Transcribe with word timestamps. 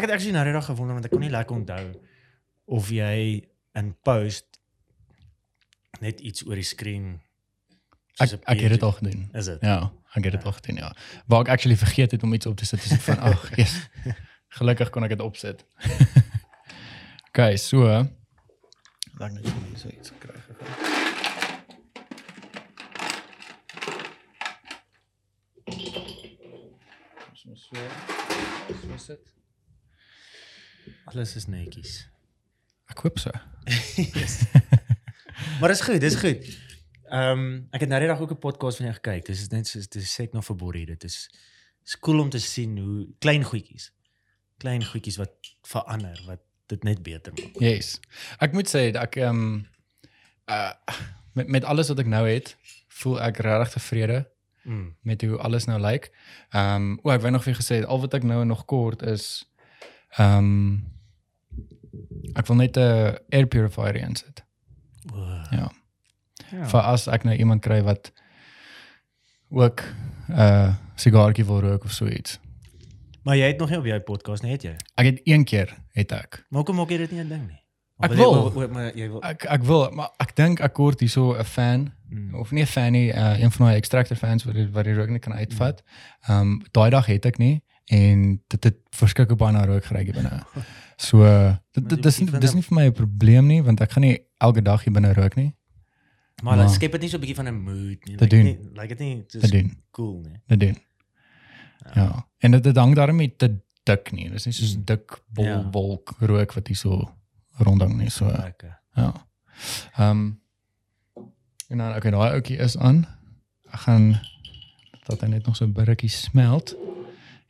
Ek 0.00 0.06
het 0.06 0.14
actually 0.14 0.32
nou 0.32 0.52
dag 0.52 0.64
gewonder 0.64 0.96
want 0.96 1.04
ek 1.04 1.12
kon 1.12 1.20
nie 1.20 1.28
lekker 1.28 1.56
onthou 1.58 1.90
of 2.72 2.86
jy 2.88 3.16
in 3.76 3.88
post 4.00 4.46
net 6.00 6.22
iets 6.24 6.46
oor 6.48 6.56
die 6.56 6.64
skerm 6.64 7.18
Ek 8.20 8.32
ek 8.48 8.62
het 8.64 8.72
dit 8.74 8.82
al 8.84 8.92
gedoen. 8.96 9.28
Is 9.36 9.48
dit? 9.48 9.60
Ja, 9.64 9.92
ek 10.16 10.24
het 10.24 10.34
dit 10.38 10.44
al 10.44 10.52
gedoen, 10.56 10.80
ja. 10.80 10.88
Waar 11.28 11.44
ek 11.44 11.52
actually 11.54 11.76
vergeet 11.76 12.16
het 12.16 12.22
om 12.24 12.32
iets 12.32 12.48
op 12.48 12.56
te 12.56 12.64
sit, 12.68 12.84
is 12.84 12.96
ek 12.96 13.04
van 13.10 13.20
ag, 13.28 13.44
yes. 13.60 13.76
Gelukkig 14.60 14.90
kon 14.92 15.04
ek 15.04 15.14
dit 15.16 15.24
opsit. 15.24 15.64
okay, 17.28 17.56
so 17.60 17.84
dan 19.20 19.36
net 19.36 19.52
so 19.76 19.88
iets 19.88 20.12
kry 20.20 20.40
gegaan. 20.48 20.88
Ons 27.28 27.44
moet 27.44 27.58
so. 27.68 28.19
Alles 31.10 31.34
is 31.36 31.46
netjies. 31.50 31.94
Ek 32.90 33.02
hoop 33.04 33.18
so. 33.18 33.30
Maar 35.60 35.72
dis 35.72 35.80
goed, 35.80 36.00
dis 36.00 36.18
goed. 36.20 36.44
Ehm 37.10 37.38
um, 37.38 37.66
ek 37.74 37.82
het 37.82 37.90
nou 37.90 38.06
dag 38.06 38.20
ook 38.20 38.30
'n 38.30 38.38
podcast 38.38 38.76
van 38.76 38.86
jou 38.86 38.98
gekyk. 38.98 39.26
Dis 39.26 39.40
is 39.40 39.48
net 39.48 39.66
soos 39.66 39.88
dis 39.88 40.14
sê 40.14 40.28
ek 40.28 40.32
nog 40.32 40.44
vir 40.44 40.56
Borrie, 40.56 40.86
dit 40.86 41.04
is 41.04 41.30
is 41.84 41.98
cool 41.98 42.20
om 42.20 42.30
te 42.30 42.38
sien 42.38 42.78
hoe 42.78 43.08
klein 43.18 43.44
goedjies. 43.44 43.92
Klein 44.56 44.84
goedjies 44.84 45.16
wat 45.16 45.32
verander, 45.62 46.22
wat 46.26 46.40
dit 46.66 46.84
net 46.84 47.02
beter 47.02 47.32
maak. 47.32 47.60
Yes. 47.60 48.00
Ek 48.38 48.52
moet 48.52 48.68
sê 48.68 48.94
ek 48.94 49.16
ehm 49.16 49.28
um, 49.28 49.66
uh 50.46 50.72
met 51.32 51.48
met 51.48 51.64
alles 51.64 51.88
wat 51.88 51.98
ek 51.98 52.06
nou 52.06 52.28
het, 52.28 52.56
voel 52.88 53.20
ek 53.20 53.38
regtig 53.38 53.72
tevrede 53.72 54.30
Mm. 54.62 54.96
met 55.00 55.22
hoe 55.22 55.38
alles 55.38 55.64
nou 55.64 55.80
lyk. 55.80 56.12
Ehm 56.50 56.74
um, 56.74 56.98
o, 57.02 57.10
ek 57.10 57.20
wou 57.20 57.32
nog 57.32 57.42
vir 57.42 57.56
gesê 57.56 57.86
al 57.86 58.00
wat 58.00 58.14
ek 58.14 58.22
nou 58.22 58.44
nog 58.44 58.64
kort 58.64 59.02
is 59.02 59.48
ehm 60.18 60.36
um, 60.36 60.99
ek 62.34 62.46
wil 62.46 62.56
net 62.56 62.76
'n 62.76 63.16
air 63.30 63.46
purifier 63.46 63.96
insit. 63.96 64.44
Wow. 65.12 65.44
Ja. 65.50 65.70
Ja. 66.52 66.64
Vir 66.68 66.80
as 66.80 67.06
ek 67.08 67.24
nou 67.24 67.36
iemand 67.36 67.62
kry 67.62 67.82
wat 67.82 68.12
ook 69.50 69.82
'n 70.28 70.32
uh, 70.32 70.74
sigaartjie 70.94 71.44
wil 71.44 71.60
rook 71.60 71.84
of 71.84 71.90
so 71.92 72.06
iets. 72.06 72.38
Maar 73.22 73.36
jy 73.36 73.46
het 73.46 73.58
nog 73.58 73.68
nie 73.68 73.78
op 73.78 73.84
jou 73.84 74.00
podcast 74.00 74.42
nie, 74.42 74.52
het 74.52 74.62
jy? 74.62 74.76
Ek 74.94 75.04
het 75.06 75.20
een 75.24 75.44
keer 75.44 75.76
het 75.92 76.12
ek. 76.12 76.44
Maar 76.48 76.56
hoekom 76.62 76.76
maak 76.76 76.88
jy 76.90 76.96
dit 76.96 77.10
nie 77.10 77.20
'n 77.24 77.28
ding 77.28 77.46
nie? 77.48 77.58
Ek 78.00 78.12
wil. 78.12 78.32
Jy, 78.46 78.52
wil 78.52 78.68
maar 78.68 78.96
jy 78.96 79.08
wil 79.10 79.22
Ek 79.22 79.44
ek 79.44 79.62
wil, 79.62 79.90
maar 79.90 80.10
ek 80.18 80.36
dink 80.36 80.60
ek 80.60 80.72
kort 80.72 81.00
hierso 81.00 81.34
'n 81.38 81.44
fan 81.44 81.92
Mm. 82.10 82.34
of 82.34 82.50
nie 82.50 82.62
'n 82.62 82.66
fan 82.66 82.92
nie, 82.92 83.12
uh, 83.12 83.38
een 83.40 83.50
van 83.50 83.66
my 83.66 83.74
extractor 83.74 84.16
fans 84.16 84.44
wat 84.44 84.54
die- 84.54 84.70
wat 84.70 84.84
die 84.84 84.94
rook 84.94 85.08
net 85.08 85.20
kan 85.20 85.34
uitvat. 85.34 85.82
Ehm 86.28 86.40
um, 86.40 86.62
daai 86.70 86.90
dag 86.90 87.06
het 87.06 87.24
ek 87.26 87.38
nie 87.38 87.62
en 87.90 88.40
dit 88.48 88.64
het 88.64 88.76
verskeie 88.94 89.36
baie 89.36 89.52
na 89.52 89.64
rook 89.66 89.84
hier 89.90 90.14
binne. 90.14 90.42
So 91.00 91.24
dit, 91.72 91.86
dit 91.88 92.02
dis 92.04 92.18
nie, 92.20 92.26
dis 92.42 92.52
nie 92.54 92.62
vir 92.62 92.74
my 92.76 92.82
'n 92.90 92.92
probleem 92.92 93.46
nie 93.48 93.62
want 93.64 93.80
ek 93.80 93.92
gaan 93.96 94.02
nie 94.04 94.18
elke 94.38 94.60
dag 94.62 94.82
hier 94.84 94.92
binne 94.92 95.14
rook 95.16 95.34
nie. 95.36 95.54
Maar 96.42 96.56
Maar- 96.56 96.68
skep 96.68 96.92
dit 96.92 97.00
nie 97.00 97.08
so 97.08 97.16
'n 97.16 97.20
bietjie 97.20 97.36
van 97.36 97.48
'n 97.48 97.62
mood 97.62 98.04
nie. 98.04 98.16
Doen. 98.16 98.44
nie 98.44 98.58
lyk 98.76 98.88
dit 98.88 98.98
nie 98.98 99.24
dis 99.28 99.64
cool 99.92 100.20
nie. 100.20 100.36
Dit 100.46 100.60
doen. 100.60 100.76
Ja. 101.94 102.26
En 102.38 102.50
dit 102.50 102.62
dit 102.62 102.76
hang 102.76 102.94
daarmee 102.94 103.36
te 103.36 103.48
dik 103.84 104.12
nie. 104.12 104.28
Dis 104.30 104.44
nie 104.44 104.52
soos 104.54 104.76
Mm. 104.76 104.84
dik 104.84 105.22
bol 105.32 105.44
Ja. 105.44 105.70
wolk 105.70 106.14
rook 106.20 106.52
wat 106.52 106.66
hier 106.66 106.76
so 106.76 107.16
rondhang 107.58 107.96
nie 107.96 108.10
so. 108.10 108.26
Lekker. 108.26 108.78
Ja. 108.94 109.12
Ehm 109.96 110.10
um, 110.10 110.40
en 111.68 111.78
dan 111.78 111.96
okay, 111.96 112.10
daai 112.10 112.32
ouetjie 112.32 112.56
is 112.58 112.76
aan. 112.78 113.06
Ek 113.72 113.80
gaan 113.80 114.20
dat 115.06 115.20
hy 115.20 115.26
net 115.28 115.46
nog 115.46 115.56
so 115.56 115.64
'n 115.64 115.72
bietjie 115.72 116.08
smelt 116.10 116.76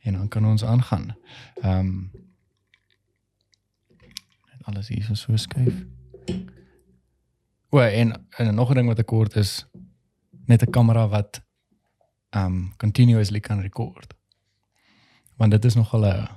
en 0.01 0.13
dan 0.13 0.27
kan 0.27 0.45
ons 0.45 0.63
aangaan. 0.63 1.15
Ehm 1.61 1.79
um, 1.79 2.11
net 4.51 4.61
alles 4.63 4.87
hier 4.87 5.03
so 5.03 5.13
so 5.13 5.35
skuif. 5.37 5.85
O, 7.69 7.79
en 7.79 8.27
en 8.37 8.55
nog 8.55 8.69
'n 8.69 8.75
ding 8.75 8.87
wat 8.87 8.99
ek 8.99 9.05
kort 9.05 9.35
is 9.35 9.65
net 10.45 10.61
'n 10.61 10.71
kamera 10.71 11.07
wat 11.07 11.41
ehm 12.29 12.45
um, 12.45 12.73
continuously 12.77 13.39
kan 13.39 13.61
record. 13.61 14.13
Want 15.37 15.51
dit 15.51 15.65
is 15.65 15.75
nogal 15.75 16.05
'n 16.05 16.27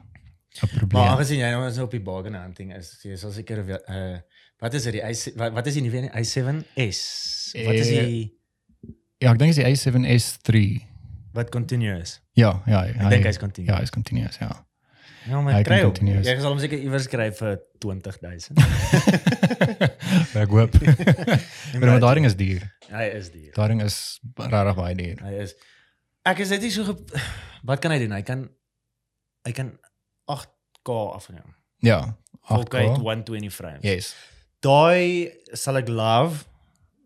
'n 0.63 0.69
probleem. 0.69 1.03
Maar 1.03 1.11
aangesien 1.11 1.39
jy 1.39 1.51
nou 1.51 1.67
is 1.67 1.79
op 1.79 1.91
die 1.91 2.01
bargain 2.03 2.35
hunting 2.35 2.75
is, 2.75 2.99
jy 3.03 3.17
sal 3.17 3.31
seker 3.33 3.65
weet, 3.65 3.83
uh 3.89 4.19
wat 4.59 4.75
is 4.75 4.83
dit 4.83 4.93
die 4.93 5.03
i 5.03 5.15
wat, 5.37 5.53
wat 5.53 5.67
is 5.67 5.75
die 5.75 5.83
nuwe 5.83 5.97
een? 5.97 6.11
i7s? 6.25 7.01
Wat 7.65 7.75
is 7.75 7.89
Eh, 7.89 8.05
die 8.05 8.39
ja, 9.19 9.33
ek 9.33 9.39
dink 9.39 9.55
dit 9.55 9.67
is 9.67 9.83
die 9.85 9.93
A7S3. 9.93 10.59
Wat 11.35 11.51
continuous? 11.55 12.21
Ja, 12.39 12.63
ja, 12.71 12.85
Ek 12.87 13.11
dink 13.11 13.27
hy's 13.29 13.41
continuous. 13.43 13.75
Ja, 13.75 13.81
hy's 13.83 13.93
continuous, 13.95 14.39
ja. 14.43 14.53
Ja, 15.25 15.41
maar 15.41 15.55
hy 15.57 15.63
kry 15.65 15.79
hom. 15.81 15.93
continuous. 15.95 16.27
Jy 16.29 16.35
sal 16.37 16.53
hom 16.53 16.59
seker 16.61 16.81
iewers 16.85 17.07
kry 17.09 17.31
vir 17.33 17.55
20000. 17.81 18.59
ek 20.43 20.53
hoop. 20.53 20.75
maar 21.81 22.03
daai 22.03 22.15
ding 22.21 22.29
is 22.29 22.37
duur. 22.37 22.67
hy 22.93 23.07
is 23.17 23.31
duur. 23.33 23.53
Daai 23.57 23.69
ding 23.73 23.81
is 23.85 23.97
regtig 24.37 24.77
baie 24.81 24.99
duur. 24.99 25.23
Hy 25.25 25.39
is 25.47 25.57
Ek 26.25 26.39
is 26.41 26.53
net 26.55 26.63
nie 26.65 26.71
so 26.73 26.85
wat 27.69 27.81
kan 27.85 27.93
hy 27.93 27.99
doen? 28.05 28.15
Hy 28.17 28.23
kan 28.25 28.47
hy 29.45 29.53
kan 29.57 29.73
8K 30.33 31.01
afneem. 31.19 31.51
Ja, 31.85 31.99
4K 32.49 32.85
8K. 32.85 33.01
120 33.03 33.53
frames. 33.53 33.85
Yes. 33.85 34.13
Daai 34.65 35.33
sal 35.53 35.81
ek 35.83 35.91
love, 35.93 36.47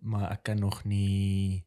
maar 0.06 0.28
ek 0.36 0.44
kan 0.50 0.60
nog 0.62 0.84
nie 0.86 1.64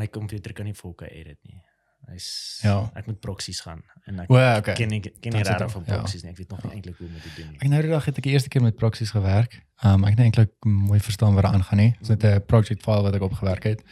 my 0.00 0.08
komputer 0.12 0.54
kan 0.56 0.68
nie 0.68 0.76
4K 0.76 1.10
edit 1.10 1.38
nie. 1.48 1.60
Hy's 2.08 2.26
Ja. 2.64 2.90
ek 2.96 3.06
moet 3.10 3.18
proxies 3.20 3.60
gaan 3.60 3.82
en 4.08 4.20
ek 4.22 4.30
O, 4.32 4.38
ja, 4.40 4.54
okay. 4.58 4.74
ken 4.74 4.88
nie 4.88 5.00
ken 5.00 5.34
nie 5.36 5.42
regtig 5.42 5.58
daar, 5.58 5.70
van 5.70 5.82
ja. 5.86 5.96
proxies 5.98 6.22
nie. 6.24 6.30
Ek 6.32 6.38
weet 6.40 6.50
nog 6.54 6.62
nie 6.64 6.72
eintlik 6.78 6.96
hoe 6.98 7.06
om 7.06 7.12
dit 7.18 7.22
te 7.26 7.32
doen 7.36 7.50
nie. 7.50 7.58
Ek 7.60 7.68
nou 7.68 7.80
die 7.84 7.90
dag 7.92 8.04
het 8.08 8.20
ek 8.22 8.24
die 8.28 8.32
eerste 8.32 8.48
keer 8.52 8.62
met 8.64 8.76
proxies 8.80 9.12
gewerk. 9.14 9.58
Um 9.84 10.04
ek 10.08 10.16
het 10.16 10.22
eintlik 10.24 10.52
mooi 10.64 11.00
verstaan 11.00 11.34
wat 11.36 11.44
daar 11.44 11.52
aangaan 11.58 11.78
nie. 11.82 11.90
Dit 11.98 12.08
is 12.08 12.08
net 12.14 12.24
'n 12.24 12.46
project 12.46 12.82
file 12.82 13.02
wat 13.02 13.14
ek 13.14 13.22
opgewerk 13.28 13.64
het. 13.64 13.84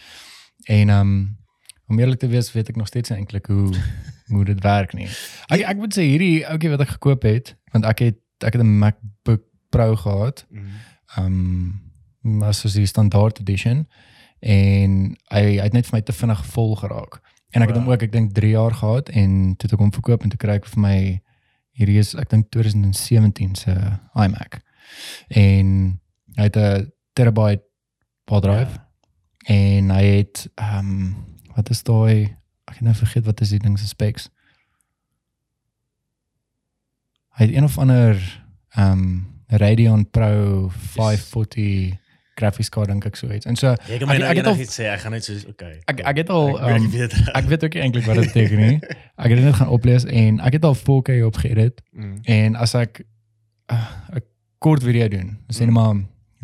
En 0.67 0.89
um 0.91 1.13
om 1.89 1.99
eerlik 1.99 2.19
te 2.21 2.29
wees, 2.29 2.53
weet 2.53 2.69
ek 2.69 2.77
nog 2.77 2.87
steeds 2.87 3.11
eintlik 3.11 3.47
hoe 3.47 3.73
hoe 4.35 4.45
dit 4.45 4.61
werk 4.65 4.93
nie. 4.95 5.09
Ek 5.49 5.61
ek 5.61 5.77
moet 5.77 5.95
sê 5.95 6.03
hierdie 6.09 6.47
ouetjie 6.49 6.71
wat 6.71 6.81
ek 6.81 6.89
gekoop 6.97 7.23
het, 7.23 7.57
want 7.73 7.85
ek 7.85 7.99
het 7.99 8.19
ek 8.45 8.53
het 8.57 8.63
'n 8.63 8.79
MacBook 8.79 9.45
Pro 9.71 9.97
gehad. 9.97 10.47
Mm. 10.51 10.67
um 11.19 11.87
maar 12.21 12.55
soos 12.55 12.73
die 12.75 12.87
standaard 12.87 13.39
edition 13.41 13.87
en 14.41 15.16
hy 15.32 15.43
hy 15.59 15.62
het 15.65 15.72
net 15.72 15.87
vir 15.87 15.97
my 15.99 16.03
te 16.03 16.12
vinnig 16.12 16.44
vol 16.47 16.76
geraak. 16.76 17.21
En 17.50 17.62
ek 17.62 17.69
het 17.69 17.76
hom 17.76 17.84
Wow. 17.87 17.94
ook 17.94 18.03
ek 18.03 18.12
dink 18.12 18.32
3 18.34 18.50
jaar 18.50 18.75
gehad 18.75 19.09
en 19.09 19.56
toe 19.56 19.66
het 19.69 19.72
ek 19.72 19.78
hom 19.81 19.93
verkoop 19.93 20.22
en 20.22 20.28
toe 20.28 20.38
kry 20.38 20.54
ek 20.60 20.66
vir 20.66 20.81
my 20.81 21.21
hierdie 21.78 21.98
is 21.98 22.15
ek 22.15 22.28
dink 22.30 22.51
2017 22.51 23.54
se 23.57 23.74
iMac. 24.15 24.60
En 25.28 26.01
hy 26.36 26.42
het 26.42 26.57
'n 26.57 26.92
terabyte 27.15 27.63
hard 28.28 28.42
drive 28.42 28.72
Ja. 28.72 28.84
en 29.54 29.91
hy 29.91 30.03
het 30.04 30.48
um 30.59 31.15
wat 31.57 31.71
is 31.71 31.83
daai 31.83 32.36
ek 32.68 32.74
het 32.74 32.83
nou 32.83 32.95
vergeet 32.95 33.24
wat 33.24 33.41
is 33.41 33.48
die 33.51 33.59
ding 33.59 33.78
se 33.78 33.86
specs. 33.86 34.28
Hy 37.39 37.45
het 37.47 37.54
een 37.54 37.65
of 37.65 37.78
ander 37.78 38.45
um 38.77 39.27
Radeon 39.47 40.10
Pro 40.10 40.68
540 40.68 41.97
graphics 42.39 42.69
card 42.75 42.89
dink 42.93 43.05
ek 43.09 43.17
so 43.17 43.27
iets. 43.35 43.47
En 43.47 43.57
so 43.57 43.67
my 43.69 43.95
Ek- 43.95 44.01
nou 44.07 44.15
ek 44.31 44.37
het 44.37 44.47
al- 44.47 44.55
enigiets 44.55 44.79
sê, 44.81 44.85
ek 44.93 45.01
gaan 45.01 45.13
net 45.13 45.25
soos 45.25 45.45
okay. 45.51 45.81
ek 45.91 46.01
ek 46.13 46.17
het 46.23 46.31
al 46.31 46.49
ek, 46.59 46.77
um, 46.77 46.85
ek 46.87 46.91
weet. 46.93 47.15
ek 47.35 47.45
weet 47.53 47.65
ook 47.65 47.75
eintlik 47.75 48.05
wat 48.07 48.17
dit 48.23 48.25
beteken 48.33 48.59
nie. 48.59 48.79
Ek 49.25 49.29
het 49.33 49.37
dit 49.41 49.45
net 49.45 49.55
gaan 49.59 49.69
oplees 49.75 50.05
en 50.05 50.39
ek 50.41 50.53
het 50.53 50.65
al 50.65 50.75
4K 50.79 51.09
opgeëdit 51.27 51.81
Mm. 51.93 52.21
en 52.25 52.55
as 52.57 52.75
ek 52.75 53.03
uh, 53.73 53.91
'n 54.15 54.23
kort 54.59 54.83
video 54.83 55.09
doen, 55.09 55.39
sê 55.53 55.67
net 55.67 55.69
Mm. 55.69 55.75
maar 55.75 55.95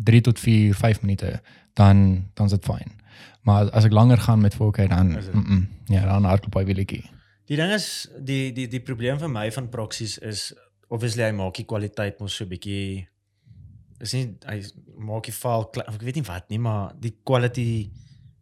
3 0.03 0.21
tot 0.21 0.39
4, 0.39 0.73
5 0.73 1.01
minute, 1.01 1.41
dan 1.73 2.27
dan 2.33 2.45
is 2.45 2.51
dit 2.51 2.65
fyn. 2.65 2.91
Maar 3.41 3.69
as 3.71 3.85
ek 3.85 3.91
langer 3.91 4.17
gaan 4.17 4.41
met 4.41 4.53
4K 4.55 4.87
dan 4.89 5.07
mm 5.07 5.43
-mm, 5.45 5.67
ja, 5.85 6.05
dan 6.05 6.23
hardloop 6.23 6.53
hy 6.53 6.65
wieletjie. 6.65 7.03
Die 7.45 7.55
ding 7.57 7.71
is 7.71 8.09
die 8.23 8.51
die 8.53 8.67
die 8.67 8.79
probleem 8.81 9.19
vir 9.19 9.29
my 9.29 9.51
van 9.51 9.69
proxies 9.69 10.17
is 10.17 10.53
obviously 10.89 11.23
hy 11.23 11.31
maak 11.31 11.53
die 11.55 11.65
kwaliteit 11.65 12.19
mos 12.19 12.35
so 12.35 12.43
'n 12.43 12.49
bietjie 12.49 13.07
is 14.07 14.13
nie 14.13 14.25
hy 14.45 14.57
maak 15.09 15.27
die 15.27 15.35
file 15.35 15.67
klein, 15.73 15.87
of 15.91 15.95
ek 15.99 16.05
weet 16.07 16.15
nie 16.21 16.27
wat 16.27 16.49
nie, 16.53 16.59
maar 16.61 16.93
die 17.01 17.13
quality 17.25 17.67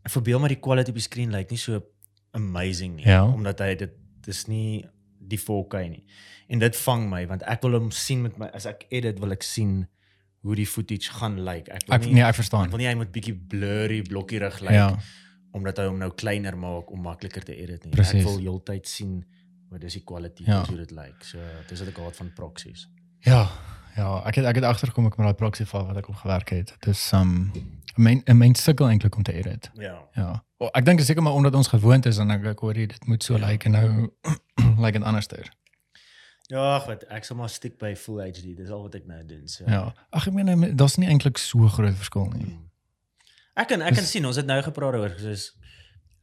ek 0.04 0.12
verbeel 0.12 0.40
maar 0.44 0.52
die 0.54 0.60
quality 0.64 0.92
op 0.94 1.00
die 1.00 1.06
skerm 1.08 1.32
lyk 1.34 1.52
nie 1.54 1.60
so 1.62 1.80
amazing 2.36 2.96
nie 3.00 3.06
Ja. 3.08 3.24
omdat 3.26 3.60
hy 3.64 3.76
dit 3.76 3.94
dis 4.26 4.46
nie 4.48 4.84
die 5.24 5.38
4K 5.40 5.88
nie. 5.90 6.04
En 6.52 6.60
dit 6.60 6.76
vang 6.76 7.10
my 7.10 7.26
want 7.28 7.44
ek 7.48 7.62
wil 7.64 7.78
hom 7.80 7.92
sien 7.92 8.22
met 8.26 8.38
my 8.38 8.48
as 8.54 8.66
ek 8.70 8.86
edit 8.92 9.20
wil 9.20 9.32
ek 9.32 9.44
sien 9.44 9.88
hoe 10.44 10.56
die 10.60 10.66
footage 10.68 11.12
gaan 11.16 11.38
lyk. 11.46 11.70
Ek 11.72 11.86
wil 11.88 11.96
Ek 11.96 12.06
nie 12.06 12.14
nee, 12.18 12.24
ek 12.24 12.34
ek 12.36 12.40
verstaan. 12.42 12.70
wil 12.70 12.78
nie 12.82 12.88
hy 12.90 12.96
moet 13.00 13.12
bietjie 13.16 13.34
blurry 13.36 14.02
blokkierig 14.04 14.60
lyk 14.62 14.74
Ja, 14.76 14.90
omdat 15.56 15.78
hy 15.80 15.86
hom 15.88 16.00
nou 16.02 16.10
kleiner 16.12 16.58
maak 16.58 16.92
om 16.92 17.02
makliker 17.06 17.44
te 17.46 17.56
edit 17.56 17.86
nie. 17.86 17.92
Presies. 17.96 18.22
Ek 18.26 18.28
wil 18.28 18.40
heeltyd 18.44 18.88
sien 18.88 19.24
wat 19.72 19.82
dis 19.82 19.94
die 19.94 20.04
quality 20.04 20.44
Ja. 20.46 20.66
hoe 20.66 20.78
dit 20.78 20.92
lyk. 20.92 21.24
So 21.24 21.40
dis 21.70 21.80
wat 21.80 21.90
ek 21.90 21.98
haat 21.98 22.16
van 22.16 22.32
proxies. 22.36 22.88
ja, 23.26 23.48
ja, 23.96 24.24
ek 24.26 24.36
het 24.36 24.46
ek 24.46 24.56
het 24.56 24.64
agtergekom 24.64 25.06
ek 25.08 25.18
met 25.18 25.28
daai 25.28 25.34
proxy 25.40 25.66
file 25.66 25.86
wat 25.86 25.98
ek 25.98 26.10
opgewerk 26.10 26.50
het. 26.50 26.74
Dis 26.86 27.12
um 27.14 27.52
'n 27.54 28.02
myn 28.02 28.24
'n 28.28 28.38
myn 28.38 28.56
sukkel 28.56 28.88
eintlik 28.90 29.16
om 29.16 29.24
te 29.24 29.34
edit. 29.34 29.72
Ja. 29.78 29.98
Ja. 30.16 30.44
O, 30.58 30.70
ek 30.74 30.86
dink 30.86 31.00
seker 31.02 31.22
maar 31.24 31.34
omdat 31.34 31.56
ons 31.56 31.68
gewoond 31.68 32.06
is 32.06 32.18
en 32.18 32.32
ek 32.32 32.46
ek 32.46 32.60
hoor 32.60 32.74
jy 32.78 32.86
dit 32.88 33.08
moet 33.08 33.24
so 33.24 33.38
Ja. 33.38 33.48
lyk 33.48 33.66
en 33.66 33.72
nou 33.72 34.10
lyk 34.84 34.94
dit 34.94 35.04
anderster. 35.04 35.50
Ja, 36.50 36.76
ag 36.76 36.86
wat, 36.86 37.04
ek 37.10 37.24
sal 37.24 37.38
maar 37.38 37.50
stiek 37.50 37.78
by 37.80 37.96
full 37.96 38.20
HD. 38.22 38.56
Dis 38.58 38.70
al 38.70 38.82
wat 38.82 38.96
ek 38.96 39.06
nou 39.08 39.26
doen. 39.26 39.48
So. 39.48 39.64
Ja. 39.68 39.94
Ag 40.12 40.28
ek 40.28 40.34
meen 40.34 40.76
daar's 40.76 40.98
nie 40.98 41.08
eintlik 41.08 41.38
so 41.38 41.68
groot 41.68 41.96
verskil 41.96 42.26
nie. 42.34 42.46
Mm. 42.46 42.70
Ek 43.56 43.68
kan 43.68 43.82
ek 43.82 43.94
kan 43.96 44.04
sien 44.04 44.26
ons 44.26 44.36
het 44.36 44.46
nou 44.46 44.62
gepraat 44.62 44.94
oor 44.96 45.14
soos 45.20 45.52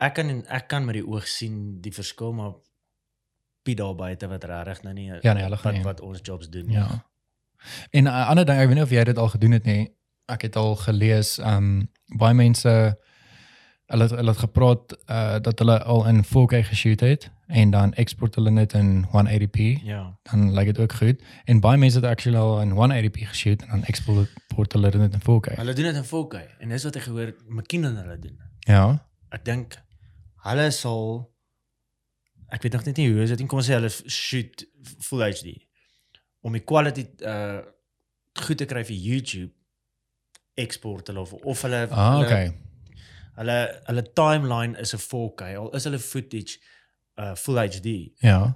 ek 0.00 0.14
kan 0.14 0.44
ek 0.48 0.68
kan 0.68 0.84
met 0.84 0.94
die 0.94 1.06
oog 1.06 1.26
sien 1.28 1.80
die 1.80 1.92
verskil 1.92 2.32
maar 2.32 2.52
Piet 3.62 3.76
daar 3.76 3.94
buite 3.94 4.26
wat 4.28 4.44
regtig 4.44 4.82
nou 4.82 4.94
nie 4.94 5.06
Ja, 5.22 5.32
nee, 5.34 5.42
gaan 5.44 5.50
wat, 5.62 5.72
nie. 5.72 5.82
wat 5.84 6.00
ons 6.00 6.20
jobs 6.22 6.48
doen. 6.48 6.66
nie. 6.66 6.76
Ja. 6.76 7.04
En 7.90 8.04
'n 8.04 8.06
ander 8.06 8.44
ding, 8.44 8.58
ek 8.58 8.66
weet 8.66 8.74
nie 8.74 8.84
of 8.84 8.90
jy 8.90 9.04
dit 9.04 9.18
al 9.18 9.28
gedoen 9.28 9.50
het 9.50 9.64
nie. 9.64 9.94
Ek 10.26 10.42
het 10.42 10.56
al 10.56 10.76
gelees 10.76 11.38
um 11.38 11.90
baie 12.18 12.34
mense 12.34 12.98
hulle 13.90 14.02
het, 14.02 14.10
hulle 14.10 14.30
het 14.30 14.38
gepraat 14.38 14.96
uh 15.10 15.38
dat 15.38 15.58
hulle 15.58 15.82
al 15.82 16.06
in 16.06 16.24
4K 16.24 16.62
geshoot 16.66 17.00
het 17.00 17.30
en 17.46 17.70
dan 17.70 17.92
export 17.94 18.34
hulle 18.34 18.54
dit 18.54 18.72
in 18.72 19.06
180p. 19.06 19.82
Ja. 19.82 20.18
Dan 20.22 20.54
lyk 20.54 20.66
dit 20.66 20.78
ook 20.78 20.92
goed. 20.92 21.22
En 21.44 21.60
baie 21.60 21.78
mense 21.78 21.96
het 21.96 22.06
actually 22.06 22.38
al 22.38 22.60
in 22.60 22.70
180p 22.70 23.28
geshoot 23.32 23.62
en 23.62 23.68
dan 23.68 23.84
export 23.84 24.72
hulle 24.72 24.90
dit 24.90 25.12
in 25.12 25.20
4K. 25.20 25.54
Hulle 25.54 25.72
doen 25.72 25.84
dit 25.84 25.96
in 25.96 26.04
4K 26.04 26.58
en 26.58 26.68
dis 26.68 26.84
wat 26.84 26.96
ek 26.96 27.02
gehoor 27.02 27.34
McKinnon 27.48 27.96
hulle 27.96 28.18
doen. 28.18 28.38
Ja. 28.58 29.08
Ek 29.28 29.44
dink 29.44 29.82
hulle 30.46 30.70
sal 30.70 31.30
ek 32.48 32.62
weet 32.62 32.72
nog 32.72 32.84
net 32.84 32.96
nie 32.96 33.10
hoe 33.10 33.22
is 33.22 33.28
dit 33.34 33.38
nie 33.38 33.48
kom 33.50 33.60
ons 33.60 33.68
sê 33.68 33.76
hulle 33.78 33.90
shoot 34.06 34.64
full 35.06 35.22
HD 35.22 35.69
om 36.42 36.52
die 36.52 36.64
quality 36.64 37.06
uh 37.24 37.60
goed 38.46 38.56
te 38.58 38.64
kry 38.64 38.82
vir 38.84 38.96
YouTube 38.96 39.52
export 40.54 41.06
hulle 41.10 41.20
of 41.20 41.32
of 41.34 41.62
hulle 41.62 41.80
Ah, 41.90 42.12
hulle, 42.14 42.24
okay. 42.26 42.52
hulle 43.38 43.56
hulle 43.88 44.02
timeline 44.14 44.78
is 44.80 44.94
'n 44.94 44.98
4K 45.10 45.42
al 45.60 45.70
is 45.76 45.84
hulle 45.84 45.98
footage 45.98 46.58
uh 47.18 47.34
full 47.34 47.58
HD 47.58 48.12
Ja. 48.22 48.54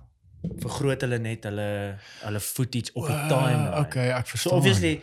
vergroot 0.64 1.00
hulle 1.06 1.18
net 1.18 1.44
hulle 1.44 1.98
hulle 2.24 2.40
footage 2.40 2.90
op 2.94 3.06
die 3.06 3.12
Wow, 3.14 3.28
timeline. 3.28 3.78
Okay, 3.86 4.08
ek 4.10 4.26
So 4.26 4.30
verstaan. 4.36 4.58
obviously 4.58 5.02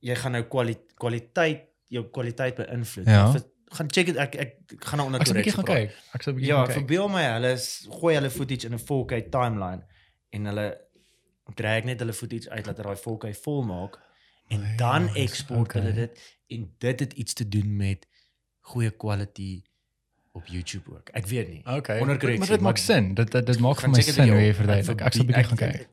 jy 0.00 0.14
gaan 0.16 0.32
nou 0.32 0.42
kwali 0.42 0.76
kwaliteit 0.98 1.64
jou 1.88 2.04
kwaliteit 2.10 2.54
beïnvloed. 2.56 3.06
Ja. 3.06 3.32
Gaan 3.72 3.86
check 3.90 4.06
dit 4.06 4.16
ek, 4.16 4.34
ek 4.34 4.50
ek 4.72 4.84
gaan 4.84 4.96
nou 4.98 5.06
onder 5.06 5.20
ek 5.20 5.26
bietjie 5.26 5.52
korreksie 5.52 5.64
gaan 5.64 5.88
kyk. 5.88 6.14
Ek 6.14 6.22
sal 6.22 6.32
'n 6.32 6.36
bietjie 6.36 6.48
Ja, 6.54 6.64
kyk. 6.66 6.74
verbeel 6.78 7.08
my 7.08 7.24
hulle 7.34 7.52
s- 7.58 7.86
gooi 7.90 8.14
hulle 8.14 8.30
footage 8.30 8.64
in 8.66 8.72
'n 8.74 8.78
4K 8.78 9.28
timeline 9.30 9.82
en 10.32 10.44
hulle 10.46 10.78
drag 11.54 11.84
net 11.84 11.98
hulle 12.00 12.12
footage 12.12 12.50
uit 12.50 12.64
dat 12.64 12.76
daai 12.76 12.96
4K 12.96 13.34
vol 13.42 13.62
maak 13.62 13.98
en 14.48 14.60
My 14.60 14.76
dan 14.76 15.02
jongens, 15.06 15.16
export 15.16 15.72
hulle 15.72 15.88
okay. 15.90 16.06
dit 16.06 16.36
en 16.48 16.74
dit 16.78 17.00
het 17.00 17.12
iets 17.12 17.32
te 17.32 17.48
doen 17.48 17.76
met 17.76 18.06
goeie 18.60 18.90
quality 18.90 19.62
op 20.32 20.46
YouTube 20.46 20.90
ook. 20.94 21.08
Ek 21.08 21.26
weet 21.26 21.48
nie. 21.48 21.60
Okay. 21.66 22.00
Onder 22.00 22.38
Maar 22.38 22.46
dit 22.46 22.60
maak 22.60 22.76
sin. 22.76 23.14
Dit 23.14 23.30
dit, 23.32 23.46
dit 23.46 23.58
maak 23.60 23.80
vir 23.80 23.90
my 23.90 24.00
sin 24.00 24.28
hoe 24.28 24.40
jy 24.40 24.54
verduidelik. 24.54 25.00
Ek 25.00 25.12
sal 25.12 25.22
'n 25.22 25.26
bietjie 25.26 25.44
gaan 25.44 25.56
kyk. 25.56 25.74
ek- 25.74 25.88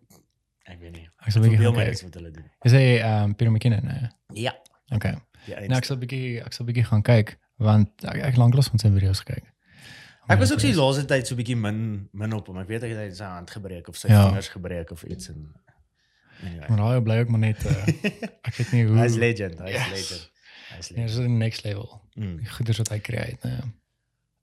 Ek 0.68 0.80
weet 0.80 0.92
nie. 0.92 1.10
Ek 1.26 1.32
sal 1.32 1.42
'n 1.42 1.50
bietjie 1.50 1.66
gaan 1.66 1.74
kyk. 1.76 2.02
wat 2.04 2.14
hulle 2.14 2.32
doen. 2.32 2.50
Is 2.62 2.72
hy 2.72 2.98
ehm 2.98 3.34
Peter 3.34 3.52
McKinnon? 3.52 3.86
Nee. 3.86 4.10
Ja. 4.44 4.54
Okay. 4.96 5.16
Ja, 5.46 5.60
Nou 5.60 5.78
ek 5.78 5.86
sal 5.86 5.96
'n 5.98 6.00
bietjie 6.00 6.42
ek 6.46 6.54
sal 6.54 6.66
'n 6.66 6.70
bietjie 6.74 6.84
gaan 6.86 7.02
kyk 7.02 7.38
want 7.58 8.04
ek 8.06 8.16
ek 8.16 8.36
lanklaas 8.38 8.68
van 8.70 8.80
sy 8.80 8.90
video's 8.90 9.20
gekyk. 9.20 9.44
Ek 10.28 10.40
was 10.40 10.52
ook 10.52 10.60
die 10.60 10.74
laaste 10.76 11.06
tyd 11.06 11.28
so 11.28 11.36
bietjie 11.36 11.56
min 11.56 12.10
min 12.12 12.34
op 12.34 12.48
hom. 12.48 12.58
Ek 12.60 12.68
weet 12.68 12.82
hy 12.82 12.90
het 12.98 13.16
sy 13.18 13.24
hand 13.24 13.50
gebreek 13.52 13.88
of 13.88 13.96
sy 13.98 14.08
Ja. 14.12 14.26
vingers 14.28 14.48
gebreek 14.50 14.92
of 14.92 15.04
iets 15.04 15.30
en 15.30 15.54
anyway. 16.44 16.68
Maar 16.70 16.78
daai 16.78 17.02
bly 17.02 17.20
ook 17.20 17.30
maar 17.30 17.40
net 17.40 17.66
uh, 17.66 17.88
ek 18.48 18.56
weet 18.58 18.72
nie 18.72 18.86
hoe 18.86 18.98
Hy's 18.98 19.16
legend, 19.16 19.60
hy's 19.60 19.74
Yes. 19.74 19.90
legend. 19.90 20.32
Hy's 20.76 20.90
Nee, 20.92 21.06
legend. 21.06 21.18
dis 21.18 21.28
'n 21.28 21.38
next 21.38 21.64
level. 21.64 22.02
Mm. 22.16 22.38
Die 22.38 22.50
goeders 22.50 22.78
wat 22.78 22.90
hy 22.90 23.00
create, 23.00 23.48
nee. 23.48 23.62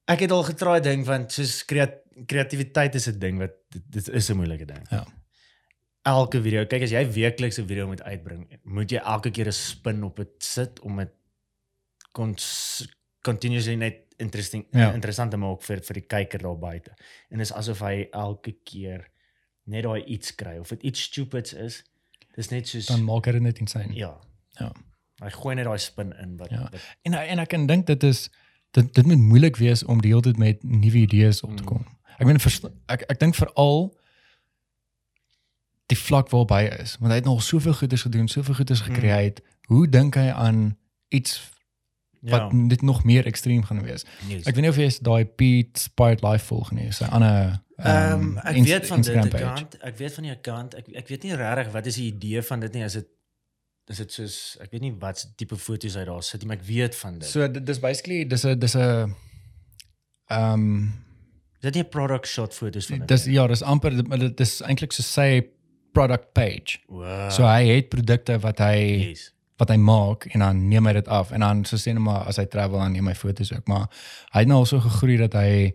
Ek 0.07 0.21
het 0.21 0.31
al 0.31 0.43
getraai 0.45 0.81
ding 0.81 1.05
want 1.05 1.33
soos 1.33 1.65
kreat, 1.65 2.01
kreatiwiteit 2.27 2.95
is 2.95 3.09
'n 3.09 3.19
ding 3.19 3.39
wat 3.39 3.53
dit, 3.71 3.83
dit 3.93 4.09
is 4.09 4.31
'n 4.31 4.37
moeilike 4.37 4.65
ding. 4.65 4.87
Ja. 4.91 5.05
Elke 6.05 6.41
video, 6.43 6.65
kyk 6.67 6.83
as 6.83 6.91
jy 6.91 7.05
weekliks 7.13 7.59
'n 7.59 7.67
video 7.67 7.87
moet 7.87 8.03
uitbring, 8.03 8.49
moet 8.65 8.91
jy 8.91 8.99
elke 9.01 9.31
keer 9.31 9.47
'n 9.49 9.53
spin 9.53 10.03
op 10.05 10.17
dit 10.17 10.29
sit 10.39 10.81
om 10.81 10.97
dit 10.97 11.13
cons- 12.13 12.87
continuously 13.23 13.75
net 13.75 14.04
interesting 14.17 14.67
Ja. 14.73 14.93
interessant 14.93 15.31
te 15.31 15.37
maak 15.37 15.63
vir 15.63 15.81
vir 15.83 15.95
die 15.95 16.07
kyker 16.07 16.39
daar 16.43 16.59
buite. 16.59 16.93
En 17.31 17.39
dis 17.39 17.53
asof 17.53 17.81
hy 17.81 18.09
elke 18.13 18.53
keer 18.65 19.09
net 19.67 19.83
daai 19.85 20.05
iets 20.05 20.35
kry 20.35 20.59
of 20.59 20.69
dit 20.69 20.83
iets 20.83 21.03
stupids 21.03 21.53
is. 21.53 21.83
Dis 22.37 22.49
net 22.51 22.69
soos 22.69 22.87
Dan 22.87 23.05
maak 23.05 23.27
hy 23.27 23.33
dit 23.33 23.43
net 23.43 23.59
insane. 23.59 23.95
ja. 23.95 24.21
Ja. 24.61 24.73
Hy 25.23 25.31
gooi 25.31 25.55
net 25.55 25.65
daai 25.65 25.79
spin 25.79 26.13
in 26.23 26.37
wat, 26.37 26.51
Ja. 26.51 26.63
wat 26.63 26.75
En 27.03 27.15
en 27.15 27.39
ek 27.39 27.49
kan 27.49 27.67
dink 27.67 27.87
dit 27.87 28.03
is 28.03 28.31
dit 28.73 28.95
dit 28.95 29.07
moet 29.07 29.19
moeilik 29.19 29.57
wees 29.57 29.85
om 29.85 30.01
die 30.01 30.11
hele 30.11 30.23
tyd 30.23 30.37
met 30.39 30.63
nuwe 30.65 30.99
idees 30.99 31.43
op 31.43 31.57
te 31.57 31.63
Mm. 31.63 31.67
kom. 31.69 31.87
Ek 32.19 32.27
meen 32.27 32.39
ek 32.89 33.03
ek 33.11 33.19
dink 33.19 33.35
veral 33.35 33.97
die 35.87 35.97
vlak 35.99 36.29
waarby 36.33 36.55
hy 36.65 36.83
is, 36.83 36.97
want 36.99 37.13
hy 37.13 37.19
het 37.21 37.25
nog 37.29 37.43
soveel 37.43 37.75
goeders 37.75 38.03
gedoen, 38.03 38.29
soveel 38.29 38.55
goeders 38.55 38.81
Mm. 38.83 38.95
gecreate. 38.95 39.43
Hoe 39.67 39.89
dink 39.89 40.15
hy 40.15 40.29
aan 40.31 40.77
iets 41.09 41.51
wat 42.31 42.53
ja. 42.53 42.69
dit 42.69 42.83
nog 42.83 43.05
meer 43.05 43.27
ekstreem 43.27 43.65
gaan 43.65 43.83
wees? 43.85 44.05
Yes. 44.29 44.47
Ek 44.49 44.55
weet 44.55 44.65
nie 44.65 44.73
of 44.73 44.81
jy 44.81 44.89
is 44.93 44.99
daai 45.05 45.25
Pete 45.25 45.81
Spired 45.81 46.25
Life 46.25 46.49
volg 46.49 46.73
nie, 46.73 46.91
sy 46.93 47.05
ander 47.05 47.61
Ehm 47.75 48.13
um, 48.13 48.37
ek 48.39 48.55
Inst- 48.55 48.71
weet 48.71 48.87
van 48.87 49.01
dit 49.03 49.15
Instagram 49.15 49.31
die 49.31 49.49
kant, 49.49 49.77
ek 49.83 49.97
weet 49.99 50.15
van 50.15 50.27
die 50.29 50.41
kant. 50.41 50.75
Ek 50.79 50.89
ek 51.03 51.09
weet 51.11 51.25
nie 51.27 51.35
regtig 51.35 51.73
wat 51.75 51.87
is 51.91 51.97
die 51.99 52.07
idee 52.13 52.43
van 52.47 52.61
dit 52.63 52.77
nie 52.79 52.85
as 52.87 52.95
dit 53.01 53.09
is 53.91 54.01
dit 54.01 54.13
soos 54.13 54.37
ek 54.63 54.71
weet 54.71 54.85
nie 54.85 54.93
wat 55.03 55.19
se 55.19 55.33
tipe 55.37 55.57
foto's 55.59 55.97
hy 55.99 56.05
daar 56.07 56.23
sit 56.23 56.41
nie, 56.41 56.49
maar 56.53 56.61
ek 56.61 56.69
weet 56.69 56.95
van 57.01 57.19
dit. 57.19 57.29
So, 57.29 57.49
dis 57.49 57.81
basically 57.83 58.23
dis 58.31 58.47
'n 58.47 58.59
dis 58.59 58.77
'n 58.77 59.15
ehm 60.31 60.69
is 61.59 61.67
dit 61.67 61.75
nie 61.75 61.83
'n 61.83 61.91
product 61.91 62.27
shot 62.27 62.55
foto's 62.55 62.87
van 62.87 62.99
dit? 62.99 63.09
dis 63.09 63.25
ja, 63.25 63.47
dis 63.47 63.63
amper 63.63 64.07
maar 64.07 64.19
dit 64.19 64.41
is 64.41 64.61
eintlik 64.63 64.93
so 64.93 65.03
sy 65.03 65.43
product 65.93 66.33
page. 66.33 66.79
wow. 66.89 67.31
So 67.31 67.43
hy 67.43 67.67
het 67.67 67.89
produkte 67.89 68.39
wat 68.39 68.59
hy 68.59 69.11
yes. 69.11 69.33
Wat 69.59 69.69
hy 69.71 69.77
maak 69.77 70.27
en 70.35 70.41
dan 70.41 70.69
neem 70.69 70.87
hy 70.87 70.93
dit 70.93 71.09
af 71.09 71.31
en 71.33 71.41
dan 71.41 71.65
so 71.65 71.77
sê 71.77 71.93
net 71.95 72.03
maar 72.03 72.27
as 72.27 72.37
hy 72.37 72.45
travel 72.51 72.79
dan 72.79 72.93
neem 72.93 73.07
hy 73.07 73.15
foto's 73.15 73.53
ook, 73.53 73.69
maar 73.69 73.87
hy 74.33 74.41
het 74.41 74.49
nou 74.49 74.59
al 74.59 74.67
so 74.67 74.81
gegroei 74.81 75.17
dat 75.17 75.33
hy 75.33 75.73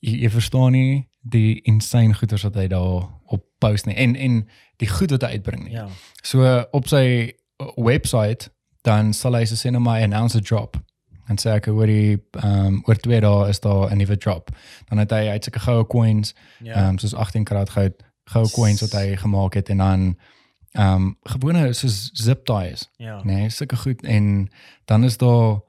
jy, 0.00 0.12
jy 0.22 0.30
verstaan 0.30 0.72
nie 0.72 1.08
die 1.22 1.60
insane 1.64 2.14
goeders 2.14 2.42
wat 2.42 2.54
hy 2.54 2.66
daar 2.68 3.08
op 3.26 3.44
post 3.58 3.86
nie 3.86 3.96
en 3.96 4.14
en 4.16 4.48
die 4.78 4.88
goed 4.88 5.10
wat 5.10 5.22
hy 5.22 5.28
uitbring 5.28 5.64
nie. 5.64 5.72
Ja. 5.74 5.88
So 6.22 6.64
op 6.72 6.86
sy 6.88 7.32
website 7.76 8.50
dan 8.82 9.12
sal 9.12 9.34
hy 9.34 9.44
so 9.44 9.58
sê 9.58 9.70
net 9.74 9.82
maar 9.82 10.02
announce 10.02 10.38
a 10.38 10.40
drop. 10.40 10.76
En 11.28 11.36
sê 11.36 11.50
ek 11.58 11.66
oor 11.68 11.86
die 11.90 12.16
ehm 12.40 12.66
um, 12.66 12.82
oor 12.88 12.96
2 12.96 13.20
dae 13.20 13.48
is 13.50 13.60
daar 13.60 13.90
'n 13.92 13.98
nuwe 13.98 14.16
drop. 14.16 14.50
Dan 14.88 14.98
het 14.98 15.10
hy 15.10 15.28
uit 15.28 15.44
sulke 15.44 15.60
goue 15.60 15.84
coins, 15.86 16.34
Ja. 16.60 16.74
ehm 16.74 16.88
um, 16.88 16.98
soos 16.98 17.14
18 17.14 17.44
karat 17.44 17.70
goud, 17.70 17.92
goue 18.24 18.48
coins 18.50 18.80
wat 18.80 18.92
hy 18.92 19.16
gemaak 19.16 19.54
het 19.54 19.68
en 19.68 19.76
dan 19.78 20.16
ehm 20.72 20.94
um, 20.94 21.16
gewone 21.22 21.72
soos 21.72 22.10
zip 22.12 22.44
ties, 22.44 22.88
ja. 22.96 23.20
nee, 23.24 23.50
sulke 23.50 23.76
goed 23.76 24.02
en 24.04 24.48
dan 24.84 25.04
is 25.04 25.16
daar 25.16 25.60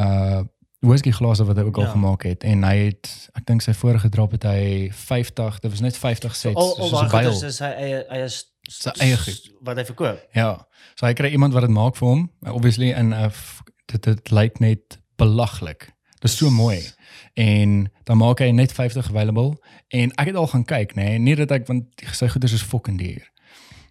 uh 0.00 0.42
whisky 0.84 1.10
glase 1.10 1.44
wat 1.44 1.56
hy 1.56 1.62
ook 1.62 1.76
al 1.76 1.82
Ja. 1.84 1.90
gemaak 1.90 2.22
het 2.22 2.42
en 2.44 2.62
hy 2.64 2.76
het 2.76 3.28
ek 3.34 3.46
dink 3.46 3.62
sy 3.62 3.72
vorige 3.72 4.08
drop 4.08 4.30
het 4.36 4.42
hy 4.42 4.90
50, 4.92 5.60
dit 5.60 5.70
was 5.70 5.80
net 5.80 5.96
50 5.96 6.34
sets 6.36 6.54
al 6.56 6.76
al 6.78 6.88
soos 6.88 7.00
'n 7.02 7.08
byl. 7.08 7.08
goeders 7.08 7.42
is 7.42 7.58
hy 7.58 7.66
eie 7.72 8.04
eie 8.08 8.28
s- 8.28 8.52
Sy 8.68 8.90
eie 9.00 9.16
goed. 9.16 9.50
wat 9.60 9.76
hy 9.76 9.84
verkoop. 9.84 10.20
Ja. 10.32 10.66
So 10.94 11.06
hy 11.06 11.12
kry 11.12 11.28
iemand 11.30 11.52
wat 11.52 11.62
dit 11.62 11.70
maak 11.70 11.96
vir 11.96 12.08
hom. 12.08 12.30
Obviously 12.46 12.90
in 12.92 13.12
'n 13.14 13.32
dit 13.86 14.02
dit 14.02 14.30
lyk 14.30 14.58
net 14.60 14.98
belaglik. 15.16 15.92
Dit 16.20 16.30
is 16.30 16.36
so 16.36 16.50
mooi. 16.50 16.80
En 17.34 17.90
dan 18.04 18.16
maak 18.18 18.38
hy 18.38 18.50
net 18.50 18.72
50 18.72 19.08
available 19.08 19.56
en 19.88 20.10
ek 20.16 20.26
het 20.26 20.34
al 20.36 20.46
gaan 20.46 20.64
kyk, 20.64 20.94
nê, 20.96 21.02
nee, 21.04 21.18
nie 21.18 21.34
dat 21.34 21.50
ek 21.50 21.66
want 21.66 21.84
sy 22.12 22.28
goeders 22.28 22.52
is 22.52 22.62
fucking 22.62 22.98
duur. 22.98 23.30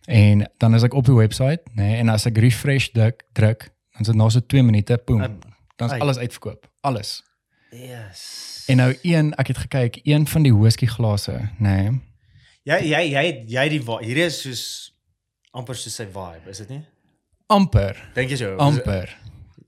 En 0.05 0.45
dan 0.57 0.75
is 0.75 0.83
ek 0.83 0.93
op 0.93 1.05
die 1.05 1.15
website, 1.15 1.63
nê, 1.74 1.81
nee, 1.83 1.98
en 2.01 2.10
as 2.10 2.25
ek 2.27 2.38
refresh 2.43 2.89
druk, 2.95 3.24
druk, 3.33 3.69
dan 3.98 4.05
sit 4.10 4.15
na 4.19 4.29
so 4.29 4.39
2 4.39 4.63
minute, 4.63 4.98
boem, 5.05 5.22
Um, 5.22 5.39
dan 5.75 5.93
is 5.93 6.00
alles 6.00 6.17
uitverkoop. 6.17 6.67
Alles. 6.81 7.24
Yes. 7.72 8.63
En 8.67 8.77
nou 8.77 8.91
een, 9.01 9.33
ek 9.39 9.48
het 9.48 9.57
gekyk, 9.57 10.00
een 10.03 10.27
van 10.27 10.43
die 10.43 10.53
whisky 10.53 10.86
glase, 10.86 11.38
nê. 11.60 11.77
Nee, 11.89 12.01
jy 12.63 12.79
jy 12.79 13.03
jy 13.12 13.24
jy 13.48 13.69
die 13.69 13.81
hierdie 13.83 14.25
is 14.25 14.41
soos 14.41 14.63
amper 15.51 15.75
soos 15.75 15.95
sy 15.95 16.05
vibe, 16.05 16.50
is 16.50 16.57
dit 16.63 16.69
nie? 16.69 16.83
amper 17.51 17.98
Dink 18.15 18.33
jy 18.33 18.39
so? 18.39 18.55
amper 18.62 19.12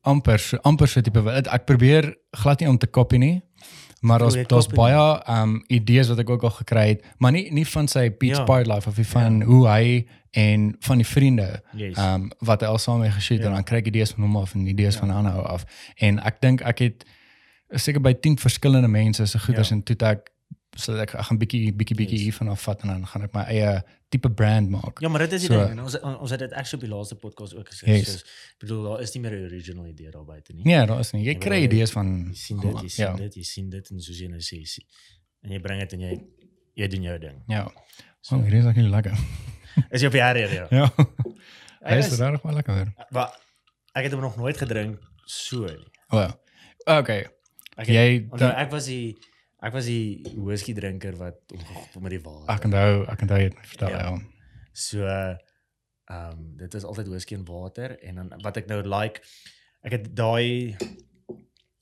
amper 0.06 0.42
so 0.42 0.60
amper 0.68 0.90
so 0.90 1.04
tipe 1.04 1.22
ek 1.42 1.66
probeer 1.70 2.12
glad 2.42 2.62
nie 2.62 2.70
om 2.70 2.80
te 2.82 2.88
kopie 2.88 3.22
nie 3.22 3.36
maar 4.06 4.20
daar's 4.22 4.38
daar's 4.52 4.68
baie 4.68 5.06
um 5.40 5.56
idees 5.68 6.08
wat 6.12 6.20
ek 6.24 6.30
ook 6.30 6.44
al 6.44 6.54
gekry 6.60 6.86
het 6.94 7.06
maar 7.18 7.32
nie 7.36 7.48
nie 7.52 7.66
van 7.68 7.88
sy 7.92 8.10
Beach 8.20 8.38
Ja. 8.38 8.44
Spired 8.46 8.68
Life 8.68 8.90
of 8.90 8.96
die 9.02 9.08
van 9.08 9.42
hoe 9.42 9.64
hy 9.68 10.06
en 10.32 10.76
van 10.80 10.98
die 11.02 11.08
vriende 11.08 11.50
Yes. 11.74 11.98
um 11.98 12.30
wat 12.40 12.62
hy 12.62 12.68
al 12.68 12.78
saam 12.78 13.00
mee 13.00 13.12
geshoot 13.12 13.40
Ja. 13.40 13.46
en 13.46 13.54
dan 13.60 13.64
kry 13.64 13.78
ek 13.84 13.88
idees 13.94 14.12
van 14.12 14.24
hom 14.28 14.38
af 14.38 14.54
en 14.56 14.68
idees 14.68 14.96
van 14.96 15.10
ander 15.10 15.34
ou 15.34 15.44
af 15.58 15.66
en 15.98 16.20
ek 16.20 16.42
dink 16.42 16.62
ek 16.62 16.80
het 16.80 17.06
seker 17.82 18.02
by 18.02 18.14
10 18.14 18.38
verskillende 18.40 18.88
mense 18.88 19.26
se 19.26 19.40
goeders 19.40 19.70
Ja. 19.70 19.76
en 19.76 19.84
toe 19.84 19.96
ek 20.08 20.30
so 20.76 20.96
ek, 21.00 21.14
ek 21.16 21.26
gaan 21.30 21.38
bietjie 21.40 21.74
bietjie 21.74 21.96
bietjie 21.96 22.18
Yes. 22.20 22.26
hiervan 22.28 22.50
af 22.50 22.62
vat 22.62 22.82
en 22.84 22.88
dan 22.88 23.06
gaan 23.08 23.24
ek 23.24 23.34
my 23.34 23.44
eie 23.48 23.84
tipe 24.10 24.30
brand 24.30 24.70
maak 24.70 25.00
Ja, 25.02 25.08
maar 25.10 25.20
dit 25.26 25.34
is 25.34 25.42
die 25.42 25.50
So- 25.50 25.60
ding. 25.60 25.72
En 25.72 25.80
ons 25.84 25.96
ons 26.02 26.32
het 26.32 26.40
dit 26.40 26.52
actually 26.54 26.84
op 26.84 26.90
die 26.90 26.96
laaste 26.98 27.16
podcast 27.16 27.56
ook 27.56 27.70
gesê. 27.70 27.88
Yes. 27.88 28.06
Soos 28.12 28.22
ek 28.24 28.60
bedoel 28.60 28.84
daar 28.84 29.02
is 29.02 29.14
nie 29.16 29.22
meer 29.22 29.32
'n 29.40 29.46
original 29.46 29.86
idee 29.88 30.12
daar 30.12 30.26
buite 30.26 30.54
nie. 30.54 30.64
nee 30.66 30.86
daar 30.86 31.00
is 31.00 31.12
nie 31.14 31.22
jy 31.24 31.28
Ja, 31.32 31.34
maar 31.38 31.48
kry 31.48 31.58
jy- 31.58 31.64
idees 31.64 31.92
van 31.92 32.26
Jy 32.30 32.34
sien 32.36 32.60
dit, 32.60 32.82
jy 32.82 32.88
sien 32.90 33.06
ja. 33.06 33.16
dit, 33.16 33.36
jy 33.36 33.44
sien 33.44 33.70
dit 33.70 33.90
en 33.92 34.00
soos 34.02 34.20
jy 34.20 34.28
nou 34.28 34.40
sê, 34.40 34.56
jy 34.60 34.66
sien- 34.66 34.88
en 35.44 35.52
jy 35.52 35.60
bring 35.60 35.80
dit 35.80 35.94
en 35.94 36.00
jy 36.00 36.22
jy 36.76 36.88
doen 36.88 37.02
jou 37.04 37.20
ding. 37.20 37.44
Ja. 37.48 37.64
Oh, 38.32 38.42
hierdie 38.42 38.60
is 38.60 38.66
actually 38.66 38.90
lekker. 38.90 39.14
Is 39.92 40.02
jy 40.02 40.08
op 40.08 40.14
die 40.14 40.24
area? 40.24 40.68
Ja. 40.72 40.90
Hy 41.86 41.94
Hy 41.94 41.98
is 42.00 42.08
is 42.12 42.20
regtig 42.20 42.42
baie 42.42 42.56
lekker. 42.56 42.74
hoor. 42.76 42.94
maar 43.12 43.30
ek 43.94 44.04
het 44.04 44.12
hom 44.12 44.22
nog 44.22 44.36
nooit 44.38 44.58
gedrink 44.58 45.00
so 45.26 45.66
nie. 45.66 45.88
O 46.10 46.18
ja. 46.20 46.34
Okay. 46.86 47.28
Ek 47.78 47.88
het, 47.88 47.96
Jy 47.96 48.28
onthou, 48.32 48.52
ek 48.56 48.72
was 48.72 48.86
die 48.86 49.18
ek 49.66 49.74
was 49.74 49.86
die 49.90 50.22
whisky 50.38 50.74
drinker 50.78 51.16
wat 51.18 51.38
het 51.52 51.98
met 52.02 52.12
die 52.14 52.22
water. 52.22 52.54
ek 52.56 52.66
onthou, 52.70 53.04
ek 53.10 53.22
onthou 53.26 53.38
jy 53.42 53.48
het 53.50 53.56
my 53.58 53.66
vertel 53.72 53.90
Ja. 53.90 54.00
ja. 54.06 54.18
So 54.74 55.06
ehm 55.06 55.38
um, 56.32 56.42
dit 56.60 56.74
is 56.78 56.84
altyd 56.86 57.08
whisky 57.10 57.34
en 57.34 57.46
water 57.50 57.96
en 58.06 58.16
dan 58.22 58.34
wat 58.46 58.58
ek 58.62 58.68
nou 58.70 58.82
like 58.86 59.22
ek 59.86 59.92
het 59.98 60.12
daai 60.18 60.76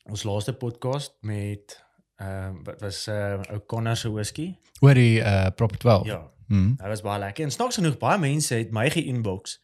ons 0.08 0.24
laaste 0.28 0.54
podcast 0.54 1.16
met 1.22 1.76
ehm 2.22 2.56
um, 2.56 2.62
wat 2.68 2.82
was 2.84 3.08
uh 3.12 3.42
O'Connor 3.56 3.96
se 3.98 4.12
whisky. 4.12 4.54
Oor 4.82 4.94
die 4.96 5.20
uh 5.20 5.50
Prop 5.56 5.76
12. 5.78 6.06
Ja, 6.08 6.22
Mm. 6.54 6.76
hy 6.78 6.88
was 6.92 7.02
baie 7.02 7.20
lekker. 7.20 7.46
En 7.48 7.52
snaaks 7.52 7.78
genoeg 7.80 7.96
baie 7.98 8.20
mense 8.20 8.54
het 8.56 8.72
my 8.76 8.90
ge-inbox 8.92 9.56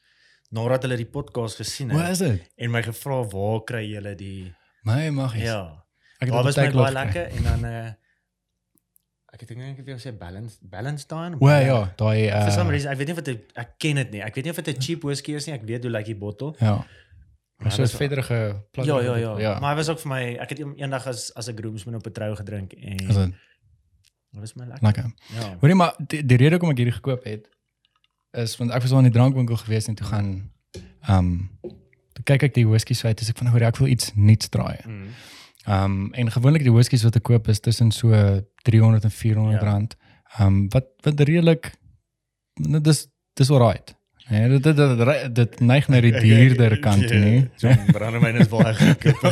nadat 0.56 0.82
hulle 0.88 0.96
die 0.98 1.06
podcast 1.12 1.60
gesien 1.60 1.92
Hoe 1.92 2.00
het 2.02 2.12
is 2.16 2.22
dit? 2.24 2.46
en 2.56 2.72
my 2.72 2.82
gevra 2.82 3.18
waar 3.30 3.60
kry 3.68 3.84
julle 3.92 4.16
die 4.16 4.54
My 4.88 5.10
magies. 5.14 5.44
ja. 5.44 5.86
Ek 6.20 6.32
Daar 6.32 6.44
dit 6.48 6.56
baie 6.74 6.92
lekker 6.96 7.28
en 7.36 7.44
dan 7.44 7.66
uh 7.66 7.90
ek 9.34 9.40
het 9.44 9.50
dink 9.50 9.80
ek 9.80 9.86
wil 9.86 9.98
sê 10.02 10.12
balance 10.18 10.58
balance 10.62 11.06
time. 11.06 11.38
O 11.40 11.48
ja, 11.50 11.94
daai 11.98 12.30
For 12.30 12.52
some 12.52 12.70
uh 12.70 12.72
reason, 12.74 12.92
ek 12.92 12.98
weet 12.98 13.08
nie 13.08 13.18
of 13.18 13.24
dit 13.24 13.52
ek 13.56 13.76
ken 13.78 13.96
dit 13.96 14.12
nie. 14.12 14.22
Ek 14.26 14.36
weet 14.36 14.44
nie 14.46 14.52
of 14.52 14.62
dit 14.64 14.76
'n 14.78 14.82
cheap 14.82 15.04
whisky 15.04 15.34
is 15.38 15.46
nie. 15.48 15.54
Ek 15.56 15.64
weet 15.66 15.84
hoe 15.84 15.92
lyk 15.92 16.06
die 16.06 16.16
bottel. 16.16 16.56
ja. 16.60 16.86
Maar 17.62 17.72
so 17.72 17.82
is 17.84 17.92
was- 17.92 18.00
verderige 18.00 18.64
Ja, 18.72 19.00
ja, 19.02 19.16
ja, 19.18 19.38
ja. 19.40 19.60
Maar 19.60 19.70
hy 19.72 19.76
was 19.76 19.90
ook 19.90 20.00
vir 20.00 20.10
my 20.10 20.38
ek 20.40 20.50
het 20.50 20.60
een- 20.60 20.76
eendag 20.80 21.08
as 21.08 21.34
as 21.36 21.48
'n 21.50 21.56
groomsman 21.58 21.96
op 21.96 22.08
'n 22.08 22.12
trou 22.12 22.36
gedrink 22.36 22.74
en 22.74 22.98
Is 23.10 23.16
dit 23.16 23.34
dit 24.32 24.40
was 24.40 24.54
my 24.56 24.66
lekker. 24.66 24.84
lekker. 24.84 25.12
Ja. 25.36 25.58
Hoorie 25.60 25.76
maar 25.76 25.94
die, 26.08 26.26
die 26.26 26.38
rede 26.38 26.52
hoekom 26.56 26.70
ek 26.72 26.78
hierdie 26.78 26.94
gekoop 26.96 27.24
het 27.24 27.50
is 28.32 28.58
want 28.58 28.72
ek 28.72 28.82
was 28.82 28.92
al 28.92 28.98
in 28.98 29.04
die 29.04 29.12
drankwinkel 29.14 29.58
gewees 29.58 29.88
en 29.88 29.96
toe 29.96 30.08
gaan 30.08 30.52
ehm 31.02 31.18
um, 31.18 31.50
toe 32.14 32.24
kyk 32.24 32.44
ek 32.44 32.54
die 32.54 32.66
whisky 32.68 32.94
site 32.94 33.16
dis 33.16 33.30
ek 33.30 33.38
van 33.38 33.48
hoor 33.48 33.62
ek 33.62 33.78
wil 33.78 33.88
iets 33.88 34.12
nuuts 34.16 34.50
draai. 34.50 34.78
Mm. 34.86 35.08
Ehm 35.70 35.84
um, 35.84 36.14
en 36.18 36.32
gewoonlik 36.34 36.64
die 36.66 36.74
whiskies 36.74 37.04
wat 37.06 37.16
ek 37.20 37.24
koop 37.30 37.48
is 37.52 37.60
tussen 37.62 37.92
so 37.94 38.10
300 38.66 39.04
en 39.06 39.12
400 39.14 39.62
Ja. 39.62 39.68
rand. 39.70 39.96
Ehm 40.40 40.48
um, 40.48 40.68
wat 40.74 40.86
wat 41.06 41.20
redelik 41.30 41.74
dit 42.56 42.88
is 42.88 43.08
dis 43.34 43.50
alright. 43.54 43.96
Ja, 44.30 44.48
dit 44.48 44.64
dit 44.64 44.78
dit, 44.78 45.36
dit 45.36 45.60
neig 45.60 45.88
na 45.90 46.00
die 46.02 46.12
duurder 46.14 46.76
kant 46.86 47.08
toe 47.08 47.18
nie. 47.20 47.48
So 47.58 47.70
brandewyn 47.94 48.36
is 48.42 48.48
baie 48.52 48.74
goedkoop. 48.80 49.24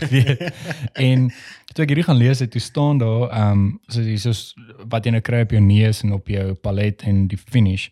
ek 0.00 0.04
weet. 0.10 0.42
En 0.94 1.28
toe 1.74 1.82
ek 1.84 1.88
hierdie 1.94 2.04
gaan 2.06 2.16
lees 2.20 2.38
het, 2.44 2.50
toe 2.54 2.60
staan 2.62 2.98
daar 3.02 3.28
ehm 3.30 3.50
um, 3.52 3.64
so 3.88 4.00
hiersoos 4.00 4.54
wat 4.90 5.04
jy 5.06 5.10
nou 5.16 5.22
kry 5.22 5.40
op 5.46 5.50
jou 5.56 5.62
neus 5.62 6.02
en 6.02 6.12
op 6.18 6.28
jou 6.28 6.54
palet 6.54 7.02
en 7.02 7.26
die 7.30 7.38
finish. 7.38 7.88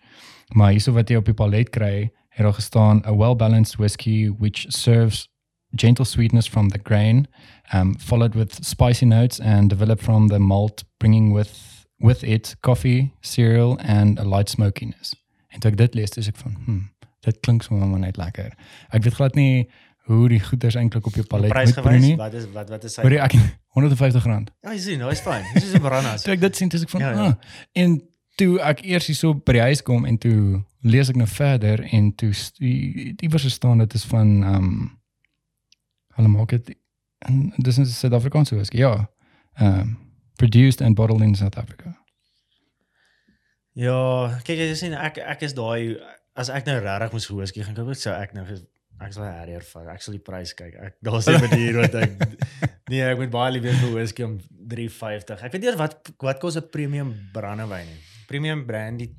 Maar 0.55 0.71
hierso 0.77 0.93
wat 0.95 1.11
jy 1.11 1.17
op 1.23 1.27
die 1.31 1.35
palet 1.35 1.71
kry, 1.75 2.11
het 2.35 2.43
daar 2.47 2.55
gestaan 2.55 3.03
a 3.07 3.15
well-balanced 3.17 3.77
whiskey 3.79 4.31
which 4.39 4.67
serves 4.69 5.29
gentle 5.77 6.05
sweetness 6.05 6.49
from 6.49 6.69
the 6.69 6.79
grain, 6.79 7.27
um 7.73 7.95
followed 7.99 8.35
with 8.35 8.65
spicy 8.65 9.07
notes 9.07 9.41
and 9.41 9.71
developed 9.71 10.03
from 10.03 10.29
the 10.29 10.39
malt 10.39 10.85
bringing 10.99 11.33
with 11.33 11.53
with 11.99 12.23
it 12.25 12.57
coffee, 12.61 13.13
cereal 13.21 13.79
and 13.81 14.19
a 14.19 14.25
light 14.25 14.49
smokiness. 14.51 15.15
En 15.49 15.61
toe 15.61 15.71
ek 15.71 15.77
dit 15.77 15.95
lees, 15.95 16.11
dis 16.11 16.29
ek 16.29 16.37
van, 16.37 16.57
hm, 16.65 16.81
dit 17.25 17.41
klink 17.41 17.63
sommer 17.63 17.99
net 17.99 18.17
lekker. 18.17 18.53
Ek 18.91 19.03
weet 19.03 19.15
glad 19.15 19.35
nie 19.39 19.69
hoe 20.05 20.29
die 20.29 20.41
goeders 20.41 20.75
eintlik 20.77 21.07
op 21.07 21.15
jou 21.17 21.25
palet 21.27 21.49
moet 21.49 21.73
proe 21.73 21.85
Prysgewys, 21.87 22.03
nie. 22.03 22.17
wat 22.21 22.35
is 22.35 22.49
wat 22.53 22.69
wat 22.69 22.85
is 22.85 22.97
Hoor 23.01 23.09
hy? 23.09 23.17
jy 23.17 23.23
ek 23.25 23.37
150 23.79 24.27
rand. 24.29 24.51
Ja, 24.63 24.75
jy 24.75 24.83
sien, 24.85 25.05
hy's 25.09 25.23
fyn. 25.25 25.47
Dis 25.55 25.71
is 25.71 25.79
'n 25.79 25.81
brandas. 25.81 26.23
Toe 26.27 26.35
ek 26.35 26.43
dit 26.45 26.57
sien, 26.57 26.69
dis 26.69 26.83
ek 26.83 26.91
van 26.93 27.01
Ja, 27.01 27.13
ja, 27.13 27.29
ah. 27.31 27.55
En 27.73 28.03
toe 28.37 28.59
ek 28.61 28.83
eers 28.85 29.07
hier 29.07 29.17
so 29.17 29.35
by 29.35 29.53
die 29.53 29.65
huis 29.71 29.83
kom 29.83 30.05
en 30.05 30.19
toe 30.19 30.61
lees 30.85 31.09
ek 31.09 31.17
nou 31.17 31.29
verder 31.31 31.81
en 31.95 32.13
toe 32.19 32.33
was 33.31 33.47
staan 33.53 33.79
dit 33.79 33.95
is 33.95 34.05
van 34.11 34.43
ehm 34.43 34.55
um, 34.55 34.93
hulle 36.17 36.29
maak 36.29 36.55
dit 36.57 36.75
en 37.29 37.53
dis 37.57 37.79
'n 37.79 37.87
Suid-Afrikaanse 37.87 38.55
whisky. 38.55 38.79
Ja. 38.79 39.11
Ehm 39.55 39.81
um, 39.81 39.99
produced 40.37 40.81
and 40.81 40.95
bottled 40.95 41.21
in 41.21 41.35
South 41.35 41.57
Africa. 41.57 41.95
Ja, 43.73 44.39
kyk 44.47 44.59
jy 44.59 44.75
sien 44.79 44.95
ek 44.95 45.19
ek 45.19 45.43
is 45.43 45.55
daai 45.55 45.99
as 46.39 46.51
ek 46.51 46.67
nou 46.67 46.79
regtig 46.83 47.13
moes 47.13 47.29
whisky 47.31 47.63
gaan 47.63 47.75
koop, 47.75 47.95
sou 47.99 48.15
ek 48.15 48.35
nou 48.35 48.45
ek 49.03 49.13
sal 49.15 49.27
harder 49.27 49.65
vat. 49.67 49.89
Ek 49.95 50.03
sal 50.03 50.15
die 50.17 50.23
prys 50.23 50.55
kyk. 50.55 50.75
Ek 50.79 50.97
daar's 51.03 51.29
'n 51.29 51.41
manier 51.43 51.79
wat 51.83 51.95
ek 51.95 52.15
nee, 52.91 53.03
ek 53.03 53.19
moet 53.19 53.31
baie 53.35 53.53
liewer 53.53 53.75
vir 53.83 53.95
whisky 53.95 54.23
om 54.27 54.39
350. 54.71 55.43
Ek 55.43 55.53
weet 55.53 55.63
nie 55.67 55.77
wat 55.79 56.13
wat 56.23 56.41
kos 56.41 56.57
'n 56.57 56.71
premium 56.71 57.15
brandewyn 57.33 57.87
nie. 57.87 58.01
Premium 58.31 58.65
brandy 58.67 59.11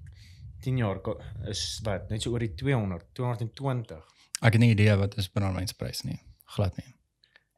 10 0.64 0.78
jaar 0.78 1.00
is 1.48 1.82
wat 1.84 2.10
net 2.10 2.22
so 2.22 2.32
oor 2.32 2.40
die 2.40 2.56
200, 2.56 3.14
220. 3.14 4.02
Ek 4.42 4.54
het 4.54 4.62
nie 4.62 4.72
idee 4.72 4.96
wat 4.98 5.18
is 5.18 5.30
brandewynprys 5.30 6.04
nie. 6.04 6.20
Glad 6.56 6.78
nie. 6.80 6.92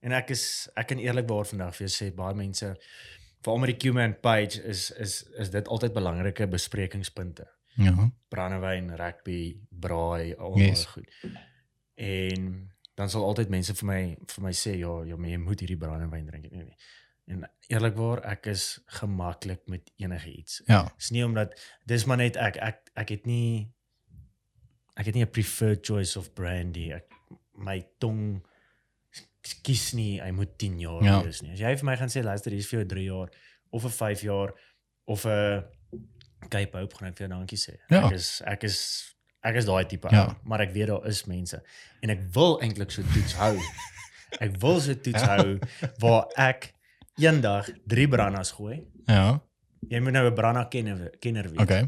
En 0.06 0.16
ek 0.18 0.32
is 0.36 0.44
ek 0.78 0.92
kan 0.92 1.02
eerlikwaar 1.04 1.46
vandag 1.50 1.76
vir 1.78 1.88
jou 1.88 1.94
sê 1.94 2.10
baie 2.16 2.36
mense 2.38 2.70
veral 3.46 3.62
met 3.62 3.72
die 3.74 3.80
Q-man 3.82 4.16
page 4.24 4.62
is 4.64 4.90
is 4.92 5.24
is 5.40 5.52
dit 5.54 5.68
altyd 5.68 5.94
belangrike 5.94 6.48
besprekingspunte. 6.48 7.48
Ja. 7.78 7.94
brandewyn, 8.34 8.96
rugby, 8.98 9.60
braai, 9.70 10.34
al 10.36 10.56
Yes. 10.58 10.68
yes. 10.68 10.86
goed. 10.86 11.10
En 11.96 12.72
dan 12.98 13.10
sal 13.10 13.24
altyd 13.24 13.50
mense 13.54 13.76
vir 13.78 13.86
my 13.88 14.00
vir 14.34 14.44
my 14.44 14.54
sê 14.58 14.74
ja, 14.80 14.94
ja, 15.06 15.18
jy 15.30 15.38
moet 15.38 15.62
hierdie 15.62 15.78
brandewyn 15.78 16.26
drink. 16.26 16.50
Nee, 16.52 16.64
nee. 16.66 16.78
En 17.28 17.44
eerlikwaar, 17.70 18.24
ek 18.26 18.48
is 18.54 18.80
gemaklik 19.00 19.62
met 19.68 19.92
enige 20.02 20.32
iets. 20.32 20.62
Ja. 20.66 20.88
Dis 20.98 21.12
nie 21.14 21.26
omdat 21.26 21.54
dis 21.86 22.06
maar 22.10 22.18
net 22.18 22.40
ek 22.42 22.58
ek 22.58 22.92
ek 22.96 23.14
het 23.14 23.26
nie 23.30 23.70
ek 24.98 25.06
het 25.12 25.16
nie 25.16 25.26
'n 25.26 25.30
preferred 25.32 25.86
choice 25.86 26.18
of 26.18 26.34
brandy. 26.34 26.90
Ek 26.92 27.14
my 27.54 27.86
tong 28.00 28.42
kies 29.64 29.94
nie 29.94 30.20
hy 30.22 30.32
moet 30.32 30.58
10 30.58 30.80
jaar 30.80 31.04
Ja. 31.04 31.22
wees 31.24 31.42
nie. 31.42 31.52
As 31.54 31.60
jy 31.60 31.76
vir 31.76 31.86
my 31.86 31.96
gaan 31.98 32.10
sê 32.10 32.24
luister, 32.24 32.52
hier 32.52 32.60
is 32.60 32.68
vir 32.68 32.80
jou 32.80 32.88
3 32.96 33.06
jaar 33.06 33.30
of 33.72 33.84
'n 33.86 33.90
5 33.90 34.22
jaar 34.22 34.54
of 35.08 35.26
'n 35.26 35.64
Cape 36.50 36.78
Hope 36.78 36.96
gaan 36.96 37.10
ek 37.10 37.18
vir 37.18 37.28
jou 37.28 37.38
dankie 37.38 37.58
sê. 37.58 37.78
Ja. 37.90 38.06
Ek 38.08 38.14
is 38.14 38.42
ek 38.46 38.64
is 38.64 39.14
ek 39.44 39.56
is 39.56 39.66
daai 39.66 39.86
tipe 39.88 40.08
Ja. 40.12 40.26
ou, 40.28 40.36
maar 40.44 40.62
ek 40.62 40.72
weet 40.74 40.88
daar 40.88 41.06
is 41.08 41.26
mense 41.26 41.62
en 42.04 42.10
ek 42.10 42.20
wil 42.34 42.60
eintlik 42.62 42.92
so 42.92 43.02
toets 43.14 43.34
hou. 43.36 43.58
Ek 44.42 44.58
wil 44.60 44.80
so 44.82 44.94
toets 44.94 45.22
hou 45.24 45.58
waar 46.00 46.26
ek 46.38 46.74
eendag 47.18 47.70
3 47.88 48.08
brandas 48.08 48.52
gooi. 48.52 48.84
Ja. 49.08 49.40
Jy 49.90 50.00
moet 50.02 50.12
nou 50.14 50.28
'n 50.28 50.36
branna 50.36 50.66
kenner 50.66 51.12
kenner 51.22 51.44
wees. 51.50 51.60
Okay. 51.62 51.88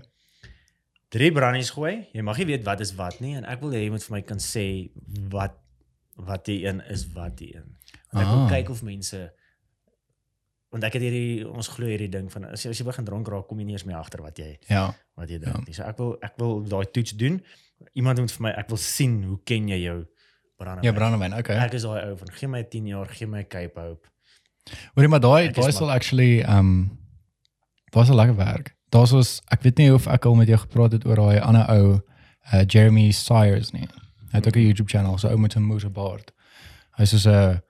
Drie 1.09 1.31
brandies 1.31 1.69
gooi. 1.73 2.07
Jy 2.13 2.21
mag 2.21 2.37
nie 2.37 2.45
weet 2.45 2.63
wat 2.63 2.79
is 2.79 2.93
wat 2.95 3.19
nie 3.19 3.35
en 3.35 3.43
ek 3.45 3.59
wil 3.61 3.71
hê 3.71 3.83
jy 3.83 3.89
moet 3.89 4.03
vir 4.03 4.15
my 4.15 4.21
kan 4.21 4.37
sê 4.37 4.89
wat 5.29 5.55
wat 6.25 6.45
die 6.45 6.65
een 6.65 6.81
is 6.89 7.07
wat 7.13 7.37
die 7.37 7.55
een. 7.55 7.75
En 8.11 8.19
ek 8.21 8.27
wil 8.27 8.43
Ah. 8.45 8.49
kyk 8.49 8.69
of 8.69 8.81
mense 8.83 9.19
want 10.71 10.83
ek 10.85 10.93
het 10.93 11.01
hierdie 11.01 11.47
ons 11.49 11.67
glo 11.73 11.87
hierdie 11.89 12.09
ding 12.13 12.27
van 12.31 12.45
as 12.51 12.63
jy, 12.63 12.69
as 12.69 12.77
jy 12.77 12.85
begin 12.85 13.05
dronk 13.07 13.27
raak 13.27 13.47
kom 13.49 13.57
jy 13.59 13.65
nie 13.65 13.73
eens 13.73 13.85
meer 13.89 13.97
agter 13.97 14.21
wat 14.21 14.37
jy 14.37 14.57
Ja. 14.69 14.93
wat 15.17 15.29
jy 15.29 15.39
Ja. 15.39 15.51
drink 15.51 15.67
nie. 15.67 15.73
So 15.73 15.83
ek 15.83 15.97
wil 15.97 16.17
ek 16.21 16.33
wil 16.37 16.61
daai 16.61 16.85
toets 16.91 17.11
doen. 17.17 17.41
Iemand 17.95 18.19
moet 18.19 18.31
vir 18.31 18.41
my 18.41 18.49
ek 18.51 18.67
wil 18.69 18.77
sien 18.77 19.23
hoe 19.23 19.39
ken 19.45 19.67
jy 19.67 19.79
jou 19.83 20.05
brandewyn. 20.57 20.83
Ja, 20.83 20.91
brandewyn. 20.91 21.33
Okay. 21.39 21.55
Ek 21.57 21.73
is 21.73 21.83
daai 21.83 22.09
ou 22.09 22.15
van 22.17 22.31
gee 22.31 22.47
my 22.47 22.63
10 22.63 22.85
jaar, 22.87 23.07
gee 23.07 23.27
my 23.27 23.43
Cape 23.43 23.79
Hope. 23.79 24.07
Hoorie 24.95 25.09
maar 25.09 25.19
daai 25.19 25.51
daai 25.51 25.71
sal 25.71 25.89
actually 25.91 26.41
um, 26.43 26.99
was 27.93 28.09
'n 28.09 28.15
lekker 28.15 28.35
werk. 28.35 28.75
Daar's 28.91 29.13
ons 29.13 29.41
ek 29.51 29.61
weet 29.63 29.77
nie 29.77 29.91
of 29.93 30.07
ek 30.07 30.25
al 30.25 30.35
met 30.35 30.47
jou 30.47 30.57
gepraat 30.57 30.91
het 30.91 31.05
oor 31.05 31.15
daai 31.15 31.39
ander 31.39 31.65
ou 31.69 31.99
uh, 32.53 32.63
Jeremy 32.67 33.11
Sires 33.11 33.71
nie. 33.71 33.87
Hy 34.31 34.37
het 34.37 34.47
ook 34.47 34.55
'n 34.55 34.59
YouTube 34.65 34.89
channel, 34.89 35.17
so 35.17 35.27
ou 35.27 35.37
met 35.37 35.55
'n 35.55 35.61
moose 35.61 35.89
baard. 35.89 36.31
Hy's 36.97 37.09
soos 37.09 37.25
'n 37.25 37.61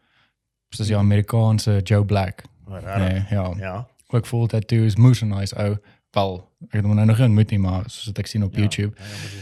soos 0.69 0.87
die 0.87 0.97
Amerikaanse 0.97 1.79
Joe 1.83 2.05
Black. 2.05 2.43
Maar 2.67 2.99
Nee, 2.99 3.25
ja. 3.29 3.53
Ja. 3.57 3.87
Ook 4.07 4.27
full 4.27 4.47
tattoos, 4.47 4.95
moose 4.95 5.25
nice 5.25 5.55
ou. 5.55 5.77
Wel, 6.11 6.49
ek 6.63 6.71
het 6.71 6.85
hom 6.85 6.95
nou 6.95 7.05
nog 7.07 7.17
nie 7.17 7.25
ontmoet 7.25 7.49
nie, 7.49 7.59
maar 7.59 7.83
soos 7.87 8.11
ek 8.13 8.27
sien 8.27 8.43
op 8.43 8.53
ja. 8.53 8.59
YouTube. 8.59 8.95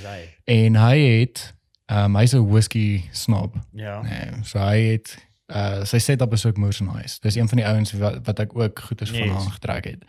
Ja, 0.04 0.10
hy? 0.10 0.36
En 0.44 0.76
hy 0.76 0.98
het 1.20 1.56
ehm 1.86 2.04
um, 2.04 2.16
hy's 2.16 2.34
'n 2.34 2.48
whisky 2.50 3.04
snob. 3.12 3.56
Ja. 3.72 4.02
Nee, 4.02 4.44
so 4.44 4.60
hy 4.60 4.80
het 4.92 5.28
uh 5.48 5.84
sy 5.84 5.98
setup 5.98 6.34
is 6.34 6.46
ook 6.46 6.58
Moose 6.58 6.84
Nice. 6.84 7.20
Dis 7.20 7.36
een 7.36 7.48
van 7.48 7.58
die 7.58 7.68
ouens 7.68 7.92
wat 7.92 8.26
wat 8.26 8.40
ek 8.40 8.56
ook 8.56 8.80
goeders 8.80 9.10
van 9.10 9.20
Yes. 9.20 9.36
aan 9.46 9.52
getrek 9.52 9.84
het. 9.86 10.04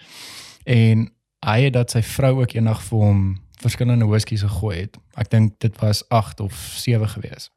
En 0.64 1.12
hy 1.46 1.62
het 1.62 1.72
dat 1.72 1.90
sy 1.90 2.02
vrou 2.02 2.40
ook 2.40 2.52
eendag 2.52 2.82
vir 2.82 2.98
hom 2.98 3.42
verskillende 3.60 4.06
whiskies 4.06 4.42
gegooi 4.42 4.78
het. 4.80 4.96
Ek 5.16 5.30
dink 5.30 5.58
dit 5.60 5.78
was 5.80 6.04
8 6.08 6.40
of 6.40 6.54
7 6.76 7.08
gewees. 7.08 7.50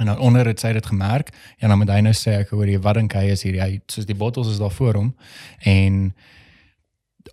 En 0.00 0.06
dan 0.06 0.18
onder 0.18 0.46
het 0.46 0.60
sy 0.60 0.72
dit 0.72 0.86
gemerk 0.86 1.30
en 1.58 1.68
dan 1.68 1.78
met 1.78 1.88
hy 1.88 2.00
nou 2.00 2.12
sê 2.14 2.30
ek 2.40 2.48
hoor 2.52 2.66
jy 2.68 2.78
wat 2.84 2.94
dink 2.94 3.12
hy 3.16 3.30
is 3.32 3.42
hierdie 3.42 3.60
hy 3.62 3.80
soos 3.88 4.06
die 4.06 4.14
bottels 4.16 4.48
is 4.52 4.58
daar 4.58 4.70
voor 4.72 4.94
hom 4.94 5.14
en 5.64 6.14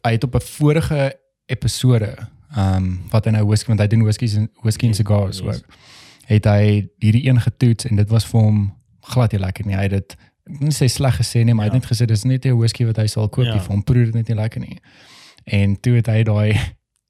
hy 0.05 0.11
het 0.15 0.23
op 0.23 0.35
'n 0.35 0.41
vorige 0.41 1.19
episode 1.45 2.15
ehm 2.55 2.75
um, 2.75 3.01
wat 3.11 3.25
hy 3.25 3.31
nou 3.31 3.45
whisky 3.45 3.67
want 3.67 3.79
hy 3.79 3.87
doen 3.87 4.03
whiskies 4.03 4.35
en 4.35 4.49
whisky 4.61 4.85
en 4.85 4.89
Yes, 4.93 4.97
cigars 4.97 5.39
yes. 5.39 5.47
ook 5.47 5.65
het 6.25 6.45
hy 6.45 6.87
hierdie 6.99 7.27
een 7.29 7.41
getoets 7.41 7.85
en 7.85 7.95
dit 7.95 8.09
was 8.09 8.25
vir 8.25 8.41
hom 8.41 8.77
glad 9.01 9.31
nie 9.31 9.39
lekker 9.41 9.65
nie. 9.65 9.75
Hy 9.75 9.81
het 9.81 9.91
dit 9.91 10.15
nie 10.45 10.71
sê 10.71 10.87
sleg 10.87 11.17
gesê 11.19 11.43
nie, 11.43 11.53
maar 11.53 11.65
hy 11.67 11.71
het 11.73 11.83
Ja. 11.83 11.87
net 11.89 11.91
gesê 11.91 12.05
dis 12.05 12.23
net 12.23 12.45
'n 12.45 12.57
whisky 12.57 12.85
wat 12.85 12.95
hy 12.97 13.07
sal 13.07 13.29
koop 13.29 13.45
Ja. 13.45 13.53
ja. 13.53 13.59
vir 13.59 13.71
hom 13.71 13.83
proe 13.83 14.05
dit 14.05 14.13
net 14.13 14.27
nie 14.27 14.35
lekker 14.37 14.59
nie. 14.61 14.79
En 15.43 15.79
toe 15.79 15.95
het 15.95 16.07
hy 16.07 16.23
daai 16.23 16.59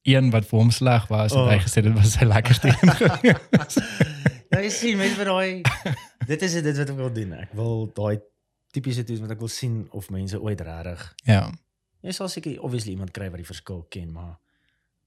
een 0.03 0.29
wat 0.31 0.45
vir 0.45 0.60
hom 0.60 0.72
sleg 0.72 1.07
was 1.10 1.31
en 1.33 1.39
Oh. 1.39 1.50
hy 1.50 1.60
gesê 1.63 1.81
dit 1.83 1.93
was 1.95 2.13
sy 2.17 2.25
lekkerste 2.27 2.67
een. 2.74 3.36
Ja, 4.51 4.60
jy 4.62 4.69
sien 4.69 4.98
mense 5.00 5.15
vir 5.17 5.25
daai 5.31 5.62
dit 6.27 6.41
is 6.45 6.53
dit 6.62 6.77
wat 6.77 6.89
ek 6.89 6.95
wil 7.00 7.12
doen. 7.13 7.33
Ek 7.39 7.53
wil 7.57 7.88
daai 7.95 8.19
tipiese 8.75 9.03
toets 9.07 9.22
wat 9.24 9.31
ek 9.36 9.39
wil 9.39 9.51
sien 9.51 9.88
of 9.91 10.10
mense 10.13 10.39
ooit 10.41 10.62
regtig. 10.62 11.05
Ja. 11.29 11.48
Jy 12.03 12.12
sal 12.12 12.29
seker 12.29 12.60
obviously 12.62 12.91
iemand 12.98 13.13
kry 13.15 13.29
wat 13.31 13.39
die 13.41 13.48
verskil 13.48 13.86
ken, 13.89 14.12
maar 14.12 14.38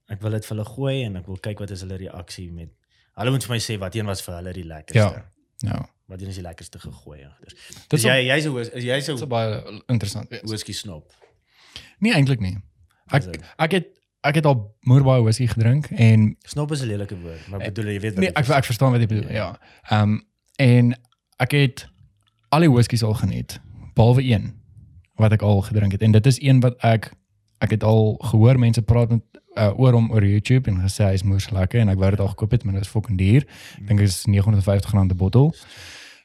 ek 0.08 0.20
wil 0.22 0.30
dit 0.36 0.46
vir 0.46 0.54
hulle 0.56 0.68
gooi 0.68 0.96
en 1.04 1.16
ek 1.20 1.26
wil 1.26 1.38
kyk 1.42 1.58
wat 1.60 1.70
is 1.74 1.80
hulle 1.86 1.96
reaksie 2.06 2.50
met 2.52 2.72
Hulle 3.16 3.30
moet 3.32 3.44
vir 3.46 3.54
my 3.54 3.58
sê 3.64 3.78
wat 3.80 3.94
een 3.96 4.04
was 4.04 4.20
vir 4.20 4.34
hulle 4.36 4.52
die 4.52 4.64
lekkerste. 4.68 5.20
Ja. 5.64 5.70
Ja. 5.70 5.78
Wat 6.06 6.20
een 6.20 6.28
is 6.28 6.36
die 6.36 6.42
lekkerste 6.44 6.78
gegooi. 6.78 7.20
Ja. 7.22 7.30
Dus, 7.40 7.54
Dit 7.54 7.86
dis 7.94 8.00
is 8.02 8.04
jy 8.04 8.16
jy's 8.28 8.44
'n 8.46 8.52
whis- 8.52 8.68
is 8.76 8.84
jy's 8.84 9.08
'n 9.08 9.28
baie 9.28 9.62
interessant. 9.88 10.28
whisky 10.44 10.72
snop. 10.72 11.12
Nee, 11.98 12.12
eintlik 12.12 12.40
nie. 12.40 12.58
Ek 13.10 13.24
ek 13.58 13.72
het 13.72 13.86
ek 14.20 14.34
het 14.34 14.46
al 14.46 14.76
moer 14.80 15.02
baie 15.02 15.22
whisky 15.22 15.46
gedrink 15.46 15.86
en 15.90 16.36
Snop 16.46 16.72
is 16.72 16.80
'n 16.82 16.86
lelike 16.86 17.18
woord, 17.20 17.48
maar 17.48 17.58
bedoel 17.58 17.84
jy 17.84 18.00
weet 18.00 18.14
wat 18.14 18.20
nee, 18.24 18.32
ek 18.32 18.48
ek 18.48 18.64
verstaan 18.64 18.90
wat 18.92 19.00
jy 19.00 19.06
bedoel. 19.06 19.30
Ja. 19.32 19.58
Ehm 19.90 20.02
um, 20.02 20.22
en 20.56 20.94
ek 21.38 21.50
het 21.52 21.88
al 22.48 22.60
die 22.60 22.70
whiskies 22.70 23.02
al 23.02 23.14
geniet 23.14 23.60
behalwe 23.94 24.22
een 24.24 24.54
wat 25.14 25.32
ek 25.32 25.42
al 25.42 25.60
gedrink 25.62 25.92
het 25.92 26.02
en 26.02 26.12
dit 26.12 26.26
is 26.26 26.40
een 26.42 26.60
wat 26.60 26.76
ek 26.84 27.12
ek 27.58 27.70
het 27.70 27.82
al 27.84 28.16
gehoor 28.20 28.58
mense 28.58 28.82
praat 28.82 29.10
met 29.10 29.22
uh, 29.56 29.72
oor 29.78 29.92
hom 29.92 30.10
oor 30.12 30.24
YouTube 30.24 30.70
en 30.70 30.80
gesê 30.80 31.04
hy 31.04 31.12
is 31.12 31.22
moers 31.22 31.50
lekker 31.50 31.80
en 31.80 31.88
ek 31.88 31.98
wou 31.98 32.10
dit 32.10 32.20
al 32.20 32.28
gekoop 32.28 32.50
het 32.50 32.64
maar 32.64 32.74
dit 32.74 32.82
is 32.82 32.88
fucking 32.88 33.18
duur. 33.18 33.46
Ek 33.80 33.86
dink 33.88 33.98
dit 34.00 34.08
is 34.08 34.24
950 34.26 34.90
rand 34.92 35.12
'n 35.12 35.16
bottel. 35.16 35.54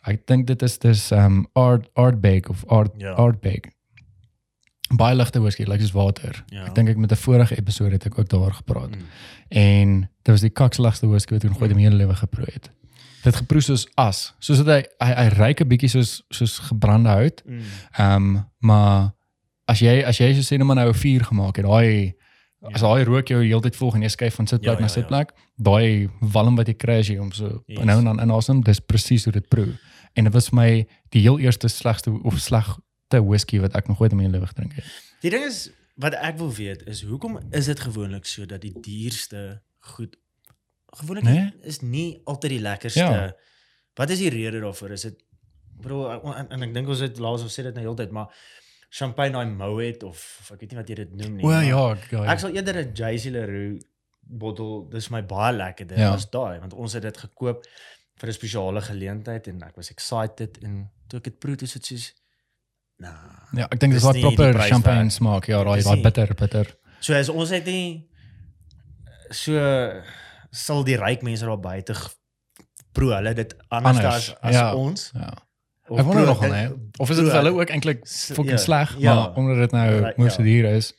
Ek 0.08 0.26
dink 0.28 0.48
dit 0.48 0.62
is 0.62 0.78
dis 0.80 1.12
ehm 1.12 1.26
um, 1.26 1.48
art 1.54 1.90
artbake 1.94 2.50
of 2.50 2.66
art 2.68 2.92
Ja. 2.98 3.12
artbake. 3.14 3.70
Baie 4.98 5.16
ligte 5.16 5.40
whisky, 5.42 5.64
lyk 5.64 5.80
soos 5.82 5.92
water. 5.96 6.44
Ja. 6.50 6.66
Ek 6.66 6.76
dink 6.76 6.90
ek 6.90 6.98
met 6.98 7.12
'n 7.12 7.16
vorige 7.16 7.56
episode 7.58 7.92
het 7.92 8.06
ek 8.06 8.18
ook 8.20 8.30
daaroor 8.30 8.54
gepraat. 8.54 8.90
Mm. 8.96 9.06
En 9.50 10.00
dit 10.24 10.32
was 10.34 10.42
die 10.42 10.50
kaksligste 10.50 11.08
whisky 11.08 11.34
wat 11.34 11.44
ek 11.44 11.50
nog 11.50 11.62
ooit 11.62 11.70
in 11.72 11.76
my 11.78 11.84
hele 11.84 11.96
lewe 11.96 12.16
geproe 12.16 12.48
het. 12.54 12.70
Dit 13.24 13.36
geproe 13.36 13.62
soos 13.62 13.88
as, 13.96 14.34
soos 14.40 14.58
dat 14.64 14.68
hy 14.68 14.84
hy, 15.06 15.14
hy 15.14 15.28
ryk 15.38 15.62
'n 15.62 15.68
bietjie 15.68 15.90
soos 15.90 16.24
soos 16.30 16.60
gebrande 16.60 17.10
hout. 17.10 17.42
Mm. 17.46 17.60
Ehm 17.98 18.16
um, 18.36 18.46
maar 18.60 19.12
as 19.68 19.80
jy 19.80 20.04
as 20.04 20.18
jy 20.18 20.34
so 20.34 20.42
sê 20.42 20.58
net 20.58 20.68
maar 20.68 20.76
nou 20.76 20.90
'n 20.90 20.94
vuur 20.94 21.24
gemaak 21.24 21.56
het, 21.58 21.66
daai 21.66 22.14
as 22.74 22.82
daai 22.82 23.04
rook 23.04 23.28
jou 23.28 23.42
heeltyd 23.44 23.76
volg 23.76 23.96
en 23.96 24.02
jy 24.02 24.08
skuif 24.10 24.36
van 24.36 24.48
sitplek 24.48 24.78
Ja, 24.78 24.82
na 24.82 24.88
ja, 24.88 24.94
ja. 24.96 25.02
sitplek, 25.02 25.32
daai 25.58 26.10
walm 26.22 26.56
wat 26.56 26.68
jy 26.68 26.74
kry 26.74 27.00
as 27.00 27.08
jy 27.08 27.18
hom 27.18 27.32
so 27.32 27.64
Yes. 27.68 27.84
nou 27.86 27.98
en 28.00 28.06
dan 28.06 28.20
inasem, 28.20 28.62
dis 28.62 28.80
presies 28.80 29.24
hoe 29.24 29.34
dit 29.34 29.48
proe. 29.50 29.80
En 30.16 30.24
dit 30.24 30.34
was 30.34 30.50
vir 30.50 30.56
my 30.56 30.88
die 31.10 31.22
heel 31.22 31.40
eerste 31.40 31.68
slegste 31.68 32.12
of 32.24 32.40
slegte 33.12 33.28
whisky 33.28 33.60
wat 33.60 33.76
ek 33.76 33.88
nog 33.88 34.00
ooit 34.02 34.12
in 34.12 34.18
my 34.18 34.28
lewe 34.28 34.48
gedrink 34.48 34.74
het. 34.76 34.86
Die 35.22 35.30
ding 35.32 35.44
is 35.46 35.70
wat 36.02 36.14
ek 36.16 36.38
wil 36.40 36.52
weet 36.54 36.84
is 36.88 37.04
hoekom 37.04 37.40
is 37.52 37.66
dit 37.66 37.80
gewoonlik 37.80 38.26
so 38.26 38.46
dat 38.46 38.62
die 38.62 38.74
duurste 38.82 39.62
goed 39.96 40.16
gewoonlik 40.98 41.24
Nee? 41.24 41.52
is 41.64 41.82
nie 41.82 42.22
altyd 42.26 42.52
die 42.52 42.62
lekkerste. 42.62 43.00
Ja. 43.00 43.34
Wat 43.96 44.10
is 44.10 44.20
die 44.20 44.30
rede 44.30 44.60
daarvoor? 44.60 44.92
Is 44.92 45.02
dit 45.02 45.20
bro 45.82 46.08
en, 46.10 46.50
en 46.50 46.62
ek 46.64 46.74
dink 46.74 46.88
ons 46.88 47.00
het 47.00 47.20
laas 47.20 47.42
ons 47.42 47.54
sê 47.60 47.64
dit 47.64 47.74
nou 47.76 47.84
heeltyd 47.86 48.12
maar 48.12 48.32
champagne 48.92 49.32
daai 49.32 49.46
Moet 49.56 50.04
of, 50.04 50.20
of 50.42 50.52
ek 50.52 50.60
weet 50.62 50.72
nie 50.72 50.78
wat 50.82 50.90
jy 50.90 50.96
dit 50.96 51.14
noem 51.16 51.36
nie. 51.38 51.44
O 51.46 51.48
maar 51.48 51.64
ja, 51.64 51.96
ja. 52.12 52.26
Ek 52.34 52.40
sal 52.40 52.56
eerder 52.56 52.82
'n 52.84 52.94
JC 52.94 53.32
Leroux 53.32 53.80
bottel, 54.22 54.88
dis 54.90 55.10
my 55.10 55.22
baie 55.24 55.54
lekkerder 55.56 55.98
Ja. 56.00 56.14
as 56.14 56.30
daai 56.30 56.60
want 56.60 56.74
ons 56.74 56.94
het 56.94 57.04
dit 57.04 57.18
gekoop 57.18 57.66
vir 58.22 58.30
'n 58.30 58.34
spesiale 58.34 58.82
geleentheid 58.82 59.48
en 59.48 59.62
ek 59.64 59.76
was 59.76 59.90
excited 59.92 60.58
en 60.64 60.90
toe 61.08 61.18
ek 61.20 61.24
dit 61.24 61.40
proe 61.40 61.56
toe 61.56 61.68
sit 61.68 61.86
soos 61.86 62.14
nah. 63.02 63.20
Ja, 63.58 63.68
ek 63.68 63.82
dink 63.82 63.98
dis 63.98 64.06
daai 64.06 64.16
die 64.20 64.24
proper 64.24 64.56
prys 64.56 64.72
champagne 64.72 65.10
werd. 65.10 65.18
smaak, 65.18 65.50
ja, 65.52 65.60
daai 65.68 65.82
daai 65.84 66.02
bitter 66.06 66.34
bitter. 66.40 66.72
So 67.04 67.18
as 67.18 67.30
ons 67.34 67.52
het 67.52 67.68
nie 67.68 68.08
so 69.32 69.60
sal 70.52 70.84
die 70.88 70.98
ryk 71.00 71.24
mense 71.26 71.48
daar 71.48 71.60
buite 71.60 71.96
proe 72.96 73.14
hulle 73.16 73.34
dit 73.36 73.54
anders, 73.70 73.98
Anders, 73.98 74.30
as 74.32 74.36
as 74.42 74.56
ja. 74.56 74.66
ons. 74.76 75.12
Ja. 75.16 75.32
Of 75.92 76.00
Ek 76.00 76.08
wonder 76.08 76.28
nogal 76.28 76.54
hè. 76.56 76.66
Of 77.04 77.12
is 77.12 77.20
dit 77.20 77.28
vir 77.28 77.38
hulle 77.40 77.54
ook 77.58 77.72
eintlik 77.74 78.04
fucking 78.08 78.56
ja, 78.56 78.64
sleg, 78.64 78.94
ja. 79.00 79.16
maar 79.16 79.40
omdat 79.40 79.64
dit 79.66 79.74
nou 79.76 79.88
Right, 79.98 80.20
moes 80.20 80.38
ja. 80.40 80.44
duur 80.48 80.68
is. 80.72 80.92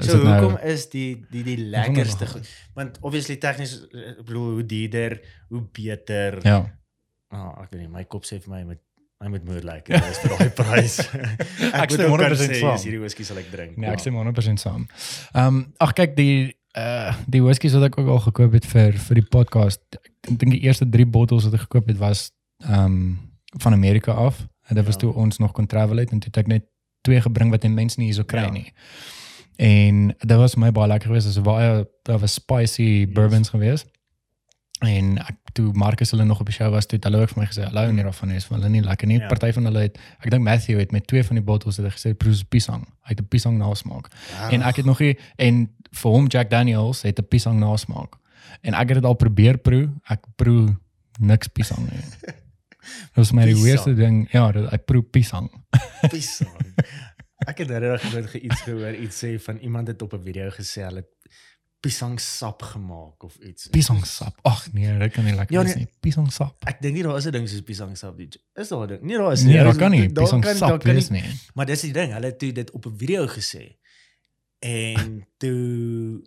Is 0.00 0.10
So 0.10 0.20
nou 0.20 0.34
hoekom 0.34 0.58
is 0.70 0.86
die 0.92 1.08
die 1.32 1.44
die 1.46 1.56
lekkerste 1.72 2.28
goed? 2.30 2.50
Want 2.76 3.00
obviously 3.00 3.36
tegnies 3.42 3.78
ek 3.90 4.20
bedoel 4.26 4.58
hoe 4.58 4.66
duurder, 4.66 5.16
hoe 5.48 5.62
beter. 5.72 6.38
Ja. 6.46 6.60
Ah, 7.30 7.62
ek 7.62 7.72
weet 7.72 7.84
nie, 7.84 7.90
my 7.92 8.04
kop 8.10 8.26
sê 8.28 8.40
vir 8.42 8.52
my 8.54 8.62
met 8.72 8.82
hy 9.20 9.28
moet 9.28 9.44
moer 9.44 9.60
lekker 9.68 10.00
wees 10.00 10.18
vir 10.22 10.32
daai 10.32 10.50
prys. 10.56 10.94
Ek 11.04 11.90
moet 11.90 11.92
stem 11.92 12.12
ook 12.14 12.20
kan 12.22 12.30
100% 12.32 12.54
sê, 12.54 12.60
saam. 12.62 12.74
"Is 12.78 12.84
hierdie 12.86 13.00
whisky 13.02 13.24
sal 13.28 13.36
ek 13.42 13.50
drink. 13.52 13.76
Nee, 13.76 13.86
ek 13.90 13.92
maar- 13.92 14.00
stem 14.00 14.14
100% 14.16 14.60
saam. 14.62 14.86
Ehm 15.34 15.46
um, 15.46 15.58
ag 15.78 15.92
kyk 15.98 16.14
die 16.16 16.56
uh 16.78 17.12
die 17.28 17.42
whiskies 17.42 17.74
wat 17.76 17.82
ek 17.90 17.98
ook 17.98 18.08
al 18.08 18.20
gekoop 18.28 18.52
het 18.56 18.64
vir 18.66 18.92
vir 18.96 19.14
die 19.20 19.26
podcast. 19.28 19.82
Ek 20.24 20.38
dink 20.38 20.52
die 20.56 20.62
eerste 20.64 20.88
3 20.88 21.04
bottels 21.06 21.44
wat 21.44 21.54
ek 21.58 21.66
gekoop 21.68 21.88
het 21.92 21.98
was 22.00 22.30
ehm 22.64 22.84
um, 22.84 23.18
van 23.60 23.72
Amerika 23.76 24.12
af. 24.12 24.40
En 24.70 24.76
dit 24.76 24.84
was 24.86 24.94
Ja. 24.94 25.00
toe 25.00 25.12
ons 25.14 25.38
nog 25.38 25.52
kon 25.52 25.66
travel 25.66 25.96
het 25.96 26.12
en 26.12 26.20
toe 26.20 26.30
het 26.32 26.36
ek 26.38 26.46
net 26.46 26.64
twee 27.02 27.20
gebring 27.20 27.50
wat 27.50 27.62
mense 27.68 27.98
nie 27.98 28.06
hierso 28.06 28.24
kry 28.24 28.44
Ja. 28.46 28.50
nie. 28.50 28.72
En 29.58 30.14
dit 30.18 30.36
was 30.36 30.54
my 30.56 30.70
baie 30.72 30.88
lekker 30.88 31.08
geweest. 31.08 31.26
Dit 31.26 31.34
was 31.34 31.44
baie 31.44 31.86
daar 32.04 32.18
was 32.18 32.32
spicy 32.34 33.06
bourbons 33.12 33.48
geweest. 33.48 33.86
En 34.80 35.18
ek 35.18 35.36
toe 35.52 35.72
Marcus 35.76 36.10
hulle 36.14 36.24
nog 36.24 36.40
op 36.40 36.48
die 36.48 36.54
show 36.54 36.70
was, 36.72 36.86
toe 36.88 36.96
het 36.96 37.04
hulle 37.04 37.20
ook 37.20 37.32
vir 37.34 37.42
my 37.42 37.46
gesê, 37.50 37.64
"Hallo, 37.68 37.90
nie 37.92 38.02
daarvan 38.02 38.30
vir 38.30 38.56
hulle 38.56 38.68
nie 38.68 38.82
lekker 38.82 39.06
nie." 39.06 39.18
Ja. 39.18 39.26
Party 39.26 39.52
van 39.52 39.64
hulle 39.64 39.80
het 39.80 39.98
ek 40.24 40.30
dink 40.30 40.42
Matthew 40.42 40.78
het 40.78 40.92
met 40.92 41.06
twee 41.06 41.24
van 41.24 41.36
die 41.36 41.44
bottels 41.44 41.76
het 41.76 41.86
hy 41.86 41.92
gesê 41.92 42.14
proe 42.16 42.32
soos 42.32 42.44
pisang. 42.44 42.86
Hy 43.02 43.08
het 43.08 43.20
'n 43.20 43.28
pisang 43.28 43.58
nasmaak. 43.58 44.08
Ah, 44.40 44.52
En 44.52 44.62
ek 44.62 44.76
het 44.76 44.84
nog 44.84 45.00
nie 45.00 45.18
en 45.36 45.70
vir 45.92 46.10
hom 46.10 46.26
Jack 46.26 46.50
Daniels 46.50 47.02
het 47.02 47.18
'n 47.18 47.28
pisang 47.28 47.58
nasmaak. 47.58 48.16
En 48.62 48.74
ek 48.74 48.88
het 48.88 48.94
dit 48.94 49.04
al 49.04 49.14
probeer 49.14 49.58
proe. 49.58 49.90
Ek 50.08 50.20
proe 50.36 50.76
niks 51.20 51.48
pisang 51.48 51.90
nie. 51.90 52.00
Dit 52.80 53.14
was 53.14 53.32
my 53.32 53.44
die 53.44 53.62
weerste 53.62 53.94
ding. 53.94 54.28
Ja, 54.32 54.52
dat 54.52 54.72
ek 54.72 54.86
proe 54.88 55.02
pisang. 55.02 55.50
pisang. 56.12 56.74
Ek 57.48 57.58
het 57.58 57.70
regtig 57.70 58.12
nooit 58.12 58.34
iets 58.34 58.60
gehoor 58.60 58.94
iets 58.94 59.24
sê 59.24 59.38
van 59.40 59.56
iemand 59.64 59.88
het 59.88 60.02
op 60.02 60.12
'n 60.12 60.22
video 60.22 60.50
gesê 60.50 60.84
hulle 60.84 61.04
het 61.04 61.12
pisangsap 61.80 62.62
gemaak 62.62 63.22
of 63.22 63.36
iets. 63.36 63.66
Pisangsap. 63.66 64.38
Ag 64.42 64.72
nee, 64.72 64.98
dit 64.98 65.12
kan 65.12 65.24
nie 65.24 65.34
lekker 65.34 65.54
Ja, 65.56 65.62
wees 65.62 65.74
nee. 65.74 65.84
nie. 65.84 65.92
Pisangsap. 66.00 66.64
Ek 66.68 66.80
dink 66.82 66.94
nie 66.94 67.02
daar 67.02 67.16
is 67.16 67.26
'n 67.26 67.30
ding 67.32 67.48
soos 67.48 67.60
pisangsap 67.62 68.16
nie. 68.16 68.28
Is 68.54 68.68
daar 68.68 68.84
'n 68.84 68.88
ding? 68.88 69.02
Nee, 69.02 69.16
daar 69.16 69.32
is 69.32 69.42
Nee, 69.42 69.56
Daar 69.56 69.66
is- 69.68 69.76
kan 69.76 69.90
nie. 69.90 70.00
daar 70.12 70.28
kan- 70.28 70.40
daar 70.40 70.40
Pisangsap 70.40 70.80
kan 70.82 70.94
wees 70.94 71.08
nie- 71.10 71.22
nie. 71.22 71.40
Maar 71.54 71.66
dis 71.66 71.80
die 71.80 71.92
ding, 71.92 72.12
hulle 72.12 72.26
het 72.26 72.38
dit 72.40 72.70
op 72.70 72.86
'n 72.86 72.96
video 72.96 73.26
gesê. 73.26 73.76
En 74.58 75.26
toe 75.38 76.22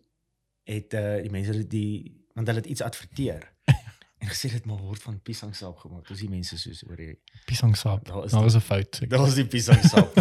het 0.64 0.94
uh, 0.94 1.22
die 1.22 1.30
mense 1.32 1.52
dit 1.52 1.70
die 1.70 2.22
want 2.34 2.48
hulle 2.48 2.60
het 2.60 2.70
iets 2.70 2.82
adverteer. 2.82 3.52
en 4.24 4.28
gesê 4.28 4.50
dit 4.52 4.66
maar 4.66 4.78
word 4.78 5.02
van 5.02 5.22
pisangsap 5.22 5.78
gemaak. 5.78 6.08
Dis 6.08 6.20
die 6.20 6.30
mense 6.30 6.58
soos 6.58 6.84
oor 6.88 6.96
die 6.96 7.20
Pisangsap. 7.46 8.06
Daar 8.06 8.24
is 8.26 8.32
Daar 8.32 8.42
was 8.44 8.56
'n 8.56 8.60
fout. 8.60 9.00
Dit 9.00 9.12
was 9.20 9.36
die 9.36 9.46
pisangsap. 9.46 10.14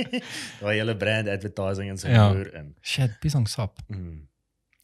Daai 0.60 0.76
hele 0.78 0.96
brand 0.96 1.28
advertising 1.28 1.90
en 1.90 1.98
sy 1.98 2.08
Ja. 2.08 2.32
moer 2.32 2.54
in. 2.54 2.74
Shit, 2.80 3.18
pisangsap. 3.20 3.78
Mm. 3.88 4.28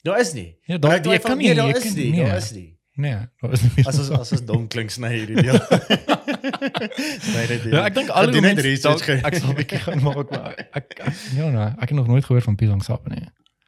Daar 0.07 0.21
is 0.23 0.33
nie. 0.37 0.49
Ja, 0.71 0.79
daar 0.79 1.01
jy 1.03 1.19
kan 1.25 1.39
nie, 1.41 1.53
daar 1.59 1.75
is 1.77 1.95
nie, 1.95 2.11
daar 2.17 2.37
is 2.39 2.53
nie. 2.55 2.69
Nee, 2.97 3.17
daar 3.43 3.53
is 3.53 3.63
nie. 3.67 3.85
As 3.91 3.99
ons 4.01 4.11
as 4.17 4.31
ons 4.33 4.45
dom 4.49 4.69
klink 4.73 4.91
sny 4.95 5.11
hierdie 5.19 5.43
deel. 5.45 5.59
Sny 7.27 7.43
dit. 7.51 7.65
Ja, 7.73 7.83
ek 7.89 7.95
dink 7.99 8.09
al 8.15 8.31
die 8.33 8.41
mense 8.45 8.65
research 8.65 9.03
dalk- 9.07 9.27
ek 9.29 9.39
sal 9.41 9.51
'n 9.53 9.57
bietjie 9.59 9.81
gaan 9.83 10.03
maak 10.05 10.31
maar 10.33 10.55
ek, 10.81 10.95
ja 11.37 11.49
nee, 11.51 11.67
ek 11.83 11.89
het 11.93 11.97
nog 11.99 12.07
nooit 12.09 12.25
gehoor 12.25 12.43
van 12.47 12.57
pisangsap 12.57 13.09
nie. 13.13 13.27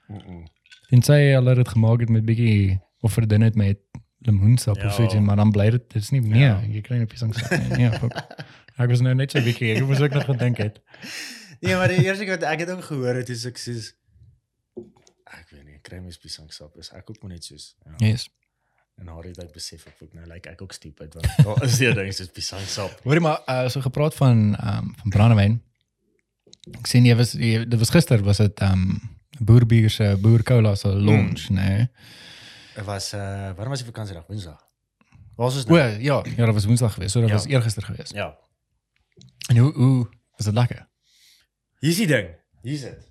Mm-mm. 0.09 0.44
Tensy 0.90 1.18
hulle 1.35 1.55
dit 1.59 1.68
gemaak 1.74 2.01
het 2.07 2.09
met 2.14 2.24
bietjie 2.24 2.79
of 3.05 3.12
verdun 3.12 3.44
het 3.44 3.55
met 3.55 3.79
lemoensap 4.27 4.77
Ja. 4.81 4.87
of 4.88 4.94
so 4.94 5.05
iets, 5.05 5.14
maar 5.20 5.37
dan 5.37 5.51
bly 5.55 5.68
dit 5.70 5.85
dit 5.92 6.03
is 6.03 6.11
nie 6.11 6.20
nee, 6.20 6.40
Ja. 6.42 6.61
jy 6.64 6.81
kry 6.81 6.96
nie 7.03 7.07
pisangsap 7.07 7.51
nie. 7.51 7.77
Nee, 7.85 7.90
fuck. 7.98 8.16
ek 8.79 8.88
was 8.88 9.01
nou 9.05 9.14
net 9.14 9.31
so 9.31 9.40
bietjie, 9.44 9.74
ek 9.77 9.85
moes 9.87 10.01
ook 10.01 10.14
nog 10.14 10.24
gedink 10.24 10.57
het. 10.59 10.81
Nee, 11.61 11.74
maar 11.74 11.88
die 11.88 12.01
eerste 12.05 12.24
keer 12.24 12.38
wat 12.38 12.48
ek 12.48 12.61
het 12.64 12.70
ook 12.70 12.85
gehoor 12.85 13.14
het 13.20 13.29
is 13.29 13.44
ek 13.46 13.59
soos 13.59 13.92
mes 15.96 16.18
pisangsap 16.18 16.77
is 16.77 16.90
ek 16.92 17.11
ook 17.11 17.22
maar 17.22 17.31
net 17.31 17.44
soos. 17.44 17.77
Ja. 17.85 18.07
Yes. 18.07 18.29
En 18.98 19.07
haar 19.07 19.22
het 19.24 19.38
ek 19.38 19.53
besef 19.53 19.87
ek 19.87 20.03
ook 20.03 20.12
nou 20.14 20.27
lyk 20.27 20.35
like, 20.35 20.51
ek 20.51 20.62
ook 20.62 20.72
stupid 20.72 21.14
want 21.14 21.27
daar 21.46 21.62
is 21.64 21.79
hier 21.79 21.94
ding 21.94 22.12
soos 22.14 22.29
pisangsap. 22.35 23.01
Hoorie 23.05 23.20
maar 23.20 23.40
uh, 23.46 23.68
so 23.68 23.81
gepraat 23.81 24.14
van 24.14 24.57
um, 24.59 24.94
van 25.03 25.11
brandewyn. 25.11 25.62
Ek 26.79 26.87
sien 26.87 27.07
jy 27.07 27.14
was 27.16 27.33
jy, 27.33 27.64
dit 27.64 27.79
was 27.79 27.90
gister 27.90 28.22
was 28.22 28.37
dit 28.44 28.61
ehm 28.61 28.72
um, 28.88 29.16
Boerbier 29.38 29.90
se 29.90 30.16
Boer 30.18 30.42
Cola 30.42 30.74
se 30.74 30.88
launch, 30.88 31.48
mm. 31.48 31.55
nee. 31.55 31.88
Dit 32.74 32.85
was 32.85 33.12
uh 33.14 33.20
waarom 33.55 33.68
was 33.68 33.79
die 33.85 33.87
vakansiedag 33.87 34.27
Woensdag? 34.27 34.59
Was 35.38 35.55
ons 35.55 35.66
O 35.70 35.74
nou? 35.74 36.01
ja, 36.03 36.24
ja, 36.37 36.44
dat 36.44 36.55
was 36.55 36.64
Woensdag 36.64 36.94
geweest. 36.94 37.12
So 37.12 37.20
dat 37.20 37.29
Ja. 37.29 37.35
was 37.35 37.46
eergister 37.46 37.83
geweest. 37.83 38.12
Ja. 38.12 38.38
En 39.48 39.57
hoe 39.57 39.72
hoe 39.72 40.09
was 40.37 40.46
dit 40.46 40.55
lekker? 40.55 40.88
Hier 41.79 41.90
is 41.90 41.96
die 41.96 42.07
ding. 42.07 42.29
Hier 42.62 42.72
is 42.72 42.81
dit. 42.81 43.08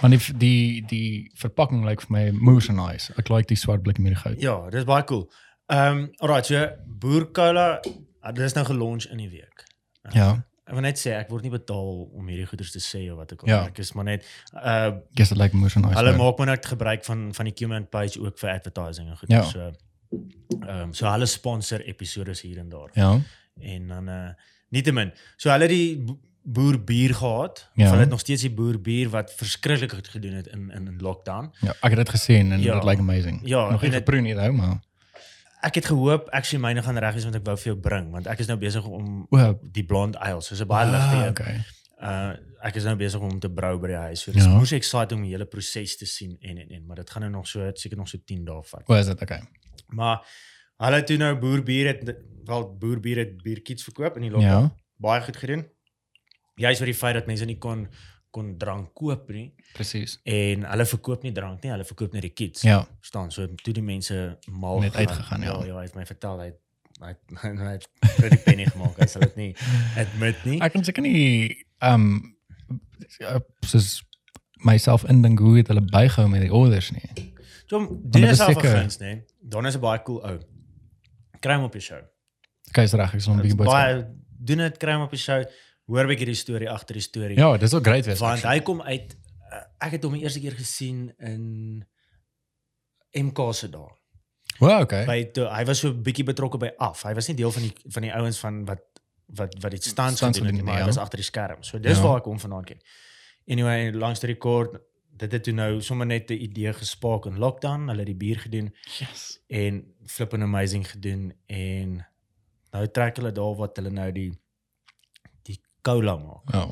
Want 0.00 0.14
die 0.14 0.36
die 0.38 0.84
die 0.86 1.30
verpakking 1.34 1.84
lyk 1.84 2.04
vir 2.06 2.14
my 2.14 2.24
moose 2.30 2.72
nice. 2.72 3.12
Ek 3.18 3.30
like 3.32 3.48
die 3.50 3.58
swart 3.58 3.82
blik 3.82 3.98
met 3.98 4.14
die 4.14 4.20
goud. 4.20 4.42
Ja, 4.42 4.58
dis 4.70 4.86
baie 4.88 5.04
cool. 5.10 5.26
Ehm 5.66 6.04
um, 6.04 6.04
alright, 6.18 6.46
so 6.46 6.66
Boer 6.86 7.30
Cola, 7.32 7.80
ah, 8.20 8.32
dit 8.32 8.44
is 8.44 8.54
nou 8.56 8.64
gelunch 8.64 9.08
in 9.10 9.24
die 9.24 9.30
week. 9.30 9.66
Ja. 10.12 10.36
ek 10.68 10.76
wil 10.76 10.84
net 10.84 10.98
sê 11.00 11.14
ek 11.16 11.30
word 11.32 11.46
nie 11.46 11.52
betaal 11.52 11.92
om 12.12 12.26
hierdie 12.28 12.46
goeders 12.48 12.74
te 12.74 12.80
sê 12.84 13.06
of 13.08 13.16
wat 13.22 13.32
ek 13.32 13.44
al. 13.46 13.50
Ja. 13.50 13.60
Ek 13.70 13.78
is 13.80 13.94
maar 13.96 14.04
net 14.10 14.26
uh 14.52 14.90
Guess 15.16 15.32
dit 15.32 15.40
lyk 15.40 15.56
moes 15.56 15.76
en 15.78 15.86
nice. 15.86 15.96
hulle 15.96 16.12
maak 16.18 16.40
maar 16.40 16.50
net 16.52 16.68
gebruik 16.68 17.06
van 17.08 17.28
van 17.36 17.48
die 17.48 17.54
comment 17.56 17.88
page 17.90 18.20
ook 18.20 18.36
vir 18.40 18.50
advertising 18.52 19.08
en 19.08 19.16
goed. 19.20 19.32
Ja. 19.32 19.42
So 19.48 19.70
ehm 19.70 20.74
um, 20.74 20.92
so 20.92 21.08
hulle 21.08 21.28
sponsor 21.28 21.84
episode 21.88 22.36
hier 22.42 22.60
en 22.60 22.68
daar. 22.68 22.92
Ja. 23.00 23.14
En 23.74 23.88
dan 23.94 24.12
uh 24.12 24.28
nietemin. 24.76 25.12
So 25.40 25.48
hulle 25.54 25.68
die 25.72 26.04
bo- 26.48 26.60
boer 26.60 26.78
bier 26.84 27.14
gehad. 27.14 27.70
Ja. 27.74 27.84
Of 27.84 27.90
hulle 27.90 28.00
het 28.02 28.10
nog 28.10 28.20
steeds 28.20 28.42
die 28.42 28.50
boer 28.54 28.80
bier 28.80 29.08
wat 29.10 29.32
verskriklik 29.36 29.92
goed 29.92 30.08
gedoen 30.08 30.32
het 30.32 30.46
in 30.46 30.70
in, 30.70 30.86
in 30.86 30.98
lockdown. 31.00 31.50
Ja, 31.60 31.74
ek 31.80 31.90
het 31.90 31.96
dit 31.96 32.08
gesien 32.08 32.52
en 32.52 32.60
Ja. 32.60 32.74
dit 32.74 32.84
lyk 32.84 32.98
amazing. 32.98 33.40
Ja, 33.44 33.70
nog 33.70 33.82
nie 33.82 33.90
geproe 33.90 34.20
nie 34.20 34.34
nou, 34.34 34.52
maar 34.52 34.78
Ek 35.60 35.74
het 35.74 35.86
gehoop 35.86 36.28
actually 36.30 36.62
myne 36.62 36.82
gaan 36.82 36.98
reg 36.98 37.14
wees 37.14 37.24
want 37.24 37.34
ek 37.34 37.44
wou 37.44 37.56
vir 37.56 37.64
jou 37.72 37.76
bring 37.80 38.10
want 38.12 38.26
ek 38.26 38.38
is 38.38 38.46
nou 38.46 38.58
besig 38.58 38.84
om 38.86 39.26
o, 39.30 39.58
die 39.72 39.82
blonde 39.84 40.18
ale, 40.18 40.40
soos 40.42 40.60
'n 40.62 40.66
baie 40.66 40.86
ligte 40.90 41.16
ah, 41.16 41.22
een. 41.24 41.30
okay. 41.30 41.64
Uh 42.02 42.36
ek 42.62 42.74
is 42.76 42.84
nou 42.84 42.96
besig 42.96 43.20
om 43.20 43.38
te 43.40 43.50
brou 43.50 43.78
by 43.78 43.86
die 43.86 43.96
huis. 43.96 44.20
So 44.22 44.32
dis 44.32 44.44
Ja. 44.44 44.50
ja. 44.50 44.56
moes 44.58 44.72
exciting 44.72 45.18
om 45.20 45.22
die 45.26 45.32
hele 45.34 45.46
proses 45.46 45.96
te 45.96 46.06
sien 46.06 46.36
en 46.40 46.58
en 46.58 46.68
en 46.70 46.86
maar 46.86 46.96
dit 46.96 47.10
gaan 47.10 47.22
nou 47.22 47.32
nog 47.32 47.46
so 47.48 47.70
seker 47.74 47.96
nog 47.96 48.08
so 48.08 48.18
10 48.24 48.44
dae 48.44 48.62
vat. 48.64 48.82
O, 48.86 48.94
is 48.94 49.06
dit 49.06 49.22
okay. 49.22 49.40
Maar 49.88 50.22
hulle 50.76 51.02
toe 51.04 51.16
nou 51.16 51.34
boerbier 51.38 51.86
het 51.86 52.16
wel 52.44 52.76
boerbier 52.78 53.16
het 53.18 53.42
bierkits 53.42 53.82
verkoop 53.84 54.16
in 54.16 54.22
die 54.22 54.30
lockdown. 54.30 54.62
Ja, 54.62 54.74
Baie 54.96 55.22
goed 55.22 55.36
gedoen. 55.36 55.66
Juist 56.58 56.80
oor 56.80 56.86
die 56.90 56.94
feit 56.94 57.14
dat 57.14 57.26
mense 57.26 57.44
nie 57.48 57.58
kon 57.58 57.88
kon 58.30 58.58
drank 58.58 58.90
koop 58.94 59.30
nie 59.32 59.54
presies. 59.74 60.18
en 60.28 60.62
hulle 60.68 60.84
verkoop 60.86 61.22
nie 61.24 61.32
drank 61.32 61.62
nie, 61.62 61.70
hulle 61.72 61.84
verkoop 61.84 62.12
net 62.12 62.22
die 62.22 62.30
kits. 62.34 62.62
Ja, 62.62 62.82
Staan 63.00 63.30
so 63.32 63.46
toe 63.64 63.72
die 63.72 63.82
mense 63.82 64.38
mal 64.50 64.80
Net 64.80 64.92
gegaan. 64.92 65.08
uitgegaan, 65.08 65.40
ja. 65.42 65.52
Ja, 65.58 65.64
ja, 65.66 65.76
hy 65.78 65.82
het 65.86 65.94
my 65.94 66.04
vertel 66.06 66.38
hy 66.40 66.50
hy 67.04 67.08
het- 67.14 67.58
hy 67.58 67.72
het 67.72 67.88
pretty 68.16 68.36
penny 68.44 68.66
gemaak. 68.66 68.98
Hy 69.00 69.06
sal 69.06 69.20
dit 69.22 69.36
nie 69.36 69.54
admit 70.02 70.44
nie. 70.44 70.60
ek 70.60 70.72
kan 70.72 70.84
seker 70.84 71.02
nie 71.02 71.64
ehm 71.80 71.94
um, 71.94 72.36
soos 73.64 74.02
myself 74.66 75.04
indink 75.08 75.38
hoe 75.38 75.56
het 75.60 75.68
hulle 75.70 75.82
bygehou 75.84 76.28
met 76.28 76.42
die 76.42 76.52
orders 76.52 76.90
nie. 76.92 77.32
Jom, 77.70 77.88
dit 78.10 78.24
is 78.28 78.40
guns, 78.40 78.98
nee. 78.98 79.22
Dan 79.40 79.66
is 79.66 79.76
'n 79.76 79.80
baie 79.80 80.02
cool 80.02 80.20
ou. 80.24 80.38
Kry 81.40 81.54
hom 81.54 81.64
op 81.64 81.72
jou 81.72 81.82
show. 81.82 82.02
Okay, 82.68 82.84
is 82.84 82.92
reg, 82.92 83.14
ek 83.14 83.20
sal 83.20 83.34
'n 83.34 83.40
bietjie 83.40 83.56
boodskap. 83.56 83.74
Baie 83.78 84.06
doen 84.40 84.58
dit 84.58 84.76
kry 84.78 84.92
hom 84.92 85.02
op 85.02 85.10
jou 85.14 85.20
show. 85.20 85.44
Hoor 85.88 86.04
'n 86.04 86.10
bietjie 86.12 86.26
die 86.28 86.36
storie 86.36 86.68
agter 86.70 86.98
die 86.98 87.02
storie. 87.02 87.36
Ja, 87.38 87.56
dis 87.56 87.74
ook 87.74 87.86
great 87.86 88.04
wees. 88.06 88.20
Want 88.20 88.42
hy 88.44 88.58
kom 88.60 88.82
uit 88.84 89.14
uh, 89.52 89.62
ek 89.86 89.96
het 89.96 90.04
hom 90.04 90.12
die 90.12 90.22
eerste 90.22 90.40
keer 90.40 90.52
gesien 90.52 91.14
in 91.18 91.84
MK 93.16 93.54
se 93.56 93.70
dae. 93.72 93.88
Wow, 94.58 94.82
okay. 94.82 95.04
By 95.06 95.30
toe, 95.32 95.46
hy 95.48 95.64
was 95.64 95.80
so 95.80 95.88
'n 95.88 96.02
bietjie 96.02 96.24
betrokke 96.28 96.58
by 96.58 96.70
af. 96.76 97.02
Hy 97.06 97.14
was 97.14 97.28
nie 97.28 97.36
deel 97.36 97.52
van 97.54 97.62
die 97.62 97.72
van 97.94 98.02
die 98.02 98.12
ouens 98.12 98.38
van 98.38 98.64
wat 98.68 98.84
wat 99.38 99.54
wat 99.62 99.76
staan 99.84 100.16
Stunts 100.16 100.38
gedoen 100.38 100.54
het, 100.56 100.64
maar 100.64 100.74
hy 100.74 100.80
ja. 100.80 100.86
was 100.86 100.98
agter 100.98 101.18
die 101.18 101.24
skerm. 101.24 101.62
So 101.62 101.78
dis 101.78 101.96
Ja. 101.96 102.02
waar 102.02 102.18
ek 102.18 102.24
hom 102.24 102.38
vandaan 102.40 102.64
ken. 102.64 102.80
Anyway, 103.46 103.92
langs 103.92 104.20
die 104.20 104.30
rekord 104.30 104.78
dit 105.18 105.32
het 105.32 105.42
toe 105.44 105.52
nou 105.52 105.80
sommer 105.82 106.06
net 106.06 106.30
'n 106.30 106.34
idee 106.42 106.72
gespaak 106.72 107.26
in 107.26 107.38
lockdown. 107.38 107.88
Hulle 107.88 107.98
het 107.98 108.06
die 108.06 108.14
bier 108.14 108.38
gedoen 108.38 108.74
Yes. 108.98 109.40
en 109.48 109.94
flippin 110.06 110.42
amazing 110.42 110.90
gedoen 110.90 111.32
en 111.46 112.06
nou 112.72 112.86
trek 112.90 113.16
hulle 113.16 113.32
daar 113.32 113.56
wat 113.56 113.76
hulle 113.76 113.90
nou 113.90 114.12
die 114.12 114.32
cola 115.88 116.16
maak. 116.20 116.54
Oh. 116.54 116.70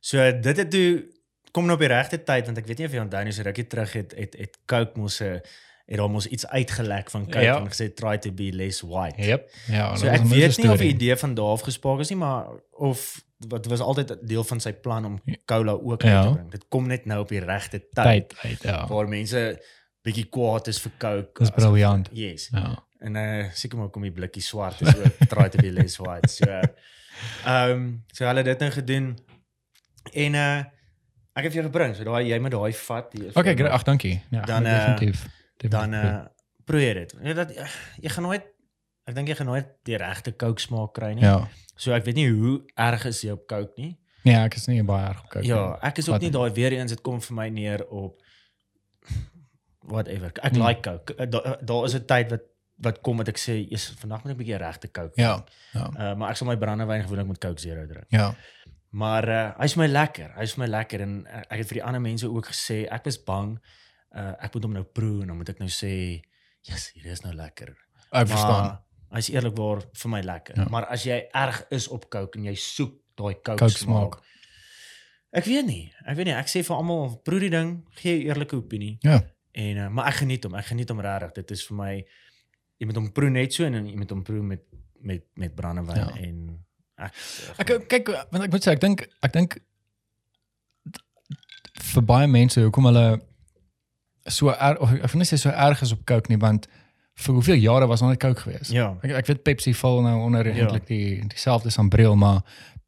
So 0.00 0.16
dit 0.40 0.56
het 0.64 0.70
toe 0.70 0.90
kom 1.52 1.66
nou 1.66 1.74
op 1.74 1.82
die 1.82 1.88
regte 1.90 2.20
tyd 2.22 2.46
want 2.46 2.58
ek 2.62 2.66
weet 2.70 2.78
nie 2.78 2.86
of 2.86 2.92
jy 2.94 3.00
onthou 3.02 3.24
nie 3.26 3.32
so 3.36 3.42
rukkie 3.48 3.66
terug 3.66 3.92
het 3.98 4.14
het 4.16 4.36
het 4.38 4.58
Coke 4.70 4.98
mos 5.00 5.20
'n 5.20 5.40
het 5.90 5.98
daar 5.98 6.10
mos 6.10 6.26
iets 6.30 6.46
uitgelek 6.46 7.10
van 7.10 7.24
Coke 7.26 7.42
Ja. 7.42 7.56
en 7.58 7.66
gesê 7.72 7.88
try 7.94 8.16
to 8.18 8.30
be 8.30 8.52
less 8.54 8.80
white. 8.86 9.18
Yep. 9.22 9.48
Ja, 9.66 9.96
So 9.96 10.06
ek 10.06 10.22
weet 10.30 10.56
nie 10.58 10.70
of 10.70 10.78
die 10.78 10.92
idee 10.94 11.16
van 11.16 11.34
daar 11.34 11.50
af 11.56 11.60
gespaak 11.66 11.98
is 12.00 12.08
nie 12.10 12.18
maar 12.18 12.46
of 12.78 13.24
wat 13.48 13.66
was 13.66 13.80
altyd 13.80 14.16
deel 14.22 14.44
van 14.44 14.60
sy 14.60 14.72
plan 14.72 15.04
om 15.04 15.20
Ja. 15.24 15.34
cola 15.46 15.72
ook 15.72 16.02
Ja. 16.02 16.16
uit 16.20 16.26
te 16.26 16.32
bring. 16.34 16.50
Dit 16.50 16.64
kom 16.68 16.86
net 16.86 17.04
nou 17.06 17.20
op 17.20 17.28
die 17.28 17.40
regte 17.40 17.78
tyd, 17.92 18.28
tyd 18.28 18.34
uit, 18.42 18.62
ja. 18.62 18.86
waar 18.86 19.08
mense 19.08 19.60
bietjie 20.02 20.28
kwaad 20.30 20.66
is 20.66 20.78
vir 20.80 20.92
Coke. 20.98 21.40
Dis 21.42 21.50
briljant. 21.50 22.08
Yes. 22.12 22.48
Ja. 22.52 22.84
En 23.00 23.14
uh 23.16 23.44
seker 23.52 23.78
maar 23.78 23.88
kom 23.88 24.02
die 24.02 24.12
blikkie 24.12 24.42
swart 24.42 24.80
is 24.80 24.96
ook 24.96 25.28
try 25.28 25.48
to 25.48 25.58
be 25.58 25.72
less 25.72 25.96
white. 25.96 26.28
So 26.28 26.44
ehm 27.44 27.70
um, 27.70 28.04
so 28.12 28.24
hulle 28.24 28.36
het 28.42 28.44
dit 28.46 28.58
nou 28.58 28.70
gedoen. 28.70 29.18
En 30.12 30.34
uh 30.34 30.58
ek 31.34 31.44
het 31.46 31.52
vir 31.52 31.62
jou 31.62 31.66
gebring. 31.70 31.94
So 31.96 32.04
daai 32.04 32.26
jy 32.28 32.38
moet 32.38 32.50
daai 32.50 32.72
vat. 32.72 33.14
is 33.14 33.34
Okay, 33.36 33.54
my. 33.54 33.68
Ag, 33.68 33.82
dankie. 33.82 34.22
Ja, 34.30 34.40
Dan, 34.44 34.66
eh, 34.66 34.72
definitief. 34.72 35.26
definitief. 35.56 35.70
dan 35.70 35.94
uh 35.94 36.24
probeer 36.64 36.94
dit. 36.94 37.14
Ja 37.22 37.32
dat 37.34 37.50
jy 38.00 38.08
gaan 38.08 38.22
nooit 38.24 38.44
ek 39.04 39.14
dink 39.14 39.28
jy 39.28 39.34
gaan 39.34 39.46
nooit 39.46 39.66
die 39.82 39.96
regte 39.96 40.36
Coke 40.36 40.60
smaak 40.60 40.92
kry 40.94 41.12
nie. 41.14 41.24
Ja. 41.24 41.48
So 41.76 41.92
ek 41.92 42.04
weet 42.04 42.14
nie 42.14 42.28
hoe 42.30 42.62
erg 42.74 43.04
is 43.04 43.20
jy 43.22 43.30
op 43.30 43.46
Coke 43.48 43.72
nie. 43.76 43.98
Nee, 44.22 44.34
ek 44.36 44.54
is 44.54 44.66
nie 44.66 44.82
baie 44.84 45.08
erg 45.08 45.20
op 45.24 45.28
Coke. 45.30 45.46
Ja, 45.46 45.78
ek 45.82 45.98
is 45.98 46.08
ook 46.08 46.12
Wat 46.12 46.20
nie 46.20 46.30
daai 46.30 46.50
weer 46.52 46.72
eens 46.72 46.90
dit 46.90 47.00
kom 47.00 47.20
vir 47.20 47.34
my 47.36 47.48
neer 47.48 47.86
op 47.88 48.20
whatever. 49.80 50.30
Ek 50.42 50.52
Hmm. 50.54 50.62
like 50.66 50.80
Coke. 50.82 51.14
Uh, 51.18 51.26
Daar 51.30 51.58
daar 51.64 51.84
is 51.84 51.94
'n 51.94 52.04
tyd 52.04 52.30
wat 52.30 52.42
wat 52.80 53.00
kom 53.00 53.16
wat 53.20 53.28
ek 53.28 53.38
sê, 53.38 53.60
"Jesus, 53.68 53.96
vandag 54.00 54.24
moet 54.24 54.32
ek 54.32 54.36
'n 54.36 54.42
bietjie 54.42 54.56
regte 54.56 54.90
Coke." 54.90 55.20
Ja. 55.20 55.44
Ja. 55.72 55.86
Uh, 55.98 56.14
maar 56.16 56.30
ek 56.30 56.36
sal 56.36 56.48
my 56.48 56.56
brandewyn 56.56 57.02
gewoonlik 57.02 57.26
met 57.26 57.38
Coke 57.38 57.60
Zero 57.60 57.86
drink. 57.86 58.06
Ja. 58.08 58.34
Maar 58.90 59.28
uh, 59.28 59.50
hy's 59.58 59.74
my 59.76 59.86
lekker. 59.86 60.32
Hy's 60.36 60.56
my 60.56 60.66
lekker 60.66 61.00
en 61.00 61.26
uh, 61.26 61.42
ek 61.50 61.58
het 61.58 61.68
vir 61.68 61.78
die 61.78 61.84
ander 61.84 62.00
mense 62.00 62.26
ook 62.28 62.46
gesê 62.46 62.86
ek 62.90 63.04
was 63.04 63.18
bang 63.24 63.58
uh, 64.16 64.32
ek 64.42 64.54
moet 64.54 64.66
hom 64.66 64.72
nou 64.72 64.84
proe 64.84 65.20
en 65.22 65.26
dan 65.30 65.36
moet 65.36 65.48
ek 65.48 65.58
nou 65.58 65.68
sê, 65.70 66.22
"Jesus, 66.62 66.90
hier 66.94 67.12
is 67.12 67.22
nou 67.22 67.34
lekker." 67.34 67.76
Ek 68.10 68.26
verstaan. 68.26 68.80
Hy's 69.10 69.28
eerlikwaar 69.30 69.82
vir 69.92 70.10
my 70.10 70.20
lekker. 70.22 70.56
Ja. 70.56 70.66
Maar 70.70 70.86
as 70.86 71.04
jy 71.06 71.28
erg 71.34 71.64
is 71.70 71.88
op 71.88 72.08
Coke 72.10 72.38
en 72.38 72.44
jy 72.44 72.54
soek 72.54 72.94
daai 73.18 73.34
Coke, 73.34 73.58
Coke 73.58 73.70
smaak. 73.70 74.14
smaak. 74.14 74.22
Ek 75.30 75.44
weet 75.46 75.66
nie. 75.66 75.92
Ek 76.06 76.16
weet 76.16 76.26
nie. 76.26 76.34
Ek 76.34 76.50
sê 76.50 76.62
vir 76.66 76.76
almal 76.76 77.16
proe 77.26 77.38
die 77.42 77.50
ding, 77.50 77.84
gee 78.02 78.18
'n 78.18 78.26
eerlike 78.26 78.56
opinie. 78.56 78.98
Ja. 79.02 79.20
En 79.52 79.76
uh, 79.76 79.88
maar 79.88 80.08
ek 80.08 80.22
geniet 80.22 80.44
hom. 80.44 80.54
Ek 80.54 80.66
geniet 80.66 80.88
hom 80.88 81.00
regtig. 81.00 81.32
Dit 81.32 81.50
is 81.50 81.66
vir 81.66 81.76
my 81.76 81.94
jy 82.80 82.86
moet 82.88 82.96
hom 82.96 83.10
proe 83.12 83.30
net 83.30 83.52
so 83.52 83.64
en 83.68 83.74
jy 83.86 83.96
moet 83.96 84.10
hom 84.10 84.22
proe 84.26 84.42
met 84.42 84.62
met 85.02 85.24
met 85.36 85.54
brandewyn 85.56 85.96
Ja. 85.96 86.08
en 86.16 86.58
ek 87.58 87.70
Ek 87.70 87.88
kyk 87.88 88.08
want 88.32 88.44
ek 88.44 88.50
moet 88.52 88.64
sê 88.66 88.72
ek 88.74 88.80
dink 88.80 89.06
ek 89.22 89.32
dink 89.32 89.58
vir 91.94 92.02
baie 92.06 92.28
mense 92.30 92.60
hoekom 92.60 92.88
hulle 92.90 93.04
so 94.30 94.52
erg 94.52 94.80
of 94.84 94.92
ek 94.98 95.14
nie 95.18 95.28
sê 95.28 95.38
so 95.40 95.50
erg 95.50 95.80
is 95.82 95.92
op 95.96 96.02
Coke 96.08 96.28
nie 96.32 96.38
want 96.40 96.66
vir 97.20 97.34
hoeveel 97.36 97.58
jare 97.60 97.86
was 97.90 98.00
daar 98.00 98.12
net 98.14 98.20
Coke 98.22 98.40
geweest. 98.46 98.70
Ja. 98.72 98.94
Ek 99.04 99.10
ek 99.22 99.26
weet 99.30 99.42
Pepsi 99.44 99.72
val 99.76 100.02
nou 100.04 100.16
onder 100.26 100.46
Ja. 100.46 100.54
eintlik 100.64 100.86
die 100.88 101.20
dieselfde 101.28 101.70
sambreel 101.70 102.16
maar 102.16 102.42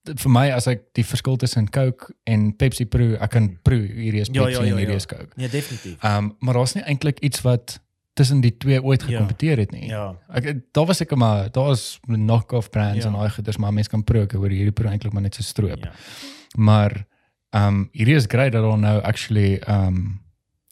dit- 0.05 0.21
vir 0.21 0.31
my 0.31 0.51
as 0.51 0.67
ek 0.67 0.93
die 0.95 1.05
verskil 1.05 1.37
tussen 1.37 1.69
Coke 1.71 2.13
en 2.27 2.53
Pepsi 2.57 2.85
proe, 2.87 3.17
ek 3.21 3.31
kan 3.31 3.59
proe 3.63 3.81
hierdie 3.89 4.21
is 4.21 4.29
Ja, 4.33 4.45
Pepsi 4.45 4.59
ja, 4.59 4.65
ja, 4.65 4.71
en 4.73 4.79
hierdie 4.79 4.97
ja. 4.97 5.03
is 5.03 5.07
Coke. 5.07 5.33
Nee, 5.37 5.49
definitief. 5.49 5.97
Ehm 6.03 6.25
um, 6.25 6.37
maar 6.41 6.55
daar's 6.55 6.75
nie 6.75 6.85
eintlik 6.85 7.19
iets 7.21 7.41
wat 7.43 7.81
tussen 8.15 8.41
die 8.41 8.57
twee 8.57 8.83
ooit 8.83 9.01
Ja. 9.03 9.07
gekompeteer 9.09 9.59
het 9.59 9.71
nie. 9.71 9.87
Ja. 9.89 10.17
Ek 10.29 10.59
daar 10.73 10.87
was 10.87 11.01
ek 11.01 11.15
maar 11.17 11.51
daar 11.51 11.71
is 11.71 11.99
knock-off 12.07 12.71
brands 12.71 13.05
Ja. 13.05 13.11
en 13.11 13.13
daai 13.17 13.31
goeders 13.31 13.57
maar 13.57 13.73
mense 13.73 13.91
kan 13.91 14.05
proe 14.05 14.23
ek 14.23 14.33
hoor 14.33 14.49
hierdie 14.51 14.73
proe 14.73 14.91
eintlik 14.91 15.13
maar 15.13 15.23
net 15.23 15.35
so 15.35 15.43
stroop. 15.43 15.85
Ja. 15.85 15.93
Maar 16.57 17.07
ehm 17.51 17.67
um, 17.69 17.89
hierdie 17.93 18.15
is 18.15 18.25
great 18.29 18.53
dat 18.53 18.63
daar 18.63 18.79
nou 18.79 19.01
actually 19.03 19.57
ehm 19.59 19.87
um, 19.87 20.21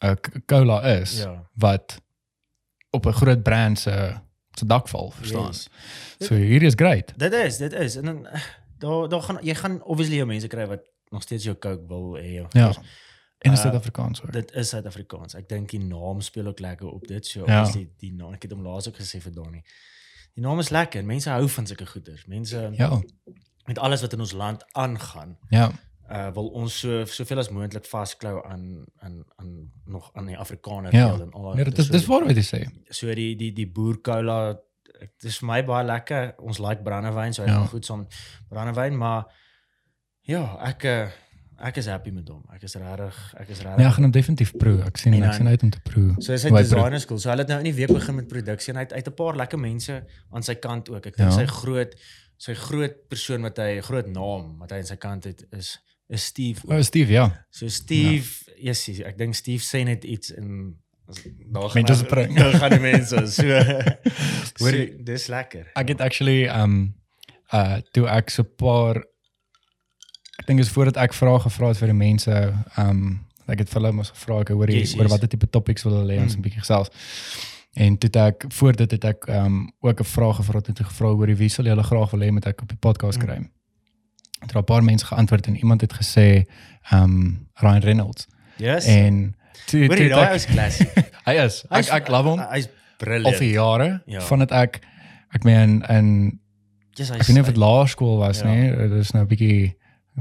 'n 0.03 0.17
cola 0.45 0.81
is 0.83 1.17
Ja. 1.23 1.47
wat 1.53 2.01
op 2.89 3.05
'n 3.05 3.11
groot 3.13 3.43
brand 3.43 3.79
se 3.79 4.13
se 4.53 4.65
dak 4.65 4.87
val, 4.87 5.11
verstaan? 5.11 5.45
Yes. 5.47 5.69
So 6.19 6.35
hierdie 6.35 6.67
is 6.67 6.73
great. 6.75 7.13
Dit 7.17 7.33
is, 7.33 7.57
dit 7.57 7.73
is. 7.73 7.95
En 7.95 8.05
dan 8.05 8.27
eh, 8.27 8.41
daar 8.77 9.09
daar 9.09 9.21
gaan 9.21 9.37
jy 9.41 9.55
gaan 9.55 9.83
obviously 9.83 10.15
jou 10.15 10.27
mense 10.27 10.47
kry 10.47 10.65
wat 10.67 10.81
nog 11.09 11.21
steeds 11.21 11.43
jou 11.43 11.55
Coke 11.57 11.87
wil 11.87 12.17
hê. 12.17 12.31
Ja. 12.31 12.47
course. 12.47 12.79
En 13.41 13.51
is 13.51 13.57
Uh, 13.57 13.63
Suid-Afrikaans 13.65 14.21
hoor. 14.21 14.31
Dit 14.31 14.51
is 14.55 14.69
Suid-Afrikaans. 14.69 15.33
Ek 15.39 15.47
dink 15.49 15.69
die 15.73 15.79
naam 15.81 16.21
speel 16.21 16.47
ook 16.47 16.59
lekker 16.59 16.87
op 16.91 17.07
dit. 17.07 17.25
So 17.25 17.39
Ja. 17.45 17.59
obviously 17.61 17.89
die 17.97 18.13
naam, 18.13 18.33
ek 18.33 18.41
het 18.45 18.51
hom 18.51 18.61
laas 18.61 18.87
ook 18.87 18.97
gesê 19.01 19.21
vir 19.21 19.31
Donnie. 19.33 19.63
Die 20.35 20.43
naam 20.43 20.59
is 20.59 20.69
lekker. 20.69 21.03
Mense 21.05 21.29
hou 21.29 21.47
van 21.49 21.67
sulke 21.67 21.85
goeders. 21.85 22.25
Mense 22.25 22.69
Ja. 22.77 23.01
met 23.65 23.79
alles 23.79 24.01
wat 24.01 24.13
in 24.13 24.19
ons 24.19 24.31
land 24.31 24.63
aangaan, 24.73 25.37
Ja. 25.49 25.71
uh 26.11 26.29
wil 26.33 26.47
ons 26.47 26.79
so 26.79 27.05
soveel 27.05 27.37
as 27.39 27.49
moontlik 27.49 27.85
vasklou 27.85 28.43
aan 28.45 28.85
aan 28.99 29.23
aan 29.35 29.71
nog 29.85 30.09
aan 30.13 30.25
die 30.25 30.37
Afrikaner 30.37 30.93
Ja. 30.95 31.13
en 31.13 31.31
al. 31.31 31.53
Nee, 31.53 31.63
dit 31.63 31.77
is 31.77 31.89
dis 31.89 32.05
waar 32.05 32.25
wat 32.25 32.35
jy 32.35 32.43
sê. 32.43 32.69
so 32.89 33.13
die 33.15 33.35
die 33.35 33.51
die 33.53 33.67
boer 33.71 34.01
cola 34.01 34.53
dit 34.99 35.23
is 35.23 35.37
vir 35.39 35.47
my 35.47 35.63
baie 35.65 35.85
lekker. 35.85 36.33
Ons 36.39 36.59
like 36.59 36.81
brandewyn, 36.83 37.33
so 37.33 37.41
hy 37.43 37.47
Ja. 37.49 37.55
gaan 37.57 37.67
goed 37.67 37.85
saam 37.85 38.07
brandewyn, 38.49 38.97
maar 38.97 39.25
ja, 40.21 40.57
ek 40.67 40.83
eh, 40.83 41.09
ek 41.63 41.77
is 41.77 41.85
happy 41.85 42.09
met 42.11 42.27
hom. 42.27 42.41
Ek 42.53 42.63
is 42.63 42.75
regtig 42.75 43.17
ek 43.39 43.49
is 43.49 43.59
regtig 43.61 43.77
Nee, 43.77 43.85
ek 43.87 43.93
gaan 43.93 44.03
hom 44.03 44.11
definitief 44.11 44.51
proe. 44.57 44.81
Ek 44.85 44.97
sien 44.97 45.13
En 45.13 45.23
ek 45.23 45.33
sien 45.33 45.47
uit 45.47 45.63
om 45.63 45.69
te 45.69 45.79
proe. 45.83 46.15
So 46.19 46.33
is 46.33 46.43
hy 46.43 46.49
designer 46.55 46.99
school. 46.99 47.19
So 47.19 47.29
hulle 47.29 47.41
het 47.45 47.49
nou 47.49 47.59
in 47.59 47.69
die 47.69 47.73
week 47.73 47.93
begin 47.93 48.15
met 48.15 48.27
produksie 48.27 48.73
en 48.73 48.77
hy 48.81 48.83
het 48.87 48.93
uit 48.93 49.07
'n 49.07 49.13
paar 49.13 49.35
lekker 49.35 49.59
mense 49.59 50.03
aan 50.31 50.43
sy 50.43 50.55
kant 50.55 50.89
ook. 50.89 51.05
Ek 51.05 51.15
dink 51.17 51.29
Ja. 51.31 51.37
sy 51.37 51.45
groot 51.45 51.95
sy 52.37 52.53
groot 52.55 52.95
persoon 53.09 53.41
wat 53.41 53.57
hy 53.57 53.81
groot 53.81 54.07
naam 54.07 54.57
wat 54.59 54.71
hy 54.71 54.77
aan 54.77 54.85
sy 54.89 54.95
kant 54.97 55.23
het 55.23 55.45
is 55.51 55.77
is 56.09 56.25
Steve. 56.25 56.59
Oh, 56.67 56.81
Steve, 56.81 57.11
ja. 57.11 57.45
So 57.51 57.67
Steve, 57.69 58.27
ja. 58.57 58.63
yes, 58.73 58.89
ek 58.89 59.17
dink 59.17 59.33
Steve 59.35 59.61
sê 59.63 59.83
net 59.85 60.03
iets 60.03 60.31
in 60.31 60.75
daar 61.51 61.69
gaan 61.69 61.83
Mense 61.83 61.95
spring. 62.05 62.35
Daar 62.37 62.53
gaan 62.53 62.69
die 62.71 62.79
mense 62.79 63.27
so. 63.37 63.43
Hoor 64.59 64.71
So- 64.71 65.03
dis 65.03 65.27
lekker. 65.27 65.71
Ek 65.75 65.87
het 65.87 66.01
actually 66.01 66.47
um 66.47 66.95
uh 67.53 67.79
toe 67.91 68.07
ek 68.07 68.29
so 68.29 68.43
'n 68.43 68.55
paar 68.55 69.03
ek 70.41 70.47
dink 70.49 70.59
is 70.63 70.69
voordat 70.73 70.97
ek 70.97 71.13
vrae 71.13 71.39
gevra 71.43 71.67
het 71.71 71.77
vir 71.81 71.91
die 71.93 71.97
mense, 71.97 72.31
ehm 72.77 72.89
um, 72.89 73.19
ek 73.51 73.59
het 73.65 73.69
vir 73.69 73.81
hulle 73.81 73.91
mos 73.97 74.09
gevra 74.13 74.39
ek 74.41 74.49
hoor 74.55 74.69
Yes, 74.71 74.91
yes, 74.91 74.95
oor 74.97 75.03
yes. 75.07 75.11
watter 75.11 75.27
tipe 75.29 75.47
topics 75.51 75.83
wil 75.83 75.97
hulle 76.01 76.13
hê 76.15 76.21
ons 76.21 76.35
Mm. 76.35 76.39
'n 76.39 76.43
bietjie 76.45 76.61
gesels. 76.63 76.89
En 77.75 77.97
toe 77.97 78.07
het 78.07 78.15
ek 78.15 78.45
voor 78.53 78.73
dit 78.75 78.91
het 78.91 79.03
ek 79.05 79.25
ehm 79.27 79.45
um, 79.45 79.71
ook 79.81 79.99
'n 79.99 80.03
vraag 80.03 80.35
gevra 80.35 80.57
het 80.59 80.67
en 80.67 80.85
gevra 80.85 81.07
oor 81.07 81.35
wie 81.35 81.49
sal 81.49 81.65
julle 81.65 81.83
graag 81.83 82.11
wil 82.11 82.19
hê 82.21 82.31
met 82.31 82.45
ek 82.45 82.61
op 82.61 82.67
die 82.69 82.77
podcast 82.77 83.17
Mm. 83.19 83.25
kry. 83.25 83.37
Het 84.41 84.51
er 84.51 84.57
'n 84.59 84.63
paar 84.63 84.83
mense 84.83 85.05
geantwoord 85.05 85.47
en 85.47 85.55
iemand 85.57 85.81
het 85.81 85.93
gesê 85.93 86.45
ehm 86.91 87.03
um, 87.03 87.47
Ryan 87.55 87.81
Reynolds 87.81 88.27
Yes. 88.57 88.85
en 88.85 89.35
toe 89.67 89.79
Hoor 89.85 89.95
toe 89.95 90.05
jy 90.05 90.09
het 90.09 90.17
daai 90.19 90.35
is 90.35 90.45
classic. 90.45 90.89
hy 91.27 91.33
is 91.45 91.65
ek 91.69 91.87
ek 91.89 92.07
love 92.07 92.29
hom 92.29 92.39
Hy's 92.39 92.65
al 92.65 92.71
brilliant. 92.97 93.37
vir 93.37 93.47
jare 93.47 94.01
Ja. 94.05 94.19
vandat 94.21 94.51
ek 94.51 94.79
ek 95.33 95.43
meen 95.43 95.83
in 95.89 96.39
Yes, 96.93 97.09
ek 97.11 97.17
weet 97.23 97.29
nie 97.29 97.39
of 97.39 97.45
dit 97.47 97.57
laerskool 97.57 98.17
was 98.17 98.41
Ja. 98.41 98.53
nie 98.53 98.69
dit 98.75 98.91
is 98.91 99.11
nou 99.13 99.23
'n 99.23 99.27
bietjie 99.27 99.75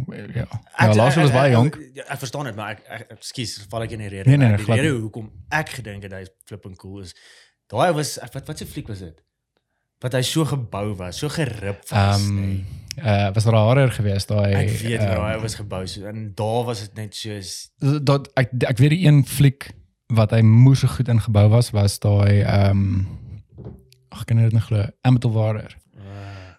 ja 0.09 0.27
ja 0.35 0.47
Ek- 0.79 0.95
laerskool 0.97 1.25
is 1.25 1.31
ek- 1.31 1.37
baie 1.37 1.51
ek- 1.51 1.57
jonk 1.57 1.77
Ek, 1.77 2.05
ek 2.15 2.19
verstaan 2.19 2.45
dit, 2.45 2.57
maar 2.57 2.71
ek 2.77 2.85
ek 2.89 3.11
ekskuus, 3.19 3.57
val 3.71 3.83
ek 3.83 3.91
in 3.97 3.99
die 4.05 4.09
rede. 4.09 4.29
Nee, 4.31 4.37
nee, 4.39 4.49
nee, 4.49 4.65
die 4.65 4.75
rede 4.81 4.99
hoekom 5.01 5.31
ek 5.51 5.69
gedink 5.81 6.03
het 6.07 6.13
hy 6.13 6.21
is 6.27 6.31
flipping 6.47 6.77
cool 6.77 7.01
is. 7.03 7.15
Daai 7.71 7.93
was 7.95 8.19
ek- 8.19 8.33
wat 8.35 8.47
wat 8.47 8.59
se 8.59 8.67
fliek 8.67 8.89
was 8.89 8.99
dit? 9.01 9.23
Wat 10.01 10.13
hy 10.17 10.23
so 10.25 10.45
gebou 10.49 10.95
was, 10.97 11.19
so 11.19 11.29
gerip 11.29 11.83
was. 11.91 11.99
ehm 12.21 12.35
nee. 12.41 12.65
uh 13.05 13.31
was 13.35 13.45
horror 13.45 13.91
geweest 13.93 14.29
daai 14.29 14.55
Ek 14.55 14.71
weet 14.83 15.01
ehm, 15.01 15.15
hoe 15.17 15.25
hy 15.27 15.41
was 15.41 15.55
gebou 15.55 15.87
so 15.87 16.07
en 16.07 16.33
daar 16.35 16.65
was 16.65 16.81
dit 16.81 16.95
net 16.95 17.15
soos 17.15 17.71
dat 18.03 18.29
ek 18.37 18.51
ek 18.67 18.79
weet 18.79 18.91
die 18.91 19.07
een 19.07 19.25
fliek 19.27 19.71
wat 20.09 20.31
hy 20.35 20.41
moes 20.43 20.81
so 20.81 20.89
goed 20.89 21.09
ingebou 21.09 21.49
was 21.53 21.71
was 21.71 21.99
daai 22.03 22.43
ehm 22.43 23.05
ag 24.11 24.21
ek 24.23 24.27
kan 24.27 24.37
dit 24.43 24.53
nog 24.53 24.67
glo 24.67 24.79
uh, 24.81 24.89
ek 25.63 25.77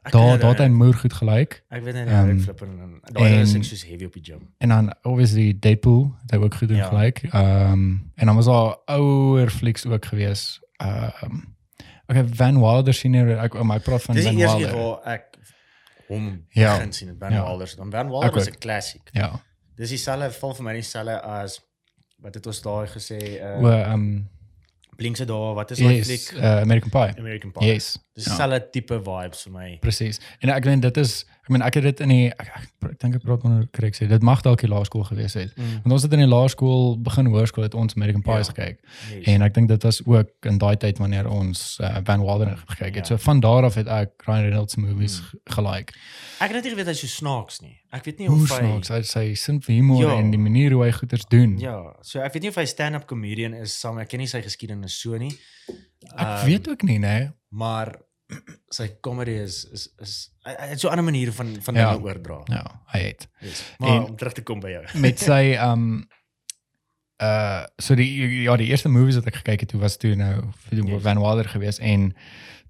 daar 0.10 0.40
daar 0.40 0.50
het 0.50 0.58
hy 0.60 0.68
moer 0.68 0.94
goed 0.94 1.14
gelyk 1.14 1.64
ek 1.70 1.84
weet 1.84 1.94
nie 1.94 2.04
ehm, 2.06 2.24
hoe 2.26 2.34
ek 2.34 2.42
flipping 2.42 2.80
en 2.82 3.00
daai 3.14 3.42
is 3.42 3.54
ek 3.56 3.64
soos 3.64 3.84
heavy 3.86 4.06
op 4.06 4.14
die 4.14 4.24
gym. 4.24 4.48
en 4.58 4.70
dan 4.70 4.94
obviously 5.04 5.54
Deadpool 5.60 6.16
hy 6.32 6.38
ook 6.38 6.56
goed 6.56 6.70
Ja. 6.70 6.76
ingelyk 6.90 7.24
ehm 7.34 7.84
en 8.16 8.26
dan 8.26 8.36
was 8.36 8.46
daar 8.46 8.78
ouer 8.86 9.50
flieks 9.50 9.86
ook 9.86 10.06
geweest 10.06 10.60
ehm 10.78 11.36
okay 12.08 12.26
Van 12.34 12.60
Wilder 12.60 12.94
senior 12.94 13.38
ek 13.38 13.54
maar 13.64 13.78
ek 13.78 13.84
praat 13.84 14.02
van 14.04 14.16
Dis 14.16 14.26
Van 14.26 14.36
die 14.36 14.42
eerste 14.42 14.58
keer 14.58 14.68
Wilder 14.74 14.90
waar 15.04 15.14
ek 15.14 15.24
hom 16.08 16.46
Ja. 16.50 16.74
begin 16.78 16.94
sien, 16.94 17.16
Van 17.20 17.32
Ja. 17.34 17.44
Wilder. 17.46 17.74
Dan 17.78 17.92
Van 17.92 18.10
Wilder 18.10 18.32
was. 18.34 18.48
'n 18.50 18.58
classic. 18.60 19.02
ja 19.12 19.40
Dis 19.76 19.90
dieselfde 19.90 20.32
val 20.32 20.54
vir 20.54 20.64
my 20.64 20.74
dieselfde 20.74 21.22
as 21.22 21.62
wat 22.20 22.34
het 22.34 22.46
ons 22.48 22.62
daai 22.62 22.88
gesê 22.88 23.20
o 23.42 23.66
uh 23.68 23.80
ehm 23.92 24.24
Blinkse 25.02 25.26
daar, 25.26 25.54
wat 25.58 25.72
is 25.74 25.82
daai 25.82 25.96
yes 25.98 26.08
fliek? 26.12 26.30
uh, 26.38 26.62
American 26.62 26.94
Pie 26.94 27.18
American 27.18 27.52
Pie. 27.56 27.68
yes 27.74 27.92
Dis 28.14 28.26
ja. 28.28 28.32
dieselfde 28.36 28.70
tipe 28.76 28.98
vibes 29.06 29.44
vir 29.48 29.54
my. 29.56 29.68
Presies. 29.82 30.20
En 30.44 30.50
ek 30.54 30.66
weet 30.68 30.82
dit 30.84 30.98
is 31.02 31.14
ek 31.44 31.50
meen 31.50 31.62
ek 31.66 31.74
het 31.74 31.84
dit 31.84 32.00
in 32.06 32.10
die 32.10 32.28
ek, 32.30 32.48
ek, 32.56 32.66
ek 32.92 33.00
dink 33.02 33.16
ek 33.16 33.24
praat 33.24 33.44
onder 33.44 33.68
korrek 33.74 33.96
sê. 33.98 34.08
Dit 34.08 34.22
mag 34.22 34.42
dalk 34.46 34.62
die 34.62 34.70
laerskool 34.70 35.04
gewees 35.04 35.34
het. 35.34 35.56
Mm. 35.58 35.82
Want 35.84 35.92
ons 35.98 36.04
het 36.04 36.14
in 36.14 36.20
die 36.20 36.28
laerskool 36.30 37.00
begin 37.02 37.26
hoërskool 37.34 37.64
het 37.64 37.74
ons 37.74 37.96
American 37.96 38.22
Pie 38.22 38.38
Ja. 38.38 38.44
gekyk. 38.44 38.80
Yes. 39.16 39.26
En 39.28 39.42
ek 39.42 39.54
dink 39.54 39.68
dit 39.68 39.84
was 39.84 40.02
ook 40.06 40.30
in 40.46 40.58
daai 40.58 40.78
tyd 40.78 40.98
wanneer 41.02 41.28
ons 41.30 41.78
uh, 41.82 41.98
Van 42.04 42.22
Wilder 42.22 42.56
gekyk 42.68 42.96
het. 42.96 43.08
Ja. 43.08 43.18
So 43.18 43.18
van 43.18 43.40
daar 43.40 43.64
af 43.64 43.76
het 43.76 43.88
ek 43.88 44.12
Ryan 44.28 44.42
Reynolds 44.50 44.76
movies 44.76 45.20
Mm. 45.22 45.40
gelike. 45.56 45.94
ek 46.42 46.48
het 46.48 46.52
net 46.54 46.64
nie 46.64 46.72
geweet 46.72 46.88
hy's 46.88 47.00
so 47.00 47.08
snaaks 47.08 47.60
nie. 47.62 47.78
Ek 47.92 48.06
weet 48.06 48.20
nie 48.20 48.28
Hoe 48.28 48.44
of 48.44 48.50
hy 48.50 48.58
snaaks 48.62 48.88
hy 48.90 49.02
sy 49.02 49.34
sin 49.36 49.60
vir 49.62 49.76
humor 49.76 50.02
Ja. 50.02 50.16
en 50.20 50.32
die 50.32 50.40
manier 50.40 50.72
hoe 50.72 50.84
hy 50.86 50.92
goeders 50.92 51.26
doen. 51.30 51.58
Ja, 51.60 51.94
so 52.02 52.20
ek 52.22 52.34
weet 52.34 52.44
nie 52.44 52.50
of 52.50 52.56
hy 52.56 52.66
stand-up 52.66 53.06
comedian 53.08 53.54
is 53.54 53.74
saam. 53.80 53.98
Ek 54.00 54.10
ken 54.10 54.20
nie 54.20 54.28
sy 54.28 54.42
geskiedenis 54.42 54.94
so 55.02 55.18
nie. 55.18 55.34
Ek 56.16 56.20
Ehm, 56.28 56.46
weet 56.46 56.68
ook 56.70 56.84
nie, 56.84 57.00
nê. 57.00 57.32
maar 57.52 57.98
sy 58.70 58.88
comedy 59.02 59.32
is 59.32 59.66
is 59.72 59.90
is 60.00 60.14
hy 60.46 60.70
het 60.72 60.80
so 60.80 60.88
'n 60.88 60.92
ander 60.92 61.04
manier 61.06 61.32
van 61.34 61.56
van 61.62 61.76
Ja. 61.76 61.92
dinge 61.94 62.04
oordra. 62.06 62.42
Ja, 62.46 62.82
hy 62.94 63.00
het. 63.00 63.28
Yes. 63.40 63.64
Maar 63.80 63.90
En- 63.90 64.04
om 64.04 64.16
terug 64.16 64.34
te 64.34 64.44
kom 64.44 64.60
by 64.60 64.70
jou. 64.70 64.86
met 65.08 65.20
sy 65.20 65.58
um 65.62 66.08
uh 67.22 67.64
so 67.78 67.96
die 67.96 68.42
ja 68.42 68.56
die 68.58 68.68
eerste 68.68 68.90
movies 68.90 69.16
wat 69.20 69.28
ek 69.30 69.36
gekyk 69.44 69.60
het 69.60 69.70
toe 69.70 69.80
was 69.82 69.98
toe 69.98 70.16
nou 70.16 70.42
vir 70.70 70.84
Yes. 70.86 71.02
Van 71.04 71.20
Wilder 71.22 71.50
geweest 71.50 71.80
en 71.80 72.16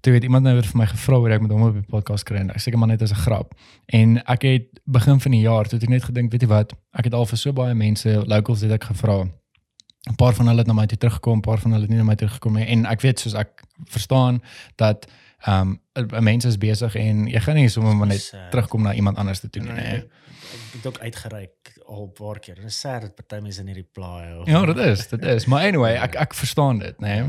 toe 0.00 0.12
het 0.14 0.22
iemand 0.22 0.44
nou 0.44 0.54
weer 0.54 0.66
vir 0.66 0.76
my 0.76 0.86
gevra 0.86 1.16
hoe 1.16 1.30
ek 1.30 1.40
met 1.40 1.50
hom 1.50 1.62
op 1.62 1.74
die 1.78 1.82
podcast 1.88 2.24
kry 2.28 2.36
en 2.42 2.50
ek 2.50 2.60
seker 2.60 2.78
maar 2.78 2.88
net 2.88 3.02
as 3.02 3.12
'n 3.12 3.22
grap 3.24 3.54
en 3.86 4.18
ek 4.26 4.42
het 4.42 4.80
begin 4.84 5.20
van 5.20 5.30
die 5.32 5.40
jaar 5.40 5.64
toe 5.64 5.78
het 5.78 5.82
ek 5.82 5.88
net 5.88 6.04
gedink 6.04 6.32
weet 6.32 6.42
jy 6.42 6.48
wat 6.48 6.72
ek 6.92 7.04
het 7.04 7.14
al 7.14 7.24
vir 7.26 7.38
so 7.38 7.52
baie 7.52 7.74
mense 7.74 8.24
locals 8.26 8.60
het 8.60 8.72
ek 8.72 8.84
gevra 8.84 9.22
'n 9.24 10.16
paar 10.18 10.34
van 10.34 10.46
hulle 10.46 10.58
het 10.58 10.66
na 10.66 10.74
my 10.74 10.86
toe 10.86 10.98
teruggekom 10.98 11.38
'n 11.38 11.40
paar 11.40 11.58
van 11.58 11.70
hulle 11.72 11.82
het 11.82 11.90
nie 11.90 11.98
na 11.98 12.04
my 12.04 12.14
toe 12.16 12.28
gekom 12.28 12.54
nie 12.54 12.66
en 12.66 12.84
ek 12.86 13.00
weet 13.00 13.20
soos 13.20 13.34
ek 13.34 13.62
verstaan 13.88 14.42
dat 14.76 15.06
um 15.46 15.80
'n 15.94 16.22
mens 16.22 16.44
is 16.44 16.58
besig 16.58 16.94
en 16.94 17.26
jy 17.26 17.40
gaan 17.40 17.54
nie 17.54 17.68
sommer 17.68 17.96
maar 17.96 18.06
net 18.06 18.20
Sad. 18.20 18.50
terugkom 18.50 18.82
na 18.82 18.94
iemand 18.94 19.16
anders 19.16 19.40
toe 19.40 19.50
nie 19.62 19.72
Nee, 19.72 19.82
nee. 19.84 19.96
ek 19.96 20.72
het 20.72 20.86
ook 20.86 20.98
uitgereik 20.98 21.72
al 21.86 22.04
'n 22.06 22.12
paar 22.12 22.38
keer. 22.38 22.54
Dit 22.54 22.64
is 22.64 22.80
sad 22.80 23.00
dat 23.00 23.14
party 23.14 23.42
mense 23.42 23.62
nie 23.62 23.74
reply 23.74 24.32
of 24.40 24.46
Ja, 24.48 24.64
dit 24.66 24.76
is, 24.76 25.08
dit 25.08 25.22
is. 25.24 25.46
Maar 25.46 25.66
anyway, 25.66 25.94
ek 25.96 26.14
ek 26.14 26.34
verstaan 26.34 26.78
dit, 26.78 26.98
né? 27.00 27.22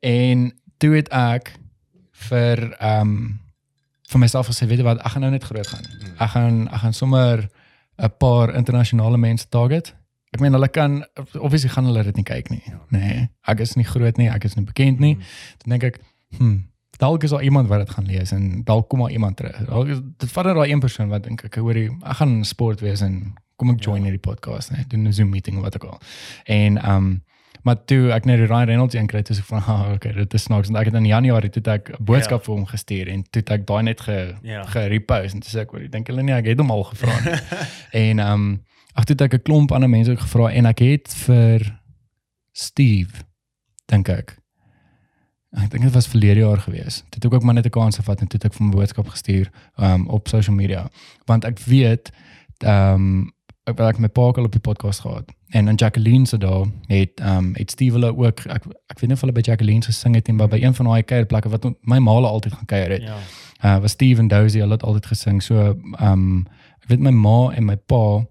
Nee? 0.00 0.30
En 0.32 0.60
toe 0.78 0.94
het 0.94 1.08
ek 1.08 1.52
vir 2.10 2.76
ehm 2.78 3.00
um, 3.00 3.40
vir 4.10 4.18
myself 4.20 4.46
gesê, 4.46 4.66
weet 4.66 4.78
jy 4.78 4.84
wat, 4.84 4.98
ek 4.98 5.12
gaan 5.12 5.20
nou 5.20 5.30
net 5.32 5.44
groot 5.44 5.66
gaan. 5.66 5.84
Mm. 6.00 6.14
Ek 6.18 6.30
gaan 6.30 6.68
ek 6.68 6.80
gaan 6.80 6.92
sommer 6.92 7.48
'n 7.98 8.10
paar 8.18 8.54
internasionale 8.56 9.18
mense 9.18 9.48
target. 9.48 9.94
Ek 10.32 10.40
meen 10.40 10.52
hulle 10.52 10.68
kan 10.68 11.04
obviously 11.38 11.68
gaan 11.70 11.84
hulle 11.84 12.02
dit 12.02 12.16
nie 12.16 12.24
kyk 12.24 12.50
nie, 12.50 12.62
Ja. 12.66 12.80
nê? 12.90 12.98
Nee, 12.98 13.28
ek 13.46 13.60
is 13.60 13.74
nie 13.76 13.84
groot 13.84 14.16
nie, 14.16 14.28
ek 14.28 14.44
is 14.44 14.54
nie 14.56 14.64
bekend 14.64 14.98
nie. 14.98 15.14
Dan 15.64 15.78
dink 15.78 15.82
ek, 15.82 16.00
hm, 16.38 16.58
dalk 16.98 17.22
is 17.22 17.30
daar 17.30 17.42
iemand 17.42 17.68
wat 17.68 17.78
dit 17.78 17.90
gaan 17.90 18.06
lees 18.06 18.32
en 18.32 18.62
dalk 18.64 18.88
kom 18.88 18.98
maar 18.98 19.10
iemand 19.10 19.36
terug. 19.36 19.56
Dalk 19.66 19.86
is 19.88 19.98
dit 20.18 20.30
vat 20.32 20.44
net 20.44 20.54
daai 20.54 20.70
een 20.72 20.80
persoon 20.80 21.08
wat 21.08 21.22
dink 21.22 21.44
ek 21.44 21.54
hoorie, 21.54 21.90
ek 22.02 22.16
gaan 22.16 22.28
in 22.28 22.44
sport 22.44 22.80
wees 22.80 23.00
en 23.00 23.34
kom 23.56 23.70
ek 23.70 23.80
join 23.84 23.96
Ja. 24.02 24.02
hierdie 24.10 24.20
podcast, 24.20 24.70
nee, 24.70 24.84
doen 24.88 25.06
'n 25.06 25.12
Zoom 25.12 25.28
meeting 25.30 25.56
of 25.56 25.62
wat 25.62 25.74
ook 25.76 25.90
al. 25.92 26.00
En 26.44 26.76
ehm 26.78 26.96
um, 26.96 27.22
maar 27.62 27.84
toe 27.84 28.10
ek 28.12 28.24
net 28.24 28.38
Ryan 28.48 28.64
Reynolds 28.64 28.94
een 28.94 29.06
kry, 29.06 29.22
toe 29.22 29.36
ek 29.36 29.44
van, 29.44 29.58
"Ha, 29.60 29.92
okay, 29.92 30.12
dit 30.12 30.34
is 30.34 30.42
snaaks." 30.42 30.68
En 30.68 30.76
ek 30.76 30.84
het 30.84 30.94
in 30.94 31.04
Januarie 31.06 31.50
toe 31.50 31.62
ek 31.72 31.90
'n 31.90 32.04
boodskap 32.04 32.44
vir 32.44 32.54
hom 32.54 32.66
gestuur 32.66 33.08
en 33.08 33.22
toe 33.30 33.42
ek 33.46 33.66
daai 33.66 33.82
net 33.82 34.00
ge 34.00 34.34
Ja. 34.42 34.62
gerepost 34.64 35.34
en 35.34 35.40
toe 35.40 35.50
sê 35.50 35.60
ek, 35.60 35.70
"Hoor, 35.70 35.90
dink 35.90 36.06
julle 36.08 36.22
nie 36.22 36.32
ek 36.34 36.44
het 36.46 36.58
hom 36.58 36.70
al 36.70 36.84
gevra 36.84 37.20
nie." 37.24 37.40
en 38.08 38.18
ehm 38.18 38.32
um, 38.32 38.62
ag 38.94 39.04
toe 39.04 39.16
ek 39.26 39.34
'n 39.34 39.42
klomp 39.42 39.72
ander 39.72 39.88
mense 39.90 40.10
ook 40.10 40.20
gevra 40.20 40.52
en 40.52 40.66
ek 40.66 40.78
het 40.78 41.14
vir 41.14 41.80
Steve 42.52 43.24
dink 43.86 44.08
ek. 44.08 44.39
Ek 45.50 45.70
dink 45.70 45.82
dit 45.82 45.92
was 45.92 46.06
verlede 46.06 46.40
jaar 46.40 46.58
gewees. 46.58 46.96
Toe 47.08 47.18
het 47.18 47.24
ek 47.24 47.32
ook 47.34 47.42
maar 47.42 47.54
net 47.54 47.66
'n 47.66 47.70
kans 47.70 47.96
gevat 47.96 48.20
en 48.20 48.26
toe 48.26 48.38
het 48.42 48.44
ek 48.52 48.58
vir 48.58 48.66
'n 48.66 48.70
boodskap 48.70 49.08
gestuur 49.08 49.50
um 49.76 50.06
op 50.08 50.28
social 50.28 50.56
media 50.56 50.90
want 51.26 51.44
ek 51.44 51.58
weet 51.58 52.10
um 52.64 53.32
ek 53.64 53.78
het 53.78 53.98
met 53.98 54.12
Paul 54.12 54.34
al 54.34 54.44
op 54.44 54.52
die 54.52 54.60
podcast 54.60 55.00
gehad 55.00 55.24
en 55.48 55.64
dan 55.64 55.74
Jacqueline 55.74 56.26
se 56.26 56.38
daar 56.38 56.66
het 56.86 57.20
um 57.20 57.54
het 57.54 57.70
Steve 57.70 57.92
hulle 57.92 58.16
ook 58.16 58.38
ek 58.46 58.64
ek 58.86 58.98
weet 59.00 59.06
nie 59.06 59.12
of 59.12 59.20
hulle 59.20 59.32
by 59.32 59.40
Jacqueline 59.40 59.82
gesing 59.82 60.14
het 60.14 60.26
nie 60.26 60.36
maar 60.36 60.48
by 60.48 60.58
een 60.62 60.74
van 60.74 60.86
daai 60.86 61.02
kuierplekke 61.02 61.48
wat 61.48 61.64
my 61.80 61.98
maale 61.98 62.26
altyd 62.26 62.52
gaan 62.52 62.66
kuier 62.66 62.90
het 62.90 63.02
Ja. 63.02 63.16
uh 63.64 63.80
was 63.80 63.90
Steve 63.92 64.20
en 64.20 64.28
Dozy 64.28 64.58
hulle 64.58 64.72
het 64.72 64.82
altyd 64.82 65.06
gesing 65.06 65.42
so 65.42 65.74
um 66.00 66.46
ek 66.82 66.88
weet 66.88 67.00
my 67.00 67.10
ma 67.10 67.50
en 67.50 67.64
my 67.64 67.76
pa 67.76 68.24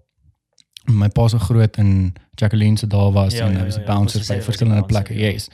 my 0.86 1.08
pa 1.08 1.28
se 1.28 1.38
groot 1.38 1.76
en 1.76 2.12
Jacqueline 2.34 2.78
se 2.78 2.86
daar 2.86 3.12
was 3.12 3.34
Ja, 3.34 3.46
en 3.46 3.52
ja, 3.52 3.58
hy 3.58 3.64
was 3.64 3.74
ja, 3.74 3.80
'n 3.80 3.84
ja. 3.86 3.94
bouncer 3.94 4.18
Was 4.18 4.28
by 4.28 4.34
was 4.34 4.44
verskillende 4.44 4.82
plekke 4.86 5.14
ja. 5.18 5.30
yes 5.30 5.48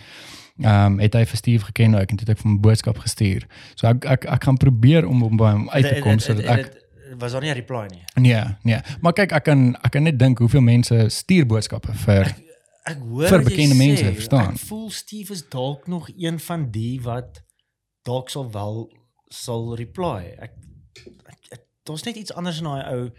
Ehm 0.59 0.93
um, 0.93 0.99
het 0.99 1.13
hy 1.15 1.25
vir 1.27 1.37
Steve 1.37 1.65
geken 1.65 1.95
ook 1.95 2.11
en 2.11 2.17
toe 2.17 2.27
het 2.29 2.37
ek 2.37 2.39
vir 2.43 2.51
'n 2.51 2.61
boodskap 2.61 2.99
gestuur. 2.99 3.47
So 3.75 3.87
ek 3.89 4.05
ek 4.05 4.25
ek 4.25 4.45
gaan 4.45 4.57
probeer 4.57 5.07
om 5.07 5.23
om 5.23 5.37
by 5.37 5.51
hom 5.53 5.69
uit 5.71 5.85
te 5.85 5.95
Dit- 5.95 6.03
kom 6.03 6.13
dit- 6.13 6.23
sodat 6.23 6.43
dit- 6.43 6.51
ek 6.51 6.73
dit- 6.73 7.19
was 7.19 7.33
daar 7.33 7.41
nie 7.43 7.51
'n 7.51 7.55
reply 7.55 7.87
nie. 7.91 8.03
nee, 8.15 8.43
nee. 8.63 8.81
Maar 9.01 9.13
kyk, 9.13 9.33
ek 9.33 9.45
kan 9.45 9.75
ek 9.85 9.91
kan 9.93 10.03
net 10.03 10.19
dink 10.19 10.39
hoeveel 10.39 10.61
mense 10.61 11.09
stuur 11.09 11.47
boodskappe 11.47 11.93
vir 11.95 12.35
Ek 12.87 12.99
hoor 12.99 13.29
Vir 13.29 13.43
bekende 13.43 13.75
sê. 13.75 13.79
mense, 13.79 14.05
verstaan? 14.15 14.53
Ek 14.55 14.59
voel 14.59 14.91
Steve 14.91 15.33
is 15.33 15.49
dalk 15.49 15.87
nog 15.89 16.09
een 16.17 16.39
van 16.39 16.71
die 16.71 17.01
wat 17.03 17.43
dalk 18.05 18.31
sal 18.31 18.53
wel 18.53 18.91
sal 19.29 19.75
reply. 19.77 20.35
Ek 20.39 20.53
ek, 21.27 21.39
ek 21.51 21.61
daar's 21.85 22.05
net 22.05 22.17
iets 22.17 22.33
anders 22.35 22.59
in 22.59 22.65
daai 22.65 22.85
ou 22.93 23.11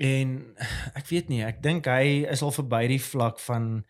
en 0.00 0.54
ek 0.94 1.06
weet 1.06 1.28
nie, 1.28 1.42
ek 1.44 1.62
dink 1.62 1.86
hy 1.86 2.26
is 2.30 2.42
al 2.42 2.52
verby 2.54 2.86
die 2.88 3.00
vlak 3.02 3.38
van 3.40 3.84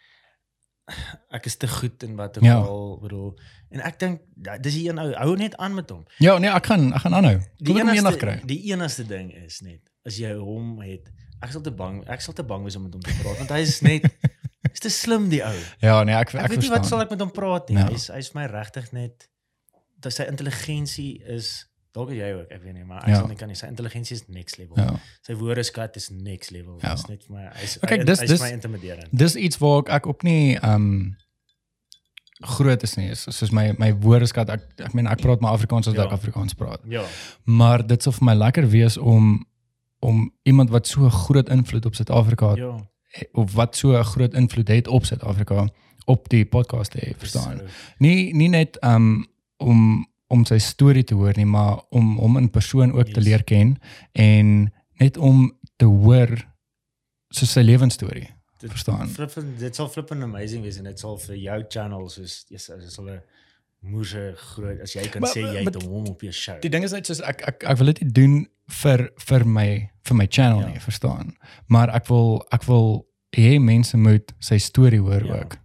ek 1.30 1.46
is 1.46 1.56
te 1.56 1.68
goed 1.68 2.02
in 2.02 2.16
wat 2.16 2.38
ook 2.38 2.44
Ja. 2.44 2.56
al 2.60 2.98
bedoel 3.02 3.38
en 3.70 3.80
ek 3.80 3.98
dink 3.98 4.20
da- 4.34 4.58
dis 4.58 4.74
die 4.74 4.88
een 4.88 4.98
ou 4.98 5.12
hou 5.14 5.36
net 5.36 5.56
aan 5.56 5.74
met 5.74 5.90
hom. 5.90 6.04
Ja, 6.18 6.38
nee, 6.38 6.50
ek 6.50 6.66
gaan 6.66 6.92
ek 6.92 7.00
gaan 7.00 7.14
aanhou. 7.14 7.38
Kom 7.64 7.76
ek 7.76 7.82
hom 7.86 7.94
eendag 7.94 8.16
kry. 8.16 8.40
die 8.46 8.60
enigste 8.72 9.04
ding 9.06 9.32
is 9.44 9.60
net 9.60 9.80
as 10.06 10.16
jy 10.18 10.32
hom 10.38 10.80
het 10.80 11.10
ek 11.42 11.52
sal 11.52 11.60
te 11.62 11.70
bang 11.72 12.02
ek 12.08 12.20
sal 12.20 12.34
te 12.34 12.42
bang 12.42 12.62
wees 12.64 12.76
om 12.76 12.82
met 12.82 12.92
hom 12.92 13.00
te 13.02 13.14
praat 13.22 13.38
want 13.38 13.50
hy 13.50 13.60
is 13.64 13.80
net 13.82 14.04
is 14.74 14.80
te 14.80 14.90
slim 14.90 15.28
die 15.28 15.42
ou. 15.44 15.56
Ja, 15.80 16.02
nee, 16.04 16.14
ek 16.14 16.34
ek, 16.34 16.42
Ek, 16.44 16.50
weet 16.50 16.60
nie 16.62 16.70
wat 16.70 16.86
sal 16.86 17.00
ek 17.00 17.10
met 17.10 17.20
hom 17.20 17.30
praat 17.32 17.68
nie. 17.68 17.78
Ja. 17.78 17.88
Hy's 17.88 18.08
hy's 18.08 18.34
my 18.34 18.46
regtig 18.46 18.92
net 18.92 19.28
dat 20.00 20.12
sy 20.12 20.24
intelligensie 20.24 21.22
is 21.28 21.66
dalk 21.92 22.10
jy 22.10 22.32
ook, 22.32 22.50
ek 22.50 22.62
weet 22.62 22.74
nie, 22.74 22.84
maar 22.84 23.02
ek 23.02 23.08
Ja. 23.08 23.14
sal 23.14 23.26
nie 23.28 23.36
kan 23.36 23.48
nie. 23.48 23.56
Sy 23.56 23.66
intelligensie 23.66 24.16
is 24.16 24.22
next 24.28 24.58
level. 24.58 24.76
Ja. 24.78 24.94
Sy 25.22 25.34
woordeskat 25.34 25.96
is 25.96 26.08
next 26.10 26.50
level. 26.50 26.78
Ja. 26.82 26.88
Dit 26.94 26.98
is 26.98 27.06
net 27.08 27.24
vir 27.26 27.36
my 27.36 27.48
hy's 27.54 27.78
hy- 27.80 28.04
dis- 28.04 28.20
hy's 28.20 28.28
dis- 28.30 28.40
my 28.40 28.50
intimiderend. 28.50 29.08
Dis 29.12 29.34
iets 29.36 29.58
waar 29.58 29.78
ek, 29.78 29.88
ek 29.88 30.06
ook 30.06 30.22
nie 30.22 30.56
um, 30.62 31.16
groot 32.42 32.82
is 32.82 32.94
nie. 32.96 33.14
So- 33.14 33.30
Soos 33.30 33.50
my 33.52 33.74
my 33.78 33.92
woordeskat 34.00 34.48
ek 34.50 34.62
ek 34.78 34.94
meen 34.94 35.06
ek 35.06 35.20
praat 35.20 35.40
maar 35.40 35.52
Afrikaans 35.52 35.88
as 35.88 35.94
Ja. 35.94 36.04
ek 36.06 36.12
Afrikaans 36.12 36.54
praat. 36.54 36.80
Ja. 36.88 37.04
Maar 37.44 37.86
dit 37.86 38.02
sou 38.02 38.12
vir 38.14 38.24
my 38.24 38.34
lekker 38.34 38.68
wees 38.70 38.96
om 38.96 39.44
om 40.02 40.32
iemand 40.44 40.70
wat 40.70 40.86
so 40.86 41.08
groot 41.10 41.48
invloed 41.50 41.84
op 41.86 41.94
Suid-Afrika 41.94 42.48
het 42.50 42.58
Ja. 42.58 42.76
of 43.32 43.52
wat 43.52 43.76
so 43.76 43.92
'n 43.98 44.04
groot 44.04 44.34
invloed 44.34 44.68
het 44.68 44.88
op 44.88 45.04
Suid-Afrika 45.04 45.68
op 46.06 46.28
die 46.28 46.44
podcast 46.46 46.90
te 46.90 46.98
hê, 46.98 47.16
verstaan? 47.18 47.58
So, 47.58 47.64
Nie 47.98 48.32
nie 48.34 48.48
net 48.48 48.78
um 48.82 49.26
om 49.58 50.06
om 50.30 50.44
sy 50.46 50.58
storie 50.62 51.04
te 51.04 51.14
hoor 51.18 51.32
nie, 51.36 51.44
maar 51.48 51.80
om 51.90 52.18
om 52.22 52.36
in 52.38 52.50
persoon 52.50 52.92
ook 52.92 53.10
te 53.10 53.20
Yes. 53.20 53.24
leer 53.24 53.42
ken 53.44 53.76
en 54.14 54.72
net 55.00 55.16
om 55.18 55.50
te 55.76 55.84
hoor 55.86 56.36
so 57.32 57.46
sy 57.46 57.60
lewensstorie. 57.62 58.28
Verstaan. 58.60 59.08
Flippin, 59.08 59.54
dit 59.58 59.74
sal 59.76 59.88
flippin 59.88 60.22
amazing 60.22 60.62
wees 60.62 60.76
en 60.76 60.84
dit 60.84 60.98
sal 61.00 61.16
vir 61.18 61.36
jou 61.36 61.62
channel 61.68 62.08
soos 62.12 62.44
yes, 62.52 62.66
dit 62.66 62.92
sal 62.92 63.06
'n 63.08 63.20
moerse 63.82 64.34
groot 64.36 64.80
as 64.82 64.92
jy 64.92 65.08
kan 65.08 65.22
Maar- 65.22 65.30
sê 65.34 65.40
jy 65.40 65.64
het 65.64 65.82
hom 65.82 66.06
op 66.08 66.20
jou 66.20 66.32
show. 66.32 66.60
Die 66.60 66.68
ding 66.70 66.84
is 66.84 66.92
net 66.92 67.06
soos 67.06 67.20
ek 67.22 67.42
ek 67.48 67.64
ek 67.64 67.76
wil 67.78 67.86
dit 67.92 68.14
doen 68.14 68.46
vir 68.68 69.10
vir 69.18 69.44
my 69.46 69.90
vir 70.04 70.16
my 70.16 70.26
channel 70.28 70.60
Ja. 70.60 70.66
nie, 70.66 70.78
verstaan? 70.80 71.34
Maar 71.68 71.88
ek 71.94 72.06
wil 72.08 72.44
ek 72.52 72.64
wil 72.64 73.06
hê 73.36 73.58
mense 73.60 73.96
moet 73.96 74.32
sy 74.38 74.58
storie 74.58 75.00
hoor 75.00 75.24
Ja. 75.24 75.34
ook. 75.40 75.56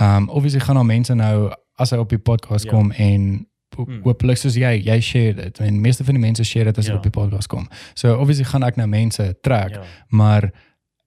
Um 0.00 0.28
obviously 0.30 0.60
gaan 0.60 0.76
daar 0.76 0.86
mense 0.86 1.14
nou 1.14 1.52
as 1.78 1.90
hy 1.90 1.96
op 1.98 2.08
die 2.08 2.18
podcast 2.18 2.64
Ja. 2.64 2.70
kom 2.70 2.92
en 2.92 3.47
Hmm. 3.86 4.02
hopelik 4.02 4.36
soos 4.36 4.54
jy 4.54 4.82
jy 4.84 5.00
share 5.00 5.34
dit 5.34 5.58
en 5.60 5.80
meeste 5.80 6.04
van 6.04 6.14
die 6.14 6.22
mense 6.22 6.44
share 6.44 6.64
dit 6.64 6.78
as 6.78 6.84
hulle 6.86 6.98
Ja. 6.98 7.04
op 7.06 7.12
die 7.12 7.20
podcast 7.22 7.46
kom. 7.48 7.68
So 7.94 8.14
obviously 8.18 8.44
gaan 8.44 8.62
ek 8.62 8.76
nou 8.76 8.86
mense 8.88 9.36
trek, 9.42 9.70
Ja. 9.70 9.82
maar 10.08 10.50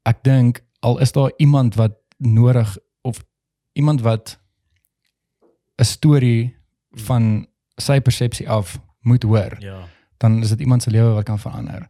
ek 0.06 0.24
dink 0.24 0.62
al 0.80 1.00
is 1.00 1.12
daar 1.12 1.32
iemand 1.38 1.76
wat 1.76 1.92
nodig 2.18 2.78
of 3.02 3.24
iemand 3.74 4.02
wat 4.02 4.40
'n 5.80 5.84
storie 5.84 6.56
van 6.92 7.48
sy 7.78 8.00
persepsie 8.00 8.50
af 8.50 8.80
moet 9.02 9.24
hoor, 9.24 9.56
Ja. 9.60 9.88
dan 10.18 10.42
is 10.42 10.50
dit 10.50 10.60
iemand 10.60 10.84
se 10.84 10.92
lewe 10.92 11.14
wat 11.14 11.24
kan 11.24 11.40
verander. 11.40 11.88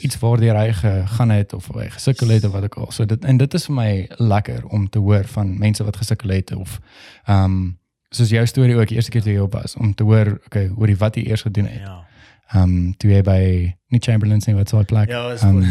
Iets 0.00 0.18
waardeur 0.18 0.56
hy 0.56 0.72
gegaan 0.72 1.30
het 1.30 1.52
of 1.52 1.68
hy 1.74 1.88
gesukkel 1.90 2.28
het 2.28 2.44
of 2.44 2.52
wat 2.52 2.62
ook 2.62 2.74
al. 2.76 2.90
So 2.90 3.04
dit 3.04 3.24
en 3.24 3.36
dit 3.36 3.54
is 3.54 3.64
vir 3.66 3.74
my 3.74 4.08
lekker 4.16 4.66
om 4.66 4.88
te 4.88 4.98
hoor 4.98 5.24
van 5.24 5.58
mense 5.58 5.84
wat 5.84 5.96
gesukkel 5.96 6.28
het 6.30 6.52
of 6.54 6.80
ehm 7.26 7.44
um, 7.44 7.78
soos 8.14 8.30
jou 8.30 8.44
storie 8.46 8.76
ook 8.78 8.88
die 8.88 8.96
eerste 8.98 9.10
keer 9.14 9.22
toe 9.26 9.32
jy 9.34 9.42
op 9.44 9.52
was 9.58 9.76
om 9.76 9.94
te 9.94 10.04
hoor 10.06 10.36
okay, 10.46 10.68
oor 10.76 10.86
die 10.90 10.96
wat 11.00 11.16
jy 11.18 11.24
eers 11.28 11.42
gedoen 11.46 11.66
het. 11.70 11.80
Ja. 11.84 12.00
Ehm 12.54 12.62
um, 12.62 12.94
toe 13.00 13.10
jy 13.10 13.22
by 13.26 13.38
nie 13.90 14.00
Chamberlains 14.04 14.46
nie 14.46 14.54
wat 14.54 14.68
sou 14.70 14.82
plek. 14.84 15.08
Ja, 15.10 15.22
was 15.28 15.42
um, 15.48 15.62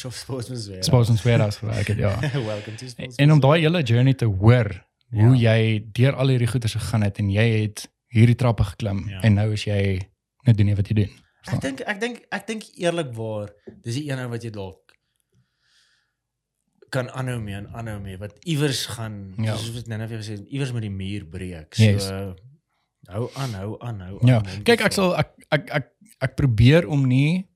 Chop 0.00 0.12
Sportsman's 0.16 0.66
weer. 0.70 0.82
Sports 0.84 1.10
and 1.12 1.18
Sweaters 1.20 1.56
gewerk 1.62 1.86
het, 1.92 1.98
ja. 1.98 2.14
Welcome 2.50 2.76
to 2.80 2.88
Sports. 2.88 3.16
En 3.22 3.32
om 3.32 3.40
daai 3.40 3.60
hele 3.60 3.82
journey 3.82 4.14
te 4.14 4.24
hoor 4.24 4.72
hoe 5.12 5.36
Ja. 5.36 5.52
jy 5.54 5.84
deur 5.92 6.14
al 6.16 6.28
hierdie 6.32 6.48
goeders 6.48 6.72
gegaan 6.74 7.02
het 7.04 7.18
en 7.20 7.28
jy 7.30 7.44
het 7.60 7.84
hierdie 8.08 8.34
trappe 8.36 8.64
geklim 8.64 9.04
Ja. 9.08 9.20
en 9.20 9.34
nou 9.34 9.52
is 9.52 9.64
jy 9.68 10.00
net 10.46 10.56
doen 10.56 10.68
jy 10.72 10.74
wat 10.76 10.88
jy 10.88 10.94
doen. 11.02 11.10
Ek 11.52 11.60
dink 11.60 11.80
ek 11.80 12.00
dink 12.00 12.20
ek 12.30 12.46
dink 12.46 12.62
eerlikwaar, 12.80 13.50
dis 13.82 13.94
die 14.00 14.08
een 14.10 14.18
ou 14.24 14.28
wat 14.32 14.42
jy 14.46 14.50
dalk 14.50 14.91
kan 16.92 17.08
aanhou 17.16 17.38
mee 17.40 17.54
en 17.56 17.68
aanhou 17.72 17.98
mee 18.04 18.18
wat 18.20 18.34
iewers 18.44 18.84
gaan 18.86 19.34
Ja. 19.40 19.56
soos 19.56 19.72
wat 19.78 19.86
nou-nou 19.88 20.08
vir 20.10 20.18
gesê 20.20 20.36
het, 20.36 20.46
iewers 20.52 20.72
met 20.76 20.82
die 20.84 20.90
muur 20.92 21.24
breek. 21.32 21.74
So 21.74 21.82
Yes. 21.84 22.08
hou 23.08 23.28
aan, 23.34 23.54
hou 23.58 23.76
aan, 23.80 24.00
hou 24.00 24.18
Ja. 24.26 24.36
aan. 24.36 24.46
en 24.46 24.62
Kyk, 24.62 24.80
ek 24.80 24.92
sal 24.92 25.16
ek 25.18 25.30
ek 25.50 25.70
ek 25.74 25.86
ek 26.22 26.36
probeer 26.36 26.86
om 26.88 27.06
nie 27.08 27.48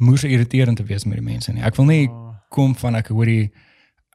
moes 0.00 0.24
irriterend 0.24 0.76
te 0.76 0.84
wees 0.84 1.04
met 1.04 1.18
die 1.18 1.24
mense 1.24 1.52
nie. 1.52 1.62
Ek 1.62 1.76
wil 1.76 1.86
nie 1.86 2.08
Ah, 2.08 2.34
kom 2.50 2.74
van 2.74 2.94
ek 2.96 3.08
hoor 3.08 3.26
die 3.26 3.50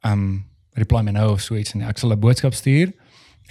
um 0.04 0.44
reply 0.76 1.02
my 1.02 1.12
nou 1.12 1.30
of 1.32 1.40
so 1.40 1.54
iets 1.56 1.74
nie. 1.74 1.84
Ek 1.86 1.98
sal 1.98 2.10
'n 2.12 2.20
boodskap 2.20 2.52
stuur 2.54 2.92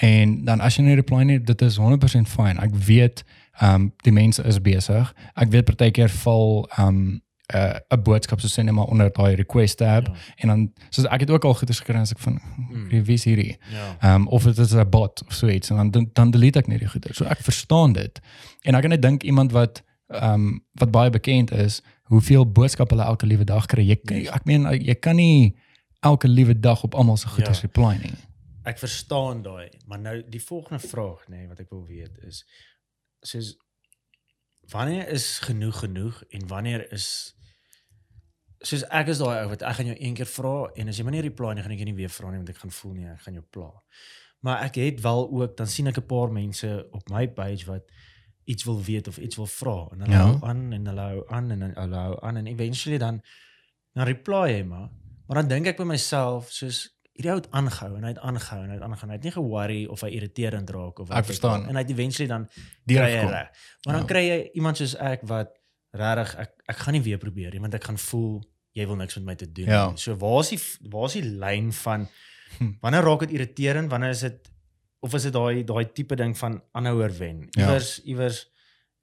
en 0.02 0.44
dan 0.46 0.62
as 0.62 0.76
jy 0.78 0.84
nie 0.84 0.96
reply 0.96 1.24
nie, 1.24 1.40
dit 1.40 1.62
is 1.62 1.78
100% 1.78 2.28
fyn. 2.28 2.60
Ek 2.60 2.72
weet 2.74 3.24
um 3.62 3.92
die 4.04 4.12
mense 4.12 4.44
is 4.44 4.60
besig. 4.60 5.14
Ek 5.38 5.50
weet 5.50 5.66
partykeer 5.66 6.10
val 6.10 6.68
um 6.78 7.22
'n 7.52 7.82
uh, 7.92 8.02
boodskap 8.04 8.40
so 8.40 8.48
sê 8.48 8.64
net 8.64 8.74
maar 8.74 8.86
onder 8.88 9.12
daai 9.12 9.36
request 9.36 9.78
tab 9.78 10.08
Ja. 10.08 10.14
en 10.36 10.48
dan 10.48 10.74
soos 10.90 11.06
ek 11.06 11.20
het 11.20 11.30
ook 11.30 11.44
al 11.46 11.54
goeie 11.54 11.74
gekry 11.74 11.96
as 12.00 12.12
ek 12.12 12.20
van 12.20 12.40
Mm. 12.72 12.90
wie 12.90 13.14
is 13.14 13.24
hierdie 13.24 13.58
Ja. 13.72 14.16
um, 14.16 14.28
of 14.28 14.44
dit 14.44 14.58
is 14.58 14.74
'n 14.74 14.90
bot 14.90 15.24
of 15.28 15.34
so 15.34 15.48
iets 15.48 15.70
en 15.70 15.92
dan 15.92 16.10
dan 16.14 16.32
delete 16.32 16.60
ek 16.60 16.68
net 16.68 16.80
die 16.80 16.88
goeie. 16.88 17.14
So 17.14 17.26
ek 17.26 17.40
verstaan 17.42 17.94
dit. 17.94 18.20
En 18.62 18.76
ek 18.76 18.82
kan 18.82 18.90
net 18.90 19.02
dink 19.02 19.24
iemand 19.24 19.52
wat 19.52 19.84
um 20.10 20.64
wat 20.74 20.92
baie 20.92 21.10
bekend 21.10 21.52
is, 21.52 21.82
hoeveel 22.04 22.52
boodskappe 22.52 22.96
hulle 22.96 23.08
elke 23.08 23.26
liewe 23.26 23.44
dag 23.44 23.66
kry. 23.66 23.84
Jy 23.84 24.00
Yes. 24.04 24.28
ek 24.30 24.46
meen 24.46 24.64
jy 24.86 24.96
kan 24.96 25.16
nie 25.16 25.56
elke 26.02 26.28
liewe 26.28 26.60
dag 26.60 26.84
op 26.84 26.96
almal 26.96 27.18
se 27.18 27.28
goeders 27.28 27.62
Ja. 27.62 27.68
reply 27.68 27.98
nie. 28.04 28.14
Ek 28.66 28.78
verstaan 28.80 29.42
daai, 29.42 29.70
maar 29.86 30.00
nou 30.00 30.24
die 30.30 30.42
volgende 30.42 30.88
vraag 30.88 31.28
nê 31.28 31.36
nee, 31.38 31.48
wat 31.48 31.60
ek 31.60 31.70
wil 31.70 31.86
weet 31.88 32.18
is 32.28 32.46
soos 33.22 33.56
wanneer 34.72 35.08
is 35.08 35.40
genoeg 35.40 35.80
genoeg 35.80 36.24
en 36.30 36.48
wanneer 36.48 36.92
is 36.94 37.36
soos 38.64 38.84
ek 38.96 39.08
is 39.12 39.20
daai 39.20 39.42
ou 39.44 39.50
wat 39.52 39.62
ek 39.62 39.76
gaan 39.76 39.90
jou 39.92 39.98
een 40.00 40.14
keer 40.16 40.30
vra 40.30 40.70
en 40.80 40.88
as 40.88 40.98
jy 40.98 41.04
maar 41.04 41.12
nie 41.18 41.22
reply 41.26 41.54
nie 41.54 41.64
gaan 41.66 41.72
ek 41.76 41.82
jou 41.84 41.86
nie 41.90 41.98
weer 41.98 42.10
vra 42.10 42.30
nie 42.32 42.38
want 42.40 42.50
ek 42.50 42.58
gaan 42.64 42.72
voel 42.72 42.94
nie 42.94 43.08
ek 43.12 43.22
gaan 43.26 43.34
jou 43.34 43.44
pla. 43.52 43.70
Maar 44.44 44.64
ek 44.64 44.76
het 44.76 45.02
wel 45.04 45.30
ook 45.32 45.58
dan 45.58 45.68
sien 45.68 45.88
ek 45.88 45.98
'n 46.00 46.06
paar 46.08 46.32
mense 46.32 46.88
op 46.92 47.10
my 47.10 47.28
page 47.28 47.66
wat 47.66 47.84
iets 48.46 48.64
wil 48.64 48.82
weet 48.84 49.08
of 49.08 49.18
iets 49.18 49.36
wil 49.36 49.48
vra 49.48 49.88
en 49.92 50.00
hulle 50.00 50.12
Ja. 50.14 50.26
hou 50.26 50.40
aan 50.48 50.74
en 50.74 50.86
hulle 50.86 51.02
hou 51.02 51.24
aan 51.28 51.52
en 51.52 51.62
hulle 51.62 51.96
hou 51.96 52.18
aan 52.22 52.38
en 52.38 52.48
eventually 52.48 52.98
dan 52.98 53.22
dan 53.94 54.06
reply 54.06 54.52
hy 54.54 54.64
maar 54.64 54.90
maar 55.28 55.38
dan 55.42 55.48
dink 55.48 55.68
ek 55.68 55.78
by 55.78 55.84
myself 55.84 56.52
soos 56.52 56.93
hierdie 57.14 57.32
ou 57.32 57.38
het 57.38 57.48
aangehou 57.52 57.96
en 57.98 58.04
hy 58.04 58.10
het 58.14 58.20
aangehou 58.26 58.62
en 58.64 58.70
hy 58.70 58.76
het 58.80 58.84
aangehou 58.88 59.10
hy 59.10 59.18
het 59.20 59.24
nie 59.28 59.32
ge-worry 59.36 59.82
of 59.86 60.02
hy 60.02 60.10
irriterend 60.18 60.70
raak 60.74 61.00
of 61.00 61.08
wat 61.10 61.18
Ek 61.18 61.26
verstaan. 61.26 61.68
en 61.70 61.76
hy 61.76 61.82
het 61.84 61.92
eventually 61.94 62.28
dan 62.28 62.48
kry 62.88 63.10
hy 63.12 63.28
reg 63.30 63.50
maar 63.86 63.94
dan 64.00 64.02
Ja. 64.02 64.08
kry 64.08 64.24
jy 64.30 64.40
iemand 64.54 64.78
soos 64.78 64.96
ek 64.96 65.22
wat 65.30 65.54
regtig 65.94 66.36
ek 66.40 66.52
ek 66.70 66.76
gaan 66.78 66.94
nie 66.94 67.02
weer 67.06 67.18
probeer 67.22 67.52
nie 67.54 67.60
want 67.62 67.74
ek 67.76 67.84
gaan 67.84 67.98
voel 67.98 68.42
jy 68.74 68.88
wil 68.88 68.96
niks 68.96 69.16
met 69.18 69.26
my 69.26 69.36
te 69.36 69.52
doen 69.52 69.66
Ja. 69.70 69.88
nie. 69.90 69.98
so 69.98 70.16
waar 70.16 70.40
is 70.42 70.50
die 70.50 70.62
waar 70.90 71.06
is 71.06 71.14
die 71.14 71.24
lyn 71.30 71.72
van 71.72 72.08
Hm. 72.60 72.72
wanneer 72.82 73.02
raak 73.04 73.20
dit 73.26 73.32
irriterend 73.32 73.90
wanneer 73.90 74.10
is 74.14 74.20
dit 74.22 74.50
of 75.02 75.14
is 75.14 75.24
dit 75.24 75.34
daai 75.34 75.64
daai 75.64 75.86
tipe 75.94 76.16
ding 76.16 76.38
van 76.38 76.62
aanhouer 76.74 77.10
wen 77.18 77.48
Ja. 77.58 77.66
iewers 77.68 78.02
iewers 78.06 78.48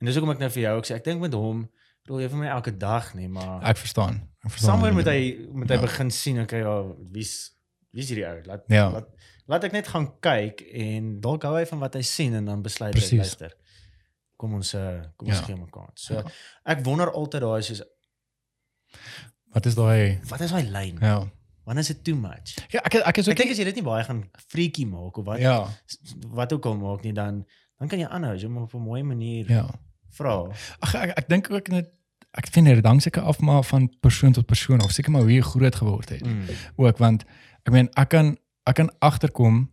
en 0.00 0.06
dis 0.06 0.14
hoekom 0.16 0.30
ek 0.34 0.38
nou 0.38 0.50
vir 0.50 0.62
jou 0.62 0.76
ook 0.78 0.86
sê 0.86 0.94
ek 0.94 1.04
dink 1.04 1.20
met 1.20 1.32
hom 1.34 1.68
bedoel 2.04 2.20
jy 2.22 2.28
vir 2.28 2.38
my 2.38 2.46
elke 2.46 2.76
dag 2.76 3.14
nie 3.14 3.28
maar 3.28 3.62
Ek 3.62 3.76
verstaan. 3.76 4.14
Ek 4.44 4.50
verstaan. 4.50 4.70
somewhere 4.70 4.94
wat 4.94 5.04
moet 5.04 5.12
hy 5.14 5.48
moet 5.52 5.68
hy 5.68 5.74
Ja. 5.74 5.80
begin 5.80 6.10
sien 6.10 6.40
okay 6.40 6.60
ja 6.60 6.82
wie's 7.12 7.50
wie's 7.92 8.08
hierdie 8.08 8.26
ou 8.26 8.42
laat 8.46 8.62
Ja. 8.68 8.90
laat 8.90 9.08
laat 9.46 9.64
ek 9.64 9.72
net 9.72 9.88
gaan 9.88 10.08
kyk 10.20 10.60
en 10.72 11.20
dalk 11.20 11.42
hou 11.42 11.56
hy 11.56 11.64
van 11.66 11.78
wat 11.78 11.94
hy 11.94 12.02
sien 12.02 12.34
en 12.34 12.44
dan 12.44 12.62
besluit 12.62 12.94
hy 12.94 13.16
luister 13.16 13.52
kom 14.36 14.54
ons 14.54 14.74
eh, 14.74 15.00
kom 15.16 15.28
ons 15.28 15.38
Ja. 15.38 15.44
gee 15.44 15.54
hom 15.54 15.64
'n 15.64 15.70
kans 15.70 16.04
so 16.06 16.14
Ja. 16.14 16.24
ek 16.64 16.84
wonder 16.84 17.10
altyd 17.12 17.40
daai 17.42 17.62
soos. 17.62 17.82
Wat 19.52 19.66
is 19.66 19.74
daai 19.74 20.18
wat 20.30 20.40
is 20.40 20.50
daai 20.54 20.66
lyn 20.70 20.98
Ja. 21.00 21.26
wanneer 21.64 21.82
is 21.82 21.88
dit 21.88 22.04
too 22.04 22.14
much 22.16 22.54
Ja, 22.70 22.80
ek 22.84 22.94
ek 22.94 23.18
is 23.18 23.28
ook 23.28 23.32
ek 23.34 23.38
dink 23.42 23.50
as 23.50 23.58
jy 23.58 23.64
dit 23.64 23.74
nie 23.74 23.84
baie 23.86 24.04
gaan 24.04 24.24
freaky 24.48 24.84
maak 24.86 25.18
of 25.18 25.24
wat 25.26 25.38
Ja, 25.40 25.66
wat 26.28 26.52
ook 26.52 26.66
al 26.66 26.76
maak 26.76 27.02
nie 27.04 27.12
dan 27.12 27.44
dan 27.78 27.88
kan 27.88 27.98
jy 27.98 28.06
aanhou 28.06 28.34
jy 28.36 28.46
hom 28.46 28.58
op 28.62 28.74
'n 28.74 28.78
mooi 28.82 29.02
manier 29.02 29.48
ja. 29.50 29.66
vra 30.10 30.48
Ag 30.80 30.94
ek 30.94 31.18
ek 31.18 31.28
dink 31.28 31.50
ook 31.50 31.68
net 31.68 31.90
ek 32.32 32.46
vind 32.46 32.66
dit 32.66 32.82
dan 32.82 33.00
seker 33.00 33.22
af 33.22 33.40
maar 33.40 33.64
van 33.64 33.88
persoon 34.00 34.32
tot 34.32 34.46
persoon 34.46 34.80
of 34.82 34.90
seker 34.92 35.10
maar 35.10 35.22
hoe 35.22 35.32
jy 35.32 35.40
groot 35.42 35.74
geword 35.74 36.08
het. 36.08 36.22
mm. 36.26 36.46
ook 36.76 36.98
want 36.98 37.24
ek 37.66 37.72
meen 37.72 37.88
ek 37.96 38.08
kan 38.08 38.36
ek 38.66 38.74
kan 38.76 38.90
agterkom 39.00 39.70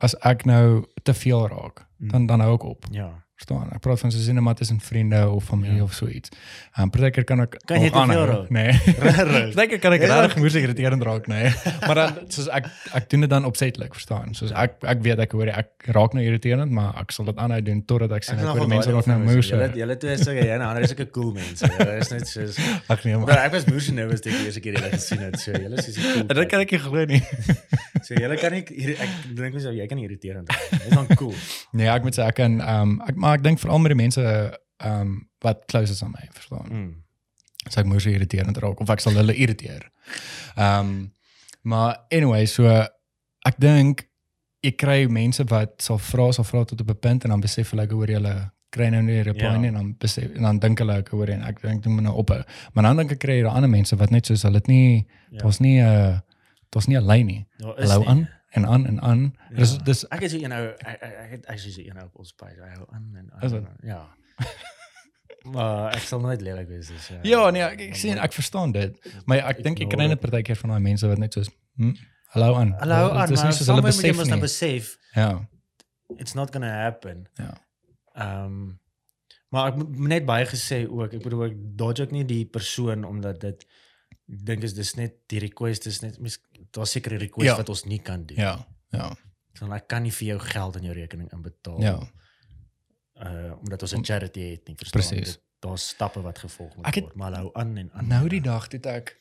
as 0.00 0.14
ek 0.22 0.44
nou 0.46 0.84
te 1.02 1.14
veel 1.14 1.48
raak 1.48 1.86
Mm. 1.98 2.08
dan 2.10 2.26
dan 2.26 2.40
hou 2.40 2.54
ek 2.54 2.64
op 2.64 2.84
ja 2.94 3.08
verstaan 3.38 3.70
ek 3.76 3.82
praat 3.84 4.00
van 4.02 4.10
so 4.14 4.18
sinema 4.18 4.52
tussen 4.58 4.80
vriende 4.82 5.20
of 5.30 5.44
familie 5.46 5.76
Ja. 5.78 5.84
of 5.86 5.94
so 5.94 6.08
iets 6.10 6.30
um, 6.78 6.90
partykeer 6.90 7.24
kan 7.28 7.40
ek 7.44 7.54
Kan 7.70 7.80
jy 7.84 7.90
aanhou. 7.94 8.24
raak? 8.26 8.50
nee 8.50 8.72
partykeer 9.54 9.78
kan 9.84 9.92
ek 9.94 10.02
Ja. 10.08 10.20
regtig 10.24 10.40
moeilik 10.42 10.64
irriterend 10.66 11.02
raak 11.06 11.28
nee 11.30 11.52
maar 11.86 11.94
dan 12.00 12.18
soos 12.34 12.48
ek 12.50 12.66
ek 12.98 13.06
doen 13.12 13.20
dit 13.26 13.30
dan 13.30 13.44
opsetlik 13.46 13.94
verstaan 13.94 14.34
soos 14.34 14.50
ek 14.52 14.74
ek 14.82 15.02
weet 15.06 15.22
ek 15.26 15.36
hoor 15.38 15.52
ek 15.54 15.70
raak 15.94 16.16
nou 16.18 16.24
irriterend 16.26 16.72
maar 16.74 16.98
ek 17.02 17.14
sal 17.14 17.28
dit 17.30 17.38
aanhou 17.38 17.60
doen 17.68 17.82
totdat 17.86 18.16
ek 18.18 18.26
sien 18.26 18.42
ek 18.42 18.58
hoor 18.58 18.68
mense 18.74 18.90
raak 18.96 19.06
nou 19.12 19.18
moes 19.22 19.46
Julle 19.52 19.70
julle 19.78 19.96
twee 20.02 20.16
is 20.18 20.24
so 20.26 20.34
jy 20.34 20.48
en 20.56 20.64
ander 20.66 20.82
is 20.88 20.92
ook 20.92 21.00
'n 21.06 21.10
cool 21.14 21.30
mense. 21.32 21.62
Julle 21.64 21.94
is 22.02 22.10
net 22.10 22.26
soos 22.28 22.58
ag 22.92 23.04
nee 23.06 23.16
Maar 23.16 23.44
ek 23.46 23.52
was 23.54 23.66
moes 23.70 23.86
nou 23.94 24.08
as 24.12 24.20
ek 24.20 24.32
die 24.34 24.44
eerste 24.50 24.60
keer 24.60 24.74
julle 24.76 24.90
gesien 24.98 25.22
het. 25.22 25.38
So 25.40 25.52
julle 25.52 25.78
is 25.78 25.86
so 25.94 26.00
cool. 26.02 26.26
dit 26.26 26.48
kan 26.50 26.60
ek 26.66 26.70
nie 26.74 26.80
glo 26.82 27.04
nie 27.06 27.22
So 28.02 28.14
julle 28.14 28.36
kan 28.40 28.52
nie 28.52 28.64
ek 28.98 29.10
dink 29.36 29.52
mens 29.54 29.64
jy 29.70 29.86
kan 29.86 29.98
irriterend 30.02 30.50
raak. 30.50 30.70
Dis 30.84 30.94
dan 30.94 31.06
cool. 31.16 31.34
nee 31.72 31.88
ek 31.88 32.02
moet 32.02 32.14
sê 32.18 32.26
ek 32.26 32.34
kan 32.42 32.60
um, 32.60 32.98
ek 33.08 33.16
maar 33.28 33.38
ek 33.38 33.44
dink 33.44 33.58
veral 33.60 33.78
met 33.78 33.92
die 33.92 34.02
mense 34.02 34.22
um, 34.84 35.28
wat 35.44 35.64
close 35.68 35.92
is 35.92 36.02
aan 36.02 36.10
my 36.16 36.26
verstaan 36.32 36.68
Mm. 36.70 36.94
so 37.68 37.80
ek 37.80 37.86
moes 37.86 38.06
irriterend 38.06 38.56
raak 38.56 38.80
of 38.80 38.90
ek 38.90 39.00
sal 39.00 39.12
hulle 39.12 39.34
irriteer. 39.34 39.90
Ehm 40.56 40.80
um, 40.80 41.12
maar 41.62 41.98
anyway, 42.10 42.46
so 42.46 42.64
ek 43.44 43.56
dink 43.58 44.06
ek 44.64 44.76
kry 44.80 45.06
mense 45.06 45.44
wat 45.50 45.82
sal 45.82 45.98
vra, 45.98 46.30
sal 46.32 46.44
vra 46.44 46.64
tot 46.64 46.80
op 46.80 46.90
'n 46.90 46.98
punt 47.00 47.24
en 47.24 47.30
dan 47.30 47.40
besef 47.40 47.70
hulle 47.70 47.82
ek 47.82 47.90
hoor 47.92 48.08
julle 48.10 48.50
kry 48.70 48.88
nou 48.90 49.02
nie 49.02 49.18
'n 49.20 49.24
reply 49.24 49.52
Ja. 49.52 49.56
nie 49.58 49.68
en 49.68 49.74
dan 49.74 49.94
besef 49.98 50.34
en 50.36 50.42
dan 50.42 50.58
dink 50.58 50.78
hulle 50.78 50.96
ek 50.98 51.08
hoor 51.08 51.28
en 51.28 51.42
ek 51.42 51.60
dink 51.62 51.82
doen 51.82 52.02
nou 52.02 52.14
op. 52.16 52.30
Maar 52.72 52.84
dan 52.84 52.96
dink 52.96 53.12
ek 53.12 53.18
kry 53.18 53.40
jy 53.42 53.46
ander 53.46 53.68
mense 53.70 53.96
wat 53.96 54.10
net 54.10 54.26
soos 54.26 54.42
hulle 54.42 54.60
dit 54.60 54.68
nie 54.68 55.06
Ja. 55.30 55.38
daar's 55.42 55.60
nie 55.60 55.80
'n 55.82 56.22
daar's 56.70 56.86
nie 56.88 56.96
'n 56.96 57.06
lyn 57.06 57.26
nie. 57.26 57.46
Nie. 58.00 58.08
aan 58.08 58.28
en 58.56 58.66
aan 58.66 58.86
en 58.86 59.00
aan. 59.00 59.22
Ja. 59.50 59.56
Dis 59.56 59.76
dis 59.84 60.04
ek 60.08 60.20
is 60.28 60.32
een 60.32 60.52
ou 60.52 60.64
ek 60.78 61.02
ek 61.02 61.14
ek 61.32 61.44
ek 61.46 61.54
is 61.64 61.76
een 61.78 61.98
ou 61.98 62.06
op 62.06 62.16
ons 62.24 62.32
page. 62.32 62.60
Hy 62.62 62.70
hou 62.76 62.86
aan 62.92 63.06
en 63.16 63.30
aan. 63.32 63.54
En. 63.54 63.68
Ja. 63.82 64.02
Maar 65.48 65.94
ek 65.94 66.02
sal 66.04 66.20
nooit 66.20 66.40
lelik 66.42 66.66
wees 66.68 66.88
dus. 66.90 67.10
Uh, 67.14 67.18
Ja, 67.22 67.50
nee, 67.54 67.62
ek, 67.62 67.80
ek 67.88 67.94
sien 67.96 68.18
ek 68.20 68.32
verstaan 68.36 68.72
dit. 68.74 68.96
Maar 69.24 69.44
ek 69.52 69.62
dink 69.64 69.80
ek 69.84 69.90
kry 69.92 70.08
net 70.10 70.20
partykeer 70.20 70.58
van 70.60 70.74
daai 70.74 70.82
mense 70.84 71.06
wat 71.08 71.20
net 71.22 71.32
soos 71.36 71.48
hm, 71.78 71.92
hallo 72.34 72.56
aan. 72.58 72.72
Hallo 72.82 73.10
aan, 73.14 73.28
Dit 73.30 73.38
is 73.38 73.42
maar 73.44 73.52
nie 73.52 73.56
soos 73.56 73.70
hulle 73.70 73.78
somewhere 73.78 73.94
moet 73.94 74.04
jy 74.04 74.12
besef 74.18 74.34
nie. 74.34 74.40
besef 74.42 74.90
Ja. 75.14 75.28
it's 76.18 76.34
not 76.34 76.50
going 76.52 76.64
to 76.66 76.72
happen. 76.74 77.28
Ja. 77.38 77.54
Ehm 78.18 78.58
maar 79.48 79.70
ek 79.72 79.78
net 80.12 80.26
baie 80.28 80.44
gesê 80.44 80.82
ook, 80.84 81.14
ek 81.16 81.22
bedoel 81.24 81.44
ek 81.46 81.54
dodge 81.80 82.02
ook 82.04 82.10
nie 82.12 82.24
die 82.28 82.44
persoon 82.44 83.04
omdat 83.08 83.40
dit 83.40 83.62
ek 84.32 84.44
dink 84.46 84.62
is 84.62 84.74
dis 84.74 84.94
net 84.94 85.12
die 85.26 85.38
request 85.38 85.86
is 85.86 86.00
net 86.00 86.18
mis 86.20 86.38
daar's 86.70 86.90
seker 86.90 87.12
'n 87.14 87.18
request 87.18 87.46
Ja. 87.50 87.56
wat 87.56 87.68
ons 87.68 87.84
nie 87.84 87.98
kan 88.02 88.24
doen. 88.26 88.36
Ja. 88.36 88.66
Ja. 88.90 89.16
So 89.58 89.72
ek 89.72 89.88
kan 89.88 90.02
nie 90.02 90.12
vir 90.12 90.26
jou 90.28 90.38
geld 90.38 90.76
in 90.76 90.82
jou 90.82 90.94
rekening 90.94 91.32
inbetaal. 91.32 91.80
Ja. 91.82 91.98
Uh 93.22 93.52
omdat 93.60 93.82
ons 93.82 93.92
'n 93.94 94.04
charity 94.04 94.40
het 94.50 94.66
nie, 94.68 94.76
verstaan? 94.76 95.00
Presies. 95.02 95.26
Dit- 95.34 95.42
Daar's 95.60 95.88
stappe 95.88 96.20
wat 96.20 96.38
gevolg 96.38 96.76
moet 96.76 96.86
het- 96.94 97.00
word, 97.04 97.14
maar 97.14 97.32
hou 97.34 97.50
aan 97.52 97.76
en 97.76 97.90
aan. 97.92 98.06
Nou 98.06 98.28
die 98.28 98.40
dag 98.40 98.68
toe 98.68 98.80
ek 98.80 99.16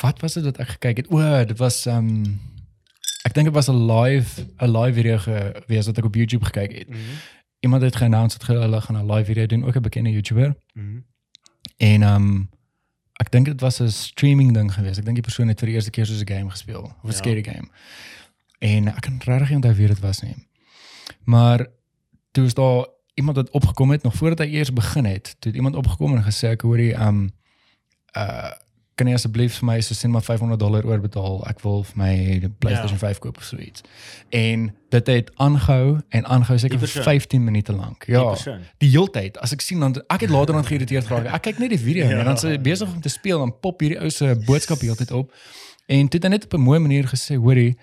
wat 0.00 0.20
was 0.20 0.32
dit 0.34 0.44
wat 0.44 0.58
ek 0.58 0.68
gekyk 0.68 0.96
het? 0.96 1.06
O, 1.10 1.44
dit 1.44 1.58
was 1.58 1.86
ehm 1.86 2.22
ek 3.24 3.34
dink 3.34 3.46
dit 3.46 3.54
was 3.54 3.68
'n 3.68 3.86
live 3.92 4.42
'n 4.58 4.70
live 4.76 4.94
video 4.94 5.18
gewees 5.18 5.86
wat 5.86 5.98
ek 5.98 6.04
op 6.04 6.14
YouTube 6.14 6.44
gekyk 6.44 6.72
het. 6.78 6.88
Mhm. 6.88 6.98
Iemand 7.60 7.82
het 7.82 7.96
geannounce 7.96 8.38
dat 8.38 8.46
hulle 8.48 8.80
gaan 8.80 8.96
'n 8.96 9.10
live 9.12 9.24
video 9.24 9.46
doen, 9.46 9.64
ook 9.64 9.76
'n 9.76 9.80
bekende 9.82 10.10
YouTuber. 10.10 10.56
Mhm. 10.72 11.00
En 11.76 12.02
ehm 12.02 12.42
ek 13.18 13.30
dink 13.30 13.46
dit 13.46 13.60
was 13.60 13.80
'n 13.80 13.88
streaming 13.90 14.52
ding 14.54 14.72
geweest. 14.74 14.98
Ek 14.98 15.04
dink 15.04 15.16
die 15.16 15.22
persoon 15.26 15.48
het 15.48 15.58
vir 15.60 15.66
die 15.66 15.74
eerste 15.74 15.90
keer 15.90 16.06
soos 16.06 16.20
'n 16.22 16.26
game 16.34 16.50
gespeel, 16.50 16.82
of 16.82 17.04
'n 17.04 17.06
Ja. 17.10 17.12
scary 17.12 17.42
game. 17.42 17.68
En 18.60 18.88
ek 18.88 19.00
kan 19.00 19.20
regtig 19.24 19.48
nie 19.48 19.56
onthou 19.56 19.74
wie 19.74 19.86
dit 19.88 20.00
was 20.00 20.20
nie. 20.22 20.36
Maar 21.24 21.66
toe 22.32 22.44
is 22.44 22.54
daar 22.54 22.86
iemand 23.14 23.36
wat 23.36 23.50
opgekom 23.50 23.90
het 23.90 24.02
nog 24.02 24.14
voordat 24.14 24.38
hy 24.38 24.54
eers 24.54 24.72
begin 24.72 25.04
het. 25.04 25.24
Toe 25.38 25.50
het 25.50 25.54
iemand 25.54 25.76
opgekom 25.76 26.16
en 26.16 26.22
gesê 26.24 26.48
ek 26.50 26.62
hoor 26.62 26.78
jy 26.78 26.92
ehm 26.92 27.28
uh 28.16 28.50
kan 28.98 29.06
jy 29.06 29.14
asseblief 29.14 29.58
vir 29.60 29.66
my 29.68 29.76
so 29.84 29.94
sien 29.94 30.10
maar 30.10 30.22
500 30.26 30.58
dollar 30.60 30.84
oorbetaal. 30.86 31.44
Ek 31.48 31.60
wil 31.62 31.84
vir 31.86 31.96
my 32.00 32.10
die 32.42 32.50
PlayStation 32.50 32.98
Ja. 32.98 33.06
5 33.06 33.18
koop 33.22 33.36
of 33.36 33.44
so 33.46 33.56
iets. 33.56 33.80
En 34.34 34.74
dit 34.90 35.06
het 35.06 35.30
aangehou 35.36 35.98
en 36.08 36.24
aangehou 36.26 36.58
seker 36.58 36.78
Die 36.78 36.86
vir 36.86 36.92
persoon. 36.94 37.02
15 37.12 37.44
minute 37.44 37.72
lank. 37.72 38.06
Die 38.06 38.14
Ja 38.14 38.24
persoon. 38.32 38.60
die 38.82 38.90
heeltyd 38.90 39.38
as 39.38 39.52
ek 39.52 39.60
sien 39.60 39.80
dan 39.80 39.94
ek 40.08 40.20
het 40.20 40.30
later 40.30 40.54
dan 40.54 40.64
geïrriteerd 40.64 41.06
geraak. 41.06 41.26
Ek 41.34 41.42
kyk 41.42 41.58
net 41.58 41.70
die 41.70 41.78
video 41.78 42.04
ja. 42.04 42.10
Ja. 42.10 42.18
en 42.18 42.24
dan 42.24 42.36
sê 42.36 42.48
hy 42.48 42.58
besig 42.58 42.88
om 42.94 43.00
te 43.00 43.08
speel 43.08 43.42
en 43.42 43.52
pop 43.60 43.80
hierdie 43.80 44.00
ou 44.00 44.10
se 44.10 44.34
boodskap 44.46 44.80
heeltyd 44.80 45.10
op. 45.12 45.32
En 45.86 46.08
toe 46.08 46.18
het 46.20 46.24
hy 46.24 46.30
net 46.30 46.44
op 46.44 46.54
'n 46.54 46.60
mooi 46.60 46.78
manier 46.78 47.04
gesê, 47.08 47.34
hoorie, 47.36 47.76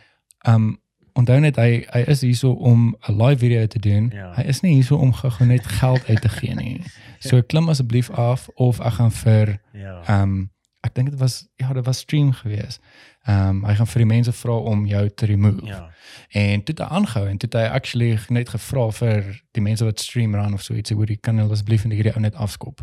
um 0.48 0.78
onthou 1.16 1.40
net 1.40 1.56
hy 1.56 1.86
hy 1.94 2.04
is 2.12 2.22
hierso 2.22 2.52
om 2.52 2.96
'n 3.08 3.22
live 3.24 3.40
video 3.40 3.66
te 3.68 3.80
doen. 3.80 4.12
Ja. 4.14 4.34
Hy 4.36 4.44
is 4.44 4.62
nie 4.62 4.74
hierso 4.74 4.96
om 4.98 5.14
gou 5.14 5.46
net 5.48 5.66
geld 5.68 6.06
uit 6.10 6.22
te 6.22 6.30
gee 6.30 6.54
nie. 6.56 6.82
So 7.20 7.42
klim 7.42 7.70
asseblief 7.70 8.10
af 8.12 8.50
of 8.56 8.80
ek 8.80 8.94
gaan 8.94 9.12
vir 9.12 9.58
Ja. 9.74 10.22
um 10.22 10.50
ek 10.86 10.94
dink 10.96 11.10
dit 11.10 11.20
was 11.20 11.48
ja, 11.62 11.74
dit 11.74 11.86
was 11.86 11.98
stream 12.06 12.32
gewees. 12.38 12.80
Um 13.28 13.64
hy 13.66 13.74
gaan 13.76 13.88
vir 13.90 14.00
die 14.04 14.10
mense 14.12 14.32
vra 14.38 14.56
om 14.72 14.86
jou 14.86 15.10
te 15.10 15.26
remove. 15.26 15.66
Ja. 15.66 15.90
En 16.32 16.64
toe 16.64 16.76
het 16.76 16.84
hy 16.84 16.90
aangehou 17.00 17.26
en 17.28 17.38
toe 17.42 17.50
het 17.50 17.58
hy 17.60 17.66
actually 17.76 18.20
net 18.30 18.50
gevra 18.54 18.92
vir 18.92 19.42
die 19.58 19.62
mense 19.66 19.86
wat 19.88 20.00
stream 20.00 20.36
run 20.36 20.54
of 20.54 20.62
so 20.64 20.74
iets, 20.78 20.92
hoe 20.94 21.06
die 21.10 21.18
kan 21.18 21.38
hulle 21.42 21.52
asseblief 21.58 21.86
net 21.86 21.98
hierdie 21.98 22.14
ou 22.16 22.22
net 22.22 22.36
afskop. 22.36 22.82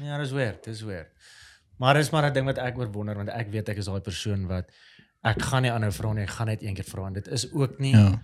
Ja, 0.00 0.18
dis 0.18 0.30
weird, 0.32 0.64
dis 0.64 0.80
weird. 0.86 1.10
Maar 1.78 1.94
dis 1.94 2.10
maar 2.10 2.24
'n 2.30 2.32
ding 2.34 2.46
wat 2.46 2.58
ek 2.58 2.78
oor 2.78 2.90
wonder 2.92 3.14
want 3.14 3.28
ek 3.28 3.50
weet 3.50 3.68
ek 3.68 3.76
is 3.78 3.86
daai 3.86 4.00
persoon 4.00 4.46
wat 4.46 4.70
ek 5.24 5.42
gaan 5.42 5.62
nie 5.62 5.70
aanhou 5.72 5.92
vra 5.92 6.12
nie, 6.12 6.22
ek 6.22 6.30
gaan 6.30 6.46
net 6.46 6.62
een 6.62 6.74
keer 6.74 6.84
vra 6.84 7.06
en 7.06 7.12
dit 7.12 7.28
is 7.28 7.52
ook 7.52 7.78
nie 7.78 7.92
Ja. 7.92 8.20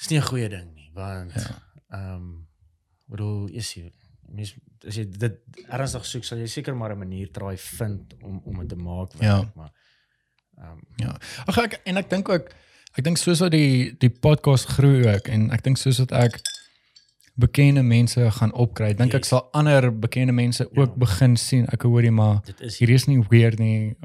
is 0.00 0.08
nie 0.10 0.18
'n 0.18 0.22
goeie 0.22 0.48
ding 0.48 0.74
nie 0.74 0.90
want 0.94 1.32
Ja. 1.32 1.62
ehm 1.90 2.14
um, 2.14 2.46
bedoel 3.08 3.48
is 3.52 3.74
jy 3.74 3.90
mens 4.28 4.54
as 4.86 4.96
jy 4.96 5.04
dit 5.08 5.38
ernstig 5.68 6.04
soek 6.04 6.24
sal 6.24 6.38
jy 6.38 6.46
seker 6.46 6.74
maar 6.76 6.92
'n 6.92 6.98
manier 6.98 7.30
try 7.32 7.56
vind 7.56 8.14
om 8.22 8.40
om 8.44 8.58
dit 8.60 8.68
te 8.68 8.76
maak 8.76 9.12
werk, 9.12 9.22
Ja. 9.22 9.52
maar 9.54 9.72
ehm 10.58 10.70
um, 10.72 10.80
Ja. 10.96 11.16
Ag 11.46 11.58
ek 11.58 11.80
en 11.84 11.96
ek 11.96 12.10
dink 12.10 12.28
ook 12.28 12.50
ek 12.96 13.04
dink 13.04 13.16
soos 13.18 13.40
wat 13.40 13.50
die 13.50 13.94
die 13.98 14.10
podcast 14.10 14.66
groei 14.66 15.14
ook 15.14 15.28
en 15.28 15.50
ek 15.50 15.62
dink 15.62 15.76
soos 15.76 15.98
wat 15.98 16.12
ek 16.12 16.40
bekende 17.36 17.82
mense 17.82 18.30
gaan 18.30 18.52
opkry, 18.52 18.94
dink 18.94 19.14
ek 19.14 19.20
Yes. 19.24 19.28
sal 19.28 19.48
ander 19.52 19.90
bekende 19.98 20.32
mense 20.32 20.68
ook 20.76 20.90
Ja. 20.90 20.96
begin 20.96 21.36
sien. 21.36 21.66
Ek 21.72 21.82
hoorie 21.82 22.10
maar 22.12 22.40
dit 22.44 22.60
is 22.60 22.78
hier 22.78 22.90
is 22.90 23.06
nie 23.06 23.20
weird 23.28 23.58
nie. 23.58 23.96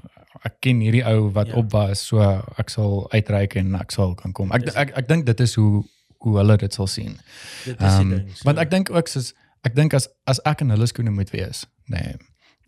Ek 0.44 0.60
ken 0.62 0.80
hierdie 0.80 1.04
ou 1.06 1.30
wat 1.32 1.48
Ja. 1.48 1.54
op 1.56 1.72
was, 1.72 2.00
so 2.08 2.20
ek 2.58 2.70
sal 2.70 3.08
uitreik 3.12 3.56
en 3.56 3.76
ek 3.76 3.92
sal 3.92 4.16
kan 4.16 4.32
kom. 4.34 4.52
Ek 4.52 4.66
Dis- 4.66 4.74
ek 4.76 4.98
ek 4.98 5.08
dink 5.08 5.26
dit 5.26 5.40
is 5.40 5.56
hoe 5.56 5.84
hoe 6.22 6.38
hulle 6.38 6.58
dit 6.58 6.74
sal 6.74 6.88
sien. 6.88 7.18
dit 7.66 7.76
is 7.76 7.78
die 7.78 7.86
Ehm 7.86 8.10
ding. 8.10 8.36
so- 8.36 8.44
want 8.44 8.58
ek 8.58 8.70
dink 8.72 8.90
ook 8.90 9.08
soos 9.08 9.34
ek 9.64 9.76
dink 9.76 9.94
as 9.94 10.08
as 10.26 10.40
ek 10.46 10.62
in 10.62 10.70
hulle 10.70 10.88
skoene 10.88 11.10
moet 11.12 11.30
wees, 11.32 11.66
nee. 11.88 12.16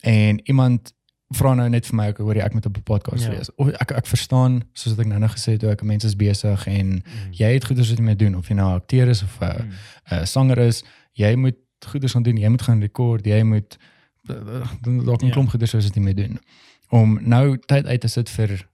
En 0.04 0.40
iemand 0.50 0.94
vra 1.34 1.54
nou 1.54 1.70
net 1.70 1.86
vir 1.86 1.96
my 1.96 2.08
ek 2.12 2.18
hoor 2.18 2.36
jy 2.36 2.42
ek 2.44 2.54
moet 2.54 2.66
op 2.66 2.78
'n 2.78 2.84
podcast 2.84 3.24
Ja. 3.24 3.30
wees. 3.30 3.50
Of 3.56 3.68
ek 3.70 3.92
ek 3.92 4.06
verstaan 4.08 4.64
soos 4.74 4.96
wat 4.96 5.06
ek 5.06 5.12
nou 5.12 5.20
nou 5.20 5.30
gesê 5.32 5.52
het 5.52 5.64
ook 5.64 5.84
mense 5.84 6.08
is 6.08 6.16
besig 6.16 6.68
en 6.68 6.88
Mm. 6.88 7.32
jy 7.32 7.54
het 7.54 7.66
goeders 7.66 7.90
wat 7.90 7.98
jy 7.98 8.04
moet 8.04 8.20
doen 8.20 8.36
of 8.36 8.48
jy 8.48 8.56
nou 8.56 8.74
akteur 8.76 9.08
is 9.08 9.24
of 9.24 9.40
'n 9.40 9.44
uh, 9.44 9.60
Mm. 9.64 9.72
uh, 10.12 10.26
sanger 10.26 10.58
is, 10.58 10.84
jy 11.14 11.36
moet 11.36 11.56
goeders 11.86 12.12
gaan 12.12 12.24
doen, 12.24 12.38
jy 12.38 12.48
moet 12.50 12.62
gaan 12.62 12.82
rekord, 12.82 13.26
jy 13.26 13.44
moet 13.44 13.78
dalk 14.26 15.22
'n 15.22 15.26
Ja. 15.28 15.32
klomp 15.32 15.50
goeders 15.50 15.72
wat 15.74 15.96
jy 15.96 16.02
moet 16.02 16.18
doen. 16.18 16.40
Om 16.90 17.20
nou 17.22 17.58
tyd 17.58 17.86
uit 17.86 18.02
te 18.02 18.08
sit 18.08 18.30
vir 18.30 18.68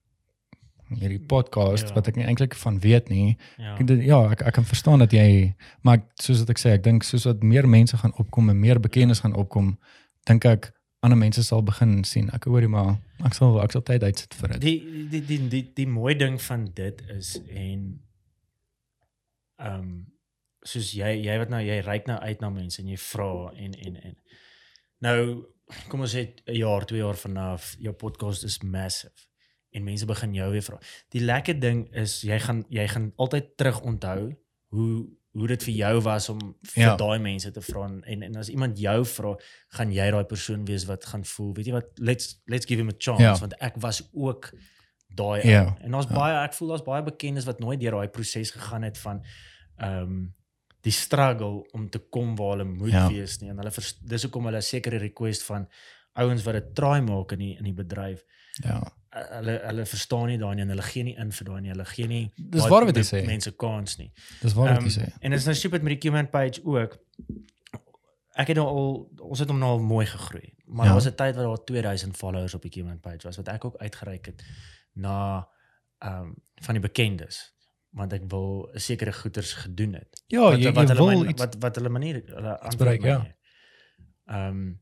hierdie 0.90 1.20
podcast 1.20 1.88
Ja. 1.90 1.94
wat 1.96 2.08
ek 2.08 2.16
nie 2.16 2.26
eintlik 2.26 2.56
van 2.56 2.80
weet 2.80 3.10
nie. 3.10 3.38
ja. 3.58 3.76
Ek 3.76 3.90
ja, 4.06 4.32
ek 4.32 4.42
ek 4.42 4.54
kan 4.54 4.66
verstaan 4.66 5.00
dat 5.00 5.12
jy 5.12 5.56
maar 5.84 6.02
soos 6.22 6.40
wat 6.40 6.50
ek 6.50 6.58
sê, 6.60 6.70
ek 6.74 6.84
dink 6.84 7.04
soos 7.04 7.26
wat 7.26 7.44
meer 7.44 7.68
mense 7.68 7.98
gaan 7.98 8.14
opkom 8.18 8.50
en 8.50 8.60
meer 8.60 8.80
bekendes 8.80 9.20
gaan 9.20 9.36
opkom, 9.36 9.78
dink 10.26 10.46
ek 10.46 10.74
ander 11.02 11.18
mense 11.18 11.44
sal 11.44 11.62
begin 11.62 12.04
sien. 12.04 12.30
Ek 12.34 12.44
hoorie 12.46 12.68
maar 12.68 12.98
ek 13.26 13.34
sal 13.34 13.62
ek 13.62 13.72
sal 13.72 13.82
tyd 13.82 14.04
uitsit 14.04 14.34
vir 14.34 14.48
dit. 14.50 14.62
Die 14.62 14.80
die 15.10 15.22
die 15.22 15.48
die 15.50 15.72
die 15.76 15.88
mooi 15.88 16.16
ding 16.16 16.42
van 16.42 16.72
dit 16.74 17.02
is 17.18 17.38
en 17.50 18.00
ehm 19.60 19.80
um, 19.82 20.06
soos 20.68 20.92
jy 20.94 21.14
jy 21.24 21.38
wat 21.40 21.50
nou 21.50 21.62
jy 21.64 21.80
reik 21.86 22.08
nou 22.08 22.18
uit 22.20 22.42
na 22.42 22.50
mense 22.50 22.82
en 22.82 22.88
jy 22.92 22.98
vra 22.98 23.52
en 23.56 23.74
en 23.88 23.96
en 24.10 24.16
nou 25.02 25.46
kom 25.88 26.02
ons 26.02 26.14
sê 26.16 26.28
'n 26.48 26.56
jaar, 26.56 26.86
2 26.86 26.98
jaar 27.00 27.16
vanaf 27.16 27.76
jou 27.80 27.94
podcast 27.94 28.44
is 28.44 28.60
massive 28.64 29.27
en 29.78 29.84
mense 29.86 30.06
begin 30.10 30.34
jou 30.38 30.50
weer 30.56 30.66
vra. 30.66 30.80
Die 31.14 31.22
lekker 31.22 31.60
ding 31.62 31.86
is 31.96 32.22
jy 32.26 32.40
gaan 32.44 32.64
jy 32.74 32.88
gaan 32.94 33.12
altyd 33.16 33.54
terug 33.58 33.82
onthou 33.86 34.34
hoe 34.76 35.06
hoe 35.38 35.48
dit 35.52 35.64
vir 35.68 35.74
jou 35.78 36.00
was 36.02 36.30
om 36.34 36.40
vir 36.66 36.84
Ja. 36.84 36.96
daai 36.98 37.20
mense 37.22 37.52
te 37.54 37.62
vra 37.62 37.84
en 37.86 38.24
en 38.26 38.36
as 38.42 38.50
iemand 38.50 38.80
jou 38.82 39.04
vra, 39.06 39.36
gaan 39.78 39.92
jy 39.94 40.08
daai 40.12 40.24
persoon 40.26 40.66
wees 40.66 40.86
wat 40.90 41.06
gaan 41.06 41.26
voel, 41.26 41.54
weet 41.54 41.66
jy 41.70 41.74
wat, 41.74 41.92
let's 42.00 42.42
let's 42.48 42.66
give 42.66 42.82
him 42.82 42.90
a 42.90 42.96
chance 42.98 43.22
Ja. 43.24 43.38
want 43.38 43.54
ek 43.62 43.76
was 43.78 44.02
ook 44.14 44.50
daai 45.14 45.46
Ja. 45.48 45.62
ou. 45.66 45.76
En 45.84 45.92
daar's 45.92 46.08
Ja. 46.10 46.14
baie 46.16 46.44
ek 46.48 46.54
voel 46.54 46.68
daar's 46.68 46.84
baie 46.84 47.04
bekendes 47.04 47.46
wat 47.46 47.60
nooit 47.60 47.80
deur 47.80 47.92
daai 47.92 48.08
proses 48.10 48.52
gegaan 48.52 48.84
het 48.84 48.98
van 48.98 49.24
ehm 49.80 50.02
um, 50.02 50.34
die 50.82 50.92
struggle 50.94 51.66
om 51.74 51.90
te 51.90 52.00
kom 52.00 52.36
waar 52.36 52.58
hulle 52.58 52.64
moet 52.64 52.92
Ja. 52.92 53.08
wees 53.10 53.40
nie 53.42 53.50
en 53.50 53.58
hulle 53.58 53.72
dis 54.02 54.24
hoekom 54.24 54.46
hulle 54.46 54.58
'n 54.58 54.62
sekere 54.62 54.98
request 54.98 55.44
van 55.44 55.68
ouens 56.16 56.44
wat 56.44 56.54
dit 56.54 56.76
try 56.76 57.00
maak 57.02 57.32
in 57.32 57.40
die 57.40 57.56
in 57.58 57.64
die 57.64 57.74
bedryf 57.74 58.24
Ja. 58.64 58.82
Hulle 59.38 59.56
hulle 59.68 59.86
verstaan 59.86 60.28
nie 60.28 60.38
daai 60.38 60.56
nie 60.56 60.62
en 60.64 60.70
hulle 60.70 60.82
gee 60.92 61.04
nie 61.04 61.16
in 61.18 61.32
vir 61.32 61.46
daai 61.50 61.62
nie 61.62 61.70
hulle 61.74 61.86
gee 61.86 62.08
nie 62.08 62.32
Dis 62.36 62.68
waar 62.68 62.86
wat 62.86 62.96
jy 62.96 63.04
sê. 63.04 63.26
mense 63.26 63.52
kans 63.56 63.98
nie 63.98 64.12
Dis 64.42 64.54
waar 64.54 64.70
wat 64.74 64.78
Ehm, 64.78 64.86
jy 64.90 64.94
sê. 65.02 65.12
en 65.22 65.32
dit 65.32 65.40
is 65.40 65.46
nou 65.46 65.56
stupid 65.56 65.82
met 65.84 66.02
die 66.02 66.10
comment 66.10 66.32
page 66.32 66.62
ook 66.66 66.98
ek 68.38 68.48
het 68.48 68.58
nou 68.58 68.68
al 68.68 68.90
ons 69.32 69.40
het 69.40 69.50
hom 69.50 69.60
nou 69.60 69.70
al 69.78 69.80
mooi 69.84 70.06
gegroei 70.06 70.54
maar 70.66 70.86
Ja. 70.86 70.92
daar 70.94 71.02
was 71.02 71.08
'n 71.08 71.16
tyd 71.16 71.36
wat 71.36 71.46
daar 71.46 71.64
2000 71.66 72.18
followers 72.18 72.54
op 72.54 72.62
die 72.62 72.72
comment 72.72 73.02
page 73.02 73.24
was 73.24 73.38
wat 73.38 73.48
ek 73.48 73.66
ook 73.66 73.76
uitgereik 73.78 74.26
het 74.26 74.44
na 74.94 75.48
ehm 76.00 76.22
um, 76.24 76.36
van 76.62 76.74
die 76.74 76.82
bekendes 76.82 77.54
want 77.92 78.14
ek 78.14 78.22
wil 78.30 78.70
sekere 78.74 79.14
goeders 79.14 79.54
gedoen 79.54 79.94
het 79.94 80.24
Ja, 80.28 80.40
wat, 80.42 80.58
jy, 80.60 80.64
jy 80.66 80.72
wat 80.74 80.88
hulle 80.90 81.06
wil 81.10 81.20
my, 81.24 81.30
iets 81.30 81.42
wat 81.42 81.56
wat 81.60 81.76
hulle 81.76 81.90
manier 81.90 82.22
hulle 82.26 82.60
bereik, 82.78 83.02
ja. 83.04 83.26
Ehm 84.28 84.74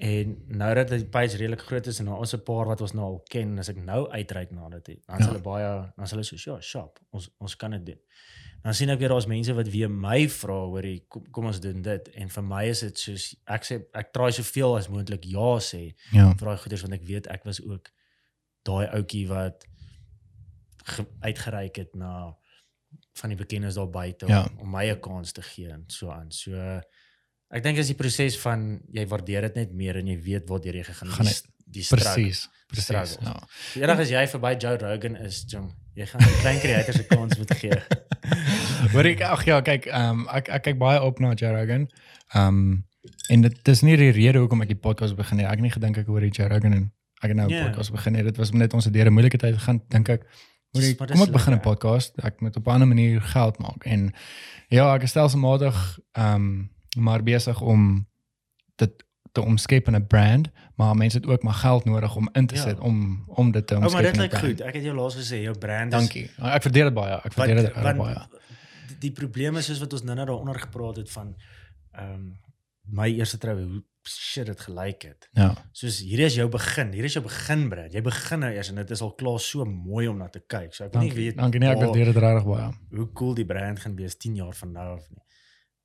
en 0.00 0.30
nou 0.48 0.74
dat 0.74 0.88
die 0.88 1.04
page 1.04 1.36
redelik 1.36 1.60
groot 1.60 1.86
is 1.86 1.98
en 2.00 2.06
nou 2.08 2.18
ons 2.18 2.32
'n 2.34 2.42
paar 2.42 2.66
wat 2.66 2.80
ons 2.80 2.92
nou 2.96 3.04
al 3.04 3.18
ken, 3.28 3.58
as 3.58 3.68
ek 3.68 3.76
nou 3.76 4.08
uitreik 4.10 4.50
na 4.50 4.68
dit, 4.68 4.84
dan 5.06 5.18
is 5.18 5.24
Ja. 5.26 5.30
hulle 5.32 5.42
baie 5.42 5.92
dan 5.96 6.04
is 6.04 6.10
hulle 6.10 6.22
so, 6.24 6.36
ja, 6.54 6.60
sharp. 6.60 6.98
Ons 7.12 7.30
ons 7.38 7.56
kan 7.56 7.70
dit 7.70 7.86
doen. 7.86 7.98
Dan 8.62 8.74
sien 8.74 8.90
ek 8.90 8.98
weer 8.98 9.08
daar's 9.08 9.26
mense 9.26 9.54
wat 9.54 9.68
weer 9.68 9.88
my 9.90 10.28
vra 10.28 10.52
oor 10.66 10.82
die 10.82 11.04
kom, 11.08 11.24
kom 11.30 11.46
ons 11.46 11.60
doen 11.60 11.82
dit 11.82 12.08
en 12.08 12.28
vir 12.28 12.42
my 12.42 12.64
is 12.68 12.80
dit 12.80 12.98
soos 12.98 13.36
ek 13.46 13.64
sê 13.64 13.84
ek 13.94 14.12
try 14.12 14.30
soveel 14.30 14.76
as 14.76 14.88
moontlik 14.88 15.24
ja 15.24 15.58
sê 15.58 15.94
Ja. 16.12 16.32
vir 16.34 16.46
daai 16.48 16.56
goeders 16.58 16.82
want 16.82 16.94
ek 16.94 17.06
weet 17.06 17.26
ek 17.26 17.44
was 17.44 17.60
ook 17.62 17.90
daai 18.64 18.86
ouetjie 18.92 19.28
wat 19.28 19.64
ge, 20.84 21.06
uitgereik 21.22 21.76
het 21.76 21.94
na 21.94 22.34
van 23.14 23.30
die 23.30 23.36
bekendes 23.38 23.74
daar 23.74 23.90
buite 23.90 24.26
Ja. 24.26 24.42
om, 24.44 24.58
om 24.60 24.70
my 24.70 24.90
'n 24.90 25.00
kans 25.00 25.32
te 25.32 25.42
gee 25.42 25.68
en 25.68 25.84
so 25.86 26.10
aan. 26.10 26.30
So 26.30 26.80
ek 27.50 27.62
dink 27.62 27.78
as 27.78 27.86
die 27.86 27.94
proses 27.98 28.38
van 28.38 28.80
jy 28.92 29.06
waardeer 29.06 29.40
dit 29.48 29.54
net 29.54 29.72
meer 29.72 29.96
en 29.96 30.06
jy 30.06 30.18
weet 30.22 30.48
waar 30.48 30.60
jy 30.64 30.82
gegaan 30.84 31.08
Gaan 31.10 31.26
die, 31.26 31.34
die 31.66 31.82
struggle. 31.82 32.12
Presies. 32.14 32.48
Presies. 32.68 32.84
struggles. 32.84 33.18
Ja. 33.22 33.34
Die 33.74 33.82
eendag 33.82 33.98
as 33.98 34.10
jy 34.10 34.26
verby 34.26 34.56
Joe 34.58 34.76
Rogan 34.78 35.16
is, 35.16 35.44
jong, 35.48 35.72
jy 35.94 36.06
gaan 36.06 36.20
die 36.20 36.38
klein 36.40 36.60
creators 36.60 36.98
'n 37.00 37.06
kans 37.08 37.38
moet 37.38 37.54
gee. 37.54 37.80
Hoor 38.92 39.04
ek 39.06 39.20
ag 39.22 39.44
ja, 39.46 39.60
kyk, 39.60 39.86
ehm 39.86 40.20
um, 40.20 40.28
ek 40.28 40.48
ek 40.48 40.62
kyk 40.62 40.78
baie 40.78 41.02
op 41.02 41.18
na 41.20 41.34
Joe 41.34 41.52
Rogan. 41.56 41.88
Ehm 42.34 42.46
um, 42.48 42.84
En 43.32 43.40
dit 43.40 43.68
is 43.68 43.80
nie 43.82 43.96
die 43.96 44.10
rede 44.12 44.38
hoekom 44.38 44.60
ek 44.60 44.68
die 44.68 44.76
podcast 44.76 45.16
begin 45.16 45.38
het. 45.38 45.46
Ek 45.46 45.52
het 45.56 45.60
nie 45.64 45.70
gedink 45.72 45.96
ek 45.98 46.06
hoor 46.06 46.20
die 46.20 46.30
Joe 46.30 46.48
Rogan 46.48 46.72
en 46.76 46.92
ek 47.22 47.28
het 47.32 47.36
nou 47.36 47.48
'n 47.48 47.54
Ja. 47.54 47.64
podcast 47.66 47.92
begin 47.92 48.14
het. 48.14 48.24
Dit 48.24 48.36
was 48.36 48.52
net 48.52 48.74
ons 48.74 48.84
het 48.84 48.92
deur 48.94 49.06
'n 49.06 49.12
moeilike 49.12 49.38
tyd 49.38 49.54
gegaan, 49.56 49.80
dink 49.88 50.08
ek. 50.08 50.22
Hoor 50.72 50.82
dis 50.82 50.96
kom 50.96 51.22
ek 51.22 51.32
begin 51.32 51.54
'n 51.54 51.60
podcast. 51.60 52.12
Ek 52.22 52.40
moet 52.40 52.56
op 52.56 52.66
'n 52.66 52.70
ander 52.70 52.88
manier 52.88 53.20
geld 53.22 53.58
maak 53.58 53.84
en 53.86 54.12
ja, 54.68 54.94
ek 54.94 55.02
is 55.02 55.10
stelselmatig 55.10 55.98
ehm 56.12 56.34
um, 56.34 56.70
maar 56.98 57.22
besig 57.22 57.60
om 57.60 58.08
dit 58.76 59.04
te 59.32 59.40
omskep 59.40 59.86
in 59.86 59.94
'n 59.94 60.06
brand, 60.06 60.50
maar 60.76 60.96
mense 60.96 61.16
het 61.16 61.26
ook 61.26 61.42
maar 61.42 61.54
geld 61.54 61.84
nodig 61.84 62.16
om 62.16 62.28
in 62.32 62.46
te 62.46 62.54
Ja. 62.54 62.60
sit 62.60 62.78
om 62.78 63.24
om 63.26 63.50
dit 63.50 63.66
te 63.66 63.74
Oh, 63.74 63.80
omskep. 63.82 64.02
maar 64.02 64.12
dit 64.12 64.20
lyk 64.20 64.30
brand. 64.30 64.44
goed. 64.44 64.60
Ek 64.60 64.74
het 64.74 64.82
jou 64.82 64.96
laas 64.96 65.16
gesê 65.16 65.42
jou 65.42 65.58
brand 65.58 65.92
is 65.92 65.98
Dankie. 65.98 66.30
Ek 66.38 66.62
waardeer 66.62 66.84
dit 66.84 66.94
baie. 66.94 67.14
Ek 67.24 67.32
waardeer 67.34 67.56
dit 67.56 67.74
baie. 67.96 68.26
die, 69.00 69.12
probleem 69.12 69.56
is 69.56 69.66
soos 69.66 69.78
wat 69.78 69.92
ons 69.92 70.02
nou-nou 70.02 70.26
daaronder 70.26 70.60
gepraat 70.60 70.96
het 70.96 71.10
van 71.10 71.34
ehm 71.92 72.32
my 72.92 73.08
eerste 73.08 73.38
troue 73.38 73.62
hoe 73.64 73.84
shit 74.08 74.46
dit 74.46 74.60
gelyk 74.60 75.02
het. 75.02 75.28
Ja. 75.32 75.54
Soos 75.72 76.00
hierdie 76.00 76.24
is 76.26 76.34
jou 76.34 76.48
begin. 76.48 76.92
Hier 76.92 77.04
is 77.04 77.12
jou 77.12 77.24
beginbrand. 77.24 77.92
Jy 77.92 78.02
begin 78.02 78.38
nou 78.38 78.52
eers 78.52 78.68
en 78.68 78.74
dit 78.74 78.90
is 78.90 79.00
al 79.00 79.14
klaar 79.14 79.38
so 79.40 79.64
mooi 79.64 80.08
om 80.08 80.16
na 80.18 80.28
te 80.28 80.40
kyk. 80.46 80.74
So 80.74 80.84
ek 80.84 80.92
wil 80.92 81.00
nie 81.02 81.08
Dankie. 81.10 81.24
weet 81.26 81.36
Dankie 81.36 81.60
nee, 81.60 81.68
ek 81.68 81.76
waar- 81.76 81.86
waardeer 81.86 82.04
dit 82.04 82.16
regtig 82.16 82.44
baie. 82.44 82.72
hoe 82.90 83.12
cool 83.12 83.34
die 83.34 83.44
brand 83.44 83.78
gaan 83.80 83.96
wees 83.96 84.16
10 84.16 84.34
jaar 84.34 84.54
van 84.54 84.72
nou 84.72 84.96
af 84.98 85.08
nie. 85.10 85.22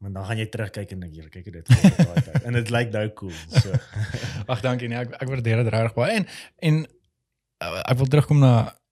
Want 0.06 0.18
dan 0.18 0.26
gaan 0.26 0.38
jy 0.38 0.46
terugkyk 0.54 0.92
en 0.94 1.00
dink 1.02 1.16
jy, 1.18 1.24
kyk 1.34 1.48
dit 1.50 1.70
daai 1.72 2.20
tyd. 2.22 2.44
En 2.46 2.54
dit 2.54 2.68
lyk 2.70 2.92
nou 2.94 3.06
cool. 3.18 3.38
So 3.50 3.74
Ag 4.54 4.60
dankie 4.62 4.90
nee, 4.92 5.00
ek 5.02 5.16
ek 5.18 5.32
waardeer 5.32 5.64
dit 5.64 5.72
regtig 5.74 5.96
baie. 5.98 6.20
En 6.20 6.28
en 6.70 6.78
uh, 7.66 7.80
ek 7.82 7.98
wil 8.04 8.12
terugkom 8.14 8.44
na 8.44 8.52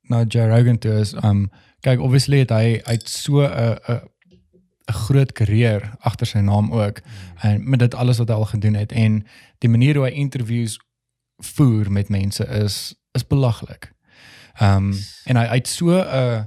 na 0.10 0.24
Joe 0.26 0.48
Rogan 0.50 0.80
toe 0.82 0.96
is 1.04 1.14
um 1.22 1.46
kyk 1.86 2.02
obviously 2.02 2.42
het 2.42 2.56
hy 2.56 2.80
uit 2.90 3.06
so 3.10 3.46
'n 3.46 3.78
'n 3.78 4.00
'n 4.90 4.98
groot 5.06 5.32
karier 5.38 5.86
agter 6.02 6.28
sy 6.28 6.42
naam 6.42 6.74
ook 6.74 7.04
en 7.46 7.70
met 7.70 7.80
dit 7.80 7.96
alles 7.96 8.18
wat 8.18 8.34
hy 8.34 8.36
al 8.36 8.50
gedoen 8.56 8.74
het 8.74 8.92
en 8.92 9.22
die 9.62 9.70
manier 9.70 9.96
hoe 9.96 10.10
hy 10.10 10.16
interviews 10.18 10.80
voer 11.54 11.92
met 11.92 12.10
mense 12.10 12.46
is 12.46 12.96
is 13.14 13.28
belaglik. 13.28 13.94
Um 14.62 14.98
en 15.30 15.38
hy 15.38 15.46
het 15.46 15.68
so 15.68 15.94
'n 15.94 16.10
uh, 16.10 16.44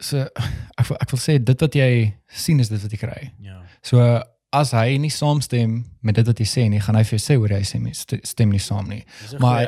so 0.00 0.18
ek 0.78 0.86
wil, 0.88 0.96
ek 1.00 1.10
wil 1.10 1.18
sê 1.20 1.38
dit 1.42 1.60
wat 1.60 1.74
jy 1.74 2.14
sien 2.28 2.60
is 2.60 2.68
dit 2.68 2.82
wat 2.82 2.90
jy 2.92 2.98
kry. 2.98 3.32
ja. 3.40 3.60
So 3.82 4.22
as 4.52 4.70
hy 4.76 4.96
nie 5.00 5.10
saamstem 5.10 5.84
met 6.02 6.14
dit 6.14 6.26
wat 6.26 6.38
jy 6.38 6.44
sê 6.46 6.68
nie, 6.68 6.80
gaan 6.80 6.94
hy 6.94 7.02
vir 7.04 7.18
jou 7.18 7.24
sê 7.24 7.36
hoe 7.40 7.48
hy 7.48 7.62
stem, 7.64 7.88
stem 8.22 8.50
nie 8.50 8.58
saam 8.60 8.88
nie. 8.88 9.04
Maar 9.40 9.58
hy- 9.58 9.66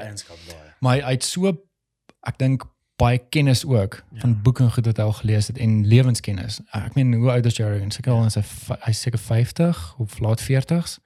hy, 0.83 1.01
hy 1.01 1.11
het 1.17 1.23
so 1.25 1.49
ek 2.27 2.39
dink 2.39 2.65
baie 2.99 3.19
kennis 3.31 3.65
ook 3.65 4.05
Ja. 4.13 4.21
van 4.21 4.43
boeke 4.43 4.63
en 4.63 4.71
goed 4.71 4.87
wat 4.87 4.97
hy 4.97 5.03
al 5.03 5.13
gelees 5.13 5.47
het 5.49 5.59
en 5.59 5.85
lewenskennis. 5.87 6.61
Ek 6.73 6.95
meen 6.95 7.13
hoe 7.15 7.31
oud 7.33 7.47
is 7.47 7.57
Jerry? 7.57 7.81
En 7.83 7.91
seker 7.91 8.13
al 8.13 8.23
in 8.25 8.31
sy 8.31 8.43
hy's 8.87 9.01
seker 9.01 9.19
50 9.19 9.95
of 9.99 10.19
laat 10.21 10.41
40s. 10.41 10.99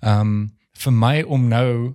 Ehm 0.00 0.20
um, 0.20 0.52
vir 0.76 0.92
my 0.92 1.22
om 1.22 1.48
nou 1.48 1.94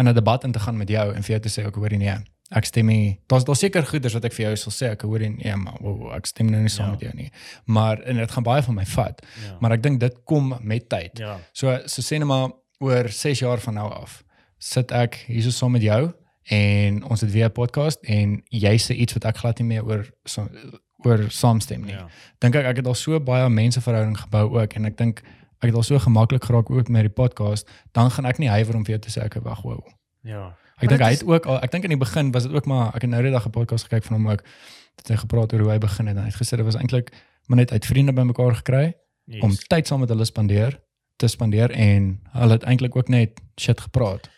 in 0.00 0.08
'n 0.08 0.14
debat 0.14 0.44
in 0.44 0.52
te 0.52 0.58
gaan 0.58 0.76
met 0.76 0.88
jou 0.88 1.14
en 1.14 1.22
vir 1.22 1.38
jou 1.38 1.40
te 1.40 1.48
sê 1.60 1.66
ek 1.66 1.74
hoor 1.74 1.90
nie 1.90 1.98
nee. 1.98 2.18
Ek 2.54 2.64
stem 2.68 2.86
nie. 2.86 3.18
Daar's 3.26 3.44
daar 3.44 3.56
seker 3.56 3.86
goeders 3.86 4.12
wat 4.14 4.24
ek 4.24 4.32
vir 4.36 4.44
jou 4.46 4.56
sal 4.56 4.72
sê 4.72 4.90
ek 4.92 5.02
hoor 5.08 5.18
nie 5.24 5.30
nee, 5.44 5.54
maar 5.56 5.78
wow, 5.80 6.10
ek 6.16 6.26
stem 6.26 6.50
nou 6.52 6.60
nie 6.60 6.68
saam 6.68 6.86
Ja. 6.86 6.90
met 6.92 7.00
jou 7.00 7.12
nie. 7.16 7.30
Maar 7.66 8.02
en 8.02 8.16
dit 8.16 8.30
gaan 8.30 8.42
baie 8.44 8.62
van 8.62 8.74
my 8.74 8.84
vat. 8.84 9.22
Ja. 9.44 9.56
Maar 9.60 9.72
ek 9.72 9.82
dink 9.82 10.00
dit 10.00 10.18
kom 10.24 10.54
met 10.60 10.88
tyd. 10.88 11.18
ja. 11.18 11.38
So 11.52 11.78
so 11.86 12.02
sê 12.02 12.18
net 12.18 12.26
maar 12.28 12.50
oor 12.80 13.08
6 13.08 13.38
jaar 13.38 13.58
van 13.60 13.74
nou 13.74 13.88
af 13.92 14.22
sit 14.58 14.92
ek 14.92 15.14
hier 15.26 15.42
so 15.42 15.50
saam 15.50 15.72
met 15.72 15.82
jou 15.82 16.12
en 16.50 17.02
ons 17.04 17.20
het 17.20 17.30
weer 17.32 17.46
'n 17.48 17.52
podcast 17.52 17.98
en 18.04 18.42
jy 18.50 18.74
sê 18.78 18.94
iets 18.94 19.12
wat 19.14 19.24
ek 19.24 19.36
glad 19.36 19.58
nie 19.58 19.66
meer 19.68 19.84
oor 19.84 20.06
so, 20.24 20.48
oor 21.04 21.30
saamstem 21.30 21.82
nie. 21.84 21.92
Ja. 21.94 22.06
Dink 22.40 22.54
ek 22.54 22.64
ek 22.66 22.76
het 22.76 22.86
al 22.86 22.94
so 22.94 23.18
baie 23.20 23.48
menseverhouding 23.48 24.18
gebou 24.18 24.60
ook 24.60 24.74
en 24.74 24.84
ek 24.84 24.96
dink 24.96 25.22
ek 25.62 25.68
het 25.70 25.74
al 25.74 25.82
so 25.82 25.98
gemaklik 25.98 26.44
geraak 26.44 26.70
ook 26.70 26.88
met 26.88 27.02
die 27.02 27.08
podcast, 27.10 27.68
dan 27.92 28.10
gaan 28.10 28.26
ek 28.26 28.38
nie 28.38 28.48
huiwer 28.48 28.74
om 28.76 28.84
vir 28.84 28.98
jou 28.98 28.98
te 28.98 29.10
sê 29.20 29.24
ek 29.24 29.34
wag 29.42 29.62
wou. 29.62 29.80
Ja. 30.24 30.54
Ek 30.82 30.88
Maar 30.88 30.98
dink 30.98 31.08
hy 31.08 31.10
het 31.14 31.24
ook 31.26 31.46
al 31.46 31.60
ek 31.62 31.70
dink 31.70 31.84
in 31.84 31.90
die 31.94 31.98
begin 32.00 32.32
was 32.34 32.42
dit 32.48 32.52
ook 32.52 32.66
maar 32.66 32.94
ek 32.96 33.02
het 33.06 33.10
nou 33.10 33.22
net 33.22 33.32
daag 33.32 33.46
'n 33.46 33.50
podcast 33.54 33.84
gekyk 33.88 34.04
van 34.04 34.16
hom 34.16 34.28
ook 34.34 34.42
dat 34.96 35.08
hy 35.08 35.16
gepraat 35.16 35.52
oor 35.54 35.60
hoe 35.60 35.70
hy 35.70 35.78
begin 35.78 36.06
het 36.10 36.16
en 36.16 36.22
hy 36.22 36.28
het 36.30 36.40
gesê 36.42 36.56
dit 36.56 36.64
was 36.66 36.74
eintlik 36.76 37.12
maar 37.46 37.58
net 37.58 37.72
uit 37.72 37.86
vriende 37.86 38.12
bymekaar 38.12 38.54
gekry 38.60 38.94
Yes. 39.24 39.42
om 39.42 39.54
tyd 39.54 39.86
saam 39.86 40.00
met 40.00 40.08
hulle 40.08 40.24
spandeer 40.24 40.80
te 41.16 41.28
spandeer 41.28 41.70
en 41.70 42.20
hulle 42.32 42.52
het 42.52 42.62
eintlik 42.66 42.96
ook 42.96 43.08
net 43.08 43.40
shit 43.60 43.80
gepraat. 43.80 44.28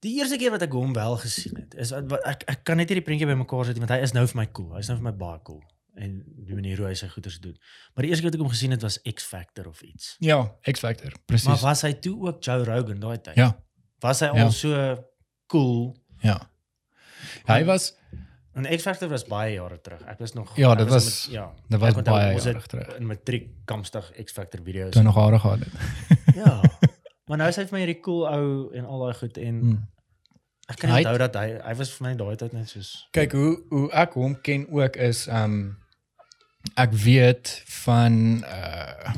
Die 0.00 0.18
eerste 0.18 0.36
keer 0.36 0.50
wat 0.50 0.62
ek 0.62 0.72
hom 0.72 0.92
wel 0.92 1.16
gesien 1.16 1.56
het, 1.56 1.74
is 1.74 1.92
ek 1.92 2.42
ek 2.48 2.64
kan 2.64 2.76
net 2.76 2.88
nie 2.88 2.94
die 2.96 3.04
prentjie 3.04 3.26
bymekaar 3.28 3.64
sit 3.64 3.78
want 3.78 3.90
hy 3.90 3.98
is 4.00 4.12
nou 4.12 4.26
vir 4.26 4.36
my 4.40 4.46
cool. 4.52 4.72
Hy's 4.74 4.88
nou 4.88 4.96
vir 4.96 5.04
my 5.04 5.12
baie 5.12 5.38
cool 5.44 5.60
en 5.96 6.24
die 6.46 6.54
manier 6.54 6.76
hoe 6.78 6.86
hy 6.86 6.94
sy 6.94 7.08
goeders 7.08 7.38
doen. 7.40 7.56
Maar 7.94 8.02
die 8.02 8.08
eerste 8.08 8.22
keer 8.22 8.30
wat 8.30 8.34
ek 8.40 8.44
hom 8.46 8.48
gesien 8.50 8.70
het 8.70 8.82
was 8.82 8.98
X 9.14 9.22
Factor 9.24 9.68
of 9.68 9.82
iets. 9.82 10.16
Ja, 10.20 10.50
X 10.64 10.80
Factor, 10.80 11.10
Maar 11.10 11.22
presies. 11.26 11.60
was 11.62 11.82
hy 11.82 11.92
toe 11.92 12.16
ook 12.26 12.42
Joe 12.44 12.64
Rogan 12.64 13.00
daai 13.00 13.18
tyd? 13.20 13.34
Ja, 13.36 13.56
Was 14.00 14.20
hy 14.20 14.26
al 14.26 14.36
Ja. 14.36 14.50
so 14.50 15.04
cool? 15.52 15.92
ja. 16.24 16.38
Hy 17.46 17.64
was 17.68 17.92
En 18.54 18.66
X 18.68 18.82
Factor 18.84 19.08
was 19.08 19.22
baie 19.24 19.54
jare 19.54 19.78
terug. 19.80 20.02
Ek 20.12 20.18
was 20.20 20.34
nog 20.36 20.50
Ja, 20.60 20.74
dit 20.76 20.84
in 20.86 20.92
was- 20.92 21.06
met- 21.26 21.34
ja. 21.34 21.46
dit 21.68 21.80
was 21.80 21.94
onthou, 21.96 22.16
baie 22.18 22.34
jare 22.40 22.60
terug. 22.68 22.90
In 22.98 23.06
matriek 23.08 23.46
kamstig 23.64 24.10
X 24.24 24.32
Factor 24.36 24.60
video's. 24.64 24.90
toe 24.92 25.02
nog 25.02 25.14
hare 25.16 25.38
gehad 25.38 25.58
het. 25.64 25.72
Ja. 26.42 26.60
Maar 27.26 27.38
nou 27.38 27.48
is 27.48 27.56
hy 27.56 27.64
vir 27.64 27.72
my 27.78 27.80
hierdie 27.84 28.00
cool 28.04 28.26
ou 28.28 28.72
en 28.76 28.84
al 28.84 28.98
daai 29.06 29.14
goed 29.22 29.38
en 29.38 29.60
Hmm. 29.62 29.78
ek 30.68 30.76
kan 30.82 30.90
onthou 30.98 31.16
dat 31.22 31.34
hy 31.40 31.46
hy 31.64 31.74
was 31.78 31.92
vir 31.96 32.08
my 32.08 32.14
daai 32.18 32.36
tyd 32.36 32.52
net 32.52 32.68
soos 32.68 32.90
Kyk 33.16 33.32
hoe 33.32 33.52
hoe 33.70 33.86
ek 33.92 34.12
hom 34.18 34.34
ken 34.42 34.66
ook 34.70 34.96
is 34.96 35.28
um 35.28 35.76
ek 36.74 36.92
weet 36.92 37.62
van 37.84 38.44
uh 38.44 39.12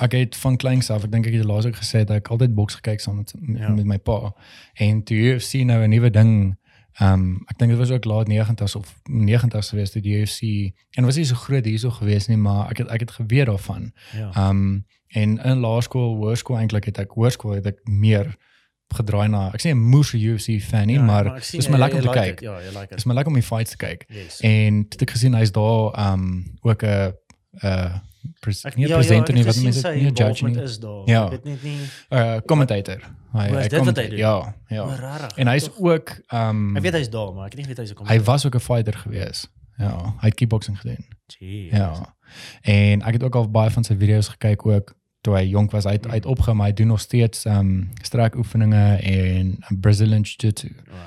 ek 0.00 0.12
het 0.12 0.36
van 0.36 0.56
kleins 0.56 0.90
af, 0.90 1.02
ek 1.04 1.10
dink 1.10 1.26
ek 1.26 1.32
het 1.34 1.44
laas 1.44 1.66
ook 1.66 1.74
gesê 1.76 2.04
dat 2.06 2.16
ek 2.20 2.28
altyd 2.30 2.54
boks 2.54 2.74
gekyk 2.78 3.00
saam 3.00 3.16
met 3.16 3.32
Ja. 3.58 3.68
met 3.68 3.84
my 3.84 3.98
pa. 3.98 4.34
En 4.74 5.02
toe 5.02 5.16
UFC 5.16 5.52
nou 5.66 5.82
'n 5.82 5.90
nuwe 5.90 6.10
ding 6.10 6.56
um 7.00 7.42
ek 7.50 7.58
dink 7.58 7.70
dit 7.70 7.78
was 7.78 7.90
ook 7.90 8.04
laat 8.04 8.28
90s 8.28 8.74
of 8.76 8.94
90s 9.10 9.68
geweest 9.68 9.92
toe 9.92 10.02
die 10.02 10.20
UFC 10.20 10.72
en 10.90 11.04
was 11.04 11.16
nie 11.16 11.24
so 11.24 11.34
groot 11.34 11.64
hierso 11.64 11.90
geweest 11.90 12.28
nie, 12.28 12.36
maar 12.36 12.70
ek 12.70 12.76
het 12.78 12.88
ek 12.88 13.00
het 13.00 13.10
geweet 13.10 13.46
daarvan. 13.46 13.92
ja. 14.14 14.48
Um 14.48 14.84
en 15.08 15.38
in 15.44 15.58
laerskool, 15.58 16.14
hoërskool 16.16 16.56
eintlik 16.58 16.84
het 16.84 16.98
ek 16.98 17.10
hoërskool 17.10 17.54
het 17.54 17.66
ek 17.66 17.78
meer 17.88 18.36
gedraai 18.94 19.28
na. 19.28 19.50
Ek 19.52 19.60
sê 19.60 19.70
'n 19.70 19.76
moes 19.78 20.12
UFC 20.14 20.60
fan 20.62 20.86
nie, 20.86 20.96
Ja, 20.96 21.02
maar 21.02 21.36
ek 21.36 21.42
sien 21.44 21.60
dis 21.60 21.68
my 21.68 21.78
lekker 21.78 21.96
om 21.98 22.02
te 22.02 22.08
like 22.08 22.20
kyk. 22.20 22.32
it, 22.32 22.40
Ja, 22.40 22.58
jy 22.60 22.72
like 22.78 22.94
Dis 22.94 22.98
it. 23.04 23.06
my 23.06 23.14
lekker 23.14 23.28
om 23.28 23.34
die 23.34 23.42
fights 23.42 23.70
te 23.70 23.76
kyk. 23.76 24.04
Yes. 24.08 24.40
En 24.40 24.86
het 24.90 25.02
ek 25.02 25.10
gesien 25.10 25.34
hy's 25.34 25.50
daar 25.52 26.12
um 26.12 26.44
ook 26.62 26.82
'n 26.82 27.12
uh 27.64 27.94
pres, 28.40 28.64
Ek- 28.64 28.76
nie 28.76 28.84
'n 28.84 28.88
ja, 28.88 28.94
presenter 28.96 29.34
ja, 29.34 29.40
nie, 29.40 29.44
wat 29.44 29.62
mense 29.62 29.88
nie 29.94 30.10
'n 30.10 30.14
judge 30.14 30.44
nie. 30.44 30.62
is 30.62 30.78
daar. 30.78 31.02
Ja. 31.06 31.24
Ek 31.24 31.30
weet 31.30 31.44
net 31.44 31.62
nie 31.62 31.78
Uh 32.10 32.40
commentator. 32.46 33.00
Hy 33.32 33.40
hy 33.48 33.68
dit 33.68 33.72
hy 33.96 34.08
doen? 34.08 34.16
Ja, 34.18 34.54
ja. 34.68 34.84
rarig. 34.96 35.36
En 35.36 35.46
hy's 35.48 35.70
ook 35.78 36.20
um 36.32 36.76
Ek 36.76 36.82
weet 36.82 36.92
hy's 36.94 37.10
daar, 37.10 37.32
maar 37.34 37.46
ek 37.46 37.52
het 37.52 37.58
nie 37.60 37.66
weet 37.74 37.76
hy's 37.78 37.90
'n 37.90 37.92
hy 37.92 37.94
kommentator. 37.96 38.24
was 38.24 38.46
ook 38.46 38.54
'n 38.54 38.60
fighter 38.60 38.94
gewees. 38.94 39.46
Ja, 39.78 40.14
hy 40.20 40.26
het 40.26 40.34
kickboxing 40.34 40.78
gedoen. 40.80 41.04
Jeez. 41.38 41.70
Ja. 41.72 42.14
En 42.62 43.02
ek 43.02 43.12
het 43.12 43.22
ook 43.22 43.34
al 43.34 43.50
baie 43.50 43.70
van 43.70 43.84
sy 43.84 43.94
video's 43.96 44.28
gekyk 44.28 44.66
ook 44.66 44.94
toe 45.28 45.36
hy 45.36 45.44
jonk 45.52 45.74
was. 45.76 45.86
Hy 45.88 45.96
het, 45.98 46.08
hy 46.08 46.20
het 46.20 46.28
opgehou, 46.28 46.56
maar 46.58 46.72
hy 46.72 46.76
doen 46.80 46.92
nog 46.94 47.02
steeds 47.04 47.44
um 47.50 47.90
strekoefeninge 48.06 48.84
en 49.12 49.54
Brazilian 49.84 50.24
jiu-jitsu. 50.24 50.72
Wow. 50.88 51.06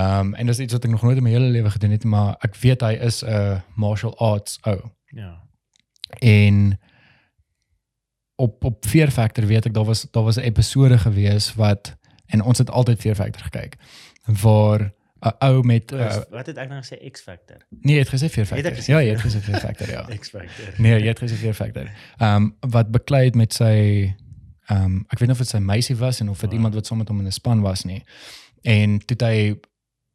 Um 0.00 0.34
en 0.38 0.46
dis 0.46 0.62
iets 0.62 0.76
wat 0.76 0.86
ek 0.86 0.94
nog 0.94 1.02
nooit 1.02 1.18
in 1.18 1.26
my 1.26 1.32
hele 1.34 1.50
lewe 1.50 1.70
gedoen 1.74 1.96
het, 1.96 2.06
maar 2.06 2.36
ek 2.46 2.54
weet 2.62 2.84
hy 2.86 2.94
is 3.08 3.24
'n 3.24 3.62
martial 3.74 4.14
arts 4.18 4.58
ou. 4.62 4.78
Ja. 5.16 5.32
En 6.18 6.78
op 8.36 8.64
op 8.64 8.86
Fear 8.86 9.10
Factor 9.10 9.46
weet 9.46 9.66
ek 9.66 9.74
daar 9.74 9.84
was 9.84 10.06
daar 10.10 10.24
was 10.24 10.38
'n 10.38 10.46
episode 10.46 10.98
gewees 10.98 11.54
wat 11.54 11.96
en 12.26 12.42
ons 12.42 12.58
het 12.58 12.70
altyd 12.70 13.00
Fear 13.00 13.14
Factor 13.14 13.42
gekyk 13.42 13.76
waar 14.24 14.92
'n 15.20 15.34
ou 15.44 15.62
met 15.62 15.92
uh, 15.92 15.98
Uh, 16.00 16.16
wat 16.30 16.46
het 16.46 16.56
ek 16.56 16.68
nou 16.68 16.80
gesê 16.82 16.96
X 17.10 17.20
Factor? 17.20 17.56
nee, 17.86 17.94
jy 17.94 18.02
het 18.04 18.08
gesê 18.08 18.28
Fear 18.30 18.46
Factor. 18.46 18.72
gesê 18.72 18.86
Ja, 18.92 19.00
jy 19.00 19.10
het 19.14 19.20
gesê 19.20 19.40
Fear 19.40 19.60
Factor, 19.60 19.88
ja. 19.90 20.02
X 20.18 20.28
Factor. 20.30 20.74
Nee, 20.76 21.00
jy 21.00 21.06
het 21.06 21.20
gesê 21.20 21.36
Fear 21.36 21.54
Factor. 21.54 21.90
Ehm 22.18 22.36
um, 22.36 22.56
wat 22.70 22.90
beklei 22.90 23.24
het 23.24 23.34
met 23.34 23.52
sy 23.52 24.14
ehm 24.70 24.84
um, 24.84 25.04
ek 25.10 25.18
weet 25.18 25.28
nie 25.28 25.36
of 25.36 25.38
dit 25.38 25.48
sy 25.48 25.58
meisie 25.58 25.96
was 25.96 26.20
en 26.20 26.28
of 26.30 26.40
dit 26.40 26.50
Ah. 26.50 26.54
iemand 26.56 26.74
wat 26.74 26.86
saam 26.86 26.98
met 26.98 27.08
hom 27.08 27.18
in 27.20 27.26
'n 27.26 27.32
span 27.32 27.60
was 27.60 27.84
nie. 27.84 28.02
En 28.62 28.98
toe 29.04 29.16
hy 29.26 29.56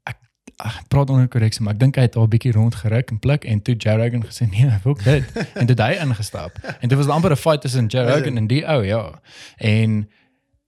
ek, 0.03 0.17
ek 0.65 0.87
praat 0.87 1.09
onder 1.09 1.27
korreksie, 1.27 1.61
maar 1.63 1.73
ek 1.73 1.79
dink 1.79 1.95
hy 1.95 2.01
het 2.01 2.15
al 2.15 2.23
'n 2.23 2.29
bietjie 2.29 2.51
rondgeruk 2.51 3.09
en 3.11 3.19
pluk 3.19 3.43
en 3.45 3.61
toe 3.61 3.75
Joe 3.75 3.97
Rogan 3.97 4.23
gesê 4.25 4.49
nee, 4.49 4.65
ek 4.69 4.83
wil 4.83 4.93
dit. 4.93 5.23
en 5.59 5.65
toe 5.65 5.75
hy 5.85 5.91
ingestap. 6.01 6.57
En 6.81 6.89
dit 6.89 6.97
was 6.97 7.07
amper 7.07 7.31
'n 7.31 7.35
fight 7.35 7.61
tussen 7.61 7.85
Joe 7.87 8.03
Rogan 8.05 8.23
dit? 8.23 8.35
en 8.35 8.47
die 8.47 8.65
ou, 8.67 8.83
ja. 8.85 9.21
En 9.57 10.09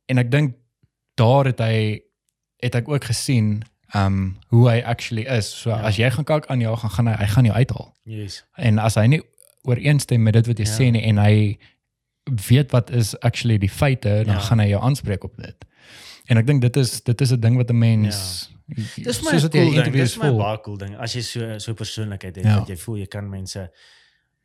en 0.05 0.17
ek 0.17 0.31
dink 0.31 0.55
daar 1.15 1.45
het 1.45 1.59
hy 1.59 2.01
het 2.59 2.75
ek 2.75 2.87
ook 2.89 3.03
gesien 3.03 3.61
um, 3.95 4.37
hoe 4.47 4.69
hy 4.69 4.81
actually 4.83 5.23
is. 5.25 5.59
So 5.61 5.69
Ja. 5.69 5.81
as 5.81 5.95
jy 5.97 6.09
gaan 6.11 6.23
kyk 6.25 6.45
aan 6.47 6.59
jou 6.59 6.75
gaan 6.77 6.89
gaan 6.91 7.07
hy 7.07 7.15
hy 7.15 7.27
gaan 7.27 7.45
jou 7.45 7.55
uithaal. 7.55 7.93
Yes. 8.03 8.43
En 8.55 8.79
as 8.79 8.95
hy 8.95 9.05
nie 9.07 9.21
ooreenstem 9.63 10.23
met 10.23 10.33
dit 10.33 10.47
wat 10.47 10.57
jy 10.57 10.65
Ja. 10.65 10.71
sê 10.77 10.91
nie 10.91 11.01
en 11.03 11.17
hy 11.17 11.57
weet 12.47 12.71
wat 12.71 12.89
is 12.91 13.19
actually 13.19 13.57
die 13.57 13.69
feite, 13.69 14.23
dan 14.25 14.35
Ja. 14.35 14.39
gaan 14.39 14.59
hy 14.59 14.67
jou 14.69 14.81
aanspreek 14.81 15.23
op 15.23 15.35
dit. 15.37 15.65
En 16.27 16.37
ek 16.37 16.45
dink 16.47 16.61
dit 16.61 16.75
is 16.77 17.01
dit 17.01 17.21
is 17.21 17.31
'n 17.31 17.39
ding 17.39 17.55
wat 17.57 17.69
'n 17.69 17.77
mens 17.79 18.49
Dis 18.95 19.21
my 19.23 19.31
soos 19.31 19.43
wat 19.43 19.51
cool 19.51 19.71
ding. 19.71 19.93
Dis 19.93 20.17
my 20.17 20.31
baie 20.35 20.59
cool 20.61 20.77
ding. 20.77 20.95
As 20.99 21.13
jy 21.13 21.21
so 21.21 21.57
so 21.57 21.73
persoonlikheid 21.73 22.35
het 22.35 22.43
Ja. 22.45 22.59
dat 22.59 22.67
jy 22.67 22.75
voel 22.77 22.97
jy 22.97 23.05
kan 23.07 23.29
mense 23.29 23.71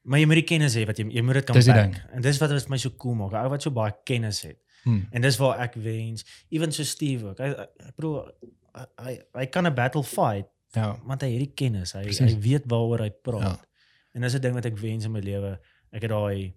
maar 0.04 0.18
jy 0.18 0.26
moet 0.26 0.34
die 0.34 0.44
kennis 0.44 0.74
hê 0.76 0.86
wat 0.86 0.96
jy 0.98 1.06
jy 1.10 1.22
moet 1.22 1.34
dit 1.34 1.44
kan 1.44 1.54
Dis. 1.54 1.66
En 1.68 2.20
dis 2.22 2.38
wat 2.38 2.50
vir 2.50 2.70
my 2.70 2.76
so 2.76 2.90
cool 2.90 3.14
maak. 3.14 3.32
'n 3.32 3.36
Ou 3.36 3.48
wat 3.50 3.62
so 3.62 3.70
baie 3.70 3.92
kennis 4.04 4.42
het. 4.42 4.56
Hmm. 4.84 5.06
En 5.12 5.20
dis 5.22 5.36
waar 5.36 5.58
ek 5.60 5.74
wens, 5.74 6.24
ewen 6.50 6.72
so 6.72 6.82
Steve 6.82 7.26
ook. 7.26 7.38
Hy 7.38 7.44
ek 7.44 7.94
bedoel 7.96 8.30
hy 9.04 9.18
hy, 9.34 9.46
kan 9.46 9.66
'n 9.66 9.74
battle 9.74 10.02
fight 10.04 10.46
Ja. 10.74 10.96
want 11.04 11.20
hy 11.22 11.28
het 11.30 11.38
die 11.38 11.52
kennis. 11.54 11.92
Hy 11.92 12.02
Presies. 12.02 12.32
hy 12.34 12.40
weet 12.40 12.62
waaroor 12.66 12.98
hy 13.00 13.10
praat. 13.10 13.42
Ja. 13.42 13.60
En 14.14 14.20
dis 14.20 14.34
'n 14.34 14.40
ding 14.40 14.54
wat 14.54 14.64
ek 14.64 14.78
wens 14.78 15.04
in 15.04 15.12
my 15.12 15.20
lewe. 15.20 15.58
Ek 15.92 16.02
het 16.02 16.10
daai 16.10 16.54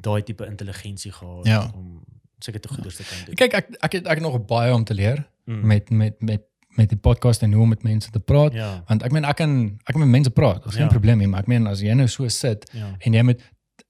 daai 0.00 0.22
tipe 0.22 0.44
intelligensie 0.46 1.12
gehad 1.12 1.46
Ja. 1.46 1.70
om 1.74 2.04
seker 2.38 2.60
te 2.60 2.68
goeders 2.68 2.96
te 2.96 3.02
kan 3.04 3.24
doen. 3.26 3.34
Kyk 3.34 3.52
ek 3.54 3.66
ek 3.80 3.92
het 3.92 4.06
ek 4.06 4.14
het 4.18 4.22
nog 4.22 4.44
baie 4.46 4.72
om 4.74 4.84
te 4.84 4.94
leer 4.94 5.26
Mm. 5.46 5.66
met 5.66 5.90
met 5.90 6.20
met 6.22 6.42
met 6.76 6.88
die 6.88 6.98
podcast 6.98 7.42
en 7.42 7.52
hoe 7.52 7.62
om 7.62 7.68
met 7.68 7.82
mense 7.82 8.10
te 8.10 8.20
praat. 8.20 8.52
ja. 8.52 8.82
Want 8.88 9.02
ek 9.02 9.12
meen 9.12 9.24
ek 9.24 9.36
kan 9.36 9.78
ek 9.84 9.92
kan 9.94 10.00
met 10.00 10.08
mense 10.08 10.30
praat. 10.30 10.62
Daar's 10.62 10.74
geen 10.74 10.84
Ja. 10.84 10.90
probleem 10.90 11.18
nie, 11.18 11.26
maar 11.28 11.40
ek 11.40 11.46
meen 11.46 11.66
as 11.66 11.80
jy 11.80 11.92
nou 11.94 12.08
so 12.08 12.28
sit 12.28 12.70
Ja. 12.72 12.96
en 12.98 13.12
jy 13.12 13.22
moet 13.22 13.40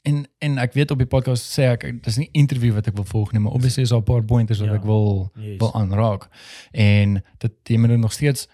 en 0.05 0.25
en 0.45 0.59
ek 0.61 0.73
weet 0.77 0.91
op 0.93 0.99
die 1.01 1.09
podcast 1.09 1.47
sê 1.59 1.63
ek 1.73 1.87
dis 2.05 2.17
nie 2.21 2.29
interview 2.37 2.75
wat 2.77 2.87
ek 2.91 2.95
wil 2.99 3.05
volg 3.09 3.33
nie, 3.33 3.41
maar 3.41 3.53
obviously 3.57 3.83
is 3.83 3.89
daar 3.93 4.01
'n 4.05 4.09
paar 4.09 4.23
pointers 4.25 4.61
wat 4.61 4.69
Ja. 4.69 4.75
ek 4.75 4.85
wil 4.85 5.31
Yes. 5.37 5.59
wil 5.59 5.75
aanraak. 5.75 6.29
En 6.73 7.23
dit 7.39 7.53
jy 7.65 7.77
moet 7.79 7.97
nog 7.99 8.13
steeds 8.13 8.49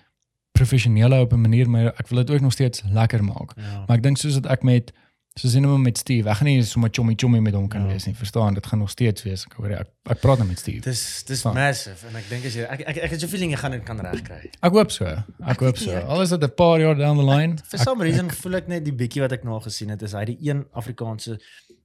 professioneel 0.53 1.13
op 1.21 1.33
'n 1.33 1.41
manier, 1.41 1.71
maar 1.71 1.87
ek 1.99 2.09
wil 2.09 2.19
dit 2.25 2.31
ook 2.31 2.41
nog 2.41 2.53
steeds 2.53 2.83
lekker 2.93 3.25
maak. 3.25 3.53
Ja. 3.57 3.85
Maar 3.87 3.97
ek 3.97 4.03
dink 4.03 4.17
soos 4.17 4.35
dat 4.41 4.47
ek 4.47 4.63
met 4.63 4.93
soos 5.41 5.55
in 5.59 5.64
met 5.82 5.99
Steve, 5.99 6.28
ek 6.30 6.36
gaan 6.41 6.47
nie 6.51 6.62
so 6.68 6.80
met 6.80 6.93
chommy 6.97 7.14
chommy 7.16 7.41
met 7.41 7.55
hom 7.55 7.68
kan 7.68 7.82
Ja. 7.82 7.88
wees 7.93 8.05
nie. 8.07 8.14
Verstaan? 8.14 8.55
Dit 8.55 8.66
gaan 8.66 8.78
nog 8.78 8.91
steeds 8.91 9.22
wees. 9.22 9.45
Ek 9.47 9.53
hoor 9.59 9.70
ek, 9.70 9.88
ek 10.11 10.20
praat 10.20 10.38
nou 10.38 10.49
met 10.49 10.59
Steve. 10.59 10.80
Dis 10.80 11.22
dis 11.24 11.41
Van. 11.43 11.55
massive 11.55 12.07
en 12.09 12.16
ek 12.16 12.28
dink 12.28 12.45
as 12.45 12.55
jy 12.55 12.62
ek 12.68 12.80
ek, 12.80 12.97
ek 12.97 13.11
het 13.11 13.20
so 13.20 13.26
feeling 13.28 13.51
jy 13.51 13.57
gaan 13.57 13.70
dit 13.72 13.84
kan 13.84 13.99
regkry. 14.01 14.51
Ek 14.62 14.72
hoop 14.72 14.91
so. 14.91 15.05
Ek 15.07 15.61
hoop 15.61 15.76
so. 15.76 15.91
Ja. 15.97 16.01
Al 16.07 16.22
is 16.22 16.28
dit 16.30 16.43
'n 16.43 16.55
paar 16.55 16.78
jaar 16.80 16.95
down 16.97 17.16
the 17.16 17.24
line. 17.24 17.59
For 17.64 17.78
some 17.78 18.03
reason 18.03 18.30
voel 18.30 18.55
ek 18.57 18.68
net 18.68 18.84
die 18.84 18.93
bietjie 18.95 19.20
wat 19.22 19.32
ek 19.32 19.45
nou 19.45 19.61
gesien 19.61 19.88
het 19.91 20.03
is 20.03 20.12
hy 20.12 20.24
die 20.24 20.38
een 20.51 20.66
Afrikaanse 20.72 21.41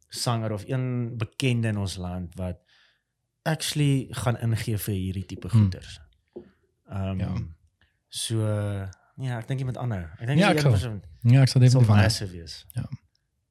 sanger 0.10 0.52
of 0.54 0.64
een 0.68 1.18
bekende 1.18 1.68
in 1.68 1.78
ons 1.78 1.98
land 1.98 2.36
wat 2.36 2.58
actually 3.44 4.08
gaan 4.12 4.38
ingee 4.42 4.78
vir 4.78 4.94
hierdie 4.96 5.26
tipe 5.26 5.48
Hmm. 5.48 5.62
goeders. 5.62 6.00
Ehm 6.92 7.10
um, 7.10 7.20
Ja. 7.20 7.34
so 8.10 8.36
ja, 9.18 9.38
ek 9.40 9.48
dink 9.48 9.60
jy 9.60 9.66
moet 9.66 9.78
aanhou. 9.78 10.04
Ek 10.20 10.28
dink 10.28 10.40
Ja, 10.40 10.50
jy 10.50 10.52
ek 10.52 10.56
een 10.56 10.62
sal. 10.62 10.72
persoon 10.72 11.02
Ja, 11.24 11.42
ek 11.42 11.48
sal 11.48 11.62
definitief 11.62 11.88
van. 11.88 12.32
wees. 12.32 12.66
Ja. 12.74 12.84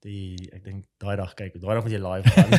Die 0.04 0.36
ek 0.52 0.64
dink 0.66 0.84
daai 1.00 1.16
dag 1.16 1.30
kyk, 1.38 1.54
daai 1.62 1.74
dag 1.78 1.84
moet 1.86 1.92
jy 1.94 2.00
live 2.04 2.28
gaan. 2.34 2.50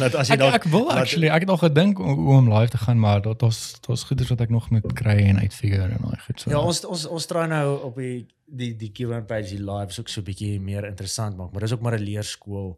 Laat 0.00 0.14
as 0.20 0.28
jy 0.28 0.34
Ek 0.34 0.40
dalk 0.40 0.54
ek 0.58 0.64
wil 0.72 0.88
actually, 0.90 1.28
ek 1.30 1.44
het 1.46 1.50
al 1.54 1.60
gedink 1.62 2.00
om, 2.02 2.24
om 2.34 2.48
live 2.50 2.72
te 2.74 2.80
gaan, 2.82 2.98
maar 2.98 3.20
dit 3.22 3.38
dit 3.44 3.86
was 3.92 4.02
goeders 4.08 4.32
wat 4.34 4.40
ek 4.40 4.50
nog 4.50 4.66
moet 4.74 4.88
kry 4.98 5.14
en 5.30 5.38
uitfigure 5.38 5.86
en 5.94 6.02
daai 6.08 6.18
goed 6.24 6.40
so. 6.42 6.50
Ja, 6.50 6.58
ons 6.58 6.82
ons 6.84 7.04
ons 7.06 7.26
try 7.30 7.46
nou 7.52 7.78
op 7.86 7.94
die 8.02 8.26
die 8.46 8.72
die 8.82 8.90
Q&A 8.90 9.20
page 9.30 9.54
die 9.54 9.62
lives 9.62 10.00
ook 10.02 10.08
so 10.10 10.20
'n 10.20 10.24
bietjie 10.26 10.58
meer 10.60 10.84
interessant 10.90 11.36
maak, 11.38 11.52
maar 11.52 11.60
dis 11.62 11.72
ook 11.72 11.80
maar 11.86 11.94
'n 11.98 12.02
leerskool. 12.02 12.74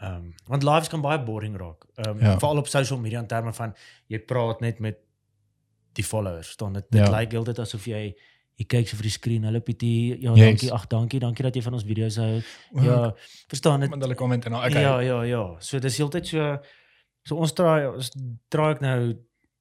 Ehm 0.00 0.14
um, 0.14 0.34
want 0.46 0.62
lives 0.62 0.88
kan 0.92 1.00
baie 1.00 1.18
boring 1.24 1.56
raak. 1.56 1.86
Ehm 1.96 2.10
um, 2.10 2.20
Ja. 2.20 2.38
veral 2.38 2.58
op 2.60 2.68
social 2.68 2.98
media 3.00 3.18
in 3.20 3.26
terme 3.26 3.52
van 3.52 3.72
jy 4.08 4.18
praat 4.18 4.60
net 4.60 4.78
met 4.78 4.96
die 5.96 6.04
followers. 6.04 6.50
Staan 6.50 6.72
dit 6.72 6.84
dit 6.90 7.00
Ja. 7.00 7.10
lyk 7.20 7.32
heeltyd 7.32 7.58
asof 7.58 7.84
jy 7.86 8.12
jy 8.56 8.64
kyk 8.66 8.88
so 8.88 8.96
vir 8.96 9.02
die 9.02 9.10
skerm. 9.12 9.44
Hallo 9.44 9.60
Pietie. 9.60 10.16
Ja, 10.22 10.32
Yes. 10.34 10.46
dankie. 10.60 10.72
Ag, 10.72 10.86
dankie. 10.88 11.20
Dankie 11.20 11.42
dat 11.44 11.54
jy 11.54 11.62
van 11.62 11.74
ons 11.74 11.84
video's 11.84 12.16
hou. 12.16 12.42
Ja, 12.82 13.12
verstaan 13.48 13.80
dit. 13.80 13.90
hulle 13.90 14.14
comment 14.14 14.44
en 14.46 14.54
okay. 14.54 14.80
Ja, 14.82 14.98
ja, 15.00 15.22
ja. 15.22 15.56
So 15.60 15.78
dis 15.78 15.96
heeltyd 15.98 16.26
so 16.26 16.58
so 17.26 17.36
ons 17.36 17.52
try 17.52 17.84
ons 17.86 18.10
try 18.48 18.70
ek 18.72 18.80
nou 18.80 19.14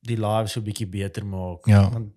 die 0.05 0.15
live 0.17 0.47
so 0.47 0.59
'n 0.61 0.63
bietjie 0.65 0.87
beter 0.87 1.25
maak. 1.25 1.65
Ja. 1.67 1.89
Want 1.91 2.13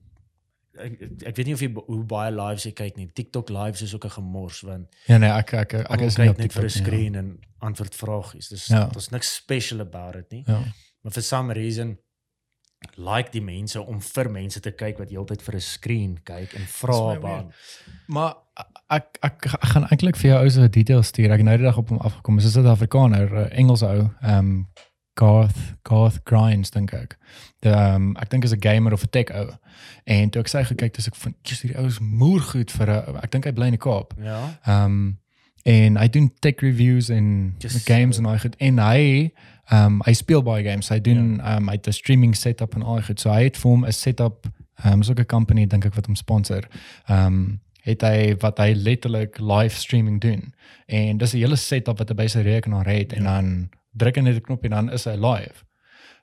ek, 0.79 1.01
ek 1.26 1.37
weet 1.37 1.47
nie 1.47 1.55
of 1.55 1.61
jy 1.61 1.72
hoe 1.74 2.05
baie 2.05 2.31
lives 2.31 2.64
jy 2.64 2.72
kyk 2.72 2.97
nie. 2.97 3.07
TikTok 3.12 3.49
lives 3.51 3.83
is 3.83 3.95
ook 3.95 4.05
'n 4.05 4.11
gemors 4.11 4.61
want 4.62 4.87
Ja 5.09 5.18
nee, 5.18 5.31
ek 5.31 5.53
ek 5.55 5.74
ek, 5.74 5.91
ek 5.91 6.01
is 6.01 6.16
nie 6.18 6.29
op 6.29 6.39
net 6.39 6.53
vir 6.53 6.62
'n 6.64 6.68
TikTok 6.68 6.87
skerm 6.87 7.14
en 7.16 7.39
antwoord 7.61 7.95
vragies. 7.95 8.49
Dis 8.51 8.68
Ja. 8.68 8.87
daar's 8.87 9.09
niks 9.11 9.35
special 9.35 9.81
about 9.81 10.14
it 10.14 10.31
nie. 10.31 10.45
Ja. 10.47 10.62
Maar 11.03 11.12
for 11.12 11.22
some 11.22 11.53
reason 11.53 11.99
like 12.99 13.31
die 13.31 13.43
mense 13.43 13.81
om 13.81 14.01
vir 14.03 14.31
mense 14.31 14.61
te 14.61 14.72
kyk 14.74 14.99
wat 14.99 15.11
heeltyd 15.11 15.43
vir 15.43 15.55
'n 15.55 15.61
skerm 15.61 16.14
kyk 16.22 16.55
en 16.55 16.66
vra 16.66 17.18
baan. 17.20 17.53
Maar 18.07 18.35
ek 18.91 19.18
ek, 19.22 19.47
ek 19.47 19.70
gaan 19.72 19.87
eintlik 19.91 20.16
vir 20.16 20.31
jou 20.31 20.43
ou 20.43 20.51
se 20.51 20.68
details 20.68 21.07
stuur. 21.07 21.31
Ek 21.31 21.43
het 21.43 21.47
nou 21.47 21.57
die 21.57 21.66
dag 21.66 21.79
op 21.79 21.89
hom 21.89 21.99
afgekom. 21.99 22.37
Dis 22.37 22.47
'n 22.47 22.51
Suid-Afrikaner, 22.51 23.29
'n 23.35 23.51
Engelse 23.51 23.87
ou. 23.87 24.11
Ehm 24.22 24.39
um, 24.39 24.68
Garth 25.18 25.74
Garth 25.83 26.20
Grinds 26.24 26.70
dink 26.70 26.93
ek. 26.93 27.18
Die 27.61 27.70
ehm 27.70 27.95
um, 27.95 28.16
ek 28.16 28.31
dink 28.31 28.45
is 28.45 28.55
'n 28.55 28.62
gamer 28.62 28.93
of 28.93 29.03
'n 29.03 29.11
tech 29.11 29.31
ou. 29.31 29.51
En 30.05 30.31
toe 30.31 30.43
ek 30.43 30.49
sy 30.49 30.64
gekyk 30.64 30.97
het, 30.97 31.07
ek 31.07 31.14
van 31.14 31.35
Jesus 31.43 31.62
hierdie 31.62 31.81
ou 31.81 31.87
is 31.87 31.99
moer 31.99 32.41
goed 32.41 32.70
vir 32.70 32.87
'n 32.91 33.16
ek 33.22 33.31
dink 33.31 33.45
hy 33.45 33.53
bly 33.53 33.66
in 33.66 33.79
die 33.79 33.87
Kaap. 33.87 34.14
Ja. 34.18 34.59
Ehm 34.66 34.85
um, 34.85 35.18
en 35.69 35.97
hy 36.01 36.09
doen 36.14 36.31
tech 36.41 36.61
reviews 36.64 37.11
en 37.12 37.55
Just 37.61 37.85
games 37.89 38.16
so. 38.16 38.23
en 38.23 38.29
al 38.31 38.39
goed 38.39 38.57
en 38.59 38.79
hy 38.79 39.31
ehm 39.69 39.85
um, 39.85 40.01
hy 40.07 40.12
speel 40.16 40.43
baie 40.43 40.64
games. 40.64 40.89
Hy 40.89 41.01
doen 41.05 41.41
ehm 41.41 41.57
um, 41.62 41.69
hy 41.69 41.75
het 41.77 41.89
'n 41.89 41.93
streaming 41.93 42.35
setup 42.37 42.75
en 42.75 42.83
al 42.83 43.03
goed. 43.05 43.21
So 43.21 43.31
hy 43.31 43.43
het 43.51 43.57
vir 43.57 43.71
hom 43.71 43.85
'n 43.85 43.93
setup 43.93 44.47
ehm 44.85 44.93
um, 44.93 45.03
so 45.03 45.12
'n 45.12 45.27
company 45.27 45.66
dink 45.66 45.85
ek 45.85 45.95
wat 45.95 46.07
hom 46.07 46.16
sponsor. 46.16 46.64
Ehm 47.09 47.27
um, 47.27 47.61
het 47.89 48.03
hy 48.03 48.35
wat 48.41 48.59
hy 48.59 48.73
letterlik 48.77 49.39
live 49.41 49.77
streaming 49.77 50.21
doen. 50.21 50.53
En 50.87 51.19
dis 51.19 51.33
'n 51.33 51.39
hele 51.39 51.57
setup 51.57 51.99
wat 51.99 52.09
hy 52.09 52.14
by 52.14 52.27
sy 52.27 52.41
rekenaar 52.41 52.87
het 52.87 53.12
en 53.12 53.23
Ja. 53.23 53.35
dan 53.41 53.69
druk 53.97 54.16
hy 54.16 54.23
net 54.23 54.37
'n 54.37 54.41
knop 54.41 54.64
en 54.64 54.71
dan 54.71 54.93
is 54.93 55.05
hy 55.05 55.16
live. 55.16 55.64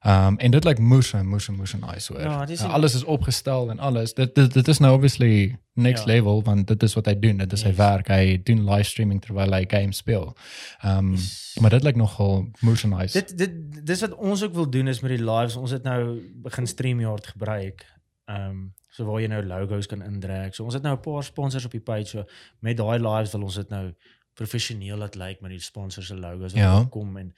Ehm 0.06 0.28
um, 0.28 0.38
en 0.38 0.52
dit 0.52 0.64
lyk 0.64 0.80
moes 0.80 1.14
en 1.14 1.28
moes 1.28 1.48
en 1.48 1.56
moes 1.56 1.72
en 1.74 1.80
nice 1.80 2.14
hoor. 2.14 2.22
Ja, 2.22 2.46
dis 2.46 2.60
Nou, 2.62 2.72
alles 2.72 2.94
is 2.94 3.04
opgestel 3.04 3.70
en 3.70 3.80
alles. 3.80 4.14
Dit 4.14 4.36
dit 4.36 4.54
dit 4.54 4.68
is 4.68 4.78
nou 4.80 4.94
obviously 4.94 5.58
next 5.74 6.06
Ja. 6.06 6.12
level 6.14 6.44
want 6.44 6.68
dit 6.68 6.84
is 6.84 6.94
wat 6.94 7.06
hy 7.06 7.20
doen. 7.20 7.38
Dit 7.38 7.52
is 7.54 7.62
Yes. 7.62 7.76
werk. 7.76 8.08
Hy 8.08 8.42
doen 8.44 8.70
live 8.70 8.84
streaming 8.84 9.22
terwyl 9.22 9.54
hy 9.54 9.66
games 9.68 9.98
speel. 9.98 10.36
Ehm 10.82 11.16
maar 11.62 11.70
dit 11.70 11.84
lyk 11.84 11.96
nogal 11.96 12.48
en 12.84 12.90
nice. 12.90 13.14
Dit 13.20 13.38
dit 13.38 13.86
dis 13.86 14.02
wat 14.02 14.16
ons 14.16 14.44
ook 14.44 14.54
wil 14.54 14.70
doen 14.70 14.88
is 14.88 15.00
met 15.00 15.18
die 15.18 15.32
lives. 15.32 15.56
Ons 15.56 15.72
het 15.72 15.84
nou 15.84 16.22
begin 16.36 16.68
StreamYard 16.68 17.28
gebruik. 17.28 17.86
Um, 18.30 18.74
so 18.90 19.06
waar 19.06 19.22
jy 19.22 19.28
nou 19.28 19.44
logos 19.44 19.88
kan 19.88 20.02
indruk. 20.02 20.56
So 20.56 20.64
ons 20.64 20.74
het 20.74 20.84
nou 20.84 20.96
'n 20.96 21.00
paar 21.02 21.24
sponsors 21.24 21.66
op 21.66 21.72
die 21.72 21.80
page. 21.84 22.06
So 22.06 22.24
met 22.60 22.78
daai 22.78 23.00
lives 23.00 23.32
wil 23.32 23.42
ons 23.44 23.56
dit 23.56 23.70
nou 23.70 23.94
professioneel 24.36 25.00
laat 25.00 25.16
lyk 25.16 25.42
met 25.42 25.54
die 25.56 25.64
sponsors 25.64 26.08
se 26.12 26.16
logos 26.16 26.54
wat 26.54 26.62
ja. 26.62 26.86
kom 26.92 27.18
en 27.18 27.32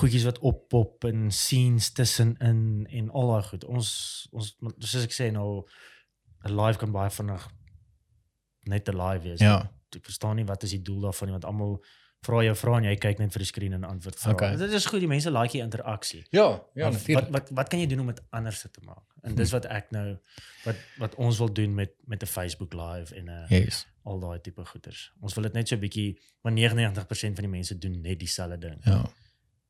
goedjies 0.00 0.24
wat 0.28 0.38
oppop 0.38 1.04
en 1.08 1.28
scenes 1.34 1.92
tussenin 1.92 2.86
en 2.88 3.10
al 3.10 3.32
daai 3.34 3.46
goed. 3.50 3.64
Ons 3.68 3.90
ons 4.32 4.54
soos 4.78 5.04
ek 5.04 5.14
sê 5.16 5.30
nou 5.34 5.64
'n 6.44 6.56
live 6.56 6.80
kan 6.80 6.92
baie 6.92 7.10
vinnig 7.10 7.48
net 8.64 8.88
'n 8.88 8.96
live 8.96 9.22
wees. 9.24 9.40
Ja. 9.40 9.70
Ek 9.96 10.04
verstaan 10.04 10.36
nie 10.36 10.48
wat 10.48 10.62
is 10.62 10.76
die 10.76 10.82
doel 10.82 11.00
daarvan 11.08 11.28
nie 11.28 11.36
want 11.36 11.44
almal 11.44 11.84
vra 12.26 12.42
jou 12.42 12.54
vra 12.56 12.76
en 12.78 12.84
jy 12.84 12.96
kyk 12.96 13.18
net 13.18 13.32
vir 13.32 13.38
die 13.44 13.46
skerm 13.48 13.72
en 13.72 13.84
antwoord 13.84 14.18
vra. 14.18 14.32
Okay. 14.32 14.56
Dit 14.56 14.72
is 14.72 14.86
goed, 14.86 15.00
die 15.00 15.08
mense 15.10 15.30
like 15.30 15.52
die 15.52 15.62
interaksie. 15.62 16.24
Ja, 16.34 16.62
Maar 16.74 16.92
wat 16.92 17.30
wat 17.30 17.50
wat 17.50 17.68
kan 17.68 17.80
jy 17.80 17.86
doen 17.86 18.00
om 18.00 18.06
dit 18.06 18.20
anders 18.30 18.60
te 18.62 18.82
maak? 18.84 19.04
En 19.22 19.34
dis 19.34 19.50
wat 19.54 19.64
ek 19.66 19.90
nou 19.90 20.16
wat 20.64 20.76
wat 20.98 21.14
ons 21.14 21.38
wil 21.38 21.52
doen 21.52 21.74
met 21.74 21.94
met 22.06 22.22
'n 22.22 22.26
Facebook 22.26 22.72
live 22.74 23.14
en 23.14 23.30
'n 23.30 23.46
Yes. 23.48 23.86
al 24.04 24.18
daai 24.20 24.40
tipe 24.40 24.64
goeders. 24.64 25.12
Ons 25.20 25.34
wil 25.34 25.42
dit 25.44 25.52
net 25.52 25.68
so 25.68 25.74
'n 25.76 25.80
bietjie 25.80 26.18
maar 26.42 26.52
99% 26.52 27.34
van 27.34 27.44
die 27.44 27.54
mense 27.56 27.78
doen 27.78 28.00
net 28.00 28.18
dieselfde 28.18 28.58
ding. 28.58 28.80
Ja. 28.84 29.04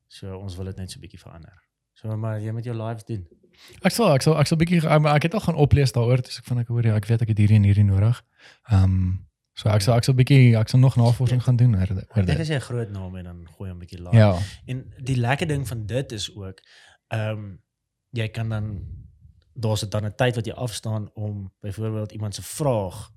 So 0.09 0.38
ons 0.38 0.57
wil 0.57 0.64
dit 0.64 0.76
net 0.76 0.90
so 0.90 0.99
'n 0.99 1.01
bietjie 1.03 1.20
verander. 1.20 1.62
So 1.94 2.16
maar 2.16 2.40
jy 2.40 2.53
moet 2.53 2.64
jou 2.64 2.76
lives 2.76 3.05
doen. 3.05 3.26
Ek 3.82 3.92
sal 3.92 4.14
ek 4.14 4.22
sal 4.22 4.38
ek 4.38 4.46
sal 4.46 4.57
bietjie 4.59 4.84
ek, 4.86 5.05
ek 5.07 5.22
het 5.22 5.34
al 5.34 5.40
gaan 5.40 5.55
oplees 5.59 5.92
daaroor, 5.92 6.22
dis 6.22 6.38
ek 6.38 6.44
van 6.44 6.59
ek 6.59 6.68
hoor 6.68 6.84
ja, 6.86 6.94
ek 6.94 7.07
weet 7.07 7.22
ek 7.22 7.28
het 7.28 7.38
hierdie 7.38 7.57
en 7.57 7.64
hierdie 7.64 7.84
nodig. 7.84 8.22
Ehm 8.70 8.84
um, 8.84 9.28
so 9.59 9.68
ek 9.74 9.82
sal 9.84 9.96
ek 9.98 10.04
sal 10.06 10.14
bietjie 10.14 10.54
ek 10.59 10.68
sal 10.70 10.80
nog 10.80 10.96
navorsing 10.96 11.42
gaan 11.42 11.56
doen 11.59 11.74
oor 11.74 11.86
dit- 11.86 12.26
dit. 12.26 12.46
jy 12.48 12.54
'n 12.54 12.61
groot 12.61 12.90
naam 12.90 13.14
het 13.18 13.24
dan 13.24 13.46
gooi 13.56 13.70
hom 13.70 13.78
bietjie 13.78 14.00
laag. 14.00 14.14
Ja. 14.14 14.38
En 14.66 14.84
die 15.02 15.16
lekker 15.16 15.46
ding 15.48 15.66
van 15.68 15.86
dit 15.86 16.12
is 16.12 16.30
ook 16.36 16.61
ehm 17.09 17.56
jy 18.12 18.28
kan 18.28 18.48
dan 18.48 18.80
daar's 19.54 19.80
dit 19.80 19.90
dan 19.90 20.04
'n 20.06 20.14
tyd 20.16 20.34
wat 20.34 20.46
jy 20.46 20.52
afstaan 20.54 21.11
om 21.14 21.52
byvoorbeeld 21.61 22.12
iemand 22.12 22.34
se 22.34 22.42
vraag 22.42 23.11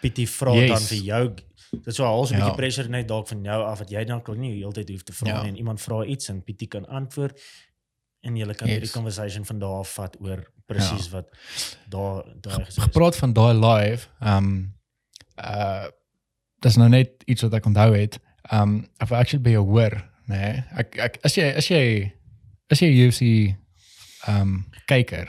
Pietie 0.00 0.28
vra 0.28 0.52
Yes. 0.54 0.68
dan 0.70 0.80
vir 0.88 0.98
jou 1.04 1.34
dit 1.84 1.94
sou 1.94 2.06
al 2.08 2.26
so 2.26 2.34
'n 2.34 2.38
Ja. 2.38 2.44
bietjie 2.44 2.56
pressure 2.56 2.88
net 2.88 3.08
dalk 3.08 3.28
van 3.28 3.42
jou 3.44 3.62
af 3.64 3.78
wat 3.78 3.90
jy 3.90 4.04
dan 4.04 4.22
kan 4.22 4.38
nie 4.38 4.50
die 4.52 4.60
hele 4.62 4.72
tyd 4.72 4.88
hoef 4.88 5.02
te 5.02 5.12
vra 5.12 5.28
Ja. 5.28 5.44
en 5.44 5.56
iemand 5.56 5.80
vra 5.80 6.04
iets 6.04 6.28
en 6.28 6.42
Pietie 6.42 6.68
kan 6.68 6.86
antwoord 6.86 7.40
en 8.22 8.36
jy 8.36 8.44
kan 8.54 8.68
Yes. 8.68 8.76
hierdie 8.76 8.90
conversation 8.92 9.44
van 9.44 9.58
daar 9.58 9.78
af 9.78 9.94
vat 9.94 10.16
oor 10.20 10.52
presies 10.66 11.08
wat 11.10 11.26
daar 11.88 12.24
daar 12.40 12.60
gesê 12.64 12.66
is. 12.68 12.76
Gepraat 12.78 13.16
van 13.16 13.32
daai 13.32 13.54
live, 13.54 14.08
ehm 14.20 14.36
um, 14.44 14.74
uh 15.38 15.86
dis 16.64 16.76
nou 16.76 16.88
net 16.88 17.22
iets 17.26 17.42
wat 17.42 17.54
ek 17.54 17.66
onthou 17.66 17.92
het. 17.94 18.18
Ehm 18.50 18.62
um, 18.62 18.86
of 19.02 19.12
actually 19.12 19.42
be 19.42 19.54
aware, 19.56 20.02
nee. 20.28 20.64
Ek 20.76 20.96
ek 20.98 21.18
as 21.24 21.34
jy 21.36 21.50
as 21.56 21.68
jy 21.68 22.12
as 22.70 22.80
jy 22.80 22.88
UFC 23.06 23.22
ehm 24.26 24.40
um, 24.40 24.64
kyker. 24.86 25.28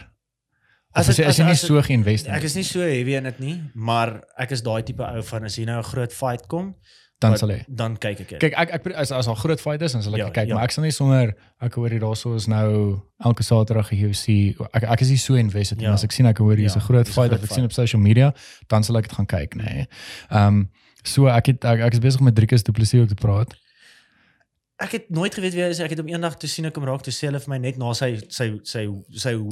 As, 0.97 1.09
As 1.09 1.09
as, 1.09 1.15
dit- 1.17 1.25
jy, 1.25 1.29
as 1.29 1.37
jy 1.37 1.43
as- 1.43 1.47
nie 1.47 1.51
as 1.53 1.61
so 1.67 1.81
geïnvesteer 1.81 2.33
Ek 2.33 2.43
is 2.43 2.55
nie 2.55 2.63
so 2.63 2.79
heavy 2.81 3.13
in 3.13 3.23
dit 3.23 3.39
nie, 3.39 3.55
maar 3.75 4.23
ek 4.39 4.51
is 4.55 4.63
daai 4.65 4.81
tipe 4.83 5.03
ou 5.05 5.21
van 5.21 5.43
as 5.45 5.57
jy 5.59 5.65
nou 5.65 5.77
'n 5.79 5.83
groot 5.83 6.13
fight 6.13 6.47
kom, 6.47 6.75
dan 7.19 7.31
wat- 7.31 7.39
sal 7.39 7.49
jy. 7.49 7.63
dan 7.67 7.97
kyk 7.97 8.19
ek 8.19 8.29
dit. 8.29 8.39
Kyk 8.39 8.53
ek 8.57 8.69
ek 8.73 8.87
as 8.95 9.11
as 9.11 9.27
al 9.27 9.35
groot 9.35 9.59
fighters 9.61 9.91
dan 9.93 10.03
sal 10.03 10.13
ek 10.13 10.19
Ja, 10.19 10.29
kyk, 10.29 10.47
ja. 10.47 10.53
maar 10.55 10.63
ek 10.63 10.71
sal 10.71 10.83
nie 10.83 10.91
sonder 10.91 11.33
ek 11.61 11.73
hoor 11.73 11.89
hier 11.89 11.99
daarso 11.99 12.35
is 12.35 12.47
nou 12.47 13.01
elke 13.19 13.43
Saterdag 13.43 13.91
'n 13.91 13.97
UFC. 14.09 14.55
Ek 14.73 14.83
ek 14.83 15.01
is 15.01 15.09
nie 15.09 15.17
so 15.17 15.33
invested. 15.35 15.81
Ja. 15.81 15.93
As 15.93 16.03
ek 16.03 16.11
sien 16.11 16.25
ek 16.25 16.37
hoor 16.37 16.55
hier 16.55 16.65
is 16.65 16.75
Ja, 16.75 16.79
'n 16.81 16.85
groot 16.85 17.07
fight 17.09 17.31
of 17.33 17.43
ek 17.43 17.51
sien 17.51 17.63
op 17.63 17.71
social 17.73 18.01
media, 18.01 18.33
dan 18.67 18.83
sal 18.83 18.97
ek 18.97 19.07
dit 19.07 19.13
gaan 19.17 19.25
kyk, 19.25 19.55
nê. 19.55 19.63
Nee. 19.65 19.87
Ehm 20.31 20.47
um, 20.47 20.69
so 21.03 21.25
ek 21.27 21.45
het 21.47 21.65
ek, 21.65 21.79
ek 21.79 21.93
is 21.93 21.99
besig 21.99 22.21
met 22.21 22.35
Driekus 22.35 22.63
Du 22.63 22.71
Plessis 22.71 23.01
ook 23.01 23.07
te 23.07 23.15
praat. 23.15 23.55
Ek 24.79 24.91
het 24.91 25.05
nooit 25.09 25.33
geweet 25.33 25.53
wie 25.55 25.63
hy 25.63 25.69
is. 25.73 25.79
Ek 25.81 25.89
het 25.89 25.99
hom 25.99 26.07
eendag 26.11 26.35
toe 26.37 26.49
sien 26.49 26.65
ek 26.69 26.75
hom 26.77 26.83
raak 26.85 27.01
toe 27.01 27.13
sê 27.13 27.25
hulle 27.31 27.39
vir 27.41 27.49
my 27.49 27.57
net 27.57 27.77
na 27.81 27.93
sy 27.97 28.11
sy 28.29 28.59
sy 28.63 28.83
sy 29.17 29.33
hoe 29.33 29.49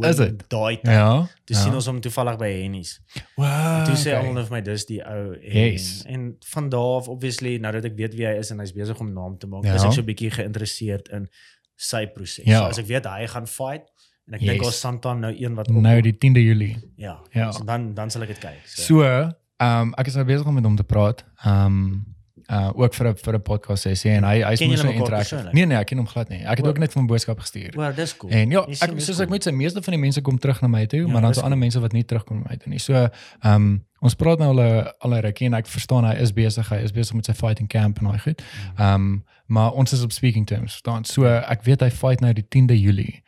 daai 0.49 0.75
tyd. 0.77 0.83
Ja. 0.85 1.25
Toe 1.49 1.55
sien 1.57 1.73
ons 1.73 1.87
hom 1.89 2.01
toevallig 2.01 2.37
by 2.37 2.49
Hennies. 2.61 2.99
Wow. 3.37 3.85
Toe 3.87 3.95
sê 3.97 4.13
almal 4.13 4.45
vir 4.45 4.51
my 4.57 4.61
dis 4.61 4.85
die 4.85 5.01
ou 5.01 5.33
en 5.33 5.71
Yes. 5.71 6.03
en 6.05 6.37
van 6.53 6.69
daar 6.69 6.99
af 6.99 7.07
obviously 7.09 7.57
nou 7.57 7.71
dat 7.73 7.85
ek 7.85 7.95
weet 7.97 8.13
wie 8.13 8.25
hy 8.27 8.35
is 8.37 8.51
en 8.51 8.59
hy's 8.59 8.71
besig 8.77 8.99
om 9.01 9.13
naam 9.13 9.37
te 9.37 9.47
maak, 9.47 9.65
Ja. 9.65 9.75
is 9.75 9.83
ek 9.83 9.93
so 9.93 10.01
'n 10.01 10.05
bietjie 10.05 10.31
geïnteresseerd 10.31 11.09
in 11.11 11.27
sy 11.75 12.05
proses. 12.07 12.45
Ja. 12.45 12.59
So 12.59 12.65
as 12.69 12.77
ek 12.79 12.85
weet 12.87 13.05
hy 13.05 13.25
gaan 13.27 13.47
fight 13.47 13.89
en 14.27 14.33
ek 14.35 14.41
Yes. 14.41 14.49
dink 14.51 14.63
ons 14.63 14.79
sometime 14.79 15.19
nou 15.19 15.33
een 15.33 15.55
wat 15.55 15.69
nou 15.69 16.01
die 16.01 16.13
10de 16.13 16.43
Julie. 16.43 16.77
ja. 16.97 17.17
Ja. 17.33 17.51
So 17.51 17.63
dan 17.63 17.93
dan 17.95 18.09
sal 18.11 18.21
ek 18.21 18.27
dit 18.27 18.39
kyk. 18.39 18.61
So, 18.65 19.01
ehm 19.01 19.31
um, 19.59 19.93
ek 19.97 20.07
is 20.07 20.15
nou 20.15 20.25
besig 20.25 20.45
om 20.45 20.53
met 20.53 20.63
hom 20.63 20.75
te 20.75 20.83
praat. 20.83 21.23
Ehm 21.43 21.65
um, 21.65 22.14
uh 22.49 22.69
ook 22.75 22.93
vir 22.93 23.07
'n 23.07 23.15
vir 23.15 23.33
'n 23.35 23.41
podcast 23.41 23.81
sessie 23.83 24.11
en 24.11 24.23
hy 24.23 24.41
hy's 24.43 24.61
mos 24.61 24.79
so 24.79 25.05
persoonlik? 25.05 25.53
Nee 25.53 25.65
nee, 25.65 25.77
ek 25.77 25.87
ken 25.87 25.97
hom 25.97 26.07
glad 26.07 26.29
nie. 26.29 26.43
Ek 26.45 26.57
het 26.57 26.65
O. 26.65 26.69
ook 26.69 26.77
net 26.77 26.91
vir 26.91 26.99
hom 27.01 27.05
'n 27.05 27.07
boodskap 27.07 27.39
gestuur. 27.39 27.71
Well, 27.75 27.93
dis 27.93 28.17
cool. 28.17 28.31
En 28.31 28.49
ja, 28.49 28.61
ek 28.61 28.99
soos 28.99 29.05
cool. 29.05 29.21
ek 29.21 29.29
moet 29.29 29.47
sê 29.47 29.51
meeste 29.51 29.81
van 29.81 29.93
die 29.93 30.01
mense 30.01 30.21
kom 30.21 30.37
terug 30.37 30.61
na 30.61 30.67
my 30.67 30.85
toe, 30.85 30.99
Ja, 30.99 31.07
maar 31.07 31.21
dan 31.21 31.29
is 31.29 31.35
daar 31.35 31.45
ander 31.45 31.59
mense 31.59 31.79
wat 31.79 31.91
nie 31.91 32.03
terugkom 32.05 32.37
na 32.37 32.43
my 32.49 32.57
toe 32.57 32.69
nie. 32.69 32.79
So, 32.79 32.93
ehm 32.93 33.53
um, 33.55 33.85
ons 34.01 34.13
praat 34.15 34.39
nou 34.39 34.49
al 34.49 34.61
'n 34.61 34.91
al 34.99 35.13
'n 35.13 35.21
rukkie 35.21 35.45
en 35.45 35.53
ek 35.53 35.67
verstaan 35.67 36.05
hy 36.05 36.13
is 36.21 36.33
besig, 36.33 36.69
hy 36.69 36.77
is 36.83 36.91
besig 36.91 37.15
met 37.15 37.25
sy 37.25 37.33
fighting 37.33 37.67
camp 37.67 37.97
en 37.97 38.05
daai 38.05 38.19
goed. 38.19 38.41
Mhm. 38.41 38.81
Ehm 38.81 38.93
um, 38.93 39.23
maar 39.47 39.71
ons 39.71 39.93
is 39.93 40.03
op 40.03 40.11
speaking 40.11 40.45
terms, 40.45 40.71
verstaan? 40.71 41.03
So 41.05 41.25
ek 41.25 41.63
weet 41.63 41.81
hy 41.81 41.89
fight 41.89 42.19
nou 42.19 42.33
die 42.33 42.45
10de 42.47 42.79
Julie. 42.79 43.23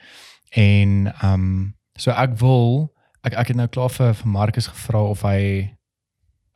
En 0.51 1.13
ehm 1.22 1.34
um, 1.34 1.76
so 1.95 2.11
ek 2.11 2.38
wil 2.39 2.93
ek 3.24 3.34
ek 3.34 3.47
het 3.47 3.55
nou 3.55 3.68
klaar 3.68 3.89
vir 3.89 4.13
vir 4.13 4.28
Marcus 4.28 4.68
gevra 4.68 5.01
of 5.03 5.22
hy 5.22 5.74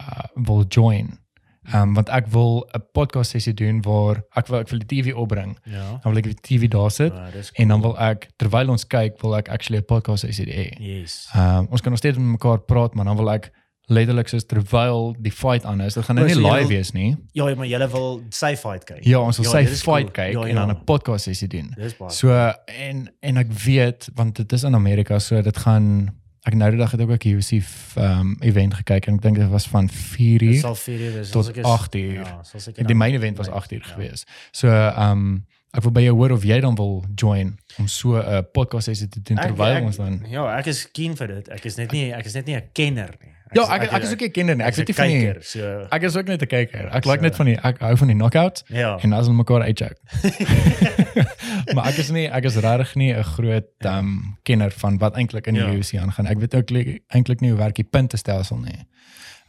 uh, 0.01 0.24
wil 0.36 0.66
join. 0.68 1.21
Ehm 1.70 1.82
um, 1.82 1.93
want 1.93 2.09
ek 2.09 2.28
wil 2.28 2.68
'n 2.74 2.82
podcast 2.91 3.32
sessie 3.32 3.53
doen 3.53 3.82
waar 3.82 4.24
ek 4.34 4.47
wil 4.47 4.59
ek 4.59 4.70
wil 4.70 4.80
die 4.80 4.88
TV 5.01 5.14
opbring. 5.16 5.57
Ja. 5.64 5.99
Dan 6.03 6.14
wil 6.14 6.18
ek 6.18 6.24
die 6.24 6.41
TV 6.41 6.68
daar 6.68 6.91
sit 6.91 7.14
Ja, 7.14 7.30
dis 7.32 7.51
en 7.53 7.68
dan 7.68 7.82
wil 7.82 7.97
ek 7.99 8.30
terwyl 8.38 8.70
ons 8.70 8.88
kyk, 8.88 9.22
wil 9.22 9.36
ek 9.38 9.49
actually 9.49 9.80
'n 9.82 9.86
podcast 9.86 10.26
sessie 10.26 10.45
hê. 10.45 10.74
Yes. 10.80 11.30
Ehm 11.36 11.57
um, 11.57 11.68
ons 11.70 11.82
kan 11.82 11.91
nog 11.91 11.99
steeds 11.99 12.18
met 12.18 12.28
mekaar 12.28 12.59
praat, 12.59 12.93
maar 12.95 13.05
dan 13.05 13.16
wil 13.18 13.30
ek 13.32 13.51
letterlik 13.91 14.28
soos 14.28 14.45
terwyl 14.45 15.16
die 15.20 15.32
fight 15.32 15.66
aan 15.66 15.82
is. 15.82 15.93
Dit 15.93 16.03
gaan 16.05 16.16
nou 16.16 16.26
nie 16.28 16.36
so 16.36 16.41
live 16.41 16.57
wil- 16.68 16.68
wees 16.68 16.91
nie. 16.91 17.16
Ja, 17.34 17.55
maar 17.55 17.68
jy 17.68 17.88
wil 17.91 18.22
sy 18.30 18.55
fight 18.55 18.84
kyk. 18.86 19.03
Ja, 19.05 19.20
ons 19.20 19.38
wil 19.38 19.49
sy 19.51 19.64
dit 19.64 19.72
is 19.72 19.82
fight 19.84 20.12
cool. 20.14 20.26
kyk 20.26 20.34
Ja, 20.34 20.47
en 20.47 20.55
dan 20.55 20.68
ja. 20.68 20.74
'n 20.74 20.84
podcast 20.86 21.24
sessie 21.24 21.47
doen. 21.47 21.76
So 22.09 22.32
en 22.66 23.09
en 23.22 23.38
ek 23.38 23.51
weet 23.53 24.09
want 24.16 24.36
dit 24.36 24.51
is 24.53 24.64
in 24.64 24.76
Amerika, 24.76 25.20
so 25.20 25.41
dit 25.41 25.57
gaan 25.57 26.16
ek 26.44 26.54
nou 26.58 26.70
die 26.72 26.80
dag 26.80 26.92
het 26.92 27.02
ook 27.02 27.24
'n 27.26 27.30
UFC 27.30 27.52
ehm 27.96 28.20
um, 28.20 28.36
event 28.39 28.74
gekyk 28.74 29.08
en 29.08 29.14
ek 29.16 29.22
dink 29.22 29.36
dit 29.38 29.50
was 29.50 29.68
van 29.68 29.89
4 29.89 30.39
Dit 30.39 30.50
uur 30.50 30.60
sal 30.60 30.76
4 30.76 31.00
uur 31.00 31.14
wees. 31.14 31.30
tot 31.30 31.42
as 31.44 31.50
ek 31.50 31.56
is- 31.58 31.64
8 31.66 31.96
uur. 31.96 32.14
Ja, 32.14 32.44
sal 32.44 32.60
seker 32.60 32.86
Die 32.88 32.96
main 32.96 33.14
event 33.14 33.38
was 33.38 33.50
8 33.50 33.72
uur 33.72 33.86
Ja. 33.88 33.94
gewees. 33.94 34.26
So 34.52 34.68
ehm 34.68 35.12
um, 35.12 35.46
ek 35.74 35.84
wil 35.84 35.92
by 35.92 36.02
jou 36.02 36.16
hoor 36.18 36.32
of 36.32 36.44
jy 36.44 36.60
dan 36.60 36.76
wil 36.76 37.04
join 37.16 37.58
om 37.80 37.88
so 37.88 38.18
'n 38.20 38.46
podcast 38.52 38.84
sessie 38.86 39.08
te 39.08 39.22
doen 39.22 39.38
Ek- 39.38 39.46
terwyl 39.48 39.76
ek- 39.76 39.84
ons 39.84 39.98
dan 39.98 40.26
Ja, 40.30 40.58
ek 40.58 40.66
is 40.66 40.92
keen 40.92 41.16
vir 41.16 41.28
dit. 41.28 41.48
Ek 41.50 41.66
is 41.66 41.76
net 41.78 41.92
nie 41.92 42.12
ek 42.14 42.26
is 42.26 42.34
net 42.34 42.46
nie 42.46 42.56
'n 42.56 42.64
kenner 42.74 43.16
nie. 43.22 43.32
Ja, 43.54 43.64
ek 43.76 43.91
ek 43.91 44.04
is 44.04 44.12
ook 44.12 44.22
'n 44.22 44.32
kenner 44.32 44.56
nie. 44.56 44.64
Ek 44.66 44.72
is 44.72 44.78
weet 44.78 44.88
nie 44.88 44.95
van 44.95 45.08
die 45.08 45.20
kyker, 45.26 45.43
so 45.43 45.88
Ek 45.91 46.02
is 46.04 46.16
ook 46.16 46.26
net 46.28 46.41
'n 46.41 46.47
kyker. 46.47 46.86
Ek 46.95 47.06
like 47.06 47.18
So- 47.20 47.22
net 47.22 47.36
van 47.36 47.45
die 47.45 47.58
ek 47.64 47.80
hou 47.80 47.95
van 47.97 48.08
die 48.08 48.16
knockouts 48.16 48.64
ja. 48.68 48.97
en 49.02 49.14
as 49.14 49.26
hulle 49.28 49.38
mekaar 49.43 49.62
uitcheck. 49.62 49.97
maar 51.76 51.86
ek 51.91 51.97
is 51.97 52.10
nie 52.12 52.28
ek 52.30 52.45
is 52.45 52.56
regtig 52.56 52.95
nie 52.95 53.14
'n 53.14 53.24
groot 53.24 53.66
Ja. 53.80 53.97
um 53.99 54.38
kenner 54.43 54.72
van 54.72 54.97
wat 54.97 55.16
eintlik 55.16 55.47
in 55.47 55.54
die 55.54 55.64
Ja. 55.64 55.74
UFC 55.74 55.95
aangaan. 55.97 56.26
Ek 56.28 56.39
weet 56.39 56.56
ook 56.56 56.70
eintlik 57.14 57.39
nie 57.41 57.49
hoe 57.49 57.60
werk 57.60 57.76
die 57.76 57.84
puntestelsel 57.84 58.58
nie. 58.58 58.86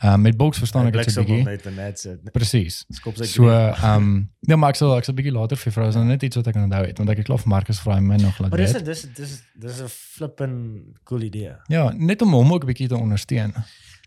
Um 0.04 0.20
met 0.22 0.36
boks 0.36 0.58
verstaan 0.58 0.86
ek 0.86 0.92
dit 0.92 1.10
so 1.12 1.20
'n 1.20 1.26
bietjie. 1.26 1.44
net 1.44 1.66
en 1.66 1.74
net 1.74 1.98
sit. 2.00 2.32
Presies. 2.32 2.84
So 3.22 3.48
um 3.84 4.30
nee, 4.40 4.56
maar 4.56 4.70
ek 4.70 4.76
sal 4.76 4.96
ek 4.96 5.04
sal 5.04 5.14
'n 5.14 5.16
bietjie 5.22 5.32
later 5.32 5.56
vir 5.56 5.72
vrou 5.72 5.88
is 5.88 5.94
nou 5.94 6.04
net 6.04 6.22
iets 6.22 6.36
wat 6.36 6.46
ek 6.48 6.56
onthou 6.56 6.86
het 6.86 6.98
want 6.98 7.10
ek 7.10 7.16
het 7.18 7.26
klaar 7.26 7.38
vir 7.38 7.48
Marcus 7.48 7.78
vra 7.80 7.96
en 7.96 8.06
my 8.06 8.16
nog 8.16 8.38
laat 8.40 8.50
Maar 8.50 8.58
dis 8.58 8.72
dis 8.72 9.02
dis 9.14 9.42
dis 9.54 9.80
'n 9.80 9.88
flippin 9.88 10.94
cool 11.04 11.22
idee. 11.22 11.52
Ja, 11.68 11.92
net 11.96 12.22
om 12.22 12.32
hom 12.32 12.52
ook 12.52 12.62
'n 12.64 12.66
bietjie 12.66 12.88
te 12.88 12.96
ondersteun. 12.96 13.54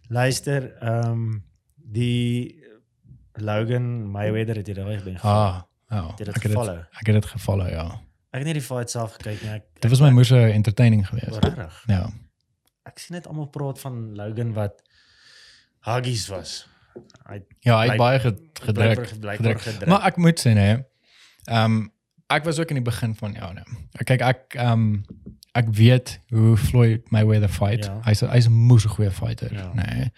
Luister, 0.09 0.73
ehm 0.81 1.11
um, 1.11 1.43
die 1.77 2.63
Logan 3.33 4.11
Mayweather 4.11 4.55
het 4.55 4.67
jy 4.67 4.73
daai 4.77 4.99
ben. 5.03 5.17
Ah, 5.21 5.61
ja. 5.89 6.11
Dit 6.17 6.27
Ek 6.27 6.43
het 6.43 6.55
ek 6.55 7.05
het 7.07 7.15
dit 7.15 7.25
gefollow, 7.25 7.67
ja. 7.69 7.85
Ek 8.31 8.41
het 8.43 8.45
nie 8.49 8.53
die 8.57 8.61
fight 8.63 8.89
self 8.91 9.13
gekyk 9.17 9.41
nie. 9.43 9.51
Ek 9.59 9.63
Dit 9.81 9.89
was 9.91 10.01
my 10.01 10.09
moes 10.09 10.29
'n 10.31 10.51
entertaining 10.51 11.05
geweest. 11.07 11.43
regtig. 11.43 11.83
Ja. 11.87 12.09
Ek 12.85 12.99
sien 12.99 13.15
net 13.15 13.27
almal 13.27 13.47
praat 13.47 13.79
van 13.79 14.15
Logan 14.15 14.53
wat 14.53 14.81
huggies 15.85 16.27
was. 16.27 16.67
Hy 17.27 17.41
Ja, 17.59 17.77
hy 17.79 17.87
het 17.89 17.97
baie 17.97 18.19
ged- 18.19 18.39
gedruk. 18.61 18.95
blykbaar 19.19 19.35
gedruk. 19.35 19.61
gedruk. 19.61 19.87
Maar 19.87 20.05
ek 20.05 20.17
moet 20.17 20.39
sê 20.39 20.53
nee. 20.53 20.83
Ehm 21.45 21.65
um, 21.71 21.91
ek 22.29 22.43
was 22.43 22.59
ook 22.59 22.69
in 22.69 22.75
die 22.75 22.83
begin 22.91 23.15
van 23.15 23.33
ja 23.33 23.51
nee. 23.53 23.63
Kyk 24.03 24.21
ek 24.21 24.55
ehm 24.55 24.71
um, 24.71 25.05
ek 25.55 25.69
weet 25.71 26.19
hoe 26.29 26.57
Floyd 26.57 27.11
Mayweather 27.11 27.49
fight. 27.49 27.85
Ja. 27.85 27.99
Hy's 28.03 28.19
hy's 28.19 28.47
'n 28.47 28.51
moeë 28.67 28.87
goeie 28.87 29.11
fighter, 29.11 29.53
Ja. 29.53 29.71
nee. 29.73 30.11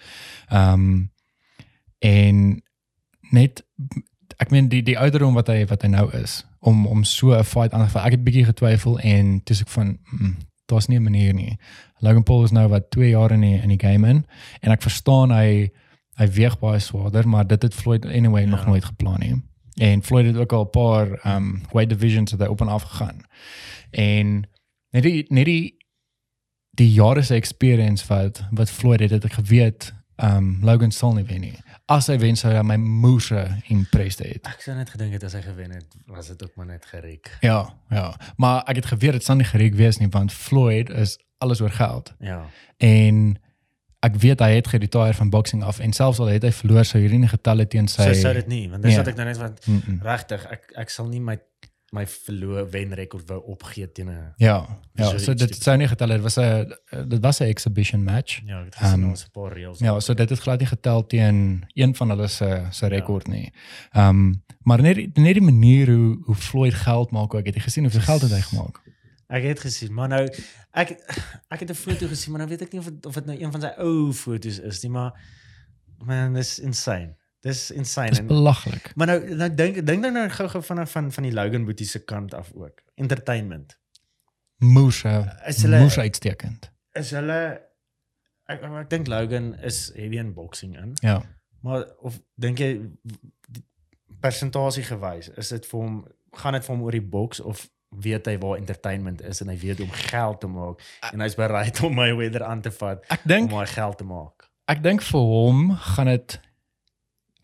Ehm 0.50 0.74
um, 0.74 1.12
en 2.00 2.64
net 3.32 3.64
ek 4.38 4.50
meen 4.52 4.68
die 4.70 4.84
die 4.84 4.98
ouderdom 5.00 5.34
wat 5.34 5.48
hy 5.48 5.66
wat 5.70 5.82
hy 5.82 5.88
nou 5.88 6.10
is 6.18 6.46
om 6.60 6.86
om 6.88 7.04
so 7.04 7.34
'n 7.38 7.44
fight 7.44 7.74
aan 7.74 7.86
te 7.86 7.92
vat. 7.92 8.06
Ek 8.06 8.12
het 8.12 8.24
bietjie 8.24 8.46
getwyfel 8.46 9.00
en 9.00 9.42
dis 9.44 9.62
ek 9.62 9.68
van 9.68 9.98
mm, 10.12 10.36
daar's 10.66 10.88
nie 10.88 10.98
'n 11.00 11.04
manier 11.04 11.34
nie. 11.34 11.58
Logan 12.00 12.24
Paul 12.24 12.44
is 12.44 12.52
nou 12.52 12.68
wat 12.70 12.92
2 12.92 13.10
jaar 13.10 13.32
in 13.32 13.42
die 13.42 13.62
in 13.62 13.70
die 13.70 13.80
game 13.88 14.08
in 14.08 14.26
en 14.62 14.72
ek 14.72 14.82
verstaan 14.82 15.32
hy 15.32 15.70
hy 16.18 16.28
weeg 16.28 16.60
baie 16.60 16.80
swaarder, 16.80 17.28
maar 17.28 17.48
dit 17.48 17.62
het 17.62 17.74
Floyd 17.74 18.06
anyway 18.06 18.42
Ja. 18.44 18.50
nog 18.50 18.66
nooit 18.66 18.86
geplan 18.86 19.20
nie. 19.20 19.42
En 19.76 20.04
Floyd 20.04 20.26
het 20.26 20.38
ook 20.38 20.52
al 20.54 20.64
'n 20.66 20.70
paar 20.70 21.08
um 21.36 21.62
weight 21.72 21.90
divisions 21.90 22.32
het 22.32 22.40
hy 22.42 22.48
op 22.48 22.62
en 22.62 22.68
af 22.68 22.82
gegaan. 22.84 23.22
En 23.92 24.48
net 24.96 25.04
die 25.04 25.26
net 25.30 25.46
die 25.46 25.76
die 26.78 26.92
jare 26.94 27.24
se 27.26 27.36
experience 27.36 28.06
wat 28.08 28.44
wat 28.52 28.70
Floyd 28.70 29.00
het, 29.00 29.12
het 29.12 29.26
ek 29.26 29.34
geweet 29.40 29.94
um 30.24 30.58
Logan 30.66 30.92
sal 30.92 31.14
nie 31.14 31.24
wen 31.26 31.42
nie. 31.42 31.56
As 31.88 32.08
hy 32.08 32.18
wen 32.20 32.36
sou 32.36 32.52
hy 32.54 32.62
my 32.66 32.76
moerse 32.76 33.44
impressed 33.70 34.26
het. 34.26 34.46
ek 34.50 34.62
sou 34.62 34.76
net 34.76 34.90
gedink 34.90 35.14
het 35.14 35.24
as 35.24 35.34
hy 35.38 35.42
gewen 35.42 35.72
het, 35.72 35.86
was 36.08 36.28
dit 36.28 36.44
ook 36.44 36.56
maar 36.56 36.66
net 36.66 36.86
gerek. 36.86 37.38
Ja, 37.42 37.74
ja. 37.90 38.16
Maar 38.38 38.64
ek 38.68 38.76
het 38.76 38.86
geweet 38.86 39.12
dit 39.12 39.24
sal 39.24 39.36
nie 39.36 39.46
gereek 39.46 39.76
wees 39.76 39.98
nie 40.02 40.10
want 40.10 40.32
Floyd 40.34 40.90
is 40.90 41.18
alles 41.38 41.62
oor 41.62 41.70
geld. 41.70 42.14
Ja. 42.20 42.46
En 42.78 43.38
ek 44.06 44.16
weet 44.22 44.40
hy 44.40 44.52
het 44.56 44.68
geretire 44.68 45.14
van 45.14 45.30
boxing 45.30 45.64
af 45.64 45.80
en 45.80 45.94
selfs 45.94 46.20
al 46.20 46.28
het 46.34 46.44
hy 46.44 46.52
verloor 46.52 46.86
sou 46.86 47.02
hierdie 47.02 47.20
nie 47.20 47.28
getel 47.30 47.58
het 47.58 47.70
teen 47.70 47.88
sy 47.88 48.04
Sy 48.14 48.22
sou 48.22 48.34
dit 48.34 48.48
nie, 48.48 48.70
want 48.70 48.84
dis 48.84 48.92
Nee. 48.94 48.98
wat 49.02 49.08
ek 49.08 49.16
nou 49.16 49.26
net 49.28 49.38
want 49.38 49.68
Mm 49.68 49.82
-mm. 49.86 50.02
regtig, 50.02 50.46
ek 50.52 50.72
ek 50.76 50.90
sal 50.90 51.08
nie 51.08 51.20
my 51.20 51.38
my 51.98 52.06
verloor 52.08 52.68
wen 52.72 52.94
rekord 52.98 53.28
wou 53.30 53.40
opgee 53.54 53.88
teen 53.92 54.10
'n 54.10 54.34
Ja, 54.38 54.58
ja, 54.94 55.18
So 55.18 55.34
dit 55.34 55.56
sou 55.64 55.76
nie 55.78 55.88
getel 55.88 56.10
het. 56.14 56.22
Dit 56.22 56.28
was 56.30 56.38
'n 56.38 57.10
dit 57.10 57.22
was 57.22 57.40
'n 57.42 57.44
exhibition 57.50 58.04
match. 58.04 58.42
ja, 58.46 58.60
ek 58.60 58.66
het 58.66 58.76
gesien 58.76 59.02
Ehm, 59.02 59.10
ons 59.10 59.26
'n 59.26 59.32
paar 59.32 59.54
reels. 59.54 59.80
Ja, 59.80 60.00
so 60.00 60.14
dit 60.14 60.30
het 60.30 60.40
glad 60.40 60.60
nie 60.60 60.68
getel 60.68 61.06
teen 61.08 61.66
een 61.74 61.96
van 61.96 62.10
hulle 62.10 62.28
se 62.28 62.68
se 62.72 62.88
rekord 62.88 63.28
nie. 63.28 63.52
Ehm 63.92 64.10
um, 64.10 64.44
maar 64.64 64.82
net 64.82 64.98
net 65.18 65.34
die 65.34 65.42
manier 65.44 65.88
hoe 65.96 66.18
hoe 66.26 66.36
Floyd 66.36 66.74
geld 66.74 67.12
maak 67.12 67.34
ook. 67.34 67.46
Het 67.46 67.56
jy 67.56 67.62
gesien 67.62 67.84
hoeveel 67.84 68.02
geld 68.02 68.22
het 68.22 68.32
hy 68.32 68.42
gemaak? 68.42 68.82
Ek 69.28 69.44
het 69.44 69.60
gesien, 69.60 69.94
maar 69.94 70.08
nou 70.08 70.24
ek 70.72 70.90
ek 71.50 71.60
het 71.60 71.70
'n 71.70 71.74
foto 71.76 72.08
gesien, 72.08 72.32
maar 72.32 72.40
nou 72.40 72.50
weet 72.50 72.62
ek 72.62 72.72
nie 72.72 72.80
of 72.82 72.86
dit 72.88 73.06
of 73.06 73.14
dit 73.14 73.26
nou 73.26 73.38
een 73.42 73.52
van 73.52 73.62
sy 73.62 73.72
ou 73.78 74.14
foto's 74.14 74.60
is 74.60 74.82
nie, 74.84 74.92
maar 74.92 75.12
man, 76.06 76.34
dis 76.34 76.60
insane. 76.60 77.16
Dis 77.48 77.62
insane. 77.72 78.10
Dis 78.16 78.26
belaglik. 78.28 78.92
maar 78.96 79.08
nou 79.08 79.36
nou 79.42 79.50
dink 79.56 79.80
dink 79.88 80.02
nou 80.04 80.12
nou 80.16 80.28
gou-gou 80.30 80.62
van 80.70 80.84
van 80.88 81.12
van 81.16 81.24
die 81.28 81.34
Logan 81.34 81.66
Boetie 81.66 81.88
se 81.88 82.04
kant 82.04 82.34
af 82.34 82.52
ook. 82.54 82.82
Entertainment. 82.96 83.78
Moes 84.58 85.04
Is 85.48 85.62
hulle- 85.62 85.80
moes 85.80 85.98
uitstekend. 86.00 86.72
Is 86.98 87.12
hulle 87.12 87.40
ek 88.48 88.62
ek, 88.64 88.72
ek 88.84 88.90
dink 88.90 89.08
Logan 89.08 89.54
is 89.62 89.92
heavy 89.96 90.18
in 90.18 90.34
boxing 90.34 90.76
in. 90.78 90.94
Ja. 91.02 91.22
Maar 91.62 91.86
of 92.02 92.20
dink 92.36 92.60
jy 92.60 92.72
persentasie 94.22 94.84
gewys, 94.88 95.30
is 95.38 95.50
dit 95.54 95.66
vir 95.70 95.80
hom 95.82 95.98
gaan 96.38 96.56
dit 96.58 96.66
vir 96.66 96.74
hom 96.76 96.84
oor 96.86 96.96
die 96.98 97.08
boks 97.18 97.40
of 97.42 97.66
weet 98.04 98.28
hy 98.28 98.36
waar 98.42 98.58
entertainment 98.60 99.22
is 99.26 99.40
en 99.42 99.50
hy 99.52 99.56
weet 99.62 99.80
om 99.84 99.92
geld 100.10 100.42
te 100.44 100.48
maak 100.52 100.82
en 101.14 101.24
hy's 101.24 101.38
bereid 101.40 101.80
om 101.88 101.94
Mayweather 101.96 102.44
aan 102.44 102.62
te 102.66 102.72
vat 102.76 103.06
Ek 103.14 103.24
dink 103.30 103.52
om 103.54 103.60
hy 103.62 103.66
geld 103.72 103.98
te 104.02 104.08
maak. 104.08 104.50
ek 104.68 104.82
dink 104.84 105.02
vir 105.08 105.24
hom 105.32 105.62
gaan 105.94 106.12
dit 106.12 106.36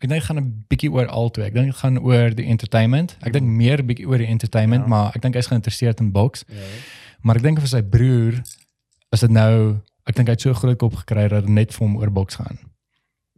ek 0.04 0.10
dink 0.10 0.20
dit 0.20 0.28
gaan 0.28 0.38
'n 0.38 0.64
bietjie 0.68 0.90
oor 0.92 1.06
altoe. 1.08 1.44
Ek 1.44 1.54
dink 1.54 1.66
dit 1.72 1.76
gaan 1.80 1.98
oor 1.98 2.30
die 2.34 2.46
entertainment. 2.46 3.16
Ek 3.24 3.32
dink 3.32 3.46
meer 3.46 3.80
bietjie 3.82 4.06
oor 4.06 4.18
die 4.18 4.26
entertainment, 4.28 4.82
Ja. 4.84 4.88
maar 4.88 5.12
ek 5.16 5.22
dink 5.22 5.34
hy's 5.34 5.46
geïnteresseerd 5.48 6.00
in 6.00 6.12
boks. 6.12 6.44
Ja. 6.48 6.54
Maar 7.22 7.36
ek 7.36 7.42
dink 7.42 7.58
vir 7.58 7.68
sy 7.68 7.82
broer 7.82 8.42
is 9.12 9.20
dit 9.20 9.30
nou 9.30 9.80
ek 10.06 10.14
dink 10.14 10.28
hy 10.28 10.32
het 10.34 10.40
so 10.40 10.52
groot 10.54 10.78
kop 10.78 10.94
gekry 10.94 11.28
dat 11.28 11.40
dit 11.46 11.48
net 11.48 11.72
vir 11.72 11.86
hom 11.86 11.96
oor 11.96 12.10
boks 12.12 12.34
gaan. 12.36 12.58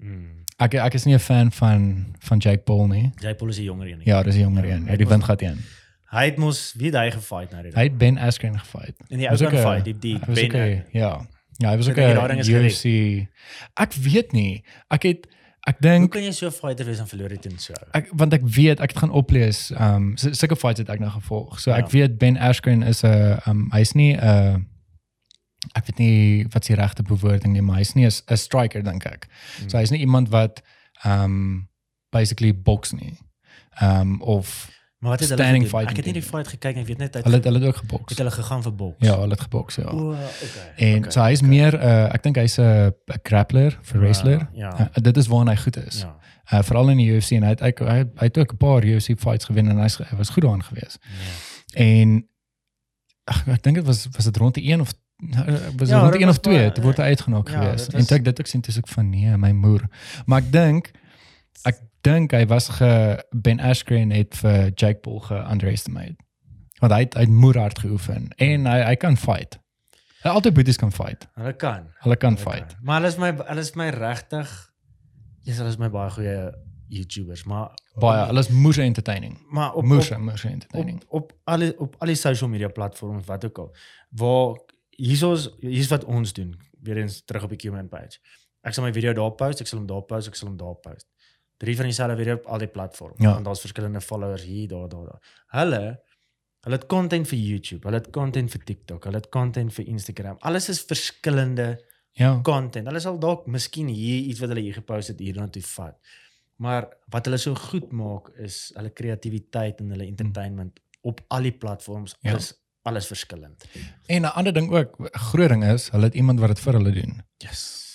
Mm. 0.02 0.44
Ek 0.58 0.74
ek 0.74 0.94
is 0.94 1.04
nie 1.06 1.14
'n 1.14 1.18
fan 1.20 1.50
van 1.52 2.06
van 2.18 2.38
Jake 2.38 2.62
Paul 2.64 2.86
nie. 2.88 3.12
Jay 3.20 3.34
Paul 3.34 3.50
is 3.50 3.56
die 3.56 3.64
jonger 3.64 3.86
een. 3.92 4.00
Ja, 4.04 4.22
dis 4.22 4.34
'n 4.34 4.40
jonger 4.40 4.66
Ja, 4.66 4.74
een. 4.74 4.88
hy 4.88 4.96
die 4.96 5.06
wind 5.06 5.24
gaat 5.24 5.42
een. 5.42 5.58
Hy 6.10 6.24
het 6.24 6.36
mos 6.38 6.74
wie 6.76 6.90
hy 6.90 7.10
gefight 7.10 7.50
nou 7.52 7.62
die 7.62 7.72
Hy 7.74 7.82
het 7.82 7.98
Ben 7.98 8.18
Askren 8.18 8.58
gefight. 8.58 8.94
in 9.08 9.18
die 9.18 9.28
ou 9.28 9.34
ook 9.36 9.52
'n- 9.52 9.62
fight, 9.62 9.84
die 9.84 9.98
die 9.98 10.18
Ben. 10.18 10.50
'n- 10.50 10.84
ja. 10.92 11.26
Ja, 11.58 11.70
hy 11.70 11.76
was 11.76 11.88
ook 11.88 11.94
daai 11.96 12.36
'n? 12.36 12.44
UFC. 12.44 13.28
Ek 13.74 13.92
weet 13.94 14.32
nie. 14.32 14.62
Ek 14.90 15.02
het 15.02 15.26
ek 15.66 15.76
Hoe 15.80 15.88
dink 15.90 16.12
kan 16.12 16.22
jy 16.22 16.30
so 16.32 16.50
fighter 16.50 16.86
wees 16.86 16.98
en 17.02 17.06
verloor 17.10 17.28
dit 17.28 17.46
in 17.46 17.58
so? 17.58 17.74
ek 17.94 18.08
want 18.12 18.32
ek 18.32 18.42
weet 18.56 18.80
ek 18.80 18.92
gaan 18.96 19.10
oplees 19.10 19.70
ehm 19.74 19.94
um, 19.94 20.16
sulke 20.16 20.56
fights 20.56 20.78
het 20.78 20.88
ek 20.88 21.00
nou 21.00 21.10
gevolg. 21.10 21.58
So 21.60 21.70
ek 21.72 21.86
Ja. 21.90 21.92
weet 21.98 22.18
Ben 22.18 22.36
Askren 22.38 22.82
is 22.82 23.02
'n 23.02 23.06
ehm 23.08 23.50
um, 23.50 23.68
hy's 23.72 23.92
nie 23.94 24.14
'n 24.14 24.20
uh, 24.22 24.56
ek 25.74 25.86
weet 25.86 25.98
nie 25.98 26.46
wat 26.52 26.64
se 26.64 26.74
regte 26.74 27.02
bewoording 27.02 27.52
nie, 27.52 27.62
maar 27.62 27.76
hy's 27.78 27.94
nie 27.94 28.06
'n 28.06 28.36
striker 28.36 28.82
dink 28.82 29.04
ek. 29.06 29.26
Mm. 29.62 29.70
So 29.70 29.78
hy's 29.78 29.90
nie 29.90 30.00
iemand 30.00 30.28
wat 30.28 30.62
ehm 31.04 31.22
um, 31.24 31.68
basically 32.12 32.52
boks 32.54 32.92
nie. 32.92 33.18
Ehm 33.80 34.00
um, 34.00 34.22
of 34.22 34.70
Maar 35.06 35.14
wat 35.14 35.20
het 35.20 35.28
hulle 35.30 35.42
standing 35.42 35.64
gedoen? 35.70 35.88
Ek 35.90 35.96
het 36.00 36.04
nie 36.08 36.14
die 36.18 36.22
fight 36.22 36.48
gekyk 36.50 36.74
nie, 36.74 36.82
ek 36.82 36.88
weet 36.90 36.98
net 36.98 37.14
hy 37.14 37.20
hulle 37.26 37.36
het 37.38 37.44
hulle 37.48 37.58
het 37.60 37.68
ook 37.70 37.76
geboks. 37.82 38.08
het 38.10 38.18
hulle 38.22 38.30
gegaan 38.34 38.62
vir 38.66 38.74
boks. 38.80 39.06
Ja, 39.06 39.14
hulle 39.20 39.36
het 39.36 39.40
geboks 39.46 39.74
ja. 39.78 39.84
O, 39.92 40.10
okay. 40.16 40.64
En 40.88 40.98
okay, 40.98 41.10
so 41.14 41.20
hy's 41.22 41.42
okay. 41.44 41.50
meer 41.50 41.74
uh, 41.78 42.14
ek 42.16 42.22
dink 42.26 42.36
hy's 42.42 42.56
'n 42.58 42.92
grappler 43.22 43.78
vir 43.82 44.00
wrestler. 44.00 44.48
Ja. 44.54 44.72
Uh, 44.80 44.86
dit 45.08 45.16
is 45.22 45.26
waarna 45.30 45.54
hy 45.54 45.60
goed 45.62 45.76
is. 45.86 46.00
Ja. 46.02 46.10
Uh, 46.52 46.62
veral 46.62 46.90
in 46.90 46.96
die 46.96 47.06
UFC 47.14 47.30
en 47.38 47.42
hy 47.46 47.52
het 47.54 47.60
hy, 47.60 47.72
hy, 47.78 47.98
hy 48.22 48.26
het 48.30 48.38
ook 48.38 48.52
'n 48.52 48.56
paar 48.56 48.82
UFC 48.84 49.14
fights 49.18 49.44
gewen 49.44 49.68
en 49.70 49.78
hy's- 49.78 49.98
hy 50.10 50.16
was 50.16 50.30
goed 50.34 50.42
daarin 50.42 50.62
geweest. 50.64 50.98
ja. 50.98 51.80
En 51.86 52.28
ag, 53.24 53.46
ek 53.48 53.62
dink 53.62 53.76
dit 53.76 53.84
was 53.86 54.08
was 54.10 54.24
dit 54.24 54.36
rond 54.36 54.54
die 54.54 54.70
1 54.72 54.80
of 54.80 54.92
was 55.76 55.88
Ja, 55.88 55.96
ja, 55.96 56.00
rond 56.02 56.12
dit 56.12 56.20
die 56.20 56.26
1 56.26 56.26
was 56.26 56.36
of 56.36 56.42
2 56.42 56.58
baie- 56.58 56.72
toe 56.72 56.82
word 56.84 56.96
hy 56.96 57.02
uitgenooi 57.14 57.42
ja, 57.46 57.58
geweest. 57.60 57.90
dit 57.90 58.10
En 58.10 58.16
ek 58.16 58.24
dit 58.24 58.40
ook 58.40 58.46
sien 58.46 58.60
dis 58.60 58.76
ek 58.78 58.88
van 58.88 59.10
nee, 59.10 59.36
my 59.36 59.50
moer. 59.52 59.88
Maar 60.26 60.38
ek 60.42 60.52
dink 60.52 60.90
ek 61.64 61.78
dink 62.06 62.32
hy 62.36 62.44
was 62.50 62.68
ge 62.78 62.90
Ben 63.34 63.60
Askren 63.60 64.12
het 64.14 64.36
vir 64.38 64.70
Jake 64.78 65.00
Paul 65.02 65.20
ge-underestimate. 65.26 66.16
Want 66.80 66.92
hy 66.92 67.00
het, 67.06 67.14
hy 67.16 67.24
het 67.26 67.32
moer 67.32 67.58
hard 67.58 67.78
geoefen 67.82 68.28
en 68.42 68.66
hy 68.68 68.76
hy 68.84 68.94
kan 69.00 69.16
fight. 69.18 69.58
Hy 70.22 70.30
altyd 70.34 70.54
boeties 70.58 70.78
kan 70.80 70.92
fight. 70.94 71.26
Hulle 71.38 71.54
kan. 71.56 71.88
Hulle 72.04 72.16
kan 72.20 72.36
Hulle 72.36 72.44
fight. 72.44 72.74
kan. 72.76 72.84
Maar 72.86 73.00
hulle 73.00 73.10
is 73.14 73.18
my 73.22 73.32
hulle 73.48 73.64
is 73.66 73.74
my 73.78 73.90
regtig 73.94 74.54
Yes, 75.46 75.58
hulle 75.62 75.70
is 75.70 75.78
my 75.78 75.88
baie 75.94 76.10
goeie 76.10 76.38
YouTubers, 76.90 77.44
maar 77.46 77.70
Baie, 78.02 78.24
hulle 78.28 78.42
is 78.42 78.48
moer 78.50 78.80
entertaining. 78.82 79.36
maar 79.50 79.72
op 79.74 79.84
Moer 79.84 80.02
op, 80.12 80.18
moer 80.22 80.44
entertaining. 80.46 81.02
op 81.08 81.12
op 81.22 81.32
alle 81.44 81.74
op 81.78 81.94
al 81.98 82.06
die 82.12 82.14
social 82.18 82.50
media 82.50 82.68
platforms 82.68 83.26
wat 83.26 83.44
ook 83.44 83.58
al 83.58 83.70
waar 84.10 84.56
hiersoos 84.96 85.48
hier's 85.60 85.88
wat 85.88 86.04
ons 86.04 86.32
doen 86.32 86.54
weer 86.82 86.96
eens 86.96 87.24
terug 87.24 87.42
op 87.42 87.48
die 87.54 87.58
Cumin 87.58 87.88
page 87.88 88.18
ek 88.62 88.74
sal 88.74 88.84
my 88.84 88.92
video 88.92 89.12
daar 89.12 89.34
post 89.38 89.60
ek 89.60 89.66
sal 89.70 89.78
hom 89.78 89.86
daar 89.86 90.02
post 90.06 90.28
ek 90.28 90.34
sal 90.38 90.48
hom 90.48 90.56
daar 90.60 90.74
post 90.82 91.06
drie 91.56 91.76
van 91.76 91.84
dieselfde 91.84 92.16
video 92.16 92.34
op 92.34 92.46
al 92.46 92.58
die 92.58 92.68
platforms 92.68 93.22
Ja. 93.22 93.32
want 93.32 93.44
daar's 93.44 93.60
verskillende 93.60 94.00
followers 94.00 94.42
hier 94.44 94.68
daar 94.68 94.88
daar 94.88 95.04
daar 95.04 95.20
hulle 95.46 96.00
hulle 96.60 96.76
het 96.76 96.86
content 96.86 97.28
vir 97.28 97.38
YouTube 97.38 97.86
hulle 97.88 97.96
het 98.02 98.10
content 98.10 98.50
vir 98.50 98.64
TikTok 98.64 99.04
hulle 99.04 99.16
het 99.16 99.28
content 99.28 99.72
vir 99.72 99.86
Instagram 99.86 100.36
alles 100.40 100.68
is 100.68 100.80
verskillende 100.84 101.84
Ja. 102.18 102.40
content. 102.42 102.86
Hulle 102.86 103.00
sal 103.00 103.18
dalk 103.20 103.46
miskien 103.46 103.88
hier 103.88 104.22
iets 104.30 104.40
wat 104.40 104.48
hulle 104.48 104.60
hier 104.60 104.72
gepost 104.72 105.08
het 105.08 105.18
hierna 105.20 105.48
toe 105.48 105.60
vat. 105.62 105.98
Maar 106.56 106.86
wat 107.12 107.24
hulle 107.26 107.36
so 107.36 107.54
goed 107.54 107.92
maak 107.92 108.30
is 108.38 108.72
hulle 108.74 108.88
kreatiwiteit 108.90 109.80
en 109.80 109.90
hulle 109.90 110.06
entertainment 110.06 110.80
op 111.02 111.20
al 111.28 111.42
die 111.42 111.52
platforms 111.52 112.14
Ja. 112.20 112.34
is 112.36 112.54
alles 112.82 113.06
verskillend. 113.06 113.64
En 114.06 114.22
'n 114.22 114.32
ander 114.32 114.52
ding 114.52 114.70
ook, 114.72 114.96
groot 115.12 115.48
ding 115.48 115.64
is, 115.64 115.88
hulle 115.90 116.04
het 116.04 116.14
iemand 116.14 116.40
wat 116.40 116.48
dit 116.48 116.60
vir 116.60 116.72
hulle 116.72 116.90
doen. 116.92 117.22
Yes. 117.38 117.85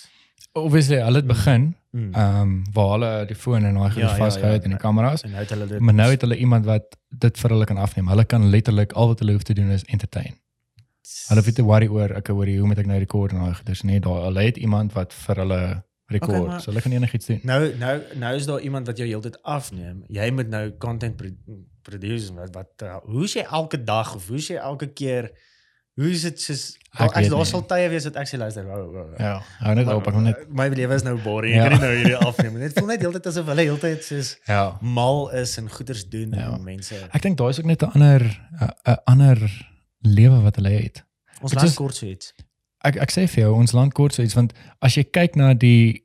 Obviously, 0.52 0.98
hulle 1.02 1.16
het 1.22 1.26
begin 1.26 1.74
Mm. 1.92 2.14
ehm 2.14 2.40
um, 2.40 2.62
waar 2.72 2.90
hulle 2.90 3.26
die 3.26 3.36
foon 3.36 3.64
en 3.64 3.74
daai 3.74 3.90
goed 3.90 4.00
Ja, 4.02 4.08
ja, 4.08 4.16
vasgehou 4.16 4.48
ja. 4.48 4.52
het 4.56 4.64
en 4.64 4.70
die 4.70 4.78
kameras. 4.78 5.22
en 5.22 5.30
nou 5.30 5.40
het 5.42 5.50
hulle 5.50 5.66
dit 5.66 5.78
Maar 5.80 5.94
nou 5.94 6.10
het 6.10 6.20
hulle 6.20 6.36
iemand 6.36 6.64
wat 6.64 6.96
dit 7.08 7.38
vir 7.38 7.50
hulle 7.50 7.64
kan 7.64 7.76
afneem. 7.76 8.08
Hulle 8.08 8.24
kan 8.24 8.46
letterlik 8.50 8.92
al 8.92 9.06
wat 9.06 9.18
hulle 9.18 9.32
hoef 9.32 9.42
te 9.42 9.54
doen 9.54 9.70
is 9.70 9.84
entertain. 9.84 10.38
Hulle 11.28 11.36
hoef 11.40 11.44
nie 11.46 11.54
te 11.54 11.62
worry 11.62 11.86
oor 11.88 12.12
ek 12.16 12.26
hoor 12.32 12.46
hoe 12.46 12.66
moet 12.66 12.78
ek 12.78 12.86
nou 12.86 12.98
rekord 12.98 13.32
en 13.32 13.38
daai 13.38 13.54
goeders 13.54 13.82
nie. 13.82 14.00
Daar 14.00 14.22
hulle 14.24 14.42
het 14.42 14.56
iemand 14.56 14.92
wat 14.92 15.12
vir 15.12 15.36
hulle 15.36 15.82
rekord. 16.06 16.38
Okay, 16.38 16.46
maar- 16.46 16.60
so 16.60 16.70
hulle 16.70 16.80
kan 16.82 16.92
enigiets 16.92 17.26
doen. 17.26 17.40
Nou 17.42 17.74
nou 17.78 18.00
nou 18.14 18.34
is 18.36 18.46
daar 18.46 18.60
iemand 18.60 18.86
wat 18.86 18.96
jou 18.96 19.08
heeltyd 19.08 19.42
afneem. 19.42 20.04
Jy 20.08 20.30
moet 20.30 20.48
nou 20.48 20.70
content 20.78 21.16
pro 21.16 21.28
produce 21.82 22.32
wat 22.34 22.54
wat 22.54 22.82
uh, 22.82 22.96
hoe 23.04 23.24
is 23.24 23.32
jy 23.34 23.44
elke 23.50 23.84
dag 23.84 24.14
of 24.14 24.28
hoe 24.28 24.36
is 24.36 24.46
jy 24.48 24.56
elke 24.56 24.86
keer 24.92 25.30
hoe 25.96 26.10
is 26.10 26.22
dit 26.22 26.40
soos 26.40 26.62
Ek 26.92 27.14
weet 27.16 27.30
daar 27.32 27.46
sal 27.48 27.62
tye 27.66 27.88
wees 27.88 28.04
dat 28.04 28.16
ek 28.20 28.28
sê 28.28 28.36
luister 28.36 28.64
wow, 28.68 28.82
wow, 28.92 29.06
wow. 29.08 29.18
Ja, 29.18 29.40
hou 29.64 29.74
net 29.74 29.86
op, 29.88 30.06
ek 30.06 30.12
wil 30.14 30.24
net 30.26 30.42
my 30.52 30.66
lewe 30.68 30.94
is 30.94 31.02
nou 31.06 31.14
boring. 31.24 31.54
Ja. 31.54 31.64
Ek 31.64 31.70
kan 31.72 31.80
nie 31.80 31.86
nou 31.88 31.96
hierdie 31.96 32.16
afneem. 32.28 32.58
Dit 32.60 32.74
voel 32.76 32.86
net 32.90 33.00
heeltyd 33.00 33.26
asof 33.30 33.46
hulle 33.48 33.64
heeltyd 33.64 34.04
soos 34.04 34.34
ja. 34.46 34.76
mal 34.80 35.30
is 35.40 35.56
en 35.58 35.70
goeders 35.72 36.02
doen 36.12 36.32
Ja. 36.36 36.50
en 36.52 36.64
mense. 36.64 36.98
Ek 37.16 37.22
dink 37.24 37.38
daar 37.40 37.48
is 37.54 37.58
ook 37.62 37.66
net 37.70 37.82
'n 37.82 37.90
ander 37.96 38.20
'n- 38.28 38.98
ander 39.06 39.40
lewe 40.04 40.40
wat 40.42 40.56
hulle 40.56 40.68
het. 40.68 41.02
Ons 41.40 41.54
is- 41.54 41.74
kort 41.74 41.94
so 41.96 42.06
iets. 42.06 42.34
ek 42.84 42.96
ek 42.96 43.10
sê 43.10 43.26
vir 43.28 43.44
jou 43.44 43.54
ons 43.54 43.72
land 43.72 43.92
kort 43.94 44.12
so 44.14 44.22
iets 44.22 44.34
want 44.34 44.52
as 44.82 44.94
jy 44.96 45.04
kyk 45.04 45.36
na 45.36 45.54
die 45.54 46.04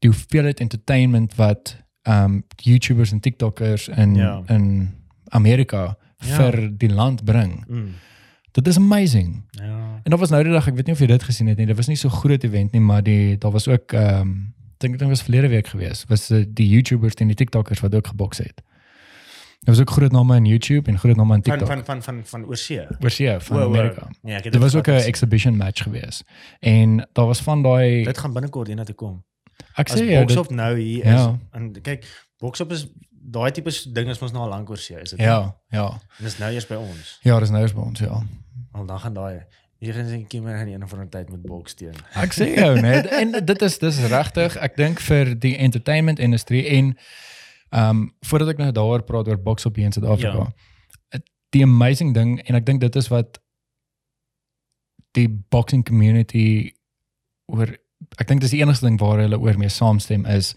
die 0.00 0.08
hoeveelheid 0.10 0.60
entertainment 0.60 1.34
wat 1.36 1.76
um, 2.06 2.44
YouTubers 2.62 3.12
en 3.12 3.20
TikTokers 3.20 3.88
in 3.88 4.14
Ja. 4.14 4.42
in 4.48 4.94
Amerika 5.30 5.96
Ja. 6.22 6.36
vir 6.36 6.70
die 6.78 6.88
land 6.92 7.24
bring. 7.24 7.64
Mm. 7.68 7.94
Dit 8.52 8.66
is 8.66 8.76
amazing. 8.76 9.44
Ja. 9.50 10.00
En 10.02 10.10
daar 10.10 10.18
was 10.18 10.30
nou 10.30 10.42
die 10.42 10.52
dag, 10.52 10.66
ek 10.66 10.74
weet 10.74 10.86
nie 10.86 10.94
of 10.94 11.00
jy 11.00 11.06
dit 11.06 11.22
gesien 11.22 11.46
het 11.46 11.56
nie. 11.56 11.66
Dit 11.66 11.76
was 11.76 11.86
nie 11.86 11.96
so 11.96 12.08
groot 12.08 12.42
event 12.44 12.72
nie, 12.72 12.80
maar 12.80 13.02
die 13.02 13.38
daar 13.38 13.50
was 13.52 13.68
ook 13.68 13.92
ehm 13.92 14.20
um, 14.20 14.54
dink 14.80 14.98
dit 14.98 15.08
was 15.08 15.22
verlede 15.22 15.48
week 15.48 15.66
gewees. 15.68 16.04
Was 16.08 16.30
uh, 16.30 16.44
die 16.48 16.68
YouTubers 16.68 17.14
en 17.14 17.26
die 17.26 17.36
TikTokers 17.36 17.80
wat 17.80 17.94
ook 17.94 18.06
geboks 18.06 18.38
het. 18.38 18.62
Daar 19.60 19.74
was 19.74 19.80
ook 19.80 19.90
groot 19.90 20.12
name 20.12 20.36
in 20.36 20.44
YouTube 20.44 20.90
en 20.90 20.98
groot 20.98 21.16
name 21.16 21.34
in 21.34 21.42
Van 21.42 21.58
TikTok. 21.58 21.66
van 21.74 21.84
van 21.84 22.02
van 22.02 22.20
van 22.24 22.44
oorsee. 22.46 22.86
Oorsee 23.00 23.38
van 23.40 23.56
Wow, 23.56 23.66
wow. 23.66 23.76
Amerika. 23.76 24.08
Nee, 24.22 24.34
ek 24.34 24.44
het 24.44 24.52
Dit 24.52 24.62
was 24.62 24.74
ook 24.74 24.86
'n 24.88 24.90
exhibition 24.90 25.56
match 25.56 25.82
gewees. 25.82 26.22
En 26.60 27.08
daar 27.12 27.26
was 27.26 27.40
van 27.40 27.62
daai. 27.62 28.04
Dit 28.04 28.18
gaan 28.18 28.32
binnekort 28.32 28.66
hiernatoe 28.66 28.94
kom. 28.94 29.24
ek 29.74 29.88
sê 29.90 29.94
jou 29.94 30.06
dit 30.26 30.26
Boxop 30.26 30.50
nou 30.50 30.78
hier 30.78 31.04
Ja. 31.06 31.28
is 31.28 31.36
en 31.50 31.72
kyk, 31.82 32.04
Boxop 32.38 32.70
is 32.72 32.86
daai 33.20 33.50
tipe 33.52 33.72
ding 33.92 34.08
is 34.08 34.20
mos 34.20 34.32
nou 34.32 34.44
al 34.46 34.52
lank 34.54 34.70
oorsee, 34.70 35.00
is 35.00 35.14
dit? 35.14 35.20
Ja, 35.20 35.56
ja. 35.68 35.86
En 36.18 36.24
dis 36.24 36.38
nou 36.38 36.52
eers 36.52 36.66
by 36.66 36.78
ons. 36.80 37.16
Ja, 37.26 37.38
dis 37.40 37.52
nou 37.52 37.62
eens 37.62 37.74
by 37.76 37.84
ons, 37.84 38.00
ja. 38.00 38.22
Al 38.72 38.86
dan 38.86 39.00
gaan 39.00 39.14
daai 39.14 39.46
Hier 39.80 39.94
gaan 39.96 40.08
sien 40.08 40.26
kimmer 40.26 40.58
in 40.60 40.68
een 40.68 40.82
of 40.84 40.92
ander 40.92 41.08
tyd 41.08 41.30
met 41.30 41.42
boks 41.42 41.74
teen. 41.74 41.94
Ek 42.20 42.34
sê 42.36 42.50
jou 42.52 42.74
net 42.80 43.06
en 43.20 43.32
dit 43.32 43.62
is 43.64 43.78
dis 43.80 44.00
regtig, 44.12 44.56
ek 44.60 44.74
dink 44.76 45.00
vir 45.00 45.32
die 45.40 45.54
entertainment 45.56 46.20
industrie 46.20 46.66
en 46.68 46.96
ehm 47.70 47.88
um, 47.88 48.02
voordat 48.26 48.50
ek 48.52 48.60
nou 48.60 48.72
daaroor 48.76 49.06
praat 49.08 49.30
oor 49.30 49.40
box 49.40 49.64
op 49.64 49.78
hier 49.78 49.88
in 49.88 49.94
Suid-Afrika. 49.96 50.50
Ja. 50.50 51.20
Die 51.56 51.62
amazing 51.64 52.12
ding 52.14 52.36
en 52.44 52.58
ek 52.58 52.66
dink 52.66 52.82
dit 52.84 52.96
is 52.96 53.08
wat 53.08 53.40
die 55.16 55.28
boxing 55.48 55.86
community 55.86 56.74
oor 57.48 57.72
ek 58.18 58.28
dink 58.28 58.44
dis 58.44 58.52
die 58.52 58.60
enigste 58.60 58.84
ding 58.84 59.00
waar 59.00 59.22
hulle 59.22 59.40
oor 59.40 59.56
mee 59.58 59.72
saamstem 59.72 60.26
is 60.28 60.52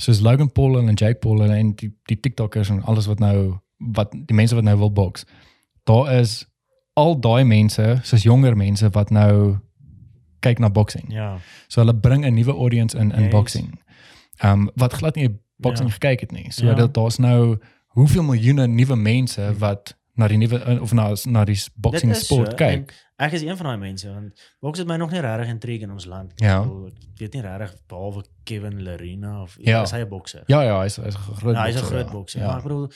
soos 0.00 0.20
Logan 0.20 0.52
Paul 0.52 0.78
en 0.78 0.94
Jake 0.94 1.18
Paul 1.18 1.42
en 1.44 1.72
die 1.74 1.90
die 2.04 2.20
TikTokers 2.20 2.68
en 2.68 2.82
alles 2.82 3.06
wat 3.06 3.18
nou 3.18 3.58
wat 3.94 4.12
die 4.12 4.34
mense 4.36 4.54
wat 4.54 4.64
nou 4.64 4.78
wil 4.78 4.92
box. 4.92 5.24
Daar 5.84 6.12
is 6.20 6.46
al 6.92 7.20
daai 7.20 7.44
mense, 7.44 7.98
soos 8.02 8.22
jonger 8.22 8.56
mense 8.56 8.88
wat 8.90 9.10
nou 9.10 9.56
kyk 10.40 10.58
na 10.58 10.70
boxing. 10.70 11.04
Ja. 11.12 11.36
So 11.68 11.80
hulle 11.80 11.94
bring 11.96 12.24
'n 12.24 12.34
nuwe 12.34 12.52
audience 12.52 12.96
in 12.98 13.12
in 13.12 13.22
Yes. 13.22 13.30
boxing. 13.32 13.80
Ehm 14.38 14.52
um, 14.60 14.70
wat 14.74 14.92
glad 14.92 15.14
nie 15.14 15.28
boxing 15.56 15.88
Ja. 15.88 15.94
gekyk 15.94 16.20
het 16.20 16.32
nie. 16.32 16.52
So 16.52 16.66
Ja. 16.66 16.74
dat 16.74 16.94
daar's 16.94 17.18
nou 17.18 17.58
hoeveel 17.86 18.22
miljoene 18.22 18.66
nuwe 18.66 18.96
mense 18.96 19.54
wat 19.58 19.96
na 20.14 20.28
die 20.28 20.36
nuwe 20.38 20.80
of 20.80 20.92
na 20.92 21.14
na 21.24 21.44
die 21.44 21.54
is 21.54 22.24
sport 22.24 22.48
so, 22.50 22.54
kyk. 22.56 22.72
en 22.72 22.86
Ek 23.18 23.32
is 23.32 23.42
een 23.42 23.56
van 23.56 23.66
daai 23.66 23.78
mense 23.78 24.08
want 24.12 24.40
boks 24.60 24.78
het 24.78 24.86
my 24.86 24.96
nog 24.96 25.10
nie 25.10 25.20
regtig 25.20 25.48
intrek 25.48 25.80
in 25.80 25.90
ons 25.90 26.04
land. 26.04 26.32
Ja. 26.36 26.62
Ek 26.62 27.18
weet 27.18 27.32
nie 27.32 27.42
regtig 27.42 27.76
behalwe 27.88 28.24
Kevin 28.44 28.82
Lerina 28.82 29.42
of 29.42 29.56
Ja. 29.58 29.82
is 29.82 29.90
hy 29.90 29.98
'n 30.04 30.08
bokser? 30.08 30.42
Ja 30.46 30.62
ja, 30.62 30.80
hy's 30.82 30.96
hy's 30.96 31.14
'n 31.16 31.18
groot 31.40 31.54
Ja, 31.54 31.64
hy's 31.64 31.74
'n 31.76 31.80
bokser, 31.80 31.90
groot 31.96 32.06
ja. 32.06 32.12
bokser. 32.12 32.40
Ja. 32.40 32.46
Maar 32.46 32.56
ek 32.56 32.62
bedoel 32.62 32.90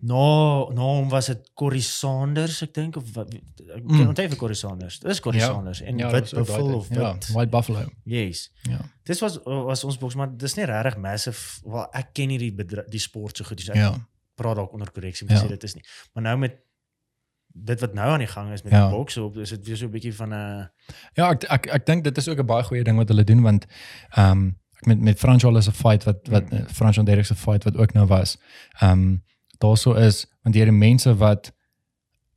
nou 0.00 0.72
nou 0.74 0.86
hom 0.96 1.08
was 1.12 1.26
dit 1.26 1.50
Corey 1.54 1.80
Sanders 1.80 2.62
ek 2.62 2.72
dink 2.74 2.96
of 2.96 3.10
wat 3.14 3.34
ek 3.34 3.42
Mm. 3.84 3.96
mm. 3.96 4.08
onthou 4.08 4.28
vir 4.28 4.36
Corey 4.36 4.54
Sanders. 4.54 4.98
Dis 5.00 5.20
Corey 5.20 5.40
Ja. 5.40 5.46
Sanders 5.46 5.80
en 5.82 5.98
Ja, 5.98 6.10
wit 6.10 6.30
buffalo 6.34 6.76
of 6.76 6.88
ja, 6.90 7.12
wit. 7.12 7.26
White 7.32 7.50
Buffalo. 7.50 7.84
Yes. 8.04 8.50
Ja. 8.62 8.80
Dis 9.04 9.20
was 9.20 9.38
was 9.44 9.84
ons 9.84 9.98
boks 9.98 10.14
maar 10.14 10.36
dis 10.36 10.54
nie 10.56 10.64
regtig 10.64 10.96
massive. 10.96 11.60
Wel 11.64 11.86
ek 11.92 12.12
ken 12.12 12.28
nie 12.28 12.38
die 12.38 12.52
bedra- 12.52 12.88
die 12.88 13.00
sport 13.00 13.36
so 13.36 13.44
goed 13.44 13.60
so 13.60 13.72
ek 13.72 13.78
Ja. 13.78 13.94
praat 14.36 14.56
dalk 14.56 14.72
onder 14.72 14.90
korreksie 14.90 15.26
moet 15.28 15.36
Ja. 15.38 15.44
sê 15.44 15.48
dit 15.48 15.62
is 15.64 15.74
nie. 15.74 15.84
Maar 16.14 16.22
nou 16.22 16.36
met 16.38 16.56
dit 17.56 17.80
wat 17.80 17.94
nou 17.94 18.08
aan 18.12 18.18
die 18.18 18.26
gang 18.26 18.52
is 18.52 18.62
met 18.62 18.72
Ja. 18.72 18.88
die 18.88 18.96
boks 18.96 19.16
op 19.16 19.36
is 19.36 19.48
dit 19.50 19.66
weer 19.66 19.76
so 19.76 19.86
'n 19.86 19.90
bietjie 19.90 20.14
van 20.14 20.28
'n 20.34 20.70
Ja, 21.14 21.30
ek 21.30 21.44
ek 21.44 21.66
ek 21.66 21.86
dink 21.86 22.04
dit 22.04 22.16
is 22.18 22.28
ook 22.28 22.38
'n 22.38 22.46
baie 22.46 22.62
goeie 22.64 22.84
ding 22.84 22.96
wat 22.96 23.08
hulle 23.08 23.24
doen 23.24 23.42
want 23.42 23.66
ehm 24.16 24.30
um, 24.30 24.58
ek 24.80 24.86
met 24.86 25.00
met 25.00 25.18
Franchol 25.18 25.56
is 25.56 25.68
'n 25.68 25.72
fight 25.72 26.04
wat 26.04 26.28
wat 26.28 26.50
Mm. 26.50 26.58
mm. 26.58 26.66
Franchol 26.68 27.04
Derek 27.04 27.24
se 27.26 27.34
fight 27.34 27.64
wat 27.64 27.76
ook 27.76 27.92
nou 27.92 28.06
was. 28.06 28.36
Ehm 28.80 28.90
um, 28.90 29.22
daarso 29.58 29.92
is 29.94 30.26
want 30.42 30.54
hierdie 30.54 30.72
mense 30.78 31.16
wat 31.16 31.52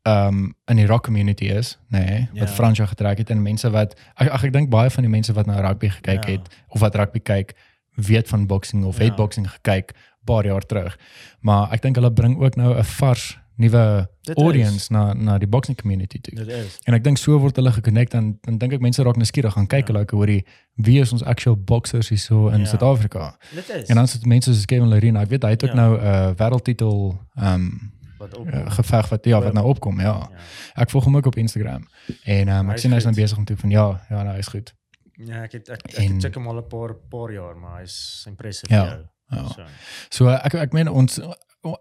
ehm 0.03 0.27
um, 0.27 0.55
in 0.65 0.75
die 0.75 0.85
rock 0.87 1.03
community 1.03 1.45
is, 1.45 1.77
nê, 1.89 1.99
nee, 2.05 2.29
wat 2.33 2.47
Ja. 2.49 2.53
Franchol 2.55 2.85
getrek 2.87 3.17
het 3.17 3.29
en 3.29 3.41
mense 3.41 3.69
wat 3.69 3.95
ag 4.15 4.29
ag 4.29 4.43
ek 4.43 4.53
dink 4.53 4.69
baie 4.69 4.89
van 4.89 5.03
die 5.03 5.11
mense 5.11 5.33
wat 5.33 5.45
na 5.45 5.59
rugby 5.59 5.89
gekyk 5.89 6.25
Ja. 6.25 6.31
het 6.31 6.55
of 6.67 6.79
wat 6.79 6.95
rugby 6.95 7.19
kyk, 7.19 7.53
weet 7.95 8.27
van 8.27 8.45
boxing 8.47 8.85
of 8.85 8.97
Ja. 8.97 9.03
het 9.03 9.15
boxing 9.15 9.49
gekyk 9.51 9.93
paar 10.25 10.45
jaar 10.45 10.65
terug. 10.65 10.97
Maar 11.39 11.71
ek 11.73 11.81
dink 11.81 11.95
hulle 11.95 12.11
bring 12.13 12.39
ook 12.41 12.55
nou 12.55 12.77
'n 12.77 12.83
vars 12.83 13.37
nuwe 13.57 14.07
audience 14.35 14.75
is. 14.75 14.89
na 14.89 15.13
na 15.13 15.37
die 15.37 15.47
boxing 15.47 15.77
community 15.77 16.19
toe. 16.21 16.35
Dit 16.35 16.47
is. 16.47 16.77
En 16.85 16.93
ek 16.93 17.03
dink 17.03 17.17
so 17.17 17.37
word 17.41 17.55
hulle 17.55 17.71
geconnect 17.71 18.11
dan 18.11 18.37
dan 18.41 18.57
dink 18.57 18.73
ek 18.77 18.81
mense 18.81 19.03
raak 19.03 19.15
nuuskierig 19.17 19.53
gaan 19.53 19.67
kyk 19.67 19.87
Ja. 19.89 19.97
like, 19.99 20.15
hoor 20.15 20.25
die 20.29 20.43
wie 20.75 20.99
is 21.01 21.11
ons 21.11 21.23
actual 21.23 21.55
boxers 21.57 22.09
hierso 22.09 22.47
in 22.49 22.59
Ja. 22.59 22.65
Suid-Afrika. 22.65 23.37
Dit 23.55 23.69
is. 23.69 23.89
En 23.89 23.95
dan 23.95 24.07
sit 24.07 24.25
mense 24.25 24.53
soos 24.53 24.65
Kevin 24.65 24.87
Lerena, 24.89 25.21
ek 25.21 25.29
weet 25.29 25.43
hy 25.43 25.49
het 25.49 25.63
ook 25.63 25.69
Ja. 25.73 25.75
nou 25.75 25.97
'n 25.97 26.03
uh, 26.03 26.31
wêreldtitel 26.37 27.17
ehm 27.35 27.53
um, 27.53 27.91
wat 28.17 28.37
op. 28.37 28.47
uh, 28.53 28.71
geveg 28.71 29.09
wat 29.09 29.25
ja 29.25 29.41
wat 29.41 29.53
nou 29.53 29.65
opkom, 29.67 29.99
ja. 29.99 30.05
Ja. 30.29 30.29
Ek 30.75 30.89
volg 30.89 31.03
hom 31.03 31.15
ook 31.17 31.25
op 31.25 31.35
Instagram. 31.35 31.87
En 32.23 32.47
um, 32.49 32.69
ek 32.69 32.75
is 32.75 32.81
sien 32.81 32.91
hy's 32.93 33.03
nou 33.03 33.15
besig 33.15 33.37
om 33.37 33.45
toe 33.45 33.57
van 33.57 33.69
ja, 33.69 34.01
ja, 34.09 34.23
nou 34.23 34.35
hy's 34.35 34.47
goed. 34.47 34.73
Ja, 35.13 35.41
ek 35.43 35.51
het 35.51 35.69
ek, 35.69 35.81
ek 35.87 35.95
En- 35.97 36.13
het 36.13 36.21
check 36.21 36.35
hom 36.35 36.47
al 36.47 36.57
'n 36.57 36.67
paar 36.67 36.93
paar 37.09 37.31
jaar, 37.33 37.55
maar 37.57 37.79
hy's 37.81 38.23
impressive 38.27 38.73
Ja, 38.73 38.83
jou. 38.85 39.01
Ja. 39.29 39.47
So. 39.47 39.63
So 40.09 40.27
ek 40.29 40.53
ek 40.53 40.73
meen 40.73 40.87
ons 40.89 41.19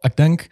ek 0.02 0.16
dink 0.16 0.48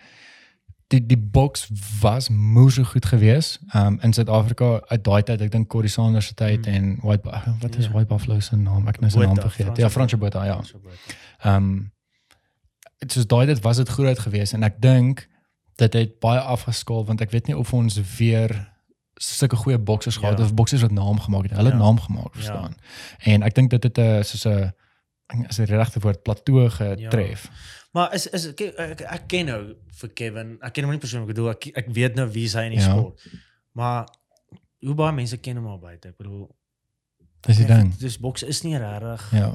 die 0.94 1.02
die 1.12 1.18
boks 1.36 1.66
was 2.02 2.28
moeë 2.30 2.70
so 2.78 2.84
goed 2.92 3.06
geweest 3.10 3.60
um, 3.74 3.98
in 4.06 4.12
Suid-Afrika 4.16 4.68
uit 4.92 5.04
daai 5.06 5.22
tyd 5.28 5.40
ek 5.46 5.50
dink 5.54 5.68
Corrie 5.72 5.90
Sanders 5.92 6.26
se 6.30 6.34
tyd 6.38 6.66
Mm. 6.66 6.74
en 6.74 6.98
White 7.02 7.30
wat 7.60 7.76
is 7.76 7.84
Ja. 7.86 7.92
White 7.92 8.06
Buffalo 8.12 8.40
se 8.40 8.56
naam? 8.56 8.88
Ek 8.88 9.00
nou 9.00 9.10
sy 9.10 9.18
naam 9.24 9.36
vergeet. 9.40 9.76
Ja 9.78 9.88
Fransje 9.90 10.16
Botha. 10.16 10.44
Ja. 10.44 10.60
Ehm 11.42 11.54
um, 11.56 11.92
soos 13.06 13.26
daai 13.28 13.46
tyd 13.46 13.60
was 13.64 13.76
dit 13.76 13.88
groot 13.88 14.18
geweest 14.18 14.52
en 14.56 14.62
ek 14.62 14.78
dink 14.80 15.26
dit 15.76 15.92
het 15.98 16.12
baie 16.22 16.40
afgeskaal 16.40 17.04
want 17.04 17.20
ek 17.20 17.30
weet 17.34 17.46
nie 17.50 17.56
of 17.58 17.72
ons 17.72 17.98
weer 18.18 18.54
sulke 19.20 19.56
goeie 19.56 19.78
boksers 19.78 20.16
gehad 20.16 20.38
Ja. 20.38 20.44
of 20.44 20.54
boksers 20.54 20.82
wat 20.82 20.90
naam 20.94 21.18
gemaak 21.20 21.42
het. 21.48 21.52
Hulle 21.58 21.70
het 21.70 21.78
Ja. 21.78 21.84
naam 21.84 22.00
gemaak 22.00 22.34
verstaan. 22.34 22.74
En 23.18 23.42
ek 23.42 23.54
dink 23.54 23.70
dit 23.70 23.82
het 23.82 23.98
'n 23.98 24.22
soos 24.24 24.46
'n 24.46 24.72
as 25.48 25.56
die 25.56 25.66
regte 25.66 26.00
woord 26.00 26.22
plateau 26.22 26.70
getref 26.70 27.50
Maar 27.94 28.14
is 28.16 28.26
is 28.34 28.48
ek, 28.50 28.60
ek, 28.74 29.00
ek 29.06 29.26
ken 29.30 29.46
nou 29.46 29.60
vir 30.00 30.10
Kevin. 30.18 30.56
Ek 30.66 30.72
ken 30.74 30.84
hom 30.86 30.92
nie 30.96 31.00
persoonlik, 31.02 31.28
ek 31.30 31.34
bedoel 31.34 31.50
ek 31.54 31.66
ek 31.82 31.92
weet 31.94 32.16
nou 32.18 32.26
wie 32.34 32.48
hy 32.50 32.64
in 32.68 32.74
die 32.74 32.80
Ja. 32.82 32.90
sport. 32.90 33.20
Maar 33.78 34.08
hoe 34.84 34.94
baie 34.98 35.14
mense 35.14 35.36
ken 35.40 35.56
hom 35.60 35.66
al 35.70 35.78
buite. 35.78 36.08
Ek 36.10 36.16
bedoel 36.18 36.48
dis 37.46 37.56
die 37.60 37.66
ding 37.68 37.92
Dis 38.00 38.18
boks 38.18 38.42
is 38.42 38.62
nie 38.64 38.76
regtig. 38.78 39.30
ja 39.32 39.52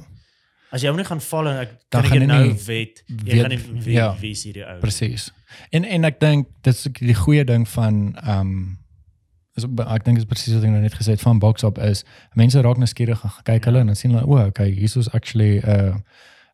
As 0.71 0.83
jy 0.83 0.87
hom 0.91 0.97
nie 0.97 1.05
gaan 1.05 1.19
val 1.21 1.47
en 1.49 1.57
ek 1.63 1.71
Dan 1.89 2.03
kan 2.05 2.21
ek 2.21 2.27
nou 2.29 2.43
nie 2.45 2.53
weet, 2.67 2.99
jy 3.07 3.15
weet- 3.23 3.41
gaan 3.41 3.49
nie 3.49 3.81
wie 3.83 3.93
ja. 3.95 4.15
wie 4.21 4.31
is 4.31 4.43
hierdie 4.45 4.63
ou. 4.65 4.79
Presies. 4.79 5.31
En 5.71 5.83
en 5.83 6.05
ek 6.05 6.19
dink 6.19 6.47
dit 6.61 6.73
is 6.75 6.87
ook 6.87 6.99
die 6.99 7.15
goeie 7.15 7.43
ding 7.45 7.67
van 7.67 8.15
ehm 8.23 8.39
um, 8.39 8.77
is 9.57 9.65
ek 9.65 10.03
dink 10.05 10.17
is 10.17 10.25
presies 10.29 10.53
wat 10.53 10.63
ek 10.63 10.69
nou 10.69 10.81
net 10.81 10.93
gesê 10.93 11.11
het 11.17 11.21
van 11.25 11.39
box 11.39 11.63
up 11.63 11.77
is 11.79 12.03
mense 12.35 12.61
raak 12.61 12.77
nuuskierig 12.77 13.19
gaan 13.19 13.43
kyk 13.43 13.65
Ja. 13.65 13.71
hulle 13.71 13.79
en 13.79 13.87
dan 13.87 13.95
sien 13.95 14.11
hulle 14.11 14.27
o, 14.27 14.37
okay, 14.47 14.69
hier 14.71 14.83
is 14.97 15.09
actually 15.13 15.59
'n 15.59 15.69
uh, 15.69 15.95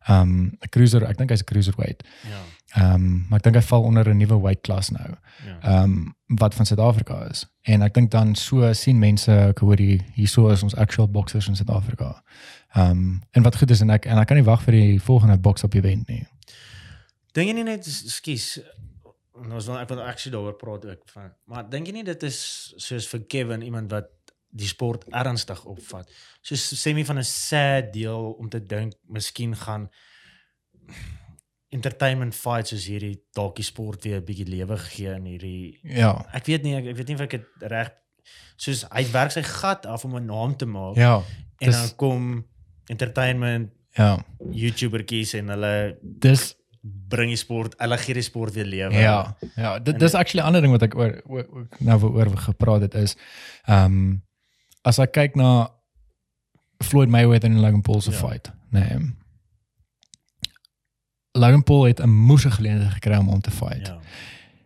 ehm 0.06 0.20
um, 0.20 0.56
'n 0.60 0.68
cruiser, 0.70 1.02
ek 1.02 1.18
dink 1.18 1.30
hy's 1.30 1.42
'n 1.42 1.50
cruiserweight. 1.50 2.02
Ja. 2.30 2.42
Ehm 2.74 2.94
um, 2.94 3.26
maar 3.28 3.38
ek 3.38 3.44
dink 3.44 3.56
hy 3.56 3.62
val 3.62 3.82
onder 3.82 4.08
'n 4.08 4.16
nuwe 4.16 4.40
weight 4.40 4.60
klas 4.60 4.90
nou. 4.90 5.10
Ja. 5.44 5.58
Ehm 5.60 5.82
um, 5.82 6.14
wat 6.38 6.54
van 6.54 6.66
Suid-Afrika 6.66 7.26
is. 7.30 7.46
En 7.62 7.82
ek 7.82 7.94
dink 7.94 8.10
dan 8.10 8.34
so 8.34 8.72
sien 8.72 8.98
mense 8.98 9.32
ek 9.32 9.58
hoor 9.58 9.76
die 9.76 10.02
hierso 10.14 10.48
is 10.48 10.62
ons 10.62 10.74
actual 10.74 11.08
boxers 11.08 11.48
in 11.48 11.56
Suid-Afrika. 11.56 12.22
Ehm 12.74 12.90
um, 12.90 13.22
en 13.30 13.42
wat 13.42 13.56
goed 13.56 13.70
is 13.70 13.80
en 13.80 13.90
ek 13.90 14.06
en 14.06 14.18
ek 14.18 14.26
kan 14.26 14.36
nie 14.36 14.44
wag 14.46 14.62
vir 14.62 14.72
die 14.72 15.00
volgende 15.00 15.38
box 15.38 15.62
up 15.62 15.74
event 15.74 16.08
nie. 16.08 16.26
Dink 17.32 17.48
jy 17.48 17.54
nie 17.54 17.64
net 17.64 17.84
skus 17.84 18.58
ons 19.36 19.66
wil 19.66 19.78
ek 19.78 19.88
wil 19.88 20.02
actually 20.02 20.36
daaroor 20.36 20.56
praat 20.56 20.84
ook 20.86 21.08
van 21.12 21.32
maar 21.44 21.70
dink 21.70 21.86
jy 21.86 21.92
nie 21.98 22.04
dit 22.04 22.22
is 22.22 22.38
soos 22.76 23.08
vir 23.08 23.26
Kevin 23.28 23.62
iemand 23.62 23.90
wat 23.92 24.15
die 24.50 24.68
sport 24.68 25.04
ernstig 25.12 25.64
opvat. 25.64 26.08
Soos 26.42 26.74
sê 26.74 26.94
my 26.94 27.04
van 27.04 27.18
'n 27.18 27.24
sad 27.24 27.92
deel 27.92 28.32
om 28.38 28.48
te 28.48 28.60
dink 28.60 28.92
miskien 29.08 29.54
gaan 29.56 29.88
entertainment 31.74 32.34
fights 32.34 32.70
soos 32.72 32.86
hierdie 32.88 33.16
dalk 33.36 33.56
die 33.56 33.64
sport 33.66 34.04
weer 34.06 34.20
'n 34.20 34.24
bietjie 34.24 34.46
lewe 34.48 34.76
gee 34.78 35.10
in 35.14 35.24
hierdie 35.26 35.78
Ja. 35.82 36.24
ek 36.32 36.46
weet 36.46 36.62
nie 36.62 36.74
ek, 36.76 36.86
ek 36.86 36.96
weet 36.96 37.08
nie 37.08 37.14
of 37.14 37.20
ek 37.22 37.30
dit 37.30 37.46
reg 37.70 37.90
soos 38.56 38.84
hy 38.92 39.04
werk 39.12 39.30
sy 39.32 39.42
gat 39.42 39.86
af 39.86 40.04
om 40.04 40.14
'n 40.16 40.26
naam 40.26 40.56
te 40.56 40.66
maak 40.66 40.96
Ja. 40.96 41.22
en 41.60 41.70
dis- 41.70 41.76
dan 41.76 41.96
kom 41.96 42.46
entertainment 42.88 43.70
Ja. 43.98 44.18
YouTubertjies 44.52 45.34
en 45.34 45.48
hulle 45.48 45.98
Dis 46.02 46.54
bring 46.82 47.30
die 47.30 47.36
sport, 47.36 47.74
hulle 47.80 47.96
gee 47.98 48.14
die 48.14 48.22
sport 48.22 48.52
weer 48.54 48.64
lewe. 48.64 48.92
Ja, 48.94 49.36
ja, 49.56 49.78
dit 49.78 49.98
dis 49.98 50.14
actually 50.14 50.42
'n 50.42 50.46
ander 50.46 50.60
ding 50.60 50.72
wat 50.72 50.82
ek 50.82 50.94
oor 50.94 51.20
oor- 51.26 51.48
oor- 51.50 51.68
nou 51.80 52.02
oor 52.12 52.36
gepraat 52.36 52.80
het 52.82 52.94
is 52.94 53.16
ehm 53.66 53.84
um, 53.84 54.22
as 54.86 54.98
ek 55.02 55.12
kyk 55.16 55.34
na 55.38 55.68
Floyd 56.84 57.08
Mayweather 57.10 57.50
en 57.50 57.60
Logan 57.60 57.82
Paul 57.82 58.00
se 58.00 58.10
Ja. 58.12 58.16
fight, 58.16 58.52
nee. 58.70 58.98
Logan 61.32 61.62
Paul 61.62 61.84
het 61.84 62.00
'n 62.00 62.08
moeë 62.08 62.50
geleentheid 62.50 62.92
gekry 62.92 63.16
om 63.16 63.28
hom 63.28 63.40
te 63.40 63.50
fight. 63.50 63.86
Ja. 63.86 63.98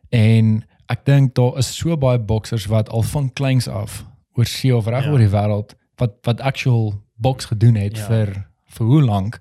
En 0.08 0.64
ek 0.86 1.04
dink 1.04 1.34
daar 1.34 1.56
is 1.58 1.76
so 1.76 1.96
baie 1.96 2.18
boksers 2.18 2.66
wat 2.66 2.88
al 2.88 3.02
van 3.02 3.32
kleins 3.32 3.68
af 3.68 4.04
oor 4.32 4.44
see 4.44 4.76
of 4.76 4.86
reg 4.86 5.04
Ja. 5.04 5.10
oor 5.10 5.18
die 5.18 5.28
wêreld 5.28 5.74
wat 5.96 6.12
wat 6.22 6.40
actual 6.40 7.02
boks 7.16 7.44
gedoen 7.44 7.74
het 7.74 7.96
Ja. 7.96 8.06
vir 8.06 8.46
vir 8.66 8.86
hoe 8.86 9.02
lank 9.02 9.38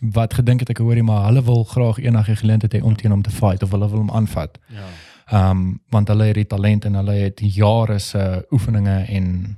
wat 0.00 0.34
gedink 0.34 0.60
het 0.60 0.70
ek 0.70 0.78
hoorie 0.78 1.02
maar 1.02 1.24
hulle 1.26 1.42
wil 1.42 1.64
graag 1.64 1.98
eendag 1.98 2.28
'n 2.28 2.36
geleentheid 2.36 2.74
hê 2.74 2.82
om 2.82 2.96
teen 2.96 3.10
hom 3.10 3.22
te 3.22 3.30
fight 3.30 3.62
of 3.62 3.70
hulle 3.70 3.88
wil 3.88 3.98
hom 3.98 4.10
aanvat. 4.10 4.58
Ja. 4.68 4.84
Ehm 5.26 5.50
um, 5.50 5.80
want 5.90 6.08
hulle 6.08 6.24
het 6.24 6.34
die 6.34 6.46
talent 6.46 6.84
en 6.84 6.94
hulle 6.94 7.12
het 7.12 7.40
jare 7.54 7.98
se 7.98 8.46
oefeninge 8.50 9.04
en 9.08 9.56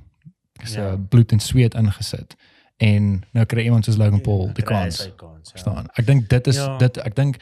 se 0.67 0.79
Ja. 0.81 0.95
bloed 1.09 1.31
en 1.31 1.39
sweet 1.39 1.73
ingesit. 1.73 2.35
En 2.77 3.23
nou 3.33 3.45
kry 3.45 3.63
iemand 3.63 3.85
soos 3.85 3.97
Logan 3.97 4.21
Paul 4.21 4.53
die 4.53 4.63
kans. 4.63 5.09
kans. 5.15 5.37
Ja. 5.43 5.51
Verstaan? 5.51 5.87
Ek 5.93 6.05
dink 6.05 6.29
dit 6.29 6.47
is 6.47 6.55
Ja. 6.55 6.77
dit 6.77 6.97
ek 6.97 7.15
dink 7.15 7.37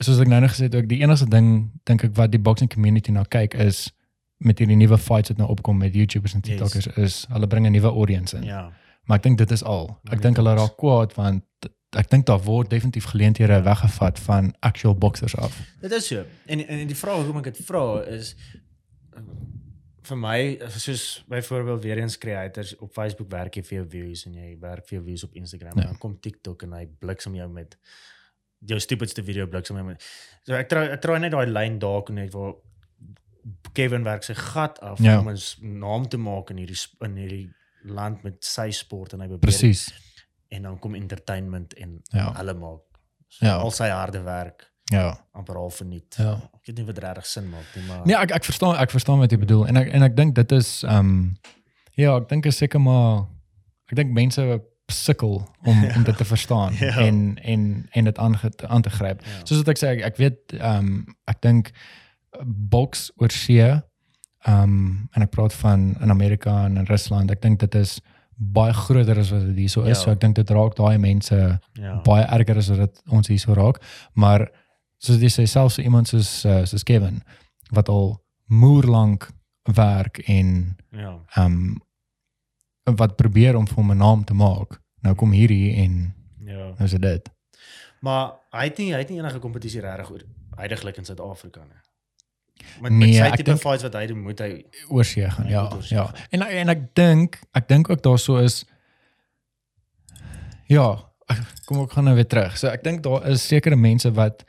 soos 0.00 0.18
ek 0.20 0.26
nou 0.28 0.40
net 0.40 0.50
gesê 0.50 0.62
het 0.62 0.74
ook 0.74 0.88
die 0.88 1.00
enigste 1.00 1.28
ding 1.28 1.70
dink 1.84 2.04
ek 2.04 2.14
wat 2.16 2.30
die 2.30 2.40
boxing 2.40 2.70
community 2.70 3.10
nou 3.10 3.24
kyk 3.28 3.54
is 3.54 3.92
met 4.38 4.58
hierdie 4.58 4.76
nuwe 4.76 4.98
fights 4.98 5.28
wat 5.28 5.38
nou 5.38 5.48
opkom 5.48 5.78
met 5.78 5.94
YouTubers 5.94 6.34
en 6.34 6.40
Yes. 6.44 6.48
TikTokers 6.58 6.86
is 6.96 7.26
hulle 7.30 7.46
bring 7.46 7.66
'n 7.66 7.72
nuwe 7.72 7.88
audience 7.88 8.36
in. 8.36 8.42
Ja. 8.42 8.72
Maar 9.04 9.16
ek 9.16 9.22
dink 9.22 9.38
dit 9.38 9.50
is 9.50 9.62
al. 9.64 9.98
Ek 10.10 10.20
dink 10.22 10.36
hulle 10.36 10.54
raak 10.54 10.76
kwaad 10.76 11.14
want 11.14 11.42
ek 11.96 12.10
dink 12.10 12.26
daar 12.26 12.42
word 12.42 12.70
definitief 12.70 13.04
geleenthede 13.04 13.52
Ja. 13.52 13.62
weggevat 13.62 14.18
van 14.18 14.54
actual 14.60 14.94
boxers 14.94 15.36
af. 15.36 15.60
Dit 15.80 15.92
is 15.92 16.06
so. 16.06 16.24
En 16.46 16.66
en 16.68 16.86
die 16.86 16.96
vraag 16.96 17.16
hoekom 17.16 17.36
ek 17.36 17.44
dit 17.44 17.56
vra 17.66 18.00
is 18.02 18.34
vir 20.04 20.16
my 20.20 20.38
soos 20.68 21.24
byvoorbeeld 21.28 21.82
weer 21.82 21.98
eens 22.02 22.18
creators 22.18 22.74
op 22.78 22.92
Facebook 22.92 23.30
werk 23.32 23.54
jy 23.56 23.62
vir 23.62 23.76
jou 23.78 23.86
views 23.88 24.26
en 24.26 24.34
jy 24.34 24.58
werk 24.60 24.86
vir 24.88 24.98
jou 24.98 25.04
views 25.06 25.24
op 25.24 25.34
Instagram 25.34 25.76
Ja. 25.78 25.82
en 25.82 25.88
dan 25.94 25.98
kom 25.98 26.18
TikTok 26.20 26.62
en 26.62 26.72
hy 26.72 26.86
bliksem 27.00 27.34
jou 27.34 27.48
met 27.48 27.76
jou 28.66 28.78
stupidste 28.80 29.22
video 29.24 29.46
bliksem 29.46 29.76
jou 29.76 29.86
met. 29.86 30.02
So 30.46 30.54
ek 30.54 30.68
try 30.68 30.86
ek 30.92 31.00
try 31.02 31.18
net 31.18 31.32
daai 31.32 31.46
lyn 31.46 31.78
daar 31.78 32.02
kon 32.02 32.14
net 32.16 32.32
waar 32.32 32.54
Kevin 33.74 34.04
werk 34.06 34.22
sy 34.24 34.34
gat 34.34 34.78
af 34.80 35.00
Ja. 35.02 35.18
om 35.18 35.28
'n 35.28 35.36
s- 35.36 35.58
naam 35.60 36.08
te 36.08 36.16
maak 36.16 36.50
in 36.50 36.56
hierdie 36.58 36.78
in 37.02 37.16
hierdie 37.16 37.50
land 37.84 38.22
met 38.24 38.44
sy 38.44 38.70
sport 38.70 39.12
en 39.12 39.20
hy 39.20 39.26
probeer 39.26 39.40
Presies. 39.50 39.92
en 40.50 40.62
dan 40.62 40.78
kom 40.78 40.94
entertainment 40.94 41.74
en 41.74 42.02
Ja. 42.12 42.32
hulle 42.36 42.54
maak 42.54 42.80
so 43.28 43.44
Ja. 43.46 43.56
al 43.56 43.70
sy 43.70 43.88
harde 43.88 44.22
werk 44.22 44.70
Ja. 44.92 45.18
amper 45.32 45.56
half 45.56 45.76
verniet. 45.80 46.14
Ja. 46.18 46.34
Ek 46.54 46.66
weet 46.66 46.76
nie 46.76 46.84
wat 46.84 46.98
regtig 46.98 47.26
sin 47.26 47.48
maak 47.48 47.64
nie, 47.74 47.84
maar 47.88 48.02
Nee, 48.04 48.16
ek 48.16 48.30
ek 48.36 48.44
verstaan 48.44 48.76
ek 48.76 48.90
verstaan 48.92 49.18
wat 49.18 49.30
jy 49.32 49.38
bedoel 49.38 49.66
en 49.66 49.76
ek 49.80 49.88
en 49.96 50.02
ek 50.02 50.16
dink 50.16 50.34
dit 50.34 50.52
is 50.52 50.82
ehm 50.82 50.98
um, 50.98 51.38
ja, 51.96 52.16
ek 52.16 52.28
dink 52.28 52.46
is 52.46 52.56
seker 52.60 52.80
maar 52.80 53.24
ek 53.90 53.96
dink 53.96 54.12
mense 54.12 54.44
sukkel 54.92 55.38
om 55.64 55.84
om 55.96 56.04
dit 56.04 56.16
te 56.16 56.24
verstaan 56.24 56.76
Ja. 56.80 56.96
en 57.06 57.38
en 57.42 57.86
en 57.90 58.04
dit 58.04 58.18
aan 58.18 58.36
aan 58.66 58.82
te 58.82 58.90
gryp. 58.90 59.24
Ja. 59.24 59.40
Soos 59.44 59.62
wat 59.62 59.68
ek 59.72 59.80
sê 59.80 59.92
ek, 59.96 60.04
ek 60.12 60.16
weet 60.20 60.56
ehm 60.60 60.78
um, 60.78 61.16
ek 61.30 61.40
dink 61.40 61.72
boks 62.44 63.10
oor 63.16 63.32
see 63.32 63.62
ehm 63.64 64.62
um, 64.62 65.08
en 65.16 65.22
ek 65.24 65.30
praat 65.30 65.54
van 65.62 65.94
in 66.00 66.10
Amerika 66.10 66.64
en 66.66 66.76
in 66.76 66.90
Rusland. 66.90 67.30
Ek 67.30 67.40
dink 67.40 67.60
dit 67.64 67.74
is 67.80 68.00
baie 68.36 68.72
groter 68.74 69.18
as 69.18 69.30
wat 69.30 69.46
dit 69.46 69.56
hierso 69.64 69.82
is. 69.86 69.98
Ja. 69.98 70.02
So 70.02 70.10
ek 70.10 70.20
dink 70.20 70.36
dit 70.36 70.50
raak 70.50 70.76
daai 70.76 70.98
mense 70.98 71.36
ja. 71.78 71.94
baie 72.04 72.24
erger 72.26 72.58
as 72.58 72.68
wat 72.74 72.78
dit 72.84 73.02
ons 73.08 73.28
hierso 73.30 73.54
raak. 73.54 73.80
Maar 74.12 74.50
soos 74.98 75.20
jy 75.20 75.28
sê 75.32 75.46
selfs 75.46 75.74
so 75.74 75.82
iemand 75.82 76.08
soos 76.08 76.44
uh, 76.44 76.64
soos 76.64 76.82
Kevin 76.82 77.22
wat 77.70 77.88
al 77.88 78.20
moer 78.46 78.84
lank 78.86 79.28
werk 79.74 80.18
en 80.28 80.76
ja. 80.92 81.18
ehm 81.36 81.46
um, 81.46 82.96
wat 82.96 83.16
probeer 83.16 83.56
om 83.56 83.66
vir 83.66 83.76
hom 83.76 83.90
'n 83.92 83.96
naam 83.96 84.24
te 84.24 84.34
maak. 84.34 84.80
Nou 85.00 85.14
kom 85.14 85.30
hierdie 85.32 85.74
en 85.74 86.14
Ja. 86.44 86.74
nou 86.76 86.84
is 86.84 86.90
dit. 86.92 87.30
Maar 88.00 88.32
hy 88.52 88.64
het 88.64 88.78
nie 88.78 88.92
hy 88.92 88.98
het 88.98 89.08
nie 89.08 89.18
enige 89.18 89.38
kompetisie 89.38 89.80
regtig 89.80 90.10
oor 90.10 90.22
heidaglik 90.56 90.96
in 90.96 91.04
Suid-Afrika 91.04 91.60
nie. 91.60 91.80
Met, 92.80 92.92
Nee, 92.92 93.08
met 93.08 93.14
sy 93.14 93.22
ek 93.22 93.36
tipe 93.36 93.56
fights 93.56 93.82
wat 93.82 93.94
hy 93.94 94.06
doen, 94.06 94.20
moet 94.22 94.38
hy 94.38 94.64
Oorsee 94.88 95.30
gaan. 95.30 95.48
Ja, 95.48 95.68
oorsee 95.72 95.96
ja. 95.98 96.04
gaan. 96.06 96.20
En 96.30 96.42
en 96.42 96.68
ek 96.68 96.94
dink 96.94 97.40
ek 97.52 97.68
dink 97.68 97.90
ook 97.90 98.02
daarso 98.02 98.36
is 98.36 98.64
ja, 100.68 100.86
kom 101.66 101.80
ek 101.84 101.92
gaan 101.96 102.04
nou 102.08 102.14
weer 102.16 102.28
terug. 102.28 102.56
So 102.58 102.68
ek 102.68 102.84
dink 102.84 103.02
daar 103.04 103.26
is 103.32 103.46
sekere 103.46 103.76
mense 103.76 104.12
wat 104.16 104.44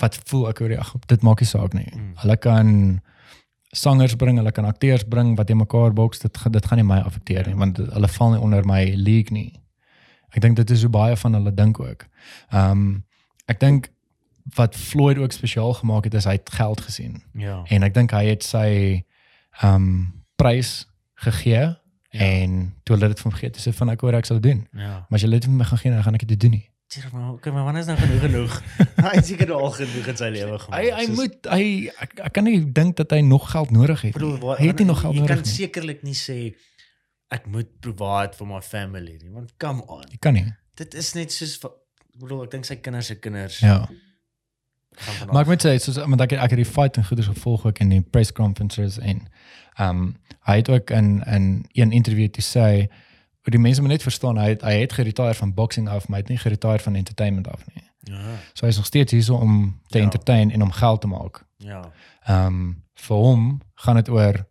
wat 0.00 0.18
voel 0.28 0.48
ek 0.50 0.58
hoor 0.58 0.76
ag 0.78 0.94
dit 1.06 1.22
maak 1.22 1.40
nie 1.40 1.48
saak 1.48 1.74
nie. 1.76 1.88
Mm. 1.92 2.12
Hulle 2.22 2.36
kan 2.36 2.72
sangers 3.76 4.16
bring, 4.16 4.36
hulle 4.40 4.52
kan 4.52 4.64
akteurs 4.64 5.04
bring 5.08 5.34
wat 5.36 5.48
jy 5.48 5.56
mekaar 5.58 5.92
boks, 5.96 6.22
dit 6.24 6.42
dit 6.52 6.66
gaan 6.66 6.80
nie 6.80 6.86
my 6.86 7.00
affekteer 7.04 7.48
nie 7.48 7.56
want 7.58 7.80
hulle 7.80 8.10
val 8.18 8.34
nie 8.34 8.42
onder 8.42 8.66
my 8.68 8.82
league 8.94 9.34
nie. 9.34 9.52
Ek 10.34 10.42
dink 10.44 10.56
dit 10.56 10.70
is 10.70 10.84
hoe 10.84 10.92
baie 10.92 11.16
van 11.16 11.38
hulle 11.38 11.52
dink 11.54 11.80
ook. 11.80 12.08
Ehm 12.52 12.70
um, 12.70 13.04
ek 13.46 13.60
dink 13.62 13.90
wat 14.54 14.74
Floyd 14.76 15.18
ook 15.18 15.32
spesiaal 15.32 15.72
gemaak 15.78 16.04
het 16.04 16.14
is 16.14 16.24
hy 16.26 16.32
het 16.38 16.50
geld 16.50 16.80
gesien. 16.80 17.22
Ja. 17.32 17.62
En 17.70 17.82
ek 17.86 17.94
dink 17.94 18.14
hy 18.14 18.26
het 18.30 18.44
sy 18.46 18.68
ehm 19.62 19.74
um, 19.74 19.90
prys 20.36 20.84
gegee 21.24 21.62
ja. 21.64 21.76
en 22.10 22.74
toe 22.84 22.96
hulle 22.96 23.08
dit 23.08 23.20
van 23.20 23.32
vergeet, 23.32 23.56
sê 23.56 23.72
van 23.72 23.94
ek 23.94 24.02
hoor 24.04 24.18
ek 24.18 24.28
sal 24.28 24.40
dit 24.40 24.52
doen. 24.52 24.66
Ja. 24.76 25.06
Maar 25.08 25.18
as 25.18 25.24
jy 25.24 25.30
dit 25.32 25.48
vir 25.48 25.54
my 25.56 25.64
gaan 25.64 25.80
gee, 25.80 25.92
dan 25.94 26.02
gaan 26.04 26.18
ek 26.18 26.26
dit 26.28 26.40
doen 26.40 26.58
nie. 26.58 26.66
Tjie, 26.86 27.02
maar 27.12 27.32
okay, 27.32 27.52
maar 27.52 27.64
wanneer 27.66 27.82
is 27.82 27.88
nou 27.88 27.98
genoeg 27.98 28.20
genoeg? 28.20 28.52
Hy 29.06 29.14
het 29.16 29.26
seker 29.26 29.52
al 29.52 29.70
genoeg 29.74 30.06
in 30.12 30.16
sy 30.20 30.28
lewe 30.30 30.58
gemaak. 30.62 30.78
Hy 30.80 30.90
hy 30.94 31.06
Soos- 31.08 31.16
moet 31.18 31.48
hy 31.50 31.64
ek, 32.04 32.12
ek 32.28 32.32
kan 32.36 32.46
nie 32.46 32.60
dink 32.78 32.94
dat 33.00 33.10
hy 33.10 33.18
nog 33.26 33.48
geld 33.50 33.70
nodig 33.74 34.04
het. 34.06 34.14
Bedoel, 34.14 34.36
waar- 34.44 34.60
hy 34.62 34.68
het 34.70 34.78
nie 34.82 34.86
nog 34.92 35.00
geld 35.02 35.14
jy 35.18 35.20
nodig 35.24 35.34
kan 35.40 35.44
nie. 35.48 35.54
sekerlik 35.56 36.02
nie 36.06 36.14
sê 36.14 36.38
ek 37.34 37.48
moet 37.50 37.72
provide 37.82 38.38
vir 38.38 38.46
my 38.46 38.60
family 38.62 39.16
nie, 39.18 39.32
want 39.34 39.50
come 39.58 39.82
on. 39.90 40.04
Jy 40.14 40.20
kan 40.22 40.38
nie. 40.38 40.46
Dit 40.78 40.94
is 40.94 41.10
net 41.18 41.32
soos 41.34 41.56
bedoel 42.20 42.44
ek 42.46 42.50
dink 42.54 42.64
sy 42.70 42.76
kinders 42.78 43.10
se 43.10 43.18
kinders 43.18 43.58
Ja. 43.64 43.80
Maar 45.28 45.42
ek 45.42 45.50
moet 45.50 45.64
sê 45.66 45.74
soos 45.82 45.98
want 46.00 46.22
ek 46.24 46.32
ek 46.38 46.54
het 46.54 46.60
die 46.62 46.68
fight 46.68 46.96
en 46.96 47.04
goeders 47.04 47.28
gevolg 47.28 47.66
ook 47.68 47.82
in 47.84 47.90
die 47.92 48.00
press 48.00 48.30
conferences 48.32 48.96
en 49.02 49.26
ehm 49.76 49.90
um, 49.90 50.06
hy 50.46 50.54
het 50.62 50.70
ook 50.72 50.90
in 50.94 51.18
in 51.26 51.48
een 51.74 51.92
interview 51.92 52.30
te 52.32 52.40
sê 52.46 52.86
hoe 53.46 53.54
die 53.54 53.60
mense 53.62 53.80
moet 53.80 53.90
net 53.90 54.02
verstaan 54.02 54.38
hy 54.42 54.48
het, 54.48 54.62
hy 54.66 54.72
het 54.80 54.92
geretire 54.92 55.34
van 55.38 55.54
boxing 55.54 55.88
af 55.88 56.08
maar 56.08 56.18
hy 56.18 56.22
het 56.24 56.32
nie 56.32 56.38
geretire 56.42 56.82
van 56.82 56.94
entertainment 56.98 57.48
af 57.48 57.62
nie. 57.74 57.84
ja. 58.10 58.34
So 58.54 58.66
hy 58.66 58.70
is 58.72 58.76
nog 58.76 58.86
steeds 58.86 59.12
hier 59.12 59.34
om 59.34 59.80
te 59.86 59.98
Ja. 59.98 60.04
entertain 60.04 60.50
en 60.50 60.62
om 60.62 60.70
geld 60.72 61.00
te 61.00 61.06
maak. 61.06 61.44
Ja. 61.56 61.90
Ehm 62.24 62.46
um, 62.46 62.82
vir 62.94 63.16
hom 63.16 63.60
gaan 63.74 63.94
dit 63.96 64.08
oor 64.08 64.46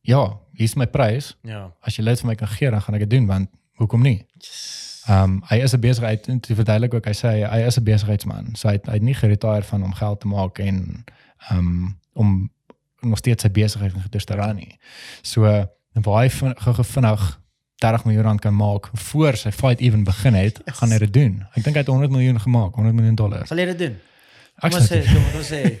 ja, 0.00 0.38
hier's 0.52 0.74
my 0.74 0.86
prys. 0.86 1.36
Ja. 1.42 1.72
As 1.80 1.96
jy 1.96 2.04
dit 2.04 2.20
vir 2.20 2.28
my 2.28 2.34
kan 2.34 2.48
gee, 2.48 2.70
dan 2.70 2.82
gaan 2.82 2.94
ek 2.94 3.00
dit 3.00 3.10
doen 3.10 3.26
want 3.26 3.48
hoekom 3.80 4.02
nie? 4.02 4.26
Ehm 5.08 5.22
um, 5.22 5.42
hy 5.48 5.56
is 5.64 5.72
'n 5.74 5.80
besigheid 5.80 6.28
en 6.28 6.40
te 6.40 6.54
verduidelik 6.54 6.94
ook 6.94 7.04
hy 7.04 7.14
sê 7.16 7.32
hy 7.50 7.60
is 7.66 7.78
'n 7.78 7.84
besigheidsman. 7.84 8.54
So 8.56 8.68
hy 8.68 8.74
het, 8.74 8.86
hy 8.86 8.92
het 8.92 9.02
nie 9.02 9.14
geretire 9.14 9.62
van 9.62 9.82
om 9.82 9.92
geld 9.94 10.20
te 10.20 10.26
maak 10.26 10.58
en 10.58 11.04
ehm 11.50 11.58
um, 11.58 11.98
om 12.12 12.50
nog 13.00 13.18
steeds 13.18 13.42
sy 13.42 13.50
besigheid 13.50 13.92
te 14.26 14.34
ran 14.34 14.56
nie. 14.56 14.78
So 15.22 15.66
waar 15.92 16.22
hy 16.22 16.30
vin- 16.30 16.56
gou-gou 16.58 16.84
vinnig 16.84 17.40
30 17.80 18.04
miljoen 18.04 18.22
rand 18.24 18.40
kan 18.40 18.54
maak 18.56 18.88
voor 18.92 19.36
sy 19.36 19.50
fight 19.50 19.80
even 19.80 20.04
begin 20.04 20.34
het, 20.34 20.60
Yes. 20.64 20.76
gaan 20.78 20.90
hy 20.90 20.98
dit 20.98 21.12
doen. 21.12 21.46
Ek 21.56 21.64
dink 21.64 21.74
hy 21.76 21.80
het 21.82 21.86
100 21.88 22.10
miljoen 22.10 22.40
gemaak, 22.40 22.74
100 22.74 22.94
miljoen 22.94 23.14
dollar. 23.14 23.46
Sal 23.46 23.56
jy 23.58 23.64
dit 23.66 23.78
doen? 23.78 23.98
Ek 24.62 24.72
sê, 24.72 25.00
kom 25.08 25.24
ons 25.40 25.48
sê. 25.50 25.80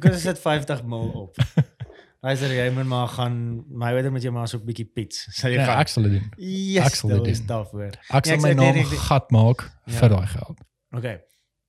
Kom 0.00 0.10
ons 0.12 0.22
sit 0.22 0.38
50 0.38 0.82
mil 0.84 1.08
op. 1.24 1.36
Hy 2.22 2.34
sê 2.36 2.50
jy 2.52 2.66
moet 2.76 2.84
maar 2.84 3.08
gaan 3.08 3.64
my 3.72 3.94
weet 3.96 4.10
met 4.12 4.22
jou 4.22 4.32
maar 4.32 4.46
so 4.48 4.58
'n 4.58 4.64
bietjie 4.66 4.84
pits. 4.84 5.26
Sal 5.32 5.50
jy 5.50 5.56
Ja, 5.56 5.64
gaan? 5.64 5.80
ek 5.80 5.88
sal 5.88 6.02
dit 6.02 6.12
doen. 6.12 6.28
Yes, 6.36 6.86
ek 6.86 6.94
sal 6.94 7.08
dit 7.08 7.24
doen. 7.24 7.46
daarvoor. 7.46 7.92
Ek 8.12 8.24
sal 8.26 8.34
ek 8.34 8.40
my 8.42 8.50
sê 8.52 8.56
naam 8.56 8.84
gat 8.84 9.30
maak 9.30 9.70
Ja. 9.86 9.92
vir 9.98 10.08
daai 10.08 10.26
geld. 10.26 10.58
Okay. 10.92 11.20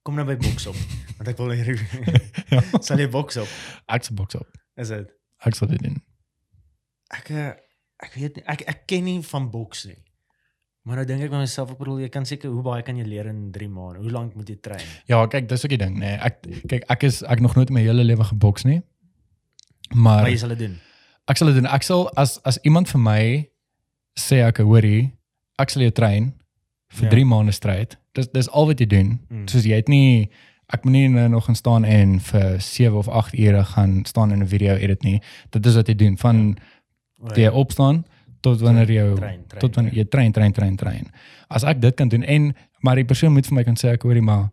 Kom 0.03 0.15
nou 0.15 0.25
by 0.25 0.35
boks 0.35 0.67
op. 0.67 0.75
Want 1.17 1.27
ek 1.29 1.37
wil 1.37 1.51
hier 1.51 1.79
Ja. 2.51 2.61
Sal 2.81 2.97
jy 2.97 3.07
boks 3.07 3.37
op? 3.37 3.47
Ek 3.87 4.03
sal 4.03 4.15
boks 4.15 4.35
op. 4.35 4.47
Is 4.75 4.87
dit? 4.89 5.07
Ek 5.45 5.55
sal 5.55 5.67
dit 5.69 5.79
doen. 5.83 6.03
Ek 7.15 7.29
eh, 7.29 7.53
ek 8.01 8.13
weet 8.17 8.35
nie, 8.35 8.43
ek 8.47 8.61
ek 8.67 8.87
ken 8.87 9.03
nie 9.03 9.21
van 9.21 9.49
boks 9.51 9.85
nie. 9.85 9.97
Maar 10.83 10.95
nou 10.95 11.05
dink 11.05 11.21
ek 11.21 11.29
by 11.29 11.37
myself, 11.37 11.71
ek 11.71 11.77
bedoel 11.77 11.99
jy 12.01 12.09
kan 12.09 12.25
seker 12.25 12.49
hoe 12.49 12.63
baie 12.65 12.81
kan 12.81 12.97
jy 12.97 13.03
leer 13.05 13.27
in 13.29 13.51
3 13.53 13.67
maande? 13.69 13.99
Hoe 14.01 14.09
lank 14.11 14.33
moet 14.35 14.49
jy 14.49 14.55
train? 14.61 14.81
Ja, 15.05 15.19
kyk, 15.27 15.47
dis 15.49 15.63
ook 15.65 15.69
die 15.69 15.77
ding, 15.77 15.99
nee. 15.99 16.15
Ek 16.17 16.41
kyk, 16.67 16.87
ek 16.89 17.03
is 17.03 17.21
ek 17.23 17.39
nog 17.39 17.55
nooit 17.55 17.69
my 17.69 17.81
hele 17.85 18.03
lewe 18.03 18.23
geboks 18.23 18.63
nie. 18.65 18.81
Maar 19.93 20.21
Maar 20.23 20.29
jy 20.31 20.37
sal 20.37 20.49
dit 20.55 20.59
doen. 20.59 20.79
ek 21.27 21.37
sal 21.37 21.47
dit 21.47 21.55
doen. 21.55 21.65
Ek 21.69 21.83
sal 21.83 22.09
as 22.17 22.39
as 22.43 22.57
iemand 22.63 22.89
vir 22.89 22.99
my 23.01 23.23
sê 24.19 24.41
ek 24.47 24.57
hoorie, 24.65 25.11
ek 25.59 25.69
sal 25.69 25.81
jou 25.83 25.91
train 25.91 26.33
vir 26.97 27.05
Ja. 27.05 27.11
3 27.11 27.25
maande 27.25 27.51
stryd. 27.53 27.97
Dis 28.13 28.27
dis 28.33 28.49
al 28.49 28.65
wat 28.67 28.79
jy 28.79 28.85
doen. 28.87 29.19
Mm. 29.29 29.47
Soos 29.47 29.63
jy 29.63 29.75
het 29.75 29.87
nie 29.89 30.29
ek 30.73 30.83
moet 30.85 30.93
nie 30.93 31.07
nou 31.09 31.27
nog 31.29 31.45
gaan 31.45 31.55
staan 31.55 31.83
en 31.85 32.19
vir 32.19 32.59
7 32.61 32.95
of 32.97 33.07
8 33.07 33.33
ure 33.37 33.63
gaan 33.63 34.05
staan 34.05 34.31
in 34.31 34.41
'n 34.41 34.47
video 34.47 34.75
edit 34.75 35.03
nie. 35.03 35.21
Dit 35.51 35.65
is 35.65 35.75
wat 35.75 35.87
jy 35.87 35.95
doen 35.95 36.17
van 36.17 36.57
O, 37.21 37.33
jy 37.37 37.47
opstaan 37.47 38.03
tot 38.41 38.61
wanneer 38.61 38.89
jy 38.89 39.05
Train, 39.15 39.43
train, 39.47 39.61
tot 39.61 39.75
wanneer 39.75 39.93
jy 39.93 40.05
train 40.09 40.31
train 40.31 40.53
train 40.53 40.75
train. 40.75 41.07
As 41.49 41.63
ek 41.63 41.81
dit 41.81 41.95
kan 41.95 42.09
doen 42.09 42.23
en 42.23 42.51
maar 42.81 42.95
die 42.97 43.05
persoon 43.05 43.31
moet 43.35 43.45
vir 43.45 43.55
my 43.55 43.63
kan 43.63 43.77
sê 43.77 43.93
ek 43.93 44.01
hoorie 44.07 44.23
maar 44.25 44.49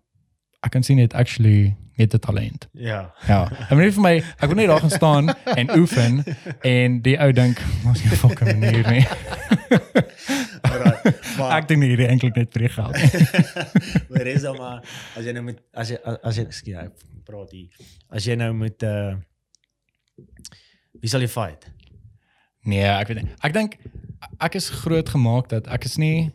ek 0.67 0.75
kan 0.75 0.83
sien 0.85 0.99
dit 1.01 1.15
actually 1.15 1.77
het 1.99 2.15
'n 2.15 2.19
talent. 2.19 2.69
Ja. 2.73 3.15
Ja. 3.27 3.51
Ek 3.51 3.71
moet 3.71 3.85
nie 3.89 3.93
vir 3.93 4.03
my 4.03 4.15
ek 4.17 4.47
wil 4.47 4.55
net 4.55 4.67
daar 4.69 4.81
gaan 4.81 4.91
staan 4.91 5.29
en 5.57 5.71
oefen 5.79 6.25
en 6.63 7.01
die 7.03 7.17
ou 7.19 7.33
dink 7.33 7.63
ons 7.87 8.05
nie 8.05 8.17
fucking 8.17 8.61
manier 8.61 8.91
nie. 8.91 9.07
Alright. 10.69 11.37
Maar 11.39 11.57
Ek 11.59 11.69
dink 11.69 11.81
nie 11.81 11.89
hierdie 11.89 12.07
eintlik 12.07 12.37
net 12.37 12.53
vir 12.53 12.67
die 12.67 12.69
geld. 12.69 12.97
maar 14.11 14.27
is 14.27 14.43
dan 14.43 14.57
maar 14.57 14.83
as 15.17 15.25
jy 15.25 15.33
nou 15.33 15.45
met 15.49 15.59
as 15.73 15.89
jy 15.91 15.99
as 16.23 16.37
jy 16.37 16.47
skie 16.51 16.77
ek 16.77 16.93
praat 17.25 17.51
hier. 17.51 17.69
As 18.11 18.25
jy 18.25 18.35
nou 18.39 18.53
met 18.55 18.83
uh 18.83 19.17
wie 21.01 21.11
sal 21.11 21.21
jy 21.23 21.29
fight? 21.31 21.67
Nee, 22.69 22.85
ek 22.85 23.09
weet 23.09 23.23
nie. 23.23 23.31
Ek 23.47 23.53
dink 23.57 23.79
ek 24.45 24.55
is 24.59 24.69
groot 24.83 25.09
gemaak 25.09 25.49
dat 25.53 25.69
ek 25.73 25.85
is 25.89 25.97
nie 26.01 26.31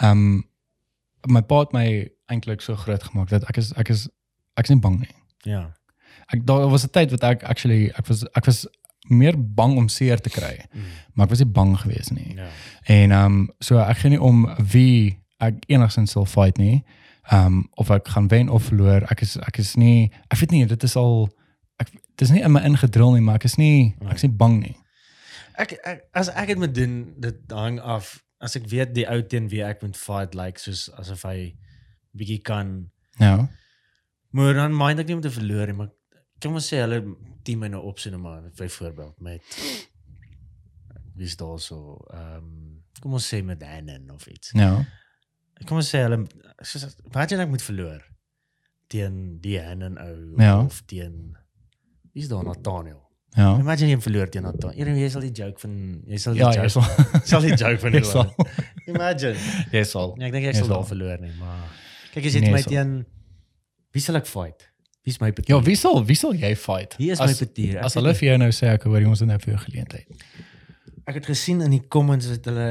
ehm 0.00 0.10
um, 0.10 0.44
my 1.28 1.42
pa 1.44 1.58
het 1.60 1.72
my 1.76 1.86
eintlik 2.32 2.62
so 2.64 2.74
groot 2.80 3.02
gemaak 3.04 3.28
dat 3.28 3.44
ek 3.50 3.58
is 3.60 3.72
ek 3.76 3.90
is 3.92 4.06
ek 4.56 4.64
is 4.68 4.72
nie 4.74 4.80
bang 4.80 4.98
nie. 5.02 5.14
Ja. 5.44 5.66
Ek 6.32 6.46
daar 6.48 6.68
was 6.72 6.84
'n 6.86 6.90
tyd 6.96 7.10
wat 7.10 7.24
ek 7.24 7.42
actually 7.44 7.90
ek 7.98 8.06
was 8.08 8.24
ek 8.34 8.44
was 8.46 8.66
meer 9.08 9.34
bang 9.36 9.76
om 9.76 9.88
seer 9.88 10.20
te 10.20 10.30
kry, 10.30 10.64
Mm. 10.74 10.82
maar 11.14 11.26
ek 11.26 11.30
was 11.30 11.38
nie 11.44 11.52
bang 11.52 11.76
gewees 11.78 12.10
nie. 12.10 12.34
Ja. 12.36 12.48
En 12.86 13.10
ehm 13.10 13.24
um, 13.24 13.50
so 13.60 13.78
ek 13.78 13.96
gee 13.98 14.10
nie 14.10 14.20
om 14.20 14.46
wie 14.72 15.18
ek 15.38 15.54
enigstens 15.68 16.10
sal 16.10 16.24
fight 16.26 16.56
nie. 16.58 16.84
Ehm 17.30 17.46
um, 17.46 17.68
of 17.76 17.90
ek 17.90 18.08
gaan 18.08 18.28
wen 18.28 18.48
of 18.48 18.62
verloor. 18.62 19.02
Ek 19.10 19.20
is 19.20 19.36
ek 19.36 19.58
is 19.58 19.74
nie 19.76 20.10
ek 20.30 20.38
weet 20.38 20.50
nie 20.50 20.66
dit 20.66 20.82
is 20.82 20.96
al 20.96 21.28
ek 21.78 21.90
dit 21.92 22.20
is 22.28 22.30
nie 22.30 22.42
in 22.42 22.52
my 22.52 22.60
ingedrul 22.60 23.12
nie, 23.12 23.20
maar 23.20 23.34
ek 23.34 23.44
is 23.44 23.56
nie 23.56 23.94
ek 24.08 24.14
is 24.16 24.22
nie 24.22 24.32
bang 24.36 24.60
nie. 24.60 24.76
Ek, 25.60 25.72
ek 25.84 26.02
as 26.16 26.28
ek 26.32 26.46
dit 26.54 26.58
moet 26.62 26.74
doen, 26.74 26.94
dit 27.20 27.52
hang 27.52 27.80
af 27.80 28.14
as 28.40 28.56
ek 28.56 28.66
weet 28.72 28.94
die 28.96 29.06
ou 29.10 29.20
teen 29.22 29.48
wie 29.52 29.62
ek 29.66 29.82
moet 29.84 29.96
fight 30.00 30.34
like 30.38 30.58
soos 30.62 30.86
asof 31.00 31.22
hy 31.28 31.56
bietjie 32.16 32.40
kan 32.42 32.90
Ja. 33.20 33.48
Maar 34.32 34.54
dan 34.54 34.76
mind 34.76 35.00
ek 35.02 35.06
nie 35.10 35.16
om 35.18 35.20
te 35.24 35.30
verloor 35.34 35.66
nie, 35.68 35.74
maar 35.76 35.90
kom 36.40 36.54
ons 36.56 36.68
sê 36.72 36.78
hulle 36.80 37.02
team 37.44 37.62
in 37.66 37.74
'n 37.74 37.82
opsie 37.90 38.10
nou 38.10 38.20
maar 38.22 38.42
byvoorbeeld 38.56 39.20
met 39.20 39.42
wie's 41.16 41.36
daar 41.36 41.58
so 41.60 41.98
ehm 42.14 42.36
um, 42.36 42.82
kom 43.00 43.12
ons 43.16 43.26
sê 43.34 43.42
met 43.44 43.62
Hannon 43.62 44.10
of 44.10 44.26
iets. 44.26 44.50
Ja. 44.52 44.84
Kom 45.66 45.76
ons 45.80 45.88
sê 45.94 46.02
hulle 46.04 46.22
soos 46.62 46.86
wat 47.12 47.30
jy 47.30 47.36
net 47.40 47.48
moet 47.48 47.62
verloor 47.62 48.00
teen 48.88 49.38
die 49.40 49.58
Hannon 49.60 49.98
ou 49.98 50.34
Ja. 50.40 50.60
of 50.64 50.82
teen 50.86 51.36
wie's 52.12 52.28
daar 52.28 52.44
Nathaniel. 52.44 53.09
Ja. 53.36 53.52
Imagine 53.60 53.90
jy 53.92 54.00
verloor 54.02 54.26
teen 54.28 54.42
Nathaniel. 54.42 54.78
Eerder 54.78 54.96
jy 54.98 55.08
sal 55.08 55.22
die 55.22 55.30
joke 55.32 55.60
van 55.62 55.74
jy 56.06 56.18
sal 56.18 56.34
die 56.34 56.40
Ja, 56.42 56.48
joke 56.50 56.62
jy 56.64 56.68
sal 56.68 56.82
sal 57.30 57.40
die 57.46 57.52
joke 57.54 57.78
van 57.78 57.92
jy 57.94 58.00
die 58.00 58.08
sal 58.08 58.34
Imagine. 58.90 59.36
jy 59.72 59.84
sal. 59.86 60.14
Ja, 60.18 60.26
ek 60.26 60.32
dink 60.34 60.46
ek 60.50 60.54
Jy 60.54 60.60
sal 60.64 60.68
daar 60.74 60.86
verloor 60.88 61.20
nie, 61.22 61.30
maar 61.38 61.68
kyk 62.14 62.26
as 62.26 62.34
jy 62.34 62.40
Nee, 62.40 62.50
nee, 62.50 62.56
my 62.58 62.62
teen 62.66 63.06
wie 63.94 64.00
sal 64.02 64.16
ek 64.18 64.26
fight? 64.26 64.66
Wie's 65.06 65.20
my 65.22 65.30
petier? 65.32 65.54
Ja, 65.56 65.62
wie 65.64 65.76
sal 65.78 66.02
wie 66.04 66.14
sal 66.18 66.34
jy 66.34 66.54
fight? 66.58 66.96
Wie 66.98 67.10
is 67.14 67.20
my 67.22 67.30
as, 67.30 67.38
petier? 67.38 67.78
Ek 67.78 67.84
As 67.84 67.94
hulle 67.94 68.14
vir 68.18 68.28
jou 68.32 68.38
nou 68.42 68.50
sê 68.52 68.66
ek 68.74 68.82
hoor 68.90 69.06
ons 69.06 69.20
het 69.22 69.28
nou 69.30 69.38
vir 69.38 69.54
jou 69.54 69.60
geleentheid. 69.64 70.26
Ek 71.06 71.14
het 71.22 71.26
gesien 71.30 71.62
in 71.62 71.70
die 71.70 71.82
comments 71.88 72.26
het 72.26 72.44
hulle 72.50 72.68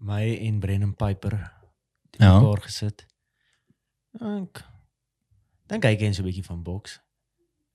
my 0.00 0.24
en 0.48 0.60
Brennan 0.60 0.94
Piper 0.96 1.36
Ja. 2.18 2.24
ja. 2.24 2.40
mekaar 2.40 2.60
gesit. 2.64 3.04
Ek 4.20 4.64
dink 5.68 5.84
hy 5.84 5.94
ken 6.00 6.14
so 6.14 6.22
'n 6.22 6.26
bietjie 6.32 6.44
van 6.46 6.62
boks. 6.62 7.00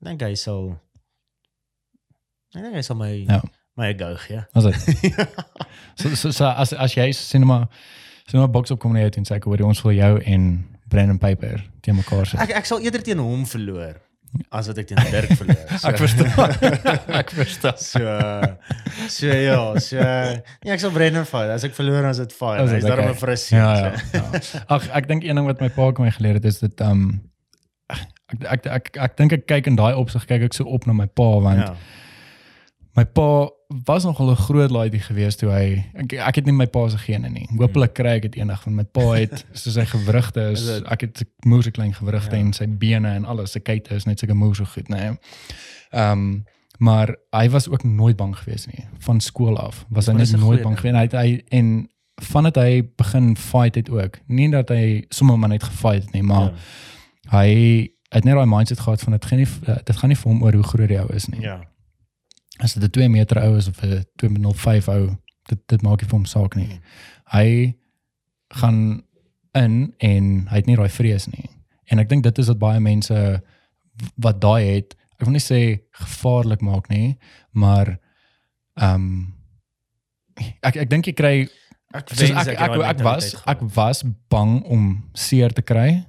Dink 0.02 0.22
hy 0.22 0.34
sal 0.36 0.80
Ek 2.56 2.64
dink 2.66 2.76
hy 2.80 2.82
sal 2.86 2.98
my 3.00 3.12
Ja. 3.30 3.42
my 3.78 3.94
go 3.94 4.16
gee. 4.28 4.42
As 4.56 4.66
dit. 4.66 4.76
so, 6.00 6.10
so, 6.16 6.32
so 6.32 6.46
as 6.50 6.74
as 6.74 6.96
jy 6.98 7.12
sinema 7.14 7.68
sinema 8.28 8.48
box 8.52 8.72
op 8.72 8.80
kom 8.82 8.94
net 8.98 9.18
en 9.18 9.26
sê 9.28 9.38
ek 9.38 9.46
hoor 9.50 9.62
ons 9.70 9.82
wil 9.86 9.94
jou 9.98 10.14
en 10.26 10.50
Brandon 10.90 11.18
Piper 11.22 11.62
teen 11.86 11.96
mekaar 11.96 12.26
sit. 12.26 12.40
Ek 12.42 12.56
ek 12.58 12.66
sal 12.70 12.82
eerder 12.82 13.02
teen 13.06 13.22
hom 13.22 13.46
verloor 13.46 13.98
as 14.54 14.68
wat 14.70 14.78
ek 14.82 14.88
teen 14.92 15.00
Dirk 15.10 15.32
verloor. 15.38 15.64
So, 15.82 15.88
Ek 15.90 15.98
verstaan. 15.98 16.52
ek 17.22 17.32
verstaan. 17.34 17.78
So 17.82 18.04
so 19.10 19.26
ja, 19.34 19.62
so 19.82 20.02
nee, 20.02 20.74
ek 20.74 20.82
sal 20.84 20.92
Brennan 20.94 21.26
fight. 21.30 21.50
As 21.54 21.66
ek 21.66 21.74
verloor 21.78 22.02
dan 22.06 22.14
is 22.14 22.22
dit 22.22 22.30
dit 22.34 22.74
Hy's 22.74 22.86
daarom 22.86 23.10
okay? 23.10 23.16
'n 23.16 23.22
frissie. 23.22 23.58
Ja, 23.58 23.70
ja. 23.78 23.94
ja. 24.14 24.66
Ag 24.70 24.90
ek 25.02 25.08
dink 25.10 25.24
een 25.26 25.38
ding 25.38 25.46
wat 25.50 25.62
my 25.62 25.70
pa 25.74 25.92
kom 25.94 26.10
geleer 26.10 26.38
het 26.42 26.46
is 26.46 26.60
dit 26.66 26.82
um 26.86 27.22
ek 27.90 28.50
ek 28.54 28.68
ek 28.70 28.86
ek 29.08 29.18
dink 29.18 29.34
ek 29.34 29.48
kyk 29.50 29.68
in 29.74 29.78
daai 29.80 29.94
opsig 29.98 30.26
kyk 30.30 30.46
ek 30.50 30.54
so 30.58 30.66
op 30.70 30.86
na 30.86 30.94
my 30.94 31.08
pa 31.10 31.30
want 31.42 31.66
Ja. 31.66 31.74
My 32.96 33.06
pa 33.06 33.50
was 33.86 34.04
nogal 34.04 34.32
'n 34.32 34.36
groot 34.36 34.72
laaitie 34.72 35.00
gewees 35.00 35.36
toe 35.36 35.50
hy 35.52 35.86
ek, 35.94 36.14
ek 36.14 36.36
het 36.36 36.46
nie 36.46 36.54
my 36.54 36.66
pa 36.66 36.88
se 36.90 36.98
gene 36.98 37.30
nie. 37.30 37.48
Hoopelik 37.58 37.94
kry 37.94 38.16
ek 38.18 38.22
dit 38.22 38.36
eendag 38.42 38.64
van 38.64 38.76
my 38.76 38.84
pa 38.84 39.12
het 39.14 39.46
so 39.54 39.70
sy 39.72 39.86
gewrigte 39.86 40.52
is 40.52 40.82
ek 40.90 41.02
het 41.02 41.24
moer 41.46 41.64
so 41.64 41.72
klein 41.72 41.94
gewrigte 41.94 42.36
Ja. 42.36 42.42
en 42.42 42.54
sy 42.54 42.66
bene 42.68 43.08
en 43.16 43.26
alles 43.26 43.52
sy 43.52 43.60
kuite 43.60 43.96
is 43.96 44.06
net 44.06 44.20
sulke 44.20 44.34
moer 44.34 44.56
so 44.56 44.66
goed, 44.66 44.90
nê. 44.90 45.18
Ehm 45.92 46.42
maar 46.80 47.16
hy 47.36 47.50
was 47.50 47.68
ook 47.70 47.84
nooit 47.84 48.16
bang 48.16 48.38
gewees 48.38 48.66
nie 48.68 48.86
van 49.00 49.20
skool 49.20 49.58
af. 49.58 49.86
Was 49.90 50.08
hy 50.08 50.14
net 50.14 50.32
nooit 50.32 50.64
bang 50.64 50.80
gewees 50.80 50.96
hy 50.96 51.02
het 51.02 51.12
hy 51.12 51.44
en 51.52 51.90
vandat 52.22 52.56
hy 52.56 52.84
begin 52.98 53.36
fight 53.38 53.76
het 53.76 53.90
ook. 53.90 54.20
Nie 54.28 54.50
dat 54.52 54.70
hy 54.70 55.06
sommer 55.10 55.38
maar 55.40 55.50
net 55.50 55.64
gefight 55.64 56.04
het 56.04 56.14
nie, 56.14 56.24
maar 56.24 56.52
Ja. 56.52 56.54
Hy 57.30 57.90
het 58.10 58.24
net 58.26 58.34
daai 58.36 58.46
mindset 58.48 58.80
gehad 58.80 59.02
van 59.02 59.12
dit 59.14 59.26
gaan 59.26 59.38
nie 59.38 59.48
uh, 59.68 59.76
dit 59.86 59.96
gaan 59.96 60.10
nie 60.10 60.18
vir 60.18 60.32
hom 60.32 60.44
oor 60.44 60.54
hoe 60.54 60.64
groot 60.64 60.90
hy 60.90 61.06
is 61.16 61.28
nie. 61.28 61.42
Ja. 61.42 61.60
As 62.60 62.74
dit 62.74 62.84
'n 62.84 62.90
2 62.90 63.10
meter 63.10 63.42
ou 63.44 63.58
is 63.58 63.68
of 63.68 63.84
'n 63.84 64.06
2.05 64.16 64.88
ou, 64.88 65.18
dit 65.48 65.60
dit 65.68 65.82
maak 65.82 66.02
nie 66.02 66.10
vir 66.10 66.18
hom 66.18 66.26
saak 66.26 66.56
nie. 66.56 66.68
Mm. 66.68 66.82
Hy 67.32 67.76
gaan 68.48 69.04
in 69.52 69.94
en 69.98 70.48
hy 70.50 70.56
het 70.56 70.66
nie 70.66 70.76
daai 70.76 70.90
vrees 70.90 71.28
nie. 71.28 71.50
En 71.90 72.00
ek 72.00 72.10
dink 72.10 72.24
dit 72.24 72.38
is 72.38 72.48
wat 72.48 72.60
baie 72.60 72.80
mense 72.80 73.42
wat 74.16 74.42
daai 74.42 74.64
het, 74.76 74.96
ek 75.20 75.28
wil 75.28 75.36
nie 75.36 75.44
sê 75.44 75.82
gevaarlik 75.92 76.62
maak 76.62 76.90
nie, 76.90 77.18
maar 77.52 77.98
ehm 78.80 78.96
um, 78.96 79.34
ek 80.64 80.76
ek 80.76 80.90
dink 80.90 81.06
jy 81.06 81.14
kry 81.14 81.50
Ek 81.90 82.12
soos 82.14 82.30
ek 82.30 82.54
ek, 82.54 82.60
ek, 82.60 82.82
ek 82.86 83.00
was 83.02 83.32
ek 83.50 83.62
was 83.74 84.04
bang 84.30 84.60
om 84.70 84.92
seer 85.18 85.50
te 85.50 85.64
kry. 85.66 86.06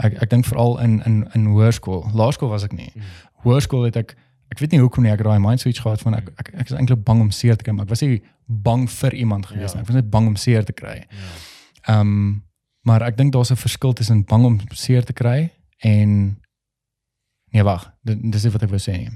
Ek 0.00 0.16
ek 0.24 0.30
dink 0.32 0.48
veral 0.48 0.78
in 0.80 1.02
in 1.04 1.18
in 1.36 1.50
hoërskool. 1.52 2.06
Laerskool 2.16 2.48
was 2.48 2.64
ek 2.64 2.72
nie. 2.72 2.88
Mm. 2.94 3.10
Hoërskool 3.44 3.84
het 3.90 3.98
ek 4.00 4.16
ek 4.50 4.58
weet 4.58 4.70
nie 4.72 4.80
hoekom 4.80 5.02
nie 5.04 5.12
ek 5.12 5.18
het 5.18 5.26
daai 5.26 5.38
mind 5.40 5.60
switch 5.60 5.80
gehad 5.82 6.00
van 6.00 6.14
ek 6.14 6.28
ek, 6.38 6.54
ek 6.54 6.66
is 6.70 6.76
eintlik 6.76 7.04
bang 7.04 7.20
om 7.20 7.30
seer 7.30 7.56
te 7.56 7.64
kry, 7.64 7.72
maar 7.74 7.84
ek 7.84 7.90
was 7.90 8.00
nie 8.02 8.22
bang 8.46 8.88
vir 8.90 9.14
iemand 9.14 9.46
gewees 9.46 9.72
Ja. 9.72 9.76
nie. 9.78 9.82
Ek 9.82 9.86
was 9.88 9.96
net 9.96 10.10
bang 10.10 10.26
om 10.26 10.36
seer 10.36 10.64
te 10.64 10.72
kry. 10.72 11.04
Ja. 11.08 11.94
Ehm 11.94 12.00
um, 12.00 12.42
maar 12.88 13.02
ek 13.02 13.16
dink 13.16 13.32
daar's 13.32 13.50
'n 13.50 13.56
verskil 13.56 13.92
tussen 13.92 14.24
bang 14.24 14.44
om 14.44 14.58
seer 14.72 15.04
te 15.04 15.12
kry 15.12 15.50
en 15.84 16.38
nee 17.52 17.62
wag, 17.64 17.92
dis 18.04 18.44
nie 18.44 18.52
wat 18.52 18.62
ek 18.62 18.70
wou 18.70 18.78
sê 18.78 18.92
nie. 18.98 19.08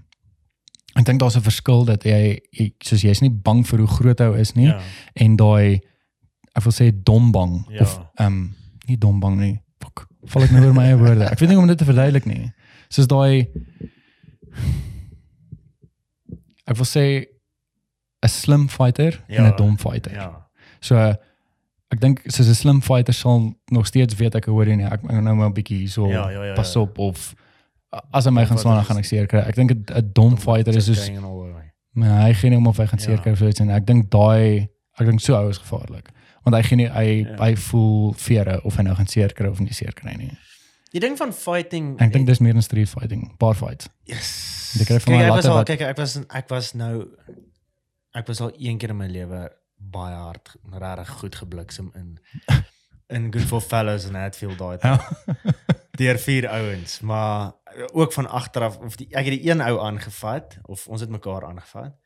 Ek 0.96 1.04
dink 1.04 1.20
daar's 1.20 1.36
'n 1.36 1.40
verskil 1.42 1.84
dat 1.84 2.02
jy, 2.04 2.38
jy 2.52 2.72
soos 2.82 3.00
jy's 3.02 3.20
nie 3.22 3.30
bang 3.30 3.64
vir 3.66 3.78
hoe 3.78 3.88
groot 3.88 4.18
hy 4.18 4.38
is 4.40 4.54
nie 4.54 4.66
Ja. 4.68 4.80
en 5.16 5.36
daai 5.36 5.80
ek 6.54 6.62
wil 6.64 6.72
sê 6.72 6.92
dom 7.04 7.32
bang 7.32 7.64
Ja. 7.70 7.80
of 7.80 7.98
ehm 8.18 8.26
um, 8.26 8.54
nie 8.88 8.96
dom 8.98 9.20
bang 9.20 9.38
nie. 9.38 9.60
Fuck. 9.80 10.06
Val 10.26 10.42
ek 10.42 10.50
nou 10.50 10.64
oor 10.66 10.74
my 10.74 10.84
eie 10.84 10.96
woorde. 10.98 11.24
Ek 11.30 11.38
weet 11.38 11.48
nie 11.48 11.54
hoe 11.56 11.62
om 11.62 11.68
dit 11.68 11.78
te 11.78 11.84
verduidelik 11.84 12.26
nie. 12.26 12.52
Soos 12.90 13.06
daai 13.06 13.48
ek 16.66 16.76
wil 16.76 16.84
sê 16.86 17.26
'n 18.22 18.28
slim 18.28 18.68
fighter 18.68 19.22
en 19.28 19.34
Ja. 19.44 19.50
'n 19.50 19.56
dom 19.56 19.76
fighter. 19.78 20.12
Ja. 20.12 20.46
So 20.80 20.96
ek 20.96 22.00
dink 22.00 22.20
soos 22.26 22.48
'n 22.48 22.54
slim 22.54 22.80
fighter 22.82 23.12
sal 23.14 23.54
nog 23.70 23.86
steeds 23.86 24.14
weet 24.14 24.34
ek 24.34 24.44
hoor 24.46 24.66
jy 24.66 24.76
nie. 24.76 24.86
Ek 24.86 25.02
nou 25.02 25.34
maar 25.34 25.48
'n 25.48 25.54
bietjie 25.54 25.88
so 25.88 26.08
Ja, 26.08 26.28
ja, 26.30 26.44
ja, 26.44 26.54
pas 26.54 26.72
ja. 26.74 26.80
op 26.80 26.98
of 26.98 27.34
as 28.12 28.24
hy 28.24 28.30
my 28.30 28.46
gaan 28.46 28.58
slaan 28.58 28.76
dan 28.76 28.84
gaan 28.84 28.98
ek 28.98 29.04
seer 29.04 29.26
kry. 29.26 29.40
Ek 29.40 29.54
dink 29.54 29.70
'n 29.72 29.84
'n 29.94 30.10
dom 30.12 30.36
fighter 30.36 30.76
is 30.76 30.86
soos 30.86 31.10
maar 31.94 32.22
hy 32.22 32.32
gee 32.32 32.48
nie 32.50 32.56
om 32.56 32.66
of 32.66 32.76
hy 32.78 32.86
gaan 32.86 32.98
seer 32.98 33.16
Ja. 33.16 33.22
kry 33.22 33.32
of 33.32 33.38
so 33.38 33.46
iets 33.48 33.60
en 33.60 33.70
ek 33.70 33.84
dink 33.86 34.10
daai 34.10 34.68
ek 34.98 35.06
dink 35.06 35.20
so 35.20 35.34
ou 35.36 35.48
is 35.50 35.58
gevaarlik. 35.58 36.08
Want 36.44 36.56
hy 36.56 36.62
gee 36.62 36.76
nie 36.76 36.88
hy 36.88 37.26
Ja. 37.28 37.36
hy 37.44 37.54
voel 37.56 38.12
vere 38.14 38.60
of 38.64 38.76
hy 38.76 38.82
nou 38.82 38.94
gaan 38.94 39.06
seer 39.06 39.28
kry 39.32 39.46
of 39.48 39.60
nie 39.60 39.72
seer 39.72 39.92
kry 39.92 40.14
nie. 40.16 40.30
Die 40.92 41.00
ding 41.00 41.16
van 41.16 41.32
fighting 41.32 41.94
En 41.96 42.10
ek 42.10 42.12
dink 42.12 42.28
dis 42.28 42.42
meer 42.44 42.56
'n 42.56 42.62
street 42.62 42.88
fighting, 42.88 43.36
bar 43.40 43.56
fight. 43.56 43.88
Yes. 44.04 44.30
Van 44.72 44.96
Kyk, 44.96 45.20
ek 45.20 45.32
was 45.32 45.46
al 45.46 45.64
kyk 45.64 45.80
ek 45.80 45.96
was 45.96 46.16
ek 46.16 46.48
was 46.48 46.72
nou 46.72 47.08
ek 48.12 48.26
was 48.26 48.40
al 48.40 48.52
een 48.56 48.78
keer 48.78 48.90
in 48.90 48.96
my 48.96 49.08
lewe 49.08 49.48
baie 49.76 50.16
hard 50.16 50.54
regtig 50.70 51.08
goed 51.20 51.34
gebliksem 51.36 51.90
in 51.94 52.18
in 53.08 53.32
Good 53.32 53.48
for 53.48 53.60
Fellows 53.60 54.06
en 54.08 54.14
Hatfield 54.14 54.58
daai. 54.58 54.78
Ja. 54.80 54.96
deur 56.00 56.18
vier 56.18 56.48
ouens, 56.48 57.00
maar 57.00 57.52
ook 57.92 58.12
van 58.12 58.28
agteraf 58.28 58.78
of 58.78 58.96
die, 58.96 59.08
ek 59.10 59.26
het 59.28 59.34
die 59.36 59.50
een 59.50 59.60
ou 59.60 59.78
aangevat 59.80 60.56
of 60.62 60.86
ons 60.88 61.00
het 61.00 61.10
mekaar 61.10 61.44
aangevat. 61.44 61.96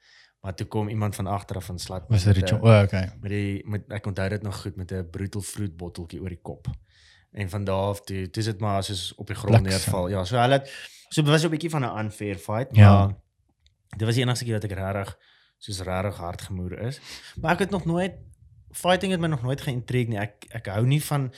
Maar 0.43 0.55
toe 0.55 0.67
kom 0.67 0.89
iemand 0.89 1.15
van 1.15 1.27
agteraf 1.27 1.65
van 1.65 1.79
slat 1.79 2.05
Was 2.09 2.25
dit 2.25 2.37
Richard? 2.37 2.63
O, 2.63 2.83
okay. 2.83 3.11
met 3.21 3.31
die 3.31 3.63
met 3.67 3.87
ek 3.91 4.07
onthou 4.07 4.29
dit 4.29 4.43
nog 4.43 4.61
goed 4.63 4.77
met 4.77 4.93
'n 4.93 5.09
brutal 5.11 5.43
fruit 5.43 5.77
botteltjie 5.77 6.21
oor 6.21 6.29
die 6.35 6.43
kop. 6.43 6.69
En 7.33 7.51
van 7.51 7.65
daar 7.65 7.89
af 7.89 8.01
toe 8.01 8.31
dis 8.31 8.45
dit 8.45 8.61
maar 8.61 8.83
soos 8.85 9.15
op 9.15 9.27
die 9.27 9.37
grond 9.37 9.63
Bliksem. 9.63 9.81
neerval. 9.93 10.09
Ja, 10.09 10.25
so 10.25 10.37
hulle 10.37 10.53
het 10.53 10.71
so 11.09 11.23
was 11.23 11.45
'n 11.45 11.49
bietjie 11.51 11.71
van 11.71 11.83
'n 11.85 11.99
unfair 11.99 12.37
fight, 12.37 12.73
maar 12.73 12.85
Ja. 12.85 13.17
dit 13.97 14.07
was 14.07 14.15
die 14.15 14.23
enigste 14.25 14.45
keer 14.45 14.55
wat 14.61 14.65
ek 14.65 14.73
regtig 14.73 15.19
soos 15.59 15.81
regtig 15.81 16.17
hard 16.17 16.43
gemoer 16.43 16.79
is. 16.79 17.01
Maar 17.41 17.53
ek 17.53 17.59
het 17.59 17.71
nog 17.71 17.85
nooit 17.85 18.13
fighting 18.73 19.13
het 19.13 19.21
my 19.21 19.27
nog 19.27 19.43
nooit 19.43 19.61
geïntrigeer 19.61 20.09
nie. 20.09 20.19
Ek 20.19 20.45
ek 20.51 20.67
hou 20.67 20.87
nie 20.87 21.03
van 21.05 21.33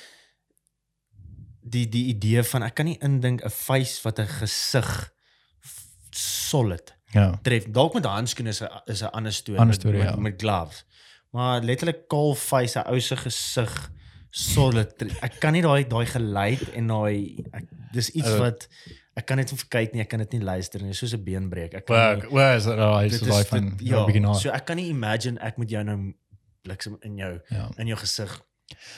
die 1.69 1.89
die 1.89 2.06
idee 2.06 2.43
van 2.43 2.62
ek 2.62 2.74
kan 2.74 2.85
nie 2.85 2.98
indink 3.01 3.43
'n 3.44 3.51
face 3.51 4.01
wat 4.02 4.19
'n 4.19 4.27
gesig 4.27 5.12
solid 6.10 6.97
Ja. 7.10 7.39
tref. 7.43 7.65
Dalk 7.70 7.94
met 7.94 8.05
handskoene 8.05 8.48
is 8.51 8.60
'n 8.62 8.69
is 8.86 9.02
'n 9.02 9.10
ander 9.12 9.32
storie. 9.32 9.60
Ander 9.60 9.74
met- 9.74 9.81
storie, 9.81 10.02
met, 10.05 10.09
ja. 10.15 10.16
met 10.20 10.40
gloves. 10.40 10.85
Maar 11.31 11.60
letterlik 11.62 12.09
kaal 12.09 12.35
face, 12.35 12.78
'n 12.78 12.86
ou 12.89 13.01
se 13.01 13.16
gesig 13.16 13.90
solid. 14.30 14.92
Ek 15.22 15.38
kan 15.40 15.52
nie 15.52 15.62
daai 15.62 15.84
daai 15.88 16.06
geluid 16.06 16.68
en 16.76 16.86
daai 16.86 17.44
dis 17.92 18.10
iets 18.10 18.28
Uh, 18.28 18.38
wat 18.38 18.68
ek 19.16 19.26
kan 19.26 19.36
net 19.40 19.50
kyk 19.68 19.94
nie, 19.94 20.00
ek 20.02 20.09
kan 20.09 20.18
dit 20.20 20.32
nie 20.32 20.40
luister 20.44 20.82
nie, 20.82 20.92
soos 20.94 21.14
'n 21.14 21.24
beenbreek. 21.24 21.74
Ek 21.74 21.86
kan 21.86 22.18
nie. 22.18 22.28
Waar 22.30 22.56
is 22.56 22.64
dit? 22.64 22.76
Daai 22.76 23.09
dit 23.09 23.20
is 23.20 23.28
daai 23.28 23.40
is 23.40 23.48
van 23.48 23.72
ja, 23.80 24.05
begin 24.06 24.34
so 24.34 24.50
ek 24.50 24.64
kan 24.66 24.76
nie 24.76 24.88
imagine 24.88 25.38
ek 25.40 25.56
moet 25.59 25.70
jou 25.70 25.82
nou 25.84 26.14
bliksem 26.62 26.96
in 27.02 27.16
jou 27.16 27.40
Ja. 27.50 27.68
in 27.78 27.86
jou 27.86 27.96
gesig 27.98 28.40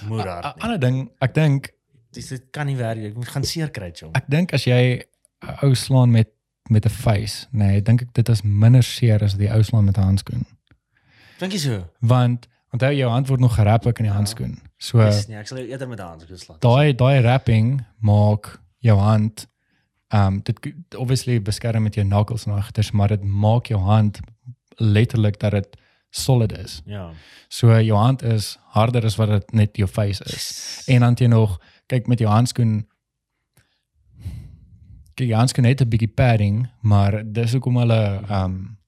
moer 0.07 0.25
'n 0.25 0.29
hard 0.29 0.57
nie. 0.57 0.63
Ander 0.65 0.79
ding, 0.81 1.11
ek 1.21 1.35
dink 1.35 1.71
Dis 2.13 2.27
dit 2.29 2.43
kan 2.51 2.67
nie 2.67 2.75
werk. 2.77 2.99
Ek 2.99 3.15
moet 3.15 3.29
gaan 3.29 3.45
seer 3.45 3.71
kry, 3.71 3.93
jong. 3.95 4.11
ek 4.17 4.25
dink 4.29 4.53
as 4.53 4.65
jy 4.65 4.99
'n 5.43 5.57
ou 5.63 5.75
slaan 5.75 6.11
met 6.11 6.29
met 6.69 6.85
'n 6.85 6.89
face, 6.91 7.47
nee, 7.53 7.81
dink 7.83 8.03
ek 8.03 8.13
dit 8.13 8.29
is 8.29 8.43
minder 8.43 8.83
seer 8.83 9.23
as 9.23 9.35
die 9.35 9.49
ou 9.49 9.63
slaan 9.63 9.85
met 9.85 9.97
'n 9.97 10.03
handskoen. 10.03 10.45
Dink 11.39 11.53
jy 11.53 11.59
so? 11.59 11.85
Want 12.01 12.49
onthou 12.73 12.93
jou 12.93 13.09
hand 13.11 13.29
word 13.29 13.41
nog 13.41 13.55
gerap 13.55 13.87
ook 13.87 13.99
in 13.99 14.05
die 14.05 14.13
Ja. 14.13 14.17
handskoen. 14.19 14.59
So 14.81 14.99
nie, 15.29 15.37
ek 15.37 15.49
sal 15.51 15.59
eerder 15.61 15.89
met 15.89 15.99
daans 16.01 16.25
geslaan. 16.25 16.59
daai 16.65 16.95
daai 16.97 17.21
wrapping 17.21 17.85
maak 18.01 18.55
jou 18.81 18.97
hand 18.99 19.47
um 20.17 20.41
dit 20.43 20.73
obviously 20.97 21.37
beskerm 21.43 21.85
met 21.87 21.95
jou 21.95 22.07
knuckles 22.07 22.47
en 22.47 22.53
agters, 22.57 22.91
maar 22.97 23.09
dit 23.13 23.23
maak 23.23 23.69
jou 23.71 23.81
hand 23.81 24.21
letterlik 24.81 25.39
dat 25.39 25.53
dit 25.53 25.77
solid 26.11 26.53
is. 26.59 26.81
Ja. 26.87 27.11
So 27.49 27.77
jou 27.81 27.99
hand 27.99 28.23
is 28.23 28.57
harder 28.75 29.05
as 29.05 29.17
wat 29.21 29.29
dit 29.29 29.53
net 29.53 29.77
jou 29.77 29.89
face 29.89 30.25
is. 30.25 30.85
En 30.89 31.01
dan 31.01 31.15
jy 31.15 31.29
nog 31.31 31.59
kyk 31.87 32.07
met 32.07 32.19
jou 32.19 32.31
handskoen 32.31 32.87
kyk 35.15 35.29
jou 35.29 35.37
handskoen 35.39 35.69
het 35.69 35.81
'n 35.83 35.89
bietjie 35.89 36.09
padding, 36.15 36.69
maar 36.81 37.23
dis 37.33 37.53
hoekom 37.53 37.77
hulle 37.77 38.21
um 38.31 38.79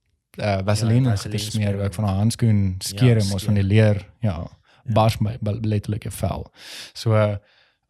uh 0.41 0.59
vaseline 0.65 1.09
Ja, 1.09 1.15
ja, 1.15 1.31
gesmeer 1.31 1.51
smeer. 1.51 1.85
ook 1.85 1.95
van 1.95 2.05
'n 2.05 2.17
handskoen 2.17 2.75
skeer 2.79 3.17
Ja, 3.19 3.23
ja, 3.25 3.29
mos 3.33 3.45
van 3.45 3.55
die 3.55 3.63
leer, 3.63 4.09
ja, 4.21 4.49
Ja. 4.85 4.93
bars 4.95 5.19
my 5.21 5.37
letterlik 5.43 6.03
jou 6.05 6.13
vel. 6.15 6.47
So 6.95 7.13
uh, 7.15 7.37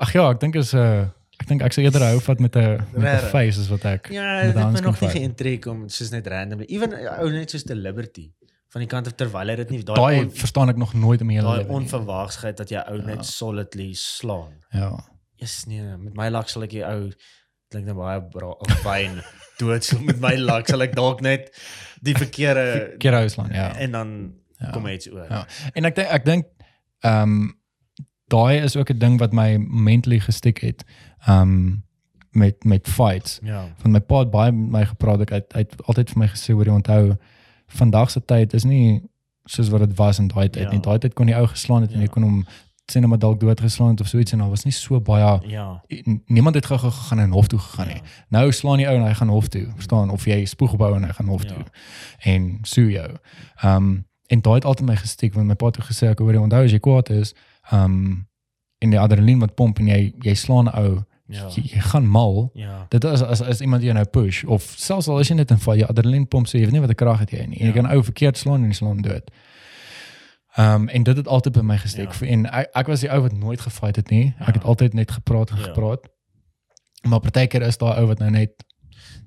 ag 0.01 0.13
ja, 0.13 0.31
ek 0.31 0.41
dink 0.41 0.57
is 0.57 0.73
'n 0.75 0.79
uh, 0.79 1.07
ek 1.41 1.49
dink 1.49 1.63
ek 1.63 1.73
sou 1.73 1.83
eerder 1.85 2.03
hou 2.03 2.21
vat 2.21 2.41
met 2.41 2.57
'n 2.57 2.83
met 2.93 3.23
'n 3.25 3.31
face 3.31 3.59
as 3.61 3.69
wat 3.69 3.85
ek 3.85 4.11
Ja, 4.13 4.43
dit 4.43 4.55
het 4.55 4.73
my 4.73 4.81
nog 4.81 5.01
nie 5.01 5.09
vat. 5.09 5.17
geïntrigeer 5.17 5.71
om 5.71 5.89
soos 5.89 6.11
net 6.11 6.27
randomly. 6.27 6.67
Even 6.69 6.93
ou 7.21 7.31
net 7.31 7.51
soos 7.51 7.65
the 7.65 7.75
Liberty 7.75 8.31
van 8.73 8.81
die 8.81 8.89
kant 8.89 9.07
af 9.07 9.15
terwyl 9.17 9.49
hy 9.49 9.57
dit 9.57 9.71
nie 9.71 9.83
daai 9.83 9.97
Daai 9.97 10.31
verstaan 10.31 10.69
ek 10.69 10.77
nog 10.77 10.95
nooit 10.95 11.21
in 11.21 11.27
my 11.27 11.35
hele 11.35 11.47
daai 11.47 11.59
lewe. 11.59 11.69
nie. 11.69 11.77
onverwagsheid 11.77 12.57
dat 12.57 12.69
jy 12.71 12.83
ou 12.89 12.97
Ja. 12.99 13.05
net 13.05 13.25
solidly 13.25 13.93
slaan. 13.93 14.53
Ja. 14.73 14.99
Yes 15.37 15.65
nee, 15.67 15.83
met 15.99 16.15
my 16.15 16.29
lak 16.29 16.49
sal 16.49 16.63
ek 16.63 16.71
die 16.71 16.85
ou 16.85 17.11
klink 17.71 17.87
nou 17.87 17.95
baie 17.97 18.21
fyn 18.83 19.23
doodslaan 19.59 20.05
met 20.05 20.21
my 20.21 20.37
lak 20.37 20.69
sal 20.69 20.83
ek 20.83 20.95
dalk 20.95 21.21
net 21.21 21.51
die 22.03 22.15
verkeerde 22.15 22.97
Keer 22.99 23.13
hou 23.13 23.29
slaan, 23.29 23.51
ja. 23.53 23.73
en 23.77 23.91
dan 23.93 24.35
Ja. 24.63 24.71
kom 24.71 24.85
hy 24.87 24.93
iets 24.95 25.11
oor. 25.11 25.27
Ja. 25.29 25.47
En 25.75 25.85
ek 25.85 25.95
dink 25.97 26.09
ek 26.09 26.25
dink 26.25 26.45
ehm 27.03 27.23
um, 27.23 27.55
daai 28.33 28.63
is 28.65 28.77
ook 28.77 28.91
'n 28.91 28.99
ding 28.99 29.19
wat 29.19 29.33
my 29.33 29.57
mentally 29.59 30.19
gestik 30.21 30.59
het. 30.59 30.85
Ehm 31.27 31.41
um, 31.41 31.85
met 32.31 32.65
met 32.65 32.89
fights. 32.89 33.39
Ja. 33.43 33.65
Van 33.77 33.91
my 33.91 34.01
pa 34.01 34.19
het 34.19 34.31
baie 34.31 34.53
met 34.53 34.71
my 34.71 34.85
gepraat. 34.87 35.21
Ek 35.21 35.29
het, 35.31 35.53
hy 35.53 35.59
het 35.59 35.83
altyd 35.87 36.09
vir 36.11 36.19
my 36.19 36.27
gesê 36.29 36.53
hoor 36.55 36.65
jy 36.65 36.73
onthou 36.73 37.17
vandag 37.67 38.11
se 38.11 38.25
tyd 38.25 38.53
is 38.55 38.65
nie 38.65 39.03
soos 39.45 39.69
wat 39.69 39.81
dit 39.81 39.97
was 39.97 40.19
in 40.19 40.29
daai 40.29 40.49
tyd 40.49 40.63
Ja. 40.63 40.71
nie. 40.71 40.81
Daai 40.81 40.99
tyd 40.99 41.15
kon 41.15 41.29
jy 41.29 41.35
ou 41.35 41.47
geslaan 41.47 41.83
het 41.83 41.91
en 41.93 41.97
Ja. 42.01 42.03
jy 42.05 42.09
kon 42.11 42.23
hom 42.23 42.47
sê 42.93 43.01
net 43.01 43.09
maar 43.09 43.19
dalk 43.19 43.41
doodgeslaan 43.41 43.91
het 43.91 44.01
of 44.01 44.07
so 44.09 44.19
iets 44.19 44.33
en 44.33 44.39
daar 44.39 44.49
was 44.49 44.65
nie 44.65 44.73
so 44.73 45.01
baie 45.01 45.41
Ja. 45.49 45.83
niemand 46.27 46.55
het 46.55 46.67
gou 46.67 46.79
gegaan 46.79 47.19
en 47.19 47.31
hof 47.33 47.47
toe 47.49 47.59
gegaan 47.59 47.87
nie. 47.87 47.97
Ja. 47.97 48.03
Nou 48.29 48.53
slaan 48.53 48.77
die 48.77 48.89
ou 48.89 48.97
en 48.97 49.05
hy 49.07 49.15
gaan 49.15 49.29
hof 49.29 49.49
toe, 49.49 49.67
verstaan? 49.75 50.11
Of 50.11 50.25
jy 50.25 50.45
spoeg 50.45 50.73
opbou 50.73 50.95
en 50.97 51.05
hy 51.05 51.13
gaan 51.13 51.27
hof 51.29 51.43
Ja. 51.43 51.49
toe. 51.49 51.65
En 52.19 52.59
sue 52.63 52.91
jou. 52.91 53.17
Ehm 53.63 53.77
um, 53.77 54.07
en 54.29 54.41
daai 54.41 54.55
het 54.55 54.65
altyd 54.65 54.87
my 54.87 54.97
gestiek 54.97 55.35
want 55.35 55.47
my 55.47 55.55
pa 55.55 55.67
het 55.67 55.77
gesê 55.79 56.11
ek 56.11 56.19
hoor 56.19 56.33
jy 56.33 56.39
onthou 56.41 56.65
as 56.65 56.73
jy 56.73 56.79
kwaad 56.79 57.11
is, 57.11 57.35
um, 57.73 58.27
en 58.79 58.91
die 58.91 58.99
adrenalien 59.01 59.39
wat 59.41 59.55
pomp 59.55 59.79
en 59.79 59.87
jy 59.87 60.13
jy 60.23 60.35
slaan 60.35 60.65
'n 60.69 60.75
ou, 60.79 61.03
Ja. 61.29 61.49
jy, 61.49 61.63
jy 61.63 61.81
gaan 61.81 62.07
mal. 62.07 62.51
Ja. 62.55 62.87
Dit 62.91 63.05
is 63.05 63.23
as 63.23 63.41
as 63.43 63.61
iemand 63.61 63.83
jou 63.83 63.95
nou 63.95 64.05
push 64.05 64.45
of 64.45 64.63
selfs 64.77 65.09
al 65.09 65.19
is 65.21 65.29
jy 65.29 65.35
net 65.37 65.51
in 65.51 65.59
val, 65.59 65.77
jy 65.77 65.85
adrenalien 65.85 66.27
pomp 66.29 66.47
so 66.47 66.59
jy 66.59 66.65
weet 66.65 66.73
nie 66.73 66.81
wat 66.81 66.91
'n 66.91 66.95
krag 66.95 67.19
het 67.21 67.31
jy 67.31 67.47
nie. 67.47 67.59
En 67.61 67.67
jy 67.67 67.75
Ja. 67.75 67.83
kan 67.83 67.91
ou 67.91 68.03
verkeerd 68.03 68.37
slaan 68.37 68.63
en 68.63 68.69
jy 68.71 68.73
slaan 68.75 69.03
dood. 69.03 69.31
Ehm 70.57 70.75
um, 70.83 70.89
en 70.89 71.03
dit 71.03 71.17
het 71.17 71.27
altyd 71.29 71.53
by 71.53 71.61
my 71.61 71.79
gesteek 71.79 72.13
Ja. 72.21 72.27
en 72.27 72.47
ek, 72.47 72.69
ek 72.75 72.87
was 72.87 73.01
die 73.01 73.11
ou 73.11 73.21
wat 73.23 73.33
nooit 73.33 73.61
gefight 73.61 73.97
het 73.97 74.11
nie. 74.11 74.35
Ek 74.41 74.47
het 74.55 74.63
Ja. 74.63 74.69
altyd 74.69 74.93
net 74.95 75.11
gepraat 75.11 75.51
en 75.51 75.57
Ja. 75.57 75.63
gepraat. 75.63 76.09
Maar 77.09 77.21
partykeer 77.21 77.63
is 77.63 77.79
daar 77.79 77.99
ou 77.99 78.07
wat 78.07 78.19
nou 78.19 78.31
net 78.31 78.51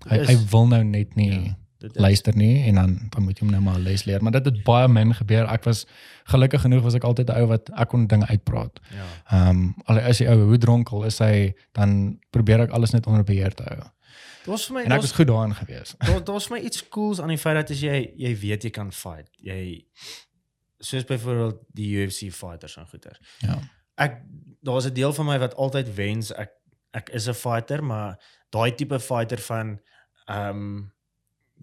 hy, 0.09 0.17
Is- 0.17 0.27
hy 0.27 0.37
wil 0.51 0.67
nou 0.67 0.83
net 0.83 1.15
nie 1.15 1.31
Ja. 1.31 1.55
Dit 1.85 1.95
is. 1.95 2.01
luister 2.01 2.35
nie 2.35 2.63
en 2.69 2.75
dan 2.81 2.93
dan 3.13 3.23
moet 3.23 3.39
jy 3.39 3.45
hom 3.45 3.53
nou 3.53 3.63
maar 3.63 3.79
les 3.79 4.05
leer. 4.09 4.23
Maar 4.23 4.37
dit 4.37 4.45
het 4.45 4.61
baie 4.67 4.87
min 4.87 5.13
gebeur. 5.15 5.45
Ek 5.51 5.63
was 5.69 5.85
gelukkig 6.31 6.61
genoeg 6.65 6.83
was 6.83 6.97
ek 6.97 7.03
altyd 7.03 7.29
'n 7.29 7.41
ou 7.41 7.47
wat 7.53 7.69
ek 7.69 7.89
kon 7.93 8.07
dinge 8.07 8.27
uitpraat. 8.27 8.79
Ja. 8.93 9.09
Ehm 9.37 9.49
um, 9.49 9.75
al 9.85 10.01
is 10.11 10.21
die 10.23 10.29
ou 10.29 10.39
hoe 10.51 10.57
dronkel 10.57 11.05
is 11.05 11.19
hy, 11.19 11.53
dan 11.71 12.19
probeer 12.29 12.65
ek 12.65 12.71
alles 12.71 12.91
net 12.91 13.07
onder 13.07 13.23
beheer 13.23 13.53
te 13.53 13.63
hou. 13.63 13.83
Dit 14.45 14.53
was 14.53 14.65
vir 14.65 14.73
my 14.75 14.81
En 14.83 14.91
ek 14.91 15.01
was 15.01 15.09
was 15.09 15.17
goed 15.19 15.27
daarin 15.27 15.55
gewees. 15.55 15.95
daar 15.97 16.23
daar's 16.23 16.49
my 16.49 16.59
iets 16.59 16.87
cools 16.89 17.21
aan 17.21 17.33
die 17.33 17.37
feit 17.37 17.55
dat 17.55 17.69
as 17.69 17.81
jy 17.81 18.11
jy 18.15 18.35
weet 18.39 18.63
jy 18.63 18.69
kan 18.69 18.91
fight. 18.91 19.29
Jy 19.37 19.85
soos 20.79 21.03
byvoorbeeld 21.03 21.61
die 21.73 21.89
UFC 21.97 22.31
fighters 22.33 22.77
en 22.77 22.87
goeters. 22.87 23.19
Ja. 23.39 23.59
Ek 23.95 24.21
daar's 24.61 24.85
'n 24.85 24.93
deel 24.93 25.13
van 25.13 25.25
my 25.25 25.39
wat 25.39 25.55
altyd 25.55 25.95
wens 25.95 26.33
ek 26.33 26.51
ek 26.91 27.09
is 27.09 27.27
'n 27.27 27.33
fighter, 27.33 27.83
maar 27.83 28.19
daai 28.49 28.75
tipe 28.75 28.99
fighter 28.99 29.37
van 29.37 29.79
ehm 30.25 30.49
um, 30.49 30.93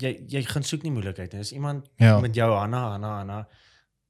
jy 0.02 0.12
jy 0.28 0.42
gaan 0.48 0.62
soek 0.66 0.82
nie 0.86 0.92
moeilikheid 0.94 1.32
nie. 1.32 1.40
As 1.44 1.52
iemand 1.52 1.88
Ja. 1.98 2.18
met 2.20 2.34
jou 2.34 2.50
Hanna 2.54 2.80
Hanna 2.92 3.16
Hanna 3.18 3.48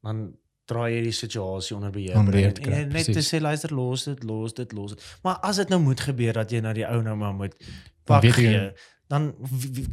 dan 0.02 0.32
draai 0.66 0.94
jy 0.97 1.02
die 1.02 1.12
situasie 1.12 1.77
onder 1.77 1.90
beheer. 1.90 2.16
Onder 2.19 2.32
beheer 2.32 2.52
en, 2.62 2.73
en 2.73 2.89
net 2.97 3.05
te 3.12 3.23
sê 3.23 3.40
luister 3.40 3.73
los 3.74 4.05
dit, 4.05 4.23
los 4.24 4.55
dit, 4.55 4.73
los 4.73 4.94
dit. 4.94 5.05
Maar 5.23 5.36
as 5.43 5.56
dit 5.56 5.69
nou 5.69 5.81
moet 5.82 6.01
gebeur 6.01 6.32
dat 6.32 6.51
jy 6.51 6.60
na 6.60 6.73
die 6.73 6.86
ou 6.89 7.02
nou 7.02 7.16
maar 7.16 7.35
moet 7.35 7.55
pak 8.05 8.24
gee, 8.35 8.73
dan 9.12 9.35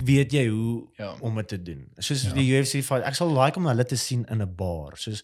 weet 0.05 0.31
jy 0.31 0.47
hoe 0.47 0.87
Ja. 0.97 1.15
om 1.21 1.35
dit 1.35 1.47
te 1.47 1.61
doen. 1.61 1.87
Soos 1.97 2.23
Ja. 2.23 2.33
die 2.33 2.47
UFC 2.57 2.81
fight, 2.83 3.03
ek 3.05 3.15
sal 3.15 3.33
like 3.33 3.57
om 3.57 3.65
hulle 3.67 3.85
te 3.85 3.95
sien 3.97 4.25
in 4.29 4.41
'n 4.41 4.55
bar. 4.55 4.95
Soos 4.97 5.23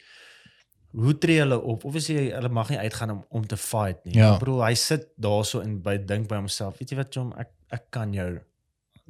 hoe 0.95 1.18
tree 1.18 1.39
hulle 1.39 1.61
op? 1.61 1.84
Obviously 1.85 2.31
hulle 2.31 2.49
mag 2.49 2.69
nie 2.69 2.77
uitgaan 2.80 3.11
om 3.11 3.26
om 3.30 3.47
te 3.47 3.57
fight 3.57 4.06
nie. 4.06 4.15
Ja. 4.15 4.34
Ek 4.34 4.39
bedoel 4.39 4.64
hy 4.65 4.73
sit 4.76 5.07
daarso 5.19 5.60
en 5.61 5.81
by 5.81 5.97
dink 5.97 6.27
by 6.27 6.35
homself, 6.35 6.77
weet 6.80 6.89
jy 6.89 6.97
wat 6.97 7.14
Jom, 7.14 7.34
ek 7.38 7.49
ek 7.72 7.89
kan 7.91 8.14
jou 8.14 8.30
nou, 8.31 8.41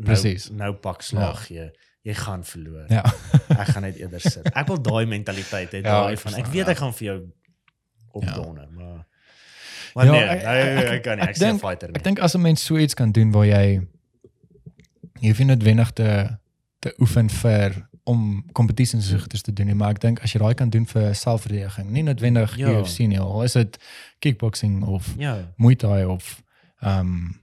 Precies. 0.04 0.50
nou 0.52 0.74
pak 0.74 1.02
slag 1.02 1.46
gee. 1.48 1.72
Jy 2.02 2.14
gaan 2.14 2.44
verloor. 2.46 2.86
Ja. 2.92 3.04
Ek 3.62 3.68
gaan 3.74 3.82
net 3.82 3.96
eerder 3.98 4.20
sit. 4.22 4.46
Ek 4.54 4.68
wil 4.68 4.82
daai 4.82 5.06
mentaliteit 5.06 5.72
hê, 5.72 5.80
Ja, 5.82 6.02
daai 6.04 6.14
ek 6.14 6.20
van 6.20 6.34
ek 6.36 6.46
weet 6.52 6.66
ja. 6.66 6.72
ek 6.72 6.78
gaan 6.78 6.94
vir 6.94 7.06
jou 7.08 7.20
opdonder, 8.12 8.68
maar 8.72 9.06
maar 9.96 10.06
Ja, 10.06 10.12
nee, 10.12 10.22
ek- 10.24 10.44
nee, 10.44 10.84
ek- 10.84 10.92
ek 10.92 11.04
kan 11.04 11.18
nie. 11.18 11.24
ek 11.24 11.30
Ek 11.30 11.38
dink- 11.40 11.60
fighter 11.62 11.88
nie. 11.88 11.96
Ek 11.96 12.04
dink 12.04 12.20
as 12.20 12.36
'n 12.36 12.42
mens 12.42 12.64
so 12.66 12.78
iets 12.78 12.94
kan 12.94 13.12
doen 13.12 13.32
waar 13.32 13.46
jy 13.46 13.82
jy 15.22 15.28
hoef 15.30 15.38
nie 15.40 15.48
noodwendig 15.48 15.92
te 15.94 16.38
te 16.80 16.94
oefen 17.00 17.30
vir 17.30 17.88
om 18.04 18.46
kompetisies 18.54 19.10
goeders 19.10 19.42
te 19.42 19.54
doen 19.54 19.66
nie, 19.66 19.74
maar 19.76 19.90
ek 19.92 20.00
dink 20.02 20.20
as 20.22 20.32
jy 20.34 20.40
daai 20.40 20.54
kan 20.54 20.70
doen 20.70 20.86
vir 20.86 21.16
selfverdediging, 21.16 21.90
nie 21.90 22.04
noodwendig 22.04 22.56
Ja. 22.58 22.70
UFC 22.70 23.08
nie, 23.08 23.20
al 23.20 23.44
is 23.44 23.54
dit 23.54 23.78
kickboxing 24.20 24.84
of 24.86 25.14
Ja. 25.18 25.54
Muay 25.58 25.76
Thai 25.76 26.04
of 26.06 26.44
ehm 26.82 27.00
um, 27.00 27.42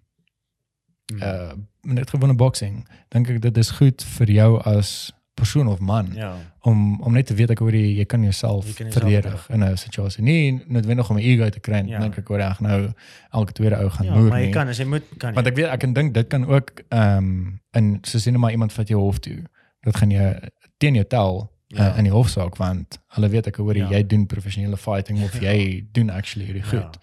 Mm. 1.12 1.22
uh 1.22 1.52
net 1.82 2.10
gewone 2.10 2.34
boxing, 2.34 2.86
dink 3.08 3.28
ek 3.28 3.40
dit 3.42 3.56
is 3.56 3.70
goed 3.70 4.02
vir 4.18 4.26
jou 4.30 4.60
as 4.64 5.12
persoon 5.34 5.66
of 5.68 5.80
man 5.80 6.10
ja. 6.14 6.34
om 6.68 7.00
om 7.02 7.12
net 7.12 7.26
te 7.26 7.34
weet 7.34 7.50
ek 7.50 7.58
hoor 7.58 7.72
jy, 7.72 7.96
jy 7.96 8.04
kan 8.04 8.22
jouself 8.22 8.66
Jy 8.68 8.74
kan 8.74 8.92
verdedig 8.92 9.46
in 9.50 9.62
'n 9.64 9.76
situasie. 9.76 10.22
Nie 10.22 10.62
noodwendig 10.68 11.10
om 11.10 11.16
'n 11.16 11.22
ego 11.22 11.48
te 11.48 11.60
kry, 11.60 11.76
Ja. 11.76 11.84
ja. 11.86 11.98
dink 12.00 12.18
ek 12.18 12.28
hoor 12.28 12.40
ek 12.40 12.60
nou 12.60 12.92
elke 13.32 13.52
tweede 13.52 13.76
ou 13.78 13.88
gaan 13.90 14.06
Ja, 14.06 14.14
moer 14.14 14.28
maar 14.28 14.38
jy 14.38 14.44
nie. 14.44 14.52
kan 14.52 14.68
as 14.68 14.78
jy 14.78 14.84
moet 14.84 15.02
kan. 15.18 15.34
Want 15.34 15.46
ek 15.46 15.54
weet 15.56 15.66
ek 15.72 15.80
kan 15.80 15.92
dink 15.92 16.14
dit 16.14 16.28
kan 16.28 16.44
ook 16.46 16.70
ehm 16.90 17.18
um, 17.18 17.60
in 17.72 17.98
so 18.02 18.18
sien 18.18 18.38
maar 18.38 18.50
iemand 18.50 18.72
vat 18.72 18.88
jou 18.88 19.00
hof 19.00 19.18
toe. 19.18 19.42
Dit 19.82 19.96
gaan 19.96 20.10
jy 20.10 20.36
teen 20.78 20.94
jou 20.94 21.06
tel 21.06 21.50
Ja. 21.68 21.92
uh, 21.92 21.98
in 21.98 22.04
die 22.04 22.12
hofsaak 22.12 22.56
want 22.56 22.98
hulle 23.16 23.28
weet 23.28 23.46
ek 23.46 23.56
hoor 23.56 23.74
Ja. 23.76 23.88
jy 23.88 24.06
doen 24.06 24.26
professionele 24.26 24.76
fighting 24.76 25.22
of 25.24 25.40
Ja. 25.40 25.50
jy 25.52 25.86
doen 25.92 26.10
actually 26.10 26.44
hierdie 26.46 26.62
Ja. 26.72 26.82
goed. 26.82 26.98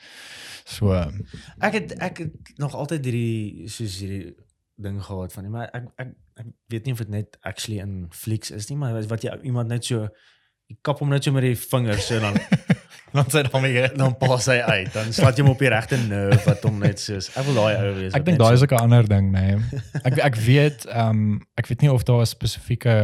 So 0.65 0.93
ehm, 0.93 1.22
Ek 1.60 1.73
het 1.73 1.93
ek 1.99 2.18
het 2.18 2.31
nog 2.57 2.76
altyd 2.76 3.03
hierdie 3.06 3.68
soos 3.68 3.99
hierdie 3.99 4.35
ding 4.81 4.99
gehad 5.03 5.34
van 5.35 5.49
maar 5.51 5.69
ek 5.76 5.88
ek 5.99 6.11
ek 6.39 6.51
weet 6.72 6.85
nie 6.85 6.95
of 6.95 7.03
dit 7.03 7.14
net 7.14 7.38
actually 7.41 7.80
in 7.84 8.07
flieks 8.15 8.51
is 8.56 8.69
nie, 8.69 8.77
maar 8.80 8.95
wat 9.11 9.26
jy 9.26 9.35
iemand 9.43 9.72
net 9.72 9.85
so 9.85 10.07
jy 10.69 10.77
kap 10.85 11.01
hom 11.01 11.10
net 11.10 11.26
so 11.26 11.35
met 11.35 11.47
die 11.47 11.57
vingers 11.57 12.07
so 12.07 12.19
dan 12.23 12.38
dan 13.15 13.26
sê 13.34 13.41
dan 13.47 13.65
weer 13.65 13.89
dan 13.97 14.14
pas 14.22 14.45
hy 14.45 14.60
uit. 14.61 14.91
Dan 14.93 15.14
slaat 15.14 15.38
jy 15.38 15.43
hom 15.43 15.56
op 15.56 15.64
die 15.64 15.72
regte 15.73 15.97
nerve 15.97 16.45
wat 16.45 16.65
hom 16.68 16.77
net 16.84 17.01
soos 17.01 17.31
ek 17.34 17.47
wil 17.49 17.57
daai 17.57 17.73
ou 17.81 17.93
wees. 17.97 18.14
Ek 18.14 18.26
dink 18.27 18.41
daai 18.41 18.53
is 18.53 18.64
ook 18.65 18.76
'n 18.77 18.85
ander 18.85 19.10
ding, 19.10 19.31
nee. 19.34 19.57
Ek 20.03 20.22
ek 20.30 20.39
weet 20.45 20.85
ehm 20.85 21.10
um, 21.10 21.39
ek 21.57 21.72
weet 21.72 21.85
nie 21.85 21.91
of 21.91 22.06
daar 22.06 22.22
'n 22.22 22.30
spesifieke 22.30 22.97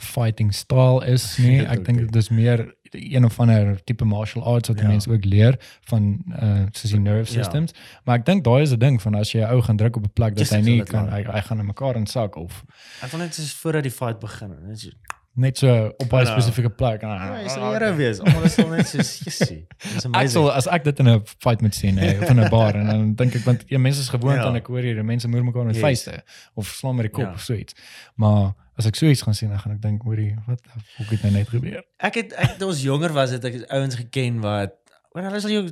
fighting 0.00 0.54
style 0.54 1.04
is 1.06 1.36
nie. 1.38 1.60
Ek 1.72 1.84
dink 1.84 1.98
dit 2.06 2.16
is 2.16 2.30
meer 2.32 2.64
een 2.90 3.24
of 3.24 3.40
ander 3.40 3.84
tipe 3.84 4.04
martial 4.04 4.44
arts 4.44 4.68
wat 4.68 4.80
Ja. 4.80 4.86
mense 4.86 5.10
ook 5.10 5.24
leer 5.24 5.54
van 5.80 6.24
uh 6.42 6.62
soos 6.72 6.90
die 6.90 7.00
nerve 7.00 7.32
Ja. 7.34 7.42
systems. 7.42 7.72
Maar 8.04 8.18
ek 8.18 8.24
dink 8.26 8.44
daai 8.44 8.62
is 8.62 8.72
'n 8.72 8.78
ding 8.78 9.02
van 9.02 9.14
as 9.14 9.32
jy 9.32 9.40
'n 9.40 9.50
ou 9.52 9.60
gaan 9.62 9.76
druk 9.76 9.96
op 9.96 10.04
'n 10.04 10.12
plek 10.12 10.28
dat 10.30 10.38
Just 10.38 10.50
hy 10.52 10.58
ek 10.58 10.64
nie 10.64 10.82
kan 10.82 11.04
maar. 11.04 11.12
hy, 11.12 11.22
hy 11.32 11.40
gaan 11.40 11.58
in 11.58 11.66
mekaar 11.66 11.96
insak 11.96 12.36
of 12.36 12.64
Ek 13.02 13.10
wil 13.10 13.20
net 13.20 13.34
soos 13.34 13.52
voordat 13.54 13.82
die 13.82 13.92
fight 13.92 14.18
begin. 14.20 14.54
Net 14.66 14.78
so 14.80 14.88
net 15.34 15.58
so 15.58 15.86
op 15.98 16.12
'n 16.12 16.16
Ja. 16.16 16.24
spesifieke 16.24 16.70
plek. 16.70 17.00
Ja, 17.02 17.40
jy 17.42 17.48
sal 17.48 17.72
here 17.72 17.94
wees. 17.94 18.18
Almal 18.20 18.42
is 18.44 18.58
al 18.58 18.68
net 18.68 18.86
soos 18.88 19.18
jessie. 19.24 19.66
Dis 19.78 19.96
Ek 19.96 20.04
amazing. 20.04 20.30
sal 20.30 20.52
as 20.52 20.66
ek 20.66 20.84
dit 20.84 20.98
in 20.98 21.08
'n 21.08 21.20
fight 21.38 21.60
moet 21.62 21.74
sien 21.74 21.96
hè, 21.96 22.18
of 22.22 22.28
in 22.30 22.40
'n 22.40 22.48
bar 22.58 22.74
en 22.74 22.86
dan 22.86 23.14
dink 23.14 23.34
ek 23.34 23.44
want 23.44 23.64
ja, 23.68 23.78
mense 23.78 24.00
is 24.00 24.08
gewoond 24.08 24.36
Ja. 24.36 24.44
aan 24.46 24.56
ek 24.56 24.66
hoor 24.66 24.80
hier 24.82 25.04
mense 25.04 25.28
moer 25.28 25.44
mekaar 25.44 25.64
met 25.64 25.74
Yes. 25.74 25.82
vuiste 25.84 26.22
of 26.54 26.66
slaan 26.66 26.94
met 26.96 27.04
die 27.04 27.12
kop 27.12 27.24
Ja. 27.24 27.32
of 27.32 27.40
so 27.40 27.52
iets. 27.54 27.74
Maar 28.16 28.52
as 28.80 28.88
ek 28.88 28.96
so 28.98 29.06
iets 29.12 29.22
gaan 29.26 29.36
sien 29.36 29.50
dan 29.52 29.60
gaan 29.62 29.76
ek 29.76 29.82
dink 29.84 30.02
hoorie 30.08 30.32
wat 30.48 30.60
hoe 30.96 31.06
het 31.10 31.22
nou 31.26 31.32
net 31.36 31.48
gebeur? 31.52 31.82
Ek 32.00 32.16
het 32.22 32.32
ek 32.40 32.56
toe 32.60 32.70
ons 32.72 32.82
jonger 32.84 33.12
was 33.16 33.34
het 33.36 33.44
ek 33.48 33.60
ouens 33.76 33.98
geken 34.00 34.40
wat 34.44 34.76
want 35.14 35.26
hulle 35.26 35.40
sal 35.42 35.52
jou 35.54 35.64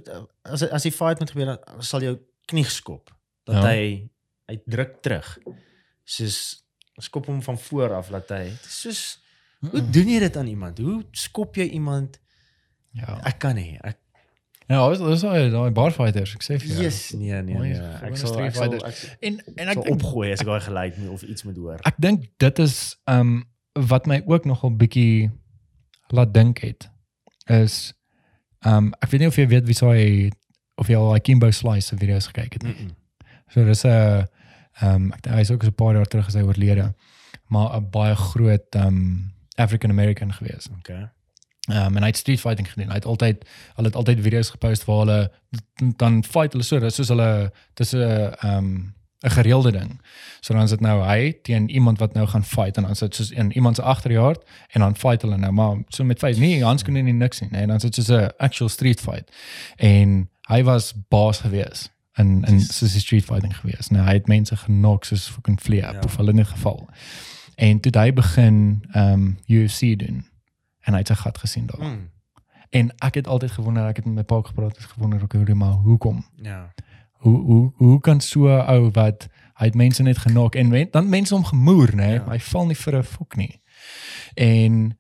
as 0.45 0.65
as 0.69 0.87
die 0.87 0.95
fight 0.95 1.21
moet 1.23 1.33
gebeur 1.35 1.53
dan 1.55 1.83
sal 1.87 2.05
jou 2.05 2.17
knie 2.51 2.67
skop 2.69 3.11
dat 3.49 3.63
Ja. 3.63 3.69
hy 3.73 4.11
hy 4.49 4.57
druk 4.69 4.99
terug. 5.05 5.27
Soos 6.09 6.39
skop 6.99 7.27
hom 7.31 7.43
van 7.45 7.59
voor 7.69 7.93
af 8.01 8.09
dat 8.13 8.31
hy 8.35 8.45
dit 8.51 8.69
is 8.71 8.79
soos 8.85 9.03
hoe 9.61 9.83
doen 9.91 10.09
jy 10.15 10.19
dit 10.23 10.37
aan 10.39 10.47
iemand? 10.51 10.79
Hoe 10.79 11.03
skop 11.13 11.57
jy 11.59 11.67
iemand? 11.75 12.19
Ja. 12.97 13.19
Ek 13.27 13.39
kan 13.43 13.57
nie. 13.59 13.77
Ek 13.83 13.99
Ja, 14.69 14.89
dis 14.93 14.99
dis 15.01 15.21
daai 15.25 15.51
daai 15.51 15.71
bar 15.73 15.93
fighters, 15.97 16.35
ek 16.37 16.43
sê 16.45 16.59
vir 16.61 16.69
jou. 16.69 16.83
yes, 16.83 17.13
nee 17.17 17.43
nee 17.43 17.57
nee. 17.57 17.79
Ek 18.05 18.17
sal 18.21 18.33
street 18.35 18.51
ek 18.51 18.55
sal, 18.55 18.73
fighters. 18.73 19.05
ek 19.05 19.25
En 19.31 19.39
en 19.57 19.69
ek 19.73 19.79
dink 19.83 19.95
opgooi 19.95 20.33
as 20.33 20.43
ek 20.45 20.47
daai 20.51 20.61
geluid 20.61 20.99
moet 20.99 21.11
of 21.15 21.23
iets 21.23 21.45
moet 21.49 21.57
hoor. 21.57 21.79
ek 21.89 21.97
dink 21.99 22.27
dit 22.39 22.59
is 22.59 22.97
um 23.07 23.45
wat 23.89 24.07
my 24.07 24.23
ook 24.27 24.45
nogal 24.45 24.75
bietjie 24.77 25.31
laat 26.13 26.35
dink 26.35 26.59
het 26.59 26.89
is 27.49 27.95
um 28.67 28.93
ek 29.01 29.11
weet 29.11 29.21
nie 29.21 29.29
of 29.33 29.37
jy 29.41 29.47
weet 29.47 29.67
wie 29.71 29.79
hy 29.89 30.31
of 30.77 30.89
jy 30.89 30.97
al 30.97 31.11
daai 31.13 31.21
Kimbo 31.21 31.51
Slice 31.51 31.87
se 31.89 31.97
video's 31.97 32.27
gekyk 32.29 32.53
het 32.53 32.63
nie. 32.63 32.75
Mm 32.75 32.87
-mm. 32.89 32.95
So 33.49 33.65
dis 33.65 33.85
'n 33.85 33.89
uh, 33.89 34.25
ehm 34.83 35.13
ek 35.13 35.23
dink 35.23 35.35
hy 35.35 35.41
is 35.41 35.51
ook 35.51 35.63
so 35.63 35.69
'n 35.69 35.75
paar 35.75 35.95
jaar 35.95 36.07
terug 36.07 36.27
as 36.27 36.35
hy 36.35 36.43
oorlede. 36.43 36.95
Maar 37.49 37.77
'n 37.81 37.91
baie 37.91 38.15
groot 38.15 38.75
ehm 38.75 38.87
um, 38.87 39.33
African 39.57 39.91
American 39.91 40.33
gewees. 40.33 40.69
Okay. 40.79 41.09
Ehm 41.69 41.87
um, 41.87 41.97
en 41.97 42.03
hy 42.03 42.09
het 42.09 42.17
street 42.17 42.41
fighting 42.41 42.71
gedoen. 42.73 42.89
Hy 42.89 42.95
het 42.95 43.05
altyd 43.05 43.45
hulle 43.75 43.87
het 43.87 43.97
altyd 43.97 44.21
video's 44.21 44.51
gepost 44.51 44.85
waar 44.85 44.99
hulle 44.99 45.31
dan 45.97 46.25
fight 46.25 46.53
hulle 46.53 46.65
so, 46.65 46.79
dis 46.81 46.95
soos 46.95 47.09
hulle 47.09 47.53
dis 47.75 47.93
'n 47.93 47.99
ehm 47.99 48.57
um, 48.57 48.95
'n 49.21 49.31
gereelde 49.31 49.73
ding. 49.73 50.01
So 50.41 50.55
dan 50.55 50.63
is 50.63 50.71
dit 50.71 50.81
nou 50.81 51.03
hy 51.07 51.33
teen 51.43 51.69
iemand 51.69 51.99
wat 51.99 52.13
nou 52.15 52.27
gaan 52.27 52.45
fight 52.45 52.77
en 52.77 52.83
dan 52.83 52.95
sit 52.97 53.15
soos 53.15 53.31
in 53.31 53.53
iemand 53.53 53.77
se 53.77 53.83
agterjaard 53.83 54.45
en 54.73 54.81
dan 54.81 54.97
fight 54.97 55.23
hulle 55.23 55.37
nou 55.37 55.53
maar 55.53 55.77
so 55.89 56.05
met 56.05 56.19
vyf 56.19 56.39
nie 56.39 56.65
handskoene 56.65 57.01
nie 57.03 57.13
niks 57.13 57.41
nie. 57.41 57.51
Nee, 57.51 57.67
dan 57.67 57.81
sit 57.81 57.95
soos 57.95 58.09
'n 58.09 58.29
actual 58.39 58.69
street 58.69 59.01
fight. 59.01 59.31
En 59.77 60.29
hy 60.49 60.63
was 60.63 60.95
baas 61.09 61.39
gewees 61.39 61.91
in 62.17 62.45
in 62.45 62.61
soos 62.61 62.93
die 62.93 63.01
street 63.01 63.25
fighting 63.25 63.57
gewees. 63.57 63.89
Nou 63.89 64.05
hy 64.07 64.13
het 64.13 64.27
mense 64.27 64.57
genok 64.57 65.05
soos 65.05 65.29
fucking 65.29 65.61
vleep 65.63 65.93
Ja. 65.93 66.01
of 66.05 66.17
hulle 66.17 66.33
in 66.33 66.47
geval. 66.47 66.89
En 67.57 67.81
toe 67.81 68.01
hy 68.01 68.13
begin 68.13 68.85
ehm 68.93 69.13
um, 69.13 69.39
UFC 69.47 69.99
doen 69.99 70.25
en 70.89 70.97
hy 70.97 71.03
het 71.05 71.11
sy 71.13 71.19
gat 71.21 71.39
gesien 71.39 71.67
daar. 71.69 71.85
Mm. 71.85 72.07
En 72.71 72.91
ek 73.05 73.21
het 73.21 73.27
altyd 73.29 73.51
gewonder, 73.51 73.89
ek 73.89 74.01
het 74.01 74.07
met 74.09 74.15
my 74.15 74.25
pa 74.29 74.41
gepraat, 74.45 74.77
het 74.77 74.93
gewonder 74.95 75.23
ook 75.23 75.33
hoe 75.33 75.55
maar 75.55 75.77
hoekom? 75.85 76.25
Ja. 76.43 76.73
Hoe 77.13 77.39
hoe 77.45 77.73
hoe 77.77 78.01
kan 78.01 78.21
so 78.21 78.49
'n 78.49 78.67
ou 78.67 78.91
wat 78.91 79.29
hy 79.55 79.65
het 79.67 79.75
mense 79.75 80.03
net 80.03 80.19
genok 80.19 80.55
en 80.55 80.69
men, 80.69 80.89
dan 80.91 81.09
mense 81.09 81.35
hom 81.35 81.45
gemoer, 81.45 81.95
nê? 81.95 82.13
Ja. 82.13 82.25
Ja. 82.25 82.31
Hy 82.31 82.41
val 82.41 82.67
nie 82.67 82.77
vir 82.77 82.97
'n 82.97 83.03
fok 83.03 83.37
nie. 83.37 83.61
En 84.35 84.99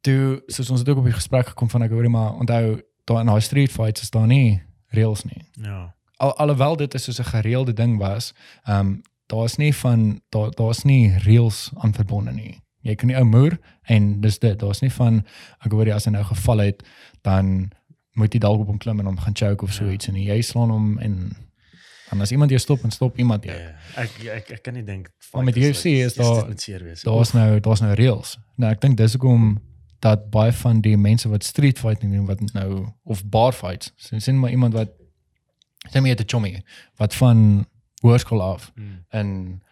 toe 0.00 0.42
soos 0.46 0.70
ons 0.70 0.80
het 0.80 0.88
ook 0.88 0.98
op 0.98 1.04
die 1.04 1.12
gesprek 1.12 1.46
gekom 1.46 1.70
van 1.70 1.82
ek 1.82 1.90
hoor 1.90 2.10
maar 2.10 2.32
onthou 2.32 2.82
daar 3.04 3.20
in 3.20 3.26
daai 3.26 3.40
street 3.40 3.70
fights 3.70 4.00
is 4.02 4.10
daar 4.10 4.26
nie 4.26 4.62
reëls 4.86 5.24
nie. 5.24 5.48
Ja. 5.52 5.94
Al 6.16 6.36
alhoewel 6.36 6.76
dit 6.76 6.94
is 6.94 7.04
soos 7.04 7.18
'n 7.18 7.24
gereelde 7.24 7.72
ding 7.72 7.98
was, 7.98 8.34
ehm 8.64 8.78
um, 8.78 9.02
daar's 9.26 9.56
nie 9.56 9.74
van 9.74 10.20
daar 10.28 10.50
daar's 10.50 10.82
nie 10.82 11.18
reëls 11.18 11.70
aan 11.74 11.94
verbonde 11.94 12.32
nie. 12.32 12.60
Jy 12.82 12.94
kan 12.94 13.08
nie 13.08 13.16
ou 13.16 13.24
moer 13.24 13.58
en 13.88 14.20
dis 14.20 14.38
dit. 14.38 14.58
Daar's 14.58 14.80
nie 14.80 14.90
van 14.92 15.24
ek 15.64 15.72
hoor 15.72 15.86
jy 15.86 15.94
as 15.94 16.04
hy 16.04 16.10
nou 16.12 16.24
geval 16.24 16.58
het, 16.58 16.82
dan 17.22 17.70
moet 18.14 18.32
jy 18.34 18.38
dalk 18.40 18.60
op 18.60 18.66
hom 18.66 18.78
klim 18.78 19.00
en 19.00 19.06
hom 19.06 19.18
gaan 19.18 19.34
choke 19.36 19.64
of 19.64 19.72
so 19.72 19.84
Ja. 19.84 19.92
iets 19.92 20.08
en 20.08 20.14
jy 20.14 20.40
slaan 20.42 20.70
hom 20.70 20.98
en 20.98 21.36
en 22.10 22.20
as 22.20 22.30
iemand 22.32 22.50
jou 22.50 22.58
stop 22.60 22.84
en 22.84 22.90
stop 22.90 23.18
iemand 23.18 23.44
jou. 23.44 23.56
Ja. 23.58 23.74
Ek 23.96 24.10
ek 24.24 24.50
ek 24.50 24.62
kan 24.62 24.74
nie 24.74 24.82
dink 24.84 25.10
Maar 25.34 25.44
met 25.44 25.56
UFC 25.56 25.84
like, 25.84 26.04
is 26.06 26.14
daar-. 26.14 26.46
Daar's 27.04 27.32
nou 27.32 27.60
daar's 27.60 27.80
nou 27.80 27.94
reëls. 27.94 28.38
Nou 28.56 28.70
ek 28.72 28.80
dink 28.80 28.96
dis 28.96 29.12
hoekom 29.12 29.60
dat 30.00 30.30
baie 30.30 30.52
van 30.52 30.80
die 30.80 30.96
mense 30.96 31.28
wat 31.28 31.44
street 31.44 31.78
fighting 31.78 32.12
doen 32.12 32.26
wat 32.26 32.40
nou 32.54 32.86
of 33.04 33.24
bar 33.28 33.52
fights, 33.52 33.92
so 33.96 34.18
sien 34.18 34.38
maar 34.40 34.50
iemand 34.50 34.72
wat 34.74 34.88
sê 35.90 36.00
my 36.00 36.08
het 36.08 36.20
'n 36.20 36.26
chommy 36.26 36.62
wat 36.96 37.14
van 37.14 37.66
hoërskool 38.02 38.40
af 38.42 38.72
Mm. 38.76 39.04
in 39.12 39.62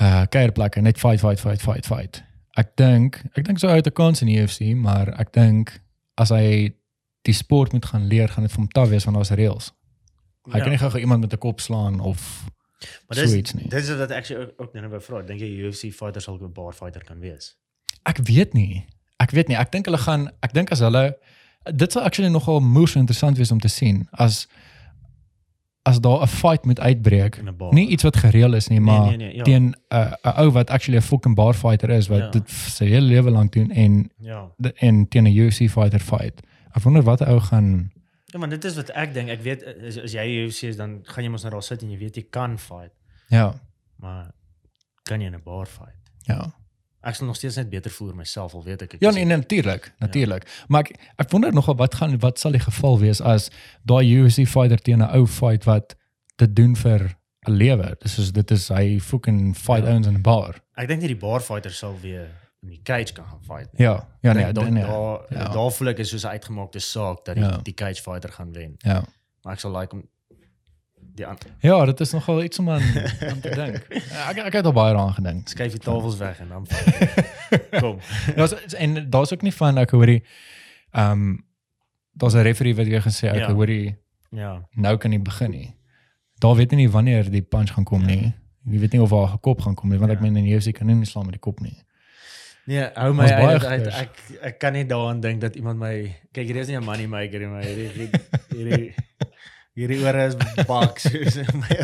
uh 0.00 0.24
kuierplekke 0.28 0.80
net 0.82 0.98
fight 0.98 1.20
fight 1.20 1.40
fight 1.40 1.62
fight 1.62 1.86
fight. 1.86 2.22
Ek 2.56 2.74
dink 2.76 3.22
ek 3.36 3.44
dink 3.44 3.58
so 3.58 3.68
uit 3.68 3.86
'n 3.86 3.92
kans 3.92 4.20
in 4.22 4.28
die 4.28 4.38
UFC, 4.40 4.74
maar 4.74 5.08
ek 5.20 5.32
dink 5.32 5.80
as 6.18 6.30
hy 6.30 6.72
die 7.22 7.32
sport 7.34 7.72
moet 7.72 7.84
gaan 7.86 8.06
leer, 8.06 8.28
gaan 8.28 8.44
dit 8.44 8.52
vir 8.52 8.60
hom 8.60 8.68
taaf 8.68 8.88
wees 8.88 9.04
want 9.04 9.16
daar's 9.16 9.30
reëls. 9.30 9.72
Hy 10.52 10.58
Ja. 10.58 10.62
kan 10.64 10.70
nie 10.70 10.78
gou 10.78 10.98
iemand 10.98 11.20
met 11.20 11.32
'n 11.32 11.38
kop 11.38 11.60
slaan 11.60 12.00
of 12.00 12.44
Maar 13.08 13.16
dis 13.16 13.30
Zoiets 13.30 13.54
nie. 13.54 13.68
dis 13.68 13.88
is 13.88 13.96
wat 13.98 14.10
ek 14.10 14.16
actually 14.18 14.42
ook, 14.44 14.52
ook 14.60 14.74
nou 14.74 14.88
wou 14.88 15.00
vra. 15.00 15.22
Dink 15.22 15.40
jy 15.40 15.64
UFC 15.66 15.90
fighter 15.92 16.20
sal 16.20 16.38
'n 16.38 16.52
bar 16.52 16.72
fighter 16.72 17.02
kan 17.04 17.20
wees? 17.20 17.56
ek 18.04 18.18
weet 18.18 18.52
nie. 18.54 18.84
Ek 19.18 19.30
weet 19.30 19.48
nie. 19.48 19.56
Ek 19.56 19.72
dink 19.72 19.86
hulle 19.86 19.98
gaan 19.98 20.28
ek 20.42 20.52
dink 20.52 20.70
as 20.70 20.80
hulle 20.80 21.16
dit 21.74 21.92
sal 21.92 22.02
actually 22.02 22.30
nogal 22.30 22.60
moes 22.60 22.94
interessant 22.96 23.36
wees 23.38 23.50
om 23.50 23.58
te 23.60 23.68
sien 23.68 24.08
as 24.12 24.46
as 25.86 26.00
daar 26.00 26.22
'n 26.22 26.26
fight 26.26 26.64
moet 26.64 26.80
uitbreek. 26.80 27.40
Nie 27.70 27.88
iets 27.88 28.02
wat 28.02 28.16
gereël 28.16 28.54
is 28.54 28.68
nie, 28.68 28.80
maar 28.80 29.06
nee, 29.08 29.16
nee, 29.16 29.34
ja. 29.36 29.42
teen 29.42 29.64
'n 29.64 29.74
'n 30.22 30.40
ou 30.42 30.50
wat 30.50 30.70
actually 30.70 30.98
'n 30.98 31.02
fucking 31.02 31.34
bar 31.34 31.54
fighter 31.54 31.90
is 31.90 32.08
wat 32.08 32.18
Ja. 32.18 32.30
dit 32.30 32.50
sy 32.50 32.84
hele 32.86 33.06
lewe 33.06 33.30
lank 33.30 33.52
doen 33.52 33.70
en 33.70 34.10
Ja. 34.18 34.50
en 34.74 35.08
teen 35.08 35.24
'n 35.26 35.36
UFC 35.36 35.68
fighter 35.70 36.00
fight. 36.00 36.42
Ek 36.74 36.82
wonder 36.82 37.02
wat 37.02 37.20
ou 37.22 37.40
gaan 37.40 37.90
Ja, 38.32 38.38
maar 38.38 38.48
dit 38.48 38.64
is 38.64 38.76
wat 38.76 38.88
ek 38.90 39.14
dink. 39.14 39.28
Ek 39.28 39.42
weet 39.42 39.64
as, 39.86 39.96
as 39.98 40.12
jy 40.12 40.44
UFC 40.44 40.62
is 40.68 40.76
dan 40.76 40.98
gaan 41.02 41.24
jy 41.24 41.30
mos 41.30 41.42
nou 41.42 41.52
daar 41.52 41.62
sit 41.62 41.82
en 41.82 41.90
jy 41.90 41.98
weet 41.98 42.14
jy 42.16 42.26
kan 42.30 42.58
fight, 42.58 42.92
ja, 43.28 43.54
maar 43.96 44.30
kan 45.02 45.20
jy 45.20 45.28
'n 45.30 45.40
bar 45.44 45.66
fight? 45.66 45.96
ja. 46.26 46.52
Ek 47.06 47.14
sal 47.14 47.26
nog 47.28 47.36
steeds 47.38 47.56
net 47.56 47.68
beter 47.70 47.90
voel 47.94 48.12
myself 48.18 48.54
al 48.58 48.64
weet 48.66 48.82
ek 48.82 48.94
ek 48.96 49.00
Ja, 49.04 49.10
nee, 49.14 49.24
natuurlik, 49.24 49.92
natuurlik. 50.02 50.46
Maar 50.68 50.80
ek 50.88 50.96
ek 51.22 51.30
wonder 51.30 51.52
nogal 51.54 51.76
wat 51.78 51.94
gaan 51.94 52.18
wat 52.18 52.38
sal 52.42 52.50
die 52.56 52.60
geval 52.64 52.98
wees 52.98 53.20
as 53.20 53.50
daai 53.86 54.02
UFC 54.16 54.46
fighter 54.48 54.78
teen 54.82 54.98
'n 55.02 55.10
ou 55.14 55.26
fight 55.26 55.64
wat 55.64 55.94
dit 56.36 56.56
doen 56.56 56.74
vir 56.76 57.14
'n 57.48 57.52
lewe. 57.52 57.96
Dis 58.02 58.18
is 58.18 58.32
dit 58.32 58.50
is 58.50 58.68
hy 58.68 58.98
fucking 59.00 59.54
fight 59.56 59.84
Ja. 59.84 59.90
ouens 59.92 60.06
in 60.06 60.14
'n 60.18 60.22
bar. 60.22 60.58
Ek 60.76 60.88
dink 60.88 61.00
nie 61.00 61.08
die 61.14 61.16
bar 61.16 61.40
fighter 61.40 61.70
sal 61.72 61.94
weer 62.00 62.26
in 62.62 62.68
die 62.70 62.80
cage 62.82 63.12
kan 63.12 63.24
gaan 63.24 63.42
fight 63.44 63.72
nie. 63.72 63.86
Ja, 63.86 64.08
ja 64.22 64.32
nee, 64.32 64.52
dink 64.52 64.70
nee, 64.70 64.82
nee. 64.82 64.82
daar 64.82 65.20
Ja. 65.30 65.48
daar 65.52 65.70
voel 65.72 65.88
ek 65.88 65.98
is 65.98 66.08
soos 66.08 66.24
'n 66.24 66.28
uitgemaakte 66.34 66.80
saak 66.80 67.24
dat 67.24 67.34
die, 67.36 67.44
Ja. 67.44 67.60
die 67.62 67.74
cage 67.74 68.02
fighter 68.02 68.32
gaan 68.32 68.52
wen. 68.52 68.74
Ja. 68.78 69.04
Maar 69.42 69.52
ek 69.52 69.60
sal 69.60 69.78
like 69.78 69.92
om 69.94 70.02
die 71.16 71.26
aan 71.26 71.36
Ja, 71.64 71.84
dit 71.88 72.00
is 72.00 72.12
nogal 72.12 72.42
iets 72.44 72.58
om 72.58 72.70
aan, 72.70 72.82
aan 73.30 73.40
te 73.40 73.50
dink. 73.54 73.76
Ek 74.28 74.38
ek 74.46 74.52
het 74.60 74.66
al 74.68 74.72
baie 74.76 74.92
daaraan 74.94 75.14
gedink. 75.16 75.48
skuif 75.48 75.72
die 75.72 75.80
tafels 75.80 76.16
weg 76.20 76.40
en 76.40 76.48
dan. 76.48 76.66
Kom. 77.82 77.98
Ja, 78.36 78.46
en 78.76 79.10
daar's 79.10 79.32
ook 79.32 79.42
nie 79.42 79.52
van 79.54 79.78
ek 79.78 79.90
hoorie 79.96 80.22
ehm 80.92 81.36
daar's 82.16 82.34
'n 82.34 82.42
referee 82.48 82.74
wat 82.74 82.86
weer 82.86 83.02
gesê 83.02 83.28
ek 83.28 83.36
Ja. 83.48 83.52
hoorie 83.52 83.96
Ja. 84.30 84.62
nou 84.72 84.96
kan 84.96 85.10
nie 85.10 85.18
begin 85.20 85.50
nie. 85.50 85.74
Daar 86.38 86.54
weet 86.56 86.70
nie 86.70 86.88
wanneer 86.90 87.30
die 87.30 87.42
punch 87.42 87.70
gaan 87.72 87.84
kom 87.84 88.04
nie. 88.06 88.34
Jy 88.64 88.78
weet 88.78 88.92
nie 88.92 89.00
of 89.02 89.10
haar 89.10 89.38
kop 89.38 89.60
gaan 89.60 89.74
kom 89.74 89.90
nie 89.90 89.98
want 89.98 90.10
ek 90.12 90.18
Ja. 90.18 90.22
meen 90.22 90.36
in 90.36 90.44
die 90.44 90.54
UFC 90.54 90.72
kan 90.72 90.86
nie 90.86 91.04
slaan 91.04 91.24
met 91.26 91.32
die 91.34 91.40
kop 91.40 91.60
nie. 91.60 91.76
Nee, 92.66 92.88
hou 92.94 93.12
my 93.14 93.24
uit, 93.30 93.64
uit, 93.64 93.82
gekers. 93.82 93.94
ek 94.00 94.10
ek 94.42 94.58
kan 94.58 94.72
nie 94.72 94.84
daaraan 94.86 95.20
dink 95.20 95.40
dat 95.40 95.54
iemand 95.56 95.78
my 95.78 96.16
kyk 96.32 96.46
hier 96.46 96.56
is 96.56 96.66
nie 96.68 96.76
'n 96.76 96.84
money 96.84 97.06
maker 97.06 97.38
nie, 97.38 97.46
maar 97.48 97.62
hierdie 97.62 98.10
hierdie 98.50 98.94
hierdie, 99.76 99.98
ore 100.08 100.22
is 100.30 100.36
baks 100.68 101.04
soos 101.12 101.36
my 101.60 101.76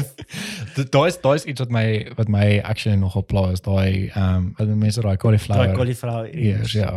daai 0.95 1.09
is 1.13 1.19
daai 1.25 1.35
is 1.37 1.45
iets 1.53 1.61
wat 1.61 1.73
my 1.75 1.85
wat 2.17 2.31
my 2.33 2.47
actually 2.65 2.97
nogal 2.97 3.23
pla 3.29 3.43
is 3.53 3.61
daai 3.67 4.09
ehm 4.17 4.47
wat 4.59 4.67
die 4.71 4.79
mense 4.85 5.01
daai 5.05 5.13
daai 5.15 5.21
cauliflower 5.25 5.75
cauliflower 5.77 6.31
ears 6.33 6.73
ja. 6.79 6.93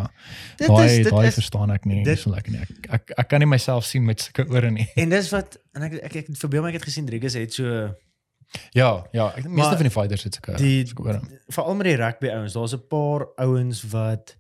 Dit 0.58 0.68
Daai 0.72 1.04
daai 1.10 1.28
is 1.28 1.36
verstaan 1.42 1.72
ek 1.76 1.86
nie 1.90 2.04
dit- 2.08 2.20
so 2.22 2.32
lekker 2.32 2.52
nie. 2.56 2.62
Ek, 2.64 2.90
ek 3.00 3.14
ek 3.26 3.28
kan 3.34 3.44
nie 3.44 3.50
myself 3.52 3.86
sien 3.86 4.06
met 4.08 4.22
sulke 4.24 4.48
ore 4.56 4.72
nie. 4.72 4.88
en 4.96 5.10
dis 5.10 5.30
wat 5.36 5.58
en 5.76 5.84
ek 5.90 6.00
ek, 6.10 6.16
ek 6.24 6.32
verbeel 6.40 6.64
my 6.64 6.70
ek 6.74 6.80
het 6.80 6.88
gesien 6.92 7.06
Driekus 7.10 7.34
het 7.40 7.54
so 7.54 7.92
Ja, 8.78 8.90
ja, 9.12 9.26
ek 9.36 9.44
dink 9.44 9.56
meeste 9.58 9.76
van 9.76 9.88
die 9.90 9.92
fighters 9.92 10.24
het 10.24 10.36
sulke 10.38 10.56
die- 10.62 10.86
sulke 10.88 11.10
ore. 11.10 11.20
veral 11.52 11.76
met 11.76 11.88
die 11.90 11.96
rugby 12.00 12.30
ouens, 12.32 12.54
daar's 12.56 12.74
'n 12.78 12.88
paar 12.88 13.26
ouens 13.42 13.84
wat 13.92 14.36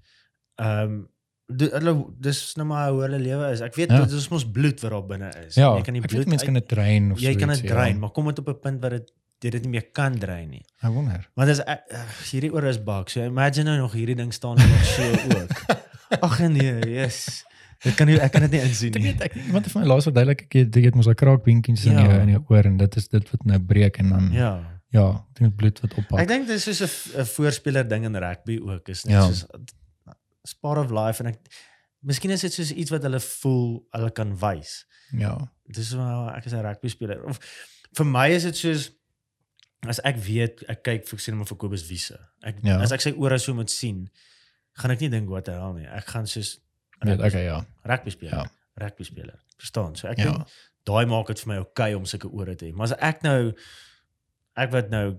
ehm 0.61 0.81
um, 0.87 1.09
hulle 1.47 1.93
dis 2.19 2.39
nou 2.57 2.65
maar 2.67 2.89
hoe 2.91 3.01
hulle 3.05 3.19
lewe 3.19 3.51
is. 3.51 3.61
Ek 3.61 3.75
weet 3.75 3.91
Ja. 3.91 3.99
dit 4.05 4.11
is 4.11 4.27
mos 4.29 4.45
bloed 4.51 4.79
wat 4.81 4.91
daar 4.91 5.05
binne 5.05 5.29
is. 5.47 5.55
Ja, 5.55 5.75
jy 5.75 5.81
kan 5.83 5.93
die 5.93 6.01
ek 6.01 6.07
bloed 6.09 6.23
weet 6.23 6.27
mense 6.33 6.45
kan 6.45 6.53
dit 6.53 6.67
drein 6.67 7.11
of 7.11 7.19
jy 7.19 7.35
kan 7.35 7.49
dit 7.49 7.61
ja. 7.61 7.67
drein, 7.73 7.99
maar 7.99 8.09
kom 8.11 8.25
dit 8.25 8.39
op 8.39 8.47
'n 8.49 8.59
punt 8.59 8.81
waar 8.81 8.89
dit 8.97 9.11
jy 9.41 9.49
dit 9.51 9.61
nie 9.61 9.69
meer 9.69 9.85
kan 9.93 10.17
drein 10.17 10.49
nie. 10.49 10.65
Ek 10.81 10.89
wonder. 10.91 11.27
Want 11.35 11.49
as 11.49 11.59
ek- 11.59 11.85
hierdie 12.31 12.51
oor 12.53 12.63
is 12.63 12.77
bak. 12.83 13.09
So 13.09 13.21
imagine 13.23 13.63
nou 13.69 13.77
nog 13.77 13.93
hierdie 13.93 14.15
ding 14.15 14.33
staan 14.33 14.57
er 14.57 14.67
nog 14.67 14.85
so 14.85 15.03
ook. 15.39 15.65
Ag 16.23 16.39
nee, 16.49 16.79
yes. 16.89 17.43
Dit 17.83 17.95
kan 17.95 18.07
nie 18.07 18.17
ek 18.19 18.31
kan 18.31 18.41
dit 18.41 18.51
nie 18.51 18.61
insien 18.61 18.93
Ek 18.95 19.01
nie. 19.01 19.11
weet 19.11 19.21
ek 19.21 19.35
iemand 19.35 19.65
het 19.65 19.73
vir 19.73 19.81
my 19.81 19.87
laas 19.87 20.05
verduidelik 20.07 20.41
ek 20.47 20.53
jy 20.53 20.83
het 20.85 20.95
mos 20.95 21.07
'n 21.07 21.13
kraakbeentjies 21.13 21.85
in 21.85 21.91
Ja. 21.91 22.03
jou 22.07 22.19
in 22.21 22.29
jou 22.29 22.43
oor 22.49 22.65
en 22.65 22.77
dit 22.77 22.95
is 22.95 23.07
dit 23.07 23.29
wat 23.31 23.45
nou 23.45 23.59
breek 23.59 23.97
en 23.99 24.09
dan 24.09 24.31
ja, 24.31 24.63
Ja. 24.91 25.09
ek 25.11 25.37
dink 25.37 25.49
dit 25.51 25.55
bloed 25.57 25.79
wat 25.81 25.93
oppak. 25.97 26.19
Ek 26.19 26.27
dink 26.27 26.47
dis 26.47 26.63
soos 26.63 26.81
'n 27.17 27.25
voorspeler 27.25 27.87
ding 27.87 28.05
in 28.05 28.15
rugby 28.15 28.59
ook 28.63 28.89
is 28.89 29.03
net 29.05 29.13
Ja. 29.13 29.21
soos 29.27 29.45
it's 30.45 30.53
part 30.53 30.77
of 30.81 30.91
life 30.93 31.19
en 31.23 31.31
ek 31.33 31.39
miskien 32.05 32.31
is 32.35 32.43
dit 32.45 32.53
soos 32.53 32.71
iets 32.71 32.93
wat 32.93 33.03
hulle 33.07 33.19
voel 33.19 33.65
hulle 33.97 34.11
kan 34.13 34.35
wys. 34.41 34.83
ja. 35.17 35.33
Dis 35.73 35.91
wel 35.97 36.27
ek 36.37 36.45
is 36.45 36.53
'n 36.53 36.61
rugby 36.61 36.89
speler 36.93 37.23
of 37.25 37.39
vir 37.97 38.05
my 38.05 38.27
is 38.35 38.43
dit 38.45 38.55
soos 38.57 38.91
as 39.89 39.99
ek 40.05 40.17
weet 40.21 40.61
ek 40.69 40.83
kyk 40.85 41.07
vir 41.09 41.19
sien 41.19 41.35
maar 41.37 41.45
vir 41.49 41.57
Kobus 41.57 41.87
Wiese. 41.89 42.19
Ek 42.43 42.61
Ja. 42.63 42.77
as 42.81 42.91
ek 42.91 43.01
sy 43.01 43.11
ore 43.17 43.37
so 43.39 43.53
moet 43.53 43.69
sien, 43.69 44.09
gaan 44.77 44.91
ek 44.91 44.99
nie 45.01 45.09
dink 45.09 45.29
wat 45.29 45.47
hy 45.47 45.53
hel 45.53 45.73
nie. 45.73 45.85
Ek 45.87 46.05
gaan 46.05 46.27
soos 46.27 46.59
Weet 47.03 47.19
okay 47.19 47.43
ja. 47.45 47.65
rugby 47.85 48.09
speler. 48.11 48.33
Ja. 48.33 48.45
Rugby 48.81 49.03
speler. 49.03 49.39
Verstaan? 49.59 49.95
So 49.95 50.07
ek 50.07 50.17
Ja. 50.17 50.31
dink 50.31 50.47
daai 50.85 51.05
maak 51.05 51.27
dit 51.27 51.39
vir 51.39 51.53
my 51.53 51.59
okay 51.61 51.93
om 51.95 52.05
sulke 52.05 52.29
ore 52.31 52.55
te 52.55 52.65
hê. 52.65 52.73
Maar 52.73 52.83
as 52.91 52.97
ek 53.01 53.23
nou 53.23 53.53
ek 54.57 54.71
wat 54.71 54.89
nou 54.89 55.17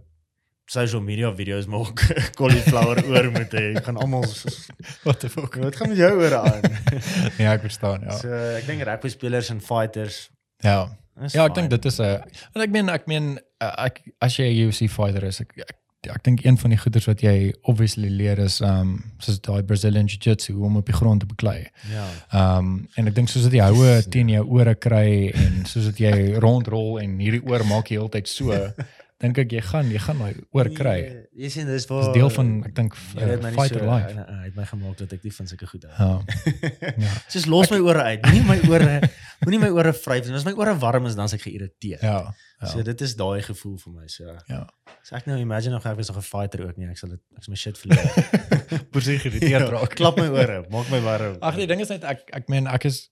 social 0.66 1.00
media 1.00 1.30
video's 1.34 1.66
maak 1.70 2.02
cauliflower 2.38 2.98
oor 3.06 3.30
moet 3.30 3.52
hê, 3.54 3.64
gaan 3.86 3.96
almal 4.02 4.26
What 5.06 5.20
the 5.20 5.28
fuck. 5.30 5.54
wat 5.62 5.76
gaan 5.76 5.88
met 5.88 5.98
jou 5.98 6.12
ore 6.18 6.38
aan? 6.42 6.62
Ja, 7.42 7.52
ek 7.54 7.62
verstaan, 7.66 8.02
ja. 8.06 8.16
So 8.18 8.28
ek 8.30 8.66
dink 8.66 8.82
rugby 8.88 9.08
spelers 9.14 9.50
en 9.54 9.60
fighters 9.60 10.28
Ja. 10.64 10.88
Ja, 11.32 11.46
ek 11.46 11.54
dink 11.56 11.70
dit 11.70 11.84
is 11.88 11.98
'n 12.00 12.18
want 12.52 12.62
ek 12.66 12.70
meen 12.74 12.88
ek 12.92 13.06
meen 13.06 13.38
uh, 13.62 13.74
ek 13.86 14.02
as 14.20 14.36
jy 14.36 14.50
'n 14.50 14.68
UFC 14.68 14.88
fighter 14.90 15.24
is, 15.24 15.40
ek 15.40 15.54
ek, 15.64 15.76
ek 16.12 16.22
dink 16.22 16.44
een 16.44 16.58
van 16.58 16.70
die 16.70 16.78
goeders 16.78 17.06
wat 17.08 17.22
jy 17.22 17.52
obviously 17.64 18.08
leer 18.10 18.38
is 18.38 18.60
um 18.60 18.98
soos 19.18 19.40
daai 19.40 19.62
Brazilian 19.62 20.06
jiu-jitsu 20.06 20.52
hoe 20.54 20.66
om 20.66 20.76
op 20.76 20.86
die 20.86 20.94
grond 20.94 21.20
te 21.20 21.26
beklei. 21.26 21.66
Ja. 21.90 22.04
Um 22.32 22.88
en 22.96 23.06
ek 23.08 23.14
dink 23.14 23.28
soos 23.32 23.46
dat 23.48 23.52
jy 23.56 23.64
houe 23.64 24.02
teen 24.10 24.28
jou 24.28 24.44
ore 24.58 24.74
kry 24.74 25.30
en 25.34 25.64
soos 25.66 25.84
dat 25.90 25.98
jy 25.98 26.36
rondrol 26.42 26.98
en 27.00 27.18
hierdie 27.18 27.42
oor 27.48 27.64
maak 27.66 27.88
jy 27.90 27.96
heeltyd 27.98 28.28
so, 28.28 28.52
dink 29.20 29.38
ek 29.38 29.52
jy 29.52 29.60
gaan 29.64 29.88
jy 29.90 29.98
gaan 29.98 30.18
daai 30.20 30.34
oor 30.52 30.68
kry. 30.76 30.96
Nee, 31.00 31.22
Jy 31.36 31.48
sien 31.52 31.66
dis 31.66 31.84
Dis 31.84 31.90
waar 31.90 32.12
deel 32.12 32.30
van 32.32 32.48
ek 32.68 32.74
dink 32.76 32.94
my 33.14 33.22
uh, 33.22 33.36
nie 33.36 33.52
fighter 33.56 33.80
so, 33.80 33.86
life. 33.88 34.12
uh, 34.12 34.24
uh, 34.28 34.42
het 34.44 34.54
my 34.56 34.64
gemaak 34.68 34.96
dat 34.98 35.12
ek 35.16 35.22
nie 35.24 35.32
van 35.32 35.46
sulke 35.48 35.66
goed 35.66 35.84
hou. 35.88 35.94
Ja. 35.96 36.10
Ja. 37.06 37.12
Soos 37.32 37.46
los 37.46 37.70
my 37.72 37.78
ore 37.80 38.02
uit. 38.02 38.22
Moenie 38.26 38.44
my 38.44 38.58
ore 38.72 39.00
moenie 39.44 39.60
my 39.60 39.70
ore 39.72 39.92
vryf 39.92 40.26
nie. 40.28 40.34
As 40.36 40.44
my 40.48 40.52
ore 40.56 40.74
warm 40.80 41.06
is 41.06 41.14
dan 41.16 41.24
as 41.24 41.32
ek 41.36 41.42
geïrriteerd. 41.48 42.02
Ja. 42.04 42.34
So 42.64 42.78
Ja. 42.78 42.84
dit 42.84 43.00
is 43.00 43.16
daai 43.16 43.42
gevoel 43.42 43.76
vir 43.78 43.92
my. 43.92 44.06
So 44.08 44.24
Ja. 44.48 44.66
so 45.02 45.16
ek 45.16 45.26
nou 45.26 45.38
imagine 45.40 45.72
nog 45.76 45.86
ek 45.86 45.96
was 45.96 46.08
nog 46.12 46.18
'n 46.18 46.22
fighter 46.22 46.66
ook 46.68 46.76
nie. 46.76 46.86
Ek 46.88 46.98
sal 46.98 47.10
dit 47.10 47.20
ek 47.36 47.42
sal 47.44 47.52
my 47.52 47.56
shit 47.56 47.78
verloor. 47.78 48.08
Presies 48.92 49.20
geïrriteerd 49.22 49.68
raak. 49.68 49.94
Klap 49.96 50.16
my 50.20 50.28
ore, 50.28 50.64
maak 50.70 50.90
my 50.90 51.00
warm. 51.00 51.36
Ag 51.40 51.56
die 51.56 51.66
ding 51.66 51.80
is 51.80 51.88
net 51.88 52.04
ek 52.04 52.28
ek 52.32 52.48
meen 52.48 52.66
ek 52.66 52.84
is 52.84 53.08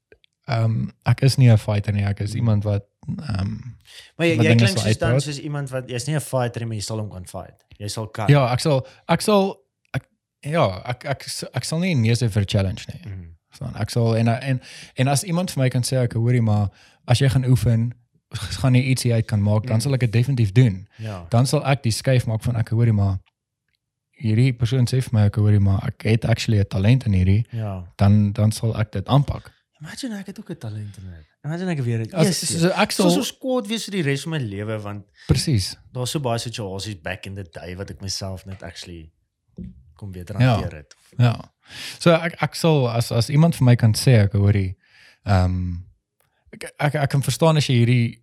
ehm 0.47 0.65
um, 0.65 0.93
ek 1.09 1.23
is 1.25 1.39
nie 1.41 1.49
'n 1.49 1.57
fighter 1.57 1.93
nie, 1.97 2.05
ek 2.05 2.21
is 2.21 2.35
iemand 2.37 2.65
wat 2.65 2.85
ehm 3.07 3.41
um, 3.41 3.77
maar 4.17 4.27
jy, 4.27 4.37
jy 4.43 4.57
klink 4.57 4.79
soos 4.79 4.99
dan 4.99 5.21
soos 5.21 5.39
iemand 5.39 5.71
wat 5.71 5.89
jy's 5.89 6.07
nie 6.07 6.15
'n 6.17 6.21
fighter 6.21 6.67
maar 6.67 6.77
jy 6.77 6.83
sal 6.83 6.99
hom 6.99 7.11
kan 7.11 7.27
fight. 7.27 7.65
Jy 7.79 7.89
sal 7.89 8.07
kan. 8.09 8.29
ja, 8.29 8.53
ek 8.53 8.61
sal 8.61 8.87
ek 9.09 9.21
sal 9.21 9.57
ek 9.93 10.05
ja, 10.41 10.83
ek 10.85 11.05
ek 11.05 11.27
ek 11.55 11.65
sal 11.65 11.79
nie 11.81 11.95
nee 11.95 12.15
sê 12.15 12.29
vir 12.31 12.43
'n 12.43 12.47
challenge 12.47 12.85
nie. 12.93 13.01
Mhm. 13.13 13.31
Verstaan? 13.51 13.77
Ek 13.81 13.91
sal 13.91 14.17
en 14.17 14.29
en 14.29 14.61
en 14.97 15.09
as 15.09 15.23
iemand 15.25 15.51
vir 15.51 15.63
my 15.63 15.69
kan 15.69 15.83
sê 15.83 15.97
ek 16.03 16.13
hoorie 16.15 16.43
maar 16.43 16.69
as 17.07 17.19
jy 17.19 17.29
gaan 17.29 17.45
oefen 17.45 17.93
gaan 18.35 18.75
jy 18.75 18.83
ietsie 18.83 19.13
uit 19.13 19.27
kan 19.27 19.41
maak, 19.43 19.63
dan 19.67 19.77
Mm. 19.77 19.81
sal 19.81 19.95
ek 19.95 20.01
dit 20.01 20.13
definitief 20.13 20.53
doen. 20.53 20.89
Ja. 20.99 21.27
Dan 21.31 21.47
sal 21.47 21.63
ek 21.67 21.83
die 21.83 21.93
skuif 21.93 22.27
maak 22.27 22.43
van 22.43 22.57
ek 22.57 22.69
hoorie 22.71 22.93
maar 22.93 23.19
hierdie 24.23 24.53
persoon 24.53 24.87
sê 24.87 25.01
vir 25.03 25.11
my 25.13 25.27
ek 25.27 25.37
hoorie 25.37 25.61
maar 25.61 25.81
ek 25.87 26.03
het 26.03 26.25
actually 26.25 26.59
'n 26.61 26.67
talent 26.69 27.05
in 27.07 27.13
hierdie, 27.13 27.45
Ja. 27.53 27.85
dan 27.97 28.33
dan 28.33 28.51
sal 28.53 28.75
ek 28.81 28.93
dit 28.93 29.07
aanpak. 29.07 29.53
Imagine 29.81 30.19
ek 30.19 30.27
het 30.27 30.39
ook 30.41 30.51
'n 30.51 30.57
talent 30.59 30.97
in 30.99 31.05
dit. 31.11 31.27
Imagine 31.45 31.71
ek 31.75 31.81
weer 31.85 31.99
dit. 31.99 32.11
Yes, 32.13 32.39
so, 32.41 32.59
so, 32.59 32.69
ek 32.69 32.93
sal 32.93 33.11
sal 33.11 33.19
so 33.23 33.23
skoot 33.29 33.67
wees 33.69 33.85
vir 33.85 33.99
die 33.99 34.03
res 34.07 34.23
van 34.25 34.31
my 34.31 34.39
lewe 34.41 34.79
want 34.81 35.05
presies. 35.29 35.75
daar's 35.93 36.11
so 36.11 36.21
baie 36.21 36.39
situasies 36.41 36.97
back 37.03 37.27
in 37.27 37.35
the 37.35 37.45
day 37.45 37.75
wat 37.77 37.91
ek 37.91 38.01
myself 38.01 38.47
net 38.47 38.63
actually 38.63 39.11
kom 39.97 40.11
beter 40.13 40.41
Ja. 40.41 40.55
hanteer 40.57 40.77
het. 40.79 40.95
Ja. 41.19 41.35
So 41.99 42.11
ek 42.13 42.37
ek 42.43 42.55
sal 42.55 42.89
as 42.91 43.13
as 43.13 43.29
iemand 43.29 43.55
vir 43.57 43.65
my 43.65 43.77
kan 43.77 43.93
sê 43.93 44.25
ek 44.25 44.33
hoorie 44.33 44.77
ehm 45.27 45.85
ek, 46.53 46.65
ek 46.79 46.95
ek 46.95 47.11
kan 47.11 47.23
verstaan 47.23 47.57
as 47.57 47.69
jy 47.69 47.75
hierdie 47.85 48.21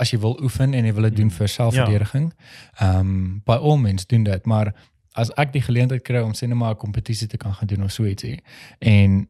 as 0.00 0.10
jy 0.10 0.18
wil 0.18 0.34
oefen 0.42 0.74
en 0.74 0.84
jy 0.84 0.92
wil 0.92 1.06
dit 1.08 1.16
doen 1.16 1.30
vir 1.30 1.48
selfverdediging. 1.48 2.32
Ehm 2.80 2.98
um, 3.00 3.42
by 3.46 3.54
all 3.54 3.76
means 3.78 4.06
doen 4.06 4.24
dit, 4.24 4.46
maar 4.46 4.72
as 5.14 5.30
ek 5.38 5.52
die 5.52 5.62
geleentheid 5.62 6.02
kry 6.02 6.18
om 6.26 6.32
sê 6.34 6.48
net 6.48 6.58
maar 6.58 6.74
'n 6.74 6.82
kompetisie 6.82 7.28
te 7.28 7.36
kan 7.38 7.54
gaan 7.54 7.68
doen 7.68 7.84
of 7.84 7.92
so 7.92 8.02
ietsie 8.04 8.42
en 8.80 9.28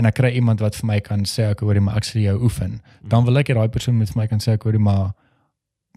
en 0.00 0.08
ek 0.08 0.16
kry 0.18 0.30
iemand 0.40 0.62
wat 0.64 0.76
vir 0.80 0.86
my 0.88 0.98
kan 1.04 1.24
sê 1.28 1.50
ek 1.52 1.60
hoorie 1.66 1.82
maar 1.84 1.98
ek 2.00 2.06
sal 2.08 2.22
jou 2.22 2.36
oefen, 2.48 2.78
dan 3.04 3.24
wil 3.28 3.36
ek 3.40 3.50
hê 3.52 3.54
daai 3.58 3.68
persoon 3.74 3.98
moet 4.00 4.08
vir 4.12 4.22
my 4.22 4.26
kan 4.30 4.40
sê 4.40 4.54
ek 4.56 4.64
hoorie 4.68 4.80
maar 4.80 5.10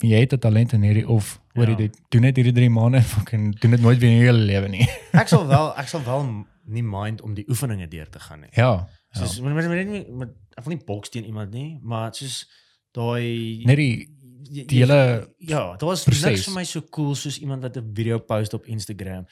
jy 0.03 0.19
het 0.25 0.33
'n 0.33 0.39
talent 0.43 0.73
in 0.73 0.81
hierdie 0.83 1.07
of 1.07 1.39
Hoor 1.55 1.67
jy 1.69 1.71
Ja. 1.71 1.77
dit? 1.85 1.97
Doen 2.09 2.21
net 2.25 2.35
hierdie 2.35 2.53
3 2.53 2.69
maande 2.73 3.01
fucking 3.15 3.59
doen 3.61 3.71
dit 3.71 3.81
nooit 3.81 3.99
weer 4.01 4.09
in 4.09 4.17
jou 4.17 4.25
hele 4.25 4.45
lewe 4.45 4.67
nie. 4.69 4.87
Ek 5.21 5.27
sal 5.29 5.45
wel 5.47 5.67
ek 5.77 5.87
sal 5.87 6.01
wel 6.03 6.23
nie 6.65 6.81
mind 6.83 7.21
om 7.21 7.33
die 7.35 7.45
oefeninge 7.47 7.87
deur 7.87 8.09
te 8.09 8.19
gaan 8.19 8.39
nie. 8.41 8.49
Ja. 8.57 8.87
Soos 9.13 9.35
ja. 9.37 9.43
met 9.43 9.53
met, 9.53 9.67
met, 9.69 10.09
met 10.17 10.29
ek 10.57 10.63
wil 10.65 10.73
nie 10.75 10.83
boks 10.85 11.09
teen 11.09 11.25
iemand 11.25 11.51
nie, 11.53 11.79
maar 11.83 12.09
soos 12.13 12.49
daai 12.91 13.61
Net 13.65 13.77
die 13.77 14.09
die, 14.49 14.65
die 14.65 14.79
hele 14.81 15.29
ja, 15.37 15.75
daar 15.77 15.89
was 15.89 16.03
proses. 16.03 16.25
niks 16.25 16.45
vir 16.49 16.53
my 16.55 16.63
so 16.63 16.81
cool 16.89 17.13
soos 17.15 17.37
iemand 17.39 17.61
wat 17.61 17.77
'n 17.77 17.93
video 17.93 18.17
post 18.19 18.53
op 18.53 18.65
Instagram. 18.65 19.25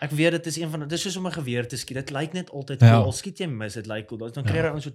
Ek 0.00 0.10
weet 0.16 0.30
dit 0.32 0.46
is 0.46 0.56
een 0.56 0.70
van 0.70 0.80
dit 0.80 0.92
is 0.92 1.02
soos 1.02 1.16
om 1.16 1.26
'n 1.26 1.32
geweer 1.32 1.68
te 1.68 1.76
skiet. 1.76 1.96
Dit 1.96 2.10
lyk 2.10 2.32
net 2.32 2.50
altyd 2.50 2.80
Ja. 2.80 2.90
cool. 2.90 3.04
Al 3.04 3.12
skiet 3.12 3.38
jy 3.38 3.46
mis, 3.46 3.74
dit 3.74 3.86
lyk 3.86 4.06
cool. 4.06 4.18
Dan 4.20 4.30
dan 4.32 4.44
kry 4.44 4.54
jy 4.56 4.62
Ja. 4.64 4.70
dan 4.72 4.80
so 4.80 4.90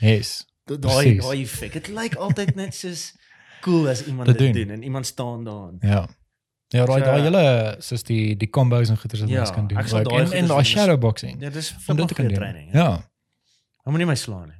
yes. 0.00 0.46
daai 0.64 1.16
daai 1.18 1.42
effek. 1.42 1.72
Dit 1.72 1.88
lyk 1.88 2.14
altyd 2.14 2.54
net 2.54 2.74
soos 2.74 3.14
cool 3.60 3.88
as 3.88 4.04
iemand 4.06 4.26
Te 4.28 4.32
dit 4.34 4.40
doen. 4.54 4.62
doen 4.66 4.70
en 4.74 4.82
iemand 4.82 5.06
staan 5.06 5.44
daar. 5.44 5.70
Ja. 5.80 6.08
Ja, 6.68 6.84
daai 6.86 7.00
daai 7.02 7.20
hele 7.22 7.76
soos 7.78 8.02
die 8.02 8.36
die 8.36 8.50
combos 8.50 8.88
en 8.88 8.96
goeters 8.98 9.20
wat 9.20 9.28
Ja, 9.30 9.36
mens 9.36 9.50
kan 9.50 9.66
doen. 9.66 9.78
ek 9.78 9.86
daai 9.88 10.02
en 10.04 10.10
goeders 10.26 10.32
en 10.40 10.46
daai 10.46 10.64
shadowboxing. 10.64 11.40
Ja, 11.42 11.50
dis 11.50 11.74
Om 11.86 11.96
dit 11.96 12.12
kan 12.14 12.26
doen. 12.26 12.34
training. 12.34 12.72
Ja. 12.72 12.88
Hou 13.82 13.90
moenie 13.96 14.06
my 14.06 14.14
slaan 14.14 14.48
nie. 14.48 14.59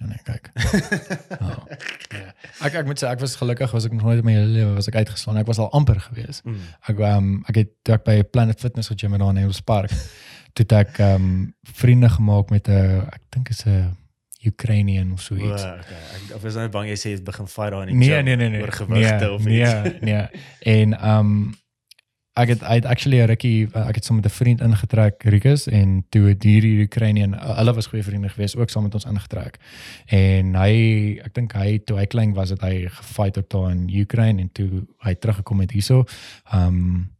Ja 0.00 0.06
nee, 0.08 0.20
kyk. 0.24 0.50
Ja. 0.54 1.50
ja. 2.20 2.32
Ek 2.64 2.74
ek 2.80 2.86
moet 2.88 3.00
sê 3.02 3.08
ek 3.10 3.20
was 3.20 3.36
gelukkig 3.36 3.72
was 3.76 3.84
ek 3.84 3.92
nog 3.92 4.06
nooit 4.08 4.22
in 4.22 4.24
my 4.24 4.32
hele 4.32 4.52
lewe 4.54 4.74
was 4.78 4.88
ek 4.88 4.96
uitgeslaan. 5.02 5.40
Ek 5.42 5.48
was 5.50 5.60
al 5.60 5.68
amper 5.76 6.00
gewees. 6.00 6.40
Mm. 6.46 6.60
Ek 6.88 7.02
um, 7.10 7.30
ek 7.52 7.60
het 7.60 7.92
ek 7.98 8.04
by 8.08 8.16
Planet 8.24 8.60
Fitness 8.60 8.88
gegym 8.88 9.18
daar 9.20 9.34
in 9.34 9.42
Hills 9.44 9.60
Park. 9.60 9.92
toe 10.56 10.66
ek 10.80 10.98
um, 11.04 11.52
vriende 11.76 12.08
gemaak 12.16 12.50
met 12.50 12.68
'n 12.68 13.04
ek 13.12 13.22
dink 13.36 13.52
is 13.52 13.64
'n 13.66 13.96
Ukrainian 14.44 15.12
of 15.12 15.20
so 15.20 15.34
iets. 15.36 15.62
okay. 15.62 16.00
Ek 16.16 16.34
of 16.34 16.44
is 16.44 16.54
nou 16.56 16.68
bang 16.68 16.88
jy 16.88 16.96
sê 16.96 17.12
jy 17.12 17.22
begin 17.22 17.46
fight 17.46 17.70
daar 17.72 17.82
in 17.84 17.92
die 17.92 17.96
Nee, 17.96 18.16
gym 18.16 18.24
nee, 18.24 18.36
nee, 18.36 18.48
nee. 18.48 18.62
oor 18.64 18.72
gewigte 18.72 19.24
nee, 19.24 19.32
of 19.34 19.44
nee, 19.44 19.60
iets. 19.60 20.00
Nee, 20.00 20.28
En 20.80 20.96
um 21.08 21.54
ek 22.34 22.48
het 22.48 22.60
het 22.60 22.84
actually 22.84 23.18
'n 23.22 23.26
rukkie 23.26 23.68
uh, 23.74 23.88
ek 23.88 23.94
het 23.94 24.04
saam 24.04 24.16
met 24.16 24.24
'n 24.26 24.28
vriend 24.30 24.60
ingetrek 24.60 25.22
Rikus 25.22 25.66
en 25.66 26.04
toe 26.08 26.34
hierdie 26.38 26.82
Ukrainian 26.82 27.34
uh, 27.34 27.56
hulle 27.56 27.74
was 27.74 27.86
goeie 27.86 28.04
vriende 28.04 28.28
geweest 28.28 28.56
ook 28.56 28.70
saam 28.70 28.82
met 28.82 28.94
ons 28.94 29.04
ingetrek. 29.04 29.58
En 30.06 30.54
hy 30.54 31.18
ek 31.24 31.34
dink 31.34 31.52
hy 31.52 31.78
toe 31.84 31.96
hy 31.98 32.06
klein 32.06 32.32
was 32.34 32.50
het 32.50 32.60
hy 32.60 32.86
gefight 32.88 33.38
ook 33.38 33.48
daar 33.50 33.70
in 33.70 33.88
Ukraine 34.00 34.40
en 34.40 34.52
toe 34.52 34.86
hy 34.98 35.14
teruggekom 35.14 35.60
het 35.60 35.70
hierso. 35.70 36.04
Um 36.54 37.10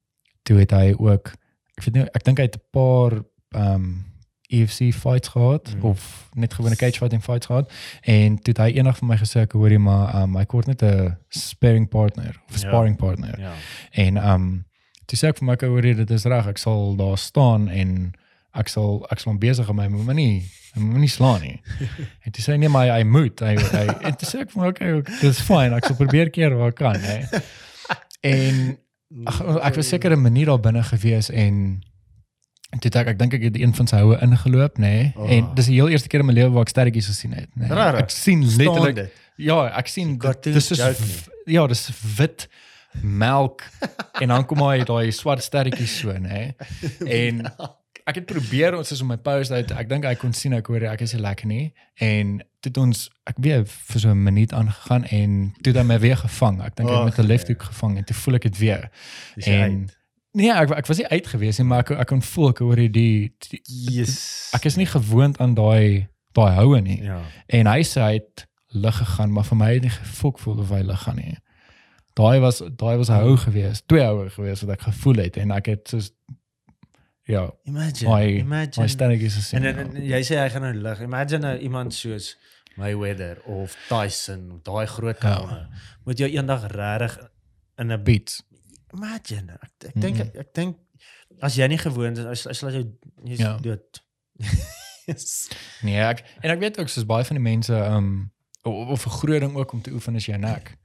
toe 0.42 0.58
het 0.58 0.70
hy 0.70 0.94
ook 0.98 1.32
ek 1.76 1.84
weet 1.84 1.94
nie 1.94 2.04
ek 2.14 2.24
dink 2.24 2.38
hy 2.38 2.44
het 2.44 2.56
'n 2.56 2.68
paar 2.70 3.22
um 3.54 4.04
UFC 4.52 4.90
fights 4.92 5.28
gehad 5.28 5.74
Mm. 5.76 5.84
of 5.84 6.28
net 6.34 6.54
gewone 6.54 6.76
cage 6.76 6.98
fighting 6.98 7.22
fights 7.22 7.46
gehad 7.46 7.72
en 8.02 8.36
toe 8.38 8.54
het 8.54 8.58
hy 8.58 8.70
eendag 8.78 8.98
vir 8.98 9.08
my 9.08 9.16
gesê 9.16 9.40
ek 9.40 9.52
hoorie 9.52 9.78
maar 9.78 10.22
um, 10.22 10.36
hy 10.36 10.44
kort 10.44 10.66
net 10.66 10.82
'n 10.82 11.16
sparring 11.28 11.88
partner 11.88 12.40
of 12.48 12.54
'n 12.56 12.60
Ja. 12.60 12.68
sparring 12.68 12.96
partner 12.96 13.38
Ja. 13.40 13.52
en 13.90 14.16
um 14.16 14.64
toe 15.10 15.18
sê 15.18 15.30
ek 15.32 15.40
vir 15.40 15.46
my 15.50 15.56
ek 15.58 15.66
hoorie 15.66 15.94
dit 15.98 16.10
is 16.14 16.24
reg 16.30 16.46
ek 16.52 16.58
sal 16.62 16.94
daar 16.98 17.18
staan 17.18 17.66
en 17.68 17.94
ek 18.54 18.68
sal 18.70 19.00
ek 19.10 19.18
sal 19.22 19.32
hom 19.32 19.40
besig 19.42 19.66
hou 19.66 19.74
my 19.74 19.88
moet 19.90 20.06
my 20.06 20.14
nie 20.18 20.42
hy 20.74 20.80
moet 20.84 21.02
nie 21.02 21.10
slaan 21.10 21.40
nie. 21.42 21.56
En 22.24 22.30
toe 22.34 22.42
sê 22.44 22.52
hy 22.54 22.58
nee 22.62 22.70
maar 22.70 22.92
hy, 22.94 23.02
moet 23.02 23.40
hy, 23.42 23.56
hy. 23.58 23.86
En 24.06 24.14
toe 24.18 24.28
sê 24.28 24.44
ek 24.44 24.52
vir 24.54 24.62
my 24.62 24.68
okay 24.70 24.92
dis 25.20 25.40
fyn 25.42 25.74
ek 25.74 25.88
sal 25.90 25.98
probeer 25.98 26.30
keer 26.34 26.54
waar 26.58 26.70
ek 26.70 26.78
kan 26.78 27.00
hè. 27.02 27.18
En 28.22 28.60
ag, 29.26 29.40
ek 29.70 29.80
was 29.80 29.88
seker 29.90 30.14
'n 30.14 30.22
manier 30.22 30.46
daar 30.52 30.60
binne 30.62 30.82
gewees 30.86 31.30
en 31.34 31.80
toe 32.78 32.90
ek 33.00 33.08
ek 33.14 33.18
dink 33.18 33.34
ek 33.34 33.42
het 33.48 33.56
een 33.58 33.74
van 33.74 33.86
sy 33.90 33.98
houe 33.98 34.18
ingeloop 34.22 34.78
nê? 34.78 34.82
Nee, 34.86 35.12
Oh. 35.16 35.26
en 35.30 35.54
dis 35.54 35.66
die 35.66 35.74
heel 35.80 35.88
eerste 35.90 36.08
keer 36.08 36.20
in 36.22 36.26
my 36.26 36.32
lewe 36.36 36.50
waar 36.54 36.62
ek 36.68 36.74
sterretjies 36.74 37.06
gesien 37.10 37.32
het 37.34 37.48
nê? 37.58 37.66
Nee. 37.66 38.02
Ek 38.02 38.10
sien 38.10 38.44
letterlik? 38.46 39.10
Ja, 39.38 39.66
ek 39.78 39.88
sien 39.88 40.18
dit- 40.18 40.42
dis 40.42 40.70
is 40.70 40.78
ja, 41.46 41.66
dis 41.66 41.90
wit 42.16 42.46
melk 43.02 43.62
en 44.20 44.28
dan 44.28 44.46
kom 44.46 44.58
hy 44.66 44.84
daai 44.84 45.10
swart 45.12 45.42
sterretjies 45.42 45.98
so, 46.00 46.12
nê. 46.18 46.52
En 47.06 47.44
ek 48.10 48.14
het 48.14 48.26
probeer 48.26 48.74
ons 48.74 48.90
is 48.90 49.00
op 49.04 49.06
my 49.12 49.16
post 49.22 49.52
uit. 49.54 49.70
Ek 49.70 49.88
dink 49.88 50.04
hy 50.08 50.14
kon 50.18 50.32
sien 50.34 50.52
ek 50.56 50.66
hoor 50.66 50.82
ek 50.90 51.00
is 51.06 51.12
lekker 51.14 51.46
nie 51.46 51.72
en 52.02 52.40
toe 52.60 52.72
ons 52.82 53.06
ek 53.30 53.38
weer 53.38 53.62
vir 53.64 54.00
so 54.02 54.10
'n 54.10 54.22
minuut 54.22 54.52
aangegaan 54.52 55.04
en 55.04 55.54
toe 55.62 55.72
hy 55.72 55.82
my 55.86 55.98
weer 55.98 56.16
gevang. 56.16 56.60
Ek 56.64 56.74
dink 56.76 56.88
hy 56.88 56.96
het 56.96 57.04
met 57.04 57.18
'n 57.18 57.26
left 57.28 57.48
hoek 57.48 57.62
gevang 57.62 57.96
en 57.98 58.04
toe 58.04 58.16
voel 58.16 58.34
ek 58.34 58.42
dit 58.42 58.58
weer. 58.58 58.90
En 59.46 59.62
uit. 59.62 59.96
nee, 60.32 60.50
ek 60.52 60.70
ek 60.70 60.86
was 60.86 60.98
nie 60.98 61.06
uit 61.08 61.26
gewees 61.26 61.58
nie, 61.58 61.66
maar 61.66 61.78
ek 61.80 61.90
ek 61.90 62.06
kon 62.08 62.22
voel 62.22 62.48
ek 62.50 62.58
hoor 62.58 62.76
die, 62.76 62.90
die 62.90 63.60
Yes. 63.64 64.50
ek 64.52 64.64
is 64.64 64.76
nie 64.76 64.86
gewoond 64.86 65.38
aan 65.38 65.54
daai 65.54 66.08
daai 66.32 66.54
houe 66.54 66.80
nie. 66.80 67.02
ja. 67.02 67.20
En 67.46 67.66
hy 67.66 67.82
sê 67.82 68.00
hy 68.00 68.12
het 68.14 68.46
lig 68.72 68.96
gegaan, 68.96 69.32
maar 69.32 69.44
vir 69.44 69.56
my 69.56 69.72
het 69.74 69.82
nie 69.82 69.90
gefok 69.90 70.38
voel 70.38 70.58
of 70.60 70.68
hy 70.70 70.82
lig 70.82 71.02
gaan 71.02 71.16
nie. 71.16 71.36
Daai 72.14 72.40
was 72.40 72.58
daai 72.76 72.96
was 72.96 73.08
'n 73.08 73.12
hou 73.22 73.36
gewees, 73.36 73.82
twee 73.86 74.02
houe 74.04 74.30
gewees 74.30 74.60
wat 74.62 74.70
ek 74.70 74.80
gevoel 74.82 75.14
het 75.22 75.36
en 75.36 75.50
ek 75.50 75.66
het 75.66 75.88
soos 75.88 76.10
ja, 77.24 77.50
Imagine. 77.64 78.10
my 78.10 78.24
imagine. 78.40 78.82
my 78.82 78.88
sterretjies 78.88 79.34
gesien. 79.34 79.64
En, 79.64 79.76
en, 79.78 79.94
en 79.96 80.02
jy 80.04 80.20
sê 80.26 80.34
hy 80.36 80.48
gaan 80.50 80.62
nou 80.62 80.74
lig. 80.74 81.00
Imagine 81.00 81.38
nou 81.38 81.58
iemand 81.58 81.94
soos 81.94 82.36
Mayweather 82.76 83.40
of 83.46 83.76
Tyson, 83.88 84.60
daai 84.62 84.86
groot 84.86 85.16
Ja. 85.22 85.34
kanonne. 85.34 85.68
Moet 86.04 86.18
jy 86.18 86.26
eendag 86.36 86.66
regtig 86.70 87.18
in 87.78 87.92
'n 87.92 88.02
beats. 88.02 88.42
imagine. 88.94 89.52
Ek 89.62 89.70
ek 89.88 90.00
dink 90.00 90.16
Mhm. 90.16 90.38
ek 90.38 90.54
dink 90.54 90.76
as 91.40 91.54
jy 91.56 91.66
nie 91.68 91.78
gewoond 91.78 92.18
is 92.18 92.24
as 92.26 92.46
as 92.46 92.60
laat 92.62 92.72
jou 92.72 92.86
jy's 93.24 93.38
Ja. 93.38 93.56
dood. 93.58 94.02
yes. 95.06 95.48
Nee, 95.82 96.00
ek 96.00 96.24
en 96.42 96.50
ek 96.50 96.58
weet 96.58 96.78
ook 96.80 96.88
soos 96.88 97.06
baie 97.06 97.24
van 97.24 97.36
die 97.36 97.42
mense 97.42 97.72
um 97.74 98.32
of, 98.64 98.88
of 98.88 99.06
'n 99.06 99.10
groot 99.10 99.40
ding 99.40 99.54
ook 99.56 99.72
om 99.72 99.80
te 99.82 99.90
oefen 99.92 100.14
is 100.16 100.26
jou 100.26 100.38
nek. 100.38 100.76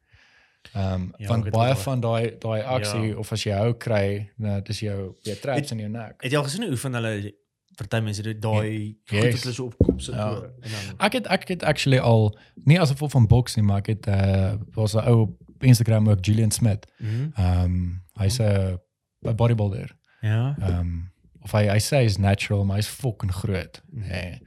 Um 0.75 1.13
Ja, 1.17 1.27
want 1.27 1.49
baie 1.51 1.75
van 1.75 1.99
daai 1.99 2.37
daai 2.39 2.61
aksie 2.63 3.07
Ja. 3.09 3.15
of 3.17 3.31
as 3.31 3.43
jy 3.43 3.51
hou 3.53 3.73
kry, 3.73 4.29
nou 4.37 4.61
dis 4.61 4.79
jou 4.79 5.15
jou 5.21 5.35
traps 5.41 5.71
in 5.71 5.79
jou 5.79 5.89
nek. 5.89 6.21
Het 6.21 6.31
jy 6.31 6.37
al 6.37 6.43
gesien 6.43 6.61
hoe 6.63 6.71
oefen 6.71 6.93
hulle 6.93 7.33
party 7.75 7.99
mense 8.03 8.21
dit 8.23 8.41
daai 8.41 8.95
Yes. 9.05 9.23
goed 9.23 9.31
wat 9.33 9.41
hulle 9.43 9.53
so 9.53 9.65
op 9.65 9.77
kop 9.77 10.01
sit 10.01 10.15
Ja. 10.15 10.29
oor 10.31 10.43
en 10.61 10.71
dan 10.71 10.95
Ek 11.05 11.13
het 11.13 11.27
ek 11.27 11.47
het 11.47 11.63
actually 11.63 11.99
al 11.99 12.37
nie 12.65 12.79
as 12.81 12.91
gevolg 12.91 13.11
van 13.11 13.27
boks 13.27 13.55
nie, 13.55 13.65
maar 13.65 13.77
ek 13.77 13.87
het 13.87 14.07
uh 14.07 14.53
was 14.75 14.93
'n 14.95 14.99
ou 15.07 15.21
op 15.57 15.63
Instagram 15.63 16.09
ook 16.09 16.25
Julian 16.25 16.51
Smith. 16.51 16.85
Mhm. 16.99 17.31
Um 17.37 18.01
hy's 18.19 18.39
'n 18.39 18.77
'n 19.25 19.35
bodybuilder. 19.35 19.95
Ja. 20.21 20.55
Um 20.61 21.11
of 21.45 21.51
hy 21.53 21.67
hy 21.69 21.77
sê 21.77 21.99
hy's 22.01 22.17
natural, 22.17 22.63
maar 22.65 22.77
hy's 22.81 22.87
fucking 22.89 23.31
groot. 23.31 23.81
Mhm. 23.93 24.07
Nee. 24.09 24.39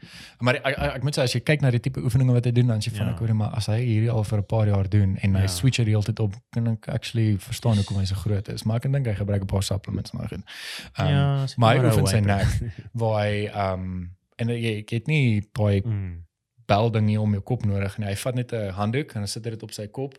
Maar 0.43 0.55
ek, 0.59 0.67
ek 0.67 0.95
ek 0.97 1.03
moet 1.07 1.15
sê 1.19 1.23
as 1.23 1.33
jy 1.37 1.41
kyk 1.47 1.61
na 1.63 1.71
die 1.71 1.81
tipe 1.81 2.01
oefeninge 2.03 2.33
wat 2.35 2.45
hy 2.45 2.53
doen, 2.53 2.67
dan 2.73 2.81
sê 2.83 2.91
jy 2.91 2.97
van 2.99 3.07
Ja. 3.07 3.13
ek 3.15 3.19
hoor 3.23 3.35
maar 3.35 3.55
as 3.55 3.67
hy 3.71 3.79
hierdie 3.85 4.11
al 4.11 4.25
vir 4.25 4.39
'n 4.39 4.47
paar 4.47 4.67
jaar 4.67 4.89
doen 4.91 5.17
en 5.23 5.35
hy 5.35 5.41
Ja. 5.43 5.47
switch 5.47 5.77
hier 5.79 5.87
heeltyd 5.87 6.21
op, 6.21 6.35
kan 6.53 6.67
ek 6.69 6.89
actually 6.89 7.37
verstaan 7.39 7.77
hoekom 7.77 7.99
hy 7.99 8.05
so 8.05 8.15
groot 8.17 8.49
is. 8.49 8.65
Maar 8.65 8.77
ek 8.77 8.93
dink 8.93 9.07
hy 9.07 9.15
gebruik 9.15 9.43
'n 9.43 9.47
paar 9.47 9.63
supplements 9.63 10.13
maar 10.13 10.29
goed. 10.29 10.43
Um, 10.99 11.07
Ja, 11.07 11.47
maar 11.57 11.77
hy 11.79 11.85
oefen 11.87 12.07
sy 12.07 12.21
nek 12.21 12.47
waar 13.01 13.23
hy 13.23 13.47
um 13.55 14.11
en 14.39 14.49
jy 14.49 14.85
het 14.89 15.07
nie 15.07 15.41
daai 15.53 15.83
Mm. 15.85 16.25
bel 16.67 16.91
ding 16.91 17.07
nie 17.07 17.17
om 17.21 17.33
jou 17.33 17.43
kop 17.43 17.65
nodig 17.65 17.99
nie. 17.99 18.09
Hy 18.09 18.15
vat 18.17 18.35
net 18.35 18.53
'n 18.53 18.71
handdoek 18.73 19.15
en 19.15 19.21
dan 19.21 19.27
sit 19.27 19.45
hy 19.45 19.51
dit 19.51 19.63
op 19.63 19.73
sy 19.73 19.87
kop 19.87 20.15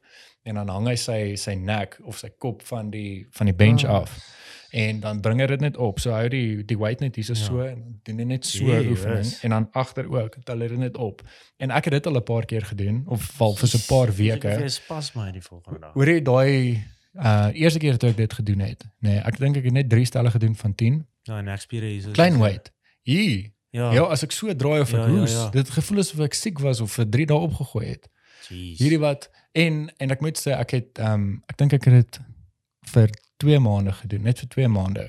en 0.45 0.55
dan 0.55 0.67
hang 0.67 0.87
hy 0.87 0.95
sy 0.95 1.35
sy 1.35 1.53
nek 1.55 1.99
of 2.05 2.17
sy 2.17 2.29
kop 2.39 2.63
van 2.63 2.89
die 2.89 3.27
van 3.31 3.45
die 3.47 3.53
bench 3.55 3.83
Ah. 3.85 4.01
af. 4.01 4.17
En 4.71 4.99
dan 4.99 5.21
bring 5.21 5.39
hy 5.39 5.45
dit 5.47 5.59
net 5.59 5.77
op. 5.77 5.99
So 5.99 6.11
hou 6.11 6.27
die 6.29 6.63
die 6.65 6.77
weight 6.77 6.99
net 6.99 7.15
hier 7.15 7.25
so 7.25 7.33
Ja. 7.33 7.39
so 7.45 7.61
en 7.61 7.99
doen 8.03 8.27
net 8.27 8.45
so 8.45 8.65
Jee, 8.65 8.89
oefening 8.89 9.17
yes. 9.25 9.39
en 9.43 9.49
dan 9.49 9.67
agter 9.71 10.09
ook 10.11 10.35
tel 10.43 10.57
dit 10.59 10.77
net 10.77 10.97
op. 10.97 11.21
En 11.57 11.71
ek 11.71 11.85
het 11.85 11.93
dit 11.93 12.07
al 12.07 12.15
'n 12.17 12.23
paar 12.23 12.45
keer 12.45 12.65
gedoen 12.65 13.03
of 13.07 13.21
val 13.21 13.55
vir 13.55 13.67
so 13.67 13.77
'n 13.77 13.87
paar 13.87 14.13
weke. 14.15 14.47
Jy 14.59 14.67
spas 14.67 15.13
my 15.15 15.31
die 15.31 15.41
volgende 15.41 15.79
dag. 15.79 15.93
Hoor 15.93 16.07
jy 16.07 16.21
daai 16.21 16.83
uh 17.15 17.49
eerste 17.53 17.79
keer 17.79 17.97
toe 17.97 18.09
ek 18.09 18.17
dit 18.17 18.33
gedoen 18.33 18.59
het. 18.59 18.85
Nee, 18.99 19.17
ek 19.17 19.37
dink 19.37 19.57
ek 19.57 19.63
het 19.63 19.73
net 19.73 19.89
3 19.89 20.05
stelle 20.05 20.31
gedoen 20.31 20.55
van 20.55 20.75
10. 20.75 21.07
Ja, 21.23 21.41
next 21.41 21.63
spiere 21.63 21.85
hier 21.85 21.97
is 21.97 22.05
Klein 22.13 22.39
weight. 22.39 22.71
Hier. 23.01 23.49
Ja. 23.71 23.91
Ja, 23.93 24.01
as 24.03 24.23
ek 24.23 24.31
so 24.31 24.55
draai 24.55 24.81
of 24.81 24.93
ek 24.93 24.99
Ja, 24.99 25.05
ja, 25.07 25.11
hoes, 25.19 25.31
ja. 25.31 25.49
dit 25.49 25.67
het 25.67 25.69
gevoel 25.69 25.99
asof 25.99 26.19
ek 26.19 26.33
siek 26.33 26.59
was 26.59 26.79
of 26.81 26.91
vir 26.91 27.09
3 27.09 27.25
dae 27.25 27.37
opgegooi 27.37 27.85
het. 27.87 28.07
Jeez. 28.49 28.77
Hierdie 28.79 28.99
wat 28.99 29.29
en 29.53 29.91
en 29.97 30.11
ek 30.11 30.21
moet 30.21 30.37
sê 30.37 30.51
ek 30.57 30.71
het 30.71 30.99
ehm 30.99 31.13
um, 31.13 31.43
ek 31.47 31.57
dink 31.57 31.73
ek 31.73 31.85
het 31.85 31.93
dit 31.93 32.19
vir 32.93 33.09
2 33.39 33.59
maande 33.63 33.91
gedoen, 34.01 34.25
net 34.27 34.41
vir 34.43 34.49
2 34.55 34.67
maande. 34.67 35.05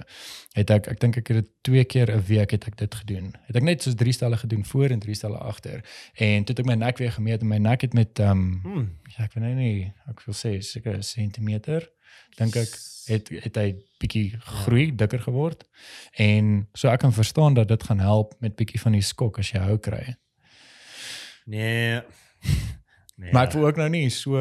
Het 0.56 0.70
ek 0.70 0.88
ek 0.94 1.00
dink 1.02 1.20
ek 1.20 1.32
het 1.32 1.40
dit 1.42 1.50
2 1.68 1.84
keer 1.84 2.12
'n 2.14 2.24
week 2.26 2.50
het 2.56 2.66
ek 2.66 2.76
dit 2.78 2.94
gedoen. 2.94 3.32
Het 3.46 3.56
ek 3.56 3.62
net 3.62 3.82
soos 3.82 3.94
3 3.94 4.12
stelle 4.12 4.36
gedoen 4.36 4.64
voor 4.64 4.90
en 4.90 5.00
3 5.02 5.14
stelle 5.14 5.38
agter. 5.38 5.84
En 6.14 6.44
toe 6.44 6.54
het 6.54 6.58
ek 6.58 6.70
my 6.70 6.78
nek 6.78 6.98
weer 6.98 7.12
gemeet 7.12 7.40
en 7.40 7.48
my 7.48 7.58
nek 7.58 7.80
het 7.80 7.92
met 7.92 8.18
ehm 8.18 8.30
um, 8.30 8.60
Hmm. 8.62 8.98
ja, 9.16 9.24
ek 9.24 9.34
weet 9.34 9.44
nou 9.44 9.54
nie, 9.54 9.92
ek 10.08 10.22
wil 10.26 10.34
sê 10.34 10.60
seker 10.62 10.96
'n 10.96 11.02
sentimeter 11.02 11.90
dink 12.38 12.56
ek 12.56 12.72
het 13.10 13.30
het 13.44 13.56
hy 13.58 13.68
bietjie 14.00 14.38
groei, 14.62 14.90
dikker 14.96 15.22
geword. 15.26 15.64
En 16.20 16.68
so 16.78 16.88
ek 16.88 17.02
kan 17.04 17.12
verstaan 17.12 17.54
dat 17.58 17.68
dit 17.68 17.82
gaan 17.88 18.00
help 18.00 18.34
met 18.40 18.56
bietjie 18.56 18.80
van 18.80 18.96
die 18.96 19.04
skok 19.04 19.40
as 19.42 19.50
jy 19.52 19.62
hou 19.64 19.78
kry. 19.82 20.14
Nee. 21.50 22.00
nee. 23.20 23.32
Maar 23.32 23.48
ek 23.48 23.56
voel 23.56 23.66
ook 23.70 23.80
nou 23.80 23.88
nie 23.92 24.06
so 24.14 24.38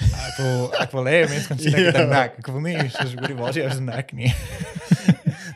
ek 0.00 0.36
wil 0.38 0.70
ek 0.80 0.92
wil 0.96 1.04
hê 1.10 1.18
mense 1.28 1.48
kan 1.48 1.58
sien 1.58 1.74
ek 1.74 1.84
het 1.92 1.96
'n 1.96 2.08
Ja. 2.08 2.22
nek. 2.22 2.38
Ek 2.38 2.46
wil 2.46 2.60
nie 2.60 2.76
soos 2.90 3.14
hoorie 3.14 3.36
waar 3.36 3.52
jy 3.52 3.66
as 3.66 3.78
'n 3.78 3.84
nek 3.84 4.12
nie. 4.12 4.32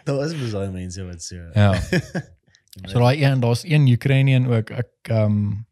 daar 0.04 0.24
is 0.26 0.34
baie 0.52 0.70
mense 0.70 1.04
wat 1.04 1.22
so. 1.22 1.36
Ja. 1.54 1.72
So 2.86 2.98
daai 3.00 3.22
een, 3.22 3.40
daar's 3.40 3.64
een 3.64 3.86
Ukrainian 3.88 4.46
ook. 4.52 4.70
Ek 4.70 4.90
ehm 5.08 5.24
um, 5.24 5.66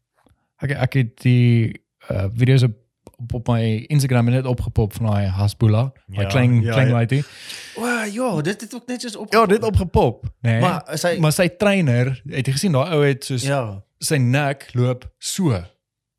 ek 0.63 0.71
ek 0.71 0.93
het 0.95 1.21
die 1.23 1.81
uh, 2.11 2.27
video's 2.33 2.63
op 2.63 2.73
op, 3.19 3.33
op 3.35 3.49
my 3.49 3.85
Instagram 3.95 4.25
net 4.33 4.45
opgepop 4.47 4.93
van 4.97 5.07
daai 5.07 5.27
Hasbulla, 5.29 5.93
daai 6.09 6.25
Ja, 6.27 6.31
klein 6.31 6.63
ja, 6.63 6.73
klein 6.73 6.89
ja. 6.89 6.93
laaitjie. 6.95 7.25
O, 7.79 7.87
ja, 8.11 8.43
dit 8.43 8.61
het 8.61 8.75
ook 8.75 8.87
net 8.89 9.01
soos 9.01 9.17
op. 9.17 9.33
Ja, 9.33 9.47
dit 9.47 9.63
opgepop. 9.63 10.25
Nee. 10.41 10.61
Maar 10.61 10.83
Maar 10.87 10.99
sy 10.99 11.17
maar 11.19 11.33
sy 11.33 11.49
trainer, 11.49 12.23
het 12.27 12.47
jy 12.47 12.53
gesien 12.53 12.73
daai 12.73 12.91
ou 12.91 13.05
het 13.05 13.25
soos 13.25 13.43
ja, 13.47 13.83
sy 14.01 14.17
nek 14.17 14.67
loop 14.75 15.05
so. 15.19 15.63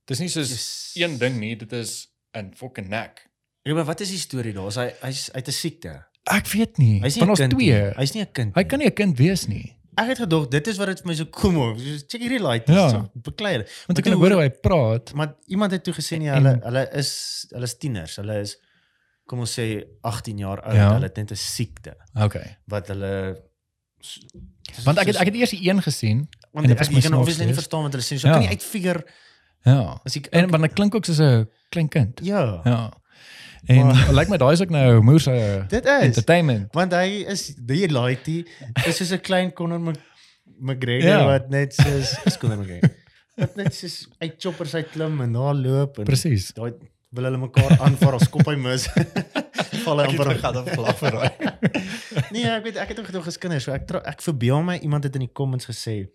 Dis 0.05 0.19
nie 0.19 0.29
soos 0.29 0.49
Yes. 0.49 0.91
een 0.95 1.17
ding 1.17 1.39
nie, 1.39 1.55
dit 1.57 1.71
is 1.73 2.07
'n 2.35 2.51
fucking 2.55 2.87
nek. 2.89 3.29
ja, 3.63 3.73
maar 3.73 3.85
wat 3.85 3.99
is 4.01 4.09
die 4.09 4.19
storie 4.19 4.53
daar? 4.53 4.67
Is 4.67 4.75
hy 4.75 4.91
hy's 5.01 5.29
uit 5.31 5.47
'n 5.47 5.51
siekte. 5.51 6.05
Ek 6.23 6.47
weet 6.47 6.77
nie. 6.77 7.01
Hy's 7.01 7.15
nie 7.15 7.23
'n 7.25 7.33
kind. 7.35 7.51
twee. 7.51 7.81
nie. 7.83 7.93
Hy's 7.97 8.13
nie 8.13 8.21
'n 8.23 8.31
kind. 8.31 8.55
Hy 8.55 8.61
nie. 8.61 8.67
kan 8.67 8.79
nie 8.79 8.87
'n 8.87 8.93
kind 8.93 9.17
wees 9.17 9.47
nie. 9.47 9.71
Ek 9.97 10.07
het 10.07 10.17
gedog 10.17 10.49
dit 10.49 10.67
is 10.67 10.77
wat 10.77 10.87
dit 10.87 10.99
vir 11.01 11.07
my 11.07 11.15
so 11.15 11.25
kom 11.25 11.53
maak. 11.55 11.77
So 11.79 11.97
check 12.07 12.21
hierdie 12.21 12.39
light. 12.41 12.67
Ja. 12.67 12.89
So 12.89 13.09
beklei. 13.15 13.63
Want 13.87 13.97
ek 13.99 14.03
kan 14.03 14.13
hoor 14.13 14.31
hoe 14.31 14.41
hy 14.41 14.49
praat. 14.49 15.13
Maar 15.13 15.35
iemand 15.47 15.71
het 15.71 15.83
toe 15.83 15.93
gesê 15.93 16.17
nee, 16.17 16.29
hulle 16.29 16.59
hulle 16.63 16.89
is 16.93 17.45
hulle 17.49 17.63
is 17.63 17.77
tieners. 17.77 18.15
Hulle 18.15 18.39
is 18.41 18.57
kom 19.25 19.39
ons 19.39 19.53
sê 19.59 19.83
18 20.01 20.37
jaar 20.37 20.61
oud. 20.61 20.75
Ja. 20.75 20.93
Hulle 20.93 21.05
het 21.07 21.15
net 21.17 21.31
'n 21.31 21.35
siekte 21.35 21.95
Okay. 22.15 22.57
wat 22.67 22.87
hulle 22.87 23.41
Want 24.85 24.97
ek 24.99 25.07
het 25.07 25.15
ek 25.15 25.25
het 25.31 25.35
eers 25.35 25.49
die 25.55 25.69
een 25.69 25.81
gesien. 25.81 26.27
want 26.51 26.65
en 26.65 26.71
ek, 26.71 26.77
dit 26.77 26.87
was 26.87 26.89
my 26.95 27.01
kan 27.01 27.13
obviously 27.19 27.45
nie 27.45 27.53
verstaan 27.53 27.81
wat 27.83 27.91
hulle 27.93 28.03
sê. 28.05 28.17
So 28.19 28.27
Ja. 28.27 28.33
kan 28.33 28.43
jy 28.43 28.49
uitfigure 28.49 29.05
Ja. 29.65 29.99
as 30.05 30.15
ek 30.19 30.27
En 30.31 30.49
want 30.53 30.63
dit 30.63 30.73
klink 30.77 30.95
ook 30.95 31.05
soos 31.05 31.19
'n 31.19 31.49
klein 31.69 31.89
kind. 31.89 32.19
ja. 32.23 32.61
Ja. 32.63 32.93
En 33.65 33.87
lyk 34.17 34.29
my 34.29 34.37
daai 34.37 34.53
is 34.53 34.61
ook 34.61 34.69
nou 34.69 35.01
moer 35.01 35.19
se 35.19 35.65
Dit 35.69 35.85
is 35.85 36.01
entertainment. 36.01 36.67
want 36.73 36.93
hy 36.93 37.25
is 37.27 37.55
die 37.57 37.87
lighty 37.89 38.43
is 38.85 38.97
soos 38.97 39.11
'n 39.11 39.21
klein 39.21 39.53
Conor 39.53 39.79
Mc- 39.81 40.01
McGregor 40.59 41.09
Ja. 41.09 41.25
wat 41.25 41.49
net 41.49 41.73
soos 41.73 42.13
is 42.29 42.37
Conor 42.37 42.57
McGregor. 42.61 42.89
Wat 43.35 43.55
net 43.55 43.73
soos 43.75 44.07
uit 44.19 44.35
choppers 44.37 44.73
uit 44.75 44.89
klim 44.91 45.21
en 45.21 45.33
daar 45.33 45.55
loop 45.55 45.97
en 45.97 46.03
Presies. 46.05 46.53
daai 46.53 46.73
wil 47.15 47.23
hulle 47.23 47.37
mekaar 47.37 47.79
aanvaar 47.79 48.13
of 48.13 48.21
skop 48.21 48.45
hy 48.47 48.55
mis. 48.55 48.85
Val 49.85 49.99
hy 49.99 50.05
amper 50.07 50.35
gaan 50.39 50.57
op 50.57 50.69
gelag 50.69 50.97
vir 50.99 51.11
daai. 51.11 51.31
Nee, 52.31 52.45
ek 52.45 52.63
weet 52.63 52.77
ek 52.77 52.87
het 52.93 52.99
ook 52.99 53.05
gedog 53.09 53.27
as 53.27 53.37
kinders, 53.37 53.63
so 53.63 53.71
ek 53.73 53.89
ek 54.05 54.21
verbeel 54.21 54.61
my 54.63 54.77
iemand 54.83 55.03
het 55.03 55.15
in 55.15 55.25
die 55.25 55.31
comments 55.33 55.65
gesê 55.65 56.07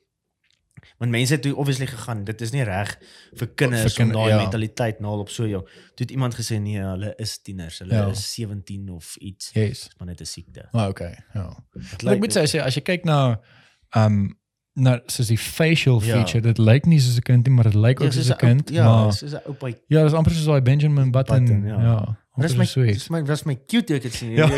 want 0.99 1.11
mense 1.11 1.33
het 1.33 1.43
toe 1.43 1.55
obviously 1.57 1.87
gegaan, 1.87 2.25
dit 2.25 2.41
is 2.41 2.51
nie 2.51 2.63
reg 2.63 2.99
vir 3.35 3.47
kinders 3.55 3.95
Vir 3.95 4.05
om 4.05 4.11
kin- 4.11 4.19
daai 4.21 4.29
ja. 4.31 4.37
mentaliteit 4.43 5.01
nou 5.01 5.19
op 5.21 5.29
so 5.29 5.47
jou. 5.47 5.63
Toe 5.95 6.05
het 6.07 6.11
iemand 6.11 6.35
gesê 6.35 6.61
nee, 6.61 6.79
hulle 6.81 7.15
is 7.19 7.39
tieners, 7.43 7.79
hulle 7.79 7.95
Ja. 7.95 8.09
is 8.09 8.35
17 8.35 8.89
of 8.91 9.17
iets. 9.17 9.51
Yes. 9.53 9.69
Dis 9.69 9.91
maar 9.99 10.07
net 10.09 10.21
'n 10.21 10.25
siekte. 10.27 10.69
Maar 10.73 10.89
okay. 10.89 11.17
Ja. 11.35 11.57
Maar 12.05 12.13
ek 12.15 12.19
moet 12.19 12.37
sê 12.37 12.41
as 12.43 12.53
jy 12.53 12.61
as 12.61 12.75
jy 12.75 12.83
kyk 12.83 13.05
na 13.05 13.41
ehm 13.97 14.29
na 14.75 15.01
soos 15.07 15.27
die 15.27 15.39
facial 15.39 16.01
Ja. 16.03 16.15
feature, 16.15 16.41
dit 16.41 16.59
lyk 16.59 16.87
nie 16.87 17.01
soos 17.01 17.17
'n 17.17 17.23
kind 17.23 17.47
nie, 17.47 17.55
maar 17.55 17.65
dit 17.65 17.75
lyk 17.75 18.01
ook 18.01 18.13
soos 18.13 18.31
'n 18.31 18.37
kind, 18.37 18.71
Ja, 18.71 18.85
maar 19.03 19.13
soos 19.13 19.33
'n 19.35 19.41
oupa. 19.47 19.67
ja, 19.89 20.03
dis 20.05 20.13
amper 20.13 20.33
soos 20.33 20.45
daai 20.45 20.61
Benjamin 20.63 21.11
Button. 21.11 21.45
Button, 21.45 21.65
ja. 21.67 21.81
ja. 21.83 22.19
Dis 22.41 22.57
my 22.57 22.65
so 22.65 22.83
dis 22.83 23.09
my 23.11 23.23
dis 23.23 23.43
my 23.45 23.55
cute 23.67 23.95
ek 23.95 24.03
het 24.03 24.15
sien. 24.15 24.31
Ja. 24.37 24.49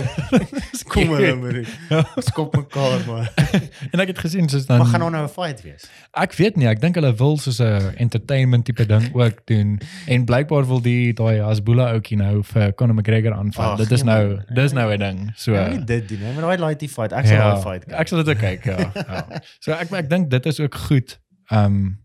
Kom 0.92 1.06
maar 1.08 1.36
maar. 1.38 1.58
Ja. 1.88 2.00
Skop 2.28 2.56
mekaar 2.56 3.00
maar. 3.06 3.32
En 3.92 4.00
ek 4.00 4.08
het 4.12 4.18
gesien 4.18 4.48
soos 4.48 4.66
dan 4.66 4.78
Maar 4.78 4.86
gaan 4.86 5.00
nou 5.12 5.24
'n 5.24 5.28
fight 5.28 5.62
wees? 5.62 5.84
Ek 6.12 6.32
weet 6.36 6.56
nie, 6.56 6.66
ek 6.68 6.80
dink 6.80 6.94
hulle 6.94 7.14
wil 7.14 7.36
soos 7.38 7.58
'n 7.60 7.94
entertainment 7.96 8.64
tipe 8.64 8.86
ding 8.86 9.08
ook 9.14 9.40
doen 9.46 9.80
en 10.06 10.24
blykbaar 10.24 10.66
wil 10.66 10.80
die 10.82 11.12
daai 11.12 11.40
Hasbulla 11.40 11.90
ouetjie 11.92 12.16
nou 12.16 12.42
vir 12.42 12.74
Conor 12.74 12.94
McGregor 12.94 13.32
aanval. 13.34 13.72
Ag, 13.72 13.78
Dit 13.78 13.90
is 13.90 14.02
nee, 14.02 14.14
nou 14.14 14.28
man. 14.34 14.44
dis 14.54 14.72
nou 14.72 14.92
'n 14.92 14.98
ding. 14.98 15.32
So 15.36 15.52
Ja, 15.54 15.68
nie 15.68 15.84
dit 15.84 16.08
doen 16.08 16.18
nie, 16.18 16.32
maar 16.32 16.56
daai 16.56 16.68
lighty 16.68 16.88
fight. 16.88 17.12
Ek 17.12 17.26
sal 17.26 17.36
ja, 17.36 17.50
daai 17.52 17.62
fight 17.62 17.84
kyk. 17.84 17.98
Ek 17.98 18.08
sal 18.08 18.24
dit 18.24 18.28
ook 18.34 18.38
kyk, 18.40 18.64
ja. 18.64 18.78
ja. 18.94 19.40
So 19.60 19.72
ek 19.72 19.92
ek 19.92 20.08
dink 20.10 20.30
dit 20.30 20.46
is 20.46 20.60
ook 20.60 20.74
goed. 20.74 21.20
Ehm 21.50 21.64
um, 21.64 21.98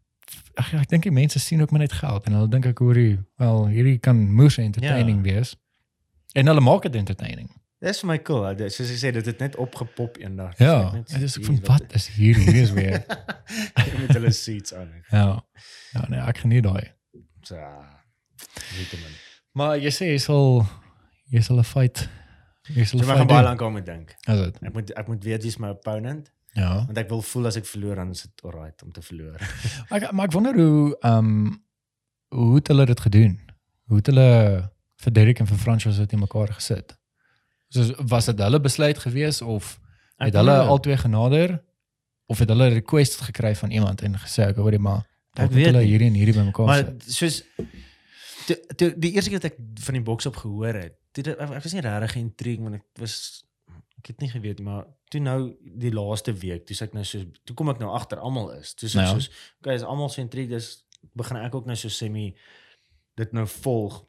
ek 0.57 0.73
ek 0.73 0.89
dink 0.89 1.03
die 1.03 1.11
mense 1.11 1.39
sien 1.39 1.61
ook 1.61 1.71
maar 1.71 1.79
net 1.79 1.93
geld 1.93 2.25
en 2.25 2.33
hulle 2.33 2.47
dink 2.49 2.65
ek 2.65 2.79
hoor 2.79 2.95
hier 2.95 3.19
wel 3.37 3.67
hierdie 3.67 3.97
kan 3.99 4.17
moes 4.33 4.57
entertaining 4.57 5.25
Ja. 5.25 5.33
wees. 5.33 5.55
En 6.33 6.47
hulle 6.47 6.61
maak 6.61 6.81
dit 6.81 6.95
entertaining. 6.95 7.49
Dis 7.79 7.99
vir 8.01 8.07
my 8.09 8.17
cool. 8.25 8.43
hè. 8.43 8.69
Soos 8.73 8.89
ek 8.89 8.97
sê, 8.97 9.11
dit 9.13 9.25
het 9.25 9.39
net 9.39 9.55
opgepop 9.55 10.17
eendag. 10.17 10.57
Ja, 10.57 10.89
dit 10.91 11.21
is 11.21 11.37
ek 11.37 11.45
van 11.45 11.59
wat 11.67 11.93
is 11.93 12.07
hier 12.07 12.35
hier 12.37 12.61
is 12.63 12.71
weer. 12.71 13.03
met 14.01 14.13
hulle 14.17 14.31
seats 14.31 14.73
aan. 14.73 14.89
Ja. 15.11 15.43
Ja, 15.93 16.05
nee, 16.09 16.19
ek 16.19 16.37
geniet 16.37 16.63
daai. 16.63 16.91
So. 17.41 17.55
Maar 19.57 19.77
jy 19.81 19.91
sê 19.93 20.09
jy 20.11 20.17
sal 20.21 20.65
jy 21.33 21.41
sal 21.41 21.59
'n 21.61 21.63
fight 21.67 22.07
jy 22.75 22.83
sal 22.85 22.99
So 22.99 23.05
'n 23.05 23.07
my 23.07 23.13
gaan 23.13 23.23
fight 23.23 23.29
baie 23.33 23.43
lank 23.45 23.61
aan 23.61 23.71
moet 23.71 23.85
dink. 23.85 24.15
Is 24.27 24.39
dit? 24.41 24.57
Ek 24.63 24.73
moet 24.73 24.91
ek 24.91 25.07
moet 25.07 25.23
weet 25.23 25.43
wie's 25.43 25.57
my 25.57 25.69
opponent 25.69 26.31
Ja. 26.57 26.85
want 26.85 26.97
ek 26.97 27.09
wil 27.09 27.21
voel 27.21 27.45
as 27.47 27.55
ek 27.57 27.65
verloor 27.65 27.95
dan 27.95 28.09
is 28.11 28.21
dit 28.21 28.41
alright 28.43 28.83
om 28.83 28.91
te 28.91 29.01
verloor. 29.01 29.37
Ek 29.93 30.11
maar 30.11 30.25
ek 30.25 30.33
wonder 30.33 30.55
hoe 30.57 30.97
ehm 31.01 31.17
um, 31.17 31.63
hoe 32.29 32.55
het 32.55 32.67
hulle 32.67 32.85
dit 32.85 32.99
gedoen? 32.99 33.39
Hoe 33.87 33.97
het 33.97 34.05
hulle 34.11 34.71
vir 35.03 35.13
Derek 35.13 35.39
en 35.39 35.47
vir 35.47 35.57
Francois 35.57 35.97
dit 35.97 36.11
in 36.13 36.19
mekaar 36.19 36.53
gesit? 36.53 36.95
So 37.69 37.83
was 38.07 38.25
dit 38.25 38.39
hulle 38.39 38.59
besluit 38.59 38.97
gewees 38.97 39.41
of 39.41 39.79
het 40.17 40.33
hulle 40.33 40.51
weet. 40.57 40.67
albei 40.67 40.97
genader 40.97 41.63
of 42.27 42.39
het 42.39 42.49
hulle 42.49 42.69
'n 42.69 42.73
request 42.73 43.21
gekry 43.21 43.55
van 43.55 43.71
iemand 43.71 44.01
en 44.01 44.15
gesê 44.17 44.47
ek 44.47 44.55
hoorie 44.55 44.79
maar 44.79 45.05
Ek 45.37 45.43
ek 45.45 45.51
weet 45.51 45.65
hulle 45.65 45.83
hierdie 45.85 46.07
en 46.07 46.13
hierdie 46.13 46.33
bymekaar 46.33 46.65
maar 46.65 46.85
sit. 46.85 47.03
soos 47.13 47.43
toe, 48.47 48.57
toe 48.75 48.93
die 48.97 49.11
eerste 49.13 49.29
keer 49.29 49.39
dat 49.39 49.51
ek 49.51 49.59
van 49.85 49.93
die 49.93 50.03
boks 50.03 50.25
op 50.25 50.35
gehoor 50.35 50.73
het, 50.73 50.95
toe 51.11 51.23
dit, 51.23 51.37
ek, 51.37 51.49
ek 51.51 51.63
was 51.63 51.73
nie 51.73 51.81
regtig 51.85 52.11
geïntrigued 52.11 52.63
want 52.63 52.75
ek 52.75 52.85
was 52.99 53.43
ek 53.99 54.07
het 54.07 54.19
nie 54.21 54.29
geweet 54.29 54.59
maar 54.59 54.85
toe 55.09 55.19
nou 55.21 55.55
die 55.61 55.91
laaste 55.91 56.33
week, 56.33 56.65
toe 56.65 56.77
ek 56.85 56.93
nou 56.93 57.03
so 57.03 57.23
toe 57.45 57.55
kom 57.55 57.69
ek 57.69 57.79
nou 57.79 57.89
agter 57.93 58.17
almal 58.19 58.51
is. 58.57 58.73
Toe 58.73 58.89
sê 58.89 58.99
ek 58.99 59.05
Ja. 59.07 59.13
soos 59.13 59.29
okay, 59.59 59.75
is 59.75 59.83
almal 59.83 60.09
so 60.09 60.21
intrigued, 60.21 60.49
dis 60.49 60.83
begin 61.15 61.37
ek 61.37 61.53
ook 61.55 61.65
nou 61.65 61.75
so 61.75 61.89
semi 61.89 62.35
dit 63.15 63.33
nou 63.33 63.45
volg. 63.47 64.05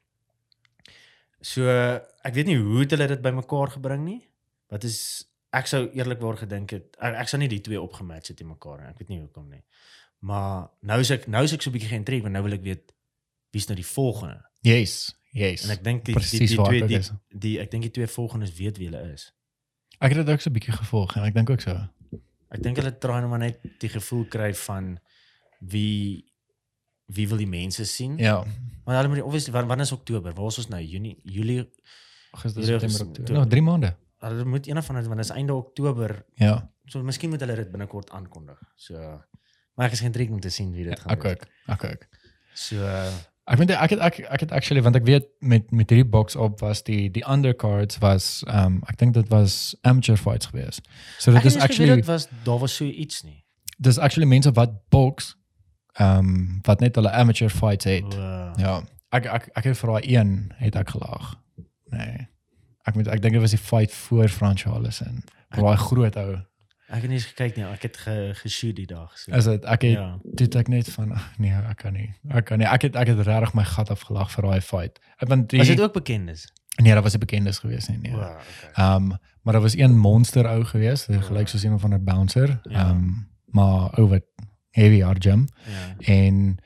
So 1.40 1.68
ek 1.68 2.34
weet 2.34 2.46
nie 2.46 2.58
hoe 2.58 2.80
het 2.82 2.90
hulle 2.90 3.06
dit 3.06 3.22
bymekaar 3.22 3.70
gebring 3.76 4.04
nie. 4.04 4.20
Wat 4.68 4.84
is 4.84 5.26
ek 5.54 5.66
sou 5.66 5.84
eerlikwaar 5.96 6.36
gedink 6.42 6.74
het 6.76 6.96
ek, 7.00 7.14
ek 7.24 7.30
sou 7.30 7.38
nie 7.40 7.48
die 7.48 7.62
twee 7.64 7.80
opgematch 7.80 8.34
het 8.34 8.40
in 8.40 8.50
mekaar 8.50 8.82
nie. 8.82 8.90
Ek 8.90 8.98
weet 8.98 9.08
nie 9.08 9.20
hoekom 9.20 9.48
nie. 9.48 9.62
Maar 10.28 10.68
nou 10.82 11.00
is 11.00 11.10
ek 11.14 11.28
nou 11.30 11.44
is 11.44 11.54
ek 11.54 11.62
so 11.62 11.70
'n 11.70 11.76
bietjie 11.78 11.94
geïntrigued 11.94 12.22
want 12.22 12.34
nou 12.34 12.42
wil 12.42 12.58
ek 12.58 12.62
weet 12.62 12.92
wie's 13.52 13.68
nou 13.68 13.76
die 13.76 13.86
volgende. 13.86 14.42
Yes. 14.62 15.14
Yes. 15.32 15.64
En 15.64 15.70
ek 15.70 15.84
dink 15.84 16.04
die 16.04 16.14
die, 16.14 16.46
die 16.46 16.56
waar 16.56 16.72
twee 16.72 16.86
die, 16.86 17.00
die 17.30 17.58
ek 17.60 17.70
dink 17.70 17.82
die 17.82 17.90
twee 17.90 18.06
volgendes 18.06 18.52
weet 18.56 18.78
wie 18.78 18.88
hulle 18.90 19.12
is. 19.12 19.32
ek 19.98 20.14
het 20.14 20.26
dit 20.26 20.34
ook 20.34 20.40
so 20.40 20.50
'n 20.50 20.52
bietjie 20.52 20.72
gevolg 20.72 21.16
en 21.16 21.22
ek 21.22 21.34
dink 21.34 21.50
ook 21.50 21.60
so. 21.60 21.74
Ek 22.50 22.62
dink 22.62 22.76
hulle 22.76 22.98
try 22.98 23.20
nou 23.20 23.28
maar 23.28 23.38
net 23.38 23.60
die 23.78 23.88
gevoel 23.88 24.24
kry 24.24 24.54
van 24.54 24.98
wie 25.60 26.27
wie 27.14 27.28
wil 27.28 27.40
die 27.40 27.48
mense 27.48 27.84
sien? 27.88 28.16
Ja. 28.20 28.42
Maar 28.84 29.00
hulle 29.00 29.08
moet 29.08 29.22
obviously 29.22 29.52
wanneer 29.52 29.86
is 29.86 29.92
Oktober? 29.92 30.34
Waar 30.34 30.46
is 30.46 30.58
ons 30.58 30.68
nou? 30.68 30.82
Junie, 30.82 31.16
Julie. 31.22 31.64
Hierdie 32.42 32.64
September 32.64 33.06
Oktober. 33.06 33.34
Nog 33.34 33.48
3 33.48 33.62
maande. 33.62 33.94
Hulle 34.18 34.44
moet 34.44 34.68
een 34.68 34.82
van 34.82 34.94
hulle 34.94 35.08
want 35.08 35.20
is 35.20 35.30
einde 35.30 35.54
Oktober. 35.54 36.24
Ja. 36.34 36.70
So 36.84 37.02
miskien 37.02 37.30
moet 37.30 37.40
hulle 37.40 37.56
dit 37.56 37.70
binnekort 37.70 38.10
aankondig. 38.10 38.60
So 38.76 38.94
maar 39.78 39.86
ek 39.86 39.92
is 39.92 40.00
geïnteresseerd 40.02 40.34
om 40.34 40.40
te 40.40 40.50
sien 40.50 40.72
wie 40.74 40.84
dit 40.84 41.00
gaan 41.00 41.12
Ek 41.14 41.24
ook. 41.24 41.44
Ek 41.66 41.84
ook. 41.84 42.06
So 42.54 42.76
uh, 42.76 43.10
Ek 43.48 43.56
weet 43.56 43.70
ek 43.70 43.90
het 43.94 44.00
ek 44.04 44.18
ek 44.28 44.40
het 44.44 44.50
actually 44.52 44.82
want 44.84 44.96
ek 44.98 45.06
weet 45.08 45.28
met 45.40 45.70
met 45.72 45.88
hierdie 45.88 46.08
box 46.08 46.36
op 46.36 46.60
was 46.60 46.82
die 46.84 47.08
die 47.10 47.24
undercards 47.24 47.98
was 48.04 48.42
um, 48.52 48.82
ek 48.92 48.98
dink 49.00 49.14
dit 49.16 49.28
was 49.32 49.76
amateur 49.88 50.18
fights 50.20 50.50
geweest. 50.50 50.84
So 51.16 51.32
dit 51.32 51.40
ek 51.40 51.46
is 51.48 51.56
actually 51.56 51.94
dit 51.94 52.10
was 52.10 52.28
daar 52.44 52.58
was 52.60 52.76
so 52.76 52.84
iets 52.84 53.22
nie. 53.24 53.44
dis 53.78 53.98
actually 53.98 54.28
mense 54.28 54.50
wat 54.52 54.74
box 54.90 55.36
um, 56.00 56.58
wat 56.62 56.80
net 56.80 56.94
hulle 56.94 57.10
amateur 57.10 57.50
fights 57.50 57.84
het. 57.84 58.14
Uh, 58.14 58.36
Ja. 58.56 58.82
Ek 59.10 59.24
ek 59.26 59.48
ek 59.56 59.64
het 59.64 59.78
vir 59.78 59.88
daai 59.90 60.02
een 60.16 60.52
het 60.56 60.74
ek 60.76 60.88
gelag. 60.90 61.34
Nee. 61.90 62.28
Ek 62.84 62.94
moet 62.94 63.06
ek 63.08 63.22
dink 63.22 63.32
dit 63.32 63.40
was 63.40 63.50
die 63.50 63.58
fight 63.58 63.92
voor 63.92 64.28
Franchales 64.28 65.00
en 65.02 65.22
daai 65.48 65.76
groot 65.76 66.16
ou. 66.16 66.36
Ek 66.88 67.02
het 67.02 67.08
nie 67.10 67.18
eens 67.18 67.24
gekyk 67.26 67.56
nie. 67.56 67.64
Ek 67.64 67.82
het 67.82 67.96
ge, 67.96 68.30
geshoot 68.34 68.76
die 68.76 68.86
dag. 68.86 69.18
So. 69.18 69.32
Is 69.32 69.44
dit 69.44 69.64
ek 69.64 69.82
het 69.82 69.92
ja. 69.92 70.18
dit 70.24 70.54
ek 70.54 70.68
net 70.68 70.90
van 70.90 71.12
ag 71.12 71.38
nee, 71.38 71.52
ek 71.52 71.76
kan 71.76 71.92
nie. 71.92 72.14
Ek 72.28 72.44
kan 72.44 72.58
nie. 72.58 72.66
Ek 72.66 72.82
het 72.82 72.96
ek 72.96 73.06
het 73.06 73.18
regtig 73.26 73.54
my 73.54 73.64
gat 73.64 73.90
afgelag 73.90 74.30
vir 74.30 74.42
daai 74.50 74.60
fight. 74.60 74.98
Ek 75.20 75.28
want 75.28 75.48
die 75.50 75.58
Was 75.58 75.68
dit 75.68 75.80
ook 75.80 75.92
bekend 75.92 76.28
is? 76.30 76.46
nee, 76.82 76.94
dat 76.94 77.02
was 77.02 77.14
'n 77.14 77.18
bekendes 77.18 77.58
geweest 77.58 77.88
nie. 77.88 77.98
Nee. 77.98 78.12
Wow, 78.12 78.20
okay. 78.22 78.72
Ehm 78.74 79.02
um, 79.12 79.18
maar 79.42 79.52
daar 79.52 79.62
was 79.62 79.76
een 79.76 79.98
monster 79.98 80.46
ou 80.46 80.64
geweest, 80.64 81.06
Ja. 81.08 81.20
gelyk 81.20 81.48
soos 81.48 81.62
een 81.62 81.78
van 81.78 81.94
'n 81.94 82.04
bouncer. 82.04 82.48
Ehm 82.62 82.72
Ja. 82.72 82.90
um, 82.90 83.28
maar 83.46 83.98
oor 83.98 84.20
heavy 84.70 85.00
hard 85.00 85.22
gym 85.24 85.46
Ja. 85.66 85.94
en 86.14 86.58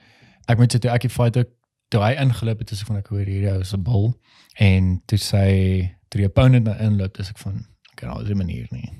ek 0.48 0.58
moet 0.58 0.74
sê 0.74 0.78
toe 0.78 0.90
ek 0.90 1.00
die 1.06 1.10
fight 1.10 1.36
ook 1.36 1.48
toe 1.88 2.00
hy 2.02 2.12
ingeloop 2.20 2.58
het, 2.58 2.70
is 2.72 2.80
ek 2.80 2.86
van 2.86 2.96
ek 2.96 3.08
hoor 3.08 3.24
hierdie 3.26 3.50
ou 3.52 3.60
is 3.60 3.72
'n 3.74 3.82
bul 3.82 4.14
en 4.58 5.02
toe 5.06 5.18
sy 5.18 5.90
toe 6.08 6.20
die 6.20 6.26
opponent 6.28 6.64
na 6.64 6.76
inloop, 6.80 7.18
is 7.18 7.28
ek 7.30 7.38
van 7.38 7.66
okay, 7.92 8.08
nou 8.08 8.22
is 8.22 8.28
'n 8.30 8.36
manier 8.36 8.66
nie. 8.70 8.90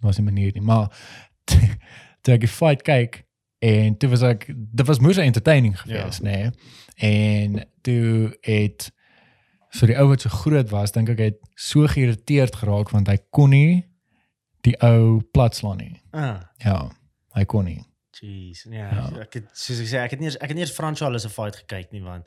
Was 0.00 0.18
'n 0.18 0.24
manier 0.24 0.52
nie, 0.54 0.62
maar 0.62 0.88
toe 2.22 2.34
ek 2.34 2.40
die 2.40 2.48
fight 2.48 2.82
kyk 2.82 3.24
en 3.60 3.96
toe 3.96 4.08
was 4.10 4.22
ek 4.22 4.46
dit 4.56 4.86
was 4.86 4.98
moeë 4.98 5.22
entertaining 5.24 5.76
geweest, 5.80 6.22
Ja. 6.22 6.28
nê. 6.28 6.36
Nee? 6.42 6.50
En 6.96 7.64
toe 7.82 8.36
het 8.42 8.92
so 9.70 9.86
die 9.86 9.96
ou 9.98 10.08
wat 10.08 10.20
so 10.20 10.28
groot 10.28 10.70
was, 10.70 10.92
dink 10.92 11.08
ek 11.08 11.18
het 11.18 11.36
so 11.56 11.86
geïrriteerd 11.86 12.54
geraak 12.56 12.90
want 12.90 13.08
hy 13.08 13.18
kon 13.30 13.50
nie 13.50 13.84
die 14.62 14.76
ou 14.80 15.20
plat 15.32 15.54
slaan 15.54 15.76
nie. 15.78 16.00
Ah, 16.12 16.40
Ja, 16.64 16.90
hy 17.34 17.44
kon 17.44 17.64
nie. 17.64 17.82
Jeez. 18.20 18.66
Ja, 18.70 18.88
Ja. 18.92 19.20
ek 19.20 19.32
het 19.34 19.44
soos 19.52 19.80
ek 19.80 19.86
sê, 19.86 19.96
ek 20.04 20.10
het 20.10 20.20
nie 20.20 20.28
ek 20.28 20.40
het 20.48 20.54
nie 20.54 20.60
eens 20.64 20.70
Franchal 20.74 21.14
as 21.14 21.24
'n 21.24 21.28
fight 21.30 21.56
gekyk 21.56 21.92
nie 21.92 22.02
want 22.02 22.26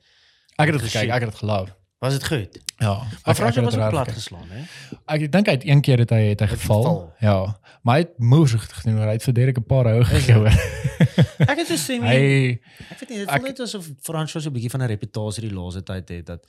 Ek 0.58 0.68
het 0.72 0.82
dit 0.82 0.90
gekyk, 0.92 1.10
ek 1.10 1.22
het 1.22 1.30
dit 1.32 1.40
geloof. 1.40 1.70
Was 2.00 2.14
dit 2.14 2.26
goed? 2.28 2.58
Ja. 2.78 2.94
Maar 2.94 3.06
ek- 3.26 3.40
ek 3.40 3.56
het 3.56 3.64
was 3.64 3.74
dit 3.74 3.82
reg 3.84 3.90
plat 3.90 4.12
geslaan, 4.12 4.48
hè? 4.50 4.62
Ek 5.08 5.32
dink 5.32 5.46
hy 5.48 5.52
het 5.54 5.66
een 5.66 5.82
keer 5.82 5.98
het 6.00 6.10
hy 6.10 6.22
het 6.30 6.40
hy 6.40 6.46
Het 6.48 6.60
geval. 6.60 7.14
Ja. 7.20 7.58
Maar 7.82 7.96
hy 7.96 8.02
het 8.02 8.20
moes 8.20 8.54
gedoen, 8.54 8.98
hoor. 8.98 9.06
hy 9.06 9.12
het 9.14 9.24
vir 9.24 9.34
Derek 9.34 9.58
'n 9.58 9.64
paar 9.66 9.86
hou 9.86 10.04
gegee. 10.04 10.46
Ek 11.52 11.58
het 11.58 11.68
gesê 11.70 12.00
Hy 12.02 12.60
ek 12.92 13.00
weet 13.00 13.10
nie, 13.10 13.18
dit 13.18 13.30
ek- 13.30 13.40
voel 13.40 13.48
net 13.50 13.60
asof 13.60 13.90
Fransjo 14.02 14.40
so 14.40 14.50
'n 14.50 14.54
bietjie 14.54 14.70
van 14.70 14.82
'n 14.82 14.88
reputasie 14.88 15.42
die 15.50 15.54
laaste 15.54 15.84
tyd 15.84 16.10
het 16.10 16.26
dat 16.26 16.46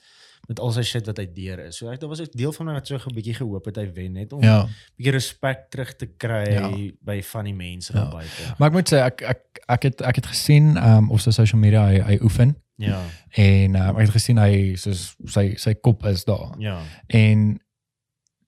met 0.47 0.59
al 0.59 0.71
sy 0.71 0.81
shit 0.81 1.05
wat 1.05 1.17
hy 1.17 1.25
deur 1.33 1.59
is. 1.67 1.77
So 1.77 1.89
ek 1.91 1.99
daar 1.99 2.09
was 2.09 2.21
'n 2.21 2.29
deel 2.33 2.51
van 2.51 2.65
my 2.65 2.73
wat 2.73 2.87
so 2.87 2.95
'n 2.95 3.13
bietjie 3.13 3.33
gehoop 3.35 3.65
het 3.65 3.75
hy 3.75 3.91
wen 3.93 4.13
net 4.13 4.33
om 4.33 4.39
'n 4.39 4.43
ja. 4.45 4.67
bietjie 4.97 5.11
respek 5.13 5.69
terug 5.69 5.95
te 5.95 6.05
kry 6.17 6.51
Ja. 6.53 6.69
by 7.01 7.21
van 7.23 7.45
die 7.45 7.53
mense 7.53 7.93
Ja. 7.93 7.99
daar 8.01 8.11
buite. 8.11 8.55
Maar 8.57 8.67
ek 8.69 8.73
moet 8.73 8.89
sê 8.93 8.97
ek 8.97 9.21
ek 9.21 9.41
ek 9.67 9.83
het 9.83 10.01
ek 10.01 10.15
het 10.15 10.25
gesien 10.25 10.77
um 10.77 11.11
op 11.11 11.19
sy 11.19 11.31
social 11.31 11.59
media 11.61 11.85
hy, 11.87 11.99
hy 12.01 12.19
oefen 12.21 12.55
Ja, 12.81 13.01
en 13.35 13.75
um, 13.75 13.95
ek 13.97 14.05
het 14.07 14.09
gesien 14.09 14.37
hy 14.37 14.75
soos 14.75 15.15
sy 15.25 15.53
sy 15.57 15.73
kop 15.73 16.05
is 16.05 16.23
daar. 16.25 16.55
ja. 16.59 16.81
En 17.07 17.59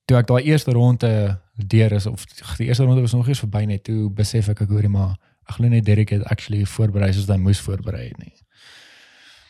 toe 0.06 0.18
ek 0.18 0.28
daai 0.28 0.44
eerste 0.44 0.72
ronde 0.72 1.40
deur 1.68 1.92
is 1.92 2.06
of 2.06 2.26
die 2.58 2.68
eerste 2.68 2.84
ronde 2.84 3.02
was 3.02 3.14
nog 3.14 3.28
eers 3.28 3.40
verby 3.44 3.66
net 3.66 3.84
toe 3.84 4.10
besef 4.10 4.48
ek 4.50 4.62
ek 4.62 4.70
hoorie 4.70 4.90
maar 4.90 5.18
ek 5.50 5.56
glo 5.56 5.68
net 5.68 5.86
Derek 5.86 6.10
het 6.10 6.24
actually 6.24 6.66
voorberei 6.66 7.12
soos 7.14 7.28
hy 7.28 7.38
moes 7.38 7.60
voorberei 7.60 8.08
het 8.08 8.18
nie. 8.18 8.34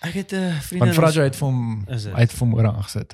Ek 0.01 0.13
het 0.13 0.31
'n 0.31 0.35
uh, 0.35 0.59
vriend 0.61 0.83
Want 0.83 0.93
Frajo 0.97 1.21
het 1.23 1.35
vir 1.35 1.47
hom 1.47 1.85
het 1.87 2.31
vir 2.31 2.39
hom 2.39 2.53
oor 2.55 2.67
aangesit. 2.71 3.13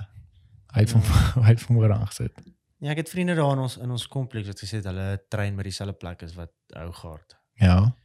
Hy 0.74 0.80
het 0.86 0.92
hom 0.92 1.02
hy 1.44 1.50
het 1.50 1.60
vir 1.60 1.68
hom 1.68 1.78
oor 1.84 1.94
aangesit. 1.94 2.32
Ja, 2.80 2.92
ek 2.94 2.98
het 2.98 3.10
vriende 3.10 3.34
daar 3.36 3.52
in 3.56 3.60
ons 3.64 3.78
in 3.82 3.90
ons 3.92 4.08
kompleks 4.08 4.48
wat 4.48 4.60
gesê 4.62 4.76
het 4.78 4.86
hulle 4.86 5.18
trein 5.34 5.56
by 5.58 5.64
dieselfde 5.66 5.96
plek 5.98 6.22
as 6.24 6.36
wat 6.38 6.52
ou 6.78 6.92
gaard. 6.94 7.34
Ja. 7.58 7.96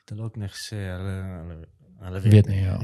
Het 0.00 0.08
hulle 0.14 0.22
ook 0.22 0.36
net 0.40 0.50
gesê 0.50 0.76
hulle 0.76 1.12
hulle 1.40 1.58
hulle 2.00 2.20
Weet 2.20 2.46
nie, 2.48 2.62
ja. 2.62 2.78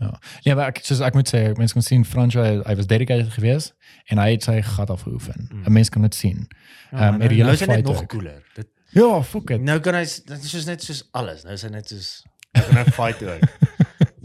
Ja. 0.00 0.20
Ja, 0.42 0.54
maar 0.54 0.66
ek 0.72 0.78
soos 0.84 1.00
ek 1.00 1.14
moet 1.14 1.28
sê 1.28 1.52
mense 1.58 1.74
kan 1.76 1.82
sien 1.82 2.04
Fransjo 2.04 2.40
hy, 2.42 2.62
hy 2.64 2.74
was 2.76 2.86
dedicated 2.86 3.28
geweest 3.32 3.74
en 4.08 4.18
hy 4.18 4.30
het 4.30 4.42
sy 4.48 4.62
gat 4.62 4.90
afgeoefen. 4.90 5.48
Mm. 5.52 5.62
'n 5.66 5.72
Mens 5.72 5.88
kan 5.88 6.02
dit 6.02 6.14
sien. 6.14 6.48
Ja, 6.90 6.98
Ehm, 6.98 7.14
um, 7.14 7.20
het 7.20 7.28
die 7.30 7.38
nou 7.44 7.50
hele 7.50 7.52
is 7.52 7.60
hy 7.60 7.66
net 7.66 7.74
fight 7.76 7.86
nog 7.92 8.00
ook. 8.02 8.08
cooler. 8.08 8.42
Dit 8.54 8.66
Ja, 8.96 9.22
fuck 9.22 9.50
it. 9.50 9.60
nou 9.60 9.80
kan 9.80 9.94
hy 9.94 10.04
dit 10.04 10.42
is 10.44 10.50
soos 10.50 10.64
net 10.64 10.82
soos 10.82 11.08
alles. 11.12 11.42
Nou 11.42 11.52
is 11.54 11.62
hy 11.62 11.68
net 11.68 11.88
soos 11.88 12.24
nou 12.72 12.84
fight 12.84 13.22
ook. 13.22 13.44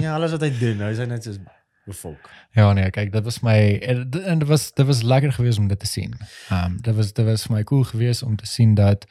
ja, 0.02 0.14
alles 0.16 0.32
wat 0.32 0.42
hy 0.42 0.50
doen, 0.60 0.78
nou 0.78 0.92
is 0.92 0.98
hy 0.98 1.06
net 1.06 1.24
soos 1.24 1.38
bevolk. 1.86 2.30
Ja 2.54 2.74
nee, 2.74 2.90
kyk, 2.94 3.12
dit 3.12 3.24
was 3.24 3.40
my 3.42 3.78
en 3.82 4.10
dit- 4.10 4.48
was 4.48 4.72
dit 4.74 4.86
was 4.86 5.02
lekker 5.02 5.34
geweest 5.34 5.60
om 5.60 5.68
dit 5.68 5.80
te 5.80 5.86
sien. 5.88 6.14
Ehm 6.50 6.64
um, 6.72 6.82
dit 6.82 6.96
was 6.96 7.14
dit 7.14 7.26
was 7.26 7.44
vir 7.46 7.56
my 7.56 7.64
cool 7.64 7.84
geweest 7.84 8.24
om 8.24 8.36
te 8.36 8.46
sien 8.46 8.74
dat 8.76 9.06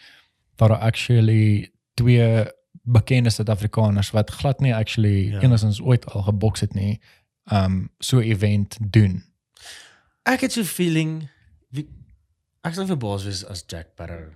daar 0.57 0.77
actually 0.79 1.71
twee 1.95 2.45
bekende 2.83 3.31
Suid-Afrikaners 3.31 4.11
wat 4.11 4.31
glad 4.31 4.61
nie 4.61 4.75
actually 4.75 5.31
Ja. 5.31 5.41
enigstens 5.41 5.81
ooit 5.81 6.07
al 6.07 6.23
geboks 6.23 6.61
het 6.61 6.75
nie, 6.75 7.01
ehm 7.45 7.65
um, 7.65 7.91
so 7.99 8.19
'n 8.19 8.23
event 8.23 8.77
doen. 8.81 9.25
Ek 10.23 10.41
het 10.41 10.53
so 10.53 10.61
'n 10.61 10.65
feeling 10.65 11.29
wie 11.71 11.89
ek 12.63 12.75
sou 12.75 12.87
verbaas 12.87 13.25
wees 13.25 13.45
as 13.47 13.65
Jack 13.67 13.87
Barrow 13.97 14.29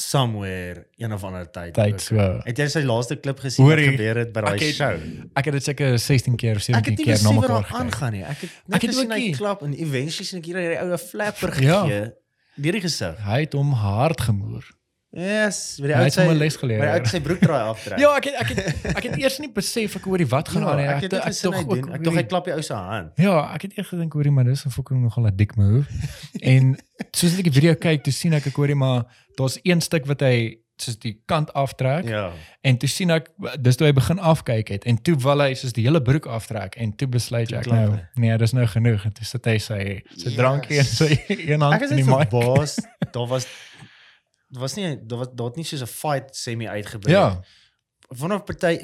somewhere 0.00 0.86
een 0.96 1.12
of 1.12 1.24
ander 1.24 1.46
tyd. 1.50 1.74
Tyd 1.74 2.00
so. 2.00 2.16
Het 2.44 2.58
jy 2.58 2.66
sy 2.72 2.82
laaste 2.88 3.16
klip 3.20 3.38
gesien 3.44 3.64
wat 3.66 3.74
Hoorie, 3.76 3.90
gebeur 3.94 4.16
het 4.22 4.32
by 4.32 4.40
daai 4.46 4.54
ek 4.56 4.74
show? 4.74 4.96
Ek 5.36 5.44
het 5.50 5.54
dit 5.58 5.64
seker 5.64 5.98
16 5.98 6.36
keer 6.40 6.56
of 6.56 6.64
Ek 6.68 6.74
17 6.74 6.80
het 6.90 6.98
nie 6.98 7.04
keer 7.04 7.22
na 7.22 7.32
wat 7.32 7.40
mekaar 7.40 7.64
gekyk. 7.64 7.80
aangaan 7.80 8.12
nie. 8.12 8.22
Ek 8.24 8.40
het 8.40 8.50
Ek 8.50 8.68
net 8.68 8.82
het 8.82 8.90
gesien 8.94 9.10
hy 9.16 9.30
klap 9.36 9.62
en 9.62 9.72
eventually 9.74 10.24
sien 10.30 10.38
ek 10.40 10.44
hier 10.50 10.56
hy 10.56 10.76
ou 10.82 10.92
'n 10.92 10.98
flapper 10.98 11.62
Ja. 11.62 11.82
gegee. 11.84 12.12
Deur 12.56 12.72
die 12.72 12.80
gesig. 12.80 13.16
Hy 13.24 13.40
het 13.40 13.52
hom 13.52 13.72
hard 13.72 14.20
gemoer. 14.20 14.64
Yes, 15.12 15.76
die 15.82 15.90
Hy 15.90 16.04
het 16.06 16.16
'n 16.22 16.36
les 16.38 16.54
geleer. 16.56 16.78
By 16.78 16.86
die 16.86 17.00
ou 17.00 17.06
sy 17.10 17.20
broek 17.20 17.40
draai 17.42 17.62
aftrek. 17.72 17.98
Ja, 17.98 18.14
ek 18.16 18.24
het 18.24 18.34
ek 18.34 18.48
het 18.48 18.96
ek 18.96 19.02
het 19.08 19.16
eers 19.18 19.38
nie 19.42 19.50
besef 19.52 19.96
ek 19.96 20.04
hoorie 20.04 20.26
wat 20.26 20.48
gaan 20.48 20.62
Ja, 20.62 20.68
aan 20.70 20.76
nie. 20.76 20.86
ek 20.86 21.02
het 21.02 21.10
dit 21.10 21.18
ek 21.20 21.26
gesien 21.26 21.52
hy 21.52 21.58
tog 21.64 21.68
doen. 21.68 21.78
ook 21.88 21.94
Ek 21.94 22.02
dink 22.04 22.16
hy 22.16 22.22
klap 22.22 22.44
die 22.44 22.52
ou 22.54 22.62
se 22.62 22.74
hand. 22.74 23.10
Ja, 23.18 23.52
ek 23.54 23.62
het 23.62 23.72
eers 23.78 23.88
gedink 23.88 24.12
hoorie 24.12 24.30
maar 24.30 24.44
dis 24.44 24.64
'n 24.66 24.70
fucking 24.70 25.02
nogal 25.02 25.26
'n 25.26 25.36
dik 25.36 25.56
move. 25.56 25.86
en 26.54 26.78
soos 27.12 27.36
ek 27.38 27.42
die 27.44 27.52
video 27.52 27.74
kyk, 27.74 28.04
toe 28.04 28.12
sien 28.12 28.32
ek 28.34 28.46
ek 28.46 28.54
hoorie 28.54 28.74
maar 28.76 29.04
daar's 29.36 29.58
een 29.64 29.80
stuk 29.80 30.06
wat 30.06 30.20
hy 30.20 30.58
soos 30.78 30.96
die 30.98 31.20
kant 31.26 31.52
aftrek 31.54 32.08
Ja. 32.08 32.30
en 32.62 32.78
toe 32.78 32.88
sien 32.88 33.10
ek 33.10 33.28
dis 33.60 33.76
toe 33.76 33.86
hy 33.86 33.92
begin 33.92 34.18
afkyk 34.18 34.68
het 34.68 34.84
en 34.86 34.96
toe 35.02 35.16
wil 35.16 35.40
hy 35.40 35.54
soos 35.54 35.72
die 35.72 35.82
hele 35.84 36.00
broek 36.00 36.26
aftrek 36.26 36.76
en 36.76 36.92
toe 36.96 37.08
besluit 37.08 37.52
ek 37.52 37.66
nou 37.66 37.90
hy. 37.90 38.00
nee, 38.16 38.36
dis 38.38 38.52
nou 38.52 38.66
genoeg 38.66 39.04
en 39.04 39.12
toe 39.12 39.24
sit 39.24 39.44
hy 39.44 39.58
sy 39.58 40.02
sy 40.16 40.28
Yes. 40.30 40.34
drankie 40.36 40.78
in 40.78 40.84
sy 40.84 41.18
een 41.28 41.60
hand 41.60 41.74
Ek 41.74 41.82
is 41.82 41.90
in 41.90 41.96
die 41.96 42.04
mic. 42.06 42.30
verbaas. 42.30 42.78
Daar 43.12 43.26
was 43.26 43.46
was 44.58 44.74
nie 44.76 44.96
daar 45.06 45.18
was 45.18 45.28
daar 45.34 45.46
het 45.46 45.56
nie 45.56 45.64
soos 45.64 45.82
'n 45.82 45.86
fight 45.86 46.36
semi 46.36 46.68
uitgebreek. 46.68 47.14
Ja, 47.16 47.40
Vanaf 48.10 48.44
party 48.44 48.78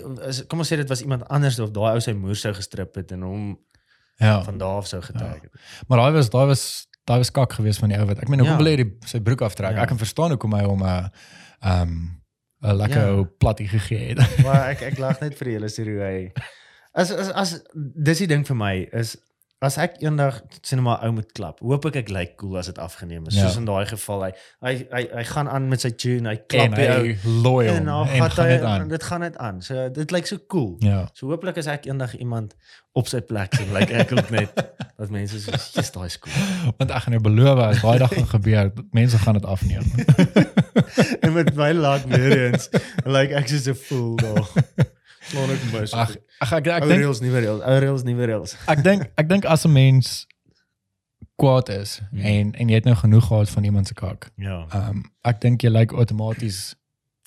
kom 0.46 0.58
ons 0.60 0.68
sê 0.72 0.76
dit 0.76 0.88
was 0.88 1.00
iemand 1.02 1.24
anders 1.28 1.58
of 1.58 1.70
daai 1.74 1.92
ou 1.94 2.00
sy 2.00 2.12
moer 2.12 2.36
sou 2.36 2.52
gestrip 2.54 2.94
het 2.94 3.10
en 3.12 3.22
hom 3.22 3.58
ja. 4.18 4.42
van 4.44 4.58
daar 4.58 4.76
af 4.76 4.86
sou 4.86 5.02
getrek 5.02 5.42
het. 5.42 5.52
Maar 5.88 5.98
daai 5.98 6.12
was 6.12 6.30
daai 6.30 6.46
was 6.46 6.86
daai 7.04 7.18
was 7.18 7.30
kak 7.30 7.52
geweest 7.52 7.78
van 7.78 7.88
die 7.88 7.98
ou 7.98 8.06
wat. 8.06 8.18
Ek 8.22 8.28
meen 8.28 8.38
hoekom 8.38 8.58
Ja. 8.58 8.62
wil 8.62 8.72
hy 8.72 8.76
die 8.84 8.96
sy 9.06 9.18
broek 9.20 9.40
aftrek? 9.42 9.72
Ja. 9.74 9.82
Ek 9.82 9.88
kan 9.88 9.98
verstaan 9.98 10.30
hoekom 10.30 10.52
hy 10.54 10.62
hom 10.62 10.82
'n 10.82 11.10
um 11.62 12.22
'n 12.62 12.76
lekker 12.76 13.00
Ja. 13.02 13.08
ou 13.14 13.24
plattie 13.24 13.68
gegee 13.68 14.14
het. 14.14 14.42
Maar 14.44 14.68
ek 14.70 14.82
ek 14.82 14.98
lag 14.98 15.20
net 15.20 15.34
vir 15.34 15.48
hele 15.48 15.68
storie 15.68 15.94
hoe 15.96 16.04
hy 16.04 16.32
as 16.94 17.10
as 17.10 17.28
as 17.32 17.62
dis 17.74 18.18
die 18.18 18.26
ding 18.26 18.46
vir 18.46 18.56
my 18.56 18.88
is 18.92 19.16
as 19.64 19.78
ek 19.80 19.94
eendag 20.04 20.42
sien 20.60 20.82
maar 20.84 21.00
ou 21.06 21.14
moet 21.16 21.28
klap. 21.32 21.60
Hoop 21.64 21.86
ek 21.88 22.02
ek 22.02 22.10
lyk 22.12 22.34
cool 22.40 22.58
as 22.60 22.68
dit 22.68 22.78
afgeneem 22.82 23.24
is. 23.30 23.38
Ja. 23.38 23.46
Soos 23.46 23.56
in 23.60 23.68
daai 23.68 23.86
geval 23.88 24.26
hy 24.26 24.30
hy 24.66 24.72
hy, 24.90 25.02
hy 25.14 25.22
gaan 25.30 25.48
aan 25.48 25.68
met 25.70 25.80
sy 25.80 25.94
tune, 25.96 26.28
hy 26.28 26.36
en 26.36 26.42
klap 26.52 26.76
ou 26.76 26.88
hy 26.92 27.14
loyal 27.24 27.78
en 27.78 27.78
en, 27.80 27.88
dan 27.88 28.10
en 28.18 28.26
gaan 28.26 28.44
hy 28.44 28.50
dit 28.52 28.66
aan. 28.70 28.88
dit 28.92 29.06
gaan 29.08 29.24
net 29.24 29.38
aan. 29.40 29.62
So 29.64 29.86
dit 29.96 30.12
lyk 30.12 30.28
so 30.28 30.42
cool. 30.52 30.74
Ja. 30.84 31.06
So 31.16 31.30
hooplik 31.32 31.56
as 31.62 31.70
ek 31.72 31.88
eendag 31.88 32.18
iemand 32.20 32.52
op 32.96 33.08
sy 33.08 33.22
plek 33.24 33.56
sien, 33.56 33.72
lyk 33.76 33.94
ek 33.96 34.12
ook 34.12 34.28
net 34.34 34.52
dat 34.96 35.12
mense 35.12 35.40
so 35.40 35.56
jy's 35.56 35.92
daai 35.94 36.08
is 36.10 36.18
cool. 36.20 36.36
Want 36.76 36.92
ek 36.92 37.06
gaan 37.06 37.16
jou 37.16 37.22
beloof 37.24 37.62
as 37.64 37.80
daai 37.84 37.96
dag 38.04 38.12
gaan 38.12 38.28
gebeur, 38.34 38.72
mense 38.96 39.22
gaan 39.24 39.40
dit 39.40 39.48
afneem. 39.48 39.88
en 41.24 41.32
met 41.32 41.54
my 41.56 41.72
weer 42.12 42.36
eens, 42.50 42.68
lyk 43.08 43.32
ek 43.40 43.48
soos 43.48 43.72
'n 43.72 43.80
fool 43.88 44.20
daar. 44.20 44.92
Slaan 45.30 45.50
ek 45.50 45.62
my. 45.72 45.80
Ag 45.92 46.16
ag 46.40 46.52
ek 46.52 46.66
ek 46.66 46.82
dink 46.88 47.00
reels, 47.02 47.20
nuwe 47.20 47.40
reels, 47.40 47.62
ou 47.62 47.78
reels, 47.82 48.02
nuwe 48.06 48.24
reels. 48.26 48.56
ek 48.68 48.82
dink 48.84 49.06
ek 49.16 49.28
dink 49.28 49.44
as 49.44 49.64
'n 49.66 49.72
mens 49.72 50.26
kwaad 51.36 51.68
is 51.68 52.00
Hmm. 52.10 52.20
en 52.20 52.52
en 52.54 52.68
jy 52.68 52.74
het 52.74 52.84
nou 52.84 52.94
genoeg 52.96 53.26
gehad 53.26 53.50
van 53.50 53.64
iemand 53.64 53.86
se 53.86 53.94
kak. 53.94 54.30
Ja, 54.36 54.66
Um 54.72 55.10
ek 55.24 55.40
dink 55.40 55.62
jy 55.62 55.68
lyk 55.70 55.92
outomaties 55.92 56.74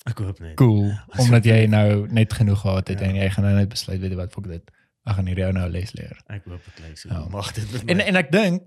ek 0.06 0.18
hoop 0.18 0.40
net. 0.40 0.56
cool 0.56 0.92
omdat 1.20 1.44
jy 1.44 1.66
nou 1.66 2.06
net 2.10 2.32
genoeg 2.32 2.60
gehad 2.60 2.88
het 2.88 3.00
Ja. 3.00 3.06
en 3.06 3.14
jy 3.14 3.30
gaan 3.30 3.44
nou 3.44 3.54
net 3.54 3.68
besluit 3.68 4.00
weet 4.00 4.10
jy 4.10 4.16
wat 4.16 4.32
fuck 4.32 4.46
dit. 4.48 4.70
Ek 5.06 5.14
gaan 5.16 5.26
hierdie 5.26 5.44
ou 5.46 5.52
nou 5.52 5.68
les 5.70 5.92
leer. 5.92 6.16
Ek 6.28 6.44
hoop 6.44 6.60
lyk 6.80 6.98
so. 6.98 7.08
Ja. 7.08 7.26
Mag 7.30 7.52
dit. 7.52 7.64
En 7.86 8.00
en 8.00 8.16
ek 8.16 8.30
dink 8.32 8.62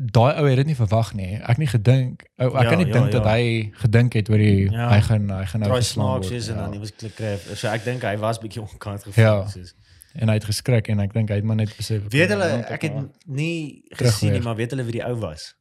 daai 0.00 0.34
ou 0.40 0.46
het 0.48 0.56
dit 0.56 0.66
nie 0.66 0.74
verwag 0.76 1.10
nie. 1.14 1.34
Ek 1.44 1.58
nie 1.60 1.66
gedink 1.68 2.22
ou 2.40 2.46
ek 2.56 2.62
Ja, 2.62 2.68
kan 2.68 2.78
nie 2.78 2.86
ja, 2.86 2.92
dink 2.92 3.12
ja. 3.12 3.18
dat 3.18 3.26
hy 3.26 3.70
gedink 3.82 4.12
het 4.16 4.30
oor 4.30 4.38
die 4.38 4.70
Ja. 4.70 4.88
hy 4.94 5.00
gaan 5.00 5.28
hy 5.30 5.44
gaan 5.44 5.60
nou 5.60 5.74
geslaan 5.76 6.20
word, 6.20 6.30
is 6.30 6.48
en 6.48 6.54
ja. 6.54 6.60
dan 6.62 6.70
nie 6.70 6.78
was 6.80 6.92
klik 6.96 7.14
kry. 7.14 7.36
So 7.54 7.68
ek 7.68 7.84
dink 7.84 8.02
hy 8.02 8.16
was 8.18 8.38
bietjie 8.38 8.62
onkant 8.62 9.02
gevoel. 9.02 9.24
Ja. 9.24 9.46
soos- 9.48 9.74
en 10.14 10.28
hy 10.28 10.34
het 10.34 10.44
geskrik 10.44 10.88
en 10.88 11.00
ek 11.00 11.12
dink 11.12 11.28
hy 11.28 11.34
het 11.36 11.44
maar 11.44 11.56
net 11.56 11.76
besef 11.76 12.02
Weet 12.10 12.28
hulle 12.32 12.48
nou, 12.48 12.62
ek 12.74 12.82
het 12.82 12.92
nie 13.26 13.82
Terug 13.94 14.10
gesien 14.12 14.32
nie, 14.32 14.40
maar 14.40 14.56
weet 14.56 14.70
hulle 14.70 14.82
wie 14.84 14.92
die 14.98 15.04
ou 15.06 15.14
was? 15.20 15.54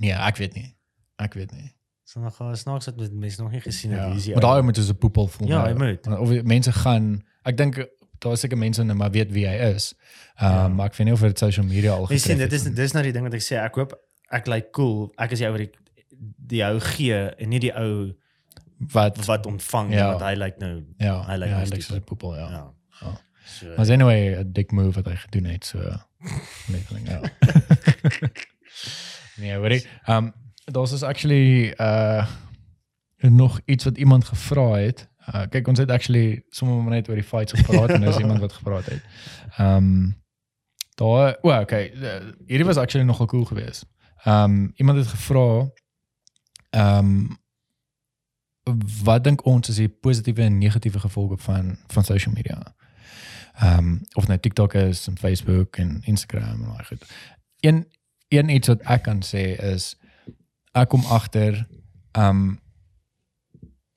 nee, 0.00 0.10
ek 0.12 0.36
weet 0.36 0.54
nie. 0.54 0.74
Ek 1.18 1.34
weet 1.34 1.52
nie. 1.52 1.70
So 2.04 2.20
nog 2.20 2.34
snaaks 2.54 2.84
dat 2.84 2.96
mense 3.12 3.42
nog 3.42 3.50
nie 3.52 3.60
gesien 3.60 3.90
het 3.92 4.00
Ja. 4.00 4.08
wie 4.08 4.16
is 4.16 4.24
die 4.24 4.32
Maar 4.32 4.42
daai 4.42 4.56
ou 4.56 4.62
moet 4.64 4.76
soos 4.76 4.88
'n 4.90 4.96
poepel 4.98 5.26
voel. 5.28 5.48
Ja, 5.48 5.62
nou. 5.62 5.68
hy 5.68 5.74
moet. 5.78 6.18
Of 6.18 6.42
mense 6.42 6.72
gaan 6.72 7.22
ek 7.44 7.56
dink 7.56 7.86
daar 8.18 8.32
is 8.32 8.40
seker 8.40 8.58
mense 8.58 8.82
nou 8.82 8.96
maar 8.96 9.10
weet 9.10 9.30
wie 9.32 9.46
hy 9.46 9.54
is. 9.74 9.94
Ehm 10.36 10.48
Ja. 10.52 10.68
maar 10.68 10.86
ek 10.86 10.94
weet 10.96 11.06
nie 11.06 11.14
of 11.14 11.20
dit 11.20 11.38
social 11.38 11.66
media 11.66 11.92
al 11.92 12.06
getref 12.06 12.38
dit 12.38 12.52
is 12.52 12.64
het. 12.64 12.76
dis 12.76 12.92
nou 12.92 13.02
die 13.04 13.12
ding 13.12 13.24
wat 13.24 13.34
ek 13.34 13.42
sê 13.42 13.56
ek 13.62 13.74
hoop 13.74 13.94
ek 14.30 14.46
lyk 14.46 14.70
cool. 14.72 15.12
Ek 15.16 15.30
is 15.30 15.38
die 15.38 15.46
ou 15.46 15.52
wat 15.52 15.60
die 15.60 15.70
die 16.46 16.62
ou 16.64 16.78
gee 16.80 17.14
en 17.38 17.48
nie 17.48 17.58
die 17.60 17.72
ou 17.76 18.12
wat 18.92 19.24
wat 19.26 19.46
ontvang 19.46 19.92
Ja. 19.92 20.06
want 20.08 20.20
hy 20.22 20.34
lyk 20.34 20.58
nou 20.58 20.84
ja, 20.98 21.22
hy 21.26 21.36
lyk 21.36 21.48
ja, 21.48 21.56
nou 21.56 21.66
soos 21.66 21.90
'n 21.90 22.04
poepel, 22.04 22.36
ja. 22.36 22.48
ja. 22.50 22.72
Ja. 23.02 23.20
So 23.44 23.66
Maar 23.76 23.90
anyway, 23.90 24.34
'n 24.42 24.52
dik 24.52 24.72
move 24.72 24.92
wat 24.94 25.06
hy 25.06 25.16
gedoen 25.16 25.44
het 25.44 25.64
so 25.64 25.78
ja. 27.04 27.20
nee, 29.40 29.54
hoor 29.56 29.70
ek. 29.70 29.86
Um 30.06 30.32
daar's 30.64 30.92
is 30.92 31.02
actually 31.02 31.74
uh 31.78 32.26
nog 33.18 33.60
iets 33.64 33.84
wat 33.84 33.98
iemand 33.98 34.24
gevra 34.24 34.72
het. 34.74 35.08
Uh 35.34 35.46
kyk 35.50 35.68
ons 35.68 35.78
het 35.78 35.90
actually 35.90 36.42
sommer 36.50 36.76
maar 36.82 36.94
net 36.94 37.08
oor 37.08 37.14
die 37.14 37.24
fights 37.24 37.52
gepraat 37.52 37.90
en 37.90 38.00
dis 38.00 38.16
iemand 38.24 38.40
wat 38.40 38.52
gepraat 38.52 38.86
het. 38.86 39.02
Um 39.58 40.16
daar 40.94 41.36
o, 41.40 41.60
okay, 41.60 41.92
uh, 41.94 42.32
hierdie 42.46 42.66
was 42.66 42.76
actually 42.76 43.06
nogal 43.06 43.26
cool 43.26 43.44
geweest. 43.44 43.86
Um 44.24 44.72
iemand 44.76 44.98
het 44.98 45.06
gevra 45.06 45.70
um 46.70 47.40
wat 49.04 49.24
dink 49.24 49.44
ons 49.44 49.68
is 49.68 49.76
die 49.76 49.88
positiewe 49.88 50.42
en 50.42 50.58
negatiewe 50.58 51.00
gevolge 51.00 51.36
van 51.36 51.78
van 51.86 52.04
social 52.04 52.34
media? 52.34 52.74
Ehm 53.52 53.78
um, 53.78 54.00
of 54.12 54.26
nou 54.26 54.38
TikTok 54.38 54.74
is 54.74 55.06
en 55.06 55.18
Facebook 55.18 55.76
en 55.76 56.00
Instagram 56.04 56.62
en 56.62 56.68
al 56.68 56.84
goed. 56.84 57.04
Een 57.60 57.86
een 58.28 58.48
iets 58.48 58.68
wat 58.68 58.80
ek 58.80 59.02
kan 59.02 59.20
sê 59.24 59.42
is 59.72 59.96
ek 60.72 60.88
kom 60.88 61.04
agter 61.04 61.66
ehm 62.12 62.28
um, 62.28 62.60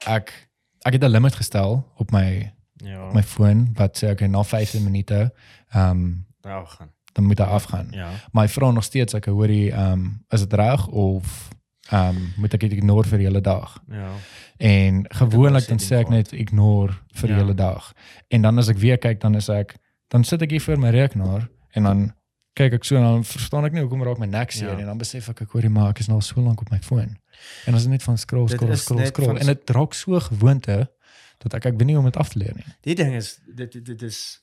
ek 0.06 0.50
ek 0.82 0.94
het 0.94 1.04
'n 1.04 1.10
limit 1.10 1.36
gestel 1.36 1.92
op 1.96 2.12
my 2.12 2.54
Ja. 2.84 3.12
my 3.14 3.24
foon 3.24 3.70
wat 3.74 4.04
sê 4.04 4.10
okay 4.10 4.28
na 4.28 4.44
15 4.44 4.84
minute 4.84 5.34
ehm 5.70 5.90
um, 5.90 6.26
nou 6.46 6.62
gaan. 6.76 6.92
dan 7.16 7.24
moet 7.26 7.40
hy 7.40 7.46
afgaan. 7.46 7.88
Ja. 7.96 8.10
Maar 8.32 8.46
hy 8.48 8.52
vra 8.54 8.72
nog 8.72 8.84
steeds 8.84 9.14
ek 9.16 9.26
hoorie 9.32 9.72
ehm 9.72 9.92
um, 9.92 10.26
is 10.30 10.40
dit 10.44 10.54
reg 10.54 10.88
of 10.88 11.50
ehm 11.92 12.16
um, 12.18 12.34
moet 12.42 12.54
ek 12.54 12.60
dit 12.66 12.72
ignore 12.80 13.08
vir 13.08 13.18
die 13.22 13.28
hele 13.28 13.42
dag? 13.42 13.78
Ja. 13.92 14.10
En 14.58 15.06
gewoonlik 15.10 15.68
dan 15.68 15.80
sê 15.80 16.00
ek 16.02 16.10
net 16.10 16.32
ignore 16.34 16.94
vir 17.14 17.28
die 17.28 17.36
Ja. 17.38 17.42
hele 17.44 17.54
dag. 17.56 17.94
En 18.28 18.42
dan 18.42 18.58
as 18.58 18.68
ek 18.70 18.78
weer 18.78 18.98
kyk 18.98 19.22
dan 19.22 19.36
is 19.36 19.50
ek 19.50 19.76
dan 20.08 20.24
sit 20.24 20.42
ek 20.42 20.50
hier 20.52 20.62
voor 20.62 20.80
my 20.80 20.90
rekenaar 20.90 21.48
en 21.72 21.84
dan 21.84 22.14
kyk 22.56 22.74
ek 22.74 22.84
so 22.88 22.96
en 22.96 23.04
dan 23.04 23.24
verstaan 23.24 23.66
ek 23.66 23.72
nie 23.74 23.82
hoekom 23.82 24.04
raak 24.04 24.18
my 24.20 24.26
nek 24.28 24.52
seer 24.52 24.70
Ja. 24.74 24.78
en 24.80 24.86
dan 24.86 24.98
besef 24.98 25.30
ek 25.30 25.42
ek 25.42 25.52
hoorie 25.52 25.70
maar 25.70 25.90
ek 25.90 26.00
is 26.00 26.08
nou 26.08 26.16
al 26.18 26.22
so 26.22 26.42
lank 26.42 26.62
op 26.62 26.70
my 26.72 26.80
foon. 26.82 27.18
En 27.66 27.76
is 27.76 27.82
dit 27.82 27.92
net 27.92 28.04
van 28.04 28.18
scroll 28.18 28.48
scroll 28.48 28.76
scroll 28.76 29.06
scroll 29.06 29.28
van- 29.28 29.38
en 29.40 29.46
dit 29.46 29.70
raak 29.70 29.94
so 29.94 30.20
gewoonte 30.20 30.90
dat 31.38 31.54
ek 31.54 31.66
ek 31.66 31.78
weet 31.78 31.86
nie 31.88 31.96
hoe 31.96 32.04
om 32.04 32.12
dit 32.12 32.18
af 32.18 32.30
te 32.30 32.40
leer 32.40 32.54
nie. 32.56 32.66
Die 32.82 32.96
ding 32.96 33.14
is 33.16 33.40
dit 33.56 33.72
dit, 33.72 33.86
dit 33.86 34.02
is 34.02 34.42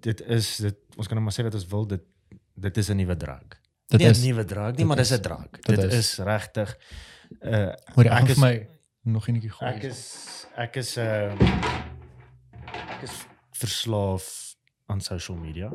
dit 0.00 0.20
is 0.20 0.56
dit 0.56 0.76
ons 0.96 1.06
kan 1.06 1.16
nou 1.16 1.24
maar 1.24 1.34
sê 1.36 1.42
wat 1.44 1.54
ons 1.54 1.66
wil 1.66 1.86
dit 1.86 2.02
dit 2.54 2.76
is 2.76 2.88
'n 2.90 2.96
nuwe 2.96 3.16
draak. 3.16 3.60
Dit 3.88 4.00
nie 4.00 4.08
is 4.08 4.18
'n 4.22 4.26
nuwe 4.28 4.44
draak 4.44 4.76
nie, 4.76 4.84
maar 4.86 4.96
dis 4.96 5.10
is- 5.10 5.18
'n 5.18 5.22
draak. 5.22 5.52
dit 5.62 5.76
Dit 5.76 5.92
is. 5.92 5.98
is 5.98 6.18
regtig 6.18 6.76
uh 7.42 7.72
hoorie 7.94 8.10
ek 8.10 8.22
ek 8.22 8.28
is- 8.28 8.36
my 8.38 8.66
nog 9.04 9.28
enetjie 9.28 9.50
gooi. 9.50 9.70
ek 9.74 9.82
is 9.82 10.00
ek 10.56 10.76
is 10.76 10.96
uh 10.98 11.32
ek 12.94 13.02
is 13.02 13.14
verslaaf 13.52 14.56
aan 14.86 15.00
social 15.00 15.36
media. 15.36 15.70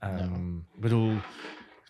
Ehm 0.00 0.34
um, 0.34 0.66
bedoel 0.80 1.18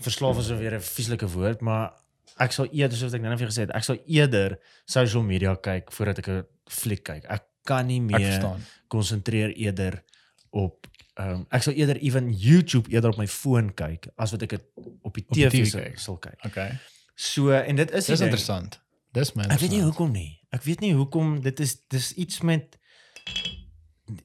verslaaf 0.01 0.39
is 0.39 0.49
weer 0.49 0.74
'n 0.74 0.81
vieslike 0.81 1.28
woord, 1.28 1.61
maar 1.61 1.93
ek 2.39 2.53
sal 2.53 2.66
eerder 2.73 2.97
soos 2.99 3.12
ek 3.15 3.20
nou 3.20 3.31
net 3.31 3.39
vir 3.39 3.49
gesê 3.49 3.61
het, 3.66 3.70
ek 3.74 3.83
sal 3.85 3.99
eerder 4.07 4.59
social 4.85 5.23
media 5.23 5.55
kyk 5.57 5.93
voordat 5.93 6.19
ek 6.19 6.28
'n 6.28 6.45
fliek 6.70 7.03
kyk. 7.05 7.24
Ek 7.28 7.43
kan 7.65 7.87
nie 7.87 8.01
meer 8.01 8.57
konsentreer 8.89 9.51
eerder 9.57 10.03
op 10.51 10.87
ehm 11.16 11.30
um, 11.34 11.47
ek 11.51 11.62
sal 11.62 11.72
eerder 11.74 11.97
ewen 12.05 12.32
YouTube 12.32 12.90
eerder 12.93 13.10
op 13.10 13.16
my 13.18 13.26
foon 13.26 13.70
kyk 13.74 14.09
as 14.16 14.30
wat 14.34 14.43
ek 14.43 14.51
dit 14.56 14.64
op 15.02 15.14
die 15.16 15.24
Op 15.28 15.36
TV 15.36 15.51
TV 15.64 15.72
kyk. 15.72 15.98
sal 15.98 16.18
kyk. 16.20 16.44
Okay. 16.44 16.70
So 17.14 17.51
en 17.56 17.76
dit 17.76 17.90
is 17.90 18.06
Dis 18.06 18.20
interessant. 18.20 18.80
Dis 19.16 19.32
my 19.34 19.47
Ek 19.48 19.60
weet 19.60 19.70
nie 19.72 19.80
hoekom 19.82 20.12
nie. 20.12 20.40
Ek 20.52 20.62
weet 20.68 20.80
nie 20.84 20.93
hoekom 20.94 21.40
dit 21.40 21.60
is 21.60 21.78
dis 21.88 22.12
iets 22.20 22.40
met 22.44 22.76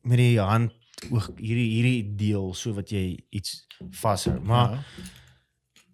met 0.04 0.18
die 0.20 0.38
hand 0.40 0.72
oog 1.10 1.32
hierdie 1.40 1.70
hierdie 1.78 2.16
deel 2.20 2.52
so 2.54 2.74
wat 2.78 2.92
jy 2.94 3.16
iets 3.34 3.66
vashou. 4.02 4.36
Maar 4.44 4.72
Ja. 4.72 4.84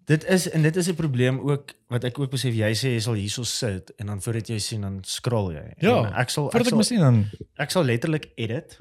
dit 0.08 0.24
is 0.24 0.48
en 0.50 0.62
dit 0.62 0.76
is 0.76 0.88
'n 0.88 0.94
probleem 0.94 1.38
ook 1.40 1.72
wat 1.88 2.04
ek 2.04 2.18
ook 2.18 2.30
besef 2.30 2.54
jy 2.54 2.72
sê 2.74 2.88
jy 2.96 3.00
sal 3.00 3.14
hierso 3.14 3.42
sit 3.42 3.90
en 3.98 4.06
dan 4.06 4.20
voordat 4.22 4.48
jy 4.48 4.58
sien 4.58 4.80
dan 4.80 4.98
scroll 5.04 5.52
jy. 5.54 5.74
Ja, 5.80 6.04
en 6.06 6.12
ek 6.14 6.30
sal 6.30 6.48
ek 6.48 6.54
ek 6.60 6.84
sal, 6.84 7.24
ek 7.56 7.70
sal 7.70 7.84
letterlik 7.84 8.32
edit. 8.36 8.78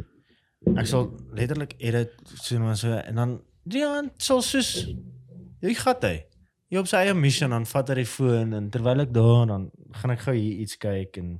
Ek 0.66 0.88
sal 0.90 1.12
letterlik 1.38 1.76
edit 1.78 2.14
so 2.42 2.58
maar 2.60 2.78
so 2.78 2.92
en 2.98 3.16
dan 3.16 3.42
hand 3.78 4.12
sal 4.18 4.42
soos 4.42 4.88
jy 5.62 5.74
gat 5.78 6.04
hy. 6.04 6.16
Jy 6.70 6.80
op 6.82 6.88
sy 6.90 6.98
eie 7.06 7.14
mission 7.16 7.50
dan 7.54 7.66
vat 7.66 7.90
hy 7.90 7.96
die 8.02 8.06
foon 8.10 8.54
en 8.58 8.70
terwyl 8.74 9.00
ek 9.06 9.14
daar 9.16 9.46
dan 9.48 9.70
gaan 10.02 10.12
ek 10.16 10.26
gou 10.26 10.34
hier 10.36 10.64
iets 10.64 10.78
kyk 10.82 11.18
en 11.22 11.38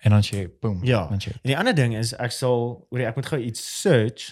en 0.00 0.10
dan 0.16 0.22
sê 0.24 0.46
boom. 0.60 0.80
Ja. 0.84 1.06
Dan 1.10 1.20
sê 1.20 1.34
En 1.42 1.50
die 1.52 1.56
ander 1.58 1.74
ding 1.76 1.92
is 1.96 2.14
ek 2.16 2.32
sal 2.32 2.86
oor 2.90 3.00
ek 3.04 3.16
moet 3.20 3.26
gou 3.28 3.38
iets 3.40 3.60
search. 3.82 4.30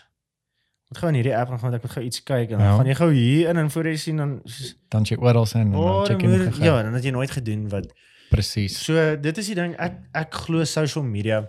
Moet 0.89 0.99
gou 1.03 1.09
in 1.13 1.19
hierdie 1.21 1.37
app 1.37 1.53
gaan 1.53 1.75
ek 1.77 1.83
moet 1.85 1.93
gou 1.99 2.05
iets 2.09 2.23
kyk 2.25 2.55
en 2.57 2.59
dan 2.59 2.67
Ja. 2.67 2.77
gaan 2.81 2.87
jy 2.87 2.95
gou 3.03 3.11
hier 3.13 3.51
in 3.53 3.57
en 3.61 3.71
voor 3.71 3.87
jy 3.93 3.97
sien 3.97 4.17
dan 4.17 4.41
dan 4.89 5.05
sê 5.05 5.19
oral 5.21 5.47
sien 5.47 5.61
en 5.69 5.73
dan 5.73 6.07
check 6.09 6.23
jy 6.25 6.29
nog 6.33 6.59
ja, 6.65 6.83
dan 6.83 6.95
het 6.97 7.05
jy 7.05 7.11
nooit 7.13 7.31
gedoen 7.31 7.69
wat. 7.69 7.93
presies. 8.31 8.75
So 8.85 9.17
dit 9.17 9.39
is 9.39 9.47
die 9.47 9.55
ding 9.55 9.77
ek 9.79 10.01
ek 10.15 10.35
glo 10.35 10.65
social 10.65 11.05
media 11.05 11.49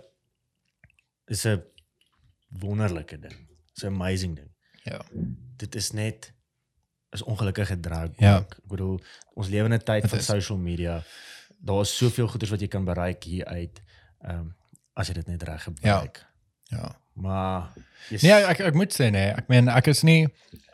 is 1.28 1.44
'n 1.46 1.62
wonderlike 2.58 3.18
ding. 3.18 3.34
It's 3.72 3.82
'n 3.82 3.86
amazing 3.86 4.36
ding. 4.36 4.50
Ja. 4.84 5.00
Dit 5.56 5.74
is 5.74 5.90
net 5.90 6.32
is 7.10 7.22
ongelukkige 7.22 7.80
draak. 7.80 8.12
Ja. 8.18 8.38
Ek 8.38 8.58
bedoel 8.64 9.00
ons 9.34 9.48
lewe 9.48 9.64
in 9.64 9.72
'n 9.74 9.82
tyd 9.84 10.08
van 10.08 10.20
social 10.20 10.58
media. 10.58 11.02
Daar 11.58 11.80
is 11.80 11.96
soveel 11.96 12.28
goeders 12.28 12.50
wat 12.50 12.60
jy 12.60 12.66
kan 12.68 12.84
bereik 12.84 13.22
hier 13.24 13.44
uit. 13.44 13.82
Ehm 14.20 14.38
um, 14.38 14.54
as 14.92 15.06
jy 15.08 15.14
dit 15.14 15.26
net 15.26 15.42
reg 15.42 15.62
gebruik. 15.62 16.26
Ja. 16.64 16.98
Maar 17.12 17.68
yes, 18.08 18.22
Nee, 18.22 18.32
ek 18.32 18.60
ek 18.60 18.74
moet 18.74 18.92
sê 19.00 19.10
nee, 19.10 19.30
ek 19.30 19.48
meen 19.48 19.68
ek 19.68 19.86
is 19.86 20.02
nie 20.02 20.28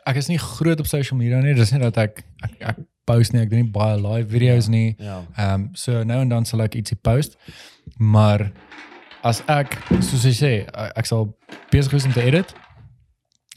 ek 0.05 0.15
is 0.15 0.27
nie 0.27 0.37
groot 0.39 0.79
op 0.79 0.85
social 0.87 1.17
media 1.19 1.39
nie. 1.41 1.53
Dis 1.53 1.71
nie 1.71 1.79
dat 1.81 1.97
ek 1.97 2.23
ek, 2.43 2.51
ek 2.59 2.77
post 3.03 3.31
nie, 3.33 3.41
ek 3.41 3.49
doen 3.49 3.59
nie 3.63 3.71
baie 3.71 3.97
live 4.01 4.29
video's 4.29 4.67
nie. 4.67 4.95
ja. 4.99 5.23
Ehm 5.37 5.53
um, 5.53 5.69
so 5.75 6.03
nou 6.03 6.21
en 6.21 6.29
dan 6.29 6.45
sal 6.45 6.61
ek 6.61 6.75
ietsie 6.75 6.97
post. 7.01 7.37
Maar 7.97 8.51
as 9.27 9.41
ek 9.51 9.75
soos 10.01 10.23
jy 10.27 10.33
sê, 10.37 10.53
ek, 10.71 10.93
ek 11.03 11.05
sal 11.09 11.27
besig 11.73 11.91
wees 11.93 12.05
om 12.07 12.13
te 12.15 12.23
edit 12.23 12.53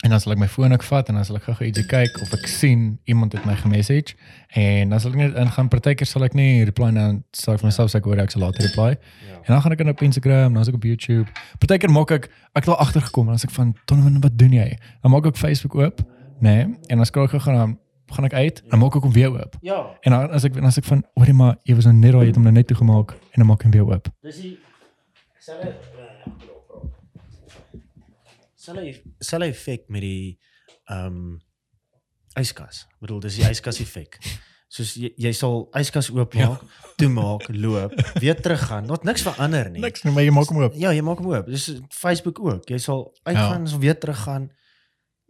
en 0.01 0.09
dan 0.15 0.21
sal 0.23 0.33
ek 0.33 0.39
my 0.41 0.47
foon 0.49 0.73
ook 0.73 0.85
vat 0.89 1.09
en 1.13 1.19
dan 1.19 1.27
sal 1.29 1.37
ek 1.37 1.45
gou-gou 1.45 1.67
ietsie 1.69 1.85
kyk 1.91 2.15
of 2.25 2.31
ek 2.33 2.47
sien 2.49 2.87
iemand 3.11 3.35
het 3.37 3.45
my 3.45 3.53
gemessage 3.61 4.15
en 4.57 4.89
dan 4.95 5.01
sal 5.03 5.13
ek 5.13 5.19
net 5.21 5.37
ingaan. 5.43 5.69
Partykeer 5.69 6.09
sal 6.09 6.25
ek 6.25 6.33
nie 6.39 6.63
reply 6.65 6.89
nou 6.97 7.09
sal 7.37 7.55
ek 7.59 7.61
vir 7.61 7.69
myself 7.69 7.93
sê 7.93 8.01
ek 8.01 8.09
hoor 8.09 8.23
ek 8.23 8.33
sal 8.33 8.41
later 8.47 8.65
reply. 8.65 8.95
ja. 9.29 9.37
En 9.45 9.53
dan 9.53 9.61
gaan 9.67 9.73
ek 9.77 9.83
in 9.85 9.93
op 9.93 10.03
Instagram, 10.07 10.55
dan 10.57 10.63
is 10.65 10.69
ek 10.73 10.79
op 10.81 10.87
YouTube. 10.89 11.29
Partykeer 11.61 11.93
maak 11.93 12.11
ek 12.17 12.31
ek 12.57 12.65
het 12.65 12.73
al 12.73 12.81
agtergekom 12.87 13.29
en 13.29 13.37
dan 13.37 13.43
sê 13.45 13.51
ek 13.51 13.55
van 13.59 13.75
Donovan, 13.93 14.17
wat 14.25 14.39
doen 14.41 14.57
jy? 14.57 14.71
Dan 15.05 15.13
maak 15.13 15.29
ek 15.29 15.37
Facebook 15.37 15.77
oop, 15.77 16.01
nê? 16.41 16.57
Nee, 16.65 16.65
en 16.89 16.97
dan 17.05 17.07
scroll 17.07 17.29
ek 17.29 17.37
gou 17.37 17.41
gaan 17.51 17.77
gaan 18.11 18.27
ek 18.27 18.33
uit 18.35 18.57
en 18.65 18.71
dan 18.73 18.81
maak 18.83 18.97
ek 18.99 19.05
hom 19.07 19.13
weer 19.15 19.31
oop. 19.31 19.53
Ja, 19.63 19.77
En 20.03 20.17
dan 20.17 20.33
as 20.35 20.45
ek 20.49 20.57
dan 20.57 20.65
as 20.67 20.81
ek 20.81 20.89
van, 20.89 21.05
hoorie 21.15 21.37
maar, 21.37 21.61
jy 21.69 21.77
was 21.79 21.85
nou 21.87 21.95
net 21.95 22.11
daar, 22.17 22.25
jy 22.25 22.33
het 22.33 22.41
hom 22.41 22.49
nou 22.49 22.53
net 22.57 22.67
toegemaak 22.73 23.13
en 23.15 23.37
dan 23.45 23.47
maak 23.47 23.61
ek 23.61 23.69
hom 23.69 23.77
weer 23.77 23.87
oop. 23.87 24.09
dis 24.25 24.41
die 24.43 24.57
selfe 25.41 25.73
selfe 28.55 29.03
selfe 29.19 29.49
effek 29.55 29.89
met 29.89 30.05
die 30.05 30.39
ehm 30.91 31.07
um, 31.07 31.39
yskas. 32.39 32.85
Ek 32.95 33.03
bedoel 33.05 33.21
dis 33.25 33.41
die 33.41 33.47
yskas 33.49 33.81
effek. 33.83 34.19
Soos 34.71 34.93
jy, 34.95 35.09
jy 35.19 35.33
sal 35.35 35.65
yskas 35.81 36.13
oopmaak, 36.15 36.61
toemaak, 37.01 37.49
loop, 37.51 37.97
weer 38.23 38.39
teruggaan. 38.39 38.87
Not 38.87 39.03
niks 39.09 39.25
verander 39.27 39.67
nie. 39.73 39.83
Niks 39.83 40.05
nie, 40.07 40.13
maar 40.15 40.23
jy 40.23 40.35
maak 40.37 40.53
hom 40.53 40.61
oop. 40.63 40.77
Ja, 40.79 40.93
jy 40.95 41.03
maak 41.03 41.19
hom 41.19 41.33
oop. 41.33 41.49
Dis 41.51 41.67
Facebook 41.91 42.39
ook. 42.45 42.69
Jy 42.71 42.79
sal 42.85 43.09
uitgaan, 43.25 43.67
ja. 43.67 43.81
weer 43.83 43.99
teruggaan 43.99 44.47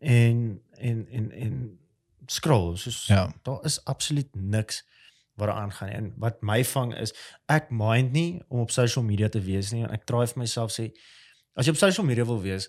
en 0.01 0.43
en 0.77 1.07
en 1.09 1.31
en 1.47 1.55
scroll. 2.27 2.77
Soos 2.77 3.07
Ja. 3.09 3.31
daar 3.49 3.65
is 3.65 3.81
absoluut 3.85 4.29
niks 4.35 4.83
wat 5.41 5.49
daar 5.51 5.63
aangaan 5.65 5.89
nie. 5.91 5.97
En 5.97 6.13
wat 6.23 6.43
my 6.47 6.61
vang 6.65 6.95
is 7.01 7.13
ek 7.49 7.71
mind 7.71 8.13
nie 8.13 8.43
om 8.49 8.61
op 8.61 8.71
social 8.71 9.05
media 9.05 9.29
te 9.29 9.41
wees 9.41 9.73
nie 9.73 9.83
en 9.87 9.91
ek 9.97 10.05
try 10.07 10.27
vir 10.31 10.39
myself 10.45 10.71
sê 10.77 10.91
as 11.57 11.67
jy 11.67 11.73
op 11.75 11.81
social 11.81 12.07
media 12.07 12.25
wil 12.29 12.41
wees 12.45 12.69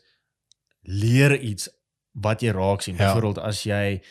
leer 0.83 1.35
iets 1.37 1.69
wat 2.21 2.41
jy 2.43 2.51
raak 2.55 2.81
sien. 2.83 2.95
Ja. 2.97 3.11
Byvoorbeeld 3.13 3.39
as 3.45 3.63
jy 3.63 4.01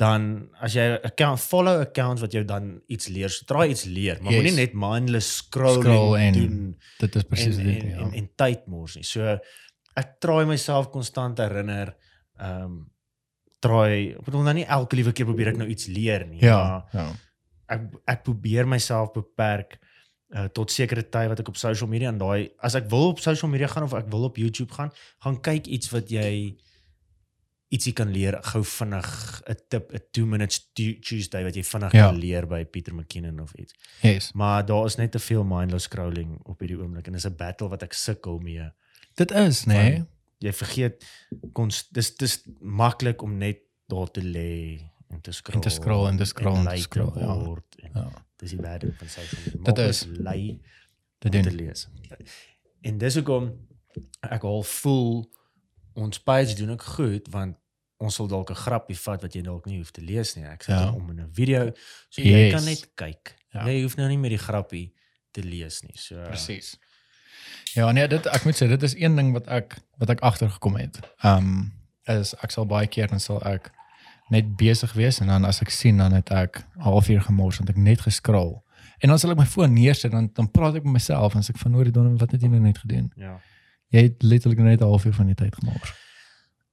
dan 0.00 0.48
as 0.60 0.72
jy 0.74 0.86
'n 0.88 0.98
account 1.04 1.40
follow 1.40 1.80
accounts 1.80 2.20
wat 2.22 2.32
jou 2.32 2.44
dan 2.44 2.80
iets 2.88 3.08
leer, 3.08 3.28
so 3.30 3.44
try 3.46 3.68
iets 3.70 3.84
leer, 3.84 4.18
maar 4.22 4.32
Yes. 4.32 4.42
moenie 4.42 4.56
net 4.56 4.72
mindless 4.74 5.36
scrolling 5.36 5.82
Scroll 5.82 6.16
en- 6.18 6.32
doen 6.32 6.76
Dit 6.98 7.16
is 7.16 7.22
presies 7.22 7.56
en, 7.58 7.64
dit. 7.66 7.82
en, 7.82 7.88
Ja. 7.90 7.98
en, 8.00 8.12
en 8.12 8.30
tyd 8.36 8.66
mors 8.66 8.94
nie. 8.96 9.04
So 9.04 9.38
ek 9.96 10.20
try 10.20 10.44
myself 10.44 10.90
konstant 10.90 11.38
herinner 11.38 11.94
ehm 12.40 12.62
um, 12.64 12.90
try 13.62 14.10
ek 14.18 14.24
bedoel 14.24 14.42
nou 14.42 14.54
nie 14.54 14.64
elke 14.66 14.96
liewe 14.96 15.12
keer 15.12 15.26
probeer 15.26 15.48
ek 15.52 15.56
nou 15.56 15.68
iets 15.68 15.86
leer 15.86 16.26
nie. 16.26 16.40
Ja. 16.42 16.56
maar 16.58 16.84
Ja. 16.92 17.12
Ek 17.72 17.80
ek 18.06 18.22
probeer 18.26 18.66
myself 18.68 19.12
beperk 19.16 19.78
uh, 20.34 20.46
tot 20.56 20.70
sekere 20.72 21.02
tyd 21.02 21.28
wat 21.32 21.40
ek 21.40 21.48
op 21.48 21.56
social 21.60 21.88
media 21.90 22.08
en 22.12 22.18
daai 22.20 22.50
as 22.62 22.74
ek 22.78 22.88
wil 22.90 23.10
op 23.12 23.20
social 23.20 23.50
media 23.52 23.66
gaan 23.72 23.84
of 23.88 23.94
ek 23.94 24.10
wil 24.12 24.24
op 24.28 24.36
YouTube 24.40 24.72
gaan, 24.72 24.92
gaan 25.24 25.40
kyk 25.40 25.66
iets 25.66 25.90
wat 25.92 26.08
jy 26.12 26.56
ietsie 27.72 27.94
kan 27.96 28.10
leer 28.12 28.36
gou 28.52 28.60
vinnig 28.68 29.08
'n 29.48 29.56
tip 29.72 29.92
'n 29.94 30.00
2 30.12 30.26
minutes 30.26 30.58
Tu- 30.76 30.98
Tuesday 31.00 31.42
wat 31.44 31.54
jy 31.56 31.62
vinnig 31.64 31.92
Ja. 31.92 32.06
kan 32.06 32.16
leer 32.20 32.46
by 32.46 32.64
Pieter 32.64 32.94
McKinnon 32.94 33.40
of 33.40 33.54
iets. 33.54 33.72
Yes. 34.02 34.32
Maar 34.32 34.66
daar 34.66 34.84
is 34.86 34.96
net 34.96 35.12
te 35.12 35.18
veel 35.18 35.44
mindless 35.44 35.84
scrolling 35.84 36.38
op 36.44 36.60
hierdie 36.60 36.76
oomblik 36.78 37.06
en 37.06 37.12
dis 37.12 37.24
'n 37.26 37.36
battle 37.36 37.68
wat 37.68 37.82
ek 37.82 37.92
sukkel 37.92 38.38
mee. 38.38 38.70
Dit 39.16 39.30
is, 39.30 39.64
nê? 39.66 39.72
Nee? 39.72 40.04
Jy 40.40 40.52
vergeet 40.52 41.04
kons 41.52 41.88
dis 41.90 42.16
dis 42.16 42.42
maklik 42.60 43.22
om 43.22 43.38
net 43.38 43.58
daar 43.88 44.10
te 44.10 44.20
lê 44.20 44.80
en 45.12 45.20
te 45.20 45.32
scroll. 45.32 45.56
En 45.56 45.60
te 45.60 45.68
scroll 45.70 46.06
en 46.08 46.16
te 46.16 46.24
scroll 46.24 46.54
en 46.56 46.62
te 46.62 46.68
lui 46.68 46.80
scroll, 46.80 47.12
ja. 47.20 47.34
word 47.44 47.76
en 47.82 47.90
Ja. 47.94 48.08
dis 48.36 48.50
die 48.50 48.60
waarde 48.60 48.92
van 48.98 49.08
social 49.08 49.40
media. 49.44 49.62
Dit 49.72 49.78
is. 49.78 50.06
om 50.06 50.14
te 51.18 51.28
doen. 51.30 51.54
lees. 51.54 51.88
En 52.80 52.98
dis 52.98 53.14
hoekom 53.14 53.52
ek 54.20 54.42
al 54.42 54.62
voel 54.62 55.30
ons 55.94 56.18
page 56.20 56.54
doen 56.54 56.70
ook 56.70 56.82
goed 56.82 57.28
want 57.30 57.56
ons 58.02 58.14
sal 58.14 58.26
dalk 58.26 58.50
'n 58.50 58.54
grappie 58.54 58.96
vat 58.98 59.22
wat 59.22 59.32
jy 59.34 59.42
dalk 59.42 59.66
nie 59.66 59.78
hoef 59.78 59.90
te 59.90 60.00
lees 60.00 60.34
nie. 60.34 60.44
Ek 60.44 60.62
sê 60.64 60.68
Ja. 60.72 60.92
om 60.92 61.10
in 61.10 61.20
'n 61.20 61.28
video 61.32 61.70
so 62.08 62.22
jy 62.22 62.28
Yes. 62.48 62.52
kan 62.54 62.64
net 62.64 62.90
kyk. 62.94 63.36
Ja. 63.52 63.66
Jy 63.66 63.82
hoef 63.82 63.96
nou 63.96 64.08
nie 64.08 64.18
meer 64.18 64.30
die 64.30 64.38
grappie 64.38 64.92
te 65.30 65.42
lees 65.42 65.82
nie. 65.82 65.96
So 65.96 66.14
Presies. 66.26 66.76
Ja, 67.74 67.92
nee, 67.92 68.08
dit 68.08 68.26
ek 68.26 68.44
moet 68.44 68.54
sê 68.54 68.68
dit 68.68 68.82
is 68.82 68.94
een 68.94 69.16
ding 69.16 69.32
wat 69.32 69.46
ek 69.46 69.78
wat 69.98 70.10
ek 70.10 70.20
agtergekom 70.20 70.76
het. 70.76 71.00
Ehm 71.22 71.70
is 72.06 72.34
ek 72.42 72.50
sal 72.50 72.66
baie 72.66 72.86
keer 72.86 73.06
dan 73.08 73.20
sal 73.20 73.40
ek 73.46 73.70
net 74.32 74.52
besig 74.56 74.92
wees 74.96 75.20
en 75.20 75.28
dan 75.28 75.44
as 75.48 75.60
ek 75.64 75.70
sien 75.74 75.98
dan 76.00 76.12
het 76.16 76.30
ek 76.32 76.62
'n 76.76 76.80
halfuur 76.88 77.20
gemors 77.28 77.58
want 77.60 77.70
ek 77.70 77.76
net 77.76 78.00
geskrol. 78.00 78.62
En 79.02 79.08
dan 79.08 79.18
sal 79.18 79.30
ek 79.32 79.38
my 79.38 79.46
foon 79.46 79.72
neersit 79.74 80.10
dan 80.12 80.30
dan 80.34 80.50
praat 80.50 80.76
ek 80.76 80.84
met 80.84 80.92
myself 80.98 81.34
en 81.34 81.42
sê 81.42 81.50
ek 81.50 81.58
van 81.58 81.72
hoor 81.74 81.84
die 81.84 81.92
donder 81.92 82.16
wat 82.18 82.30
het 82.32 82.40
jy 82.42 82.48
nou 82.48 82.60
net 82.60 82.78
gedoen? 82.78 83.12
ja. 83.16 83.38
Jy 83.92 84.02
het 84.02 84.22
letterlik 84.22 84.58
net 84.58 84.80
'n 84.80 84.84
halfuur 84.88 85.12
van 85.12 85.26
die 85.26 85.34
tyd 85.34 85.54
gemaak. 85.54 85.84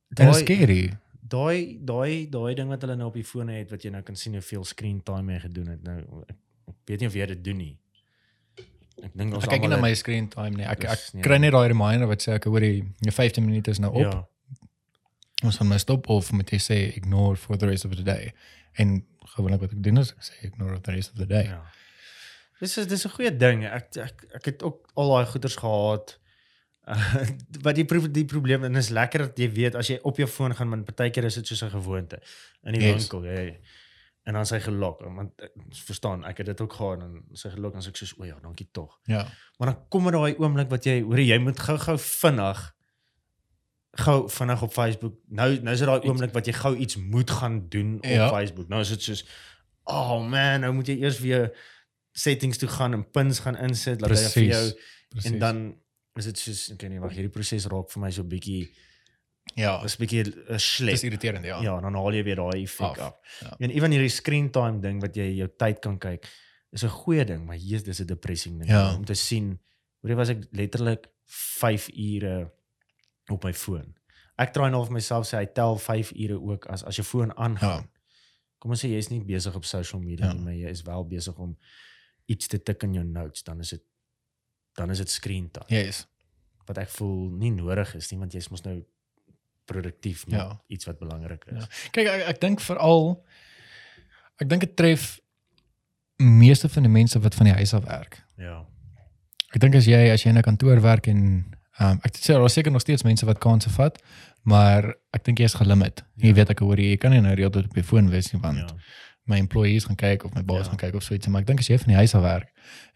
Dit 0.10 0.27
is 0.30 0.38
scary. 0.40 0.94
Daai 1.30 1.77
daai 1.86 2.30
daai 2.30 2.56
ding 2.56 2.69
wat 2.69 2.81
hulle 2.81 2.95
nou 2.95 3.07
op 3.07 3.14
die 3.14 3.23
fone 3.23 3.52
het 3.52 3.69
wat 3.72 3.84
jy 3.84 3.91
nou 3.91 4.02
kan 4.02 4.15
sien 4.15 4.34
hoeveel 4.34 4.64
screen 4.64 5.03
time 5.03 5.34
jy 5.34 5.40
gedoen 5.40 5.68
het. 5.68 5.84
Nou 5.84 5.98
ek, 6.30 6.36
ek 6.68 6.76
weet 6.86 6.99
nie 6.99 7.07
of 7.07 7.14
jy 7.14 7.26
dit 7.26 7.44
doen 7.44 7.57
nie. 7.57 7.77
Ek 9.03 9.11
dink 9.15 9.34
ons 9.34 9.44
Ek 9.44 9.49
kyk 9.49 9.61
nie 9.61 9.68
na 9.68 9.76
almal 9.76 9.90
my 9.90 9.95
screen 9.95 10.27
time 10.27 10.56
nie. 10.57 10.65
Ek 10.65 10.84
ek 10.84 10.99
nie- 11.14 11.22
kry 11.23 11.38
net 11.38 11.52
daai 11.52 11.68
reminder 11.68 12.07
wat 12.07 12.22
sê 12.23 12.34
ek 12.36 12.44
hoor 12.45 12.61
jy 12.61 12.84
jou 13.02 13.11
15 13.11 13.45
minute 13.45 13.72
is 13.72 13.80
nou 13.80 13.91
op. 13.94 14.02
Ja. 14.14 14.23
Ons 15.44 15.57
gaan 15.57 15.68
maar 15.68 15.80
stop 15.80 16.10
of 16.10 16.32
moet 16.32 16.49
jy 16.52 16.57
sê 16.60 16.78
ignore 16.98 17.36
for 17.38 17.57
the 17.57 17.66
rest 17.70 17.86
of 17.86 17.95
the 17.95 18.03
day. 18.03 18.34
En 18.74 19.06
gewoonlik 19.36 19.60
wat 19.61 19.72
ek 19.72 19.84
doen 19.84 19.98
is 19.98 20.11
ek 20.11 20.24
sê 20.28 20.34
ignore 20.49 20.74
for 20.76 20.82
the 20.82 20.91
rest 20.91 21.11
of 21.11 21.18
the 21.18 21.26
day. 21.30 21.44
Ja. 21.48 21.61
Dis 22.60 22.78
is 22.78 22.88
dis 22.88 23.06
'n 23.06 23.10
goeie 23.16 23.32
ding. 23.38 23.64
Ek 23.66 23.95
ek 23.98 24.26
ek 24.36 24.45
het 24.45 24.64
ook 24.64 24.90
al 24.95 25.10
daai 25.16 25.26
goeders 25.32 25.56
gehad. 25.56 26.18
Uh, 26.90 27.14
wat 27.66 27.76
die 27.76 27.86
pro 27.86 27.99
die 28.11 28.26
probleem 28.26 28.64
en 28.64 28.76
is 28.76 28.90
lekker 28.90 29.20
dat 29.28 29.38
jy 29.38 29.49
weet 29.52 29.76
as 29.76 29.88
jy 29.88 29.99
op 30.03 30.18
jou 30.18 30.28
foon 30.28 30.56
gaan 30.56 30.70
want 30.70 30.86
partykeer 30.86 31.24
is 31.26 31.36
dit 31.36 31.48
soos 31.48 31.61
'n 31.64 31.70
gewoonte 31.70 32.20
in 32.66 32.74
die 32.74 32.82
Yes. 32.82 32.95
winkel 33.07 33.24
jy 33.30 33.60
en 34.26 34.34
dan 34.34 34.45
sy 34.45 34.60
gelok 34.60 35.02
want 35.06 35.32
ek 35.41 35.52
verstaan 35.86 36.26
ek 36.26 36.38
het 36.38 36.45
dit 36.48 36.61
ook 36.61 36.74
gehad 36.74 37.02
en 37.03 37.24
sy 37.34 37.49
gelok 37.49 37.76
en 37.76 37.82
sê 37.82 37.88
ek 37.90 37.98
soos 37.98 38.16
o 38.20 38.26
ja 38.26 38.40
dankie 38.41 38.68
tog 38.72 38.98
Ja. 39.06 39.28
maar 39.60 39.70
dan 39.74 39.88
kom 39.90 40.07
er 40.07 40.11
daai 40.18 40.36
oomblik 40.40 40.70
wat 40.70 40.84
jy 40.86 41.02
hoor 41.03 41.20
jy 41.20 41.38
moet 41.38 41.60
gou-gou 41.60 41.98
vinnig 41.98 42.74
gou 44.06 44.18
vinnig 44.30 44.62
op 44.66 44.74
Facebook 44.74 45.16
nou 45.28 45.50
nou 45.62 45.74
is 45.74 45.80
dit 45.84 45.88
daai 45.90 46.08
oomblik 46.10 46.34
wat 46.34 46.48
jy 46.50 46.54
gou 46.54 46.74
iets 46.76 46.96
moet 46.98 47.32
gaan 47.32 47.60
doen 47.70 47.98
op 48.00 48.06
Ja. 48.10 48.30
Facebook 48.30 48.68
nou 48.72 48.82
is 48.82 48.90
dit 48.96 49.02
soos 49.02 49.26
oh 49.90 50.20
man 50.30 50.62
nou 50.62 50.74
moet 50.74 50.88
jy 50.88 50.98
eers 51.04 51.20
weer 51.20 51.50
settings 52.14 52.58
toe 52.58 52.70
gaan 52.70 52.94
en 52.94 53.06
pins 53.12 53.40
gaan 53.40 53.58
insit 53.58 54.02
laat 54.02 54.12
hy 54.18 54.30
vir 54.36 54.44
jou 54.50 54.66
Precies. 55.10 55.32
en 55.32 55.40
dan 55.40 55.62
is 56.20 56.26
dit 56.26 56.38
soos 56.38 56.62
ek 56.74 56.82
weet 56.82 56.92
nie 56.92 57.00
wag 57.00 57.12
hierdie 57.16 57.32
proses 57.34 57.66
raak 57.72 57.90
vir 57.94 58.02
my 58.04 58.12
so 58.12 58.24
bietjie 58.24 58.68
ja, 59.58 59.80
is 59.86 59.96
bietjie 59.98 60.24
'n 60.26 60.34
dis 60.54 60.66
slep 60.76 61.04
irriterend 61.08 61.46
ja. 61.46 61.62
ja 61.64 61.80
dan 61.82 61.96
haal 61.96 62.14
jy 62.14 62.24
weer 62.24 62.36
daai 62.36 62.64
effek 62.64 62.98
Af, 63.00 63.16
ja. 63.42 63.56
en 63.60 63.70
ewen 63.72 63.92
hierdie 63.92 64.10
screen 64.14 64.52
time 64.52 64.80
ding 64.84 65.02
wat 65.02 65.16
jy 65.16 65.30
jou 65.40 65.48
tyd 65.58 65.80
kan 65.82 65.98
kyk 65.98 66.28
is 66.72 66.84
'n 66.84 66.90
goeie 66.90 67.26
ding 67.26 67.46
maar 67.46 67.56
hier 67.58 67.82
dis 67.84 68.00
'n 68.02 68.06
depressing 68.06 68.60
ding 68.60 68.70
Ja. 68.70 68.94
om 68.96 69.06
te 69.06 69.14
sien 69.16 69.60
hoe 70.02 70.16
was 70.16 70.30
ek 70.30 70.46
letterlik 70.52 71.08
5 71.26 71.90
ure 71.96 72.52
op 73.32 73.44
my 73.44 73.54
foon 73.54 73.96
ek 74.38 74.54
try 74.54 74.70
nou 74.70 74.84
vir 74.86 74.94
myself 74.94 75.28
sê 75.28 75.38
hy 75.38 75.46
tel 75.46 75.78
5 75.78 76.12
ure 76.16 76.40
ook 76.42 76.66
as 76.70 76.84
as 76.84 76.96
jou 76.96 77.04
foon 77.06 77.32
aangaan 77.38 77.84
Ja. 77.84 77.90
kom 78.60 78.72
ons 78.72 78.82
sê 78.84 78.90
jy's 78.90 79.10
nie 79.10 79.20
besig 79.24 79.56
op 79.56 79.66
social 79.66 80.02
media 80.02 80.26
Ja. 80.28 80.34
nie 80.34 80.44
maar 80.44 80.54
jy 80.54 80.70
is 80.70 80.82
wel 80.84 81.04
besig 81.08 81.38
om 81.40 81.58
iets 82.28 82.48
te 82.48 82.58
tik 82.64 82.84
in 82.84 82.94
jou 82.94 83.04
notes 83.04 83.44
dan 83.44 83.60
is 83.60 83.70
dit 83.70 83.84
dan 84.76 84.90
is 84.92 84.98
dit 84.98 85.10
screen 85.10 85.50
time 85.52 85.66
Yes. 85.70 86.08
wat 86.68 86.78
ek 86.78 86.90
voel 86.90 87.30
nie 87.32 87.52
nodig 87.52 87.96
is 87.96 88.12
nie 88.12 88.20
want 88.20 88.34
jy's 88.34 88.50
mos 88.50 88.64
nou 88.64 88.84
produktief 89.66 90.26
met 90.28 90.40
Ja. 90.40 90.62
iets 90.68 90.86
wat 90.86 91.00
belangrik 91.00 91.46
is. 91.46 91.58
Ja. 91.64 91.68
Kyk 91.92 92.08
ek, 92.08 92.28
ek 92.28 92.40
dink 92.42 92.60
veral 92.62 93.24
ek 94.42 94.48
dink 94.50 94.62
dit 94.62 94.76
tref 94.76 95.20
meeste 96.18 96.70
van 96.70 96.84
die 96.84 96.92
mense 96.92 97.20
wat 97.20 97.36
van 97.36 97.46
die 97.46 97.54
huis 97.54 97.74
af 97.74 97.84
werk. 97.86 98.24
Ja. 98.38 98.66
Ek 99.54 99.60
dink 99.62 99.76
as 99.76 99.86
jy 99.86 100.10
as 100.12 100.24
jy 100.24 100.30
in 100.30 100.38
'n 100.38 100.42
kantoor 100.42 100.82
werk 100.82 101.08
en 101.08 101.54
um, 101.80 102.00
ek 102.04 102.16
sê 102.18 102.34
daar 102.34 102.46
is 102.46 102.54
seker 102.54 102.72
nog 102.72 102.82
steeds 102.82 103.04
mense 103.04 103.26
wat 103.26 103.40
kansse 103.40 103.70
vat, 103.70 104.02
maar 104.44 104.94
ek 105.14 105.24
dink 105.26 105.38
jy 105.40 105.46
is 105.46 105.54
gelimit. 105.54 106.04
Jy 106.18 106.28
Ja. 106.28 106.34
weet 106.34 106.50
ek 106.50 106.60
hoor 106.60 106.78
jy, 106.78 106.90
jy 106.90 106.98
kan 106.98 107.12
nie 107.12 107.22
nou 107.22 107.36
reël 107.36 107.48
op 107.66 107.76
jou 107.76 107.84
foon 107.84 108.10
wees 108.10 108.32
nie 108.34 108.42
want 108.42 108.58
Ja. 108.58 108.68
my 109.26 109.38
employees 109.38 109.86
gaan 109.86 109.96
kyk 109.96 110.24
of 110.26 110.34
my 110.34 110.42
baas 110.44 110.66
Ja. 110.66 110.70
gaan 110.70 110.78
kyk 110.78 110.96
of 110.96 111.04
so 111.04 111.14
iets, 111.14 111.28
maar 111.28 111.42
ek 111.42 111.48
dink 111.48 111.60
as 111.60 111.68
jy 111.68 111.78
van 111.78 111.88
die 111.88 111.96
huis 111.96 112.16
af 112.16 112.22
werk 112.22 112.48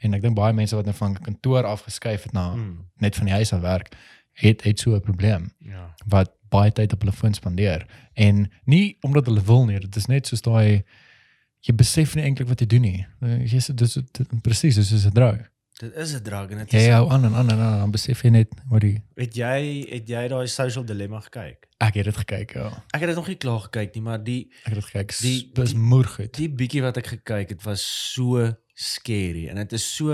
en 0.02 0.14
ek 0.14 0.22
dink 0.22 0.36
baie 0.36 0.54
mense 0.54 0.76
wat 0.76 0.86
nou 0.86 0.96
van 0.96 1.14
kantoor 1.14 1.64
af 1.66 1.82
geskuif 1.84 2.24
het 2.24 2.34
na 2.34 2.56
Mm, 2.56 2.86
net 3.00 3.16
van 3.16 3.26
die 3.26 3.34
huis 3.34 3.54
af 3.54 3.62
werk, 3.62 3.94
het 4.34 4.62
het 4.64 4.80
so 4.80 4.96
'n 4.96 5.02
probleem 5.02 5.52
ja. 5.60 5.94
wat 6.08 6.32
baie 6.50 6.72
tyd 6.72 6.94
op 6.94 7.00
hulle 7.02 7.12
foon 7.14 7.34
spandeer 7.34 7.86
en 8.16 8.50
nie 8.66 8.98
omdat 9.02 9.26
hulle 9.26 9.42
wil 9.42 9.66
nie, 9.66 9.80
dit 9.80 9.96
is 9.96 10.06
net 10.08 10.28
soos 10.28 10.42
daai 10.42 10.84
jy 11.62 11.74
besef 11.76 12.16
nie 12.16 12.24
eintlik 12.24 12.48
wat 12.48 12.60
jy 12.60 12.66
doen 12.68 12.82
nie. 12.82 13.06
Jy 13.22 13.60
sê 13.60 13.74
dis 13.76 13.98
presies 14.42 14.78
is 14.78 15.06
'n 15.06 15.12
drug. 15.14 15.50
Dit 15.84 15.96
is 16.00 16.14
'n 16.16 16.22
drug 16.24 16.50
en 16.50 16.58
dit 16.58 16.72
Jy 16.72 16.80
is 16.80 16.88
hou 16.96 17.10
aan 17.12 17.26
en 17.26 17.34
aan 17.36 17.50
en 17.52 17.60
aan, 17.60 17.78
dan 17.80 17.92
besef 17.92 18.22
jy 18.24 18.30
net 18.30 18.50
wat 18.70 18.82
die 18.82 19.02
het 19.16 19.36
jy 19.36 19.86
het 19.90 20.08
jy 20.08 20.28
daai 20.28 20.48
social 20.48 20.86
dilemma 20.86 21.20
gekyk? 21.20 21.68
ek 21.84 21.94
het 21.94 22.06
dit 22.06 22.18
gekyk, 22.18 22.54
ja. 22.54 22.68
Ek 22.94 23.00
het 23.02 23.10
dit 23.10 23.16
nog 23.16 23.28
nie 23.28 23.36
klaar 23.36 23.60
gekyk 23.60 23.94
nie, 23.96 24.02
maar 24.04 24.24
die 24.24 24.48
Ek 24.64 24.66
het 24.66 24.74
dit 24.76 24.84
gekyk. 24.86 25.18
Die- 25.22 25.50
die- 25.54 25.76
moer 25.78 26.06
goed. 26.06 26.34
die 26.34 26.50
bietjie 26.50 26.82
wat 26.82 26.98
ek 26.98 27.08
gekyk 27.08 27.50
het 27.50 27.64
was 27.64 28.12
so 28.14 28.54
scary 28.74 29.48
en 29.50 29.56
dit 29.56 29.74
is 29.74 29.96
so 29.96 30.12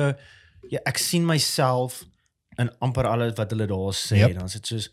ja, 0.69 0.79
ek 0.85 0.97
sien 0.97 1.25
myself 1.25 2.03
in 2.57 2.69
amper 2.81 3.05
alles 3.07 3.33
wat 3.37 3.51
hulle 3.51 3.67
daar 3.67 3.93
sê 3.93 4.17
Yep. 4.17 4.33
dan 4.33 4.45
is 4.45 4.53
dit 4.53 4.67
soos 4.67 4.89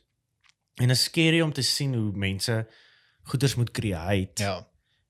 en 0.81 0.91
is 0.91 1.03
scary 1.05 1.41
om 1.41 1.53
te 1.53 1.63
sien 1.63 1.95
hoe 1.95 2.13
mense 2.13 2.67
goeders 3.23 3.55
moet 3.57 3.71
create 3.71 4.43
Ja. 4.43 4.67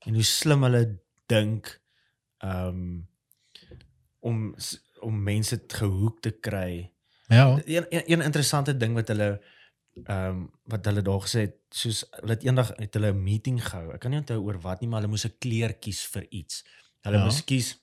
en 0.07 0.15
hoe 0.15 0.23
slim 0.23 0.63
hulle 0.63 0.99
dink 1.27 1.81
um 2.45 3.09
om 4.21 4.55
om 5.07 5.23
mense 5.23 5.59
gehoek 5.69 6.21
te 6.25 6.31
kry. 6.31 6.91
Ja. 7.29 7.47
Een, 7.65 7.87
een, 7.91 8.05
een 8.13 8.23
interessante 8.27 8.77
ding 8.77 8.95
wat 8.99 9.09
hulle 9.15 9.31
ehm 10.05 10.43
wat 10.69 10.85
hulle 10.85 11.03
daar 11.03 11.23
gesê 11.25 11.47
het, 11.47 11.57
soos 11.73 12.03
hulle 12.21 12.35
het 12.37 12.45
eendag 12.45 12.73
het 12.77 12.95
hulle 12.99 13.13
'n 13.13 13.23
meeting 13.23 13.59
gehou. 13.65 13.93
Ek 13.95 14.01
kan 14.01 14.11
nie 14.11 14.21
onthou 14.21 14.41
oor 14.45 14.59
wat 14.61 14.81
nie, 14.81 14.89
maar 14.89 15.01
hulle 15.01 15.11
moes 15.15 15.25
'n 15.27 15.39
kleur 15.39 15.73
kies 15.73 16.05
vir 16.13 16.27
iets. 16.31 16.65
Hulle 17.03 17.17
Ja. 17.19 17.25
moes 17.25 17.45
kies 17.45 17.77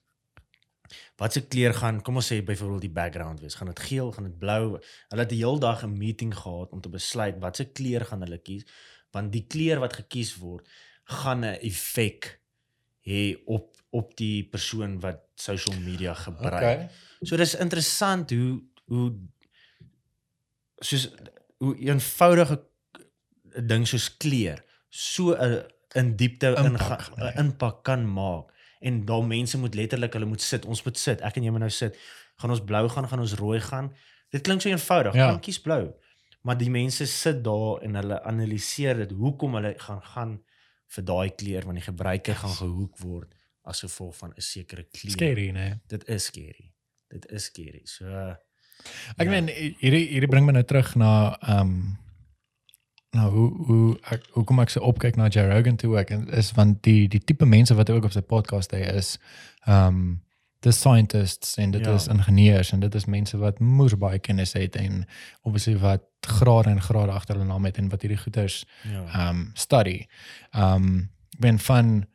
wat 1.18 1.34
se 1.34 1.42
kleur 1.48 1.74
gaan, 1.74 2.02
kom 2.02 2.16
ons 2.16 2.28
sê 2.34 2.44
byvoorbeeld 2.44 2.82
die 2.82 2.92
background 2.92 3.40
wees. 3.40 3.56
Gaan 3.56 3.68
dit 3.68 3.80
geel, 3.80 4.12
gaan 4.12 4.24
dit 4.24 4.38
blou? 4.40 4.80
Hulle 5.10 5.22
het 5.22 5.30
die 5.30 5.38
heel 5.38 5.60
dag 5.60 5.84
'n 5.84 5.98
meeting 5.98 6.36
gehad 6.36 6.72
om 6.72 6.82
te 6.82 6.90
besluit 6.90 7.40
wat 7.40 7.56
se 7.56 7.66
kleur 7.66 8.06
gaan 8.06 8.22
hulle 8.22 8.38
kies, 8.38 8.64
want 9.12 9.32
die 9.32 9.46
kleur 9.48 9.80
wat 9.80 9.94
gekies 9.94 10.36
word 10.38 10.68
gaan 11.04 11.40
'n 11.46 11.58
effek 11.62 12.40
hê 13.08 13.38
op 13.46 13.72
op 13.94 14.16
die 14.18 14.44
persoon 14.50 15.00
wat 15.00 15.20
social 15.36 15.78
media 15.80 16.14
gebruik. 16.14 16.54
Okay. 16.54 16.90
So 17.24 17.38
dis 17.38 17.56
interessant 17.56 18.30
hoe 18.30 18.62
hoe 18.86 19.14
soos 20.84 21.10
hoe 21.64 21.76
eenvoudige 21.80 22.60
ding 23.64 23.88
soos 23.88 24.10
kleur 24.18 24.64
so 24.90 25.34
'n 25.34 25.64
in 25.94 26.16
diepte 26.16 26.48
Impak, 26.48 26.66
ingaan 26.66 27.14
nee. 27.16 27.32
'n 27.32 27.38
impak 27.38 27.84
kan 27.84 28.14
maak. 28.14 28.52
En 28.80 29.06
daar 29.06 29.24
mense 29.24 29.58
moet 29.58 29.76
letterlik 29.76 30.14
hulle 30.14 30.26
moet 30.26 30.42
sit. 30.42 30.66
Ons 30.66 30.84
moet 30.84 30.98
sit. 30.98 31.22
Ek 31.22 31.36
en 31.36 31.44
jy 31.44 31.50
moet 31.50 31.60
nou 31.60 31.72
sit. 31.72 31.98
Gaan 32.36 32.50
ons 32.50 32.64
blou 32.64 32.90
gaan, 32.90 33.08
gaan 33.08 33.20
ons 33.20 33.34
rooi 33.34 33.60
gaan. 33.60 33.94
Dit 34.30 34.42
klink 34.42 34.62
so 34.62 34.70
eenvoudig. 34.70 35.14
Ja. 35.14 35.30
Gaan 35.30 35.40
kies 35.40 35.62
blou. 35.62 35.94
Maar 36.42 36.58
die 36.58 36.70
mense 36.70 37.06
sit 37.06 37.44
daar 37.44 37.82
en 37.82 37.96
hulle 37.96 38.24
analiseer 38.24 38.98
dit 38.98 39.12
hoekom 39.12 39.54
hulle 39.54 39.74
gaan 39.78 40.02
gaan 40.02 40.44
vir 40.88 41.04
daai 41.04 41.30
kleur 41.30 41.66
want 41.66 41.80
die 41.80 41.86
gebruiker 41.86 42.36
gaan 42.36 42.58
gehoek 42.58 42.98
word 42.98 43.34
as 43.64 43.80
gevolg 43.80 44.16
van 44.18 44.34
'n 44.36 44.42
sekere 44.42 44.84
kleur. 44.84 45.12
Scary, 45.12 45.50
nee. 45.50 45.80
Dit 45.88 46.08
is 46.08 46.26
scary. 46.26 46.73
Dit 47.14 47.28
is 47.32 47.44
scary. 47.52 47.82
So 47.86 48.06
Ek 49.16 49.28
Ja. 49.28 49.30
meen 49.32 49.48
hierdie 49.80 50.08
hierdie 50.10 50.28
bring 50.30 50.46
my 50.46 50.52
nou 50.58 50.64
terug 50.68 50.96
na 51.00 51.38
ehm 51.42 51.60
um, 51.62 51.98
nou 53.14 53.30
hoe 53.32 53.50
hoe 53.68 53.98
ek 54.12 54.24
hoekom 54.34 54.60
ek 54.64 54.72
so 54.74 54.82
opkyk 54.82 55.16
na 55.20 55.28
Joe 55.30 55.46
Rogan 55.52 55.76
toe 55.78 55.94
ek 56.02 56.12
en 56.16 56.24
is 56.34 56.52
want 56.58 56.80
die 56.84 57.08
die 57.08 57.22
tipe 57.22 57.46
mense 57.46 57.76
wat 57.78 57.90
ook 57.94 58.08
op 58.10 58.16
sy 58.16 58.22
podcast 58.26 58.74
hy 58.74 58.82
is 58.98 59.18
ehm 59.68 59.88
um, 59.88 60.22
dis 60.64 60.80
scientists 60.80 61.58
en 61.60 61.72
dit 61.76 61.84
Ja. 61.86 61.94
is 62.00 62.08
ingenieurs 62.08 62.72
en 62.74 62.80
dit 62.80 62.96
is 62.96 63.06
mense 63.06 63.38
wat 63.38 63.60
moer 63.60 63.98
baie 64.00 64.20
kennis 64.20 64.54
het 64.56 64.76
en 64.80 65.06
obviously 65.44 65.76
wat 65.78 66.04
grade 66.40 66.70
en 66.70 66.82
grade 66.82 67.12
agter 67.12 67.36
hulle 67.36 67.48
naam 67.48 67.66
het 67.68 67.78
en 67.78 67.90
wat 67.92 68.02
hierdie 68.02 68.20
goeters 68.24 68.66
ja. 68.84 69.04
ehm 69.14 69.30
um, 69.30 69.52
study. 69.54 70.06
Ehm 70.52 70.74
um, 70.76 71.10
ben 71.40 71.60
van 71.60 72.06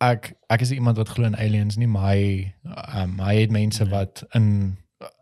ek 0.00 0.32
ek 0.48 0.60
is 0.60 0.70
iemand 0.70 0.96
wat 0.96 1.08
glo 1.08 1.24
in 1.26 1.36
aliens 1.36 1.76
nie, 1.76 1.86
maar 1.90 2.12
hy 2.14 2.52
um, 2.96 3.18
hy 3.18 3.34
het 3.40 3.50
mense 3.50 3.84
Nee. 3.84 3.90
wat 3.92 4.24
in 4.34 4.76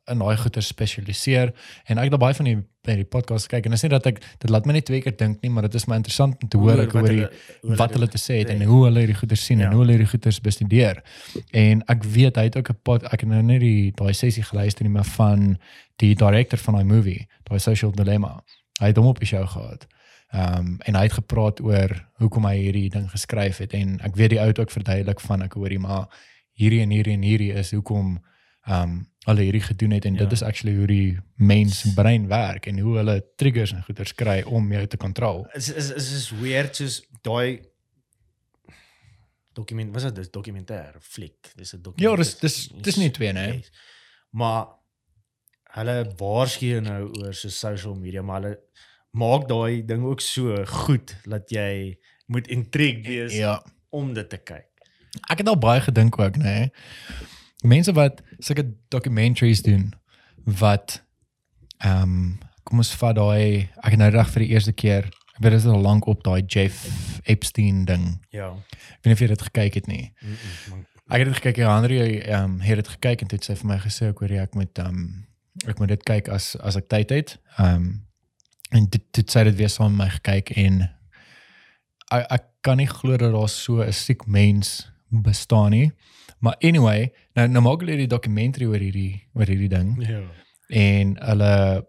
in 0.07 0.19
daai 0.23 0.37
goeie 0.39 0.61
spesialiseer 0.63 1.51
en 1.91 1.99
ek 1.99 2.11
het 2.13 2.21
baie 2.21 2.35
van 2.35 2.45
die 2.47 2.57
by 2.87 2.95
die 3.01 3.05
podcast 3.05 3.49
kyk 3.51 3.67
en 3.67 3.73
is 3.75 3.83
nie 3.83 3.91
dat 3.91 4.07
ek 4.07 4.21
dit 4.39 4.51
laat 4.51 4.65
my 4.67 4.73
net 4.77 4.85
twee 4.87 5.01
keer 5.03 5.17
dink 5.19 5.43
nie, 5.43 5.51
maar 5.51 5.67
dit 5.67 5.75
is 5.75 5.87
my 5.91 5.97
interessant 5.99 6.37
om 6.43 6.49
te 6.49 6.57
hoor 6.63 6.79
ek 6.85 6.93
hoor 6.95 7.09
die 7.11 7.27
wat 7.81 7.93
hulle 7.97 8.07
te 8.09 8.21
sê 8.23 8.39
het 8.45 8.53
en 8.55 8.63
hoe 8.63 8.85
hulle 8.85 9.03
hierdie 9.03 9.17
goeie 9.19 9.37
sien 9.37 9.59
Ja. 9.59 9.67
en 9.67 9.73
hoe 9.75 9.83
hulle 9.83 9.97
hierdie 9.97 10.07
goeie 10.13 10.41
bestudeer. 10.43 11.03
En 11.53 11.83
ek 11.89 12.05
weet 12.05 12.37
hy 12.37 12.45
het 12.47 12.57
ook 12.57 12.71
'n 12.71 12.79
pod 12.85 13.03
ek 13.13 13.21
het 13.21 13.29
nou 13.29 13.43
net 13.43 13.61
die 13.61 13.91
daai 13.97 14.13
sessie 14.15 14.43
geluister 14.47 14.85
nie 14.85 14.93
maar 14.93 15.05
van 15.17 15.59
die 15.99 16.15
director 16.15 16.59
van 16.59 16.75
daai 16.75 16.85
movie, 16.85 17.27
daai 17.51 17.59
Social 17.59 17.91
Dilemma. 17.91 18.43
Hy 18.81 18.87
het 18.87 18.97
hom 18.97 19.07
op 19.07 19.19
die 19.19 19.27
show 19.27 19.47
gehad. 19.49 19.87
Ehm 20.37 20.59
um, 20.59 20.79
en 20.85 20.95
hy 20.99 21.03
het 21.07 21.13
gepraat 21.17 21.61
oor 21.65 21.93
hoekom 22.21 22.45
hy 22.45 22.57
hierdie 22.61 22.89
ding 22.93 23.07
geskryf 23.11 23.59
het 23.63 23.73
en 23.79 23.95
ek 24.05 24.17
weet 24.21 24.31
die 24.35 24.41
ou 24.43 24.49
het 24.51 24.59
ook 24.61 24.71
verduidelik 24.75 25.21
van 25.25 25.43
ek 25.47 25.55
hoorie 25.57 25.79
maar 25.81 26.09
hierdie 26.61 26.81
en 26.85 26.91
hierdie 26.93 27.15
en 27.17 27.23
hierdie 27.25 27.53
is 27.57 27.71
hoekom 27.73 28.17
ehm 28.67 28.83
um, 28.83 28.97
hulle 29.27 29.43
hierdie 29.43 29.63
gedoen 29.67 29.91
het 29.97 30.05
en 30.05 30.15
Ja. 30.15 30.19
dit 30.25 30.33
is 30.33 30.43
actually 30.43 30.77
hoe 30.77 30.87
die 30.87 31.19
mens 31.35 31.81
brein 31.95 32.27
werk 32.31 32.67
en 32.67 32.79
hoe 32.79 32.97
hulle 32.97 33.17
triggers 33.37 33.73
en 33.73 33.83
goeters 33.83 34.13
kry 34.15 34.43
om 34.47 34.73
jou 34.73 34.87
te 34.87 34.97
kontrol. 34.97 35.47
is 35.55 35.69
is 35.73 35.91
is 35.91 36.13
is 36.13 36.31
weird 36.31 36.77
soos 36.77 37.01
daai 37.23 37.61
dokument 39.57 39.95
was 39.95 40.03
dit 40.09 40.15
dis 40.21 40.31
dokumentêr 40.31 40.97
fliek 41.01 41.53
dis 41.57 41.73
'n 41.75 41.83
dokument 41.83 42.11
Ja, 42.11 42.17
dis 42.17 42.39
dis 42.41 42.69
dis 42.83 42.97
nie 42.97 43.11
twee 43.11 43.33
nee. 43.33 43.63
Maar 44.31 44.67
hulle 45.77 46.13
waarsku 46.19 46.81
nou 46.81 47.03
oor 47.23 47.35
so 47.35 47.49
social 47.49 47.95
media, 47.95 48.23
maar 48.23 48.43
hulle 48.43 48.59
maak 49.17 49.49
daai 49.49 49.85
ding 49.89 50.05
ook 50.05 50.21
so 50.21 50.57
goed 50.85 51.17
dat 51.25 51.51
jy 51.51 51.97
moet 52.27 52.49
intrigued 52.53 53.07
wees 53.07 53.35
Ja. 53.37 53.63
om 53.91 54.15
dit 54.15 54.29
te 54.29 54.37
kyk. 54.37 54.69
Ek 55.31 55.39
het 55.39 55.49
al 55.49 55.59
baie 55.59 55.81
gedink 55.81 56.19
ook, 56.19 56.37
nê. 56.37 56.43
Nee. 56.43 56.71
Mense 57.65 57.93
wat 57.93 58.23
sulke 58.39 58.67
documentaries 58.89 59.63
doen 59.63 59.93
wat 60.45 61.03
ehm 61.79 62.03
um, 62.03 62.39
kom 62.67 62.79
ons 62.83 62.95
vat 62.99 63.15
daai 63.15 63.69
ek 63.79 63.95
het 63.95 64.01
nou 64.01 64.11
reg 64.11 64.31
vir 64.35 64.43
die 64.43 64.49
eerste 64.53 64.73
keer, 64.73 65.05
ek 65.37 65.43
weet 65.45 65.53
dit 65.55 65.61
is 65.61 65.67
al 65.71 65.81
lank 65.81 66.07
op 66.11 66.25
daai 66.27 66.43
Jeff 66.47 66.83
Epstein 67.25 67.85
ding. 67.87 68.07
Ja. 68.35 68.51
Ek 68.99 69.05
weet 69.05 69.13
nie 69.13 69.13
of 69.17 69.23
jy 69.23 69.29
dit 69.33 69.43
gekyk 69.49 69.75
het 69.75 69.87
nie. 69.87 70.13
Mm 70.21 70.29
-mm. 70.35 70.87
Ek 71.07 71.23
het 71.23 71.29
dit 71.29 71.37
gekyk, 71.37 71.57
ja, 71.57 71.77
Andre 71.77 72.23
ehm 72.23 72.45
um, 72.45 72.61
het 72.61 72.77
dit 72.77 72.89
gekyk 72.89 73.21
en 73.23 73.29
dit 73.29 73.45
sê 73.51 73.55
vir 73.57 73.67
my 73.67 73.79
gesê 73.79 74.11
ek 74.11 74.19
hoor 74.19 74.33
jy 74.33 74.43
ek 74.43 74.55
moet 74.55 74.79
ehm 74.79 74.89
um, 74.89 75.27
ek 75.67 75.79
moet 75.79 75.89
dit 75.89 76.03
kyk 76.03 76.29
as 76.29 76.57
as 76.61 76.77
ek 76.77 76.89
tyd 76.89 77.11
het. 77.11 77.39
Ehm 77.57 77.75
um, 77.75 78.06
en 78.71 78.87
dit 78.91 79.03
dit 79.13 79.31
sê 79.31 79.45
dit 79.45 79.55
weer 79.57 79.69
saam 79.71 79.97
met 79.97 80.07
my 80.07 80.11
gekyk 80.19 80.51
en 80.57 80.81
ek 82.13 82.27
ek 82.31 82.45
kan 82.67 82.77
nie 82.77 82.87
glo 82.91 83.17
dat 83.17 83.33
daar 83.33 83.49
so 83.49 83.81
'n 83.83 83.93
siek 83.93 84.27
mens 84.27 84.91
bestaan 85.11 85.71
nie. 85.71 85.93
Maar 86.41 86.57
anyway, 86.61 87.13
nou 87.35 87.47
nou 87.49 87.63
maak 87.63 87.81
hulle 87.81 87.97
die 87.97 88.07
dokumentary 88.07 88.67
oor 88.67 88.79
hierdie 88.79 89.23
oor 89.35 89.47
hierdie 89.47 89.69
ding 89.69 89.97
Ja. 90.09 90.21
en 90.71 91.17
hulle 91.21 91.87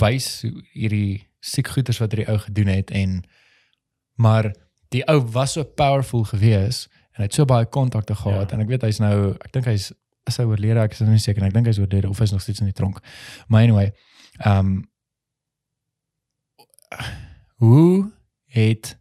wys 0.00 0.44
hierdie 0.74 1.26
siek 1.40 1.68
goeters 1.68 1.98
wat 1.98 2.12
hierdie 2.14 2.28
ou 2.32 2.38
gedoen 2.38 2.66
het 2.70 2.90
en 2.90 3.22
maar 4.16 4.52
die 4.94 5.02
ou 5.10 5.18
was 5.34 5.52
so 5.52 5.64
powerful 5.64 6.24
gewees 6.24 6.86
en 7.14 7.22
hy 7.24 7.28
het 7.28 7.34
so 7.34 7.44
baie 7.44 7.66
kontakte 7.66 8.14
gehad 8.14 8.50
Ja. 8.50 8.54
en 8.56 8.62
ek 8.62 8.68
weet 8.68 8.82
hy's 8.82 9.00
nou 9.02 9.34
ek 9.44 9.52
dink 9.52 9.66
hy's 9.66 9.92
is 10.26 10.36
hy 10.36 10.44
oorlede 10.44 10.80
ek 10.80 10.92
is 10.92 11.00
nou 11.00 11.10
nie 11.10 11.18
seker 11.18 11.44
ek 11.44 11.52
dink 11.52 11.66
hy's 11.66 11.78
oorlede 11.78 12.08
of 12.08 12.18
hy's 12.18 12.32
nog 12.32 12.40
steeds 12.42 12.60
in 12.60 12.66
die 12.70 12.76
tronk 12.76 13.00
maar 13.48 13.62
anyway 13.62 13.92
ehm 14.44 14.58
um, 14.58 14.84
hoe 17.56 18.12
het 18.46 18.98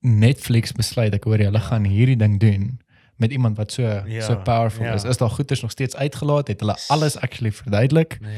Netflix 0.00 0.72
besluit 0.72 1.14
ek 1.14 1.24
hoor 1.24 1.38
hulle 1.38 1.58
Ja. 1.58 1.66
gaan 1.70 1.84
hierdie 1.84 2.16
ding 2.16 2.40
doen 2.40 2.80
met 3.16 3.30
iemand 3.30 3.56
wat 3.56 3.72
so 3.72 3.82
Ja, 4.06 4.20
so 4.26 4.36
powerful 4.42 4.84
ja. 4.84 4.92
is 4.94 5.04
is 5.04 5.16
daar 5.16 5.30
goeters 5.30 5.60
nog 5.62 5.70
steeds 5.70 5.96
uitgelaat 5.96 6.48
het 6.48 6.60
hulle 6.60 6.76
alles 6.88 7.16
actually 7.16 7.52
verduidelik 7.52 8.18
Nee. 8.20 8.34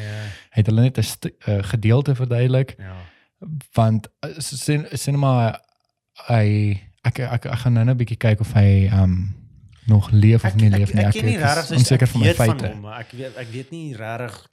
het 0.50 0.66
hulle 0.66 0.80
net 0.82 0.98
'n 0.98 1.04
'n 1.50 1.64
gedeelte 1.64 2.14
verduidelik 2.14 2.74
Ja. 2.78 2.94
want 3.72 4.08
eh, 4.20 4.30
sin 4.38 4.86
cinema 4.92 5.60
hy 6.28 6.80
ek 7.02 7.18
ek 7.18 7.44
ek 7.44 7.58
gaan 7.58 7.72
nou 7.72 7.84
net 7.84 7.94
'n 7.94 7.98
bietjie 7.98 8.16
kyk 8.16 8.40
of 8.40 8.52
hy 8.52 8.90
um 8.92 9.34
nog 9.86 10.10
leef 10.10 10.44
of 10.44 10.54
nie 10.54 10.70
leef 10.70 10.92
nie 10.94 11.02
ek, 11.04 11.06
ek, 11.06 11.12
ken 11.12 11.24
nie 11.24 11.34
is 11.36 11.42
regtig 11.42 11.64
so 11.64 11.74
onseker 11.74 12.06
van 12.08 12.20
my 12.20 12.34
feite 12.34 12.66
hom, 12.66 12.80
maar 12.80 13.00
ek 13.00 13.10
weet 13.12 13.36
ek 13.36 13.48
weet 13.52 13.70
nie 13.70 13.96
regtig 13.96 14.46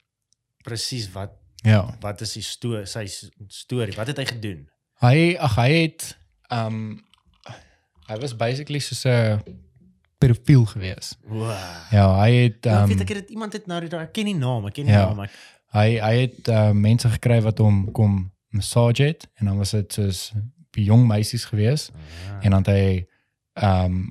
presies 0.62 1.12
wat 1.12 1.30
ja 1.62 1.96
wat 2.00 2.20
is 2.20 2.32
die 2.32 2.42
sto 2.42 2.84
sy 2.84 3.06
storie. 3.48 3.94
Wat 3.96 4.06
het 4.06 4.16
hy 4.16 4.24
gedoen? 4.24 4.68
hy 5.02 5.36
ag 5.38 5.54
hy 5.56 5.70
het 5.82 6.16
um 6.50 7.02
hy 8.08 8.16
was 8.20 8.36
basically 8.36 8.78
soos 8.80 9.04
'n 9.06 9.40
pedofiel 10.18 10.64
gewees 10.66 11.16
Wow. 11.26 11.50
ja 11.90 12.06
hy 12.20 12.30
het 12.32 12.64
Ja, 12.64 12.76
ek 12.76 12.82
um 12.82 12.88
weet 12.88 13.00
ek 13.00 13.08
het 13.16 13.30
iemand 13.30 13.52
het 13.52 13.66
nou 13.66 13.80
ek 13.82 14.12
ken 14.12 14.24
nie 14.24 14.34
naam, 14.38 14.66
ek 14.66 14.74
ken 14.74 14.84
nie 14.86 14.92
Ja. 14.94 15.06
naam. 15.08 15.20
Ek, 15.20 15.30
hy 15.72 15.98
hy 15.98 16.14
het 16.20 16.48
uh, 16.48 16.70
mense 16.72 17.08
gekry 17.08 17.40
wat 17.42 17.58
hom 17.58 17.90
kom 17.92 18.32
massage 18.52 19.02
het 19.02 19.28
en 19.40 19.46
dan 19.46 19.56
was 19.58 19.70
dit 19.70 19.92
soos 19.92 20.32
jong 20.72 21.06
meisies 21.06 21.44
gewees 21.44 21.90
Ah. 21.90 22.44
en 22.44 22.50
dan 22.50 22.62
het 22.64 22.66
hy 22.74 23.06
ehm 23.54 23.84
um, 23.84 24.10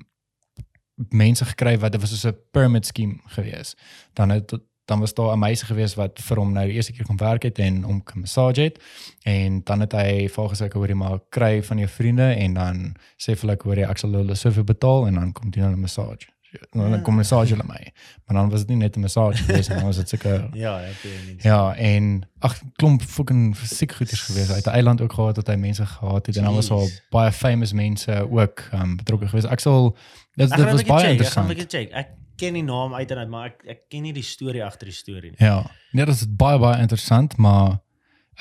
mense 1.10 1.45
gekry 1.45 1.78
wat 1.80 1.91
dit 1.91 2.02
was 2.02 2.10
soos 2.10 2.26
'n 2.26 2.38
pyramid 2.52 2.86
scheme 2.86 3.15
gewees. 3.28 3.76
Dan 4.14 4.30
het 4.30 4.52
dan 4.91 4.99
was 4.99 5.13
daar 5.18 5.31
'n 5.34 5.39
meisie 5.39 5.68
gewees 5.72 5.95
wat 5.95 6.19
vir 6.27 6.38
hom 6.41 6.51
nou 6.53 6.65
die 6.68 6.76
eerste 6.76 6.93
keer 6.93 7.05
kom 7.07 7.18
werk 7.18 7.43
het 7.47 7.59
en 7.59 7.84
hom 7.84 8.03
kom 8.03 8.22
massage 8.26 8.61
het 8.68 8.77
en 9.23 9.61
dan 9.63 9.80
het 9.80 9.93
hy 9.95 10.27
volgens 10.27 10.61
ek 10.61 10.73
hoor 10.73 10.88
jy 10.88 10.97
maar 10.99 11.19
kry 11.30 11.63
van 11.63 11.77
jou 11.77 11.89
vriende 11.89 12.27
en 12.43 12.53
dan 12.53 12.76
sê 13.18 13.34
vir 13.35 13.41
hulle 13.41 13.53
ek 13.59 13.65
hoor 13.68 13.77
jy 13.77 13.88
ek 13.89 13.97
sal 14.03 14.11
hulle 14.19 14.35
soveel 14.35 14.63
betaal 14.63 15.07
en 15.07 15.13
dan 15.13 15.31
kom 15.31 15.49
doen 15.51 15.63
hulle 15.63 15.77
massage. 15.88 16.27
Nou, 16.76 16.89
dan 16.91 17.01
kom 17.01 17.15
massage 17.15 17.53
hulle 17.55 17.63
my. 17.68 17.93
Maar 18.26 18.35
dan 18.38 18.49
was 18.51 18.59
dit 18.59 18.69
nie 18.69 18.77
net 18.77 18.95
'n 18.97 18.99
massage 18.99 19.43
gewees 19.43 19.69
nie, 19.69 19.84
was 19.84 19.95
dit 19.95 20.09
seker 20.13 20.49
ja, 20.53 20.80
ek 20.80 21.03
nie. 21.27 21.35
Ja, 21.47 21.76
en 21.76 22.23
ag 22.39 22.59
klomp 22.76 23.01
fucking 23.01 23.55
siek 23.55 23.91
goeders 23.91 24.22
gewees. 24.22 24.47
Hy 24.47 24.55
het 24.59 24.68
'n 24.68 24.76
eiland 24.76 25.01
ook 25.01 25.13
gehad 25.13 25.35
dat 25.35 25.47
hy 25.47 25.55
mense 25.55 25.85
gehad 25.85 26.26
het 26.26 26.38
en 26.38 26.43
dan 26.43 26.55
was 26.55 26.68
Jeez. 26.68 27.01
baie 27.09 27.31
famous 27.31 27.72
mense 27.73 28.27
ook 28.30 28.68
um, 28.73 28.95
betrokke 28.97 29.27
gewees. 29.27 29.45
Ek 29.45 29.59
sal 29.59 29.95
dit 30.35 30.51
Ek 30.51 30.57
dit 30.57 30.65
was 30.65 30.76
net 30.76 30.85
check, 30.85 30.88
baie 30.88 30.97
Ek 30.97 31.03
gaan 31.03 31.11
interessant. 31.11 31.47
'n 31.47 31.53
bietjie 31.55 31.80
check. 31.80 31.91
Ek 31.91 32.07
ken 32.41 32.57
die 32.57 32.65
naam 32.65 32.95
uit 32.97 33.13
en 33.13 33.22
uit, 33.22 33.31
maar 33.31 33.51
ek 33.51 33.63
ek 33.76 33.84
ken 33.93 34.05
nie 34.07 34.13
die 34.15 34.26
storie 34.26 34.63
agter 34.65 34.89
die 34.89 34.97
storie 34.97 35.31
nie. 35.34 35.39
Ja. 35.41 35.61
Nee, 35.91 36.05
dit 36.09 36.15
is 36.15 36.26
baie 36.27 36.59
baie 36.61 36.81
interessant, 36.81 37.38
maar 37.38 37.80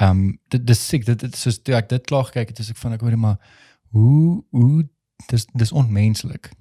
ehm 0.01 0.10
um, 0.10 0.39
dit 0.55 0.66
dis 0.66 0.86
siek. 0.89 1.05
Dit 1.09 1.20
dit 1.27 1.36
soos 1.36 1.60
toe 1.62 1.77
ek 1.77 1.90
dit 1.93 2.06
klaar 2.09 2.28
gekyk 2.31 2.55
het, 2.55 2.62
is 2.64 2.72
ek 2.72 2.81
van 2.81 2.97
ek 2.97 3.05
hoor 3.05 3.18
maar 3.20 3.39
hoe 3.97 4.43
hoe 4.56 4.89
dis 5.31 5.47
dis 5.52 5.72
onmenslik. 5.72 6.52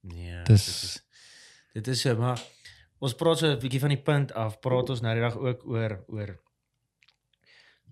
Nee. 0.00 0.42
Dis- 0.48 1.02
dit 1.74 1.86
is 1.88 2.04
dit 2.04 2.12
is 2.12 2.18
maar 2.18 2.40
ons 3.04 3.14
praat 3.14 3.38
so 3.38 3.46
'n 3.50 3.60
bietjie 3.60 3.80
van 3.80 3.92
die 3.92 4.02
punt 4.02 4.32
af. 4.32 4.60
Praat 4.60 4.90
ons 4.90 5.00
nou 5.00 5.14
die 5.14 5.22
dag 5.22 5.36
ook 5.36 5.66
oor 5.66 6.04
oor 6.08 6.38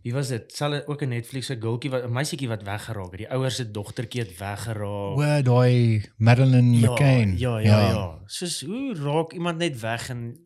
Wie 0.02 0.12
was 0.12 0.28
dit? 0.28 0.52
Sal 0.52 0.86
ook 0.86 1.02
'n 1.02 1.08
Netflix 1.08 1.46
se 1.46 1.56
gultjie 1.60 1.90
wat 1.90 2.04
'n 2.04 2.12
meisietjie 2.12 2.48
wat 2.48 2.62
weggeraak 2.62 3.10
het. 3.10 3.18
Die 3.18 3.30
ouers 3.30 3.56
se 3.56 3.70
dogtertjie 3.70 4.22
het 4.22 4.38
weggeraak. 4.38 5.16
O, 5.16 5.42
daai 5.42 6.04
Madeline 6.16 6.78
McCain. 6.78 7.38
Ja, 7.38 7.58
ja, 7.58 7.80
ja, 7.80 7.88
ja. 7.88 8.18
Soos 8.26 8.60
hoe 8.60 8.94
raak 8.94 9.32
iemand 9.32 9.58
net 9.58 9.80
weg 9.80 10.08
en 10.08 10.38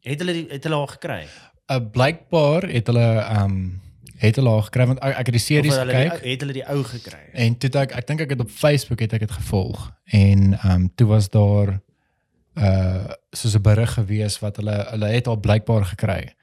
het 0.00 0.18
hulle 0.18 0.46
het 0.48 0.64
hulle 0.64 0.76
haar 0.76 0.88
gekry? 0.88 1.26
Uh, 1.66 1.76
blykbaar 1.90 2.62
het 2.68 2.86
hulle 2.86 3.08
ehm 3.18 3.44
um, 3.44 3.82
het 4.16 4.36
hulle 4.36 4.50
haar 4.50 4.62
gekry 4.62 4.86
want 4.86 4.98
ek, 4.98 5.16
ek 5.16 5.26
het 5.26 5.34
die 5.34 5.42
series 5.42 5.74
die, 5.74 5.80
gekyk. 5.80 6.24
het 6.24 6.40
hulle 6.40 6.52
die 6.52 6.68
ou 6.68 6.82
gekry? 6.84 7.24
En 7.32 7.58
toe 7.58 7.70
ek 7.80 7.92
ek 7.92 8.06
dink 8.06 8.20
ek 8.20 8.30
het 8.30 8.40
op 8.40 8.50
Facebook 8.50 9.00
het 9.00 9.12
ek 9.12 9.24
dit 9.26 9.30
gevolg 9.30 9.90
en 10.04 10.52
ehm 10.52 10.70
um, 10.70 10.90
toe 10.94 11.06
was 11.06 11.30
daar 11.30 11.80
uh 12.54 13.08
soos 13.32 13.56
'n 13.56 13.62
berig 13.62 13.92
gewees 13.92 14.38
wat 14.38 14.56
hulle 14.56 14.76
hulle 14.90 15.06
het 15.06 15.26
al 15.26 15.40
blykbaar 15.40 15.84
gekry. 15.84 16.34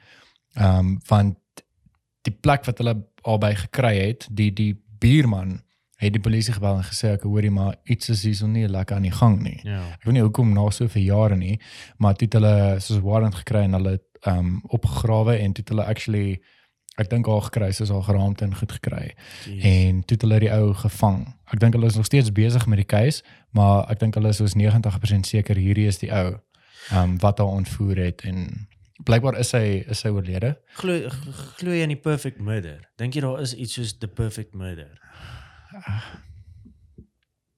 Ehm 0.54 0.78
um, 0.78 1.00
want 1.08 1.38
die 2.28 2.34
plek 2.34 2.66
wat 2.66 2.78
hulle 2.82 2.96
albei 3.22 3.56
gekry 3.56 3.96
het, 3.98 4.28
die 4.30 4.52
die 4.54 4.74
buurman 5.02 5.60
het 6.02 6.14
die 6.14 6.22
polisie 6.22 6.54
gebel 6.54 6.80
en 6.80 6.86
gesê 6.86 7.14
ek 7.14 7.26
hoorie 7.30 7.52
maar 7.54 7.76
iets 7.86 8.10
is 8.10 8.24
hier 8.26 8.38
so 8.38 8.48
nie 8.50 8.66
lekker 8.70 8.98
aan 8.98 9.06
die 9.06 9.14
gang 9.14 9.38
nie. 9.42 9.60
Ja. 9.66 9.84
Ek 10.00 10.08
weet 10.08 10.18
nie 10.18 10.24
hoekom 10.26 10.54
na 10.56 10.64
soveel 10.74 11.06
jare 11.06 11.38
nie, 11.38 11.60
maar 12.02 12.18
toe 12.18 12.26
het 12.26 12.38
hulle 12.40 12.56
soos 12.82 13.04
warrant 13.06 13.38
gekry 13.44 13.68
en 13.68 13.78
hulle 13.78 14.00
ehm 14.22 14.40
um, 14.40 14.50
opgegrawe 14.78 15.38
en 15.38 15.54
toe 15.54 15.64
het 15.64 15.72
hulle 15.74 15.86
actually 15.90 16.26
ek 17.02 17.10
dink 17.10 17.30
haar 17.30 17.46
gekry 17.48 17.70
soos 17.74 17.90
haar 17.94 18.04
geraamte 18.06 18.46
en 18.46 18.56
goed 18.58 18.74
gekry 18.78 19.14
en 19.72 20.02
toe 20.06 20.18
het 20.18 20.26
hulle 20.26 20.40
die 20.44 20.52
ou 20.54 20.74
gevang. 20.78 21.24
Ek 21.54 21.62
dink 21.62 21.78
hulle 21.78 21.90
is 21.90 21.98
nog 21.98 22.10
steeds 22.10 22.34
besig 22.34 22.66
met 22.70 22.82
die 22.82 22.90
case, 22.90 23.24
maar 23.58 23.86
ek 23.90 24.02
dink 24.02 24.18
hulle 24.18 24.34
is 24.34 24.42
soos 24.42 24.58
90% 24.58 25.30
seker 25.30 25.58
hierdie 25.58 25.88
is 25.90 26.02
die 26.02 26.12
ou 26.14 26.28
ehm 26.90 26.98
um, 26.98 27.18
wat 27.22 27.38
haar 27.38 27.54
ontvoer 27.62 28.06
het 28.08 28.26
en 28.26 28.68
blykbaar 29.06 29.38
is 29.40 29.52
hy 29.58 29.84
is 29.90 30.02
hy 30.04 30.10
oorlede. 30.14 30.56
Glo 30.80 30.98
glo 31.58 31.72
jy 31.76 31.84
in 31.84 31.90
die 31.96 32.02
perfect 32.02 32.40
murder? 32.40 32.80
Dink 32.98 33.16
jy 33.18 33.22
daar 33.22 33.42
is 33.42 33.54
iets 33.56 33.74
soos 33.80 33.94
the 34.00 34.08
perfect 34.08 34.54
murder? 34.56 34.92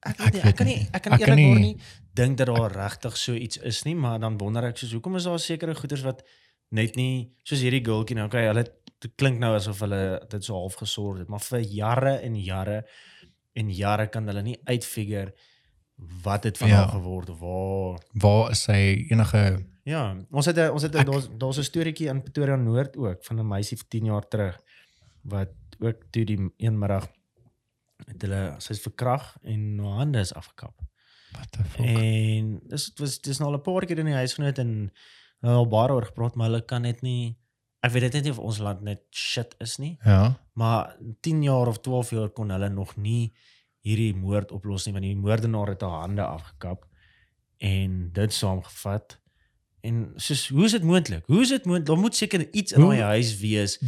Ek, 0.03 0.19
Ek 0.19 0.33
nie, 0.33 0.41
weet 0.41 0.45
ek 0.51 0.55
kan 0.59 0.67
nie 0.67 0.75
nie. 0.75 0.87
ek 0.91 1.03
kan 1.05 1.13
Ek 1.15 1.21
eerlikwaar 1.23 1.59
nie- 1.59 1.73
nie 1.73 1.77
dink 2.13 2.37
dat 2.37 2.47
daar 2.51 2.71
regtig 2.75 3.15
so 3.17 3.33
iets 3.33 3.57
is 3.57 3.83
nie, 3.85 3.95
maar 3.95 4.19
dan 4.19 4.37
wonder 4.37 4.65
ek 4.67 4.77
soos 4.77 4.91
hoekom 4.93 5.15
is 5.15 5.23
daar 5.23 5.39
sekere 5.39 5.73
goeders 5.75 6.03
wat 6.03 6.23
net 6.71 6.95
nie 6.99 7.31
soos 7.47 7.61
hierdie 7.63 7.81
girltjie 7.85 8.15
nou, 8.17 8.25
okay, 8.27 8.45
hulle 8.49 8.63
dit 8.99 9.15
klink 9.17 9.39
nou 9.39 9.53
asof 9.55 9.79
hulle 9.79 10.19
dit 10.29 10.43
so 10.43 10.53
half 10.53 10.75
gesort 10.75 11.19
het, 11.23 11.29
maar 11.29 11.39
vir 11.39 11.59
jare 11.61 12.19
en 12.21 12.35
jare 12.35 12.83
en 13.55 13.69
jare 13.71 14.07
kan 14.07 14.27
hulle 14.27 14.43
nie 14.43 14.57
uitfigure 14.67 15.33
wat 16.23 16.43
het 16.43 16.57
van 16.57 16.67
Ja. 16.69 16.75
haar 16.83 16.89
geword 16.99 17.29
of 17.29 17.39
waar 17.39 17.99
Waar 18.13 18.51
is 18.51 18.65
hy 18.67 19.07
enige 19.09 19.63
Ja, 19.83 20.15
ons 20.31 20.45
het 20.45 20.57
'n 20.57 20.69
ons 20.71 20.81
het 20.81 20.91
daar's 20.93 21.27
daar's 21.37 21.57
'n 21.57 21.63
storieetjie 21.63 22.07
in 22.09 22.21
Pretoria 22.23 22.55
Noord 22.55 22.97
ook 22.97 23.23
van 23.23 23.39
'n 23.39 23.47
meisie 23.47 23.77
vir 23.77 23.87
10 23.87 24.05
jaar 24.05 24.27
terug 24.27 24.59
wat 25.23 25.49
ook 25.79 26.03
toe 26.11 26.25
die 26.25 26.51
een 26.57 26.79
middag 26.79 27.07
het 28.07 28.21
hulle 28.21 28.55
sy's 28.59 28.81
verkrag 28.81 29.37
en 29.43 29.79
haar 29.79 29.97
hande 29.97 30.19
is 30.19 30.33
afgekap. 30.33 30.81
wat 31.33 31.51
the 31.51 31.63
fuck? 31.63 31.85
En 31.85 32.59
dis 32.67 32.85
dit 32.85 32.99
was 32.99 33.19
dis 33.21 33.39
nou 33.39 33.51
al 33.51 33.57
'n 33.57 33.61
paar 33.61 33.85
keer 33.85 33.99
in 33.99 34.05
die 34.05 34.13
huis 34.13 34.33
genoot 34.33 34.57
en 34.57 34.91
hulle 35.41 35.53
al 35.55 35.67
baie 35.67 35.91
oor 35.91 36.05
gepraat, 36.05 36.35
maar 36.35 36.47
hulle 36.49 36.65
kan 36.65 36.81
net 36.81 37.01
nie 37.01 37.37
ek 37.81 37.91
weet 37.91 38.01
dit 38.01 38.13
net 38.13 38.23
nie 38.23 38.31
of 38.31 38.39
ons 38.39 38.57
land 38.59 38.81
net 38.81 39.01
shit 39.11 39.55
is 39.59 39.77
nie, 39.77 39.97
Ja. 40.05 40.39
maar 40.53 40.95
10 41.21 41.43
jaar 41.43 41.67
of 41.67 41.79
12 41.81 42.09
jaar 42.11 42.29
kon 42.29 42.49
hulle 42.49 42.69
nog 42.69 42.95
nie 42.95 43.33
hierdie 43.83 44.15
moord 44.15 44.51
oplos 44.51 44.85
nie 44.85 44.93
want 44.93 45.03
die 45.05 45.15
moordenaar 45.15 45.67
het 45.67 45.81
haar 45.81 45.99
hande 45.99 46.21
afgekap 46.23 46.85
en 47.57 48.11
dit 48.13 48.33
saamgevat. 48.33 49.19
En 49.83 50.13
soos 50.15 50.47
hoe 50.47 50.63
is 50.65 50.71
dit 50.71 50.83
moontlik? 50.83 51.23
Hoe 51.27 51.41
is 51.43 51.49
dit 51.51 51.65
moontlik? 51.65 51.85
Daar 51.91 51.97
moet 51.99 52.15
seker 52.15 52.47
iets 52.55 52.71
in 52.71 52.81
daai 52.81 53.01
huis 53.01 53.33
wees. 53.39 53.79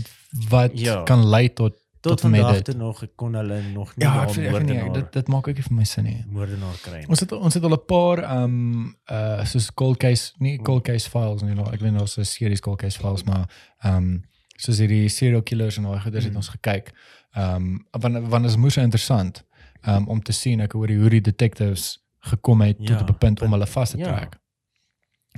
Wat 0.50 0.72
Ja. 0.80 1.04
kan 1.04 1.26
lei 1.28 1.48
tot 1.54 1.78
tot 2.02 2.22
vandag 2.22 2.54
dit. 2.54 2.66
toe 2.66 2.74
nog 2.76 3.00
ek 3.04 3.16
kon 3.16 3.34
hulle 3.34 3.62
nog 3.74 3.96
nie 3.96 4.06
Ja, 4.06 4.14
daar 4.14 4.28
ek 4.28 4.34
vind 4.34 4.46
ek 4.46 4.52
nee, 4.52 4.74
moordenaar 4.76 4.94
dit 4.94 5.14
dit 5.14 5.28
maak 5.28 5.48
ook 5.48 5.56
nie 5.56 5.64
vir 5.64 5.74
my 5.76 5.84
sin 5.84 6.04
nie. 6.04 6.26
moordenaar 6.30 6.76
kry 6.82 6.98
nie. 6.98 7.08
Ons 7.08 7.20
het 7.20 7.32
ons 7.32 7.54
het 7.54 7.64
al 7.64 7.74
'n 7.74 7.86
paar 7.86 8.18
ehm 8.24 8.86
uh 9.12 9.46
soos 9.46 9.72
cold 9.74 9.98
case, 9.98 10.34
nie 10.38 10.58
cold 10.62 10.84
case 10.84 11.10
files 11.10 11.42
nie, 11.42 11.56
nou, 11.56 11.72
ek 11.74 11.80
weet 11.80 11.94
daar's 11.98 12.18
'n 12.18 12.24
series 12.26 12.60
cold 12.60 12.78
case 12.80 13.00
files, 13.00 13.24
maar 13.24 13.50
ehm 13.84 14.18
soos 14.58 14.78
hierdie 14.78 15.10
serial 15.10 15.42
killers 15.42 15.78
en 15.78 15.84
daai 15.84 16.00
goeders 16.02 16.24
het 16.24 16.34
Mm. 16.34 16.38
ons 16.38 16.50
gekyk. 16.50 16.92
Ehm 17.34 17.78
want 17.92 18.28
want 18.30 18.46
is 18.46 18.56
moes 18.58 18.78
interessant 18.78 19.44
um, 19.88 20.08
om 20.08 20.22
te 20.22 20.32
sien 20.32 20.60
ek 20.60 20.72
hoor 20.74 20.88
hoe 20.90 21.10
die 21.10 21.22
detectives 21.22 22.04
gekom 22.20 22.62
het 22.62 22.78
tot 22.78 22.90
Ja, 22.90 23.00
op 23.02 23.10
'n 23.10 23.18
punt 23.18 23.42
om 23.42 23.52
hulle 23.52 23.68
vas 23.68 23.90
te 23.90 23.98
ja. 23.98 24.30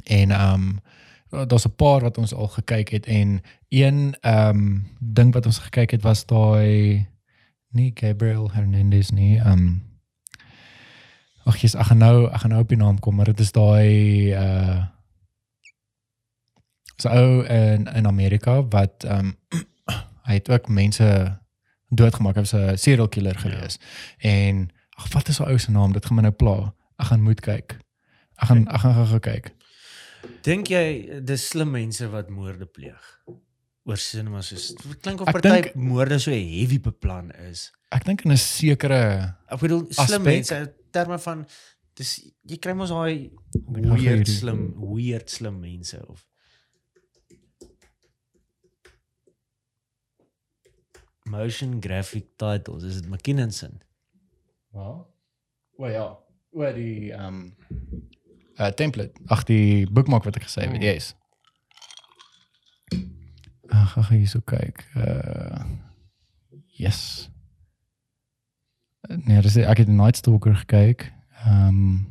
En 0.03 0.32
ehm 0.32 0.76
daar's 1.48 1.68
'n 1.68 1.76
paar 1.76 2.02
wat 2.02 2.18
ons 2.18 2.34
al 2.34 2.48
gekyk 2.48 2.90
het 2.90 3.06
en 3.06 3.41
een 3.69 4.15
ehm 4.22 4.80
ding 4.99 5.34
wat 5.34 5.45
ons 5.45 5.57
gekyk 5.57 5.91
het 5.91 6.02
was 6.02 6.26
daai 6.26 7.07
nie 7.69 7.91
Gabriel 7.94 8.52
Hernandez 8.52 9.10
nie. 9.10 9.38
Ehm 9.38 9.86
Ag 11.48 11.61
jy's 11.64 11.78
gaan 11.80 11.98
nou 11.98 12.28
ek 12.28 12.41
gaan 12.44 12.52
nou 12.52 12.61
op 12.61 12.69
die 12.69 12.78
naam 12.78 12.99
kom, 12.99 13.15
maar 13.15 13.30
dit 13.32 13.40
is 13.40 13.52
daai 13.52 14.36
uh 14.36 14.84
so 16.98 17.10
ou 17.10 17.45
in 17.45 17.86
in 17.94 18.07
Amerika 18.07 18.64
wat 18.68 19.03
ehm 19.03 19.32
hy 20.28 20.34
het 20.34 20.49
ook 20.49 20.68
mense 20.68 21.07
doodgemaak. 21.90 22.36
Hy 22.36 22.41
was 22.41 22.53
'n 22.53 22.78
serial 22.78 23.07
killer 23.07 23.40
gewees. 23.40 23.80
En 24.18 24.69
ag 24.98 25.14
wat 25.14 25.28
is 25.28 25.38
daai 25.38 25.52
ou 25.52 25.60
se 25.60 25.72
naam? 25.72 25.94
Dit 25.94 26.06
gaan 26.06 26.15
my 26.15 26.22
nou 26.22 26.34
pla. 26.34 26.74
Ek 26.98 27.06
gaan 27.06 27.22
moet 27.22 27.40
kyk. 27.40 27.78
Ek 28.36 28.48
gaan 28.48 28.68
ek 28.68 28.80
gaan 28.80 29.07
gou 29.07 29.19
kyk. 29.19 29.53
Dink 30.48 30.72
jy 30.72 31.20
dis 31.28 31.48
slim 31.52 31.72
mense 31.76 32.08
wat 32.14 32.30
moorde 32.34 32.66
pleeg? 32.66 33.04
Oor 33.88 33.99
sin 34.02 34.30
maar 34.32 34.44
soos 34.44 34.74
dit 34.76 34.99
klink 35.04 35.22
of 35.24 35.32
party 35.32 35.72
moorde 35.80 36.20
so 36.20 36.32
heavy 36.32 36.80
beplan 36.84 37.32
is. 37.48 37.70
Ek 37.95 38.04
dink 38.08 38.26
in 38.26 38.32
'n 38.32 38.38
sekere 38.38 39.36
Ek 39.48 39.60
bedoel 39.60 39.88
slim 39.91 40.22
Aspek. 40.22 40.32
mense 40.32 40.56
in 40.56 40.72
terme 40.91 41.18
van 41.20 41.45
dis 41.95 42.12
jy 42.44 42.58
kry 42.60 42.74
mos 42.74 42.90
daai 42.90 43.32
weird 43.68 44.28
slim 44.28 44.74
weird 44.76 45.30
slim 45.30 45.60
mense 45.62 45.98
of 46.08 46.26
motion 51.28 51.80
graphic 51.80 52.38
titles 52.38 52.84
is 52.84 53.02
dit 53.02 53.10
McKinnonson. 53.10 53.82
Wel. 54.72 55.08
O 55.78 55.88
ja. 55.88 56.08
O 56.52 56.74
die 56.74 57.12
ehm 57.12 57.28
um, 57.28 57.56
uh 58.59 58.67
template. 58.71 59.11
Ag 59.27 59.43
die 59.43 59.88
bookmark 59.91 60.23
wat 60.23 60.35
ek 60.35 60.43
gesê 60.47 60.61
het, 60.65 60.71
Hmm. 60.71 60.81
yes. 60.81 61.15
Ag, 63.69 63.97
ag 63.97 64.09
hier 64.09 64.27
so 64.27 64.39
kyk. 64.45 64.85
Uh 64.95 65.63
yes. 66.77 67.29
Nee, 69.07 69.41
dis 69.41 69.55
ek 69.57 69.77
het 69.84 69.88
Night 69.91 70.17
Stalker 70.19 70.55
gekyk. 70.55 71.11
Ehm 71.45 71.67
um, 71.67 72.07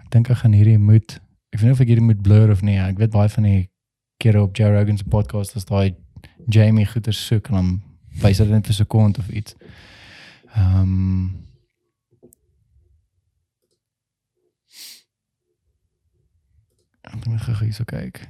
ek 0.00 0.10
dink 0.14 0.30
ek 0.30 0.40
gaan 0.42 0.52
hierdie 0.56 0.78
moet 0.78 1.18
ek 1.50 1.60
weet 1.60 1.68
nie 1.68 1.74
of 1.76 1.80
ek 1.82 1.90
hierdie 1.92 2.04
moet 2.06 2.22
blur 2.22 2.50
of 2.54 2.62
nie. 2.66 2.78
Ek 2.78 2.98
weet 2.98 3.10
baie 3.14 3.28
van 3.28 3.46
die 3.46 3.68
kere 4.22 4.42
op 4.42 4.56
Joe 4.56 4.72
Rogan 4.74 4.98
se 4.98 5.04
podcast 5.04 5.56
as 5.56 5.64
daai 5.68 5.94
Jamie 6.48 6.86
goeie 6.86 7.12
soek 7.14 7.48
en 7.50 7.54
dan 7.54 7.70
wys 8.22 8.38
dit 8.42 8.48
net 8.50 8.66
vir 8.66 8.74
'n 8.74 8.82
sekond 8.82 9.18
of 9.18 9.28
iets. 9.30 9.54
Ehm 10.54 10.80
um, 10.82 11.46
Ek 17.10 17.26
moet 17.26 17.42
gou 17.42 17.54
hier 17.64 17.74
so 17.74 17.84
kyk. 17.84 18.22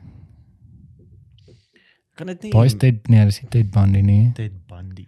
Kan 2.17 2.31
dit 2.33 2.43
nie 2.47 2.53
Daai 2.53 2.67
is 2.69 2.77
Ted, 2.77 3.09
nee, 3.09 3.25
dis 3.29 3.41
nie 3.43 3.51
Ted 3.53 3.71
Bundy 3.75 4.03
nie. 4.05 4.23
Ted 4.37 4.57
Bundy. 4.69 5.07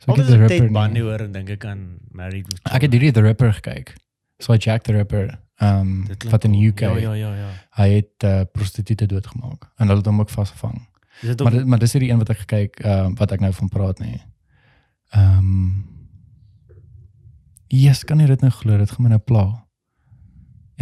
So 0.00 0.12
ek 0.14 0.22
het 0.22 0.32
ek 0.34 0.46
Ted. 0.48 0.70
Bundy 0.74 1.02
hoor 1.04 1.26
en 1.26 1.32
dink 1.34 1.50
ek 1.56 1.66
aan 1.68 1.84
Married 2.16 2.48
with 2.48 2.62
Ek 2.70 2.86
het 2.86 2.96
hierdie 2.96 3.12
The 3.14 3.24
Ripper 3.26 3.52
gekyk. 3.60 3.94
So 4.40 4.56
Jack 4.56 4.86
the 4.88 4.94
Ripper, 4.96 5.34
ehm 5.60 6.06
klink 6.08 6.30
wat 6.32 6.46
in 6.48 6.54
cool. 6.56 6.70
UK. 6.72 6.80
Ja 6.80 6.96
ja 6.98 7.14
ja 7.14 7.32
ja. 7.36 7.50
Hy 7.76 7.88
het 7.98 8.24
uh, 8.24 8.42
prostituie 8.52 8.96
doodgemaak 9.06 9.68
en 9.76 9.90
hulle 9.90 10.00
het 10.00 10.08
hom 10.08 10.22
ook 10.24 10.32
vasgevang. 10.32 10.80
Dit 11.20 11.42
Maar 11.44 11.66
maar 11.68 11.78
dis 11.78 11.92
hierdie 11.92 12.10
een 12.10 12.18
wat 12.22 12.32
ek 12.32 12.46
gekyk 12.46 12.80
uh, 12.84 13.10
wat 13.20 13.32
ek 13.36 13.44
nou 13.44 13.52
van 13.52 13.68
praat 13.68 13.98
nie. 14.00 14.18
Ehm 15.12 15.38
um, 15.38 15.86
Yes, 17.70 18.00
kan 18.02 18.18
jy 18.18 18.26
dit 18.26 18.40
nou 18.42 18.50
glo? 18.50 18.74
Dit 18.80 18.90
gaan 18.90 19.04
my 19.06 19.10
nou 19.12 19.20
pla. 19.22 19.44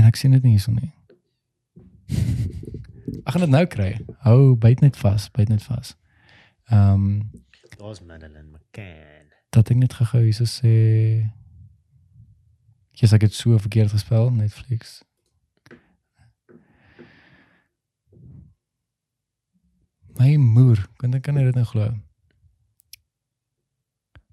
En 0.01 0.07
ek 0.09 0.17
sien 0.17 0.33
dit 0.33 0.41
nie 0.47 0.55
hierson 0.55 0.79
nie. 0.81 0.89
Ek 2.09 3.35
gaan 3.35 3.45
dit 3.45 3.53
nou 3.53 3.65
kry. 3.67 3.91
Hou 4.25 4.57
byt 4.57 4.81
net 4.81 4.97
vas, 4.97 5.29
byt 5.31 5.49
net 5.53 5.63
vas. 5.69 5.97
Ehm 6.73 6.95
um, 6.95 7.31
daar's 7.79 8.01
Madeline 8.03 8.49
McCann. 8.51 9.29
dat 9.51 9.71
ek 9.71 9.77
net 9.81 9.95
gou-gou 9.97 10.23
hierso 10.25 10.45
sê 10.45 10.73
Jesus, 12.99 13.15
ek 13.15 13.29
het 13.29 13.35
so 13.37 13.55
verkeerd 13.63 13.93
gespel 13.95 14.33
Netflix. 14.35 14.99
My 20.19 20.35
moer, 20.43 20.83
kan 20.99 21.15
ek 21.15 21.23
kan 21.29 21.39
jy 21.39 21.45
dit 21.47 21.59
nou 21.61 21.67
glo? 21.69 21.93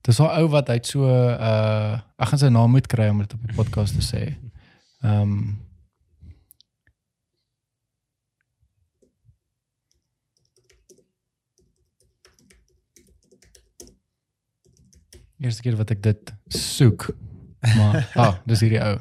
Dis 0.05 0.17
daai 0.17 0.41
ou 0.41 0.49
wat 0.53 0.71
hy 0.73 0.79
het 0.79 0.89
so 0.89 1.05
uh 1.05 2.01
ek 2.17 2.31
gaan 2.31 2.41
sy 2.41 2.49
naam 2.49 2.73
moet 2.73 2.89
kry 2.89 3.11
om 3.13 3.21
dit 3.21 3.37
op 3.37 3.45
die 3.45 3.57
podcast 3.57 3.97
te 3.97 4.05
sê. 4.05 4.23
Ehm 5.03 5.21
um, 5.21 5.45
Eerste 15.45 15.61
keer 15.61 15.77
wat 15.77 15.93
ek 15.93 16.01
dit 16.05 16.31
soek. 16.57 17.09
Maar 17.75 17.99
ah, 18.17 18.39
dis 18.49 18.63
hierdie 18.65 18.81
ou. 18.83 18.95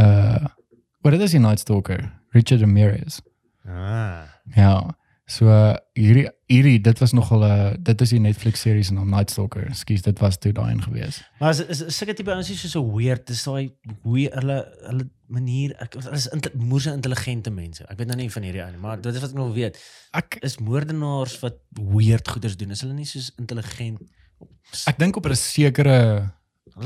Uh 0.00 0.56
wat 1.00 1.14
dit 1.16 1.22
is 1.24 1.32
die 1.32 1.40
Night 1.40 1.62
Stalker, 1.62 2.02
Richard 2.36 2.60
Ramirez. 2.60 3.22
Ah. 3.64 4.26
Ja. 4.52 4.74
So 5.30 5.46
uh, 5.46 5.76
hierdie 5.94 6.26
hierdie 6.50 6.80
dit 6.82 6.98
was 6.98 7.14
nogal 7.14 7.44
'n 7.46 7.50
uh, 7.50 7.70
dit 7.78 8.00
is 8.02 8.10
die 8.10 8.20
Netflix 8.20 8.60
series 8.66 8.90
en 8.90 8.98
Night 9.08 9.30
Stalker. 9.30 9.68
Ekskuus, 9.70 10.02
dit 10.02 10.18
was 10.18 10.38
toe 10.38 10.52
daai 10.52 10.72
een 10.72 10.82
gewees. 10.82 11.22
Maar 11.38 11.54
is 11.54 11.62
is, 11.64 11.80
is 11.86 11.96
sulke 11.96 12.14
tipe 12.18 12.32
ouens 12.34 12.50
is 12.50 12.70
so 12.70 12.82
weird. 12.96 13.26
Dis 13.26 13.44
daai 13.46 13.70
hoe 14.02 14.26
hulle 14.34 14.58
hulle 14.88 15.06
manier 15.30 15.76
ek 15.78 15.94
hulle 15.94 16.16
is 16.18 16.26
inte, 16.34 16.50
moerse 16.58 16.92
intelligente 16.92 17.50
mense. 17.50 17.86
Ek 17.86 17.98
weet 17.98 18.10
nou 18.10 18.18
nie 18.18 18.30
van 18.30 18.42
hierdie 18.42 18.64
ou 18.64 18.70
nie, 18.70 18.82
maar 18.82 19.00
dit 19.00 19.14
is 19.14 19.22
wat 19.22 19.30
ek 19.30 19.38
nog 19.38 19.54
weet. 19.54 19.78
Ek 20.12 20.38
Is 20.42 20.58
moordenaars 20.58 21.38
wat 21.40 21.62
weird 21.78 22.28
goeders 22.28 22.56
doen. 22.56 22.74
Is 22.74 22.82
hulle 22.82 22.98
nie 22.98 23.06
soos 23.06 23.30
intelligent? 23.38 24.02
Ek 24.86 24.98
dink 24.98 25.16
op 25.16 25.26
'n 25.26 25.34
sekere 25.34 26.30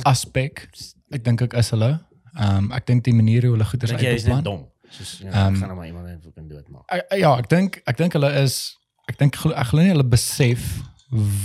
aspek. 0.04 0.68
Ek 1.12 1.24
dink 1.24 1.42
ek 1.42 1.52
is 1.54 1.70
hulle. 1.70 2.00
Ehm 2.38 2.56
um, 2.64 2.72
ek 2.72 2.86
dink 2.86 3.04
die 3.04 3.14
manier 3.14 3.42
hoe 3.46 3.52
hulle 3.54 3.64
goeders 3.64 3.90
Dink 3.90 4.02
jy 4.02 4.14
is 4.14 4.24
net 4.24 4.34
uitbeplan. 4.34 4.42
dom. 4.44 4.68
Soos 4.90 5.18
ja, 5.22 5.30
Ehm, 5.30 5.54
um, 5.54 5.56
gaan 5.60 5.68
nou 5.68 5.76
maar 5.76 5.86
iemand 5.86 6.06
net 6.06 6.34
kan 6.34 6.48
doodmaak. 6.48 6.82
Ek- 6.90 7.06
ek- 7.12 7.18
Ja, 7.20 7.36
ek 7.38 7.48
dink 7.48 7.80
ek 7.86 7.96
dink 7.96 8.12
hulle 8.12 8.32
is 8.42 8.76
ek 9.08 9.18
dink 9.18 9.34
ek 9.36 9.66
glo 9.66 9.80
nie 9.82 9.88
hulle 9.90 10.04
besef 10.08 10.82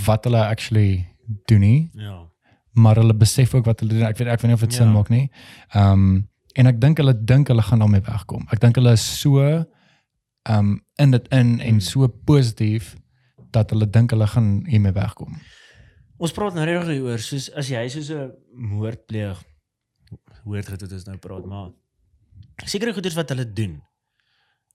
wat 0.06 0.24
hulle 0.24 0.42
actually 0.46 1.06
doen 1.46 1.60
nie. 1.60 1.90
Ja. 1.94 2.26
maar 2.72 2.94
hulle 2.96 3.14
besef 3.14 3.54
ook 3.54 3.64
wat 3.66 3.80
hulle 3.80 3.92
doen. 3.94 4.02
Ek 4.06 4.16
weet 4.18 4.28
ek 4.28 4.40
weet 4.40 4.46
nie 4.46 4.54
of 4.54 4.60
dit 4.60 4.72
sin 4.72 4.86
Ja. 4.86 4.92
maak 4.92 5.08
nie. 5.10 5.30
Ehm 5.74 5.92
um, 5.92 6.28
en 6.54 6.66
ek 6.66 6.80
dink 6.80 6.96
hulle 6.98 7.14
dink 7.24 7.48
hulle 7.48 7.62
gaan 7.62 7.78
daarmee 7.78 8.00
wegkom. 8.00 8.46
Ek 8.52 8.60
dink 8.60 8.74
hulle 8.76 8.92
is 8.92 9.20
so 9.20 9.38
ehm 9.42 9.64
um, 10.58 10.80
in 10.96 11.10
dit 11.10 11.28
in 11.28 11.60
en 11.60 11.68
Hmm. 11.70 11.80
so 11.80 12.08
positief 12.08 12.96
dat 13.50 13.70
hulle 13.70 13.90
dink 13.90 14.10
hulle 14.10 14.26
gaan 14.26 14.64
hiermee 14.66 14.92
wegkom. 14.92 15.36
Ons 16.20 16.34
praat 16.36 16.56
nou 16.56 16.64
regtig 16.68 16.90
hieroor 16.98 17.22
soos 17.24 17.46
as 17.56 17.68
jy 17.72 17.86
soos 17.92 18.10
'n 18.12 18.32
moord 18.52 19.06
pleeg. 19.08 19.38
Hoor 20.44 20.60
dit 20.60 20.70
wat 20.70 20.92
ons 20.92 21.06
nou 21.06 21.16
praat, 21.18 21.46
maar 21.46 21.70
sekere 22.66 22.92
goeders 22.92 23.14
wat 23.16 23.28
hulle 23.32 23.46
doen 23.52 23.80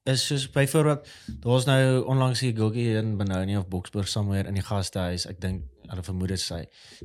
is 0.06 0.22
soos 0.28 0.46
byvoorbeeld 0.54 1.08
daar's 1.42 1.66
nou 1.66 2.04
onlangs 2.06 2.40
hier 2.40 2.54
Goggie 2.58 2.96
in 2.98 3.18
Benoni 3.18 3.58
of 3.58 3.68
Boksburg 3.68 4.08
somewhere 4.08 4.48
in 4.48 4.54
die 4.54 4.62
gastehuis. 4.64 5.26
Ek 5.26 5.40
dink 5.42 5.64
hulle 5.90 6.04
vermoed 6.04 6.30
dit 6.30 6.40
sy. 6.40 6.60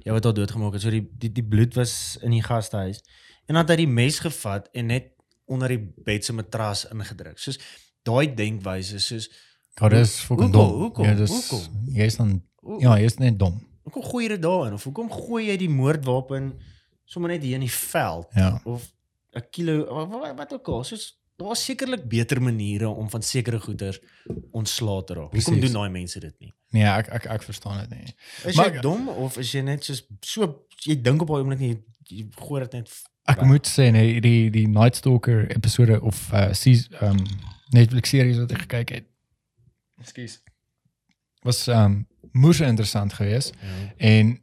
Jy 0.04 0.12
wat 0.12 0.26
al 0.26 0.32
doodgemaak 0.36 0.72
het. 0.76 0.82
So 0.82 0.90
die, 0.90 1.06
die 1.18 1.32
die 1.32 1.42
bloed 1.44 1.74
was 1.76 2.18
in 2.22 2.30
die 2.30 2.42
gastehuis. 2.42 3.00
En 3.48 3.54
dan 3.56 3.64
het 3.64 3.70
hy 3.70 3.76
die 3.86 3.86
mes 3.92 4.18
gevat 4.20 4.68
en 4.74 4.86
net 4.92 5.12
onder 5.48 5.68
die 5.68 5.80
bed 6.04 6.24
se 6.24 6.32
matras 6.32 6.84
ingedruk. 6.92 7.38
Soos 7.38 7.58
daai 8.04 8.34
denkwyse 8.34 9.00
soos 9.00 9.30
Ja, 9.80 9.88
dis 9.88 10.18
fucking 10.20 10.52
dom. 10.52 10.70
Hoekom? 10.82 11.04
Ja, 11.04 11.14
dis 11.14 11.30
Hoekom? 11.30 11.84
jy's 11.94 12.16
dan 12.16 12.42
hoe- 12.60 12.80
ja, 12.80 12.98
jy's 12.98 13.16
net 13.18 13.38
dom. 13.38 13.60
Hoekom 13.82 14.02
gooi 14.02 14.24
jy 14.24 14.28
dit 14.35 14.43
daarin 14.43 14.73
of 14.77 14.85
hoekom 14.85 15.11
gooi 15.11 15.47
jy 15.48 15.57
die 15.57 15.69
moordwapen 15.73 16.52
sommer 17.05 17.31
net 17.31 17.43
hier 17.43 17.55
in 17.55 17.61
die 17.66 17.73
veld 17.73 18.27
Ja. 18.36 18.61
of 18.65 18.93
'n 19.35 19.43
kilo 19.51 19.85
wat, 19.94 20.09
wat, 20.09 20.36
wat 20.39 20.52
ook 20.52 20.69
al 20.69 20.85
soos 20.85 21.19
daar's 21.40 21.65
sekerlik 21.65 22.05
beter 22.09 22.43
maniere 22.43 22.89
om 22.89 23.09
van 23.11 23.23
sekere 23.23 23.59
goeders 23.61 23.98
ontslae 24.52 25.05
te 25.05 25.15
raak. 25.15 25.32
Hoekom 25.32 25.61
doen 25.61 25.73
daai 25.73 25.89
mense 25.90 26.20
dit 26.20 26.35
nie? 26.40 26.52
Nee, 26.70 26.85
ek 26.85 27.09
ek 27.09 27.24
ek 27.27 27.43
verstaan 27.43 27.81
dit 27.81 27.90
nie. 27.98 28.15
Is 28.44 28.57
Maar- 28.57 28.74
jy 28.74 28.81
dom 28.81 29.09
of 29.09 29.39
is 29.39 29.52
jy 29.52 29.61
net 29.62 29.85
soos 29.85 30.02
so 30.20 30.66
jy 30.85 31.01
dink 31.02 31.23
op 31.23 31.28
daai 31.28 31.40
oomblik 31.40 31.59
nie 31.59 31.78
jy 32.07 32.27
gooi 32.36 32.61
dit 32.62 32.73
net 32.73 32.90
Ek 33.24 33.36
weg? 33.36 33.47
moet 33.47 33.66
sê 33.69 33.90
nee, 33.93 34.20
die 34.20 34.51
die 34.51 34.66
Night 34.69 34.97
Stalker 34.97 35.51
episode 35.57 36.01
of 36.02 36.32
uh 36.32 36.52
seas 36.52 36.89
um 37.01 37.16
Netflix 37.73 38.09
series 38.11 38.39
wat 38.39 38.52
ek 38.52 38.59
gekyk 38.69 38.89
het. 38.90 39.05
Ekskuus. 40.01 40.40
Was 41.42 41.68
um 41.68 42.06
moes 42.32 42.60
interessant 42.60 43.12
geweest. 43.12 43.54
ja. 43.60 43.94
En 43.96 44.38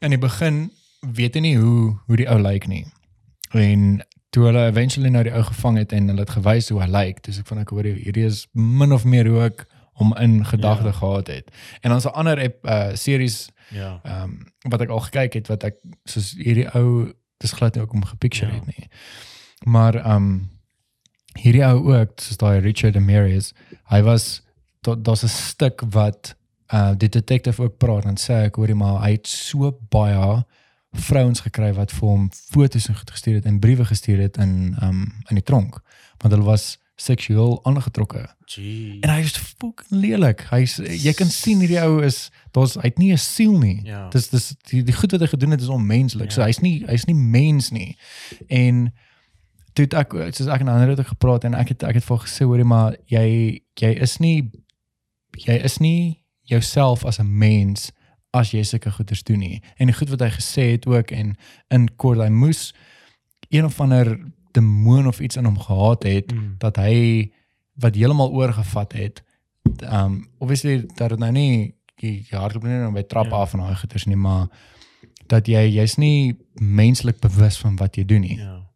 in 0.00 0.10
die 0.10 0.18
begin 0.18 0.70
weet 1.12 1.34
jy 1.34 1.40
nie 1.40 1.56
hoe 1.58 1.98
hoe 2.06 2.16
die 2.16 2.28
ou 2.28 2.38
lyk 2.40 2.66
nie. 2.66 2.86
En 3.52 4.00
toe 4.30 4.44
hulle 4.44 4.66
eventually 4.66 5.08
nou 5.10 5.22
die 5.24 5.32
ou 5.32 5.42
gevang 5.42 5.76
het 5.78 5.92
en 5.92 6.08
hulle 6.08 6.20
het 6.20 6.30
gewys 6.30 6.68
hoe 6.68 6.80
hy 6.80 6.88
lyk, 6.88 7.22
dis 7.22 7.38
ek 7.38 7.46
van 7.46 7.58
ek 7.58 7.68
hoor 7.68 7.84
hierdie 7.84 8.24
is 8.24 8.46
min 8.52 8.92
of 8.92 9.04
meer 9.04 9.26
hoe 9.28 9.42
ek 9.42 9.66
hom 10.00 10.14
in 10.16 10.44
gedagte 10.46 10.86
Ja. 10.88 10.92
gehad 10.92 11.26
het. 11.26 11.50
En 11.82 11.90
dan 11.90 12.00
'n 12.00 12.12
ander 12.14 12.38
ep- 12.38 12.64
uh 12.66 12.94
series 12.94 13.48
Ja. 13.70 14.00
ehm 14.04 14.22
um, 14.22 14.46
wat 14.70 14.80
ek 14.80 14.88
al 14.88 15.00
gekyk 15.00 15.32
het 15.32 15.46
wat 15.48 15.64
ek 15.64 15.74
soos 16.04 16.32
hierdie 16.36 16.68
ou 16.74 17.12
dis 17.38 17.52
glad 17.52 17.74
nie 17.74 17.82
ook 17.82 17.92
om 17.92 18.04
gepicture 18.04 18.52
Ja. 18.52 18.58
het 18.58 18.66
nie. 18.66 18.88
Maar 19.64 19.94
ehm 19.94 20.16
um, 20.16 20.48
hierdie 21.38 21.64
ou 21.66 21.94
ook 21.98 22.20
soos 22.20 22.36
daai 22.36 22.60
Richard 22.60 22.94
Ramirez, 22.94 23.52
hy 23.90 24.02
was 24.02 24.42
daar's 24.82 25.22
'n 25.22 25.28
stuk 25.28 25.82
wat 25.90 26.36
uh 26.74 26.92
die 26.96 27.08
detective 27.08 27.62
ook 27.62 27.76
praat 27.78 28.04
en 28.04 28.18
sê 28.18 28.32
ek 28.48 28.56
hoorie 28.56 28.74
maar 28.74 29.02
hy 29.02 29.10
het 29.10 29.26
so 29.26 29.78
baie 29.88 30.44
vrouens 30.92 31.40
gekry 31.40 31.72
wat 31.72 31.92
vir 31.92 32.08
hom 32.08 32.30
foto's 32.32 32.88
en 32.88 32.96
goed 32.96 33.10
gestuur 33.10 33.34
het 33.34 33.44
en 33.44 33.58
briewe 33.58 33.84
gestuur 33.84 34.18
het 34.18 34.36
in 34.36 34.76
um, 34.82 35.02
in 35.28 35.34
die 35.40 35.42
tronk 35.44 35.80
want 36.18 36.34
hulle 36.34 36.44
was 36.44 36.78
seksueel 36.94 37.64
aangetrokke. 37.64 38.26
Gee. 38.44 38.98
En 39.00 39.10
hy 39.10 39.20
is 39.24 39.36
fucking 39.36 39.90
lelik. 39.90 40.44
Hy's 40.50 40.76
jy 40.78 41.12
kan 41.18 41.30
sien 41.32 41.62
hierdie 41.64 41.80
ou 41.82 42.02
is 42.04 42.28
daar's 42.54 42.76
hy 42.78 42.90
het 42.90 42.98
nie 43.00 43.12
'n 43.12 43.18
siel 43.18 43.58
nie. 43.58 43.80
Ja. 43.84 44.08
Dis 44.08 44.28
dis 44.28 44.54
die, 44.70 44.82
die 44.82 44.94
goed 44.94 45.10
wat 45.10 45.20
hy 45.20 45.26
gedoen 45.26 45.50
het 45.50 45.60
is 45.60 45.72
onmenslik. 45.72 46.30
Ja. 46.30 46.34
So 46.34 46.42
hy's 46.42 46.60
nie 46.60 46.84
hy's 46.86 47.06
nie 47.06 47.16
mens 47.16 47.70
nie. 47.70 47.96
En 48.48 48.92
toe 49.72 49.84
het 49.84 49.94
ek 49.94 50.12
soos 50.36 50.46
ek 50.46 50.60
en 50.60 50.68
ander 50.68 50.88
het 50.88 51.06
gepraat 51.06 51.44
en 51.44 51.54
ek 51.54 51.68
het 51.74 51.82
ek 51.82 51.94
het 51.94 52.04
vir 52.04 52.18
gesê 52.18 52.44
hoorie 52.44 52.68
maar 52.68 52.96
jy 53.06 53.62
jy 53.80 53.92
is 54.04 54.18
nie 54.18 54.50
jy 55.36 55.56
is 55.64 55.78
nie 55.78 56.22
jouself 56.42 57.04
as 57.04 57.18
'n 57.20 57.38
mens 57.38 57.90
as 58.32 58.50
jy 58.50 58.62
sulke 58.62 58.90
goeders 58.90 59.22
doen 59.22 59.38
nie. 59.38 59.62
En 59.76 59.86
die 59.86 59.94
goed 59.94 60.08
wat 60.08 60.20
hy 60.20 60.28
gesê 60.30 60.70
het 60.72 60.86
ook 60.86 61.10
en 61.10 61.36
in 61.70 61.88
kort 61.96 62.18
hy 62.18 62.28
moes 62.28 62.74
een 63.50 63.64
of 63.64 63.80
ander 63.80 64.18
demoon 64.52 65.06
of 65.06 65.20
iets 65.20 65.36
in 65.36 65.44
hom 65.44 65.58
gehad 65.58 66.02
het 66.02 66.32
Mm. 66.32 66.54
dat 66.58 66.76
hy 66.76 67.30
wat 67.74 67.94
heeltemal 67.94 68.30
oorgevat 68.32 68.92
het. 68.92 69.22
Um 69.82 70.28
obviously 70.38 70.86
dat 70.96 71.08
dit 71.10 71.18
nou 71.18 71.32
nie 71.32 71.74
jy 71.96 72.24
hardloop 72.30 72.62
nie 72.64 72.72
nou 72.72 72.92
by 72.92 73.02
trap 73.02 73.26
Ja. 73.30 73.36
af 73.36 73.52
en 73.54 73.60
daai 73.60 73.74
goeders 73.76 74.04
nie, 74.06 74.16
maar 74.16 74.48
dat 75.26 75.46
jy 75.46 75.68
jy's 75.70 75.96
nie 75.96 76.34
menslik 76.54 77.20
bewus 77.20 77.58
van 77.58 77.76
wat 77.76 77.96
jy 77.96 78.04
doen 78.04 78.20
nie. 78.20 78.36
Ja. 78.38 78.66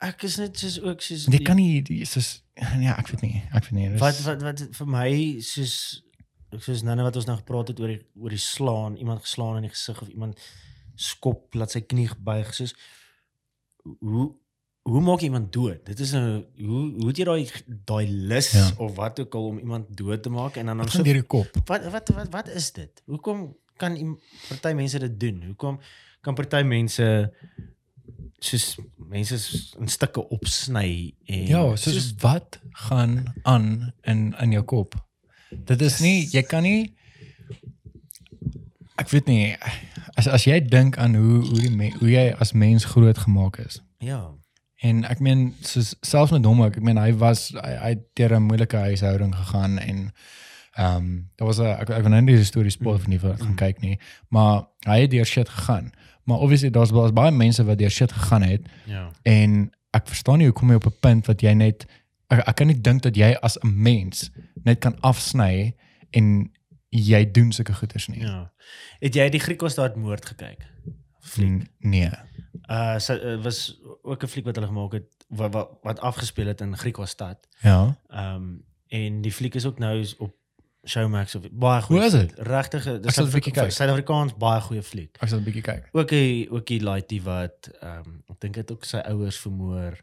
Ek 0.00 0.22
is 0.22 0.36
net 0.36 0.58
soos 0.58 0.80
ook 0.80 1.00
soos 1.02 1.26
Jy 1.28 1.38
kan 1.44 1.56
nie 1.56 2.04
soos 2.08 2.42
ja, 2.86 2.96
ek 2.98 3.08
weet 3.12 3.22
nie, 3.26 3.42
ek 3.52 3.64
weet 3.68 3.76
nie. 3.78 3.88
dis- 3.94 4.00
wat 4.02 4.20
wat 4.26 4.42
wat 4.42 4.62
vir 4.78 4.86
my 4.86 5.10
soos 5.40 5.74
soos 6.58 6.82
nou 6.82 6.96
wat 7.06 7.16
ons 7.16 7.26
nou 7.30 7.36
gepraat 7.38 7.68
het 7.72 7.80
oor 7.80 7.92
die 7.94 8.00
oor 8.18 8.32
die 8.34 8.42
slaan, 8.42 8.96
iemand 8.98 9.22
geslaan 9.26 9.60
in 9.60 9.68
die 9.68 9.74
gesig 9.74 10.00
of 10.02 10.08
iemand 10.10 10.40
skop 11.00 11.54
laat 11.54 11.70
sy 11.72 11.80
knie 11.86 12.08
buig 12.18 12.50
soos 12.54 12.74
hoe 14.00 14.26
hoe 14.90 15.00
maak 15.04 15.20
iemand 15.22 15.52
dood? 15.52 15.84
Dit 15.86 16.00
is 16.00 16.12
nou 16.16 16.40
hoe 16.58 16.82
hoe 16.98 17.08
het 17.10 17.18
jy 17.20 17.24
daai 17.28 17.50
daai 17.86 18.06
lus 18.32 18.50
Ja. 18.56 18.66
of 18.80 18.94
wat 18.96 19.20
ook 19.20 19.34
al 19.38 19.46
om 19.52 19.58
iemand 19.60 19.90
dood 19.96 20.22
te 20.22 20.30
maak 20.32 20.56
en 20.56 20.66
dan 20.72 20.80
dan 20.80 20.88
so 20.88 21.02
deur 21.06 21.20
die 21.20 21.22
kop? 21.36 21.48
wat 21.68 21.84
wat 21.92 22.08
wat 22.16 22.28
wat 22.32 22.48
is 22.48 22.70
dit? 22.72 23.02
Hoekom 23.06 23.50
kan 23.76 23.96
party 24.48 24.72
mense 24.76 24.98
dit 24.98 25.20
doen? 25.20 25.42
Hoekom 25.52 25.78
kan 26.20 26.34
party 26.34 26.62
mense 26.64 27.06
soos 28.40 28.76
mense 28.96 29.36
in 29.78 29.88
stukke 29.88 30.22
opsny 30.28 31.14
en 31.26 31.46
Ja, 31.46 31.76
soos 31.76 32.14
wat 32.20 32.60
gaan 32.88 33.32
aan 33.42 33.92
in 34.02 34.34
in 34.40 34.50
jou 34.52 34.64
kop? 34.64 34.94
Dit 35.50 35.80
is 35.82 36.00
nie 36.00 36.28
jy 36.32 36.42
kan 36.42 36.62
nie 36.62 36.94
ek 39.00 39.08
weet 39.12 39.26
nie 39.26 39.56
as 40.16 40.28
as 40.28 40.44
jy 40.48 40.60
dink 40.60 40.98
aan 40.98 41.14
hoe 41.16 41.40
hoe 41.46 41.60
die 41.60 41.70
me, 41.70 41.90
hoe 42.00 42.10
jy 42.10 42.26
as 42.40 42.52
mens 42.52 42.84
groot 42.84 43.18
gemaak 43.18 43.58
is. 43.66 43.80
ja. 43.98 44.30
En 44.82 45.02
ek 45.04 45.18
meen 45.20 45.50
soos 45.60 45.90
selfs 46.00 46.32
met 46.32 46.44
hom 46.48 46.62
ook, 46.62 46.76
ek 46.80 46.82
meen 46.82 46.96
hy 46.96 47.10
was 47.20 47.50
hy, 47.52 47.72
hy 47.82 47.88
het 47.90 48.04
deur 48.16 48.32
'n 48.38 48.46
moeilike 48.48 48.76
huishouding 48.76 49.34
gegaan 49.36 49.78
en 49.78 49.98
ehm 50.80 50.96
um, 50.96 51.28
daar 51.36 51.46
was 51.46 51.58
'n 51.60 51.66
ek 51.82 51.90
ek 51.90 52.02
wil 52.02 52.10
nou 52.10 52.20
nie 52.22 52.36
die 52.36 52.44
storie 52.44 52.70
spoil 52.72 52.94
of 52.94 53.06
nie 53.06 53.18
vir 53.18 53.36
gaan 53.36 53.56
kyk 53.56 53.80
nie, 53.84 53.98
maar 54.30 54.64
hy 54.86 55.00
het 55.02 55.10
deur 55.10 55.26
shit 55.26 55.48
gegaan. 55.48 55.92
Maar 56.30 56.38
obviously 56.38 56.70
daar's 56.70 56.90
daar's 56.94 57.12
baie 57.16 57.30
mense 57.34 57.64
wat 57.66 57.78
deur 57.78 57.90
shit 57.90 58.12
gegaan 58.12 58.42
het 58.46 58.62
Ja. 58.86 59.10
en 59.22 59.70
ek 59.90 60.06
verstaan 60.06 60.38
nie 60.38 60.46
hoe 60.46 60.54
kom 60.54 60.68
jy 60.70 60.76
op 60.78 60.86
'n 60.86 61.00
punt 61.00 61.26
wat 61.26 61.40
jy 61.42 61.52
net 61.58 61.86
ek, 62.30 62.46
ek 62.48 62.56
kan 62.56 62.66
nie 62.70 62.80
dink 62.80 63.02
dat 63.02 63.16
jy 63.16 63.34
as 63.42 63.58
'n 63.58 63.72
mens 63.82 64.30
net 64.64 64.78
kan 64.78 64.94
afsny 65.00 65.74
en 66.10 66.50
jy 66.88 67.30
doen 67.30 67.52
sulke 67.52 67.74
goeders 67.74 68.06
nie. 68.08 68.20
Ja. 68.20 68.52
Het 69.00 69.14
jy 69.14 69.28
die 69.30 69.40
Griekosstad 69.40 69.96
moord 69.96 70.26
gekyk? 70.26 70.66
Fliek. 71.20 71.66
Nee. 71.78 72.10
Uh 72.70 72.98
so, 72.98 73.14
uh, 73.14 73.42
was 73.42 73.80
ook 74.02 74.22
'n 74.22 74.26
fliek 74.28 74.44
wat 74.44 74.54
hulle 74.54 74.66
gemaak 74.66 74.92
het 74.92 75.08
wat 75.28 75.52
wat, 75.52 75.68
wat 75.82 76.00
afgespeel 76.00 76.46
het 76.46 76.60
in 76.60 76.76
Griekosstad. 76.76 77.48
Ja. 77.62 77.96
Ehm 78.08 78.34
um, 78.34 78.64
en 78.88 79.20
die 79.22 79.32
fliek 79.32 79.54
is 79.54 79.66
ook 79.66 79.78
nou 79.78 80.06
op 80.18 80.34
Showmax 80.86 81.34
of 81.34 81.42
baie 81.52 81.82
goed. 81.82 81.96
Hoe 81.96 82.04
is 82.06 82.12
dit? 82.12 82.32
Regtig, 82.36 82.86
Ek 82.86 83.02
dis 83.02 83.16
'n 83.20 83.28
bietjie 83.30 83.52
kyk. 83.52 83.70
Suid-Afrikaans 83.70 84.32
baie 84.38 84.60
goeie 84.60 84.82
fliek. 84.82 85.16
Ek 85.20 85.28
sal 85.28 85.38
'n 85.38 85.44
bietjie 85.44 85.62
kyk. 85.62 85.88
Ook 85.92 86.12
'n 86.12 86.46
ook 86.50 86.66
die 86.66 86.80
laaitie 86.82 87.22
wat 87.22 87.70
ehm 87.82 87.98
um, 88.06 88.22
ek 88.30 88.40
dink 88.40 88.54
dit 88.54 88.70
ook 88.72 88.84
sy 88.84 88.96
ouers 88.96 89.36
vermoor. 89.36 89.98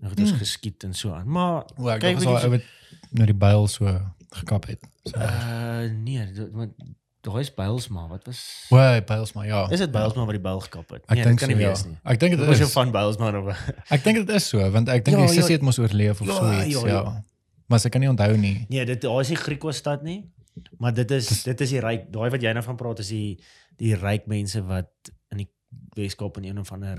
Nou 0.00 0.10
het 0.10 0.20
ons 0.20 0.30
Hmm. 0.30 0.38
geskiet 0.38 0.84
en 0.84 0.94
so 0.94 1.12
aan. 1.12 1.28
Maar 1.28 1.64
O, 1.78 1.88
ek 1.88 2.00
Kyk, 2.00 2.16
bietjie 2.18 2.36
hy 2.36 2.50
het 2.50 2.62
nou 3.10 3.26
die 3.26 3.34
byl 3.34 3.68
so 3.68 4.00
gekap 4.30 4.66
het. 4.66 4.80
So. 5.04 5.18
uh 5.20 5.90
nee, 5.92 6.28
want 6.52 6.72
daar 7.20 7.40
is 7.40 7.54
Bylsma. 7.54 8.08
Wat 8.08 8.26
was 8.26 8.66
O, 8.70 8.76
hy 8.76 9.00
byls 9.04 9.32
maar 9.32 9.46
ja. 9.46 9.70
Is 9.70 9.78
dit 9.78 9.90
Bylsma 9.92 10.24
wat 10.24 10.30
die 10.30 10.40
byl 10.40 10.60
gekap 10.60 10.90
het? 10.90 11.02
Ek 11.06 11.14
nee, 11.16 11.24
dit 11.24 11.38
kan 11.38 11.48
so, 11.48 11.54
nie 11.54 11.62
ja. 11.62 11.68
wees 11.68 11.84
nie. 11.84 11.96
Ek 12.02 12.18
dink 12.20 12.30
Dit 12.32 12.38
dit 12.40 12.48
was 12.48 12.58
jou 12.58 12.66
is. 12.68 12.72
van 12.72 12.90
Bylsma 12.90 13.38
of 13.38 13.56
Ek 13.90 14.02
dink 14.04 14.16
dit 14.26 14.30
is 14.36 14.48
so 14.48 14.70
want 14.70 14.88
ek 14.88 15.04
dink 15.04 15.16
Ja, 15.18 15.26
die 15.26 15.34
ja. 15.34 15.40
sussie 15.40 15.54
het 15.54 15.62
mos 15.62 15.78
oorleef 15.78 16.20
of 16.20 16.26
Ja, 16.26 16.32
so 16.34 16.52
iets, 16.52 16.80
ja, 16.80 16.86
ja. 16.86 17.02
ja. 17.02 17.24
Maar 17.66 17.80
sy 17.80 17.88
kan 17.88 18.00
nie 18.00 18.08
onthou 18.10 18.36
nie. 18.36 18.66
Nee, 18.68 18.84
dit 18.84 19.00
daar 19.00 19.20
is 19.20 19.28
nie 19.28 19.36
Griekosstad 19.40 20.02
nie. 20.02 20.30
Maar 20.78 20.94
dit 20.94 21.10
is 21.10 21.42
dit 21.42 21.60
is 21.60 21.70
die 21.70 21.80
ryk, 21.80 22.10
daai 22.12 22.30
wat 22.30 22.42
jy 22.42 22.52
nou 22.52 22.62
van 22.62 22.76
praat 22.76 22.98
is 22.98 23.08
die 23.08 23.40
die 23.76 23.94
ryk 23.98 24.26
mense 24.30 24.62
wat 24.68 25.10
in 25.32 25.38
die 25.38 25.48
Weskaap 25.96 26.36
in 26.38 26.44
een 26.44 26.58
of 26.58 26.72
ander 26.72 26.98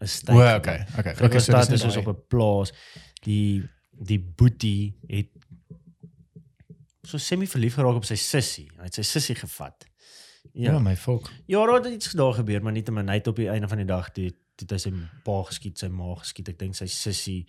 'n 0.00 0.06
stad. 0.06 0.34
O, 0.36 0.38
okay, 0.38 0.56
okay. 0.58 0.98
Okay, 0.98 1.12
so 1.14 1.18
Griekosstad 1.24 1.66
dis 1.68 1.74
is 1.74 1.80
soos 1.82 1.96
nie 1.96 2.06
op 2.06 2.16
'n 2.16 2.26
plaas. 2.28 2.72
Die 3.24 3.62
die 3.92 4.18
boetie 4.20 4.94
het 5.08 5.28
so 7.02 7.18
semi 7.18 7.46
verlief 7.46 7.74
geraak 7.74 7.98
op 7.98 8.04
sy 8.04 8.14
sussie. 8.20 8.68
Hy 8.78 8.84
het 8.88 8.94
sy 8.94 9.02
sussie 9.06 9.34
gevat. 9.38 9.84
Ja, 10.52 10.72
Ja. 10.72 10.78
my 10.78 10.96
volk. 10.96 11.30
Ja, 11.46 11.66
daar 11.66 11.82
het 11.82 11.92
iets 11.92 12.12
daar 12.12 12.34
gebeur, 12.34 12.62
maar 12.62 12.72
nie 12.72 12.82
te 12.82 12.92
min 12.92 13.08
hy 13.08 13.14
het 13.14 13.26
op 13.26 13.36
die 13.36 13.48
einde 13.48 13.68
van 13.68 13.78
die 13.78 13.86
dag 13.86 14.10
toe 14.12 14.30
toe 14.56 14.66
hy 14.70 14.78
sy 14.78 14.90
pa 15.24 15.42
geskiet, 15.42 15.78
sy 15.78 15.88
ma 15.88 16.14
geskiet. 16.14 16.48
Ek 16.48 16.58
dink 16.58 16.74
sy 16.74 16.86
sussie 16.86 17.46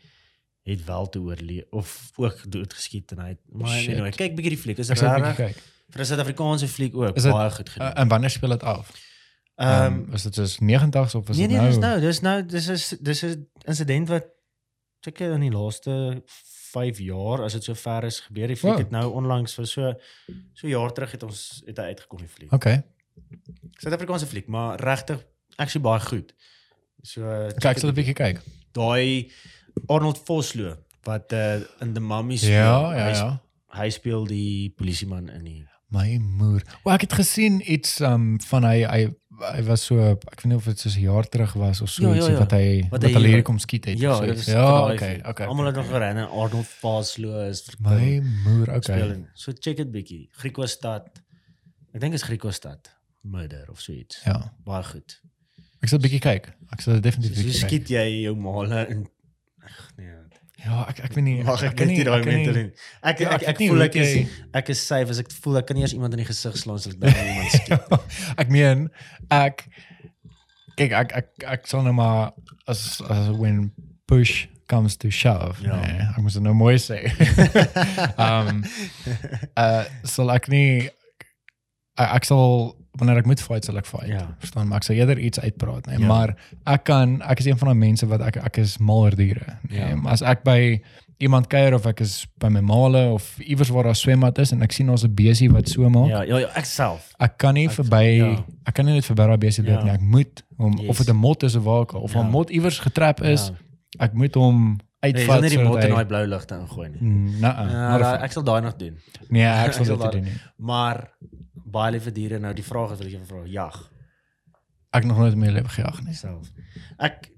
het 0.63 0.85
wel 0.85 1.09
te 1.09 1.19
oorleef 1.19 1.63
of 1.71 2.11
ook 2.15 2.51
dood 2.51 2.73
geskiet 2.73 3.11
en 3.11 3.19
hy 3.19 3.27
het 3.27 3.39
maar 3.51 3.67
Shit. 3.69 3.89
anyway, 3.93 4.11
kyk 4.11 4.35
bietjie 4.35 4.53
die 4.55 4.57
fliek. 4.61 4.77
Is 4.77 4.89
Ek 4.89 4.97
sal 4.97 5.09
'n 5.09 5.21
bietjie 5.21 5.43
reg 5.45 5.53
kyk. 5.53 5.63
vir 5.91 6.01
'n 6.01 6.05
Suid-Afrikaanse 6.05 6.67
fliek 6.67 6.95
ook 6.95 7.15
Is 7.15 7.23
baie 7.23 7.49
goed 7.51 7.67
Uh, 7.67 7.73
gedoen. 7.73 7.93
en 7.93 8.07
wanneer 8.07 8.29
speel 8.29 8.49
dit 8.49 8.63
af? 8.63 8.91
Ehm 9.55 9.69
Ehm 10.03 10.13
is 10.13 10.23
dit 10.23 10.35
soos 10.35 10.59
90s 10.59 11.15
of 11.15 11.29
is 11.29 11.37
nee 11.37 11.47
dit 11.47 11.57
nee, 11.57 11.57
nou? 11.57 11.69
dis 11.69 11.79
nou, 11.79 11.99
dis 11.99 12.21
nou 12.21 12.45
dis 12.45 12.67
is 12.67 12.95
dis 13.01 13.21
'n 13.23 13.47
insident 13.65 14.07
wat 14.09 14.25
seker 15.01 15.31
in 15.33 15.39
die 15.39 15.51
laaste 15.51 16.23
5 16.71 16.97
jaar 16.99 17.43
as 17.43 17.53
dit 17.53 17.63
so 17.63 17.73
ver 17.73 18.03
is 18.03 18.19
gebeur. 18.19 18.47
Die 18.47 18.55
fliek 18.55 18.71
Wow. 18.73 18.79
het 18.81 18.89
nou 18.91 19.11
onlangs 19.13 19.53
vir 19.53 19.65
so 19.67 19.93
so 20.53 20.67
jaar 20.67 20.91
terug 20.93 21.11
het 21.11 21.23
ons 21.23 21.61
het 21.65 21.77
hy 21.77 21.83
uitgekom 21.83 22.17
die 22.19 22.27
fliek. 22.27 22.51
Okay. 22.53 22.83
Suid-Afrikaanse 23.79 24.25
fliek, 24.25 24.47
maar 24.47 24.79
regtig 24.79 25.19
actually 25.55 25.83
baie 25.85 25.99
goed. 25.99 26.33
So 27.03 27.21
Kyk, 27.59 27.77
sal 27.77 27.89
'n 27.89 27.93
bietjie 27.95 28.13
kyk. 28.13 28.39
daai 28.71 29.31
Arnold 29.87 30.21
Vosloo 30.25 30.75
wat 31.03 31.33
uh, 31.33 31.55
in 31.81 31.93
The 31.93 31.99
Mummy 31.99 32.37
speel. 32.37 32.51
Ja, 32.51 32.95
ja, 32.95 33.03
hy, 33.09 33.15
ja. 33.17 33.41
Hy 33.73 33.89
speel 33.89 34.25
die 34.29 34.69
polisieman 34.77 35.29
in 35.29 35.43
die 35.43 35.61
My 35.93 36.17
moer. 36.17 36.63
O, 36.83 36.89
ek 36.89 37.01
het 37.05 37.13
gesien 37.13 37.59
iets 37.71 37.99
um 38.01 38.39
van 38.41 38.63
hy 38.65 38.79
hy 38.85 39.01
hy 39.43 39.61
was 39.67 39.83
so 39.85 39.97
ek 40.13 40.23
weet 40.41 40.45
nie 40.49 40.55
of 40.57 40.65
dit 40.65 40.79
soos 40.79 40.95
'n 40.97 41.01
jaar 41.05 41.27
terug 41.29 41.53
was 41.53 41.81
of 41.81 41.89
so 41.89 42.01
Ja, 42.03 42.09
ja, 42.09 42.15
iets 42.17 42.27
ja. 42.27 42.37
wat 42.39 42.51
hy 42.51 42.87
Wat 42.89 43.03
wat 43.03 43.11
hy 43.11 43.21
hier- 43.27 43.41
kom 43.43 43.59
skiet 43.59 43.85
het. 43.85 43.99
Ja, 43.99 44.15
so 44.15 44.25
dit 44.25 44.37
is 44.37 44.45
Ja, 44.45 44.85
okay, 44.93 44.97
fliek. 45.15 45.27
okay. 45.27 45.45
Almal 45.47 45.65
het 45.65 45.75
nog 45.75 45.87
geren. 45.87 46.17
Arnold 46.29 46.65
Vosloo 46.67 47.49
is 47.49 47.67
My 47.79 48.19
moer, 48.45 48.65
speel 48.81 48.95
okay. 48.97 49.09
in. 49.09 49.27
So 49.33 49.51
check 49.59 49.77
dit 49.77 49.91
bietjie. 49.91 50.29
Griekosstad. 50.31 51.21
Ek 51.93 52.01
dink 52.01 52.13
is 52.13 52.23
Griekosstad. 52.23 52.89
Murder 53.21 53.69
of 53.69 53.79
so 53.81 53.91
iets. 53.91 54.21
Ja. 54.25 54.53
Baie 54.65 54.83
goed. 54.83 55.21
Ek 55.81 55.89
sal 55.89 55.99
'n 55.99 56.01
bietjie 56.01 56.19
kyk. 56.19 56.53
Ek 56.71 56.81
sal 56.81 56.99
definitief 57.01 57.35
So, 57.37 57.51
so 57.51 57.67
kyk. 57.67 57.69
skiet 57.69 57.87
jy 57.89 58.23
jou 58.23 58.35
male 58.35 58.87
in 58.89 59.07
Ag 59.63 59.79
nee. 59.97 60.11
Ja, 60.63 60.85
ek 60.87 60.99
ek 61.03 61.15
weet 61.17 61.25
nie. 61.25 61.37
Mag 61.43 61.63
ek 61.67 61.73
kan 61.75 61.87
net 61.89 61.97
nie 61.97 62.03
daai 62.07 62.19
ek 62.21 62.25
mental 62.29 62.55
in. 62.61 62.69
Ek 63.03 63.19
Ja, 63.19 63.31
ek 63.35 63.43
ek 63.51 63.59
nie 63.59 63.67
voel 63.71 63.81
ek 63.83 63.95
is 63.99 64.13
jy- 64.15 64.27
ek 64.61 64.69
is 64.71 64.79
safe 64.87 65.09
as 65.11 65.19
ek 65.19 65.31
voel 65.43 65.57
ek 65.59 65.67
kan 65.67 65.75
nie 65.75 65.83
eers 65.83 65.93
iemand 65.97 66.13
in 66.15 66.21
die 66.23 66.27
gesig 66.29 66.55
slaan 66.61 66.79
as 66.79 66.87
ek 66.87 66.99
dink 67.01 67.17
iemand 67.17 67.51
skiet. 67.51 67.81
ek 68.37 68.49
meen 68.53 68.85
ek 69.29 69.65
kyk 70.79 70.93
ek 71.01 71.11
ek 71.19 71.27
ek 71.57 71.67
sal 71.67 71.83
nou 71.83 71.91
maar 71.97 72.31
as 72.67 73.01
as 73.09 73.27
when 73.35 73.71
push 74.07 74.47
comes 74.71 74.95
to 74.97 75.09
shove. 75.11 75.59
Ja. 75.61 75.75
Nee, 75.81 76.07
ek 76.15 76.21
moet 76.23 76.33
dit 76.37 76.41
nou 76.47 76.53
mooi 76.55 76.77
sê. 76.79 77.01
um 78.27 78.63
uh 79.59 79.83
sal 80.15 80.31
ek 80.31 80.47
nie 80.53 80.87
ek, 81.99 82.09
ek 82.21 82.25
sal 82.29 82.71
wanneer 82.99 83.17
ek 83.17 83.25
moet 83.25 83.41
fight 83.41 83.65
sal 83.65 83.77
ek 83.77 83.85
fight. 83.85 84.07
Ja. 84.07 84.35
Verstaan, 84.39 84.67
maar 84.67 84.77
ek 84.77 84.83
sal 84.83 84.95
eerder 84.95 85.17
iets 85.19 85.39
uitpraat, 85.39 85.85
nee. 85.89 85.97
Ja. 85.99 86.07
Maar 86.07 86.35
ek 86.65 86.83
kan 86.83 87.21
ek 87.21 87.39
is 87.39 87.45
een 87.45 87.57
van 87.57 87.67
daai 87.71 87.77
mense 87.79 88.05
wat 88.07 88.21
ek 88.21 88.37
ek 88.37 88.57
is 88.57 88.77
mal 88.77 89.07
oor 89.07 89.15
diere. 89.15 89.57
Nee. 89.69 89.79
Ja. 89.79 89.95
As 90.05 90.21
ek 90.21 90.43
by 90.43 90.81
iemand 91.23 91.47
kuier 91.47 91.73
of 91.73 91.85
ek 91.87 92.01
is 92.01 92.25
by 92.41 92.49
my 92.49 92.59
maale 92.61 93.11
of 93.13 93.37
iewers 93.39 93.69
waar 93.69 93.83
daar 93.83 93.95
swembad 93.95 94.37
is 94.43 94.51
en 94.51 94.61
ek 94.61 94.71
sien 94.71 94.87
daar's 94.87 95.03
'n 95.05 95.13
besie 95.15 95.49
wat 95.51 95.69
so 95.69 95.89
maak, 95.89 96.09
Ja, 96.09 96.21
ja, 96.23 96.37
ja, 96.37 96.47
ek 96.55 96.65
self. 96.65 97.13
ek 97.19 97.37
kan 97.37 97.53
nie 97.53 97.67
Ek- 97.67 97.71
verby 97.79 98.17
ja. 98.17 98.43
ek 98.67 98.73
kan 98.73 98.85
nie 98.85 98.93
net 98.93 99.05
verby 99.05 99.25
daai 99.27 99.37
besie 99.37 99.63
loop 99.63 99.77
Ja. 99.79 99.83
nie. 99.83 99.91
Ek 99.93 100.01
moet 100.01 100.43
hom 100.57 100.77
Yes. 100.77 100.89
of 100.89 100.97
dit 100.97 101.09
'n 101.09 101.15
mot 101.15 101.43
is 101.43 101.55
of 101.55 101.63
waar 101.63 101.85
of 101.95 102.13
'n 102.15 102.17
Ja. 102.17 102.23
mot 102.29 102.49
iewers 102.49 102.79
getrap 102.79 103.21
is, 103.21 103.47
Ja. 103.49 104.05
ek 104.05 104.13
moet 104.13 104.35
hom 104.35 104.79
Nee, 105.01 105.11
jy 105.13 105.19
uitvat 105.19 105.41
nie 105.41 105.49
die 105.49 105.63
mot 105.63 105.83
in 105.83 105.89
daai 105.89 106.05
blou 106.05 106.25
ligte 106.27 106.55
ingooi 106.55 106.89
nie. 106.89 107.01
Nee, 107.01 107.41
Ja, 107.41 107.97
da, 107.97 108.21
ek 108.23 108.31
sal 108.31 108.43
daai 108.43 108.61
nog 108.61 108.75
doen. 108.77 108.97
nee, 109.29 109.43
ek 109.45 109.73
sal 109.73 109.85
dit 109.97 110.11
doen 110.11 110.23
nie. 110.23 110.33
Maar 110.57 111.09
baie 111.73 111.91
liewe 111.95 112.11
diere 112.15 112.39
nou 112.39 112.53
die 112.55 112.63
vraag 112.65 112.93
is 112.93 112.99
wat 113.01 113.07
ek 113.09 113.15
jou 113.17 113.25
vra, 113.29 113.43
jag 113.49 113.81
Ek 114.93 115.07
nog 115.09 115.17
nooit 115.17 115.35
my 115.35 115.47
lewe 115.49 115.69
gejag 115.73 116.03
nie. 116.05 116.13
self. 116.13 116.51
Ek 117.01 117.31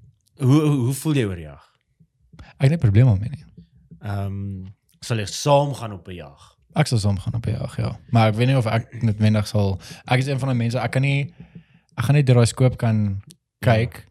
hoe 0.44 0.60
hoe, 0.62 0.76
hoe 0.90 0.94
voel 0.94 1.14
jy 1.16 1.24
oor 1.30 1.40
jag? 1.40 1.62
Ek 2.60 2.66
het 2.68 2.74
nie 2.74 2.78
probleme 2.82 3.14
daarmee 3.14 3.30
nie. 3.32 3.45
Ehm 4.02 4.26
um, 4.26 4.74
sal 5.06 5.22
jy 5.22 5.26
saam 5.32 5.72
gaan 5.78 5.94
op 5.95 6.07
'n 6.07 6.16
jag? 6.18 6.41
Ek 6.76 6.88
sal 6.91 6.99
saam 6.99 7.18
gaan 7.20 7.36
op 7.40 7.45
'n 7.48 7.52
jag, 7.56 7.78
ja. 7.78 7.94
Maar 8.12 8.28
ek 8.30 8.36
weet 8.36 8.48
nie 8.48 8.57
of 8.57 8.66
ek 8.66 9.02
noodwendig 9.03 9.48
sal 9.48 9.80
ek 10.07 10.20
is 10.20 10.28
een 10.28 10.40
van 10.40 10.49
die 10.49 10.57
mense 10.57 10.78
ek 10.80 10.91
kan 10.91 11.02
nie 11.02 11.34
ek 11.98 12.03
gaan 12.06 12.16
deur 12.26 12.36
daai 12.36 12.45
skoop 12.45 12.78
kan 12.78 13.22
kyk 13.62 14.03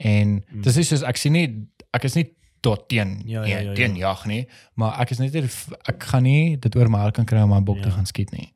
en 0.00 0.42
Mm. 0.52 0.62
dis 0.62 0.76
is 0.76 0.88
soos 0.88 1.02
ek 1.02 1.16
sien 1.16 1.32
nie 1.32 1.68
ek 1.92 2.04
is 2.04 2.14
nie 2.14 2.32
tot 2.62 2.88
teen 2.88 3.22
Ja, 3.26 3.42
ja, 3.42 3.46
ja, 3.46 3.56
ja, 3.56 3.60
ja, 3.60 3.68
ja. 3.70 3.74
teen 3.74 3.96
jag 3.96 4.26
nie, 4.26 4.46
maar 4.74 5.00
ek 5.00 5.10
is 5.10 5.18
net 5.18 5.34
ek 5.34 6.02
gaan 6.02 6.22
nie 6.22 6.56
dit 6.56 6.76
oor 6.76 6.88
my 6.88 6.98
hart 6.98 7.14
kan 7.14 7.24
kry 7.26 7.40
om 7.42 7.50
my 7.50 7.60
bok 7.60 7.82
te 7.82 7.88
Ja. 7.88 7.94
gaan 7.94 8.06
skiet 8.06 8.32
nie. 8.32 8.52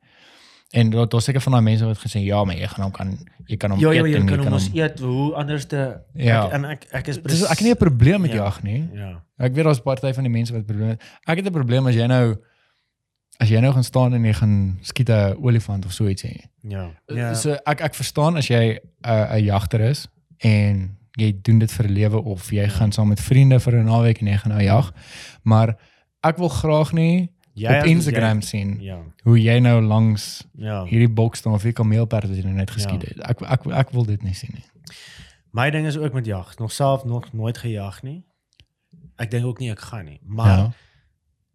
En 0.71 0.89
daar 0.89 1.07
daar's 1.09 1.25
seker 1.27 1.41
van 1.41 1.51
daai 1.51 1.63
mense 1.63 1.85
wat 1.85 1.97
gesê 1.99 2.19
ja, 2.23 2.43
maar 2.43 2.55
jy 2.55 2.67
gaan 2.67 2.83
hom 2.83 2.91
kan 2.91 3.09
jy 3.45 3.57
kan 3.57 3.71
hom 3.71 3.79
Ja, 3.79 3.91
ja, 3.91 4.03
eet 4.03 4.13
jy 4.13 4.19
en 4.21 4.25
kan 4.29 4.39
hom 4.39 4.53
ons 4.53 4.69
eet 4.73 4.99
hoe 4.99 5.33
anders 5.35 5.65
te 5.65 5.97
Ja. 6.13 6.45
ek, 6.45 6.51
en 6.53 6.65
ek 6.65 6.85
ek 6.91 7.07
is 7.07 7.19
Dis 7.21 7.43
ek 7.43 7.49
het 7.59 7.61
nie 7.61 7.71
'n 7.73 7.77
probleem 7.77 8.21
met 8.21 8.31
Ja. 8.31 8.43
jag 8.43 8.63
nie. 8.63 8.89
Ja. 8.93 9.23
Ek 9.37 9.53
weet 9.53 9.63
daar's 9.65 9.81
party 9.81 10.13
van 10.13 10.23
die 10.23 10.31
mense 10.31 10.53
wat 10.53 10.65
probleme 10.65 10.91
het. 10.91 11.01
Ek 11.27 11.37
het 11.37 11.45
'n 11.45 11.51
probleem 11.51 11.87
as 11.87 11.95
jy 11.95 12.07
nou 12.07 12.35
as 13.39 13.49
jy 13.49 13.59
nou 13.59 13.73
gaan 13.73 13.83
staan 13.83 14.13
en 14.13 14.23
jy 14.23 14.33
gaan 14.33 14.77
skiet 14.81 15.09
'n 15.09 15.35
olifant 15.43 15.85
of 15.85 15.91
so 15.91 16.07
iets 16.07 16.23
hê. 16.23 16.35
Ja. 16.61 16.89
Ja. 17.07 17.15
Ja. 17.15 17.33
So 17.33 17.51
ek 17.65 17.81
ek 17.81 17.93
verstaan 17.95 18.37
as 18.37 18.47
jy 18.47 18.79
'n 19.03 19.27
'n 19.35 19.43
jagter 19.43 19.81
is 19.81 20.07
en 20.39 20.97
jy 21.17 21.33
doen 21.41 21.59
dit 21.59 21.71
vir 21.71 21.85
'n 21.87 21.91
lewe 21.93 22.23
of 22.23 22.49
jy 22.49 22.61
ja. 22.63 22.69
gaan 22.69 22.91
saam 22.91 23.07
met 23.07 23.19
vriende 23.19 23.59
vir 23.59 23.73
'n 23.75 23.85
naweek 23.85 24.21
en 24.21 24.27
jy 24.27 24.37
gaan 24.37 24.51
nou 24.51 24.63
jag, 24.63 24.93
maar 25.43 25.75
ek 26.23 26.37
wil 26.37 26.49
graag 26.49 26.93
nie 26.93 27.29
Jy 27.53 27.79
op 27.79 27.85
Instagram 27.85 28.39
jy- 28.39 28.45
sien 28.45 28.77
Ja. 28.81 28.99
hoe 29.23 29.41
jy 29.41 29.59
nou 29.59 29.81
langs 29.81 30.43
Ja. 30.55 30.85
hierdie 30.85 31.09
boks 31.13 31.39
staan 31.39 31.53
of 31.53 31.63
jy 31.63 31.71
kameelperd 31.73 32.27
wat 32.27 32.37
jy 32.37 32.43
nou 32.43 32.53
net 32.55 32.71
geskiet 32.71 33.01
Ja. 33.01 33.07
het. 33.09 33.19
Ek 33.29 33.41
ek 33.41 33.65
ek 33.67 33.89
wil 33.91 34.05
dit 34.05 34.23
nie 34.23 34.33
sien 34.33 34.51
nie. 34.53 34.63
My 35.53 35.69
ding 35.69 35.85
is 35.85 35.97
ook 35.97 36.13
met 36.13 36.25
jag. 36.25 36.57
Nog 36.59 36.71
self 36.71 37.03
nog 37.03 37.33
nooit 37.33 37.57
gejag 37.57 38.03
nie. 38.03 38.23
Ek 39.17 39.31
dink 39.31 39.45
ook 39.45 39.59
nie 39.59 39.69
ek 39.71 39.79
gaan 39.79 40.05
nie. 40.05 40.19
Maar 40.23 40.57
Ja. 40.57 40.71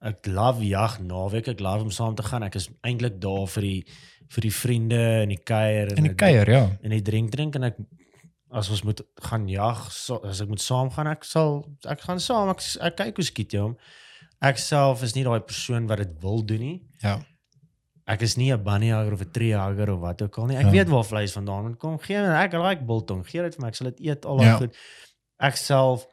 ek 0.02 0.27
love 0.27 0.66
jag 0.66 1.01
naweek. 1.01 1.48
Ek 1.48 1.60
love 1.60 1.82
om 1.85 1.90
saam 1.90 2.14
te 2.14 2.23
gaan. 2.23 2.43
Ek 2.43 2.55
is 2.55 2.68
eintlik 2.82 3.18
daar 3.20 3.47
vir 3.48 3.62
die 3.62 3.86
vir 4.28 4.40
die 4.43 4.52
vriende 4.52 5.20
en 5.23 5.28
die 5.28 5.39
kuier 5.44 5.93
En 5.97 6.02
die 6.02 6.14
kuier, 6.14 6.51
ja. 6.51 6.68
en 6.82 6.90
die 6.90 7.02
drink 7.02 7.31
drink 7.31 7.55
en 7.55 7.62
ek 7.64 7.77
as 8.51 8.68
ons 8.70 8.82
moet 8.82 9.01
gaan 9.23 9.48
jag, 9.48 9.93
so, 9.93 10.16
as 10.16 10.40
ek 10.40 10.48
moet 10.48 10.60
saam 10.60 10.90
gaan, 10.90 11.06
ek 11.06 11.24
sal 11.24 11.64
ek 11.89 12.01
gaan 12.01 12.20
saam. 12.20 12.48
Ek 12.51 12.60
ek 12.81 12.97
kyk 12.97 13.16
hoe 13.16 13.24
skiet 13.24 13.52
jy 13.52 13.60
hom. 13.60 13.77
Ek 14.43 14.59
self 14.59 15.03
is 15.03 15.15
nie 15.15 15.25
daai 15.25 15.41
persoon 15.41 15.87
wat 15.87 15.99
dit 15.99 16.21
wil 16.21 16.43
doen 16.45 16.59
nie. 16.61 16.83
Ja. 17.03 17.19
Ek 18.07 18.21
is 18.23 18.37
nie 18.37 18.53
'n 18.53 18.63
bunny 18.63 18.91
hugger 18.91 19.13
of 19.15 19.21
'n 19.23 19.31
tree 19.33 19.53
hugger 19.57 19.91
of 19.91 20.01
wat 20.01 20.23
ook 20.23 20.39
al 20.39 20.47
nie. 20.47 20.57
Ek 20.57 20.65
Ja. 20.65 20.71
weet 20.71 20.89
waar 20.89 21.05
vleis 21.05 21.33
vandaan 21.33 21.77
kom. 21.77 21.99
Gee 21.99 22.17
my 22.21 22.45
ek 22.45 22.53
like 22.53 22.85
biltong. 22.87 23.25
Gee 23.27 23.43
dit 23.43 23.55
vir 23.55 23.63
my. 23.63 23.69
Ek 23.69 23.75
sal 23.75 23.91
dit 23.91 24.01
eet 24.01 24.25
al 24.25 24.37
daai 24.37 24.47
Ja. 24.47 24.57
goed. 24.57 24.77
Ek 25.41 25.57
self 25.57 26.07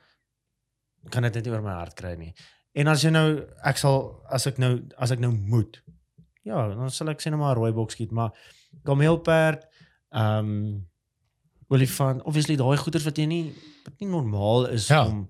kan 1.09 1.23
dit 1.23 1.33
net 1.35 1.47
oor 1.47 1.61
my 1.61 1.71
hart 1.73 1.95
kry 1.95 2.15
nie. 2.15 2.33
En 2.75 2.87
as 2.87 3.03
jy 3.03 3.09
nou 3.11 3.45
ek 3.63 3.77
sal 3.77 4.23
as 4.31 4.47
ek 4.47 4.57
nou 4.57 4.81
as 4.97 5.11
ek 5.11 5.19
nou 5.19 5.31
moet. 5.31 5.81
Ja, 6.43 6.67
dan 6.67 6.89
sal 6.89 7.09
ek 7.09 7.19
sê 7.21 7.29
net 7.29 7.39
maar 7.39 7.55
'n 7.55 7.59
rooi 7.59 7.71
bok 7.71 7.91
skiet, 7.91 8.11
maar 8.11 8.31
kameelperd, 8.83 9.63
ehm 10.11 10.39
um, 10.39 10.87
olifant, 11.69 12.21
obviously 12.23 12.55
daai 12.55 12.77
goeters 12.77 13.03
wat 13.05 13.17
jy 13.17 13.25
nie 13.25 13.53
wat 13.85 13.93
nie 13.99 14.07
normaal 14.09 14.65
is 14.69 14.87
Ja. 14.87 15.05
om 15.05 15.29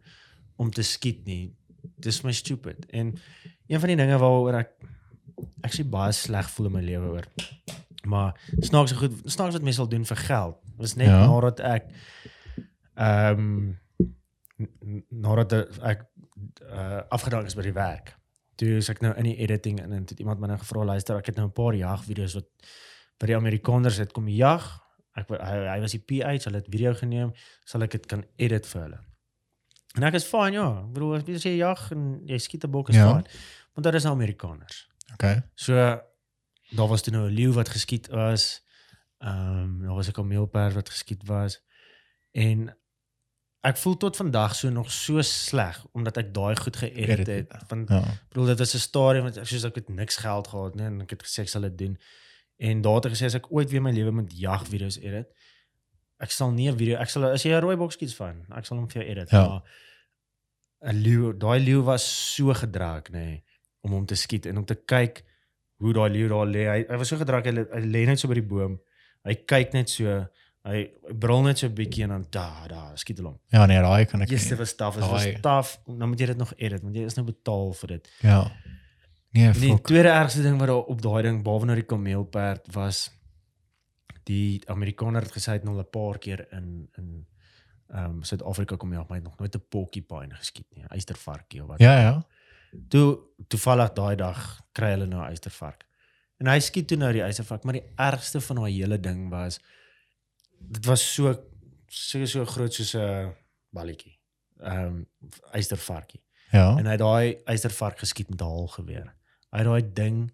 om 0.58 0.70
te 0.72 0.82
skiet 0.84 1.26
nie. 1.26 1.56
Dis 2.04 2.22
my 2.26 2.32
stupid. 2.36 2.86
En 2.92 3.14
een 3.68 3.80
van 3.80 3.88
die 3.94 3.98
dinge 4.00 4.18
waaroor 4.20 4.60
ek 4.60 4.72
ek 5.64 5.74
sê 5.74 5.84
baie 5.88 6.12
sleg 6.14 6.50
voel 6.54 6.68
in 6.70 6.76
my 6.78 6.82
lewe 6.86 7.14
oor. 7.18 7.28
Maar 8.06 8.34
snaaks 8.60 8.92
so 8.92 9.00
goed, 9.00 9.16
snaaks 9.32 9.56
wat 9.56 9.64
mense 9.64 9.80
sal 9.80 9.88
doen 9.90 10.06
vir 10.06 10.18
geld. 10.28 10.58
Was 10.78 10.96
net 11.00 11.08
Ja. 11.08 11.26
nadat 11.28 11.60
ek 11.60 11.88
ehm 12.96 13.40
um, 13.40 13.78
nadat 15.10 15.54
ek 15.82 16.04
uh, 16.70 17.02
afgedank 17.10 17.48
is 17.50 17.56
by 17.58 17.66
die 17.66 17.74
werk. 17.76 18.14
Toe 18.60 18.78
is 18.78 18.90
ek 18.92 19.02
nou 19.02 19.14
in 19.18 19.24
die 19.32 19.38
editing 19.42 19.80
en 19.82 19.92
en 19.92 20.06
het 20.06 20.20
iemand 20.20 20.40
my 20.40 20.48
nou 20.52 20.58
gevra 20.62 20.84
luister, 20.86 21.18
ek 21.18 21.26
het 21.32 21.36
nou 21.40 21.48
'n 21.48 21.52
paar 21.58 21.74
jagvideo's 21.74 22.36
wat 22.36 22.48
by 23.20 23.26
die 23.28 23.36
Amerikaners 23.38 23.98
het 23.98 24.12
kom 24.14 24.28
jag. 24.28 24.62
Ek 25.16 25.30
hy, 25.30 25.58
hy 25.74 25.80
was 25.80 25.92
die 25.92 26.00
PH, 26.02 26.46
hulle 26.46 26.58
het 26.62 26.70
video 26.70 26.94
geneem, 26.94 27.34
sal 27.66 27.82
ek 27.84 27.92
dit 27.92 28.06
kan 28.06 28.24
edit 28.38 28.66
vir 28.66 28.82
hulle. 28.82 29.00
En 29.94 30.04
ek 30.04 30.14
is 30.18 30.26
fine 30.26 30.52
ja. 30.58 30.68
Ek 30.80 30.94
bedoel 30.94 31.16
as 31.36 31.44
jy 31.44 31.58
jag 31.58 31.92
en 31.92 32.22
jy 32.26 32.38
skiet 32.38 32.64
'n 32.66 32.72
bok 32.72 32.90
is 32.90 32.96
Ja. 32.96 33.08
fine. 33.12 33.26
Want 33.74 33.84
daar 33.86 33.94
is 33.96 34.04
nou 34.04 34.14
Amerikaners. 34.16 34.88
Okay. 35.14 35.44
So 35.56 35.74
daar 36.76 36.88
was 36.88 37.02
toe 37.02 37.14
nou 37.14 37.30
'n 37.30 37.34
leeu 37.34 37.52
wat 37.54 37.70
geskiet 37.70 38.08
was. 38.08 38.62
Ehm 39.20 39.64
um, 39.64 39.82
daar 39.82 39.96
was 39.96 40.08
'n 40.08 40.12
kameelperd 40.12 40.74
wat 40.74 40.90
geskiet 40.90 41.24
was. 41.26 41.62
En 42.32 42.76
ek 43.62 43.78
voel 43.78 43.98
tot 43.98 44.16
vandag 44.16 44.56
so 44.56 44.70
nog 44.70 44.92
so 44.92 45.22
sleg 45.22 45.86
omdat 45.94 46.18
ek 46.18 46.34
daai 46.34 46.56
goed 46.56 46.76
geëdit 46.76 47.28
het. 47.28 47.52
het. 47.52 47.64
Want 47.68 47.90
Ja. 47.90 48.04
bedoel 48.30 48.46
dit 48.46 48.60
was 48.60 48.74
'n 48.74 48.78
stadium 48.80 49.24
wat 49.24 49.40
soos 49.48 49.64
ek 49.64 49.76
het 49.76 49.90
niks 49.90 50.16
geld 50.18 50.48
gehad 50.48 50.76
nie 50.76 50.86
en 50.86 51.02
ek 51.02 51.10
het 51.10 51.24
gesê 51.24 51.40
ek 51.42 51.48
sal 51.50 51.62
dit 51.62 51.78
doen. 51.78 51.98
En 52.58 52.82
daar 52.82 52.96
het 52.96 53.06
ek 53.06 53.12
gesê 53.12 53.26
as 53.26 53.34
ek 53.36 53.52
ooit 53.52 53.70
weer 53.70 53.82
my 53.82 53.92
lewe 53.92 54.12
met 54.12 54.32
jagvideo's 54.40 54.98
edit, 54.98 55.28
ek 56.20 56.32
sal 56.32 56.52
nie 56.52 56.70
'n 56.72 56.78
video, 56.78 56.98
ek 57.00 57.10
sal 57.10 57.26
as 57.26 57.44
jy 57.44 57.52
'n 57.52 57.62
rooi 57.62 57.76
boks 57.76 57.96
skiet 57.96 58.14
van, 58.16 58.46
ek 58.56 58.66
sal 58.66 58.78
hom 58.78 58.88
vir 58.88 59.02
jou 59.04 59.12
edit, 59.12 59.32
Ja. 59.32 59.48
maar 59.48 59.62
'n 60.94 60.96
leeu, 61.04 61.34
daai 61.34 61.60
leeu 61.60 61.82
was 61.84 62.04
so 62.36 62.54
gedrak 62.54 63.10
nê 63.12 63.26
nee, 63.26 63.44
om 63.84 63.92
hom 63.92 64.06
te 64.06 64.16
skiet 64.16 64.46
en 64.46 64.58
om 64.58 64.66
te 64.66 64.76
kyk 64.76 65.24
hoe 65.80 65.94
daai 65.94 66.10
leeu 66.10 66.28
daar 66.30 66.46
lê. 66.48 66.64
Hy, 66.68 66.86
hy 66.90 66.98
was 66.98 67.08
so 67.10 67.18
gedrak, 67.18 67.46
hy, 67.46 67.52
hy 67.52 67.82
lê 67.82 68.06
net 68.06 68.20
so 68.20 68.28
by 68.28 68.36
die 68.36 68.42
boom. 68.48 68.80
Hy 69.26 69.34
kyk 69.46 69.74
net 69.74 69.90
so, 69.90 70.26
hy 70.66 70.90
brul 71.14 71.42
net 71.44 71.58
so 71.58 71.68
'n 71.68 71.76
bietjie 71.76 72.04
en 72.04 72.10
dan 72.10 72.26
da 72.32 72.68
da 72.68 72.96
skiet 72.96 73.18
hy 73.20 73.26
hom. 73.26 73.40
Ja, 73.52 73.66
nee, 73.66 73.80
daai 73.82 74.06
kan 74.06 74.22
ek. 74.22 74.30
Dit 74.30 74.50
nie. 74.50 74.58
was 74.58 74.74
taaf, 74.76 74.96
was 74.96 75.26
taaf. 75.42 75.80
Dan 75.88 76.10
moet 76.10 76.20
jy 76.20 76.26
dit 76.28 76.38
nog 76.38 76.54
edit, 76.58 76.82
want 76.82 76.96
jy 76.96 77.04
is 77.04 77.16
nou 77.16 77.26
betaal 77.26 77.74
vir 77.74 77.88
dit. 77.88 78.10
Ja. 78.22 78.52
Nee, 79.34 79.52
Die 79.52 79.70
fok. 79.72 79.88
tweede 79.88 80.10
ergste 80.10 80.42
ding 80.44 80.58
wat 80.60 80.68
daar 80.68 80.84
op 80.88 81.02
daai 81.02 81.24
ding 81.24 81.44
behalwe 81.44 81.66
nou 81.66 81.76
die 81.76 81.86
kameelperd 81.86 82.68
was 82.74 83.10
die 84.24 84.62
Amerikaner 84.70 85.22
het 85.22 85.32
gesê 85.32 85.52
hy 85.52 85.60
het 85.60 85.64
nog 85.64 85.78
'n 85.78 85.90
paar 85.90 86.18
keer 86.18 86.48
in 86.52 86.90
in 86.98 87.28
ehm 87.94 88.06
um, 88.06 88.24
Suid-Afrika 88.24 88.76
kom 88.76 88.94
ja, 88.94 89.00
maar 89.00 89.18
hy 89.18 89.24
het 89.24 89.24
nog 89.24 89.38
nooit 89.38 89.56
'n 89.56 89.66
porcupine 89.70 90.36
geskiet 90.36 90.68
nie, 90.76 90.84
'n 90.84 90.88
eystervarkie 90.88 91.62
of 91.62 91.68
wat. 91.68 91.80
Ja, 91.80 92.00
ja. 92.00 92.26
Toe 92.88 93.20
toevallig 93.48 93.94
daai 93.94 94.16
dag 94.16 94.62
kry 94.72 94.90
hulle 94.90 95.06
nou 95.06 95.22
'n 95.22 95.30
eystervark. 95.30 95.86
En 96.38 96.48
hy 96.48 96.60
skiet 96.60 96.88
toe 96.88 96.98
nou 96.98 97.12
die 97.12 97.22
eystervark, 97.22 97.64
maar 97.64 97.74
die 97.74 97.90
ergste 97.96 98.42
van 98.42 98.56
daai 98.56 98.74
hele 98.74 99.00
ding 99.00 99.30
was 99.30 99.60
dit 100.60 100.86
was 100.86 101.14
so 101.14 101.36
so 101.88 102.26
so 102.26 102.46
groot 102.46 102.74
soos 102.74 102.96
'n 102.96 103.36
balletjie. 103.70 104.20
Ehm 104.60 104.86
um, 104.86 105.10
eystervarkie. 105.52 106.24
Ja. 106.52 106.78
En 106.78 106.86
hy 106.86 106.92
het 106.92 107.00
daai 107.00 107.38
eystervark 107.46 108.00
geskiet 108.00 108.30
met 108.30 108.42
'n 108.42 108.46
haalgeweer. 108.46 109.14
Hy 109.50 109.58
het 109.58 109.68
daai 109.68 109.94
ding 109.94 110.34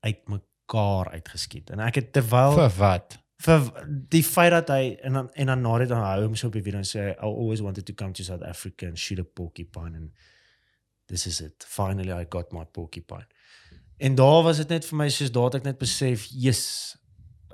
uitmekaar 0.00 1.10
uitgeskiet. 1.10 1.70
En 1.70 1.80
ek 1.80 1.94
het 1.94 2.12
terwyl 2.12 2.52
Vir 2.52 2.76
wat? 2.78 3.18
Vir 3.38 3.68
die 4.10 4.22
feit 4.26 4.50
dat 4.50 4.70
hy 4.74 4.96
en 5.06 5.12
dan 5.12 5.28
en 5.34 5.46
dan 5.52 5.60
na 5.62 5.76
dit 5.78 5.88
dan 5.88 6.02
hou 6.02 6.22
hom 6.24 6.34
so 6.36 6.48
op 6.50 6.56
die 6.58 6.62
video 6.62 6.80
en 6.80 6.88
sê 6.88 7.10
I 7.12 7.16
always 7.22 7.60
wanted 7.62 7.86
to 7.86 7.94
come 7.94 8.12
to 8.18 8.24
South 8.26 8.42
Africa 8.42 8.88
and 8.88 8.98
shoot 8.98 9.20
a 9.22 9.24
porcupine 9.24 9.94
and 9.96 10.10
this 11.06 11.26
is 11.26 11.40
it. 11.40 11.64
Finally 11.68 12.12
I 12.12 12.26
got 12.28 12.52
my 12.52 12.64
porcupine. 12.64 13.26
En 13.98 14.14
daar 14.14 14.42
was 14.42 14.56
dit 14.56 14.68
net 14.68 14.84
vir 14.86 14.98
my 14.98 15.08
soos 15.10 15.30
het 15.30 15.54
ek 15.54 15.64
net 15.66 15.78
besef, 15.78 16.26
yes. 16.30 16.96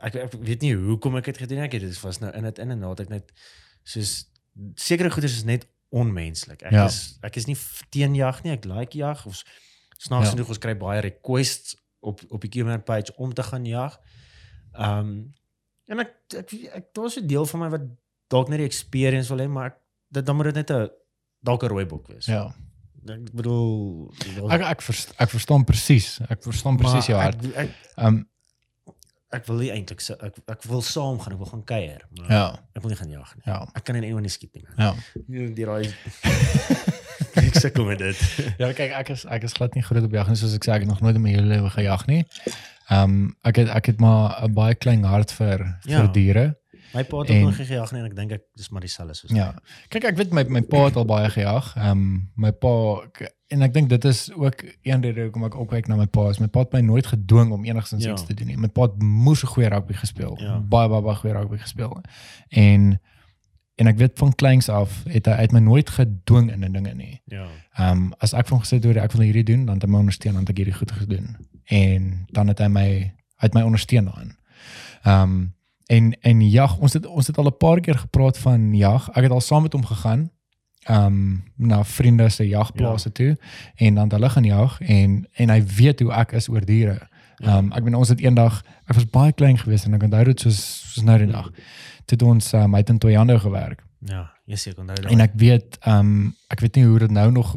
Ek, 0.04 0.16
ek 0.26 0.34
weet 0.44 0.64
nie 0.64 0.74
hoekom 0.76 1.16
ek 1.16 1.30
dit 1.30 1.38
gedoen 1.44 1.62
het. 1.62 1.70
Ek 1.72 1.78
het 1.78 1.86
dit 1.86 2.00
was 2.02 2.18
nou 2.20 2.32
in 2.36 2.48
dit 2.48 2.58
in 2.64 2.74
en 2.74 2.80
na 2.80 2.90
het 2.92 3.04
ek 3.06 3.12
net 3.12 3.30
soos 3.84 4.16
sekere 4.76 5.10
goeders 5.12 5.36
is 5.40 5.44
net 5.48 5.68
onmenslik. 5.94 6.62
Ek 6.64 6.72
Ja. 6.72 6.86
is 6.88 7.18
ek 7.22 7.36
is 7.36 7.46
nie 7.46 7.56
teen 7.90 8.14
jag 8.14 8.42
nie. 8.44 8.52
Ek 8.52 8.64
like 8.64 8.96
jag 8.98 9.26
of 9.26 9.44
snaaks 9.98 10.26
Ja. 10.26 10.30
genoeg 10.34 10.48
ons 10.48 10.58
kry 10.58 10.74
baie 10.76 11.00
requests 11.00 11.76
op 12.00 12.20
op 12.30 12.40
die 12.40 12.50
Cuban 12.50 12.82
page 12.82 13.12
om 13.16 13.32
te 13.34 13.42
gaan 13.42 13.64
jag. 13.64 14.00
Ehm 14.72 14.98
um, 14.98 15.34
en 15.88 16.00
ek 16.00 16.10
ek, 16.38 16.52
ek 16.74 16.92
daar's 16.94 17.16
'n 17.18 17.26
deel 17.26 17.46
van 17.46 17.60
my 17.60 17.68
wat 17.68 17.82
dalk 18.28 18.48
net 18.48 18.58
die 18.58 18.66
experience 18.66 19.28
wil 19.28 19.38
hê, 19.44 19.48
maar 19.48 19.66
ek, 19.66 19.76
dit 20.10 20.26
dan 20.26 20.36
moet 20.36 20.44
dit 20.44 20.54
net 20.54 20.70
'n 20.70 20.88
dalk 21.42 21.62
'n 21.64 21.68
rooi 21.68 21.84
boek 21.86 22.08
wees. 22.08 22.26
Ja. 22.26 22.54
Ek 23.06 23.32
bedoel 23.36 24.10
Ek 24.50 24.60
ek 24.62 24.82
verst, 24.82 25.12
ek 25.18 25.28
verstaan 25.30 25.64
presies. 25.64 26.20
Ek 26.28 26.42
verstaan 26.42 26.76
presies 26.76 27.06
jou 27.06 27.18
hart. 27.20 27.36
Ek, 27.44 27.54
ek, 27.56 27.70
Ehm 27.98 28.24
ek 29.34 29.46
wil 29.46 29.56
nie 29.58 29.70
eintlik 29.74 30.00
so 30.00 30.14
ek 30.22 30.36
ek 30.48 30.62
wil 30.62 30.80
saam 30.80 31.18
gaan, 31.18 31.32
ek 31.32 31.38
wil 31.38 31.46
gaan 31.50 31.64
kuier, 31.64 32.00
maar 32.16 32.30
Ja. 32.30 32.58
ek 32.76 32.82
wil 32.82 32.90
nie 32.90 32.96
gaan 32.96 33.10
jag 33.10 33.34
nie. 33.36 33.42
Ja. 33.46 33.66
Ek 33.74 33.84
kan 33.84 33.96
in 33.96 34.04
ewe 34.04 34.20
nie 34.20 34.28
skiet 34.30 34.54
nie. 34.54 34.62
man. 34.76 34.86
Ja. 34.86 34.94
Nee, 35.26 35.52
die 35.52 35.64
raai 35.64 35.90
ek 37.36 37.54
sukkel 37.54 37.84
met 37.84 37.98
dit. 37.98 38.16
Ja, 38.58 38.72
kyk, 38.72 38.92
ek 38.92 39.08
is 39.14 39.24
ek 39.26 39.42
is 39.42 39.52
glad 39.52 39.74
nie 39.74 39.82
groot 39.82 40.04
op 40.04 40.12
jag 40.12 40.28
nie, 40.28 40.36
soos 40.36 40.54
ek 40.54 40.64
sê, 40.64 40.72
ek 40.72 40.80
het 40.84 40.88
nog 40.88 41.00
nooit 41.00 41.14
in 41.16 41.22
my 41.22 41.30
hele 41.30 41.46
lewe 41.46 41.70
gejag 41.70 42.06
nie. 42.06 42.24
Ehm 42.90 43.02
um, 43.02 43.36
ek 43.42 43.56
het 43.56 43.68
ek 43.68 43.86
het 43.86 44.00
maar 44.00 44.42
'n 44.44 44.52
baie 44.54 44.74
klein 44.74 45.04
hart 45.04 45.32
vir 45.32 45.78
Ja. 45.84 46.00
vir 46.00 46.12
diere. 46.12 46.56
My 46.94 47.02
pa 47.02 47.18
het 47.18 47.30
ook 47.30 47.36
nog 47.50 47.58
nie 47.58 47.66
gejag 47.66 47.92
nie 47.92 48.00
en 48.00 48.06
ek 48.06 48.14
dink 48.16 48.32
ek 48.32 48.42
dis 48.54 48.68
maar 48.70 48.80
dieselfde 48.80 49.14
soos. 49.14 49.30
Ja. 49.34 49.54
Kyk, 49.88 50.04
ek 50.04 50.16
weet 50.16 50.32
my 50.32 50.44
my 50.48 50.60
pa 50.62 50.84
het 50.84 50.96
al 50.96 51.04
baie 51.04 51.30
gejag. 51.30 51.74
Ehm 51.76 51.90
um, 51.90 52.30
my 52.36 52.52
pa 52.52 53.00
en 53.48 53.62
ek 53.62 53.72
dink 53.74 53.88
dit 53.88 54.04
is 54.04 54.30
ook 54.34 54.62
een 54.82 55.02
rede 55.02 55.22
hoekom 55.22 55.44
ek 55.44 55.56
opkyk 55.58 55.88
na 55.88 55.96
my 55.96 56.06
pa. 56.06 56.28
Is 56.30 56.38
my 56.38 56.46
pa 56.46 56.60
het 56.60 56.72
my 56.72 56.80
nooit 56.80 57.06
gedwing 57.06 57.50
om 57.52 57.64
enigsins 57.64 58.04
Ja. 58.04 58.12
iets 58.12 58.26
te 58.26 58.34
doen 58.34 58.46
nie. 58.46 58.56
My 58.56 58.68
pa 58.68 58.82
het 58.82 59.02
moes 59.02 59.42
'n 59.42 59.46
goeie 59.46 59.68
rugby 59.68 59.94
gespeel. 59.94 60.36
Ja. 60.40 60.58
Baie 60.60 60.88
baie 60.88 61.02
baie 61.02 61.16
goeie 61.16 61.34
rugby 61.34 61.56
gespeel. 61.58 62.00
En 62.50 63.00
en 63.74 63.86
ek 63.86 63.96
weet 63.96 64.18
van 64.18 64.34
kleins 64.34 64.68
af 64.68 65.02
het 65.10 65.26
hy 65.26 65.32
uit 65.32 65.52
my 65.52 65.60
nooit 65.60 65.90
gedwing 65.90 66.52
in 66.52 66.64
'n 66.64 66.72
dinge 66.72 66.94
nie. 66.94 67.20
Ja. 67.24 67.46
Ehm 67.74 67.90
um, 67.90 68.12
as 68.18 68.32
ek 68.32 68.46
van 68.46 68.60
gesê 68.60 68.78
het 68.78 68.96
ek 68.96 69.12
wil 69.12 69.26
hierdie 69.26 69.44
doen, 69.44 69.64
dan 69.64 69.74
het 69.74 69.82
hy 69.82 69.90
my 69.90 69.98
ondersteun, 69.98 70.32
dan 70.32 70.40
het 70.40 70.50
ek 70.50 70.56
hierdie 70.56 70.74
goed 70.74 70.92
gedoen. 70.92 71.36
En 71.64 72.26
dan 72.30 72.48
het 72.48 72.58
hy 72.58 72.66
my 72.68 73.14
het 73.36 73.54
my 73.54 73.62
ondersteun 73.62 74.04
daarin. 74.04 74.36
Ehm 75.02 75.22
um, 75.22 75.54
en 75.86 76.20
en 76.20 76.50
jag, 76.50 76.78
ons 76.78 76.92
het 76.92 77.06
ons 77.06 77.26
het 77.26 77.38
al 77.38 77.46
'n 77.46 77.56
paar 77.56 77.80
keer 77.80 77.98
gepraat 77.98 78.38
van 78.38 78.74
jag. 78.74 79.08
Ek 79.08 79.22
het 79.22 79.30
al 79.30 79.40
saam 79.40 79.62
met 79.62 79.72
hom 79.72 79.84
gegaan 79.84 80.30
ehm 80.84 81.06
um, 81.06 81.44
na 81.56 81.84
vriende 81.84 82.28
se 82.28 82.48
jagplase 82.48 83.08
ja. 83.08 83.12
toe 83.12 83.38
en 83.74 83.94
dan 83.94 84.10
hulle 84.10 84.28
gaan 84.28 84.44
jag 84.44 84.80
en 84.80 85.28
en 85.32 85.48
hy 85.48 85.64
weet 85.64 86.00
hoe 86.00 86.12
ek 86.12 86.32
is 86.32 86.48
oor 86.48 86.64
diere. 86.64 87.08
Ehm 87.36 87.56
um, 87.56 87.72
ek 87.72 87.84
bedoel 87.84 87.98
ons 87.98 88.08
het 88.08 88.20
eendag 88.20 88.62
ek 88.84 88.94
was 88.94 89.08
baie 89.10 89.32
klein 89.32 89.58
geweest 89.58 89.84
en 89.84 89.94
ek 89.94 90.02
onthou 90.02 90.24
dit 90.24 90.40
soos 90.40 90.60
soos 90.92 91.04
nou 91.04 91.18
die 91.18 91.30
dag. 91.32 91.50
Toe 92.04 92.18
het 92.18 92.22
ons 92.22 92.52
um, 92.52 92.74
hy 92.74 92.82
het 92.82 92.88
in 92.92 92.98
Toyando 92.98 93.38
gewerk. 93.38 93.84
Ja, 94.04 94.26
jy 94.44 94.56
seker 94.60 94.80
onthou 94.84 94.96
dit. 95.00 95.10
En 95.12 95.20
ek 95.20 95.32
weet 95.40 95.78
ehm 95.80 95.98
um, 95.98 96.34
ek 96.52 96.60
weet 96.60 96.76
nie 96.76 96.84
hoe 96.84 96.98
dit 96.98 97.10
nou 97.10 97.30
nog 97.32 97.56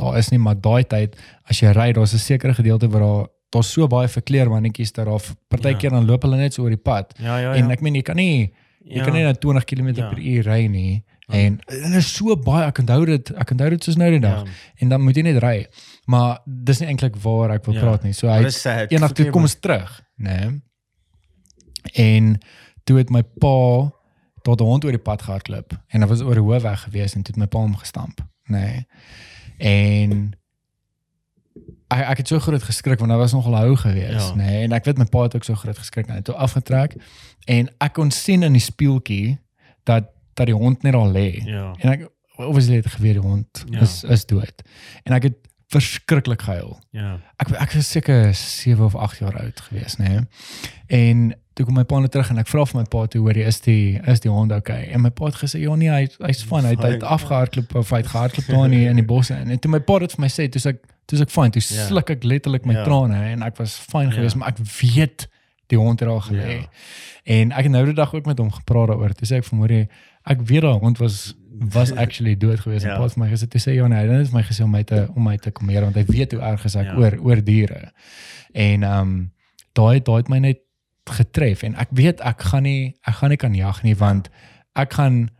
daar 0.00 0.18
is 0.18 0.30
nie, 0.32 0.38
maar 0.40 0.56
daai 0.60 0.84
tyd 0.88 1.16
as 1.44 1.60
jy 1.60 1.72
ry, 1.76 1.92
daar's 1.92 2.14
'n 2.14 2.18
sekere 2.18 2.54
gedeelte 2.54 2.88
waar 2.88 3.00
daar 3.00 3.26
daar's 3.52 3.72
so 3.72 3.86
baie 3.86 4.08
verkleermannetjies 4.08 4.92
dat 4.96 5.06
daar 5.06 5.22
partykeer 5.52 5.90
dan 5.90 6.06
loop 6.08 6.22
hulle 6.22 6.36
net 6.36 6.54
so 6.54 6.62
oor 6.62 6.72
die 6.72 6.80
pad. 6.80 7.14
Ja, 7.18 7.36
ja, 7.36 7.52
ja. 7.52 7.54
En 7.60 7.70
ek 7.70 7.80
meen 7.84 7.94
jy 7.94 8.02
kan 8.02 8.16
nie 8.16 8.52
jy 8.82 8.98
ja. 8.98 9.04
kan 9.04 9.14
nie 9.14 9.22
na 9.22 9.32
20 9.32 9.64
km 9.64 9.92
Ja. 9.94 10.08
per 10.08 10.18
uur 10.18 10.44
ry 10.48 10.66
nie. 10.66 11.04
En 11.28 11.60
en 11.66 11.92
is 11.92 12.08
so 12.14 12.36
baie 12.36 12.66
ek 12.66 12.78
onthou 12.78 13.04
dit 13.06 13.30
ek 13.30 13.50
onthou 13.50 13.68
dit 13.70 13.84
soos 13.84 13.96
nou 13.96 14.10
die 14.10 14.20
dag. 14.20 14.42
Ja. 14.44 14.50
En 14.76 14.88
dan 14.88 15.00
moet 15.02 15.16
jy 15.16 15.22
net 15.22 15.42
ry. 15.42 15.66
Maar 16.06 16.40
dis 16.46 16.80
nie 16.80 16.88
eintlik 16.88 17.16
waar 17.22 17.50
ek 17.50 17.64
wil 17.64 17.74
Ja. 17.74 17.80
praat 17.80 18.02
nie. 18.02 18.12
So 18.12 18.28
hy 18.28 18.42
eendag 18.42 19.12
toe 19.12 19.24
Verkeer 19.24 19.30
kom 19.32 19.42
ons 19.42 19.54
terug, 19.60 20.00
né? 20.16 20.38
Nee. 20.40 20.60
En 21.94 22.38
toe 22.84 22.98
het 22.98 23.10
my 23.10 23.22
pa 23.22 23.90
tot 24.42 24.60
'n 24.60 24.64
hond 24.64 24.84
oor 24.84 24.90
die 24.90 24.98
pad 25.02 25.22
gehardloop 25.22 25.72
en 25.88 26.00
hy 26.02 26.06
was 26.08 26.20
oor 26.20 26.34
'n 26.36 26.42
hoofweg 26.44 26.80
gewees 26.82 27.14
en 27.14 27.22
toe 27.22 27.34
het 27.34 27.40
my 27.42 27.46
pa 27.46 27.58
hom 27.58 27.76
gestamp, 27.76 28.20
né? 28.20 28.58
Nee. 28.58 28.86
En 29.58 30.32
ek 31.92 32.06
ek 32.10 32.16
het 32.22 32.28
so 32.28 32.38
groot 32.40 32.62
geskrik 32.62 32.98
want 32.98 33.12
hy 33.12 33.18
was 33.20 33.32
nogal 33.32 33.54
hou 33.56 33.76
gewees, 33.76 34.28
Ja. 34.28 34.34
né? 34.34 34.42
Nee. 34.44 34.62
En 34.62 34.72
ek 34.72 34.84
weet 34.84 34.98
my 34.98 35.04
pa 35.04 35.22
het 35.22 35.34
ook 35.36 35.44
so 35.44 35.54
groot 35.54 35.78
geskrik 35.78 36.06
en 36.06 36.10
hy 36.10 36.16
het 36.16 36.24
toe 36.24 36.34
afgetrek 36.34 36.96
en 37.46 37.68
ek 37.80 37.92
kon 37.92 38.10
sien 38.10 38.42
in 38.42 38.52
die 38.52 38.60
spieeltjie 38.62 39.38
dat 39.84 40.04
dat 40.34 40.46
die 40.46 40.54
hond 40.56 40.82
net 40.82 40.94
al 40.94 41.10
lê. 41.12 41.42
Ja. 41.44 41.74
En 41.78 41.90
ek 41.92 42.08
obviously 42.36 42.76
het 42.76 42.86
geweet 42.86 43.12
die 43.20 43.22
hond 43.22 43.64
Ja. 43.70 43.80
is 43.80 44.04
is 44.04 44.26
dood. 44.26 44.62
En 45.04 45.12
ek 45.12 45.22
het 45.22 45.34
verskriklik 45.68 46.42
gehuil 46.42 46.78
Ja. 46.90 47.20
ek 47.36 47.50
ek 47.50 47.72
was 47.72 47.90
seker 47.90 48.34
7 48.34 48.84
of 48.84 48.94
8 48.94 49.18
jaar 49.18 49.38
oud 49.40 49.60
gewees, 49.60 49.96
nê. 49.96 50.08
Nee. 50.08 50.20
En 50.86 51.34
toe 51.54 51.66
kom 51.66 51.74
my 51.74 51.84
pa 51.84 51.98
net 52.00 52.10
terug 52.14 52.30
en 52.30 52.38
ek 52.38 52.48
vra 52.48 52.64
vir 52.66 52.78
my 52.80 52.84
pa 52.88 53.06
toe 53.06 53.20
hoor 53.20 53.36
jy 53.36 53.46
is 53.46 53.60
die 53.60 54.00
is 54.06 54.20
die 54.20 54.30
hond 54.32 54.52
okay? 54.52 54.88
En 54.92 55.00
my 55.02 55.10
pa 55.10 55.26
het 55.26 55.34
gesê 55.42 55.60
ja 55.60 55.74
nee, 55.76 55.88
hy 55.90 56.06
hy's 56.26 56.42
fyn. 56.48 56.64
Hy 56.64 56.70
het- 56.76 56.82
hy 56.86 56.90
het 56.96 57.02
afgehardloop 57.02 57.74
of 57.74 57.90
hy 57.90 57.96
het 58.02 58.06
gehardloop 58.06 58.46
daar 58.46 58.64
in 58.64 58.70
die, 58.70 58.86
in 58.88 58.96
die 58.96 59.04
bosse 59.14 59.34
en 59.34 59.58
toe 59.58 59.70
my 59.70 59.80
pa 59.80 59.98
dit 59.98 60.12
vir 60.12 60.20
my 60.20 60.28
sê, 60.28 60.48
toe 60.48 60.62
ek 60.70 60.80
toe 61.06 61.20
ek 61.20 61.30
fyn, 61.30 61.50
toe 61.50 61.60
Ja. 61.62 61.86
sluk 61.88 62.10
ek 62.10 62.24
letterlik 62.24 62.64
my 62.64 62.74
Ja. 62.74 62.84
trane 62.84 63.18
en 63.32 63.42
ek 63.42 63.56
was 63.58 63.76
fyn 63.90 64.08
Ja. 64.08 64.16
geweest, 64.16 64.36
maar 64.36 64.48
ek 64.48 64.58
weet 64.80 65.28
die 65.68 65.78
hond 65.78 66.00
het 66.00 66.08
daar 66.08 66.20
gelê. 66.20 66.48
Ja. 66.60 66.66
En 67.24 67.52
ek 67.52 67.62
het 67.64 67.72
nou 67.72 67.84
die 67.86 67.94
dag 67.94 68.14
ook 68.14 68.26
met 68.26 68.38
hom 68.38 68.50
gepraat 68.50 68.88
daaroor. 68.88 69.12
Toe 69.14 69.26
sê 69.28 69.36
ek 69.38 69.44
vir 69.44 69.58
môre 69.58 69.88
ek 70.26 70.40
weet 70.48 70.62
daai 70.62 70.78
hond 70.80 70.98
was 70.98 71.34
was 71.74 71.92
actually 72.04 72.34
dood 72.36 72.60
geweest. 72.60 72.84
Ja. 72.84 72.92
En 72.92 72.96
pa 72.98 73.04
het 73.04 73.12
vir 73.14 73.24
my 73.24 73.30
gesê 73.30 73.48
toe 73.48 73.60
sê 73.60 73.74
ja 73.76 73.86
nee, 73.88 74.06
dan 74.06 74.16
het 74.24 74.32
my 74.32 74.42
gesê 74.42 74.62
om 74.64 74.70
my 74.70 74.82
te 74.82 75.06
om 75.14 75.22
my 75.24 75.36
te 75.36 75.50
kom 75.50 75.68
hier 75.68 75.82
want 75.82 75.94
hy 75.96 76.04
weet 76.08 76.32
hoe 76.32 76.40
erg 76.42 76.64
is 76.64 76.76
ek 76.76 76.86
Ja. 76.86 76.96
oor 76.96 77.18
oor 77.22 77.44
diere. 77.44 77.92
En 78.54 78.82
ehm 78.82 79.00
um, 79.00 79.32
daai 79.74 80.00
daai 80.02 80.16
het 80.16 80.28
my 80.28 80.38
net 80.38 80.58
getref 81.10 81.62
en 81.62 81.74
ek 81.74 81.88
weet 81.90 82.20
ek 82.20 82.42
gaan 82.42 82.62
nie 82.62 82.96
ek 83.06 83.14
gaan 83.14 83.30
nie 83.30 83.36
kan 83.40 83.54
jag 83.54 83.82
nie 83.82 83.94
want 83.98 84.28
ek 84.78 84.92
gaan 84.92 85.30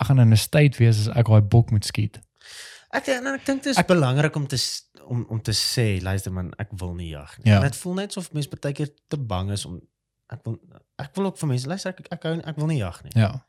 ek 0.00 0.06
gaan 0.06 0.18
in 0.18 0.32
'n 0.32 0.36
state 0.36 0.78
wees 0.78 0.98
as 1.06 1.16
ek 1.16 1.26
daai 1.26 1.40
bok 1.42 1.70
moet 1.70 1.84
skiet. 1.84 2.18
Ek 2.92 3.06
en 3.08 3.26
ek 3.26 3.44
dink 3.46 3.62
dit 3.62 3.70
is 3.70 3.76
Ek- 3.78 3.86
belangrik 3.86 4.36
om 4.36 4.46
te 4.46 4.56
om 5.06 5.26
om 5.28 5.40
te 5.42 5.52
sê, 5.52 6.02
luister 6.02 6.32
man, 6.32 6.52
ek 6.58 6.68
wil 6.78 6.94
nie 6.94 7.08
jag 7.10 7.38
nie. 7.38 7.52
Ja. 7.52 7.56
En 7.56 7.62
dit 7.62 7.76
voel 7.76 7.94
net 7.94 8.16
of 8.16 8.32
mense 8.32 8.48
partykeer 8.48 8.88
te 9.08 9.16
bang 9.16 9.50
is 9.50 9.64
om 9.66 9.80
ek 10.30 10.40
wil 10.44 10.58
ek 10.98 11.14
wil 11.14 11.26
ook 11.26 11.38
vir 11.38 11.48
mense 11.48 11.66
luister 11.68 11.90
ek 11.90 12.06
ek, 12.10 12.22
hou- 12.22 12.42
ek 12.44 12.56
wil 12.56 12.66
nie 12.66 12.78
jag 12.78 13.02
nie. 13.04 13.12
Ja. 13.14 13.44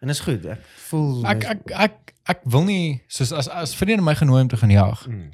En 0.00 0.08
is 0.08 0.20
goed. 0.20 0.44
Ek 0.46 0.60
voel 0.88 1.24
Ek 1.26 1.44
ek 1.44 1.70
ek 1.70 2.14
ek 2.26 2.40
wil 2.44 2.64
nie 2.64 3.02
soos 3.08 3.32
as 3.32 3.48
as 3.48 3.74
vriende 3.74 4.02
my 4.02 4.14
genooi 4.14 4.42
om 4.42 4.48
te 4.48 4.56
gaan 4.56 4.70
jag. 4.70 5.06
Mm. 5.06 5.30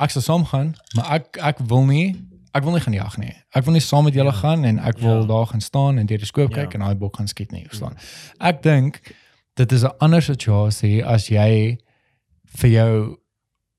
Ek 0.00 0.10
sal 0.10 0.22
saam 0.22 0.44
gaan, 0.44 0.74
maar 0.94 1.12
ek 1.14 1.36
ek 1.38 1.58
wil 1.58 1.84
nie 1.86 2.16
ek 2.56 2.64
wil 2.64 2.72
nie 2.72 2.80
gaan 2.80 2.94
jag 2.94 3.18
nie. 3.18 3.34
Ek 3.54 3.64
wil 3.64 3.72
nie 3.76 3.80
saam 3.84 4.04
met 4.04 4.14
julle 4.14 4.32
Ja. 4.32 4.40
gaan 4.40 4.64
en 4.64 4.78
ek 4.78 4.98
wil 4.98 5.20
Ja. 5.20 5.26
daar 5.26 5.46
gaan 5.46 5.60
staan 5.60 5.98
en 5.98 6.06
deur 6.06 6.18
die 6.18 6.26
skoop 6.26 6.50
Ja. 6.54 6.64
kyk 6.64 6.74
en 6.74 6.80
daai 6.80 6.94
bok 6.94 7.16
gaan 7.16 7.28
skiet 7.28 7.52
nie, 7.52 7.64
verstaan. 7.68 7.96
Ek 8.40 8.62
dink 8.62 9.00
dit 9.56 9.72
is 9.72 9.82
'n 9.84 9.92
ander 10.00 10.22
situasie 10.22 11.04
as 11.04 11.28
jy 11.28 11.78
vir 12.56 12.70
jou 12.70 13.16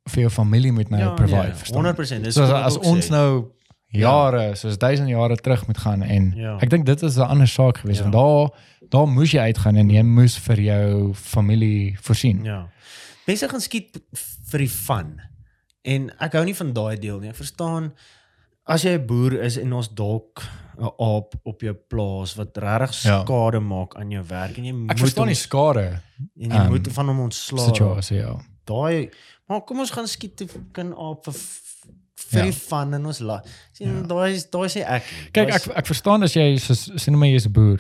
vir 0.10 0.22
jou 0.24 0.30
familie 0.30 0.72
moet 0.72 0.90
nou 0.90 1.16
provide, 1.16 1.54
verstaan. 1.56 1.84
100%. 1.84 2.24
Dis 2.24 2.34
So 2.36 2.44
as, 2.44 2.50
as 2.52 2.78
ons 2.78 3.08
sê. 3.08 3.10
nou 3.12 3.52
jare, 3.92 4.56
soos 4.56 4.78
duisend 4.78 5.10
jare 5.10 5.36
terug 5.36 5.68
moet 5.68 5.78
gaan 5.78 6.02
en 6.04 6.34
Ja. 6.36 6.58
ek 6.62 6.70
dink 6.70 6.86
dit 6.86 7.02
is 7.04 7.18
'n 7.18 7.22
ander 7.30 7.48
saak 7.48 7.78
geweest 7.78 8.00
Ja. 8.04 8.10
want 8.10 8.14
daar 8.14 8.50
daar 8.90 9.08
moes 9.08 9.32
jy 9.32 9.40
uitgaan 9.40 9.76
en 9.76 9.90
jy 9.90 10.02
moes 10.04 10.38
vir 10.38 10.56
jou 10.62 11.14
familie 11.14 11.98
voorsien. 12.02 12.44
Ja. 12.44 12.70
Mense 13.28 13.50
gaan 13.50 13.60
skiet 13.62 14.00
vir 14.50 14.60
die 14.60 14.70
fun. 14.70 15.22
En 15.84 16.12
ek 16.22 16.34
hou 16.34 16.46
nie 16.46 16.56
van 16.56 16.74
daai 16.74 16.98
deel 17.00 17.20
nie. 17.20 17.30
Ek 17.30 17.36
verstaan 17.36 17.92
as 18.68 18.84
jy 18.84 18.98
'n 18.98 19.06
boer 19.08 19.34
is 19.44 19.58
en 19.58 19.74
ons 19.74 19.90
dalk 19.94 20.44
'n 20.80 20.92
aap 21.00 21.34
op 21.44 21.62
jou 21.62 21.74
plaas 21.90 22.36
wat 22.36 22.58
regtig 22.58 23.04
Ja. 23.04 23.24
skade 23.24 23.60
maak 23.60 23.96
aan 23.96 24.12
jou 24.12 24.24
werk 24.28 24.58
en 24.58 24.64
jy 24.66 24.72
moet 24.74 24.92
Ek 24.92 24.98
verstaan 24.98 25.26
hom- 25.28 25.34
die 25.34 25.42
skade 25.42 26.02
en 26.40 26.50
jy 26.50 26.56
ehm, 26.56 26.70
moet 26.70 26.88
van 26.88 27.08
hom 27.08 27.20
ontslaa. 27.20 27.66
situasie 27.66 28.18
ja. 28.18 28.36
Daai 28.66 29.10
maar 29.48 29.62
kom 29.62 29.80
ons 29.80 29.92
gaan 29.92 30.08
skiet 30.08 30.36
te 30.38 30.46
kan 30.74 30.94
aap 30.98 31.24
vir 31.26 31.34
vir 31.34 32.40
Ja. 32.40 32.44
die 32.46 32.52
fun 32.54 32.94
en 32.94 33.06
ons 33.06 33.20
la. 33.20 33.42
Sien 33.74 33.96
Ja. 33.96 34.02
daai 34.02 34.34
is 34.34 34.50
daai 34.50 34.68
sê 34.68 34.84
ek. 34.86 35.04
Kyk, 35.34 35.50
ek 35.50 35.68
ek 35.78 35.86
verstaan 35.86 36.24
as 36.24 36.34
jy 36.36 36.58
soos 36.60 36.92
sien 36.96 37.18
maar 37.18 37.28
jy's 37.30 37.46
'n 37.46 37.52
boer 37.54 37.80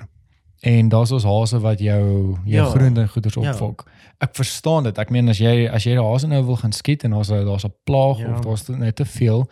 en 0.63 0.89
daar's 0.89 1.11
ons 1.11 1.23
hase 1.23 1.59
wat 1.59 1.79
jou 1.79 2.37
jou 2.45 2.65
Ja. 2.65 2.65
groente 2.69 3.01
en 3.01 3.09
goeders 3.09 3.35
Ja. 3.35 3.51
opfok. 3.51 3.85
Ek 4.21 4.33
verstaan 4.35 4.83
dit. 4.83 4.97
Ek 4.97 5.09
meen 5.11 5.29
as 5.29 5.37
jy 5.39 5.67
as 5.69 5.83
jy 5.83 5.95
die 5.95 6.01
hase 6.03 6.27
nou 6.27 6.43
wil 6.45 6.55
gaan 6.55 6.71
skiet 6.71 7.03
en 7.03 7.11
daar's 7.11 7.29
'n 7.31 7.45
daar's 7.45 7.65
'n 7.65 7.73
plaag 7.85 8.19
Ja. 8.19 8.33
of 8.37 8.41
daar's 8.45 8.67
net 8.69 8.95
te 8.95 9.05
veel. 9.05 9.49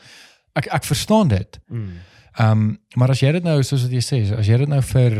Ek 0.55 0.67
ek 0.73 0.83
verstaan 0.87 1.27
dit. 1.27 1.59
Mm. 1.69 1.89
Ehm 2.37 2.51
um, 2.51 2.79
maar 2.95 3.09
as 3.09 3.19
jy 3.23 3.31
dit 3.31 3.43
nou 3.43 3.61
soos 3.63 3.81
wat 3.83 3.91
jy 3.91 4.01
sê, 4.03 4.37
as 4.37 4.47
jy 4.47 4.57
dit 4.57 4.67
nou 4.71 4.81
vir 4.81 5.11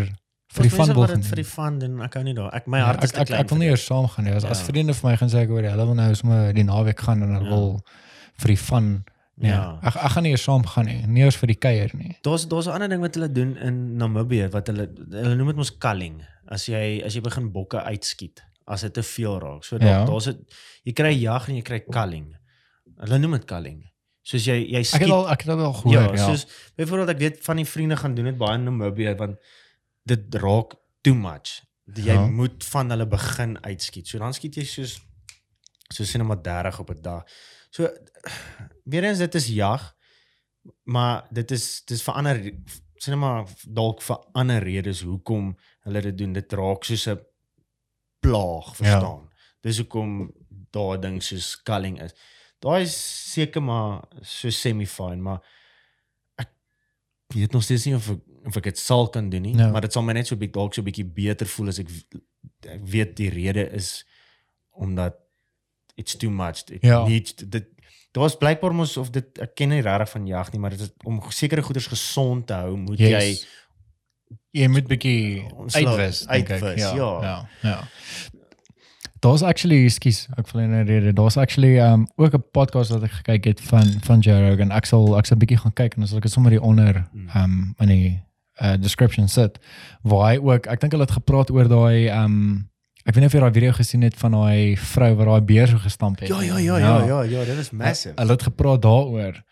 vir 0.56 0.64
die 0.70 0.78
mense 0.78 0.94
wil 0.94 1.07
dit 1.07 1.16
vir 1.16 1.36
doen. 1.36 1.36
die 1.36 1.44
fun 1.44 1.80
doen, 1.80 2.02
ek 2.06 2.14
hou 2.14 2.24
nie 2.24 2.34
daar. 2.34 2.53
Ek 2.56 2.68
my 2.68 2.78
Ja, 2.80 2.86
hart 2.86 3.03
is 3.03 3.10
ek, 3.12 3.16
te 3.16 3.22
ek, 3.22 3.28
klein. 3.28 3.41
ek 3.44 3.49
wil 3.49 3.57
nie 3.60 3.68
eers 3.68 3.86
saam 3.86 4.07
gaan 4.07 4.26
nie. 4.26 4.34
As, 4.34 4.44
as 4.45 4.60
Ja. 4.60 4.66
vriende 4.66 4.94
vir 4.94 5.10
my 5.10 5.16
gaan 5.18 5.30
sê 5.30 5.48
hoor, 5.48 5.64
hulle 5.64 5.86
wil 5.86 5.95
nou 5.95 6.14
sommer 6.16 6.53
die 6.53 6.64
naweek 6.64 6.99
gaan 6.99 7.22
en 7.24 7.34
hulle 7.36 7.44
Ja. 7.44 7.49
wil 7.56 7.82
vir 8.40 8.48
die 8.48 8.57
van 8.60 9.03
nee, 9.38 9.52
Ja. 9.52 9.80
ek, 9.84 9.95
ek 9.95 10.12
gaan 10.12 10.24
nie 10.24 10.32
eers 10.32 10.44
saam 10.44 10.64
gaan 10.66 10.86
nie. 10.86 11.02
Nie 11.07 11.24
eers 11.24 11.36
vir 11.36 11.48
die 11.48 11.56
kuier 11.60 11.91
nie. 11.95 12.18
Daar's 12.24 12.45
daar's 12.48 12.68
'n 12.68 12.72
ander 12.72 12.88
ding 12.90 13.02
wat 13.02 13.16
hulle 13.16 13.32
doen 13.32 13.57
in 13.57 13.98
Namibië 13.98 14.49
wat 14.52 14.68
hulle 14.68 14.88
hulle 15.12 15.36
noem 15.36 15.48
dit 15.48 15.56
mos 15.57 15.78
culling. 15.78 16.22
As 16.48 16.66
jy 16.68 17.02
as 17.06 17.14
jy 17.16 17.22
begin 17.22 17.52
bokke 17.52 17.84
uitskiet 17.84 18.40
as 18.68 18.82
dit 18.82 18.94
te 18.94 19.03
veel 19.03 19.40
raak. 19.40 19.64
So 19.64 19.78
daar 19.78 19.88
Ja. 19.90 20.06
daar's 20.06 20.28
'n 20.28 20.45
jy 20.86 20.94
kry 20.94 21.12
jag 21.22 21.49
en 21.49 21.56
jy 21.56 21.62
kry 21.62 21.80
culling. 21.91 22.36
Hulle 22.99 23.18
noem 23.20 23.32
dit 23.32 23.45
culling. 23.45 23.84
Soos 24.26 24.45
jy 24.49 24.56
jy 24.73 24.80
Ek 24.81 24.85
skiet 24.89 25.02
het 25.06 25.11
al 25.14 25.27
ek 25.30 25.43
het 25.45 25.49
al 25.53 25.73
gehoor, 25.73 25.93
ja, 25.93 26.14
ja. 26.18 26.26
soos 26.31 26.45
byvoorbeeld 26.80 27.10
ek 27.14 27.19
weet 27.22 27.43
van 27.45 27.60
die 27.61 27.65
vriende 27.69 27.97
gaan 28.02 28.15
doen 28.18 28.26
dit 28.31 28.38
baie 28.41 28.57
in 28.57 28.64
Namibië 28.65 29.14
want 29.19 29.38
dit 30.10 30.35
raak 30.41 30.73
too 31.06 31.14
much. 31.14 31.60
Jy 31.93 32.14
Ja. 32.15 32.26
moet 32.26 32.64
van 32.65 32.89
hulle 32.89 33.06
begin 33.07 33.57
uitskiet. 33.64 34.07
So 34.07 34.18
dan 34.18 34.34
skiet 34.34 34.56
jy 34.57 34.64
soos 34.65 34.95
soos 35.93 36.10
sien 36.10 36.26
maar 36.26 36.41
30 36.41 36.80
op 36.81 36.89
'n 36.89 37.02
dag. 37.02 37.23
So 37.69 37.89
weer 38.85 39.03
eens 39.03 39.18
dit 39.19 39.35
is 39.35 39.47
jag, 39.47 39.93
maar 40.84 41.27
dit 41.31 41.52
is 41.52 41.84
dis 41.85 42.02
vir 42.03 42.14
ander 42.14 42.41
sien 42.97 43.19
maar 43.19 43.45
dalk 43.68 44.02
vir 44.02 44.18
ander 44.34 44.64
redes 44.64 45.02
hoekom 45.02 45.56
hulle 45.84 46.02
dit 46.02 46.18
doen. 46.18 46.34
Dit 46.34 46.52
raak 46.53 46.84
soos 46.84 47.06
'n 47.07 47.19
plaag, 48.19 48.76
verstaan. 48.76 49.30
Ja. 49.30 49.35
Dis 49.61 49.77
hoekom 49.77 50.31
daai 50.72 50.99
ding 50.99 51.22
soos 51.23 51.61
culling 51.64 52.02
is. 52.02 52.14
Daai 52.64 52.82
is 52.84 52.95
seker 53.34 53.61
maar 53.64 54.03
so 54.22 54.49
semi-fine, 54.49 55.22
maar 55.22 55.41
ek 56.40 56.49
weet 57.36 57.52
nog 57.52 57.64
steeds 57.64 57.86
nie 57.86 57.95
of 57.95 58.10
ek 58.10 58.22
of 58.45 58.56
ek 58.57 58.64
dit 58.69 58.77
sal 58.80 59.07
kan 59.10 59.30
doen 59.30 59.41
nie, 59.41 59.56
Ja. 59.57 59.72
maar 59.73 59.82
dit 59.82 59.94
sal 59.94 60.03
my 60.06 60.14
net 60.14 60.27
so 60.27 60.36
'n 60.36 60.40
bietjie 60.40 60.53
dalk 60.53 60.73
so 60.73 60.82
'n 60.82 60.86
bietjie 60.86 61.06
beter 61.06 61.48
voel 61.48 61.68
as 61.68 61.80
ek 61.80 61.90
ek 62.68 62.82
weet 62.86 63.15
die 63.15 63.30
rede 63.30 63.69
is 63.73 64.06
omdat 64.77 65.15
it's 65.98 66.15
too 66.15 66.30
much. 66.30 66.64
It 66.69 66.84
Ja. 66.84 67.07
needs 67.07 67.34
dit 67.36 67.65
daar's 68.14 68.36
blykbaar 68.38 68.73
mos 68.73 68.98
of 68.98 69.10
dit 69.11 69.38
ek 69.40 69.56
ken 69.56 69.69
nie 69.69 69.82
regtig 69.82 70.10
van 70.10 70.27
jag 70.27 70.52
nie, 70.52 70.60
maar 70.60 70.69
dit 70.69 70.80
is 70.82 70.91
om 71.03 71.22
sekere 71.32 71.61
goederes 71.61 71.88
gesond 71.88 72.48
te 72.48 72.53
hou, 72.53 72.76
moet 72.77 72.99
Yes. 72.99 73.10
jy 73.41 73.48
jy 74.61 74.68
moet 74.68 74.88
bietjie 74.88 75.44
Ontslae- 75.53 75.86
uitwis, 75.86 76.27
uitwis, 76.27 76.80
ja. 76.82 76.95
Ja. 76.95 77.49
ja. 77.61 77.88
Daar's 79.26 79.41
actually, 79.41 79.88
skus, 79.89 80.27
ek 80.38 80.52
wil 80.53 80.68
net 80.69 80.85
rede. 80.85 81.10
Daar's 81.18 81.38
actually 81.41 81.80
um 81.81 82.06
ook 82.15 82.35
'n 82.38 82.43
podcast 82.52 82.91
wat 82.93 83.03
ek 83.03 83.11
gekyk 83.11 83.43
het 83.43 83.61
van 83.61 83.88
van 84.02 84.19
Joe 84.19 84.49
Rogan. 84.49 84.72
Ek 84.72 84.85
sal 84.85 85.18
ek 85.18 85.26
sal 85.26 85.38
'n 85.38 85.39
bietjie 85.39 85.57
gaan 85.57 85.73
kyk 85.73 85.93
en 85.93 85.99
dan 85.99 86.07
sal 86.07 86.18
ek 86.18 86.23
dit 86.23 86.31
sommer 86.31 86.52
hier 86.52 86.61
onder 86.61 87.07
um 87.35 87.73
in 87.80 87.88
die 87.88 88.22
uh, 88.61 88.77
description 88.77 89.27
sit 89.27 89.57
waar 90.02 90.30
hy 90.30 90.38
ook 90.38 90.68
ek 90.68 90.80
dink 90.80 90.91
hulle 90.91 91.03
het 91.03 91.18
gepraat 91.18 91.49
oor 91.49 91.68
daai 91.68 92.10
um 92.23 92.69
ek 93.06 93.15
weet 93.15 93.23
nie 93.23 93.26
of 93.26 93.34
jy 93.34 93.39
daai 93.39 93.53
video 93.53 93.72
gesien 93.72 94.02
het 94.02 94.15
van 94.15 94.31
daai 94.31 94.77
vrou 94.77 95.15
wat 95.15 95.26
daai 95.26 95.41
beer 95.41 95.68
so 95.68 95.77
gestamp 95.77 96.19
het. 96.19 96.30
Ja, 96.30 96.41
ja, 96.41 96.57
ja, 96.57 96.77
ja, 96.77 97.06
ja, 97.06 97.22
ja, 97.22 97.45
dit 97.45 97.57
is 97.57 97.72
massive. 97.72 98.14
Hulle 98.15 98.31
het 98.31 98.43
gepraat 98.43 98.81
daaroor. 98.81 99.43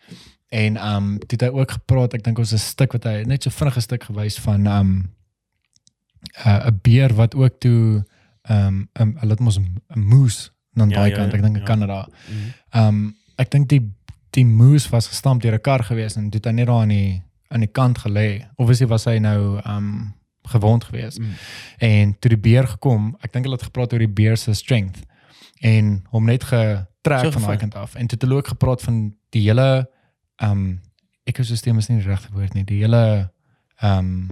En 0.48 0.76
um 0.86 1.18
toe 1.18 1.38
het 1.38 1.40
hy 1.40 1.50
ook 1.50 1.70
gepraat, 1.70 2.14
ek 2.14 2.22
dink 2.22 2.38
ons 2.38 2.52
'n 2.52 2.58
stuk 2.58 2.92
wat 2.92 3.04
hy 3.04 3.22
net 3.26 3.42
so 3.42 3.50
vinnige 3.50 3.80
stuk 3.80 4.04
gewys 4.04 4.38
van 4.38 4.66
um 4.66 5.10
uh, 6.46 6.66
'n 6.66 6.78
beer 6.82 7.14
wat 7.14 7.34
ook 7.34 7.58
toe 7.58 8.04
um, 8.50 8.88
um 9.00 9.16
hulle 9.20 9.30
het 9.30 9.40
mos 9.40 9.58
'n 9.58 9.82
moose 9.94 10.50
aan 10.74 10.88
Ja, 10.88 10.96
daai 10.96 11.10
ja, 11.10 11.16
kant, 11.16 11.34
ek 11.34 11.42
dink 11.42 11.54
in 11.54 11.60
ja. 11.60 11.66
Kanada. 11.66 12.08
Mhm. 12.28 12.50
Um 12.72 13.16
ek 13.36 13.50
dink 13.50 13.68
die 13.68 13.82
die 14.30 14.46
moose 14.46 14.90
was 14.90 15.06
gestamp 15.06 15.42
deur 15.42 15.54
'n 15.54 15.60
kar 15.60 15.84
gewees 15.84 16.16
en 16.16 16.30
toe 16.30 16.40
het 16.42 16.54
net 16.54 16.66
daar 16.66 16.82
aan 16.82 16.88
die 16.88 17.22
aan 17.48 17.60
die 17.60 17.72
kant 17.72 17.98
gelê. 17.98 18.44
Obviously 18.56 18.86
was 18.86 19.04
hy 19.04 19.18
nou 19.18 19.60
um 19.66 20.14
gewond 20.42 20.84
geweest. 20.84 21.18
Mm. 21.18 21.32
En 21.78 22.18
toe 22.18 22.28
die 22.28 22.38
beer 22.38 22.66
gekom, 22.68 23.16
ek 23.20 23.32
dink 23.32 23.44
hulle 23.46 23.56
het 23.56 23.64
gepraat 23.64 23.92
oor 23.92 23.98
die 23.98 24.08
beer 24.12 24.36
se 24.36 24.52
strength 24.54 25.00
en 25.64 26.02
hom 26.12 26.24
net 26.28 26.44
getrek 26.44 27.24
So 27.24 27.30
van 27.30 27.42
daai 27.42 27.56
kant 27.56 27.74
af. 27.74 27.94
En 27.94 28.06
toe 28.06 28.18
het 28.18 28.22
hulle 28.26 28.40
ook 28.40 28.48
gepraat 28.52 28.82
van 28.82 29.14
die 29.28 29.42
hele 29.48 29.90
um 30.42 30.80
ekosisteem 31.24 31.78
is 31.78 31.88
nie 31.88 32.02
die 32.02 32.08
regte 32.08 32.32
woord 32.32 32.54
nie. 32.54 32.64
Die 32.64 32.82
hele 32.82 33.30
um 33.82 34.28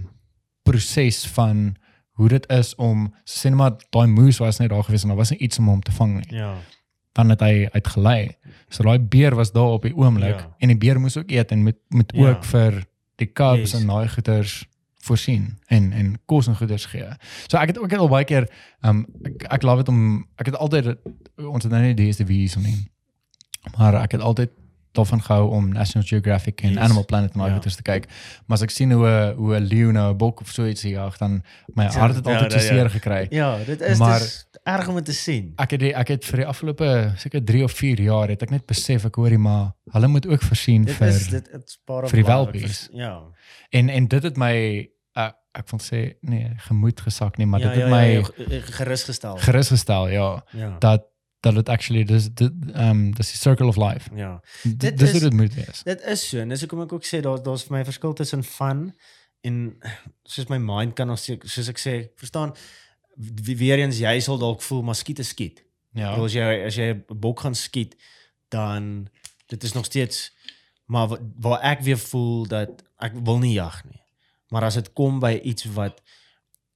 proses 0.63 1.25
van 1.27 1.75
hoe 2.13 2.29
dit 2.29 2.45
is 2.49 2.75
om 2.75 3.13
so 3.23 3.39
sê 3.47 3.49
net 3.51 3.57
maar 3.59 3.73
daai 3.89 4.07
moose 4.07 4.43
was 4.43 4.59
net 4.59 4.69
daar 4.69 4.83
gewees 4.83 5.03
en 5.03 5.07
daar 5.13 5.17
was 5.17 5.31
iets 5.31 5.59
om 5.59 5.67
hom 5.67 5.81
te 5.81 5.91
vang 5.91 6.13
nie. 6.15 6.37
Ja. 6.39 6.53
Dan 7.13 7.29
het 7.29 7.39
hy 7.45 7.67
uitgelei. 7.73 8.35
So 8.69 8.83
daai 8.83 8.99
beer 8.99 9.35
was 9.35 9.51
daar 9.51 9.73
op 9.77 9.81
die 9.81 9.95
oomblik 9.95 10.39
Ja. 10.39 10.55
en 10.59 10.67
die 10.67 10.77
beer 10.77 10.99
moes 10.99 11.17
ook 11.17 11.31
eet 11.31 11.51
en 11.51 11.63
moet 11.63 11.77
moet 11.89 12.11
Ja. 12.15 12.29
ook 12.29 12.43
vir 12.43 12.83
die 13.15 13.31
cubs 13.33 13.59
Yes. 13.71 13.73
en 13.81 13.87
daai 13.87 14.07
goeters 14.09 14.65
voorsien 15.03 15.59
en 15.67 15.91
en 15.91 16.19
kos 16.25 16.47
en 16.47 16.55
goeders 16.55 16.85
gee. 16.85 17.05
So 17.47 17.57
ek 17.57 17.67
het 17.67 17.77
ook 17.79 17.93
al 17.93 18.07
baie 18.09 18.25
keer 18.25 18.47
um 18.83 19.05
ek 19.25 19.43
ek 19.49 19.63
love 19.63 19.77
dit 19.83 19.87
om 19.89 20.27
ek 20.37 20.45
het 20.45 20.55
altyd 20.55 20.97
ons 21.37 21.63
het 21.63 21.71
nou 21.71 21.81
nie 21.83 21.93
die 21.93 22.09
DSTV 22.11 22.55
om 22.57 22.63
nie. 22.63 22.91
Maar 23.77 23.95
ek 24.03 24.11
het 24.11 24.21
altyd 24.21 24.49
daarvan 24.93 25.21
gehou 25.21 25.49
om 25.51 25.71
National 25.73 26.07
Geographic 26.07 26.61
en 26.61 26.69
Yes. 26.69 26.79
Animal 26.79 27.05
Planet 27.05 27.31
en 27.33 27.37
daai 27.39 27.49
Ja. 27.49 27.55
goeders 27.55 27.75
te 27.75 27.81
kyk. 27.81 28.05
Maar 28.45 28.57
as 28.57 28.63
ek 28.63 28.69
sien 28.69 28.91
hoe 28.91 29.07
'n 29.07 29.35
hoe 29.35 29.55
'n 29.59 29.63
leeu 29.65 29.91
nou 29.91 30.11
'n 30.13 30.17
bok 30.17 30.41
of 30.41 30.49
so 30.49 30.65
iets 30.65 30.81
jag 30.81 31.17
dan 31.17 31.43
my 31.73 31.83
Ja, 31.83 31.91
hart 31.91 32.15
het 32.15 32.25
ja, 32.25 32.33
altyd 32.33 32.51
ja, 32.53 32.59
so 32.59 32.65
ja. 32.65 32.71
seer 32.73 32.89
gekry. 32.89 33.27
Ja, 33.29 33.57
dit 33.65 33.81
is 33.81 33.97
Maar- 33.97 34.09
maar, 34.09 34.19
dis 34.19 34.45
erg 34.63 34.87
om 34.87 35.03
te 35.03 35.13
sien. 35.13 35.53
Ek 35.57 35.71
het 35.71 35.79
die, 35.79 35.93
ek 35.95 36.07
het 36.07 36.25
vir 36.25 36.37
die 36.37 36.45
afgelope 36.47 37.13
seker 37.17 37.43
3 37.43 37.63
of 37.63 37.71
4 37.71 37.99
jaar 38.01 38.27
het 38.27 38.41
ek 38.41 38.49
net 38.49 38.65
besef 38.65 39.05
ek 39.05 39.15
hoorie 39.15 39.37
maar 39.37 39.71
hulle 39.91 40.07
moet 40.07 40.27
ook 40.27 40.41
voorsien 40.41 40.83
Dit 40.85 40.95
vir 40.95 41.07
is 41.07 41.27
dit 41.27 41.49
is 41.53 41.77
paar 41.85 42.07
vir 42.07 42.15
die 42.17 42.25
welpies. 42.25 42.89
Ja. 42.93 43.21
en 43.71 43.89
en 43.89 44.07
dit 44.07 44.23
het 44.23 44.37
my 44.37 44.89
uh, 45.17 45.29
ek 45.55 45.69
wil 45.69 45.79
sê 45.79 46.13
nee 46.21 46.51
gemoed 46.57 47.01
gesak 47.01 47.37
nie 47.37 47.45
maar 47.47 47.59
ja, 47.59 47.67
dit 47.67 47.75
het 47.81 47.89
ja, 47.89 47.95
my 47.95 48.03
ja, 48.05 48.19
ja, 48.19 48.23
ge- 48.23 48.61
gerus 48.71 49.03
gestel. 49.03 49.37
gerus 49.37 49.67
gestel 49.69 50.07
ja 50.09 50.43
ja. 50.51 50.75
dat 50.79 51.03
dat 51.43 51.55
dit 51.59 51.69
actually 51.69 52.03
dis 52.07 52.29
dit 52.33 52.51
um 52.75 53.01
dis 53.17 53.31
die 53.33 53.37
circle 53.39 53.67
of 53.67 53.75
life 53.77 54.09
ja. 54.15 54.39
dit 54.63 54.79
Dit 54.79 54.97
dis 54.97 55.07
is- 55.09 55.11
hoe 55.19 55.29
dit 55.29 55.33
moet 55.39 55.53
wees 55.59 55.83
Dit 55.83 56.01
is 56.13 56.23
so. 56.29 56.39
En 56.39 56.49
dis 56.53 56.59
hoekom 56.63 56.81
ek 56.85 56.93
ook 56.95 57.05
sê 57.05 57.19
daar 57.25 57.41
daar's 57.43 57.63
vir 57.67 57.77
my 57.77 57.83
verskil 57.87 58.13
tussen 58.13 58.43
fun 58.43 58.93
en 59.43 59.57
soos 60.23 60.47
my 60.47 60.57
mind 60.57 60.93
kan 60.95 61.11
sê 61.19 61.35
soos 61.43 61.67
ek 61.69 61.79
sê, 61.83 61.95
verstaan 62.15 62.53
weer 63.59 63.77
eens 63.83 63.99
jy 63.99 64.19
sal 64.23 64.37
dalk 64.39 64.61
voel 64.61 64.81
maar 64.87 64.95
skiet 64.95 65.19
is 65.19 65.27
skiet. 65.35 65.59
Ja. 65.93 66.15
As 66.17 66.33
jy 66.33 66.47
as 66.65 66.75
jy 66.79 66.93
'n 66.93 67.03
bok 67.19 67.39
gaan 67.43 67.55
skiet, 67.55 67.95
dan 68.49 69.07
dit 69.47 69.63
is 69.63 69.73
nog 69.73 69.85
steeds 69.85 70.31
maar 70.85 71.07
wa- 71.07 71.19
waar 71.39 71.61
ek 71.61 71.81
weer 71.81 71.97
voel 71.97 72.47
dat 72.47 72.83
ek 72.99 73.13
wil 73.23 73.37
nie 73.39 73.53
jag 73.53 73.83
nie. 73.85 74.01
Maar 74.49 74.63
as 74.63 74.73
dit 74.79 74.93
kom 74.93 75.19
by 75.19 75.39
iets 75.43 75.65
wat 75.75 76.01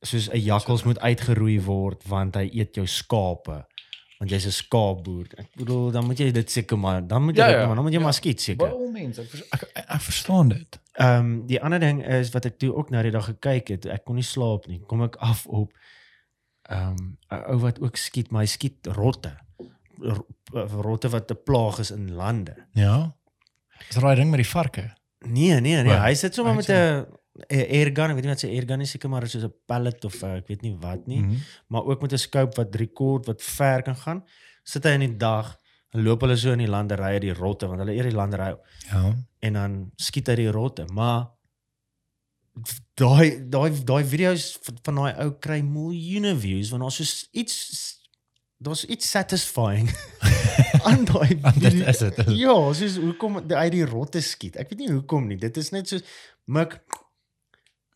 soos 0.02 0.30
'n 0.30 0.38
jakkals 0.44 0.84
moet 0.84 1.00
uitgeroei 1.00 1.62
word 1.62 2.04
want 2.08 2.36
hy 2.36 2.50
eet 2.54 2.76
jou 2.76 2.86
skape 2.88 3.66
want 4.20 4.32
jy's 4.32 4.46
'n 4.46 4.52
skaapboer. 4.52 5.28
Ek 5.38 5.50
bedoel 5.56 5.92
dan 5.92 6.06
moet 6.06 6.18
jy 6.20 6.32
dit 6.32 6.52
seker 6.52 6.78
maar 6.78 7.08
dan 7.08 7.24
moet 7.24 7.36
jy 7.36 7.42
Ja, 7.42 7.48
dit 7.48 7.60
ja. 7.60 7.66
maar 7.68 7.76
dan 7.76 7.84
moet 7.84 7.94
jy 7.94 8.00
Ja. 8.00 8.04
maar 8.04 8.14
skiet 8.14 8.42
seker. 8.42 8.68
Baie 8.70 8.92
mense 8.92 9.22
ek, 9.22 9.34
ek, 9.52 9.62
ek, 9.76 9.86
ek 9.88 10.02
verstaan 10.02 10.48
dit 10.50 10.80
Ehm 10.98 11.20
um, 11.20 11.46
die 11.48 11.62
ander 11.62 11.80
ding 11.80 12.02
is 12.06 12.32
wat 12.34 12.46
ek 12.46 12.58
toe 12.60 12.74
ook 12.76 12.90
nou 12.90 13.04
die 13.04 13.12
dag 13.12 13.26
gekyk 13.26 13.68
het, 13.68 13.86
ek 13.86 14.04
kon 14.06 14.16
nie 14.16 14.24
slaap 14.24 14.66
nie. 14.68 14.80
Kom 14.88 15.04
ek 15.04 15.16
af 15.16 15.46
op 15.46 15.72
ehm 16.70 16.88
um, 16.90 17.18
'n 17.32 17.44
ou 17.52 17.58
wat 17.60 17.80
ook 17.82 17.96
skiet, 17.98 18.32
maar 18.32 18.42
hy 18.42 18.48
skiet 18.48 18.88
rotte. 18.88 19.38
R- 20.02 20.26
Rotte 20.82 21.10
wat 21.10 21.32
'n 21.32 21.38
plaag 21.46 21.80
is 21.80 21.92
in 21.92 22.12
lande. 22.14 22.56
ja 22.74 23.14
is 23.90 23.96
daai 23.96 24.16
ding 24.16 24.30
met 24.32 24.40
die 24.42 24.50
varke 24.50 24.94
Nee, 25.20 25.60
nee, 25.60 25.82
nee, 25.84 25.94
Wat? 25.94 26.02
hy 26.02 26.14
sit 26.14 26.34
sommer 26.34 26.56
met 26.56 26.70
'n 26.70 27.06
airgun, 27.50 28.10
ek 28.12 28.16
weet 28.16 28.24
nie 28.26 28.32
wat 28.34 28.40
sy 28.44 28.50
airgun 28.56 28.82
is 28.82 28.92
seker 28.92 29.10
maar 29.10 29.28
soos 29.28 29.44
'n 29.44 29.54
pellet 29.68 30.06
of 30.06 30.18
uh, 30.24 30.36
ek 30.38 30.48
weet 30.48 30.62
nie 30.62 30.76
wat 30.82 31.08
nie, 31.08 31.22
Mhm. 31.22 31.36
maar 31.70 31.84
ook 31.86 32.02
met 32.02 32.14
'n 32.14 32.18
scope 32.18 32.56
wat 32.58 32.76
rekord 32.76 33.26
wat 33.28 33.42
ver 33.42 33.82
kan 33.84 33.96
gaan. 33.96 34.24
Sit 34.64 34.84
hy 34.84 34.92
in 34.92 35.00
die 35.00 35.18
dag, 35.18 35.56
dan 35.92 36.04
loop 36.04 36.22
hulle 36.22 36.36
so 36.38 36.52
in 36.52 36.60
die 36.60 36.68
landerye 36.68 37.20
die 37.20 37.34
rotte 37.34 37.68
want 37.68 37.80
hulle 37.80 37.94
eet 37.96 38.04
die 38.10 38.18
landerye 38.18 38.58
ja 38.92 39.16
en 39.40 39.54
dan 39.54 39.92
skiet 39.96 40.28
hy 40.28 40.36
die 40.36 40.52
rotte, 40.52 40.86
maar 40.94 41.30
daai 42.98 43.48
daai 43.50 43.70
daai 43.86 44.04
video's 44.04 44.58
van, 44.84 44.96
daai 44.98 45.14
ou 45.24 45.32
kry 45.44 45.62
miljoene 45.62 46.34
views 46.42 46.72
want 46.74 46.82
daar's 46.84 46.98
so 46.98 47.28
iets 47.38 47.56
daar's 48.60 48.84
iets 48.90 49.10
satisfying 49.14 49.90
aan 50.90 51.06
daai 51.06 51.36
dit 51.62 51.74
is 51.88 51.98
dit. 52.02 52.18
Ja, 52.40 52.56
soos 52.74 52.98
hoekom 52.98 53.38
hy 53.50 53.70
die 53.70 53.86
rotte 53.86 54.22
skiet. 54.22 54.56
Ek 54.58 54.70
weet 54.72 54.80
nie 54.80 54.90
hoekom 54.92 55.28
nie. 55.30 55.38
Dit 55.38 55.58
is 55.58 55.70
net 55.72 55.88
so 55.92 56.00
mik 56.46 56.80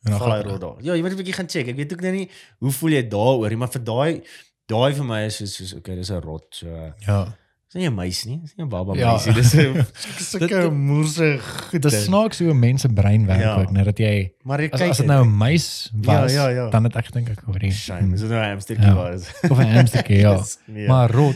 en 0.04 0.12
dan 0.12 0.20
gaan- 0.20 0.42
rot 0.44 0.62
daar. 0.62 0.78
Ja, 0.82 0.94
jy 0.96 1.02
moet 1.02 1.12
'n 1.12 1.18
bietjie 1.18 1.34
gaan 1.34 1.50
check. 1.50 1.68
Ek 1.68 1.76
weet 1.76 1.94
ook 1.94 2.02
nou 2.02 2.12
nie 2.14 2.30
hoe 2.60 2.72
voel 2.72 2.90
jy 2.92 3.04
daaroor 3.08 3.50
nie, 3.50 3.58
maar 3.58 3.70
vir 3.72 3.84
daai 3.84 4.22
daai 4.68 4.94
vir 4.94 5.06
my 5.06 5.26
is 5.26 5.36
soos, 5.38 5.56
soos 5.56 5.74
okay, 5.74 5.96
dis 5.96 6.10
'n 6.10 6.22
rot. 6.22 6.46
So 6.50 6.68
ja 7.06 7.36
dis 7.74 7.82
nie 7.82 7.88
'n 7.90 7.96
meisie 7.96 8.30
nie, 8.32 8.40
dis 8.42 8.54
nie 8.58 8.66
'n 8.66 8.70
baba 8.70 8.94
Ja. 8.96 9.12
meisie. 9.12 9.34
Dis 9.34 9.54
'n 9.56 9.74
Dit- 9.74 9.88
sulke 10.20 10.48
dit- 10.48 10.72
moerse 10.74 11.22
dit 11.22 11.42
goed. 11.42 11.86
is 11.86 12.04
snaaks 12.04 12.40
hoe 12.40 12.50
'n 12.52 12.60
mens 12.60 12.82
se 12.82 12.90
brein 12.90 13.26
werk 13.26 13.40
Ja. 13.42 13.62
ook 13.62 13.72
net 13.72 13.86
dat 13.86 13.98
jy 13.98 14.32
Maar 14.44 14.60
jy 14.62 14.70
as, 14.72 14.80
kyk 14.80 14.90
as 14.90 14.98
dit 14.98 15.06
nou 15.08 15.24
'n 15.26 15.38
muis 15.38 15.90
was 15.94 16.34
Ja, 16.34 16.48
ja, 16.50 16.64
ja. 16.64 16.70
dan 16.70 16.84
het 16.84 16.96
ek 16.96 17.06
gedink 17.06 17.30
ek 17.30 17.40
hoorie 17.46 17.72
shame, 17.72 18.14
is 18.14 18.22
dit 18.22 18.30
nou 18.30 18.42
'n 18.44 18.50
hamstertjie 18.50 18.86
Ja. 18.88 18.96
was. 18.96 19.30
of 19.52 19.58
'n 19.60 19.72
hamstertjie 19.72 20.18
ja 20.18 20.36
Dis- 20.38 20.58
nee. 20.68 20.88
maar 20.88 21.12
rot 21.12 21.36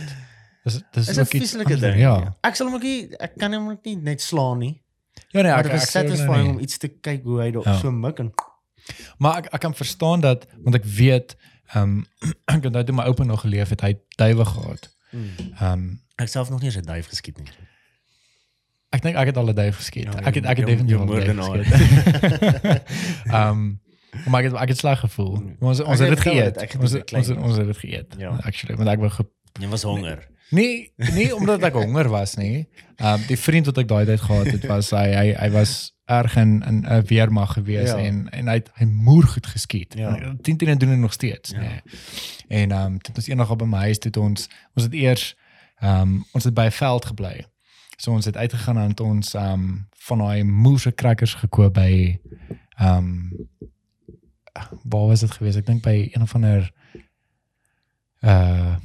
dis 0.63 0.81
dis 0.91 1.07
is 1.09 1.17
'n 1.17 1.25
vieslike 1.25 1.77
ding. 1.79 1.99
ja 1.99 2.35
Ek 2.43 2.55
sal 2.55 2.65
hom 2.67 2.75
ook 2.75 2.83
nie 2.83 3.07
ek 3.19 3.37
kan 3.37 3.53
hom 3.53 3.69
ook 3.69 3.83
nie 3.85 3.95
net 3.95 4.21
slaan 4.21 4.57
nie. 4.59 4.81
ja 5.31 5.41
nee 5.41 5.51
Maar 5.51 5.59
ek 5.65 5.71
dit 5.71 5.81
ek 5.81 5.93
nou 5.93 6.07
satisfying 6.07 6.43
nie. 6.47 6.51
om 6.55 6.59
iets 6.59 6.77
te 6.77 6.87
kyk 6.87 7.23
hoe 7.23 7.41
hy 7.41 7.51
daar 7.51 7.63
Ja. 7.65 7.77
so 7.79 7.91
mik 7.91 8.19
en 8.19 8.31
Maar 9.17 9.37
ek 9.37 9.45
ek 9.53 9.59
kan 9.59 9.75
verstaan 9.75 10.19
dat 10.21 10.47
want 10.63 10.75
ek 10.75 10.83
weet 10.85 11.35
ehm 11.73 11.81
um, 11.81 12.05
ek 12.55 12.65
onthou 12.65 12.83
toe 12.83 12.95
my 12.95 13.03
oupa 13.03 13.23
nog 13.23 13.41
geleef 13.41 13.69
het, 13.69 13.81
hy 13.81 13.93
duwe 14.15 14.45
gehad. 14.45 14.89
Ehm 15.11 15.71
um, 15.71 15.87
ek 16.15 16.27
self 16.31 16.49
nog 16.49 16.61
nie 16.61 16.69
eens 16.71 16.77
'n 16.77 16.87
duif 16.87 17.07
geskiet 17.07 17.37
nie. 17.37 17.49
ek 18.95 19.01
dink 19.01 19.15
ek 19.15 19.25
het 19.25 19.37
al 19.37 19.49
'n 19.49 19.55
duif 19.55 19.75
geskiet. 19.75 20.03
Ja, 20.03 20.19
ek 20.23 20.35
het 20.35 20.45
ek 20.45 20.57
het 20.57 20.65
definitief 20.65 20.97
al 20.97 21.05
'n 21.05 21.35
duif 21.35 21.67
geskiet. 21.67 22.83
Ehm 23.35 23.49
um, 23.49 23.81
maar 24.25 24.43
ek 24.43 24.51
het 24.51 24.61
ek 24.61 24.67
het 24.67 24.77
sleg 24.77 24.99
gevoel. 24.99 25.33
Ons 25.59 25.81
ons 25.81 25.99
Ek 25.99 26.07
het 26.07 26.15
dit 26.15 26.19
geëet. 26.19 26.77
Ons 26.79 26.93
ons 26.95 27.29
ons 27.29 27.57
het 27.57 27.67
dit 27.67 27.77
geëet. 27.77 28.15
Ja. 28.17 28.37
Actually, 28.47 28.75
want 28.75 28.89
ek 28.89 29.11
ge 29.11 29.25
Jy 29.59 29.67
was 29.67 29.83
honger. 29.83 30.27
Nee, 30.49 30.91
nie 31.15 31.35
omdat 31.35 31.63
ek 31.63 31.73
honger 31.73 32.09
was 32.09 32.35
nie. 32.35 32.67
Ehm 32.95 33.19
um, 33.19 33.21
die 33.27 33.39
vriend 33.39 33.65
wat 33.65 33.77
ek 33.77 33.87
daai 33.87 34.05
tyd 34.05 34.21
gehad 34.21 34.51
het 34.51 34.65
was 34.67 34.89
hy 34.91 35.07
hy 35.15 35.27
hy 35.33 35.49
was 35.51 35.94
erg 36.05 36.35
in 36.35 36.63
in 36.63 36.85
'n 36.87 37.01
weermag 37.05 37.53
gewees 37.53 37.89
Ja. 37.89 37.97
en 37.97 38.29
en 38.29 38.47
hy 38.47 38.53
het 38.53 38.69
hy 38.73 38.85
moer 38.85 39.23
goed 39.23 39.45
geskiet. 39.47 39.93
Ja. 39.97 40.17
En 40.19 40.41
10 40.41 40.57
10 40.57 40.77
doen 40.77 40.89
dit 40.89 40.97
nog 40.97 41.13
steeds, 41.13 41.49
Ja. 41.49 41.59
nee. 41.59 41.81
En 42.47 42.71
ehm 42.71 42.85
um, 42.85 42.97
dit 42.97 43.15
was 43.15 43.27
eendag 43.27 43.49
op 43.49 43.57
by 43.57 43.65
my 43.65 43.77
huis 43.77 43.97
toe 43.99 44.11
het 44.11 44.17
ons 44.17 44.47
ons 44.73 44.83
het 44.85 44.93
eers 44.93 45.35
ehm 45.75 46.01
um, 46.01 46.25
ons 46.31 46.43
het 46.43 46.53
by 46.53 46.65
'n 46.65 46.71
veld 46.71 47.05
gebly. 47.05 47.45
So 47.97 48.11
ons 48.11 48.25
het 48.25 48.37
uitgegaan 48.37 48.77
en 48.77 48.99
ons 48.99 49.33
ehm 49.33 49.51
um, 49.53 49.87
van 49.91 50.17
daai 50.17 50.43
moerse 50.43 50.93
crackers 50.95 51.33
gekoop 51.33 51.73
by 51.73 52.19
ehm 52.77 52.97
um, 52.97 53.31
waar 54.83 55.07
was 55.07 55.19
dit 55.19 55.31
geweest? 55.31 55.57
Ek 55.57 55.65
dink 55.65 55.81
by 55.81 56.09
een 56.11 56.21
of 56.21 56.33
ander 56.35 56.71
uh 58.21 58.75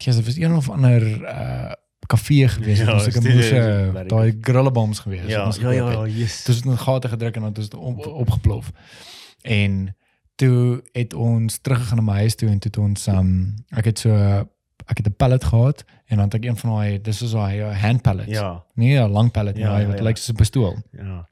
Ja, 0.00 0.12
dit 0.12 0.24
was 0.24 0.36
een 0.36 0.54
of 0.54 0.70
ander 0.70 1.22
uh 1.22 1.72
kafee 2.08 2.48
gewees, 2.48 2.78
Ja, 2.78 2.92
ons 2.94 3.04
het 3.04 3.14
'n 3.16 3.20
studio 3.20 3.38
is 3.38 3.50
moes 3.52 3.92
very 3.92 4.08
daai 4.08 4.38
grillebombs 4.40 4.98
gewees. 5.04 5.20
wat 5.20 5.30
Ja, 5.30 5.46
ons 5.46 5.56
ja, 5.56 5.70
ja, 5.70 5.86
het. 5.86 5.94
ja, 6.12 6.18
yes. 6.20 6.42
Toe 6.42 6.54
het 6.54 6.64
ons 6.66 6.72
in 6.72 6.78
gate 6.86 7.08
gedruk 7.08 7.34
en 7.36 7.40
dan 7.42 7.50
het 7.54 7.58
ons 7.58 7.68
op, 7.82 8.06
opgeplof. 8.06 8.70
En 9.42 9.96
toe 10.34 10.82
het 10.92 11.14
ons 11.14 11.58
teruggegaan 11.58 11.96
na 11.96 12.12
my 12.12 12.18
huis 12.18 12.34
toe 12.34 12.48
en 12.48 12.58
toe 12.58 12.70
het 12.70 12.80
ons 12.90 13.06
um 13.06 13.54
ek 13.70 13.84
het 13.84 13.98
so 13.98 14.10
ek 14.86 14.96
het 14.96 15.06
'n 15.06 15.14
pallet 15.16 15.44
gehad 15.44 15.84
en 16.06 16.16
dan 16.16 16.24
het 16.24 16.34
ek 16.34 16.44
een 16.44 16.56
van 16.56 16.70
daai 16.70 17.00
dis 17.00 17.22
is 17.22 17.30
daai 17.30 17.60
uh, 17.60 17.82
hand 17.82 18.02
pallets. 18.02 18.30
Ja, 18.30 18.64
Nee, 18.74 18.98
'n 18.98 19.10
lang 19.10 19.30
pallet, 19.30 19.56
Ja, 19.56 19.72
ja, 19.72 19.78
ja, 19.78 19.86
wat 19.86 19.98
ja. 19.98 20.04
lyk 20.04 20.16
soos 20.16 20.28
'n 20.32 20.34
pistool. 20.36 20.76
ja. 20.92 21.26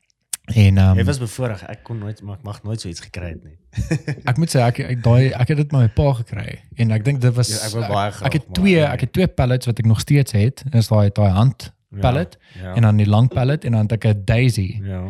En 0.55 0.79
um 0.79 0.97
Jy 0.97 1.05
was 1.05 1.19
bevoorreg. 1.19 1.63
Ek 1.67 1.83
kon 1.83 1.99
nooit 1.99 2.23
maar 2.23 2.37
ek 2.37 2.43
mag 2.47 2.63
nooit 2.63 2.81
so 2.81 2.89
iets 2.89 3.01
gekry 3.01 3.29
het 3.35 3.45
nie. 3.45 3.57
ek 4.31 4.37
moet 4.39 4.51
sê 4.55 4.61
ek 4.63 4.79
ek 4.79 5.03
daai 5.03 5.33
ek 5.35 5.49
het 5.49 5.57
dit 5.57 5.73
met 5.73 5.81
my 5.81 5.89
pa 5.89 6.13
gekry 6.21 6.61
en 6.77 6.91
ek 6.95 7.05
dink 7.05 7.21
dit 7.21 7.35
was 7.35 7.49
Ja, 7.51 7.67
ek 7.67 7.85
graag, 7.91 8.21
ek 8.23 8.33
het 8.33 8.45
maar 8.47 8.55
twee 8.61 8.75
nee. 8.77 8.85
ek 8.85 9.01
het 9.01 9.13
twee 9.13 9.27
pallets 9.27 9.67
wat 9.67 9.79
ek 9.79 9.87
nog 9.91 10.01
steeds 10.01 10.33
het. 10.33 10.63
Is 10.73 10.89
daai 10.89 11.11
daai 11.11 11.31
hand 11.31 11.73
Ja, 11.91 12.01
pallet 12.01 12.39
Ja. 12.63 12.75
en 12.75 12.83
dan 12.83 12.97
die 12.97 13.07
lang 13.09 13.29
pallet 13.29 13.65
en 13.65 13.73
dan 13.73 13.83
het 13.89 13.93
ek 13.93 14.05
'n 14.07 14.23
daisy. 14.25 14.81
ja. 14.83 15.03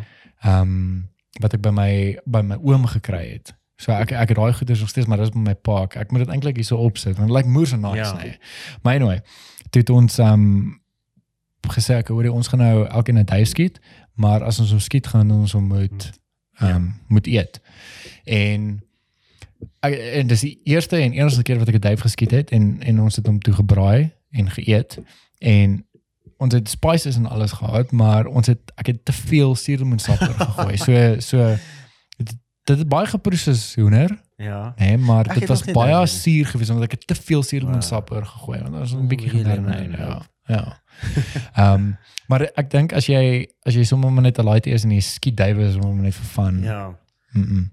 ehm 0.43 0.61
um, 0.63 1.09
wat 1.41 1.53
ek 1.53 1.61
by 1.61 1.71
my 1.71 2.19
by 2.25 2.41
my 2.41 2.57
oom 2.63 2.87
gekry 2.87 3.33
het. 3.33 3.53
So 3.77 3.93
ek 3.93 4.13
ek 4.13 4.29
het 4.29 4.37
daai 4.37 4.53
goeders 4.53 4.81
nog 4.81 4.89
steeds 4.89 5.07
maar 5.07 5.19
dis 5.19 5.31
by 5.31 5.39
my 5.39 5.55
pa. 5.55 5.83
Ek, 5.83 5.97
ek 5.97 6.11
moet 6.13 6.25
dit 6.25 6.29
eintlik 6.33 6.57
hierso 6.57 6.77
opsit 6.77 7.17
want 7.17 7.29
dit 7.29 7.37
lyk 7.37 7.47
moer 7.47 7.67
so 7.67 7.77
nice 7.77 7.97
Ja. 7.97 8.17
ja. 8.17 8.23
nee. 8.23 8.39
Maar 8.83 8.95
anyway, 8.95 9.21
het 9.71 9.91
ons 9.91 10.19
ehm 10.19 10.33
um, 10.33 10.81
gesê 11.69 11.95
ek 11.99 12.09
hoor 12.09 12.29
ons 12.31 12.49
gaan 12.49 12.61
nou 12.61 12.87
elkeen 12.87 13.19
'n 13.19 13.25
duif 13.25 13.49
skiet, 13.49 13.81
maar 14.17 14.43
as 14.45 14.59
ons 14.63 14.71
hom 14.75 14.81
skiet 14.81 15.07
gaan 15.13 15.31
ons 15.31 15.53
hom 15.53 15.67
moet 15.71 16.11
ehm 16.59 16.75
um, 16.75 16.87
moet 17.13 17.27
eet. 17.27 17.61
En 18.25 18.81
ek, 19.85 19.95
en 20.21 20.27
dis 20.27 20.41
die 20.41 20.61
eerste 20.65 20.97
en 20.97 21.13
enigste 21.13 21.43
keer 21.43 21.59
wat 21.61 21.69
ek 21.69 21.75
'n 21.81 21.87
duif 21.89 22.01
geskiet 22.01 22.31
het 22.31 22.51
en 22.51 22.81
en 22.83 23.01
ons 23.01 23.17
het 23.17 23.27
hom 23.27 23.39
toe 23.41 23.55
gebraai 23.55 24.11
en 24.31 24.51
geëet 24.51 24.99
en 25.39 25.85
ons 26.39 26.53
het 26.55 26.69
spices 26.69 27.17
en 27.17 27.27
alles 27.27 27.53
gehad, 27.53 27.93
maar 27.93 28.27
ons 28.27 28.47
het 28.47 28.61
ek 28.77 28.87
het 28.87 29.05
te 29.05 29.13
veel 29.13 29.55
suurlemoensap 29.55 30.19
gegooi. 30.19 30.77
So 30.77 31.21
so 31.21 31.57
dit 32.17 32.35
dit 32.65 32.79
het 32.79 32.89
baie 32.89 33.07
geproes 33.07 33.49
as 33.49 33.75
hoender, 33.75 34.25
Ja. 34.37 34.75
nee, 34.77 34.97
maar 34.99 35.25
Ek 35.27 35.33
dit 35.33 35.41
het 35.41 35.49
was 35.49 35.65
baie 35.65 36.07
suur 36.07 36.47
geweest 36.47 36.71
omdat 36.71 36.85
ek 36.85 36.91
het 36.99 37.07
te 37.07 37.15
veel 37.15 37.43
suurlemoensap 37.43 38.11
oor 38.11 38.27
gegooi 38.27 38.59
want 38.61 38.71
dit 38.73 38.81
was 38.81 38.93
'n 38.95 39.07
bietjie 39.09 39.31
hele 39.31 39.45
gedurende. 39.45 39.89
nee, 39.89 39.99
Ja. 39.99 40.23
Ja. 40.47 40.83
Ehm 41.63 41.95
maar 42.29 42.43
ek 42.59 42.71
dink 42.71 42.93
as 42.93 43.07
jy 43.07 43.47
as 43.63 43.75
jy 43.75 43.85
sommer 43.85 44.11
net 44.23 44.39
'n 44.39 44.45
light 44.49 44.67
is 44.67 44.85
en 44.85 44.91
jy 44.91 45.01
skiet 45.01 45.37
duwe 45.37 45.63
is 45.69 45.77
om 45.77 46.01
net 46.03 46.15
vir 46.15 46.25
fun. 46.27 46.63
Ja. 46.63 46.97
Mm 47.33 47.43
-mm. 47.45 47.71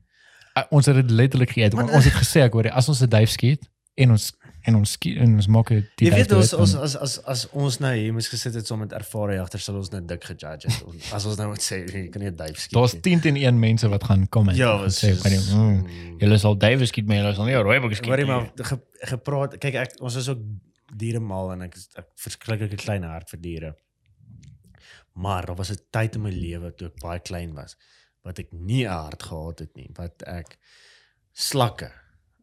Uh, 0.58 0.64
ons 0.70 0.86
het 0.86 0.96
dit 0.96 1.10
letterlik 1.12 1.50
geëet. 1.50 1.74
Maar- 1.74 1.84
Want 1.86 1.96
ons 1.96 2.06
het 2.06 2.14
gesê 2.24 2.42
ek 2.46 2.54
hoor 2.54 2.70
as 2.70 2.88
ons 2.90 3.02
'n 3.02 3.10
duif 3.10 3.30
skiet 3.30 3.64
en 3.96 4.12
ons 4.12 4.32
en 4.66 4.76
ons 4.76 4.92
skiet 4.92 5.18
en 5.18 5.34
ons 5.36 5.48
maak 5.48 5.68
dit 5.70 5.86
Jy 5.96 6.10
weet 6.14 6.30
duif 6.30 6.40
ons 6.40 6.54
ons 6.54 6.76
as 6.76 6.96
as 6.96 7.20
as 7.26 7.50
ons 7.52 7.80
nou 7.80 7.94
hier 7.96 8.14
moes 8.14 8.28
gesit 8.30 8.54
het 8.54 8.68
saam 8.68 8.80
met 8.80 8.92
ervare 8.94 9.34
jagters 9.36 9.64
sal 9.64 9.76
ons 9.76 9.90
net 9.92 10.08
dik 10.08 10.24
gejudge 10.24 10.68
het. 10.68 10.84
Ons- 10.86 11.12
As 11.14 11.26
ons 11.26 11.38
nou 11.38 11.48
moet 11.50 11.62
sê 11.62 11.76
jy 11.90 12.10
kan 12.10 12.22
nie 12.22 12.30
'n 12.32 12.36
duif 12.36 12.58
skiet. 12.60 12.74
Daar's 12.74 12.94
nie. 12.94 13.02
10 13.02 13.20
teen 13.20 13.36
1 13.38 13.60
mense 13.60 13.88
wat 13.90 14.04
gaan 14.04 14.30
kom 14.30 14.50
en 14.50 14.56
Ja, 14.56 14.78
was 14.78 15.04
sê 15.04 15.18
kan 15.22 15.32
jy 15.32 15.40
mm, 15.56 15.88
julle 16.20 16.38
sal 16.38 16.58
duwe 16.58 16.86
skiet 16.86 17.06
maar 17.08 17.18
julle 17.18 17.34
sal 17.36 17.46
nie 17.46 17.56
'n 17.56 17.64
rooibok 17.64 17.94
skiet. 17.94 18.06
Hoorie 18.10 18.26
nie." 18.26 18.34
maar 18.34 18.52
ge, 18.56 18.78
gepraat 19.02 19.58
kyk 19.58 19.74
ek 19.76 19.92
ons 20.02 20.16
is 20.16 20.30
ook 20.30 20.40
diere 20.96 21.20
mal 21.20 21.52
en 21.54 21.62
ek 21.62 21.76
is 21.76 21.90
ek 21.98 22.08
verskriklike 22.20 22.78
klein 22.78 23.04
hart 23.04 23.30
vir 23.30 23.40
diere. 23.40 23.74
Maar 25.16 25.46
daar 25.46 25.56
was 25.56 25.72
'n 25.72 25.80
tyd 25.92 26.16
in 26.16 26.22
my 26.22 26.30
lewe 26.32 26.72
toe 26.76 26.88
ek 26.88 27.00
baie 27.02 27.20
klein 27.20 27.54
was 27.54 27.76
wat 28.24 28.40
ek 28.40 28.54
nie 28.54 28.86
'n 28.86 28.90
hart 28.92 29.24
gehad 29.24 29.60
het 29.60 29.76
nie, 29.76 29.90
wat 29.98 30.24
ek 30.28 30.58
slakke. 31.34 31.92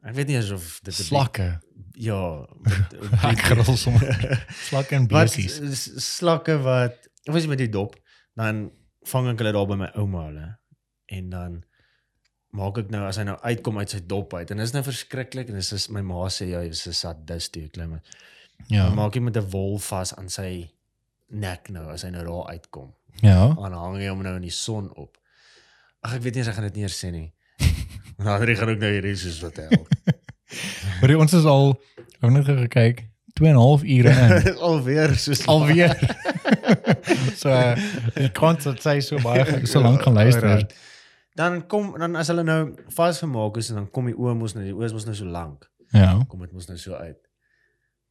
Ek 0.05 0.15
weet 0.15 0.27
nie 0.29 0.37
eens 0.37 0.51
of 0.51 0.81
dit 0.83 0.95
'n 0.95 1.03
slakke. 1.03 1.61
Ja, 1.95 2.47
wat- 2.65 2.95
Ek 3.33 3.39
grol 3.39 3.77
sommer. 3.77 4.45
Slakke 4.71 4.95
en 4.97 5.09
wat 5.09 5.35
besies. 5.37 5.83
slakke 6.17 6.59
wat 6.63 7.09
ek 7.27 7.33
was 7.35 7.47
met 7.47 7.59
die 7.59 7.69
dop, 7.69 7.97
dan 8.37 8.71
vang 9.05 9.29
ek 9.29 9.39
hulle 9.39 9.53
daar 9.53 9.67
by 9.67 9.77
my 9.77 9.91
ouma 9.95 10.27
hulle 10.27 10.59
en 11.07 11.31
dan 11.31 11.65
maak 12.53 12.79
ek 12.79 12.91
nou 12.91 13.05
as 13.07 13.17
hy 13.17 13.25
nou 13.25 13.37
uitkom 13.43 13.79
uit 13.79 13.91
sy 13.91 14.01
dop 14.07 14.35
uit 14.35 14.51
en 14.51 14.57
dit 14.57 14.67
is 14.67 14.73
nou 14.73 14.83
verskriklik 14.83 15.49
en 15.49 15.55
dis 15.55 15.73
is 15.73 15.89
my 15.89 16.01
ma 16.03 16.29
sê 16.29 16.49
ja, 16.51 16.61
jy's 16.63 16.87
'n 16.87 16.93
sadist 16.93 17.57
jy 17.57 17.69
klim. 17.69 17.93
Ja. 17.93 18.01
Ja. 18.67 18.87
Dan 18.87 18.95
maak 18.95 19.15
jy 19.15 19.21
met 19.21 19.37
'n 19.37 19.51
wol 19.51 19.79
vas 19.79 20.15
aan 20.17 20.29
sy 20.29 20.71
nek 21.29 21.69
nou 21.71 21.87
as 21.93 22.03
hy 22.03 22.11
nou 22.11 22.25
daar 22.25 22.47
uitkom. 22.55 22.95
Ja. 23.23 23.55
Dan 23.55 23.73
hang 23.73 23.99
jy 24.01 24.09
hom 24.09 24.23
nou 24.23 24.35
in 24.37 24.43
die 24.47 24.55
son 24.55 24.91
op. 24.97 25.19
Ag 26.03 26.15
ek 26.15 26.23
weet 26.23 26.35
nie 26.35 26.41
as 26.45 26.49
ek 26.49 26.55
gaan 26.55 26.69
dit 26.71 26.75
nie 26.81 26.83
eers 26.83 27.05
sê 27.05 27.11
nie. 27.11 27.33
En 28.21 28.27
dan 28.27 28.57
gaan 28.57 28.69
ook 28.69 28.79
nou 28.79 28.91
hierdie 28.93 29.17
soos 29.17 29.41
wat 29.41 29.57
hel. 29.57 29.87
Maar 31.01 31.15
ons 31.25 31.33
is 31.33 31.45
al 31.49 31.81
ek 32.21 32.31
net 32.31 32.45
gekyk 32.45 33.07
2 33.39 33.49
en 33.49 33.57
'n 33.57 33.61
half 33.61 33.83
ure 33.83 34.11
in. 34.11 34.57
Alweer 34.69 35.15
soos 35.17 35.47
Alweer. 35.47 35.97
so 37.37 37.49
ek 37.49 38.35
kon 38.37 38.61
dit 38.61 38.85
sê 38.85 38.99
so 39.01 39.17
baie 39.25 39.67
so 39.67 39.81
lank 39.81 40.03
gaan 40.03 40.15
luister. 40.15 40.49
Alright. 40.49 40.75
Dan 41.35 41.67
kom 41.67 41.95
dan 41.99 42.17
as 42.17 42.29
hulle 42.29 42.45
nou 42.45 42.75
vasgemaak 42.93 43.57
is 43.57 43.71
en 43.71 43.81
dan 43.81 43.91
kom 43.91 44.11
die 44.11 44.17
oë 44.19 44.35
mos 44.37 44.55
nou 44.55 44.65
die 44.67 44.75
oë 44.77 44.91
is 44.91 44.93
mos 44.93 45.09
nou 45.09 45.17
so 45.17 45.25
lank. 45.25 45.71
Ja. 45.97 46.19
Kom 46.29 46.45
dit 46.45 46.53
mos 46.53 46.69
nou 46.69 46.77
so 46.79 46.95
uit. 47.01 47.30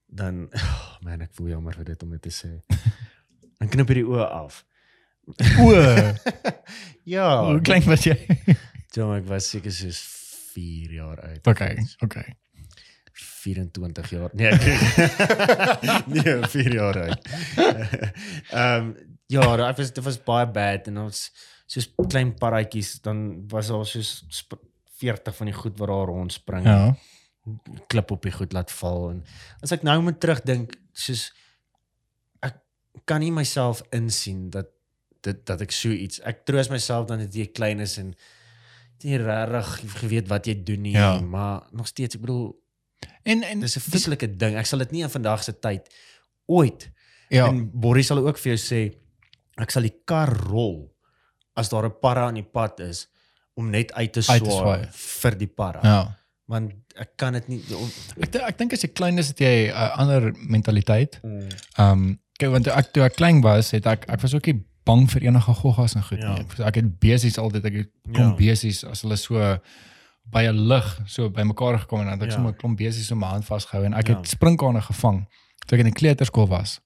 Dan 0.10 0.48
oh, 0.54 0.80
man 1.06 1.22
ek 1.22 1.34
voel 1.38 1.52
jammer 1.56 1.76
vir 1.78 1.86
dit 1.94 2.04
om 2.04 2.12
dit 2.18 2.22
te 2.28 2.34
sê. 2.34 2.52
Dan 3.60 3.70
knip 3.70 3.90
jy 3.92 4.00
die 4.02 4.08
oë 4.10 4.26
af. 4.26 4.64
O, 5.62 5.70
Ja. 7.16 7.28
hoe 7.46 7.62
klein 7.62 7.86
was 7.90 8.04
jy? 8.08 8.16
Jom 8.96 9.12
ek 9.16 9.28
was 9.30 9.48
seker 9.54 9.72
soos 9.74 10.00
4 10.56 10.94
jaar 10.98 11.20
oud. 11.28 11.44
Okay, 11.48 11.78
okay. 12.06 12.34
24 13.20 14.10
jaar. 14.14 14.32
Nee, 14.34 14.50
ek 14.50 16.08
nee, 16.14 16.34
4 16.54 16.74
jaar 16.76 16.98
oud. 17.04 17.30
Ehm 18.52 18.94
ja, 19.30 19.44
dit 19.62 19.78
was 19.78 19.92
dit 19.94 20.04
was 20.08 20.18
baie 20.26 20.48
bad 20.50 20.88
en 20.90 20.98
ons 21.06 21.20
soos 21.70 21.86
klein 22.10 22.32
parratjies 22.40 22.96
dan 23.06 23.20
was 23.52 23.70
daar 23.70 23.86
soos 23.86 24.24
sp- 24.34 24.58
40 25.00 25.36
van 25.38 25.48
die 25.52 25.56
goed 25.56 25.78
wat 25.80 25.92
daar 25.94 26.10
rondspring. 26.10 26.66
Ja. 26.66 26.96
Klip 27.88 28.12
op 28.12 28.22
die 28.24 28.32
goed 28.32 28.54
laat 28.54 28.72
val 28.72 29.10
en 29.12 29.24
as 29.64 29.72
ek 29.76 29.84
nou 29.84 30.02
moet 30.02 30.20
terugdink 30.20 30.76
soos 30.94 31.32
ek 32.46 32.56
kan 33.06 33.20
nie 33.24 33.32
myself 33.32 33.82
insien 33.96 34.50
dat 34.54 34.68
dit 35.26 35.46
dat 35.46 35.62
ek 35.66 35.72
so 35.76 35.90
iets 35.92 36.20
ek 36.24 36.46
troos 36.48 36.70
myself 36.70 37.08
dan 37.10 37.20
dat 37.26 37.34
jy 37.36 37.48
klein 37.52 37.80
is 37.84 37.98
en 37.98 38.14
jy 39.04 39.18
regtig 39.18 40.00
geweet 40.02 40.28
wat 40.28 40.48
jy 40.48 40.56
doen 40.64 40.82
nie 40.82 40.94
Ja. 40.96 41.20
maar 41.22 41.68
nog 41.72 41.88
steeds 41.88 42.16
ek 42.16 42.22
bedoel 42.22 42.56
En 43.24 43.44
en 43.44 43.60
dis 43.60 43.76
'n 43.78 43.80
vieslike 43.92 44.28
ding 44.38 44.56
ek 44.56 44.66
sal 44.66 44.80
dit 44.80 44.92
nie 44.92 45.04
in 45.04 45.10
vandag 45.10 45.44
se 45.44 45.54
tyd 45.60 45.88
ooit 46.48 46.90
ja. 47.30 47.48
en 47.48 47.70
Boris 47.72 48.08
sal 48.08 48.18
ook 48.28 48.38
vir 48.38 48.56
jou 48.56 48.60
sê 48.60 48.82
ek 49.58 49.72
sal 49.72 49.84
die 49.84 49.96
kar 50.06 50.32
rol 50.50 50.92
as 51.56 51.70
daar 51.70 51.86
'n 51.86 52.00
parra 52.02 52.28
aan 52.28 52.36
die 52.40 52.44
pad 52.44 52.80
is 52.80 53.08
om 53.56 53.70
net 53.70 53.92
uit 53.94 54.14
te 54.14 54.20
Uit 54.28 54.44
te 54.44 54.50
swaai 54.52 54.84
swaai. 54.84 54.88
vir 54.92 55.36
die 55.38 55.48
parra 55.48 55.80
Ja. 55.84 56.18
want 56.48 56.74
ek 57.00 57.10
kan 57.16 57.34
dit 57.34 57.48
nie 57.48 57.62
Ek 58.22 58.32
dink- 58.32 58.44
ek 58.44 58.58
dink 58.58 58.74
as 58.74 58.82
jy 58.82 58.90
klein 58.94 59.18
is 59.18 59.28
het 59.28 59.40
jy 59.40 59.68
'n 59.68 59.72
uh, 59.72 59.98
ander 59.98 60.34
mentaliteit. 60.38 61.20
Mm. 61.24 61.48
Ehm 61.78 61.92
um, 61.92 62.20
kyk 62.40 62.50
want 62.52 62.64
toe 62.64 62.74
ek 62.74 62.92
toe 62.94 63.04
ek 63.04 63.16
klein 63.16 63.42
was, 63.42 63.72
het 63.72 63.86
ek 63.86 64.06
ek 64.10 64.22
was 64.22 64.34
ook 64.34 64.46
nie 64.46 64.64
bang 64.86 65.10
vir 65.12 65.22
enige 65.22 65.54
goggas 65.54 65.96
en 65.96 66.04
goed 66.04 66.18
Ja. 66.22 66.34
nie. 66.34 66.42
Ek, 66.42 66.60
ek 66.60 66.76
het 66.76 67.00
besies 67.00 67.38
altyd 67.38 67.66
ek 67.66 67.74
het 67.74 67.90
Ja. 68.12 68.34
besies 68.36 68.84
as 68.84 69.02
hulle 69.02 69.16
so 69.18 69.58
by 70.32 70.44
'n 70.48 70.68
lig 70.68 71.02
so 71.08 71.30
by 71.30 71.42
mekaar 71.44 71.80
gekom 71.80 72.00
en 72.00 72.06
dan 72.06 72.14
het 72.20 72.22
ek 72.24 72.30
Ja. 72.30 72.36
sommer 72.36 72.52
'n 72.52 72.58
klomp 72.58 72.78
besies 72.78 73.12
in 73.12 73.18
my 73.20 73.28
hand 73.28 73.46
vasgehou 73.46 73.84
en 73.86 73.94
ek 73.94 74.08
Ja. 74.08 74.18
het 74.18 74.28
sprinkane 74.28 74.82
gevang 74.82 75.28
toe 75.68 75.78
ek 75.78 75.86
in 75.86 75.92
die 75.94 76.00
kleuterskool 76.02 76.48
was. 76.48 76.80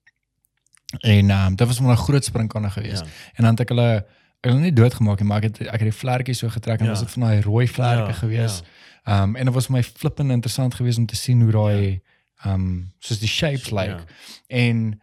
En 1.00 1.30
ehm 1.30 1.46
um, 1.46 1.56
dit 1.56 1.66
was 1.66 1.80
maar 1.80 1.92
'n 1.92 1.96
groot 2.06 2.24
sprinkane 2.24 2.70
geweest. 2.70 3.04
Ja. 3.04 3.10
En 3.34 3.42
dan 3.44 3.50
het 3.50 3.60
ek 3.60 3.68
hulle 3.68 4.06
ek 4.44 4.50
hulle 4.50 4.60
nie 4.60 4.72
doodgemaak 4.72 5.18
nie, 5.20 5.28
maar 5.28 5.42
ek 5.42 5.44
het 5.44 5.60
ek 5.68 5.80
het 5.80 5.90
die 5.90 5.92
vlekkies 5.92 6.38
so 6.38 6.48
getrek 6.48 6.78
en 6.80 6.84
Ja. 6.84 6.90
was 6.90 7.00
dit 7.00 7.10
van 7.10 7.22
daai 7.22 7.40
rooi 7.40 7.66
vlekke 7.68 8.06
Ja, 8.06 8.12
geweest. 8.12 8.64
Ehm 9.06 9.22
um, 9.22 9.36
en 9.36 9.44
dit 9.44 9.54
was 9.54 9.66
vir 9.66 9.76
my 9.76 9.82
flippend 9.82 10.30
interessant 10.30 10.74
geweest 10.74 10.98
om 10.98 11.06
te 11.06 11.16
sien 11.16 11.40
hoe 11.42 11.52
daai 11.52 12.00
ehm 12.44 12.54
um, 12.54 12.92
soos 12.98 13.18
die 13.18 13.28
shapes 13.28 13.70
lyk. 13.70 13.88
Ja. 13.88 14.04
En 14.48 15.00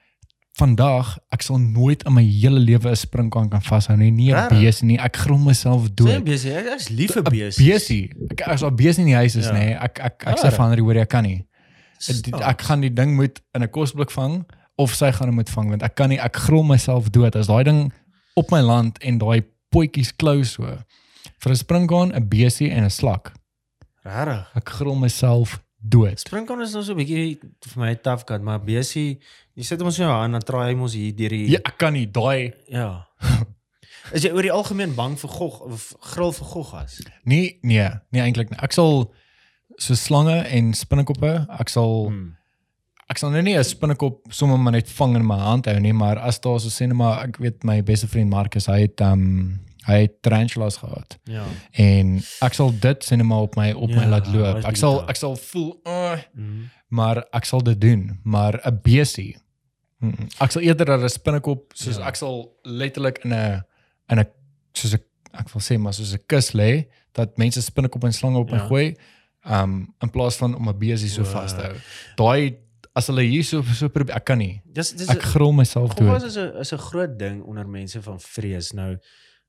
vandag 0.59 1.17
ek 1.33 1.41
sal 1.45 1.57
nooit 1.61 2.03
in 2.05 2.13
my 2.13 2.23
hele 2.23 2.59
lewe 2.59 2.89
'n 2.89 2.95
sprinkaan 2.95 3.49
kan 3.49 3.61
vashou 3.61 3.95
nie, 3.97 4.11
nie 4.11 4.33
'n 4.33 4.49
besie 4.49 4.85
nie. 4.85 4.97
Ek 4.99 5.15
grom 5.17 5.43
myself 5.45 5.85
Sien 5.85 5.95
dood. 5.95 6.23
besie, 6.23 6.51
ek 6.53 6.65
is 6.75 6.89
lief 6.89 7.11
vir 7.13 7.23
'n 7.23 7.29
besie. 7.31 7.65
Besie. 7.71 8.11
Ek 8.31 8.47
as 8.47 8.61
'n 8.63 8.75
besie 8.75 9.01
in 9.03 9.07
die 9.07 9.15
huis 9.15 9.35
is 9.35 9.45
Ja. 9.45 9.51
nê, 9.53 9.59
nee, 9.65 9.73
ek 9.75 9.99
ek 9.99 10.23
ek 10.27 10.37
sê 10.37 10.43
Rarig. 10.43 10.55
van 10.55 10.67
hierdie 10.69 10.83
hoor 10.83 10.95
ek 10.97 11.09
kan 11.09 11.23
nie. 11.23 11.45
Ek, 12.09 12.15
Ek, 12.33 12.41
ek 12.41 12.61
gaan 12.61 12.81
die 12.81 12.93
ding 12.93 13.15
moet 13.15 13.41
in 13.53 13.61
'n 13.63 13.69
kosblik 13.69 14.11
vang 14.11 14.45
of 14.77 14.93
sy 14.95 15.11
gaan 15.11 15.27
hom 15.27 15.35
moet 15.35 15.49
vang 15.49 15.69
want 15.69 15.83
ek 15.83 15.95
kan 15.95 16.09
nie 16.09 16.17
ek 16.19 16.35
grom 16.35 16.67
myself 16.67 17.09
dood 17.11 17.35
as 17.35 17.47
daai 17.47 17.63
ding 17.63 17.93
op 18.35 18.49
my 18.51 18.61
land 18.61 18.97
en 19.03 19.17
daai 19.17 19.43
potjies 19.69 20.11
klou 20.15 20.43
so. 20.43 20.63
Vir 21.39 21.51
'n 21.51 21.55
sprinkaan, 21.55 22.11
'n 22.15 22.27
besie 22.27 22.69
en 22.71 22.83
'n 22.83 22.89
slak. 22.89 23.33
Regtig. 24.03 24.47
Ek 24.55 24.69
grom 24.69 24.99
myself 24.99 25.59
dood. 25.81 26.19
Springkaan 26.19 26.61
is 26.61 26.73
nou 26.73 26.83
so 26.83 26.93
'n 26.93 26.97
bietjie 26.97 27.39
vir 27.41 27.77
my 27.81 27.95
tough 27.95 28.23
cut, 28.25 28.41
maar 28.41 28.59
besie, 28.59 29.19
jy 29.55 29.63
sit 29.63 29.79
hom 29.79 29.87
ons 29.87 29.99
in 29.99 30.05
jou 30.05 30.13
hand 30.13 30.33
dan 30.33 30.41
draai 30.41 30.69
hy 30.71 30.75
mos 30.75 30.93
hier 30.93 31.13
deur 31.15 31.29
die 31.29 31.49
Ja, 31.51 31.59
ek 31.65 31.77
kan 31.77 31.93
nie 31.93 32.05
daai 32.05 32.53
ja. 32.79 33.05
Is 34.13 34.23
jy 34.23 34.31
oor 34.33 34.41
die 34.43 34.51
algemeen 34.51 34.95
bang 34.95 35.15
vir 35.19 35.29
gog 35.29 35.61
of 35.61 35.93
gril 36.01 36.31
vir 36.31 36.45
goggas? 36.47 37.01
Nee, 37.23 37.59
nee, 37.63 37.89
nee 38.11 38.21
eintlik 38.21 38.49
nie. 38.51 38.59
Ek 38.61 38.73
sal 38.73 39.13
so 39.77 39.93
slange 39.95 40.41
en 40.49 40.73
spinnekoppe, 40.73 41.47
ek 41.59 41.69
sal 41.69 42.07
Hmm. 42.09 42.35
ek 43.09 43.17
sal 43.17 43.29
nou 43.31 43.41
nie 43.41 43.55
'n 43.57 43.63
spinnekop 43.63 44.27
sommer 44.31 44.57
maar 44.57 44.73
net 44.73 44.89
vang 44.89 45.15
in 45.15 45.25
my 45.25 45.37
hand 45.37 45.65
hou 45.65 45.79
nie, 45.79 45.93
maar 45.93 46.17
as 46.17 46.39
daar 46.39 46.59
so 46.59 46.69
sê 46.69 46.87
net 46.87 46.95
maar 46.97 47.23
ek 47.27 47.37
weet 47.37 47.63
my 47.63 47.81
beste 47.81 48.07
vriend 48.07 48.29
Marcus, 48.29 48.65
hy 48.67 48.81
het 48.81 49.01
um 49.01 49.59
hy 49.87 50.01
het 50.01 50.21
tarantulas 50.21 50.77
gehad. 50.77 51.17
Ja. 51.23 51.43
En 51.71 52.21
ek 52.41 52.53
sal 52.53 52.71
dit 52.79 53.11
maar 53.23 53.41
op 53.41 53.55
my 53.55 53.71
op 53.71 53.89
my 53.89 54.03
Ja, 54.03 54.07
laat 54.09 54.25
wat 54.27 54.35
loop. 54.35 54.63
Ek 54.65 54.75
sal 54.75 55.07
ek 55.09 55.15
sal 55.15 55.35
voel 55.35 55.79
uh, 55.87 56.17
Mm. 56.33 56.69
maar 56.89 57.25
ek 57.33 57.45
sal 57.45 57.61
dit 57.63 57.81
doen, 57.81 58.19
maar 58.23 58.59
'n 58.65 58.79
besie. 58.81 59.37
mm, 59.99 60.09
mm. 60.09 60.27
Ek 60.39 60.51
sal 60.51 60.61
eerder 60.61 60.99
'n 61.03 61.09
spinnekop 61.09 61.71
soos 61.73 61.97
Ja. 61.97 62.07
ek 62.07 62.15
sal 62.15 62.55
letterlik 62.63 63.17
in 63.23 63.33
'n 63.33 63.63
in 64.09 64.19
'n 64.19 64.25
soos 64.73 64.93
'n 64.93 65.03
ek 65.33 65.49
wil 65.53 65.61
sê 65.61 65.79
maar 65.79 65.93
soos 65.93 66.13
'n 66.13 66.23
kus 66.27 66.51
lê 66.53 66.85
dat 67.13 67.37
mense 67.37 67.61
spinnekop 67.61 68.03
en 68.03 68.13
slange 68.13 68.37
op 68.37 68.51
my 68.51 68.57
Ja. 68.57 68.67
gooi, 68.67 68.95
um 69.45 69.93
in 70.01 70.09
plaas 70.09 70.35
van 70.35 70.55
om 70.55 70.67
'n 70.69 70.77
besie 70.77 71.09
so 71.09 71.21
Wow. 71.23 71.31
vas 71.31 71.53
te 71.55 71.61
hou. 71.61 71.75
Daai 72.15 72.57
as 72.93 73.07
hulle 73.07 73.21
hier 73.23 73.43
so 73.43 73.61
so 73.63 73.87
probeer, 73.89 74.15
ek 74.15 74.25
kan 74.25 74.37
nie. 74.37 74.61
Dis 74.65 74.91
dis 74.91 75.07
Ek 75.09 75.21
gril 75.21 75.51
myself 75.53 75.93
dood. 75.95 76.23
is 76.23 76.35
'n 76.37 76.57
is 76.59 76.71
'n 76.73 76.77
groot 76.77 77.17
ding 77.19 77.43
onder 77.43 77.67
mense 77.67 78.01
van 78.01 78.19
vrees. 78.19 78.71
Nou 78.73 78.97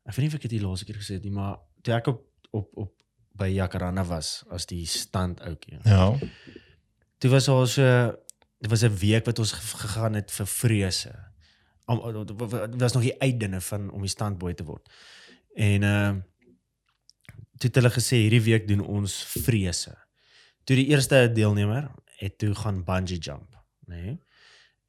ek 0.06 0.14
weet 0.14 0.24
nie 0.24 0.30
of 0.32 0.34
ek 0.34 0.42
dit 0.48 0.54
die 0.56 0.62
laaste 0.66 0.84
keer 0.88 0.98
gesê 1.00 1.14
het 1.18 1.24
nie, 1.24 1.34
maar 1.34 1.58
toe 1.82 1.94
ek 1.94 2.06
op 2.12 2.24
op 2.52 2.68
op 2.76 2.92
by 3.38 3.48
Jacaranda 3.48 4.04
was 4.04 4.42
as 4.52 4.66
die 4.68 4.84
stand 4.86 5.40
ouetjie. 5.40 5.78
Ja. 5.88 6.10
Toe 7.18 7.30
was 7.32 7.48
ons 7.48 7.78
so 7.78 7.86
dit 8.62 8.70
was 8.70 8.82
'n 8.84 8.96
week 8.98 9.24
wat 9.26 9.38
ons 9.38 9.52
ge- 9.52 9.76
gegaan 9.86 10.14
het 10.14 10.30
vir 10.30 10.46
vrese. 10.46 11.12
Om 11.86 12.26
dit 12.26 12.80
was 12.80 12.92
nog 12.92 13.02
die 13.02 13.20
uitdinne 13.20 13.60
van 13.60 13.90
om 13.90 14.00
die 14.00 14.08
standboy 14.10 14.54
te 14.54 14.64
word. 14.64 14.88
En 15.54 15.82
ehm 15.82 16.16
uh, 16.16 16.22
toe 17.58 17.70
het 17.70 17.74
hulle 17.74 17.90
gesê 17.90 18.16
hierdie 18.16 18.42
week 18.42 18.68
doen 18.68 18.80
ons 18.80 19.24
vrese. 19.24 19.94
Toe 20.64 20.76
die 20.76 20.86
eerste 20.86 21.30
deelnemer 21.34 21.90
het 22.18 22.38
toe 22.38 22.54
gaan 22.54 22.84
bungee 22.84 23.18
jump, 23.18 23.54
nê? 23.86 24.02
Nee? 24.02 24.18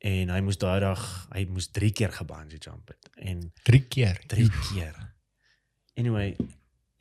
En 0.03 0.29
hy 0.33 0.39
moes 0.43 0.57
daai 0.59 0.79
dag, 0.83 1.01
hy 1.31 1.45
moes 1.47 1.69
3 1.71 1.91
keer 1.95 2.11
gebungee 2.11 2.59
jump 2.59 2.91
het 2.91 3.09
en 3.23 3.45
3 3.63 3.79
keer. 3.87 4.17
3 4.27 4.49
keer. 4.67 4.97
Anyway, 5.95 6.33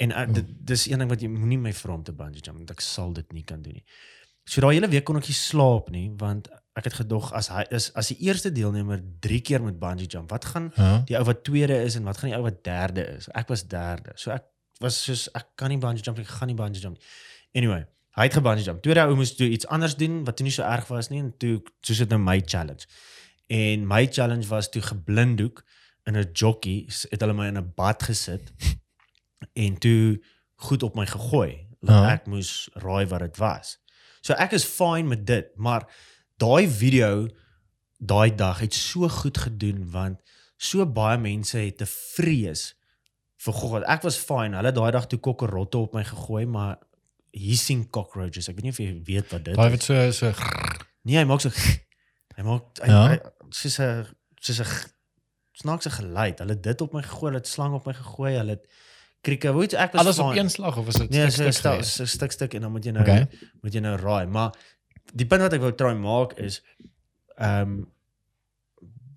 en 0.03 0.11
uh, 0.15 0.27
dit 0.35 0.51
dis 0.73 0.85
een 0.91 0.99
ding 1.03 1.11
wat 1.11 1.23
jy 1.25 1.31
moenie 1.33 1.59
my 1.59 1.73
vra 1.75 1.97
om 1.97 2.03
te 2.07 2.13
bungee 2.15 2.43
jump 2.45 2.61
want 2.63 2.71
ek 2.75 2.83
sal 2.85 3.13
dit 3.17 3.33
nie 3.35 3.43
kan 3.49 3.63
doen 3.65 3.79
nie. 3.81 3.85
So 4.47 4.63
daai 4.63 4.75
hele 4.77 4.89
week 4.91 5.05
kon 5.07 5.19
ek 5.21 5.29
nie 5.31 5.39
slaap 5.39 5.91
nie 5.95 6.09
want 6.21 6.49
ek 6.79 6.87
het 6.89 6.97
gedog 7.03 7.31
as 7.37 7.51
hy 7.53 7.65
is 7.75 7.91
as 7.99 8.09
die 8.13 8.19
eerste 8.29 8.51
deelnemer 8.55 9.03
3 9.25 9.41
keer 9.49 9.63
met 9.67 9.79
bungee 9.83 10.07
jump, 10.11 10.31
wat 10.35 10.47
gaan 10.53 10.71
Ja. 10.77 11.03
die 11.09 11.19
ou 11.19 11.25
wat 11.29 11.43
tweede 11.47 11.81
is 11.85 11.97
en 11.99 12.05
wat 12.09 12.19
gaan 12.23 12.31
die 12.31 12.37
ou 12.39 12.45
wat 12.47 12.63
derde 12.65 13.05
is? 13.19 13.29
Ek 13.35 13.49
was 13.51 13.67
derde. 13.69 14.15
So 14.17 14.31
ek 14.35 14.47
was 14.81 15.03
soos 15.05 15.27
ek 15.35 15.51
kan 15.57 15.71
nie 15.75 15.79
bungee 15.83 16.03
jump, 16.07 16.19
ek 16.23 16.31
gaan 16.39 16.49
nie 16.53 16.59
bungee 16.59 16.81
jump 16.83 16.99
nie. 16.99 17.07
Anyway, 17.63 17.83
hy 18.17 18.23
het 18.29 18.35
gebungee 18.37 18.65
jump. 18.65 18.83
Tweede 18.85 19.01
ou 19.07 19.15
moes 19.17 19.35
toe 19.37 19.49
iets 19.49 19.67
anders 19.67 19.97
doen 19.97 20.25
wat 20.25 20.37
toe 20.37 20.45
nie 20.47 20.53
so 20.53 20.63
erg 20.63 20.87
was 20.93 21.09
nie 21.09 21.21
en 21.23 21.33
toe 21.39 21.63
soos 21.81 21.99
dit 21.99 22.09
nou 22.13 22.21
my 22.21 22.41
challenge. 22.45 22.87
En 23.49 23.87
my 23.89 24.07
challenge 24.07 24.47
was 24.49 24.69
toe 24.71 24.83
geblinddoek 24.83 25.63
in 26.05 26.17
'n 26.17 26.29
jockey 26.33 26.87
het 27.11 27.21
hulle 27.21 27.33
my 27.35 27.47
in 27.49 27.59
'n 27.59 27.73
bad 27.77 28.03
gesit 28.03 28.53
en 29.65 29.79
toe 29.79 30.23
goed 30.57 30.83
op 30.83 30.95
my 30.95 31.07
gegooi. 31.07 31.67
Dat 31.81 31.91
Ja. 32.05 32.13
ek 32.13 32.27
moes 32.27 32.69
raai 32.75 33.07
wat 33.07 33.21
dit 33.21 33.37
was. 33.37 33.79
So 34.21 34.33
ek 34.35 34.53
is 34.53 34.65
fine 34.65 35.09
met 35.09 35.27
dit, 35.27 35.47
maar 35.57 35.89
daai 36.37 36.69
video 36.69 37.27
daai 37.99 38.35
dag 38.35 38.59
het 38.61 38.75
so 38.75 39.09
goed 39.09 39.39
gedoen 39.39 39.91
want 39.91 40.21
so 40.57 40.87
baie 40.87 41.19
mense 41.19 41.59
het 41.59 41.77
te 41.79 41.87
vrees 41.87 42.75
vir 43.37 43.53
God. 43.55 43.83
Ek 43.83 44.03
was 44.03 44.17
fine. 44.17 44.57
Hulle 44.57 44.73
daai 44.73 44.91
dag 44.93 45.07
toe 45.07 45.19
kokkerotte 45.19 45.79
op 45.79 45.95
my 45.95 46.05
gegooi, 46.05 46.47
maar 46.47 46.79
hissing 47.33 47.91
cockroaches. 47.91 48.49
Ek 48.49 48.55
weet 48.57 48.63
nie 48.65 48.71
of 48.75 48.79
jy 48.79 49.03
weet 49.05 49.31
wat 49.33 49.45
dit 49.45 49.55
Daai 49.57 49.73
is. 49.73 49.73
wat 49.73 49.83
so 49.83 50.11
so 50.11 50.33
Nee, 51.05 51.17
hy 51.19 51.25
maak 51.25 51.41
so 51.41 51.49
hy 52.37 52.43
maak 52.45 52.63
hy, 52.83 52.87
Ja? 52.89 53.09
hy 53.09 53.19
soos 53.51 53.79
'n 53.81 54.07
soos 54.41 54.61
'n 54.61 54.91
snaakse 55.53 55.91
geluid. 55.91 56.39
Hulle 56.39 56.61
dit 56.61 56.81
op 56.81 56.93
my 56.93 57.03
gegooi, 57.03 57.31
hulle 57.33 57.39
het 57.43 57.49
slang 57.49 57.75
op 57.75 57.87
my 57.87 57.93
gegooi, 57.93 58.33
hulle 58.37 58.51
het 58.57 58.67
krieke. 59.23 59.53
Weet 59.55 59.75
ek 59.75 59.93
was 59.93 60.01
alles 60.05 60.19
op 60.19 60.31
fine. 60.31 60.41
een 60.41 60.51
slag 60.51 60.77
of 60.77 60.85
was 60.87 60.95
dit 60.97 61.11
Nee, 61.11 61.31
stuk 61.31 61.33
stuk 61.33 61.53
stuk 61.53 61.73
geweest? 61.73 61.95
so 61.95 62.05
stuk 62.05 62.33
stuk 62.33 62.55
en 62.55 62.61
dan 62.63 62.73
moet 62.73 62.85
jy 62.85 62.91
nou 62.93 63.03
Okay. 63.05 63.29
moet 63.63 63.73
jy 63.73 63.81
nou 63.81 63.97
raai, 63.97 64.27
maar 64.27 64.53
die 65.15 65.27
punt 65.27 65.41
wat 65.43 65.53
ek 65.53 65.61
wou 65.61 65.73
try 65.75 65.95
maak 65.95 66.39
is 66.39 66.63
ehm 67.39 67.63
um, 67.63 67.87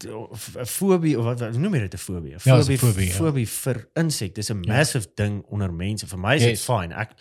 'n 0.05 0.65
fobie 0.67 1.15
of 1.17 1.23
wat, 1.25 1.39
wat 1.39 1.55
noem 1.57 1.73
jy 1.73 1.79
dit 1.87 1.93
'n 1.93 1.97
fobie? 1.97 2.33
'n 2.35 2.39
Ja, 2.43 2.57
is 2.57 2.67
'n 2.67 2.77
Fobie 2.77 2.77
fobie, 2.77 3.07
ja. 3.07 3.13
fobie 3.15 3.47
vir 3.47 3.87
insekte 3.95 4.39
is 4.39 4.49
'n 4.51 4.63
Ja. 4.63 4.73
massive 4.77 5.07
ding 5.15 5.43
onder 5.49 5.71
mense. 5.73 6.05
Vir 6.07 6.19
my 6.19 6.35
is 6.35 6.41
dit 6.41 6.49
Yes. 6.49 6.65
fine. 6.65 6.93
Ek 6.93 7.11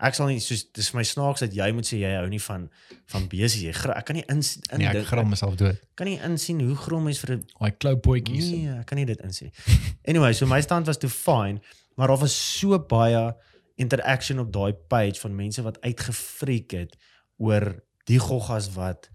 ek 0.00 0.14
sal 0.14 0.26
nie 0.30 0.40
soos 0.40 0.64
dis 0.72 0.88
vir 0.90 0.98
my 1.00 1.04
snaaks 1.04 1.40
dat 1.44 1.52
jy 1.54 1.72
moet 1.76 1.84
sê 1.84 1.98
jy 2.00 2.14
hou 2.16 2.28
nie 2.28 2.40
van 2.40 2.70
van 3.12 3.26
besies. 3.28 3.60
Jy 3.62 3.74
ek 3.96 4.04
kan 4.06 4.16
nie 4.16 4.24
in 4.28 4.40
in 4.72 4.78
Nee, 4.78 4.88
ek 4.88 5.06
grom 5.06 5.28
myself 5.28 5.56
dood. 5.56 5.76
kan 5.94 6.06
nie 6.06 6.18
insien 6.24 6.60
hoe 6.60 6.76
grom 6.76 7.08
is 7.08 7.18
vir 7.20 7.36
'n 7.36 7.44
Daai 7.60 7.70
klou 7.76 7.96
bootjies. 7.96 8.50
Nee, 8.50 8.78
ek 8.80 8.86
kan 8.86 8.96
nie 8.98 9.04
dit 9.06 9.20
insien. 9.20 9.52
Anyway, 10.08 10.32
so 10.32 10.46
my 10.46 10.60
stand 10.60 10.86
was 10.86 10.96
toe 10.98 11.10
fine, 11.10 11.60
maar 11.96 12.08
daar 12.08 12.18
was 12.18 12.32
so 12.58 12.78
baie 12.78 13.34
interaction 13.76 14.38
op 14.38 14.52
daai 14.52 14.72
page 14.72 15.20
van 15.20 15.34
mense 15.36 15.62
wat 15.62 15.80
uitgefreek 15.80 16.70
het 16.70 16.96
oor 17.38 17.82
die 18.04 18.18
goggas 18.18 18.72
wat 18.74 19.08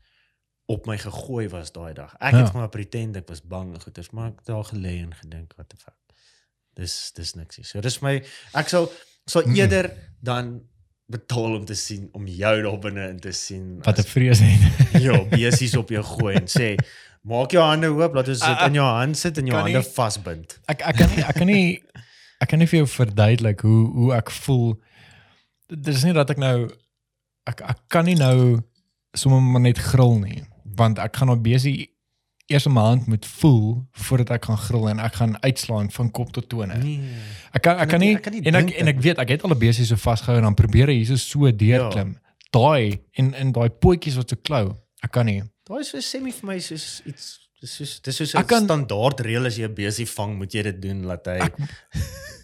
op 0.67 0.85
my 0.88 0.97
gegooi 0.97 1.47
was 1.49 1.72
daai 1.72 1.93
dag. 1.93 2.14
Ek 2.19 2.33
Ja. 2.33 2.43
het 2.43 2.53
maar 2.53 2.69
pretend 2.69 3.15
ek 3.17 3.27
was 3.27 3.41
bang 3.41 3.73
en 3.73 3.81
goeters, 3.81 4.09
maar 4.11 4.27
ek 4.31 4.38
het 4.38 4.45
daar 4.45 4.64
gelê 4.65 5.01
en 5.03 5.14
gedink 5.14 5.53
wat 5.57 5.69
the 5.69 5.77
fuck. 5.77 5.93
Dis 6.75 7.11
dis 7.15 7.33
niks 7.35 7.57
nie. 7.57 7.65
So 7.65 7.81
dis 7.81 8.01
my 8.01 8.22
ek 8.53 8.69
sal 8.69 8.91
sal 9.27 9.43
eerder 9.55 9.91
dan 10.22 10.61
betaal 11.11 11.56
om 11.59 11.66
te 11.66 11.75
sien 11.77 12.08
om 12.17 12.25
jou 12.27 12.53
daar 12.66 12.80
binne 12.82 13.09
in 13.09 13.19
te 13.19 13.32
sien 13.32 13.80
Wat 13.85 14.00
'n 14.00 14.03
vrees 14.09 14.40
het. 14.42 14.61
ja, 15.06 15.19
besies 15.30 15.75
op 15.77 15.90
jou 15.90 16.03
gooi 16.03 16.35
en 16.35 16.48
sê 16.50 16.75
maak 17.22 17.51
jou 17.51 17.61
hande 17.64 17.88
oop, 17.90 18.14
laat 18.14 18.27
ons 18.27 18.40
dit 18.40 18.50
Ah, 18.50 18.61
ah. 18.61 18.67
in 18.67 18.74
jou 18.74 18.85
hand 18.85 19.17
sit 19.17 19.38
en 19.38 19.45
jou 19.45 19.58
hande 19.58 19.84
vasbind. 19.84 20.59
Ek 20.67 20.82
ek 20.82 20.95
kan 20.98 21.09
nie 21.16 21.24
ek 21.24 21.35
kan 21.35 21.48
nie 21.48 21.82
ek 22.42 22.50
kan 22.50 22.59
nie 22.59 22.67
vir 22.67 22.77
jou 22.84 22.88
verduidelik 22.88 23.61
hoe 23.61 23.92
hoe 23.93 24.14
ek 24.16 24.32
voel. 24.32 24.75
Dit 25.69 25.88
is 25.95 26.03
nie 26.03 26.14
dat 26.14 26.30
ek 26.30 26.38
nou 26.38 26.69
ek 27.48 27.61
ek 27.61 27.80
kan 27.88 28.06
nie 28.06 28.16
nou 28.17 28.61
sommer 29.14 29.42
maar 29.42 29.61
net 29.61 29.77
gril 29.77 30.19
nie, 30.19 30.43
want 30.75 31.00
ek 31.00 31.16
gaan 31.16 31.27
nou 31.27 31.38
besig 31.40 31.88
eers 32.48 32.65
in 32.65 32.74
my 32.74 32.82
hand 32.82 33.07
moet 33.07 33.25
voel 33.25 33.88
voordat 33.91 34.30
ek 34.38 34.45
gaan 34.45 34.57
gril 34.57 34.90
en 34.90 34.99
ek 34.99 35.14
gaan 35.15 35.38
uitslaan 35.43 35.91
van 35.91 36.11
kop 36.11 36.32
tot 36.32 36.49
tone. 36.49 36.75
Nee. 36.77 37.01
Ek 37.53 37.61
kan 37.61 37.77
ek 37.80 37.90
kan 37.90 37.99
nie 37.99 38.15
Ek 38.15 38.22
kan 38.24 38.33
nie 38.33 38.41
en 38.45 38.56
ek 38.56 38.69
en 38.80 38.88
ek 38.88 38.95
dat- 38.95 39.03
weet 39.03 39.17
ek 39.24 39.30
het 39.30 39.43
al 39.43 39.49
'n 39.56 39.59
besig 39.59 39.85
so 39.88 39.95
vasgehou 39.95 40.38
en 40.38 40.43
dan 40.43 40.53
probeer 40.53 40.88
hy 40.88 41.03
hier 41.03 41.17
so 41.17 41.51
deurklim. 41.51 42.17
Daai 42.51 43.01
en 43.14 43.33
en 43.33 43.51
daai 43.51 43.69
potjies 43.69 44.15
wat 44.15 44.30
so 44.30 44.35
klou. 44.41 44.75
Ek 45.03 45.11
kan 45.11 45.25
nie. 45.25 45.41
Daai 45.67 45.80
is 45.82 45.90
so 45.90 45.99
semi 45.99 46.32
vir 46.32 46.45
my 46.48 46.59
soos 46.59 47.01
iets 47.06 47.40
dis 47.61 47.75
soos 47.75 47.99
dis 48.01 48.15
soos 48.15 48.33
'n 48.35 48.38
Ek 48.40 48.51
standaard 48.51 49.19
reël 49.22 49.45
as 49.45 49.56
jy 49.57 49.65
'n 49.67 49.74
besie 49.74 50.06
vang, 50.06 50.38
moet 50.38 50.51
jy 50.53 50.61
dit 50.64 50.82
doen 50.82 51.03
laat 51.06 51.25
hy 51.25 51.40
Ek- 51.40 51.57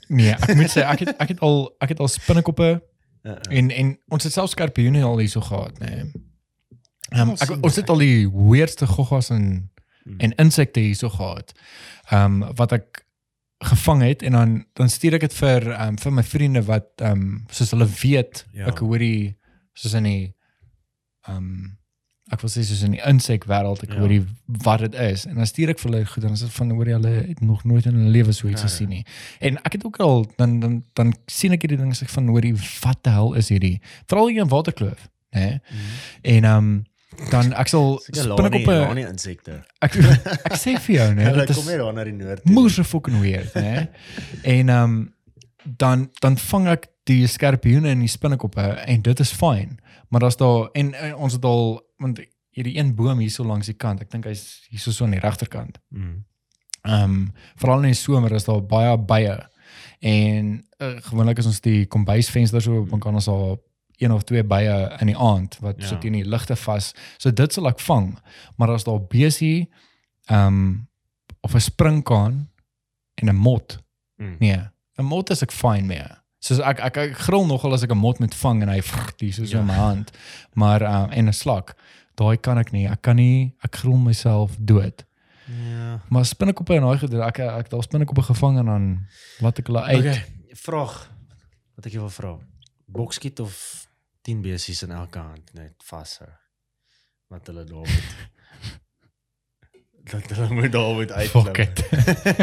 Nee, 0.09 0.31
ek 0.33 0.55
moet 0.55 0.67
sê 0.69 0.81
ek 0.83 0.99
het 0.99 1.15
ek 1.21 1.27
het 1.30 1.39
al 1.39 1.75
ek 1.80 1.89
het 1.89 1.99
al 1.99 2.07
spinnekoppe 2.07 2.81
uh, 3.23 3.31
uh. 3.31 3.38
En 3.57 3.69
en 3.71 3.97
ons 4.09 4.23
het 4.23 4.33
self 4.33 4.49
skorpioene 4.49 5.03
al 5.03 5.17
hierso 5.19 5.41
gehad, 5.41 5.80
nê. 5.80 5.85
Nee. 5.89 6.11
Um, 7.13 7.30
Ons 7.30 7.41
ek, 7.41 7.49
ons 7.63 7.75
het 7.75 7.89
al 7.89 7.97
die 7.97 8.27
weirdste 8.30 8.88
goggas 8.88 9.30
en 9.30 9.69
Mm. 10.05 10.19
en 10.19 10.31
insekte 10.35 10.80
hierso 10.80 11.09
gehad. 11.09 11.51
Ehm 12.09 12.41
um, 12.41 12.53
wat 12.55 12.71
ek 12.71 13.05
gevang 13.63 14.01
het 14.01 14.23
en 14.23 14.31
dan 14.31 14.65
dan 14.73 14.89
stuur 14.89 15.13
ek 15.13 15.21
dit 15.27 15.33
vir 15.33 15.67
ehm 15.71 15.88
um, 15.88 15.97
vir 15.97 16.11
my 16.11 16.23
vriende 16.23 16.63
wat 16.65 16.88
ehm 16.97 17.11
um, 17.11 17.43
soos 17.51 17.71
hulle 17.71 17.85
weet 18.01 18.45
Ja. 18.53 18.67
ek 18.67 18.80
hoor 18.80 18.97
die 18.99 19.35
soos 19.73 19.93
in 19.93 20.03
die 20.09 20.33
ehm 21.27 21.38
um, 21.38 21.77
ek 22.31 22.39
wil 22.41 22.49
sê 22.49 22.63
soos 22.63 22.81
in 22.88 22.93
die 22.95 23.01
insek 23.05 23.45
wêreld 23.45 23.83
ek 23.83 23.91
Ja. 23.93 23.99
hoor 23.99 24.07
die 24.09 24.25
wat 24.65 24.80
dit 24.80 24.93
is 24.95 25.25
en 25.27 25.35
dan 25.35 25.45
stuur 25.45 25.69
ek 25.75 25.80
vir 25.80 25.91
hulle 25.91 26.05
goed 26.05 26.23
dan 26.23 26.31
is 26.33 26.39
dit 26.45 26.53
van 26.57 26.69
hoor 26.71 26.88
jy 26.88 26.93
hulle 26.97 27.13
het 27.27 27.41
nog 27.41 27.63
nooit 27.63 27.85
in 27.85 27.93
hulle 27.99 28.09
lewe 28.17 28.33
so 28.33 28.47
iets 28.47 28.61
Ja, 28.61 28.67
ja. 28.67 28.73
gesien 28.73 28.89
nie. 28.89 29.05
En 29.39 29.57
ek 29.63 29.73
het 29.77 29.85
ook 29.85 29.99
al 29.99 30.25
dan 30.38 30.59
dan 30.59 30.83
dan 30.93 31.13
sien 31.27 31.51
ek 31.51 31.61
hierdie 31.61 31.77
ding 31.77 31.93
sê 31.93 32.07
van 32.09 32.27
hoor 32.27 32.45
jy 32.45 32.55
wat 32.85 33.03
die 33.03 33.11
hel 33.13 33.33
is 33.33 33.49
hierdie 33.49 33.81
veral 34.07 34.27
hier 34.31 34.41
in 34.41 34.49
Waterkloof, 34.49 35.09
né? 35.35 35.59
Mm. 35.59 35.77
En 36.21 36.43
ehm 36.43 36.57
um, 36.57 36.85
dan 37.31 37.53
ek 37.53 37.67
sal 37.67 37.98
Seker 37.99 38.23
spinnekoppe 38.31 38.75
lanie 38.88 39.06
insekte. 39.07 39.57
ek 39.83 39.98
ek 40.48 40.56
sê 40.59 40.77
vir 40.80 40.95
jou 40.95 41.07
né 41.17 41.25
Hulle 41.27 41.45
dit 41.45 41.56
kom 41.57 41.67
hier 41.67 41.83
na 41.93 42.03
die 42.07 42.15
noord. 42.15 42.45
moes 42.49 42.80
fucking 42.88 43.19
weird 43.22 43.53
né 43.56 43.90
en 44.43 44.69
ehm 44.69 44.83
um, 44.83 45.14
dan 45.77 46.07
dan 46.22 46.38
vang 46.41 46.67
ek 46.72 46.88
die 47.06 47.27
skorpioene 47.27 47.91
en 47.91 47.99
die 48.01 48.09
spinnekoppe 48.09 48.64
en 48.88 49.01
dit 49.06 49.19
is 49.19 49.31
fyn 49.38 49.77
maar 50.09 50.23
daar's 50.23 50.38
daar 50.40 50.69
en, 50.73 50.93
en 50.93 51.15
ons 51.15 51.33
het 51.33 51.45
al 51.45 51.81
want 52.01 52.19
hierdie 52.51 52.77
een 52.80 52.95
boom 52.95 53.19
hier 53.19 53.31
so 53.31 53.43
langs 53.45 53.69
die 53.69 53.77
kant 53.77 54.01
ek 54.01 54.09
dink 54.11 54.25
hy's 54.25 54.65
hier 54.69 54.80
so 54.81 54.91
so 54.91 55.06
aan 55.06 55.17
die 55.17 55.23
regterkant 55.23 55.77
Mm. 55.91 56.23
Ehm 56.81 57.03
um, 57.03 57.33
veral 57.61 57.83
in 57.83 57.91
die 57.91 57.99
somer 57.99 58.33
is 58.33 58.48
daar 58.48 58.64
baie 58.65 58.98
bye 58.98 59.38
en 60.01 60.64
uh, 60.81 60.95
gewoonlik 61.06 61.38
is 61.38 61.45
ons 61.45 61.61
die 61.61 61.85
kombuisvenster 61.85 62.61
so 62.61 62.85
dan 62.90 62.99
kan 62.99 63.14
ons 63.14 63.27
al 63.30 63.59
een 64.01 64.11
of 64.11 64.23
twee 64.23 64.43
bye 64.43 64.97
in 64.99 65.07
die 65.07 65.17
aand 65.17 65.57
wat 65.61 65.75
Ja. 65.81 65.88
sit 65.88 66.03
in 66.03 66.13
die 66.13 66.25
ligte 66.25 66.55
vas. 66.55 66.93
So 67.17 67.31
dit 67.31 67.53
sal 67.53 67.67
ek 67.67 67.80
vang. 67.80 68.17
Maar 68.57 68.69
as 68.73 68.83
daar 68.83 69.01
besie 69.01 69.69
ehm 70.25 70.47
um, 70.47 70.88
of 71.41 71.53
'n 71.55 71.59
springkaan 71.59 72.49
en 73.15 73.27
'n 73.30 73.35
mot. 73.35 73.77
Mm. 74.17 74.35
Nee, 74.39 74.59
'n 74.97 75.03
mot 75.05 75.30
is 75.30 75.41
ek 75.41 75.51
fyn 75.51 75.85
mee. 75.85 76.05
Soos 76.39 76.59
ek 76.59 76.80
ek, 76.80 76.97
ek 76.97 77.17
gril 77.17 77.45
nogal 77.45 77.73
as 77.73 77.83
ek 77.83 77.91
'n 77.91 77.97
mot 77.97 78.19
moet 78.19 78.35
vang 78.35 78.61
en 78.61 78.69
hy 78.69 78.81
vrrt 78.81 79.19
hier 79.21 79.33
so, 79.33 79.45
so 79.45 79.55
Ja. 79.55 79.59
in 79.59 79.65
my 79.67 79.73
hand. 79.73 80.11
Maar 80.53 80.81
ehm 80.81 81.09
uh, 81.11 81.17
en 81.17 81.27
'n 81.27 81.33
slak. 81.33 81.75
daai 82.15 82.38
kan 82.38 82.57
ek 82.57 82.71
nie. 82.71 82.88
Ek 82.88 83.01
kan 83.01 83.15
nie 83.15 83.55
ek 83.63 83.75
gril 83.75 83.97
myself 83.97 84.51
dood. 84.59 85.05
Ja. 85.47 85.99
Maar 86.09 86.25
spinnekoppe 86.25 86.75
en 86.75 86.81
daai 86.81 86.97
gedoen, 86.97 87.21
ek 87.21 87.39
ek 87.39 87.69
daar 87.69 87.83
spinnekoppe 87.83 88.21
gevang 88.21 88.59
en 88.59 88.65
dan 88.65 89.07
laat 89.39 89.59
ek 89.59 89.67
hulle 89.67 89.81
uit. 89.81 89.97
Okay, 89.99 90.25
vraag 90.53 91.09
wat 91.75 91.85
ek 91.85 91.91
jou 91.91 92.01
wil 92.01 92.09
vra. 92.09 92.38
Bokskiet 92.88 93.39
of 93.39 93.88
10 94.27 94.41
besies 94.41 94.83
in 94.85 94.91
elke 94.91 95.19
hand 95.19 95.53
net 95.58 95.83
vashou. 95.85 96.30
Wat 97.32 97.48
hulle 97.48 97.64
daar 97.64 97.88
moet. 97.88 98.16
dat 100.11 100.30
hulle 100.30 100.53
moet 100.53 100.72
daar 100.72 100.93
moet 100.93 101.11
uitklim. 101.11 101.45
Fuck 101.45 101.58
it. 101.58 101.77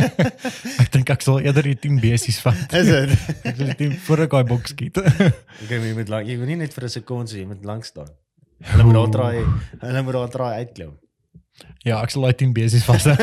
ek 0.82 0.92
dink 0.94 1.10
ek 1.14 1.24
sal 1.26 1.40
eerder 1.42 1.68
die 1.70 1.76
10 1.88 2.00
besies 2.02 2.40
vat. 2.44 2.64
Is 2.80 2.90
dit? 2.90 3.14
Ek 3.42 3.58
wil 3.60 3.72
die 3.72 3.78
10 3.82 3.98
voor 4.06 4.24
ek 4.26 4.36
daai 4.36 4.46
boks 4.52 4.74
skiet. 4.74 5.02
Okay, 5.02 5.76
maar 5.76 5.88
jy 5.90 5.96
moet 5.98 6.14
lank, 6.14 6.30
jy 6.30 6.38
moet 6.40 6.52
nie 6.52 6.60
net 6.64 6.74
vir 6.76 6.88
'n 6.88 6.94
sekonde, 6.98 7.36
jy 7.38 7.46
moet 7.50 7.68
lank 7.68 7.86
staan. 7.88 8.10
Hulle 8.72 8.88
moet 8.88 8.98
daar 8.98 9.12
draai, 9.14 9.38
hulle 9.84 10.02
moet 10.02 10.16
daar 10.18 10.32
draai 10.34 10.54
uitklim. 10.64 10.96
ja, 11.86 12.02
ek 12.02 12.10
sal 12.10 12.26
daai 12.26 12.34
10 12.34 12.54
besies 12.54 12.84
vashou. 12.86 13.14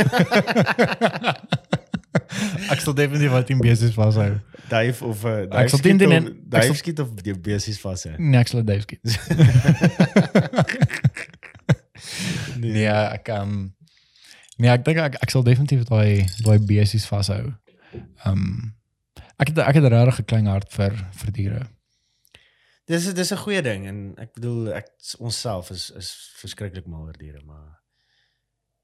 ek 2.73 2.79
sal 2.81 2.93
definitief 2.97 3.31
daai 3.31 3.43
10 3.43 3.59
besies 3.61 3.93
vashou. 3.95 4.39
Duif 4.69 5.01
of 5.01 5.23
'n 5.25 5.51
uh, 5.51 5.59
Ek 5.61 5.69
sal 5.69 5.79
teen 5.79 5.97
die 5.97 6.07
net- 6.07 6.27
ek 6.31 6.49
duif 6.49 6.63
sal- 6.71 6.75
skiet 6.81 6.99
of 7.03 7.09
die 7.21 7.33
besies 7.47 7.79
vashou. 7.81 8.15
Nee, 8.17 8.39
ek 8.39 8.47
sal 8.47 8.63
dit 8.63 8.81
skiet. 8.81 9.01
nee, 12.59 12.87
ek 12.89 13.29
um 13.39 13.73
Nee, 14.57 14.69
ek 14.71 14.85
dink 14.87 14.99
ek 15.03 15.17
ek 15.19 15.31
sal 15.33 15.43
definitief 15.43 15.81
daai 15.89 16.23
daai 16.45 16.59
besies 16.63 17.03
vashou. 17.11 17.49
Um 18.27 18.71
ek 19.41 19.51
het 19.51 19.57
ek 19.67 19.75
het 19.81 19.89
regtig 19.91 20.19
'n 20.23 20.29
klein 20.31 20.47
hart 20.47 20.71
vir 20.71 20.93
vir 21.11 21.31
diere. 21.35 21.61
Dis 22.87 23.11
dis 23.13 23.31
'n 23.33 23.37
goeie 23.43 23.61
ding 23.61 23.85
en 23.87 23.97
ek 24.17 24.31
bedoel 24.33 24.71
ek 24.79 24.87
onsself 25.19 25.71
is 25.71 25.91
is 25.97 26.13
verskriklik 26.39 26.87
mal 26.87 27.03
oor 27.09 27.17
diere, 27.19 27.41
maar 27.45 27.74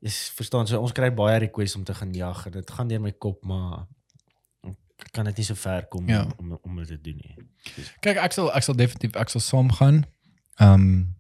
jy 0.02 0.12
verstaan 0.36 0.68
so 0.68 0.80
ons 0.82 0.92
kry 0.98 1.10
baie 1.14 1.40
requests 1.40 1.76
om 1.78 1.84
te 1.84 1.94
gaan 1.94 2.14
jag 2.14 2.46
en 2.46 2.52
dit 2.52 2.72
gaan 2.72 2.88
deur 2.88 3.02
my 3.02 3.12
kop, 3.12 3.44
maar 3.46 3.86
kan 5.12 5.26
dit 5.26 5.38
nie 5.38 5.46
so 5.46 5.56
ver 5.56 5.86
kom 5.90 6.08
Ja. 6.10 6.28
om 6.38 6.60
om 6.64 6.76
dit 6.78 6.88
te 6.88 7.02
doen 7.02 7.18
nie. 7.18 7.36
Kyk, 8.02 8.18
ek 8.18 8.34
sal 8.34 8.52
ek 8.54 8.64
sal 8.64 8.76
definitief 8.76 9.16
ek 9.16 9.30
sal 9.30 9.42
saam 9.42 9.72
gaan. 9.72 10.06
Um 10.60 11.16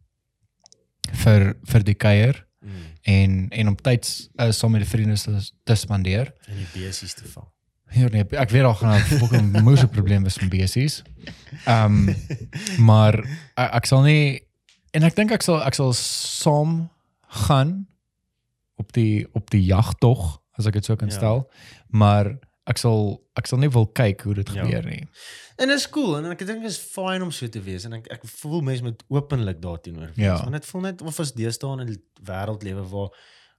vir 1.24 1.56
vir 1.66 1.84
die 1.84 1.95
kuier 1.98 2.45
Mm. 2.61 2.82
en 3.10 3.32
en 3.51 3.68
om 3.72 3.76
tyd 3.76 4.06
uh, 4.38 4.51
saam 4.53 4.72
met 4.76 4.82
die 4.84 4.90
vriende 4.90 5.16
te, 5.18 5.34
te 5.66 5.76
spandeer. 5.76 6.30
En 6.45 6.58
die 6.60 6.68
besies 6.76 7.14
te 7.18 7.26
vang. 7.26 7.48
Ja 7.98 8.08
nee, 8.14 8.22
ek 8.38 8.50
weet 8.53 8.64
al 8.64 8.76
gaan 8.77 9.00
'n 9.00 9.18
fucking 9.18 9.48
moeë 9.66 9.88
probleem 9.90 10.22
wees 10.24 10.38
met 10.40 10.50
besies. 10.53 11.01
Um 11.66 12.14
maar 12.77 13.18
ek, 13.58 13.69
ek 13.82 13.85
sal 13.90 14.03
nie 14.06 14.45
en 14.93 15.03
ek 15.03 15.16
dink 15.16 15.32
ek 15.32 15.42
sal 15.42 15.58
ek 15.66 15.74
sal 15.74 15.90
saam 15.98 16.90
gaan 17.50 17.88
op 18.82 18.92
die 18.98 19.27
op 19.38 19.50
die 19.53 19.64
jagtog 19.64 20.40
as 20.60 20.68
ek 20.68 20.74
dit 20.80 20.85
so 20.85 20.95
kan 21.00 21.10
Ja. 21.10 21.16
stel. 21.16 21.45
Maar 21.90 22.34
ek 22.69 22.77
sal 22.77 23.22
ek 23.40 23.48
sal 23.48 23.58
nie 23.61 23.69
wil 23.74 23.88
kyk 23.88 24.22
hoe 24.27 24.34
dit 24.38 24.50
Ja. 24.53 24.61
gebeur 24.64 24.84
nie. 24.85 25.08
En 25.58 25.68
dit 25.68 25.77
is 25.77 25.88
cool 25.90 26.18
en 26.18 26.26
ek 26.32 26.40
dink 26.45 26.61
dit 26.61 26.69
is 26.72 26.77
fyn 26.80 27.22
om 27.24 27.32
so 27.32 27.48
te 27.48 27.61
wees 27.61 27.85
en 27.85 27.93
ek 27.93 28.08
ek 28.11 28.26
voel 28.42 28.61
mense 28.61 28.84
moet 28.84 29.03
openlik 29.10 29.61
daarteenoor 29.61 30.11
wees. 30.16 30.26
Ja. 30.26 30.38
Want 30.42 30.51
dit 30.60 30.66
voel 30.66 30.82
net 30.82 31.01
of 31.01 31.19
ons 31.19 31.34
deesdae 31.34 31.72
in 31.80 31.88
'n 31.88 32.01
wêreld 32.24 32.64
lewe 32.64 32.84
waar 32.90 33.10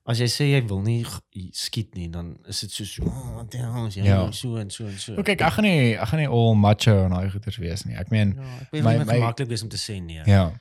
as 0.05 0.19
jy 0.19 0.27
sê 0.27 0.45
jy 0.51 0.61
wil 0.67 0.81
nie 0.83 1.05
skiet 1.53 1.95
nie, 1.95 2.09
dan 2.11 2.37
is 2.49 2.61
dit 2.61 2.71
soos 2.71 2.99
oh, 3.01 3.37
wat 3.37 3.51
die 3.53 3.61
hel 3.61 3.87
is 3.87 3.95
jy 3.95 4.03
Ja. 4.05 4.25
ja. 4.25 4.31
so 4.31 4.57
en 4.57 4.71
so 4.71 4.85
en 4.87 4.99
so. 4.99 5.15
Okay, 5.15 5.35
ek 5.39 5.53
gaan 5.53 5.65
nie 5.65 5.95
ek 5.97 6.09
gaan 6.09 6.19
nie 6.21 6.29
al 6.29 6.55
macho 6.55 7.05
en 7.05 7.11
daai 7.11 7.31
goeters 7.31 7.57
wees 7.63 7.85
nie. 7.85 7.95
Ek 7.97 8.11
meen 8.11 8.35
Ja, 8.37 8.59
ek 8.79 8.83
My- 8.85 9.05
my- 9.05 9.19
maklik 9.21 9.49
wees 9.49 9.63
om 9.63 9.69
te 9.69 9.77
sê 9.79 10.01
nee. 10.03 10.23
ja. 10.27 10.53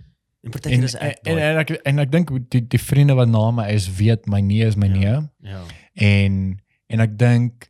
En 0.42 0.50
partykeer 0.52 0.78
En 0.78 0.84
is 0.84 0.96
en, 0.96 1.08
ek 1.10 1.18
en, 1.24 1.36
daai- 1.36 1.50
en 1.52 1.58
ek 1.60 1.70
en 1.86 2.00
ek 2.00 2.12
dink 2.12 2.32
die 2.50 2.62
die 2.68 2.80
vriende 2.82 3.14
wat 3.14 3.28
na 3.30 3.52
my 3.52 3.68
is 3.70 3.86
weet 4.00 4.26
my 4.28 4.40
nee 4.42 4.66
is 4.66 4.76
my 4.76 4.88
Ja. 4.88 4.94
nee. 4.94 5.52
ja. 5.52 5.62
En 5.94 6.60
en 6.88 7.00
ek 7.00 7.18
dink 7.20 7.70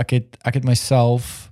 ek 0.00 0.10
het 0.10 0.36
ek 0.46 0.54
het 0.54 0.64
myself 0.64 1.50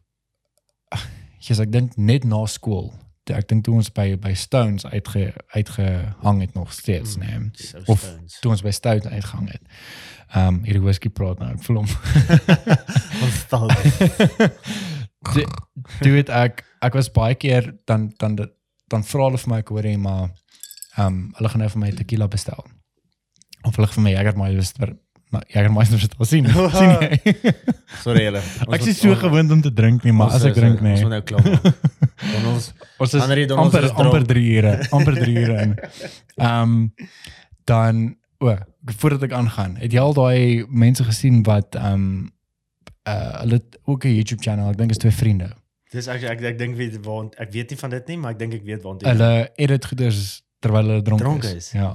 Jesus 1.38 1.58
ek 1.66 1.72
dink 1.72 1.96
net 1.96 2.24
na 2.24 2.46
skool. 2.46 2.92
Ek 3.28 3.44
dink 3.48 3.64
toe 3.64 3.74
ons 3.76 3.90
by 3.92 4.16
by 4.16 4.32
Stones 4.34 4.86
uitge 4.88 5.34
uitgehang 5.54 6.40
het 6.40 6.54
nog 6.54 6.72
steeds, 6.72 7.16
Mm. 7.16 7.20
nee. 7.26 7.50
So 7.54 7.78
Of 7.86 7.98
stones. 8.00 8.38
Toe 8.40 8.50
ons 8.50 8.62
by 8.62 8.70
Stout 8.70 9.06
uitgehang 9.06 9.50
het. 9.52 9.62
Ehm 10.34 10.46
um, 10.54 10.62
hierdie 10.64 10.82
whisky 10.82 11.08
praat 11.08 11.38
nou, 11.38 11.50
ek 11.52 11.62
voel 11.62 11.76
hom. 11.76 11.86
Toe 15.32 15.44
toe 16.00 16.12
het 16.16 16.28
ek 16.30 16.64
ek 16.84 16.94
was 16.94 17.10
baie 17.10 17.34
keer 17.34 17.74
dan 17.84 18.12
dan 18.16 18.34
dit- 18.34 18.52
dan 18.88 19.04
vra 19.04 19.28
hulle 19.28 19.38
vir 19.38 19.52
my 19.52 19.58
ek 19.64 19.72
hoor 19.74 19.86
jy 19.86 19.96
maar 19.96 20.24
ehm 20.28 21.06
um, 21.06 21.18
hulle 21.38 21.48
gaan 21.52 21.62
nou 21.62 21.70
vir 21.74 21.82
my 21.84 21.90
tequila 21.92 22.28
bestel. 22.28 22.64
Of 23.64 23.76
hulle 23.76 23.90
vir 23.94 24.02
my 24.02 24.14
Jägermeister 24.16 24.96
maar 25.30 25.44
Jägermeister 25.46 26.00
het 26.00 26.14
al 26.18 26.24
sien. 26.24 26.46
sien 26.80 26.94
jy? 27.00 27.34
Sorry 28.02 28.24
julle. 28.28 28.42
Ek 28.74 28.86
is 28.88 29.00
so 29.00 29.14
gewoond 29.18 29.52
om 29.52 29.60
te 29.64 29.72
drink 29.72 30.06
nie, 30.06 30.14
maar 30.16 30.32
as 30.36 30.46
ek 30.48 30.56
drink 30.56 30.80
Ons 30.80 30.86
nee. 30.86 31.02
moet 31.04 31.18
nou 31.18 31.22
klaar. 31.28 31.50
Dan 32.22 32.46
ons 32.52 32.70
Ons 32.98 33.12
is 33.14 33.22
Anderie, 33.22 33.44
dan 33.50 33.60
ons 33.60 33.68
amper 33.68 33.88
is 33.90 33.94
amper 34.04 34.24
3 34.32 34.46
ure, 34.56 34.72
amper 34.96 35.20
3 35.20 35.36
ure 35.42 35.60
in. 35.66 35.76
Ehm 36.38 36.78
dan 37.68 38.16
o, 38.40 38.54
voordat 38.96 39.26
ek 39.28 39.34
aangaan, 39.36 39.74
het 39.82 39.92
jy 39.92 40.00
al 40.00 40.14
daai 40.16 40.64
mense 40.70 41.04
gesien 41.04 41.42
wat 41.48 41.76
ehm 41.76 42.28
uh 43.08 43.40
hulle 43.42 43.60
ook 43.84 44.04
'n 44.04 44.16
YouTube 44.16 44.42
channel, 44.44 44.70
ek 44.72 44.80
dink 44.80 44.96
is 44.96 45.02
twee 45.02 45.12
vriende. 45.12 45.52
Dis 45.92 46.06
ek 46.06 46.22
ek 46.22 46.42
ek 46.42 46.58
dink 46.58 46.76
weet 46.76 46.98
waar 47.04 47.28
ek 47.40 47.52
weet 47.52 47.70
nie 47.70 47.78
van 47.80 47.90
dit 47.90 48.06
nie, 48.12 48.16
maar 48.20 48.30
ek 48.32 48.38
dink 48.38 48.54
ek 48.54 48.64
weet 48.64 48.82
waar 48.84 48.98
dit 48.98 49.08
Hulle 49.08 49.50
edit 49.56 49.84
goeders 49.88 50.42
terwyl 50.60 50.84
hulle 50.90 51.02
dronk, 51.02 51.20
Dronk 51.20 51.44
is. 51.44 51.52
is. 51.54 51.72
Ja. 51.72 51.94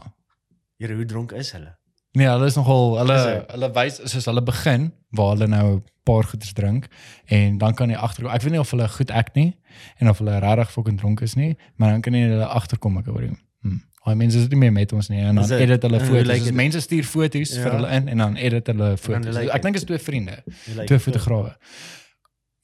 Here 0.80 0.96
hoe 0.96 1.06
dronk 1.06 1.32
is 1.38 1.52
hulle? 1.52 1.76
Nee, 2.16 2.28
hulle 2.30 2.46
is 2.46 2.56
nogal 2.56 2.98
hulle 3.00 3.14
Is 3.18 3.24
hy? 3.26 3.36
hulle 3.54 3.70
wys 3.74 4.00
soos 4.12 4.26
hulle 4.30 4.42
begin 4.46 4.92
waar 5.18 5.36
hulle 5.36 5.48
nou 5.48 5.66
'n 5.78 5.84
paar 6.04 6.24
goeders 6.24 6.54
drink 6.54 6.88
en 7.30 7.58
dan 7.58 7.74
kan 7.74 7.90
jy 7.90 7.96
agterkom. 7.96 8.32
Ek 8.34 8.42
weet 8.42 8.52
nie 8.52 8.60
of 8.60 8.72
hulle 8.72 8.88
goed 8.90 9.12
act 9.12 9.36
nie 9.36 9.54
en 10.00 10.10
of 10.10 10.18
hulle 10.20 10.40
regtig 10.40 10.72
fucking 10.72 10.98
dronk 11.00 11.22
is 11.22 11.36
nie, 11.36 11.56
maar 11.78 11.90
dan 11.92 12.02
kan 12.02 12.14
jy 12.14 12.28
hulle 12.30 12.46
agterkom 12.46 12.98
ek 12.98 13.06
hoor. 13.06 13.30
Hm. 13.62 13.78
Daai 14.06 14.16
mense 14.16 14.38
is 14.38 14.48
nie 14.50 14.58
meer 14.60 14.72
met 14.74 14.92
ons 14.94 15.08
nie 15.10 15.20
en 15.22 15.36
dan 15.36 15.52
edit 15.52 15.82
hulle 15.82 16.00
foto's. 16.00 16.28
Dus 16.28 16.44
dit? 16.44 16.54
mense 16.54 16.80
stuur 16.82 17.04
foto's 17.06 17.56
Ja. 17.56 17.62
vir 17.64 17.72
hulle 17.72 17.90
in 17.92 18.08
en 18.10 18.18
dan 18.18 18.36
edit 18.36 18.68
hulle 18.68 18.98
foto's. 18.98 19.36
dit? 19.36 19.50
ek 19.50 19.62
dink 19.62 19.76
is 19.76 19.84
twee 19.84 19.98
vriende, 20.00 20.44
lyk 20.76 20.88
twee 20.88 21.00
fotograwe. 21.00 21.56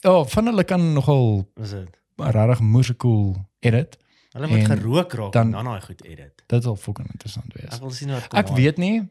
Ja, 0.02 0.24
van 0.24 0.46
hulle 0.46 0.64
kan 0.64 0.94
nogal 0.94 1.50
Is 1.62 1.70
dit? 1.70 1.90
regtig 2.20 2.60
moeë 2.60 2.96
cool 2.98 3.36
edit. 3.60 3.98
Hulle 4.32 4.48
moet 4.48 4.60
En 4.60 4.66
gerook 4.66 5.14
raak 5.14 5.32
dan- 5.34 5.52
dan 5.52 5.64
dan 5.64 5.64
daai 5.74 5.82
goed 5.82 6.04
edit. 6.04 6.44
Dit 6.48 6.64
sal 6.64 6.76
fucking 6.76 7.08
interessant 7.12 7.54
wees. 7.54 7.74
Ek 7.74 7.80
wil 7.80 7.92
sien 7.92 8.10
wat 8.12 8.34
Ek 8.34 8.48
weet 8.56 8.78
nie. 8.78 9.10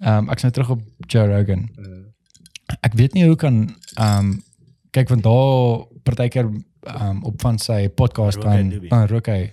Ehm 0.00 0.16
um, 0.24 0.30
ek's 0.30 0.42
nou 0.42 0.52
terug 0.52 0.70
op 0.70 0.82
Joe 1.06 1.26
Rogan. 1.26 1.68
Mm. 1.76 2.04
ek 2.80 2.92
weet 2.94 3.12
nie 3.12 3.24
hoe 3.26 3.36
kan 3.36 3.76
ehm 3.94 4.18
um, 4.18 4.42
kyk 4.90 5.08
want 5.08 5.22
daar 5.22 5.86
partykeer 6.02 6.44
ehm 6.80 7.08
um, 7.08 7.24
op 7.24 7.40
van 7.40 7.58
sy 7.58 7.88
podcast 7.88 8.40
dan 8.42 8.70
dan 8.88 9.06
rook 9.06 9.26
hy. 9.26 9.40
Uh, 9.42 9.52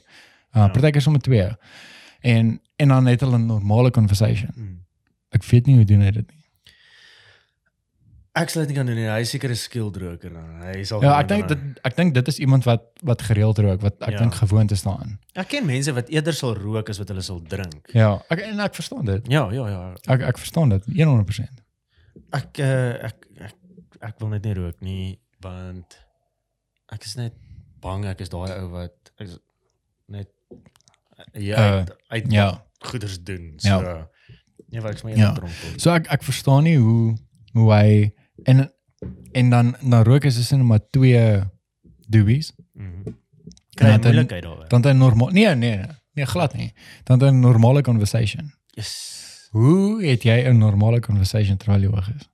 Ja. 0.54 0.68
partykeer 0.68 1.02
sommer 1.02 1.22
twee. 1.22 1.50
En 2.22 2.62
en 2.76 2.88
dan 2.88 3.06
het 3.06 3.20
hulle 3.22 3.38
'n 3.38 3.46
normale 3.46 3.92
conversation. 3.92 4.52
Mm. 4.56 4.80
Ek 5.30 5.44
weet 5.44 5.66
nie 5.66 5.76
hoe 5.76 5.86
doen 5.86 6.02
hy 6.02 6.12
dit 6.12 6.28
nie. 6.32 6.44
Ek 8.38 8.50
sal 8.54 8.62
dit 8.66 8.70
nie 8.72 8.78
kan 8.78 8.86
doen 8.86 8.96
nie. 9.00 9.08
Hy 9.10 9.22
is 9.26 9.32
seker 9.34 9.50
'n 9.50 9.56
skilled 9.58 9.98
roker 9.98 10.30
dan. 10.30 10.50
Hy 10.62 10.84
sal 10.86 11.02
Ja, 11.02 11.16
ek 11.20 11.28
dink 11.28 11.48
dit 11.50 11.60
ek 11.84 11.96
dink 11.98 12.14
dit 12.14 12.28
is 12.28 12.38
iemand 12.40 12.64
wat 12.70 12.84
wat 13.04 13.22
gereeld 13.26 13.58
rook 13.60 13.82
wat 13.82 13.96
ek 14.02 14.12
Ja. 14.14 14.18
dink 14.20 14.36
gewoond 14.36 14.72
is 14.72 14.84
daaraan. 14.84 15.18
Ek 15.36 15.48
ken 15.50 15.66
mense 15.66 15.94
wat 15.94 16.10
eerder 16.10 16.34
sal 16.34 16.54
rook 16.56 16.90
as 16.90 16.98
wat 17.00 17.08
hulle 17.10 17.22
sal 17.26 17.40
drink. 17.42 17.90
Ja, 17.94 18.22
ek 18.30 18.40
en 18.46 18.60
ek 18.60 18.76
verstaan 18.76 19.06
dit. 19.06 19.26
Ja, 19.28 19.50
ja, 19.52 19.68
ja. 19.70 19.94
Ek 20.08 20.22
ek 20.22 20.38
verstaan 20.38 20.70
dit 20.70 20.84
100%. 20.86 21.64
Ek 22.34 22.60
uh, 22.60 23.06
ek 23.10 23.26
ek 23.42 23.56
ek 24.02 24.20
wil 24.20 24.30
net 24.30 24.44
nie 24.44 24.54
rook 24.54 24.82
nie 24.82 25.20
want 25.42 25.98
ek 26.94 27.04
is 27.06 27.16
net 27.16 27.34
bang 27.82 28.06
ek 28.06 28.22
is 28.22 28.30
daai 28.30 28.52
ou 28.62 28.70
wat 28.70 28.94
ek 29.20 29.28
is 29.28 29.38
net 30.10 30.28
ja, 31.34 31.58
Uh, 31.58 31.78
uit, 31.80 31.92
uit 32.10 32.32
Ja. 32.32 32.62
goeders 32.86 33.18
doen. 33.24 33.54
Ja. 33.58 33.80
So 33.80 34.08
ja, 34.70 34.82
wat 34.82 34.96
ek 34.96 35.04
my 35.04 35.16
Ja. 35.16 35.34
word. 35.34 35.82
So 35.82 35.92
ek 35.92 36.08
ek 36.12 36.22
verstaan 36.24 36.64
nie 36.64 36.78
hoe 36.78 37.16
hoe 37.54 37.72
hy 37.74 38.12
en 38.44 38.72
en 39.32 39.50
dan 39.50 39.76
dan 39.82 40.04
rook 40.04 40.24
hy 40.24 40.30
soos 40.30 40.52
net 40.52 40.62
maar 40.64 40.80
twee 40.90 41.44
doobies. 42.08 42.54
Mhm. 42.74 43.04
Kry 43.78 43.88
Ja, 43.88 43.94
jy 43.94 44.00
dan- 44.02 44.14
moeilikheid 44.14 44.44
daaroor? 44.44 44.68
Dan 44.70 44.82
'n 44.82 44.98
normaal 44.98 45.30
nee 45.30 45.56
nee 45.56 45.82
nee, 46.14 46.26
glad 46.26 46.54
nie. 46.54 46.74
Dan 47.04 47.20
'n 47.24 47.40
normale 47.40 47.82
conversation. 47.82 48.54
Yes. 48.74 49.48
Hoe 49.52 50.04
het 50.06 50.24
jy 50.24 50.44
'n 50.48 50.58
normale 50.58 51.00
conversation 51.00 51.58
terwyl 51.58 51.82
jy 51.82 51.88
hoog 51.90 52.10
is? 52.16 52.30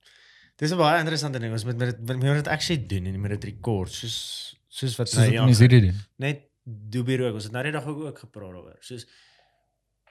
Dis 0.56 0.70
'n 0.72 0.76
baie 0.76 0.98
interessante 0.98 1.38
ding. 1.38 1.52
Ons 1.52 1.64
moet 1.64 1.76
met 1.76 1.90
dit 1.90 2.06
met 2.06 2.16
moet 2.16 2.34
dit 2.34 2.48
actually 2.48 2.86
doen 2.86 3.04
en 3.06 3.20
met 3.20 3.30
dit 3.30 3.44
record 3.44 3.90
soos 3.92 4.56
soos 4.68 4.96
wat 4.96 5.08
Soos 5.08 5.24
wat 5.24 5.32
nou 5.32 5.44
mense 5.44 5.60
hierdie 5.62 5.80
doen. 5.80 5.94
net 6.16 6.40
doobie 6.64 7.16
rook. 7.16 7.34
Ons 7.34 7.42
het 7.44 7.52
nou 7.52 7.62
die 7.62 7.72
dag 7.72 7.84
ook, 7.86 7.98
ook 8.04 8.18
gepraat 8.18 8.52
daaroor. 8.52 8.76
Soos 8.80 9.06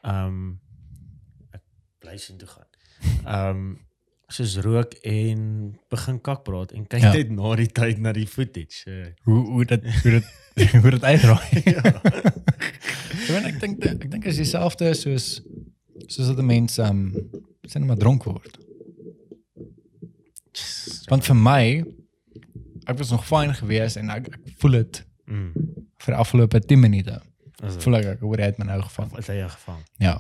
ehm 0.04 0.26
um, 0.26 0.60
ek 1.52 1.62
bly 2.00 2.18
sien 2.18 2.38
toe 2.38 2.48
gaan. 2.48 2.68
Ehm 3.26 3.50
um, 3.58 3.80
soos 4.28 4.58
rook 4.66 4.94
en 5.04 5.76
begin 5.90 6.22
kak 6.22 6.44
praat 6.44 6.72
en 6.72 6.88
kyk 6.88 7.02
Ja. 7.02 7.12
net 7.14 7.30
na 7.32 7.56
die 7.56 7.68
tyd 7.68 7.98
na 8.00 8.12
die 8.14 8.28
footage. 8.28 8.84
Uh, 8.90 9.06
Hoe 9.24 9.46
hoe 9.52 9.66
dit 9.66 9.84
hoe 10.04 10.12
dit 10.12 10.26
hoe 10.82 10.92
dit 10.92 11.04
uitdraai. 11.04 11.62
ja. 11.76 11.82
Weet 13.30 13.46
ek 13.46 13.60
dink 13.62 13.86
ek 13.86 14.10
dink 14.12 14.26
is 14.26 14.36
dieselfde 14.42 14.94
soos 14.96 15.42
soos 16.08 16.28
dat 16.28 16.38
'n 16.40 16.46
mens 16.46 16.78
um, 16.80 17.14
sê 17.68 17.80
net 17.80 17.88
maar 17.88 17.98
dronk 17.98 18.24
word. 18.24 18.58
Want 21.10 21.26
vir 21.26 21.36
my 21.36 21.84
ek 22.88 22.98
was 23.00 23.12
nog 23.12 23.26
fyn 23.28 23.54
geweest 23.56 23.98
en 23.98 24.10
ek, 24.10 24.28
ek 24.28 24.56
voel 24.60 24.72
dit 24.84 25.04
Mm. 25.26 25.54
vir 26.04 26.16
afgelope 26.20 26.60
10 26.60 26.80
minute. 26.80 27.22
Is 27.64 27.78
Voel 27.80 27.96
ek 27.96 28.06
ek 28.06 28.20
hoor 28.20 28.42
uit 28.44 28.58
my 28.60 28.66
nou 28.66 28.82
gevang. 28.82 29.14
is 29.18 29.28
hy 29.28 29.38
gevang? 29.48 29.80
Ja. 30.04 30.18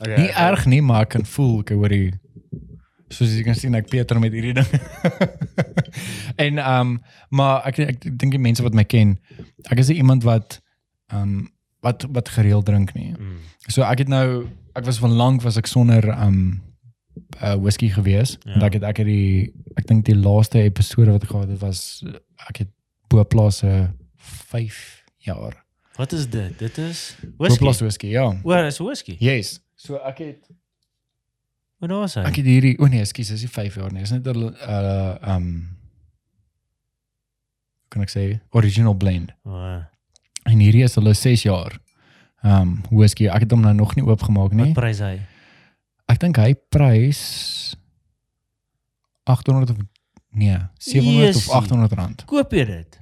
Okay, 0.00 0.16
Nie 0.16 0.30
erg 0.32 0.64
nie, 0.66 0.80
maar 0.80 1.02
ek 1.04 1.10
kan 1.10 1.26
voel 1.28 1.60
ek 1.60 1.68
hoor 1.76 1.88
die 1.92 2.12
soos 3.12 3.32
jy 3.36 3.44
kan 3.46 3.56
sien 3.58 3.76
ek 3.78 3.90
Peter 3.92 4.18
met 4.20 4.34
hierdie 4.34 4.54
ding. 4.56 4.68
en 6.46 6.58
ehm 6.58 6.80
um, 6.80 6.98
maar 7.30 7.62
ek 7.68 7.78
ek 7.84 8.04
dink 8.08 8.34
die 8.34 8.42
mense 8.42 8.64
wat 8.64 8.76
my 8.76 8.84
ken, 8.84 9.16
ek 9.70 9.82
is 9.82 9.92
iemand 9.94 10.26
wat 10.28 10.60
ehm 11.12 11.22
um, 11.22 11.48
wat 11.82 12.06
wat 12.14 12.28
gereeld 12.28 12.68
drink 12.68 12.92
nie. 12.94 13.10
Mm. 13.12 13.40
So 13.66 13.82
ek 13.86 14.04
het 14.04 14.12
nou 14.12 14.46
ek 14.78 14.86
was 14.86 15.00
van 15.02 15.16
lank 15.18 15.42
was 15.42 15.58
ek 15.60 15.70
sonder 15.70 16.08
ehm 16.08 16.28
um, 16.28 16.44
uh, 17.42 17.56
whisky 17.60 17.88
gewees. 17.92 18.36
Ja. 18.44 18.54
En 18.54 18.68
ek 18.68 18.78
het 18.78 18.86
ek 18.88 19.02
het 19.02 19.10
die 19.10 19.52
ek 19.76 19.88
dink 19.88 20.06
die 20.06 20.16
laaste 20.16 20.62
episode 20.62 21.14
wat 21.14 21.26
ek 21.26 21.34
gehad 21.34 21.52
het 21.52 21.60
was 21.60 22.04
ek 22.48 22.64
het 22.64 22.70
Boplasse 23.12 23.92
5 24.16 24.78
jaar. 25.26 25.58
Wat 25.96 26.12
is 26.12 26.28
dit? 26.30 26.58
Dit 26.58 26.78
is 26.78 27.16
whisky. 27.36 27.58
Boplasse 27.58 27.84
whisky, 27.84 28.06
ja. 28.14 28.30
O, 28.42 28.52
is 28.64 28.78
whisky. 28.80 29.16
Yes. 29.20 29.58
So 29.76 30.00
ek 30.00 30.22
het 30.24 30.48
Wat 31.82 31.90
daar 31.90 32.04
is 32.06 32.14
hy? 32.14 32.22
ek 32.30 32.36
het 32.38 32.46
hierdie 32.46 32.76
o 32.78 32.84
oh 32.86 32.90
nee, 32.92 33.02
ekskuus, 33.02 33.32
dis 33.34 33.42
nie 33.42 33.50
5 33.50 33.76
jaar 33.80 33.90
nie. 33.92 34.04
Dis 34.04 34.12
net 34.14 34.26
'n 34.26 34.52
uh 34.54 35.34
um 35.34 35.46
kan 37.92 38.02
ek 38.06 38.12
sê 38.12 38.40
original 38.56 38.94
blend. 38.94 39.32
O, 39.44 39.82
En 40.48 40.58
hierdie 40.58 40.82
is 40.86 40.94
hulle 40.98 41.12
6 41.14 41.42
jaar. 41.46 41.76
Um 42.42 42.80
whisky. 42.90 43.26
Ek 43.30 43.44
het 43.44 43.50
hom 43.54 43.60
nou 43.62 43.74
nog 43.74 43.94
nie 43.94 44.04
oopgemaak 44.06 44.52
nie. 44.54 44.72
Wat 44.72 44.78
prys 44.80 44.98
hy? 45.02 45.20
Ek 46.10 46.18
dink 46.22 46.36
hy 46.36 46.54
prys 46.70 47.20
800 49.24 49.70
of 49.70 49.76
nee, 50.34 50.58
700 50.78 51.26
Jesusie. 51.26 51.50
of 51.50 51.54
800 51.62 51.92
rand. 51.98 52.24
Koop 52.26 52.52
jy 52.52 52.64
dit? 52.64 53.00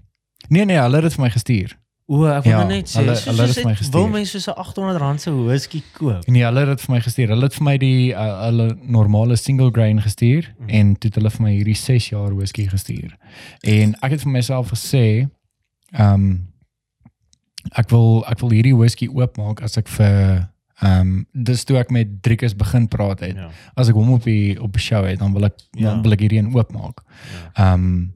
Nee 0.49 0.65
nee, 0.65 0.77
hulle 0.77 0.97
het 1.01 1.03
dit 1.09 1.15
vir 1.17 1.25
my 1.25 1.31
gestuur. 1.31 1.77
O, 2.11 2.25
ek 2.27 2.43
wil 2.43 2.51
Ja, 2.53 2.59
ja, 2.59 2.67
net 2.67 2.89
sê, 2.91 2.99
hulle- 2.99 3.15
soos 3.15 3.25
hulle 3.31 3.45
het 3.47 3.55
vir 3.61 3.67
my 3.69 3.75
gestuur. 3.79 4.01
Wil 4.01 4.09
mense 4.11 4.41
so 4.43 4.51
'n 4.51 4.59
800 4.59 4.99
rand 4.99 5.21
se 5.23 5.31
whisky 5.31 5.83
koop? 5.95 6.27
Nee, 6.27 6.43
hulle 6.43 6.61
het 6.65 6.69
dit 6.73 6.81
vir 6.81 6.95
my 6.95 7.01
gestuur. 7.01 7.29
Hulle 7.29 7.47
het 7.47 7.55
vir 7.55 7.65
my 7.65 7.77
die 7.79 8.11
uh, 8.13 8.43
hulle 8.49 8.67
normale 8.83 9.37
single 9.37 9.71
grain 9.71 10.01
gestuur 10.03 10.49
mm. 10.59 10.69
en 10.69 10.95
toe 10.99 11.09
het 11.11 11.15
hulle 11.21 11.31
vir 11.31 11.43
my 11.47 11.53
hierdie 11.55 11.77
6 11.79 12.09
jaar 12.11 12.35
whisky 12.35 12.67
gestuur. 12.67 13.15
En 13.63 13.95
ek 14.03 14.11
het 14.11 14.23
vir 14.27 14.33
myself 14.33 14.71
gesê, 14.75 15.29
ehm 15.93 16.15
um, 16.15 16.47
ek 17.77 17.91
wil 17.93 18.25
ek 18.27 18.41
wil 18.41 18.51
hierdie 18.51 18.75
whisky 18.77 19.07
oopmaak 19.09 19.63
as 19.63 19.77
ek 19.79 19.89
vir 19.89 20.49
ehm 20.81 21.01
um, 21.01 21.27
dis 21.33 21.65
toe 21.65 21.77
ek 21.79 21.91
met 21.93 22.23
Driekus 22.25 22.57
begin 22.57 22.89
praat 22.89 23.21
het. 23.21 23.37
Ja. 23.37 23.51
As 23.77 23.89
ek 23.89 23.95
hom 23.95 24.13
op 24.17 24.25
die 24.25 24.57
op 24.61 24.73
die 24.73 24.81
show 24.83 25.05
het, 25.07 25.19
dan 25.21 25.33
wil 25.33 25.45
ek 25.45 25.55
Ja. 25.77 25.91
dan 25.91 26.03
wil 26.03 26.13
ek 26.13 26.21
hierdie 26.21 26.39
een 26.41 26.55
oopmaak. 26.55 27.05
ja. 27.05 27.73
Ehm 27.73 27.85
um, 27.85 28.13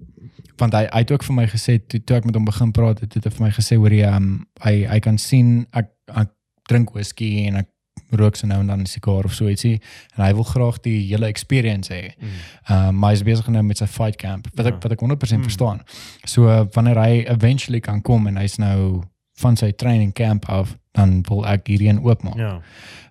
want 0.59 0.73
hy 0.75 0.85
hy 0.93 0.99
het 1.03 1.11
ook 1.13 1.25
vir 1.25 1.35
my 1.35 1.47
gesê 1.47 1.79
toe, 1.89 2.01
toe 2.05 2.17
ek 2.17 2.25
met 2.25 2.35
hom 2.35 2.45
begin 2.45 2.73
praat 2.73 3.01
het, 3.01 3.15
het 3.15 3.25
hy 3.25 3.31
vir 3.31 3.47
my 3.47 3.51
gesê 3.51 3.77
hoor 3.77 3.91
jy 3.93 4.05
ehm 4.07 4.17
um, 4.17 4.47
hy 4.65 4.85
hy 4.87 5.01
kan 5.01 5.19
sien 5.19 5.67
ek 5.73 5.91
ek 6.15 6.31
drink 6.69 6.91
whisky 6.95 7.47
en 7.47 7.57
ek 7.57 7.69
rook 8.15 8.37
so 8.37 8.47
nou 8.47 8.61
en 8.61 8.67
dan 8.67 8.81
'n 8.81 8.87
sigaar 8.87 9.25
of 9.25 9.35
so 9.35 9.49
ietsie 9.49 9.81
en 10.17 10.25
hy 10.25 10.33
wil 10.35 10.45
graag 10.45 10.81
die 10.83 11.01
hele 11.09 11.27
experience 11.27 11.91
hê. 11.93 12.13
Mm. 12.21 12.29
Ehm 12.69 12.89
um, 12.89 12.99
maar 12.99 13.11
hy 13.11 13.17
is 13.17 13.23
besig 13.23 13.49
nou 13.49 13.63
met 13.63 13.79
sy 13.79 13.87
fight 13.87 14.17
camp 14.17 14.47
wat 14.55 14.67
ek 14.67 14.73
Ja. 14.75 14.79
wat 14.83 14.93
ek 14.93 15.01
100% 15.01 15.39
Mm. 15.41 15.45
verstaan. 15.45 15.81
So 16.25 16.47
uh, 16.49 16.65
wanneer 16.73 16.97
hy 16.99 17.25
eventually 17.29 17.81
kan 17.81 18.03
kom 18.03 18.27
en 18.27 18.37
hy's 18.37 18.57
nou 18.59 19.03
van 19.37 19.57
sy 19.57 19.73
training 19.73 20.13
camp 20.13 20.49
af, 20.49 20.77
dan 20.93 21.23
wil 21.29 21.45
ek 21.47 21.67
hierdie 21.67 21.89
een 21.89 21.99
oopmaak. 22.05 22.37
Ja. 22.37 22.61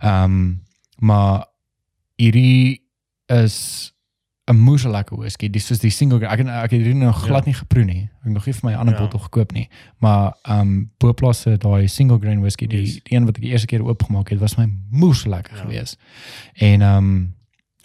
Ehm 0.02 0.24
um, 0.24 0.62
maar 1.00 1.46
hierdie 2.18 2.80
is 3.28 3.93
'n 4.52 4.56
moeë 4.60 4.90
lekker 4.92 5.18
whisky. 5.18 5.50
Dis 5.50 5.66
soos 5.66 5.80
die 5.80 5.90
single 5.90 6.20
ek 6.28 6.40
ek 6.40 6.72
het 6.72 6.72
hierdie 6.72 6.94
nog 6.96 7.22
glad 7.24 7.46
Ja. 7.46 7.52
nie 7.52 7.54
geproe 7.54 7.84
nie. 7.86 8.02
Ek 8.04 8.24
het 8.24 8.34
nog 8.34 8.46
nie 8.46 8.54
vir 8.54 8.70
my 8.70 8.76
ander 8.76 8.94
Ja. 8.96 9.00
bottel 9.02 9.20
gekoop 9.20 9.52
nie. 9.54 9.70
Maar 10.00 10.36
ehm 10.44 10.60
um, 10.60 10.92
Boplasse 10.98 11.58
daai 11.58 11.88
single 11.88 12.20
grain 12.20 12.40
whisky, 12.42 12.68
die 12.68 12.82
Yes. 12.82 12.94
die 13.04 13.16
een 13.16 13.26
wat 13.26 13.36
ek 13.38 13.42
die 13.42 13.52
eerste 13.52 13.68
keer 13.68 13.84
oopgemaak 13.86 14.30
het, 14.30 14.40
was 14.40 14.56
my 14.58 14.68
moeë 14.92 15.28
lekker 15.28 15.56
Ja. 15.56 15.62
geweest. 15.62 15.98
En 16.54 16.82
ehm 16.82 16.98
um, 16.98 17.34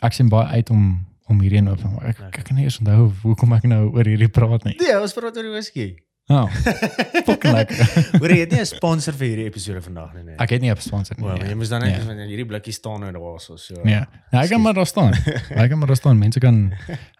ek 0.00 0.12
sien 0.12 0.28
baie 0.28 0.46
uit 0.46 0.70
om 0.70 1.06
om 1.28 1.40
hierdie 1.40 1.58
een 1.58 1.68
oop 1.68 1.78
te 1.78 1.86
maak. 1.88 2.02
Ek, 2.02 2.18
Lekker. 2.18 2.38
ek 2.38 2.44
kan 2.44 2.56
nie 2.56 2.64
eens 2.64 2.78
onthou 2.78 3.12
hoekom 3.22 3.52
ek 3.52 3.62
nou 3.64 3.90
oor 3.92 4.04
hierdie 4.04 4.28
praat 4.28 4.64
nie. 4.64 4.76
Nee, 4.80 5.00
ons 5.00 5.12
praat 5.12 5.36
oor 5.36 5.42
die 5.42 5.50
whisky. 5.52 5.96
Ja, 6.28 6.42
fucking 7.26 7.54
lekker. 7.56 7.78
Hoor 8.20 8.32
jy 8.34 8.40
het 8.42 8.50
nie 8.52 8.60
'n 8.60 8.66
sponsor 8.68 9.14
vir 9.16 9.26
hierdie 9.30 9.46
episode 9.48 9.80
vandag 9.82 10.10
nie, 10.14 10.24
nee. 10.24 10.36
Ek 10.36 10.50
het 10.52 10.60
nie 10.60 10.70
'n 10.70 10.76
sponsor 10.76 11.16
nie. 11.16 11.24
Wel, 11.24 11.32
maar 11.32 11.40
nee. 11.44 11.48
jy 11.48 11.56
moes 11.56 11.68
dan 11.72 11.80
net 11.80 11.96
Nee. 11.96 12.06
want 12.06 12.28
hierdie 12.28 12.46
blikkie 12.46 12.72
staan 12.72 13.00
nou 13.00 13.12
daar 13.12 13.40
so 13.40 13.56
so. 13.56 13.74
Ja. 13.84 14.02
Ja, 14.30 14.42
ek 14.42 14.50
kan 14.50 14.60
maar 14.60 14.74
daar 14.74 14.86
staan. 14.86 15.14
Ek 15.48 15.68
kan 15.70 15.78
maar 15.78 15.86
daar 15.88 15.96
staan. 15.96 16.18
Mense 16.18 16.38
kan 16.38 16.72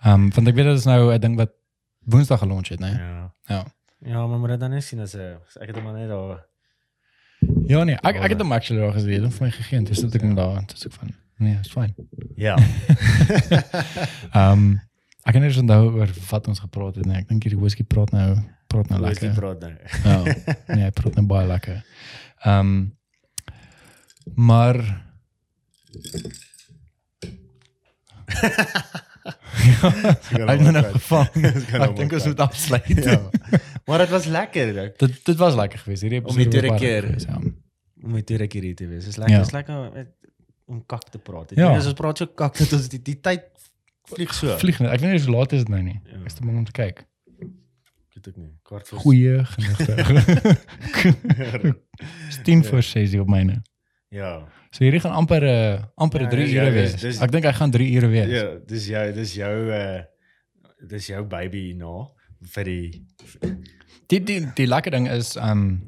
ehm 0.03 0.13
um, 0.15 0.31
want 0.31 0.49
ek 0.49 0.55
weet 0.55 0.65
dit 0.65 0.77
is 0.77 0.85
nou 0.85 1.13
'n 1.15 1.21
ding 1.21 1.37
wat 1.37 1.51
Woensdag 2.05 2.39
gelunch 2.39 2.69
het, 2.69 2.81
né? 2.81 2.93
Ja. 2.97 3.33
Ja. 3.47 3.65
Ja, 4.05 4.27
maar 4.27 4.39
moet 4.39 4.49
dit 4.49 4.61
dan 4.61 4.71
net 4.71 4.85
sien 4.85 5.01
as 5.01 5.15
ek 5.15 5.67
het 5.67 5.75
hom 5.75 5.85
maar 5.85 5.97
net 5.99 6.09
daar. 6.09 6.45
Ja 7.67 7.85
nee, 7.85 7.97
ek 8.03 8.17
ek 8.17 8.31
het 8.31 8.41
hom 8.41 8.53
actually 8.53 8.83
daar 8.83 8.93
gesien. 8.93 9.23
Hom 9.23 9.31
vir 9.33 9.47
my 9.47 9.51
gegee. 9.51 9.83
Dis 9.83 10.01
dit 10.01 10.15
ek 10.15 10.21
hom 10.21 10.35
daar, 10.35 10.63
dis 10.67 10.87
ek 10.87 10.93
van. 10.93 11.15
Nee, 11.39 11.59
is 11.61 11.71
fyn. 11.71 11.95
Ja. 12.37 12.57
Ehm 14.33 14.53
um, 14.53 14.81
ek 15.29 15.35
kan 15.37 15.45
eens 15.45 15.59
onthou 15.61 15.91
oor 16.01 16.13
wat 16.31 16.49
ons 16.49 16.63
gepraat 16.65 16.97
het 17.01 17.07
nie. 17.09 17.19
Ek 17.21 17.29
dink 17.29 17.45
hierdie 17.45 17.61
whisky 17.61 17.85
praat 17.85 18.13
nou 18.17 18.31
praat 18.69 18.89
nou 18.93 19.01
Whisky 19.03 19.29
lekker. 19.29 19.41
praat 19.41 19.61
nou. 19.61 19.73
Ja. 20.05 20.55
Nee, 20.75 20.85
hy 20.89 20.93
praat 20.97 21.15
nou 21.21 21.27
baie 21.31 21.47
lekker. 21.49 21.83
Ehm 22.45 22.61
um, 22.61 22.79
maar 24.37 24.77
het 30.49 30.61
my 30.63 30.73
nou 30.75 30.85
gevang. 30.93 31.47
Ek 31.79 31.97
dink 31.99 32.13
ons 32.19 32.27
moet 32.31 32.43
afsluit. 32.45 32.89
Ja. 33.05 33.19
Maar 33.89 34.05
dit 34.05 34.13
was 34.13 34.27
lekker 34.33 34.73
dit. 34.77 34.99
Dit 35.01 35.19
dit 35.31 35.39
was 35.41 35.57
lekker 35.59 35.79
geweest. 35.85 36.05
Hierdie 36.07 36.23
Om 36.25 36.37
die 36.37 36.49
tweede 36.53 36.75
keer. 36.77 37.09
geweest, 37.09 37.27
Ja. 37.29 37.41
om 38.05 38.13
met 38.15 38.29
hierdie 38.29 38.49
keer 38.53 38.63
hier 38.69 38.77
te 38.79 38.87
wees. 38.89 39.05
Dis 39.09 39.17
lekker, 39.17 39.35
Ja. 39.37 39.43
dis 39.43 39.53
lekker 39.57 40.07
om 40.69 40.83
kak 40.87 41.09
te 41.11 41.19
praat. 41.19 41.51
Ja. 41.57 41.71
Ja. 41.73 41.77
As 41.79 41.87
ons 41.89 41.95
praat 41.99 42.19
so 42.21 42.27
kak 42.27 42.57
dat 42.59 42.73
ons 42.73 42.89
die, 42.89 43.01
die 43.03 43.17
tyd 43.21 43.43
vlieg 44.15 44.35
so. 44.35 44.57
Vlieg 44.59 44.79
net. 44.81 44.91
Ek 44.93 45.01
weet 45.01 45.13
nie 45.15 45.23
hoe 45.25 45.35
laat 45.37 45.53
is 45.53 45.65
dit 45.65 45.69
nou 45.73 45.83
nie. 45.83 46.01
Ja. 46.05 46.19
Ek 46.21 46.27
is 46.31 46.35
te 46.39 46.45
bang 46.47 46.59
om 46.59 46.65
te 46.69 46.73
kyk. 46.77 47.05
Weet 48.15 48.27
ek 48.33 48.37
nie. 48.37 48.51
Kwart 48.67 48.89
voor. 48.89 48.99
Goeie 49.05 49.45
genigte. 49.45 49.95
10 52.45 52.65
voor 52.69 52.83
6 52.83 53.15
op 53.19 53.29
myne. 53.29 53.63
Ja. 54.09 54.49
So 54.71 54.85
hierdie 54.85 55.01
gaan 55.01 55.13
amper 55.17 55.43
uh, 55.45 55.83
amper 56.01 56.21
Ja, 56.27 56.29
3 56.29 56.45
dis 56.45 56.53
ure 56.55 56.65
jou- 56.65 56.73
wees. 56.75 56.93
dis- 56.93 57.01
dis- 57.01 57.21
Ek 57.25 57.31
dink 57.33 57.45
hy 57.45 57.53
gaan 57.53 57.71
3 57.75 57.89
ure 57.97 58.09
wees. 58.13 58.31
Ja, 58.33 58.45
dis 58.67 58.87
jou 58.89 59.13
dis 59.13 59.35
jou 59.35 59.55
uh 59.73 60.01
dis 60.89 61.07
jou 61.11 61.25
baby 61.27 61.73
nou 61.77 62.07
vir 62.55 62.65
die 62.65 63.05
Die 64.09 64.21
die 64.25 64.41
die 64.57 64.67
lekker 64.67 64.91
ding 64.95 65.09
is 65.11 65.35
um 65.37 65.88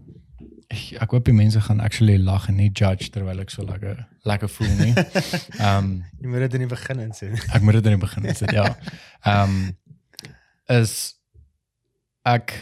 ek, 0.70 1.10
hoop 1.10 1.24
die 1.26 1.34
mense 1.34 1.60
gaan 1.60 1.80
actually 1.82 2.18
lag 2.18 2.48
en 2.48 2.56
nie 2.60 2.70
judge 2.70 3.10
terwyl 3.10 3.40
ek 3.42 3.50
so 3.50 3.64
lekker 3.66 4.04
lekker 4.28 4.48
voel 4.48 4.74
nie. 4.78 4.92
Um 5.58 5.88
jy 6.22 6.28
moet 6.30 6.44
dit 6.46 6.54
in 6.60 6.64
die 6.66 6.70
begin 6.70 7.00
insien. 7.06 7.34
ek 7.56 7.62
moet 7.66 7.80
dit 7.80 7.88
in 7.90 7.96
die 7.98 8.02
begin 8.04 8.28
sit, 8.38 8.52
ja. 8.54 8.68
Um 9.26 9.72
is 10.70 11.14
ek 12.28 12.54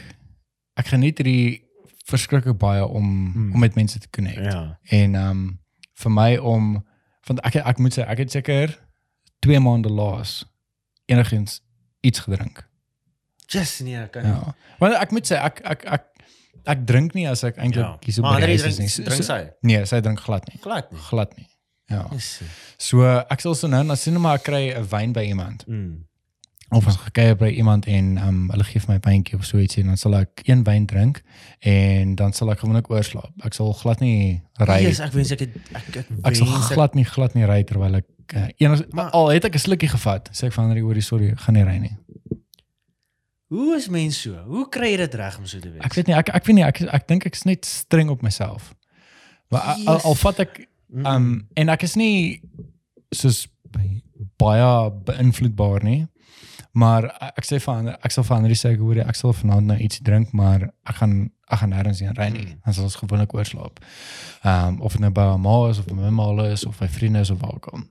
ek 0.78 0.87
geniet 0.95 1.19
hierdie 1.20 1.65
verskriklik 2.09 2.57
baie 2.59 2.87
om 2.87 3.09
Hmm. 3.35 3.53
om 3.53 3.61
met 3.61 3.75
mense 3.77 3.99
te 4.01 4.09
connect. 4.11 4.41
Ja. 4.45 4.78
En 4.91 5.15
um 5.15 5.43
vir 5.99 6.11
my 6.15 6.31
om 6.37 6.70
want 7.28 7.43
ek 7.45 7.61
ek 7.61 7.78
moet 7.83 7.93
sê 7.99 8.07
ek 8.09 8.23
het 8.25 8.33
seker 8.33 8.73
2 9.45 9.61
maande 9.61 9.91
laas 9.93 10.45
enigins 11.07 11.61
iets 12.01 12.25
gedrink. 12.25 12.65
Just 13.49 13.81
nee, 13.85 14.09
kan 14.12 14.25
Ja. 14.25 14.55
Want 14.78 14.95
ek 14.97 15.11
moet 15.12 15.27
sê 15.28 15.37
ek 15.37 15.61
ek 15.65 15.85
ek 15.85 16.08
ek 16.69 16.85
drink 16.87 17.15
nie 17.15 17.27
as 17.29 17.43
ek 17.45 17.57
eintlik 17.57 17.85
Ja. 17.85 17.97
hier 18.05 18.15
so 18.15 18.23
die 18.23 18.47
huis 18.47 18.63
is 18.65 18.77
drink 18.77 18.79
nie. 18.79 18.89
So- 18.89 19.03
drink 19.05 19.23
sy. 19.25 19.39
Nee, 19.63 19.85
sy 19.87 20.01
drink 20.01 20.21
glad 20.21 20.47
nie. 20.49 20.59
Glad 20.63 20.93
nie. 20.93 21.01
Glad 21.11 21.37
nie. 21.37 21.47
Ja. 21.89 22.05
So 22.79 23.03
ek 23.31 23.41
sal 23.41 23.55
so 23.55 23.67
nou 23.71 23.83
na 23.85 23.95
sien 23.97 24.21
maar 24.21 24.37
ek 24.37 24.45
kry 24.45 24.75
'n 24.77 24.85
wyn 24.91 25.13
by 25.13 25.25
iemand 25.25 25.65
Mm. 25.67 26.05
of 26.71 26.85
ons 26.87 26.97
gekuier 26.97 27.35
by 27.35 27.49
iemand 27.49 27.87
en 27.87 28.19
um, 28.19 28.51
hulle 28.51 28.65
gee 28.65 28.81
vir 28.81 28.89
my 28.89 28.95
'n 28.97 29.01
wyntjie 29.01 29.39
of 29.39 29.45
so 29.47 29.57
ietsie 29.57 29.81
en 29.83 29.87
dan 29.89 29.97
sal 29.97 30.15
ek 30.15 30.43
een 30.45 30.63
wyn 30.65 30.85
drink 30.87 31.23
en 31.61 32.15
dan 32.15 32.33
sal 32.33 32.51
ek 32.51 32.59
gewoonlik 32.59 32.91
oorslaap. 32.91 33.33
Ek 33.45 33.55
sal 33.55 33.73
glad 33.73 34.01
nie 34.01 34.43
ry. 34.61 34.83
Yes, 34.83 35.01
ek 35.01 35.13
wens 35.13 35.31
ek 35.33 35.41
het 35.41 35.51
ek 35.75 35.97
ek, 35.97 36.07
Ek 36.25 36.37
sal 36.37 36.47
ek- 36.47 36.73
glad 36.75 36.95
nie 36.95 37.05
glad 37.05 37.35
nie 37.35 37.45
ry 37.47 37.63
terwyl 37.65 37.97
ek 37.97 38.05
uh, 38.37 38.49
eers 38.61 38.83
Maar- 38.93 39.11
al 39.11 39.29
het 39.31 39.45
ek 39.47 39.55
'n 39.55 39.59
slukkie 39.59 39.89
gevat, 39.89 40.29
sê 40.33 40.45
ek 40.49 40.53
van 40.53 40.67
Henry, 40.69 40.83
hoorie 40.83 41.01
sorry, 41.03 41.31
ek 41.31 41.39
gaan 41.41 41.55
nie 41.55 41.65
ry 41.65 41.79
nie. 41.79 41.97
Hoe 43.49 43.77
is 43.77 43.89
mens 43.89 44.20
so? 44.20 44.36
Hoe 44.47 44.67
kry 44.68 44.91
jy 44.93 44.97
dit 45.05 45.15
reg 45.15 45.39
om 45.39 45.47
so 45.49 45.59
te 45.60 45.70
wees? 45.73 45.85
Ek 45.85 45.94
weet 45.97 46.07
nie 46.10 46.17
ek 46.17 46.28
ek 46.36 46.44
weet 46.49 46.57
nie 46.59 46.65
ek 46.67 46.81
ek 46.85 47.07
dink 47.09 47.25
ek's 47.31 47.47
net 47.49 47.65
streng 47.68 48.10
op 48.12 48.23
myself. 48.23 48.75
Maar 49.49 49.60
al, 49.73 49.86
al, 49.94 50.01
al 50.12 50.18
vat 50.25 50.44
ek 50.47 50.67
Mm. 50.89 51.07
um 51.07 51.49
en 51.55 51.68
ek 51.68 51.83
is 51.85 51.94
nie 52.01 52.41
soos 53.12 53.43
baie 54.41 54.91
beïnvloedbaar 55.05 55.83
nie. 55.85 56.07
Maar 56.73 57.10
ek, 57.10 57.35
ek 57.43 57.44
sê 57.44 57.59
van 57.60 57.91
ek 57.93 58.15
sal 58.15 58.25
van 58.25 58.39
Andri 58.41 58.57
sê 58.57 58.70
ek 58.73 58.81
hoor 58.81 58.97
jy, 58.97 59.05
ek 59.05 59.18
sal 59.18 59.35
vanaand 59.36 59.68
nou 59.68 59.77
iets 59.85 60.01
drink, 60.01 60.33
maar 60.33 60.65
ek 60.89 60.97
gaan 61.02 61.31
ek 61.52 61.60
gaan 61.60 61.73
nêrens 61.73 62.01
heen 62.01 62.17
ry 62.17 62.28
nie. 62.33 62.47
Mm. 62.47 62.60
Dan 62.65 62.75
sal 62.78 62.89
ons 62.89 62.97
gewoonlik 63.01 63.35
oorslaap. 63.36 63.81
Ehm 64.44 64.68
um, 64.68 64.81
of 64.81 64.97
dit 64.97 65.05
nou 65.05 65.10
by 65.12 65.27
my 65.35 65.36
ma 65.44 65.57
is 65.68 65.78
of 65.83 65.86
by 65.91 65.99
my 65.99 66.10
ma 66.10 66.31
is 66.49 66.65
of 66.65 66.78
by 66.81 66.89
vriende 66.89 67.20
is 67.20 67.31
of 67.31 67.41
waar 67.44 67.55
ook 67.60 67.68
al. 67.73 67.85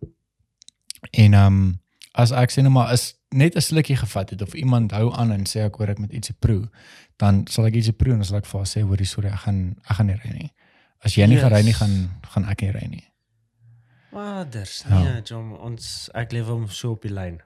En 1.11 1.33
ehm 1.33 1.45
um, 1.45 1.81
as 2.17 2.31
ek 2.33 2.51
sê 2.51 2.61
nou 2.65 2.71
maar 2.73 2.91
is 2.93 3.13
net 3.31 3.55
'n 3.55 3.61
slukkie 3.61 3.95
gevat 3.97 4.29
het 4.33 4.41
of 4.41 4.53
iemand 4.55 4.91
hou 4.91 5.13
aan 5.13 5.31
en 5.31 5.43
sê 5.45 5.65
ek 5.65 5.75
hoor 5.77 5.89
ek 5.89 5.99
met 5.99 6.11
ietsie 6.13 6.35
proe, 6.39 6.69
dan 7.17 7.45
sal 7.47 7.65
ek 7.65 7.73
ietsie 7.75 7.93
proe 7.93 8.11
en 8.13 8.19
dan 8.19 8.25
sal 8.25 8.37
ek 8.37 8.45
vir 8.45 8.59
haar 8.59 8.67
sê 8.67 8.81
hoorie 8.81 9.05
sorry, 9.05 9.29
ek 9.29 9.39
gaan 9.45 9.75
ek 9.89 9.95
gaan 9.97 10.05
nie 10.07 10.15
ry 10.23 10.31
nie. 10.33 10.51
As 11.05 11.13
jy 11.15 11.25
nie 11.27 11.35
Yes. 11.35 11.43
gaan 11.43 11.51
ry 11.53 11.61
nie, 11.63 11.73
gaan 11.73 12.09
gaan 12.33 12.45
ek 12.49 12.61
nie 12.61 12.71
ry 12.71 12.87
nie. 12.89 13.03
Vaders, 14.11 14.83
Ja. 14.89 14.99
nee, 15.03 15.21
Jom, 15.25 15.51
ons 15.53 16.09
ek 16.15 16.31
leef 16.31 16.45
hom 16.47 16.67
so 16.69 16.91
op 16.91 17.01
die 17.01 17.11
lyn. 17.11 17.41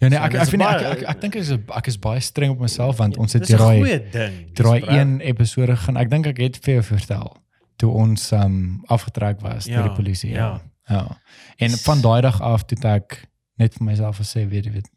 Ja 0.00 0.08
nee, 0.08 0.18
So, 0.18 0.24
ek 0.24 0.34
ek 0.34 0.48
vind 0.48 0.62
ek 0.62 0.82
ek, 0.82 1.02
ek 1.08 1.20
dink 1.20 1.34
ek 1.36 1.40
is 1.42 1.50
ek 1.50 1.86
is 1.88 1.96
baie 1.98 2.20
streng 2.20 2.50
op 2.50 2.60
myself 2.60 2.96
want 2.96 3.16
ons 3.18 3.32
het 3.36 3.46
daai 3.48 3.80
daai 3.82 4.10
Dis 4.12 4.54
bra- 4.54 4.80
een 5.00 5.20
episode 5.20 5.76
gaan 5.76 5.96
ek 5.96 6.10
dink 6.10 6.26
ek 6.26 6.38
het 6.38 6.56
vir 6.64 6.74
jou 6.74 6.82
vertel 6.96 7.36
toe 7.76 7.90
ons 7.92 8.32
um 8.32 8.82
afgetrek 8.88 9.40
was 9.42 9.64
deur 9.64 9.74
Ja, 9.76 9.82
die 9.88 9.96
polisie. 9.96 10.30
Ja. 10.30 10.60
ja. 10.88 10.94
Ja. 10.96 11.18
En 11.58 11.70
van 11.70 12.00
daai 12.00 12.20
dag 12.22 12.40
af 12.40 12.64
toe 12.64 12.78
ek 12.88 13.26
net 13.56 13.74
vir 13.74 13.84
myself 13.86 14.18
gesê 14.20 14.46
weet 14.48 14.64
jy 14.64 14.72
weet 14.72 14.90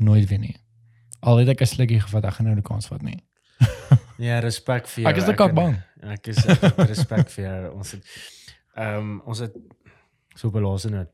nooit 0.00 0.28
weer 0.28 0.38
nie. 0.38 0.56
Al 1.20 1.38
het 1.38 1.48
ek 1.48 1.60
'n 1.62 1.66
slukkie 1.66 2.00
gevat, 2.00 2.24
ek 2.24 2.34
gaan 2.34 2.46
nou 2.46 2.54
die 2.54 2.62
kans 2.66 2.86
vat 2.88 3.02
nie. 3.02 3.18
Ja, 4.18 4.38
respek 4.40 4.86
vir 4.88 5.02
jou. 5.02 5.10
Ek 5.10 5.16
is 5.18 5.28
ook 5.28 5.40
al 5.40 5.52
bang. 5.52 5.76
Ek 6.00 6.26
is 6.26 6.38
ek 6.46 6.60
het 6.60 6.78
respek 6.88 7.30
vir 7.30 7.44
jou. 7.44 7.72
Ons 7.74 7.92
het 7.92 8.04
ehm 8.76 8.98
um, 8.98 9.20
ons 9.26 9.38
het 9.38 9.52
so 10.34 10.50
belaas 10.50 10.84
in 10.84 10.92
dit. 10.92 11.08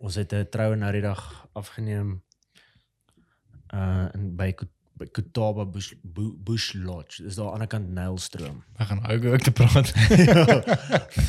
Ons 0.00 0.14
het 0.14 0.32
'n 0.32 0.48
troue 0.50 0.76
nou 0.76 0.92
die 0.92 1.00
dag 1.02 1.46
afgeneem 1.54 2.22
uh 3.74 4.08
in 4.14 4.36
by 4.36 4.54
by 4.96 5.06
Kotaba 5.12 5.64
Bush 5.64 5.92
Bu- 6.02 6.36
Bush 6.38 6.72
Lodge. 6.74 7.22
Dis 7.22 7.34
daar 7.36 7.52
aan 7.52 7.52
die 7.52 7.54
ander 7.54 7.68
kant 7.68 7.88
Nylstroom. 7.92 8.64
Ek 8.78 8.86
gaan 8.88 9.04
ook 9.06 9.24
ook 9.24 9.40
te 9.44 9.52
praat. 9.52 9.92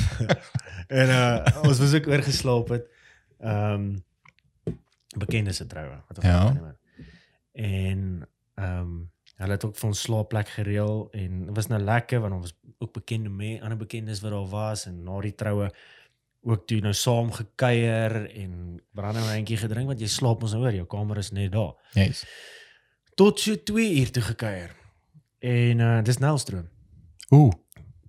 en 1.02 1.08
uh 1.10 1.64
ons 1.64 1.80
was 1.80 1.94
ook 1.94 2.08
oorgeslaap 2.08 2.68
het. 2.70 2.86
Ehm 3.40 3.74
um, 3.74 4.06
bekende 5.18 5.54
se 5.54 5.66
troue 5.68 6.02
wat 6.08 6.18
ons 6.18 6.26
Ja. 6.28 6.40
afgeneem 6.42 6.66
het. 6.66 6.78
En 7.54 8.28
ehm 8.56 8.80
um, 8.82 9.12
hulle 9.38 9.52
het 9.54 9.66
ook 9.66 9.76
vir 9.78 9.88
ons 9.90 10.02
slaapplek 10.02 10.48
gereël 10.50 11.10
en 11.14 11.46
dit 11.46 11.56
was 11.56 11.68
nou 11.70 11.80
lekker 11.84 12.20
want 12.20 12.34
ons 12.34 12.42
was 12.42 12.56
ook 12.80 12.94
bekende 12.94 13.30
mee 13.30 13.62
ander 13.64 13.78
bekendes 13.78 14.22
wat 14.22 14.32
daar 14.32 14.48
was 14.50 14.86
en 14.90 15.04
na 15.04 15.20
die 15.22 15.36
troue 15.36 15.68
ook 16.42 16.64
toe 16.68 16.80
nou 16.82 16.94
saam 16.94 17.30
gekuier 17.32 18.16
en 18.34 18.82
brandewyntjie 18.98 19.58
gedrink 19.58 19.88
want 19.88 20.00
jy 20.02 20.08
slaap 20.10 20.42
ons 20.42 20.54
nou 20.56 20.64
oor 20.64 20.74
jou 20.74 20.86
kamer 20.90 21.18
is 21.22 21.30
net 21.32 21.52
daar 21.52 21.76
Yes. 21.94 22.24
tot 23.16 23.40
so 23.40 23.56
2 23.56 24.00
uur 24.00 24.12
toe 24.12 24.24
gekuier 24.24 24.74
en 25.40 25.80
uh 25.80 26.02
dis 26.04 26.18
Nelstroom 26.18 26.70
Ooh. 27.30 27.52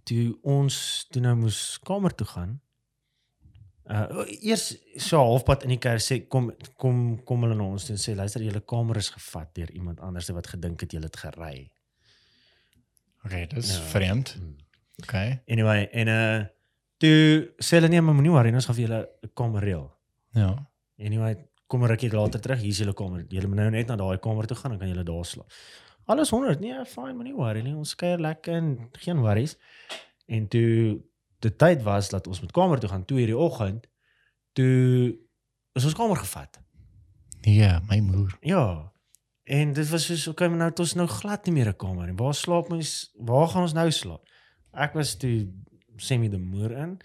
toe 0.04 0.38
ons 0.42 1.06
toe 1.10 1.20
nou 1.22 1.34
moes 1.36 1.78
kamer 1.84 2.14
toe 2.14 2.26
gaan. 2.26 2.60
Uh 3.88 4.24
eers 4.44 4.76
so 5.00 5.16
halfpad 5.16 5.62
in 5.64 5.70
die 5.70 5.78
kerk 5.80 6.02
sê 6.04 6.18
kom 6.28 6.50
kom 6.76 7.22
kom 7.24 7.42
hulle 7.46 7.54
na 7.56 7.64
ons 7.64 7.86
toe 7.86 7.94
en 7.96 8.00
sê 8.02 8.14
luister 8.14 8.42
julle 8.44 8.60
kamer 8.60 8.96
is 9.00 9.08
gevat 9.14 9.54
deur 9.56 9.70
iemand 9.72 10.00
anders 10.04 10.28
wat 10.28 10.46
gedink 10.46 10.80
het 10.84 10.92
julle 10.92 11.08
het 11.08 11.16
gery. 11.16 11.70
Okay, 13.24 13.46
dis 13.46 13.70
Ja. 13.76 13.82
vreemd. 13.82 14.32
Hmm. 14.38 14.56
Okay. 15.02 15.40
Anyway, 15.48 15.88
en 15.92 16.08
uh 16.08 16.44
toe 16.98 17.48
sê 17.62 17.78
hulle 17.78 17.88
nee, 17.88 18.00
maar 18.02 18.14
moenie 18.14 18.30
worry, 18.34 18.52
ons 18.52 18.66
gaan 18.66 18.74
vir 18.74 18.86
julle 18.88 19.08
'n 19.24 19.30
kamer 19.34 19.62
reël. 19.62 19.90
Ja. 20.34 20.66
Anyway, 20.98 21.36
kom 21.66 21.82
'n 21.84 21.88
rukkie 21.88 22.10
later 22.12 22.40
terug, 22.40 22.58
hier 22.60 22.70
is 22.70 22.78
julle 22.78 22.94
kamer. 22.94 23.24
Julle 23.28 23.46
moet 23.46 23.56
nou 23.56 23.70
net 23.70 23.86
na 23.88 23.96
daai 23.96 24.18
kamer 24.18 24.46
toe 24.46 24.56
gaan, 24.56 24.70
dan 24.70 24.78
kan 24.80 24.88
julle 24.88 25.04
daar 25.04 25.24
slaap. 25.24 25.50
Alles 26.06 26.30
100. 26.30 26.60
Nee, 26.60 26.84
fine, 26.84 27.12
moenie 27.14 27.34
worry 27.34 27.60
nie. 27.62 27.74
Ons 27.74 27.94
kuier 27.94 28.18
lekker 28.18 28.54
en 28.54 28.88
geen 28.92 29.20
worries. 29.20 29.56
En 30.26 30.48
toe 30.48 31.00
die 31.44 31.54
tyd 31.56 31.82
was 31.82 32.08
dat 32.08 32.26
ons 32.26 32.40
met 32.40 32.52
kamer 32.52 32.80
toe 32.80 32.88
gaan 32.88 33.04
2:00 33.04 33.26
die 33.32 33.36
oggend, 33.36 33.86
toe 34.52 35.18
is 35.72 35.84
ons 35.84 35.94
kamer 35.94 36.16
gevat. 36.16 36.60
Ja, 37.46 37.80
my 37.88 38.00
moer. 38.00 38.36
Ja. 38.40 38.92
En 39.44 39.72
dit 39.72 39.88
was 39.88 40.04
soos 40.06 40.26
okay, 40.28 40.48
maar 40.48 40.58
nou 40.58 40.70
het 40.70 40.80
ons 40.82 40.94
nou 40.94 41.06
glad 41.08 41.46
nie 41.46 41.54
meer 41.54 41.68
'n 41.68 41.76
kamer 41.76 42.06
nie. 42.06 42.16
Waar 42.16 42.34
slaap 42.34 42.70
ons? 42.72 43.10
Waar 43.16 43.48
gaan 43.48 43.62
ons 43.62 43.72
nou 43.72 43.90
slaap? 43.90 44.22
Ek 44.72 44.92
was 44.94 45.16
toe 45.16 45.48
semi 45.96 46.28
die 46.28 46.38
moer 46.38 46.70
in. 46.72 46.98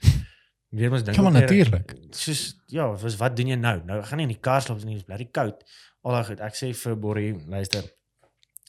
Weer 0.69 0.89
mos 0.89 1.03
dink. 1.03 1.17
Weer- 1.17 1.31
natuurlik. 1.31 1.95
soos 2.09 2.57
ja, 2.67 2.87
was 2.95 3.15
wat 3.15 3.35
doen 3.37 3.47
jy 3.47 3.55
nou? 3.55 3.83
Nou 3.85 4.01
gaan 4.03 4.17
nie 4.17 4.25
in 4.27 4.33
die 4.33 4.39
kar 4.41 4.61
slaap 4.61 4.83
nie, 4.83 4.95
dit 4.97 5.07
is 5.07 5.15
bly 5.15 5.25
koud. 5.31 5.63
Al 6.01 6.11
daai 6.11 6.23
goed. 6.25 6.39
Ek 6.39 6.55
sê 6.55 6.73
vir 6.75 6.95
Borrie, 6.99 7.33
luister. 7.47 7.83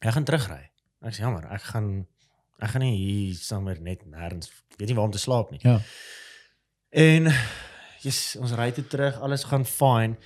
Ek 0.00 0.12
gaan 0.12 0.24
terugry. 0.24 0.70
Ek 1.02 1.14
sê 1.14 1.24
jammer, 1.24 1.46
ek 1.50 1.62
gaan 1.62 2.06
ek 2.64 2.70
gaan 2.74 2.84
nie 2.84 2.96
hier 2.96 3.34
sommer 3.38 3.80
net 3.80 4.04
nêrens 4.08 4.50
weet 4.78 4.88
nie 4.90 4.96
waar 4.96 5.04
om 5.10 5.12
te 5.14 5.20
slaap 5.22 5.50
nie. 5.54 5.60
Ja. 5.62 5.78
En 6.94 7.28
yes, 8.04 8.36
ons 8.40 8.54
ry 8.58 8.70
toe 8.74 8.84
terug, 8.90 9.20
alles 9.24 9.44
gaan 9.50 9.64
fyn. 9.68 10.16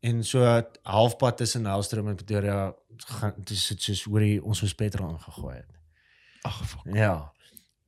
En 0.00 0.22
so 0.24 0.44
halfpad 0.88 1.36
tussen 1.42 1.62
Nelstroom 1.66 2.08
en 2.08 2.16
Pretoria 2.16 2.70
gaan 3.18 3.34
dis 3.36 3.66
dit 3.72 3.82
soos 3.90 4.04
hoor 4.08 4.22
jy 4.24 4.38
ons 4.40 4.62
moes 4.64 4.74
petrol 4.74 5.10
ingegooi 5.12 5.54
het. 5.58 5.68
Ag, 6.48 6.56
fuck. 6.70 6.86
Ja. 6.96 7.12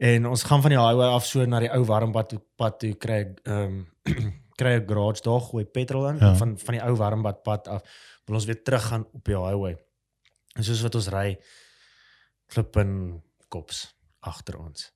En 0.03 0.27
ons 0.29 0.43
gaan 0.45 0.61
van 0.65 0.75
die 0.75 0.81
highway 0.81 1.09
af 1.15 1.25
so 1.29 1.45
na 1.49 1.61
die 1.65 1.71
ou 1.73 1.85
warmpad 1.89 2.29
toe 2.33 2.41
pad 2.61 2.79
toe 2.83 2.93
kry 3.01 3.23
ehm 3.49 3.83
kry 4.61 4.75
'n 4.77 4.87
garage 4.89 5.23
daar 5.25 5.41
gooi 5.41 5.65
petrol 5.65 6.09
in 6.11 6.19
Ja. 6.21 6.35
van 6.37 6.59
van 6.59 6.75
die 6.77 6.83
ou 6.85 6.95
warmpad 7.01 7.43
pad 7.43 7.69
af 7.69 7.83
wil 8.27 8.37
ons 8.37 8.45
weer 8.45 8.63
terug 8.63 8.85
gaan 8.89 9.07
op 9.13 9.25
die 9.25 9.37
highway. 9.37 9.77
En 10.57 10.65
soos 10.65 10.83
wat 10.83 10.95
ons 10.95 11.09
ry 11.09 11.39
klip 12.47 12.77
in 12.77 13.23
kops 13.53 13.85
agter 14.25 14.57
ons. 14.61 14.89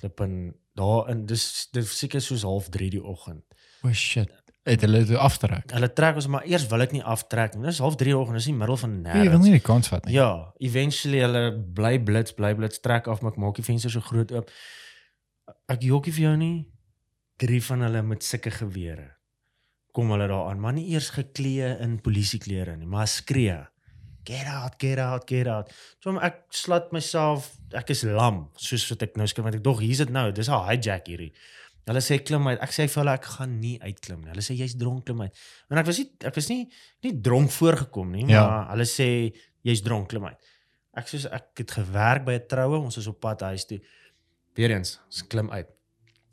Klip 0.00 0.20
in 0.24 0.38
daar 0.76 1.08
in 1.12 1.24
dis 1.30 1.44
dis 1.72 1.92
seker 1.98 2.20
soos 2.24 2.42
half 2.46 2.68
3 2.74 2.90
die 2.96 3.02
oggend. 3.02 3.44
Oh 3.86 3.92
shit. 3.94 4.30
Het 4.64 4.80
hulle 4.80 5.02
dit 5.04 5.18
aftrek? 5.20 5.68
Hulle 5.76 5.90
trek 5.92 6.16
ons 6.16 6.26
maar 6.32 6.46
eers 6.48 6.64
wil 6.70 6.80
ek 6.86 6.94
nie 6.96 7.02
aftrek 7.14 7.54
nie. 7.54 7.66
Dis 7.68 7.78
half 7.84 7.98
3 8.00 8.10
die 8.10 8.16
oggend, 8.16 8.38
dis 8.40 8.46
nie 8.48 8.56
middel 8.56 8.78
van 8.80 8.94
Nee, 9.02 9.12
jy 9.12 9.26
wil 9.28 9.38
nêrens. 9.38 9.44
nie 9.44 9.58
die 9.58 9.64
kans 9.66 9.90
vat 9.92 10.06
nie. 10.08 10.14
Ja, 10.16 10.30
eventually 10.64 11.20
hulle 11.20 11.42
bly 11.76 11.98
blits, 12.00 12.32
bly 12.38 12.54
blits 12.56 12.80
trek 12.80 13.06
af, 13.12 13.20
maar 13.22 13.34
ek 13.36 13.42
maak 13.44 13.58
die 13.60 13.66
venster 13.66 13.92
so 13.92 14.00
groot 14.00 14.32
oop. 14.32 14.48
Ek 15.68 15.84
jokkie 15.84 16.14
vir 16.16 16.24
jou 16.30 16.36
nie. 16.40 16.56
Drie 17.42 17.60
van 17.66 17.84
hulle 17.84 18.02
met 18.06 18.24
sulke 18.24 18.50
gewere. 18.54 19.10
Kom 19.94 20.10
hulle 20.14 20.26
daar 20.30 20.48
aan, 20.50 20.60
maar 20.64 20.72
nie 20.74 20.88
eers 20.94 21.10
geklee 21.14 21.74
in 21.84 21.98
polisieklere 22.02 22.76
nie, 22.80 22.88
maar 22.88 23.06
skree. 23.10 23.60
Get 24.24 24.46
out, 24.46 24.78
get 24.78 24.98
out, 24.98 25.26
get 25.28 25.46
out. 25.46 25.70
So 26.02 26.16
ek 26.18 26.44
slat 26.50 26.92
myself, 26.92 27.50
ek 27.74 27.90
is 27.90 28.04
lam, 28.04 28.48
soos 28.56 28.88
wat 28.90 29.02
ek 29.02 29.16
nou 29.16 29.26
skryf 29.26 29.44
want 29.44 29.54
ek 29.58 29.62
dog 29.62 29.80
hier's 29.80 29.98
dit 29.98 30.10
nou, 30.10 30.30
dis 30.32 30.48
'n 30.48 30.64
hijack 30.68 31.06
hierdie. 31.06 31.32
Hulle 31.86 32.00
sê 32.00 32.16
klim 32.24 32.46
uit. 32.48 32.58
Ek 32.62 32.70
sê 32.70 32.88
vir 32.88 33.02
hulle 33.02 33.12
ek 33.12 33.24
gaan 33.24 33.60
nie 33.60 33.78
uitklim 33.80 34.20
nie. 34.22 34.30
Hulle 34.30 34.40
sê 34.40 34.56
jy's 34.56 34.74
dronk 34.74 35.04
klim 35.04 35.20
uit. 35.20 35.34
En 35.70 35.76
ek 35.78 35.86
was 35.86 35.98
nie 35.98 36.08
ek 36.24 36.34
was 36.34 36.48
nie 36.48 36.70
nie 37.02 37.12
dronk 37.20 37.50
voorgekom 37.50 38.10
nie, 38.12 38.24
Ja. 38.26 38.46
maar 38.46 38.68
hulle 38.70 38.84
sê 38.86 39.34
jy's 39.62 39.82
dronk 39.82 40.08
klim 40.08 40.24
uit. 40.24 40.38
Ek 40.96 41.06
sê 41.06 41.26
ek 41.30 41.50
het 41.58 41.70
gewerk 41.70 42.24
by 42.24 42.32
'n 42.34 42.46
troue, 42.48 42.78
ons 42.80 42.96
is 42.96 43.06
op 43.06 43.20
pad 43.20 43.40
huis 43.40 43.66
toe. 43.66 43.80
Weereens, 44.56 44.98
ons 45.06 45.22
klim 45.28 45.50
uit. 45.50 45.66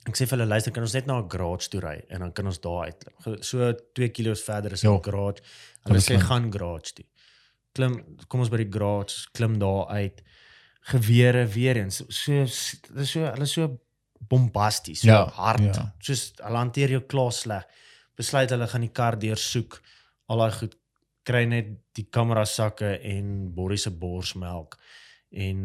Ek 0.08 0.16
sê 0.16 0.26
vir 0.28 0.38
hulle 0.40 0.48
luister, 0.50 0.72
kan 0.72 0.84
ons 0.84 0.94
net 0.94 1.06
na 1.08 1.20
'n 1.20 1.28
garage 1.30 1.68
toe 1.70 1.82
ry 1.82 2.02
en 2.10 2.20
dan 2.22 2.32
kan 2.32 2.46
ons 2.46 2.60
daar. 2.60 2.92
Ge- 3.22 3.44
So 3.44 3.74
2 3.94 4.10
km 4.10 4.36
verder 4.46 4.72
is 4.74 4.84
'n 4.84 4.88
Ja. 4.94 5.00
garage. 5.04 5.42
Hulle 5.86 6.00
sê 6.00 6.18
gaan 6.20 6.50
garage 6.52 6.94
toe. 6.94 7.06
Klim, 7.78 7.96
kom 8.28 8.44
ons 8.44 8.50
by 8.52 8.58
die 8.64 8.70
garage, 8.74 9.30
klim 9.38 9.60
daar 9.62 9.88
uit. 9.96 10.22
Gewere 10.92 11.46
weer 11.54 11.78
eens. 11.84 12.02
So 12.10 12.42
dis 12.44 13.12
so 13.14 13.24
hulle 13.28 13.48
is 13.48 13.54
so 13.56 13.68
bombasties, 14.30 15.02
so 15.02 15.08
Ja, 15.08 15.24
hard. 15.38 15.64
ja. 15.76 15.86
Soos 16.04 16.32
hulle 16.42 16.58
hanteer 16.58 16.90
jou 16.98 17.02
klaar 17.08 17.32
sleg. 17.34 17.64
Besluit 18.18 18.50
hulle 18.52 18.68
gaan 18.68 18.82
die 18.86 18.92
kar 18.94 19.18
deursoek. 19.20 19.80
Al 20.30 20.38
daai 20.44 20.52
goed 20.58 20.76
kry 21.28 21.46
net 21.46 21.70
die 21.96 22.08
kamera 22.10 22.44
sakke 22.50 22.96
en 23.06 23.52
Borrie 23.54 23.78
se 23.78 23.92
borsmelk 23.94 24.78
en 25.32 25.60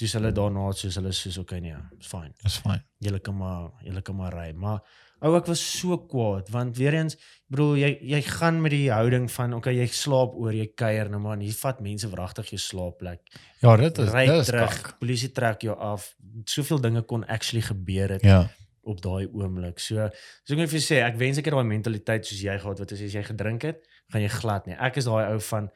dis 0.00 0.12
hulle 0.16 0.32
daarna 0.34 0.70
soos 0.74 0.96
hulle 0.98 1.12
soos 1.14 1.36
okay 1.38 1.60
nee, 1.60 1.76
is 2.00 2.08
fyn. 2.08 2.32
Dis 2.42 2.56
fyn. 2.64 2.80
Julle 3.04 3.20
kan 3.20 3.36
maar 3.36 3.70
julle 3.84 4.02
kan 4.02 4.16
maar 4.16 4.32
ry. 4.34 4.52
Maar 4.52 4.80
ou 5.22 5.36
ek 5.38 5.46
was 5.46 5.60
so 5.78 5.96
kwaad 6.10 6.48
want 6.50 6.76
weer 6.76 6.94
eens, 6.94 7.14
ek 7.14 7.50
bedoel 7.54 7.76
jy 7.78 7.90
jy 8.14 8.20
gaan 8.26 8.60
met 8.62 8.72
die 8.74 8.88
houding 8.90 9.28
van 9.30 9.54
okay, 9.54 9.74
jy 9.76 9.86
slaap 9.86 10.34
oor, 10.34 10.52
jy 10.52 10.66
kuier 10.74 11.08
nou 11.10 11.20
maar, 11.20 11.36
en 11.38 11.44
jy 11.46 11.52
vat 11.52 11.80
mense 11.80 12.08
wragtig 12.10 12.50
jou 12.50 12.58
slaapplek. 12.58 13.20
Ja, 13.62 13.76
dit 13.76 13.98
is 13.98 14.10
Ry 14.12 14.26
dit 14.26 14.40
is 14.40 14.46
terug, 14.50 14.82
kak. 14.82 14.98
polisie 14.98 15.30
trek 15.32 15.62
jou 15.62 15.76
af. 15.78 16.14
Soveel 16.44 16.80
dinge 16.80 17.02
kon 17.02 17.24
actually 17.28 17.62
gebeur 17.62 18.08
het 18.18 18.22
Ja. 18.26 18.48
op 18.84 19.00
daai 19.00 19.28
oomblik. 19.30 19.78
So, 19.78 20.10
so 20.44 20.54
ek 20.54 20.58
moet 20.58 20.68
vir 20.70 20.80
jou 20.80 20.86
sê, 20.96 21.02
ek 21.06 21.16
wens 21.16 21.38
ek 21.38 21.44
het 21.44 21.54
daai 21.54 21.64
mentaliteit 21.64 22.26
soos 22.26 22.40
jy 22.42 22.58
gehad 22.58 22.78
wat 22.82 22.92
as 22.92 22.98
jy 22.98 23.22
gedrink 23.22 23.62
het, 23.62 23.78
gaan 24.10 24.22
jy 24.22 24.28
glad 24.28 24.66
nie. 24.66 24.74
Ek 24.74 24.96
is 24.96 25.04
daai 25.04 25.30
ou 25.32 25.38
van 25.38 25.70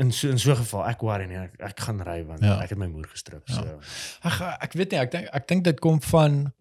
in 0.00 0.10
so 0.10 0.28
in 0.30 0.38
so 0.38 0.52
'n 0.52 0.56
geval, 0.56 0.86
ek 0.88 1.02
worry 1.02 1.26
nie, 1.26 1.36
ek, 1.36 1.52
ek 1.60 1.80
gaan 1.80 2.00
ry 2.00 2.22
want 2.24 2.40
Ja. 2.40 2.60
ek 2.62 2.70
het 2.70 2.78
my 2.78 2.86
moer 2.86 3.04
gestrip. 3.12 3.42
Ja. 3.48 3.54
So 3.54 3.80
Ag 4.24 4.40
ek 4.62 4.72
weet 4.72 4.90
nie, 4.92 4.98
ek 5.00 5.10
dink 5.10 5.28
ek 5.34 5.46
dink 5.48 5.64
dit 5.64 5.80
kom 5.80 6.00
van 6.00 6.52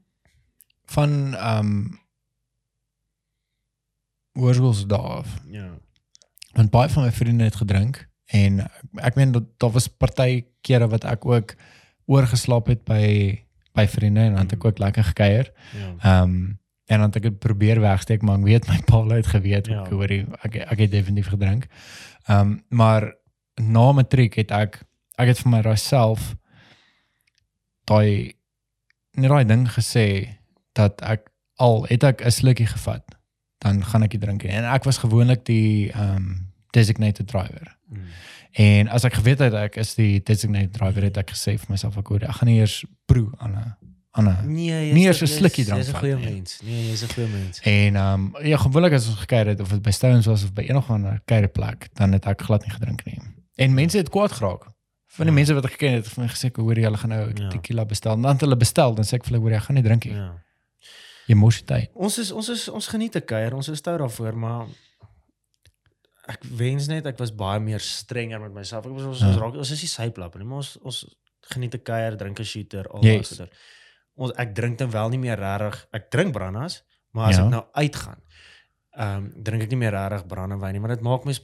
van 0.96 1.36
ehm 1.36 1.66
um, 1.66 2.00
hoërskoolse 4.40 4.88
dae 4.88 4.98
af. 5.20 5.28
ja. 5.52 5.68
want 6.56 6.72
baie 6.72 6.90
van 6.90 7.04
my 7.04 7.12
vriende 7.12 7.44
het 7.44 7.56
gedrink 7.60 8.06
en 8.32 8.62
ek 8.96 9.16
meen 9.20 9.32
dat 9.36 9.44
daar 9.60 9.72
was 9.76 9.88
party 9.88 10.46
kere 10.64 10.88
wat 10.88 11.04
ek 11.04 11.26
ook 11.26 11.56
oorgeslaap 12.12 12.68
het 12.72 12.84
by 12.88 13.06
by 13.76 13.86
vriende 13.88 14.20
en 14.20 14.34
dan 14.36 14.44
het 14.48 14.54
ek 14.58 14.66
ook 14.68 14.80
lekker 14.84 15.04
gekuier. 15.04 15.52
Ja. 15.76 15.94
Ehm 16.00 16.24
um, 16.24 16.60
en 16.92 17.00
dan 17.00 17.08
het 17.08 17.16
ek 17.16 17.24
dit 17.24 17.40
probeer 17.40 17.80
wegsteek 17.80 18.22
maar 18.22 18.40
ek 18.42 18.44
weet 18.44 18.68
my 18.68 18.80
pa 18.84 19.00
het 19.16 19.28
geweet 19.32 19.68
Ja. 19.68 19.84
ek 19.84 19.92
hoor 19.96 20.12
ek 20.12 20.56
ek 20.56 20.80
het 20.80 20.92
definitief 20.92 21.28
gedrink. 21.32 21.68
Ehm 22.28 22.40
um, 22.40 22.64
maar 22.70 23.14
na 23.56 23.92
matriek 23.92 24.36
het 24.36 24.52
ek 24.52 24.84
ek 25.16 25.28
het 25.28 25.40
vir 25.40 25.52
myself 25.52 26.36
daai 27.88 28.34
net 29.16 29.30
daai 29.30 29.46
ding 29.46 29.68
gesê 29.72 30.08
dat 30.74 31.02
ek 31.02 31.30
al 31.56 31.86
het 31.90 32.04
ek 32.04 32.22
'n 32.26 32.32
slukkie 32.32 32.68
gevat 32.68 33.04
dan 33.58 33.84
gaan 33.86 34.04
ek 34.04 34.12
nie 34.14 34.20
drink 34.22 34.44
nie. 34.44 34.52
En 34.52 34.64
ek 34.74 34.84
was 34.84 34.98
gewoonlik 34.98 35.46
die 35.46 35.92
um, 35.96 36.52
designated 36.72 37.28
driver. 37.28 37.78
Mm. 37.90 38.00
En 38.52 38.88
as 38.88 39.04
ek 39.04 39.14
geweet 39.14 39.40
het 39.40 39.54
ek 39.54 39.76
is 39.76 39.96
die 39.96 40.20
designated 40.24 40.74
driver 40.74 41.04
het 41.04 41.18
ek 41.18 41.30
gesê 41.32 41.58
vir 41.60 41.70
myself 41.70 41.98
ek 41.98 42.08
hoor 42.08 42.24
ek 42.24 42.32
gaan 42.40 42.48
nie 42.50 42.58
eers 42.60 42.86
proe 43.06 43.30
aan 43.38 43.52
'n 43.56 43.76
aan 44.12 44.28
'n 44.28 44.54
Nee, 44.54 44.94
Nie 44.94 45.06
eers 45.06 45.22
'n 45.22 45.28
slukkie 45.28 45.66
drank 45.66 45.82
Jy's 45.82 45.90
'n 45.90 45.92
vat 45.92 46.02
goeie 46.02 46.16
nie. 46.16 46.26
mens. 46.34 46.60
Nee, 46.64 46.90
jy's 46.90 47.04
'n 47.04 47.14
goeie 47.14 47.28
mens. 47.30 47.60
En 47.60 47.96
ehm 47.96 48.14
um, 48.36 48.44
ja, 48.46 48.58
gewoonlik 48.58 48.94
as 48.94 49.08
ons 49.08 49.20
gekuier 49.20 49.48
het 49.48 49.60
of 49.62 49.70
dit 49.70 49.82
by 49.82 49.92
Stones 49.92 50.26
was 50.26 50.44
of 50.44 50.54
by 50.54 50.62
enige 50.62 50.92
ander 50.94 51.22
kuierplek, 51.26 51.90
dan 51.94 52.12
het 52.12 52.26
ek 52.26 52.42
glad 52.42 52.62
nie 52.66 52.72
gedrink 52.74 53.06
nie. 53.06 53.20
En 53.56 53.74
mense 53.74 53.98
het 53.98 54.10
kwaad 54.10 54.32
geraak. 54.32 54.64
Van 55.08 55.26
die 55.26 55.34
Ja. 55.36 55.40
mense 55.40 55.54
wat 55.54 55.66
ek 55.66 55.72
geken 55.72 55.92
het, 55.94 56.06
het 56.06 56.18
my 56.18 56.28
gesê, 56.28 56.50
"Hoor 56.56 56.76
jy, 56.76 56.84
hulle 56.84 56.98
gaan 56.98 57.10
nou 57.10 57.32
Ja. 57.36 57.50
tequila 57.50 57.86
bestel." 57.86 58.14
En 58.14 58.22
dan 58.22 58.32
het 58.32 58.42
hulle 58.42 58.58
bestel, 58.58 58.96
dan 58.96 59.04
sê 59.06 59.14
ek 59.14 59.24
vir 59.26 59.32
hulle, 59.34 59.42
"Hoor 59.42 59.52
jy, 59.52 59.58
ek 59.58 59.64
gaan 59.64 59.76
nie 59.76 59.84
drink 59.84 60.06
nie." 60.06 60.14
Ja. 60.14 60.34
Jy 61.28 61.36
mos 61.36 61.58
die 61.62 61.66
tyd. 61.66 61.90
Ons 61.94 62.18
is 62.18 62.32
ons 62.32 62.50
is 62.50 62.68
ons 62.70 62.88
geniet 62.88 63.16
'n 63.16 63.26
kuier. 63.26 63.54
Ons 63.54 63.70
is 63.70 63.78
stout 63.78 64.00
daarvoor, 64.00 64.34
maar 64.36 64.68
ek 66.32 66.44
wens 66.58 66.88
net 66.88 67.06
ek 67.06 67.18
was 67.20 67.32
baie 67.36 67.60
meer 67.60 67.80
strenger 67.84 68.40
met 68.40 68.54
myself. 68.54 68.86
Ek 68.86 68.92
was 68.94 69.04
ons 69.10 69.20
Ja. 69.22 69.28
ons 69.28 69.38
raak 69.38 69.56
ons 69.56 69.72
is 69.72 69.82
nie 69.82 69.90
syplap 69.90 70.36
nie, 70.38 70.46
maar 70.46 70.58
ons 70.58 70.78
ons 70.84 71.06
geniet 71.54 71.74
'n 71.76 71.84
kuier, 71.84 72.16
drink 72.18 72.40
'n 72.40 72.44
shooter, 72.44 72.88
al 72.90 73.04
Yes. 73.04 73.30
daai 73.30 73.48
goeie. 73.48 73.50
Ons 74.18 74.32
ek 74.38 74.54
drink 74.56 74.78
dan 74.78 74.92
wel 74.92 75.10
nie 75.10 75.18
meer 75.20 75.38
regtig. 75.38 75.88
Ek 75.94 76.10
drink 76.12 76.34
brandas, 76.34 76.84
maar 77.14 77.30
as 77.30 77.38
Ja. 77.38 77.44
ek 77.46 77.50
nou 77.50 77.64
uitgaan, 77.74 78.22
ehm 78.98 79.18
um, 79.18 79.44
drink 79.44 79.64
ek 79.64 79.70
nie 79.70 79.78
meer 79.78 79.92
regtig 79.92 80.28
brandewyn 80.28 80.72
nie, 80.74 80.80
maar 80.80 80.90
dit 80.96 81.02
maak 81.02 81.24
mens 81.26 81.42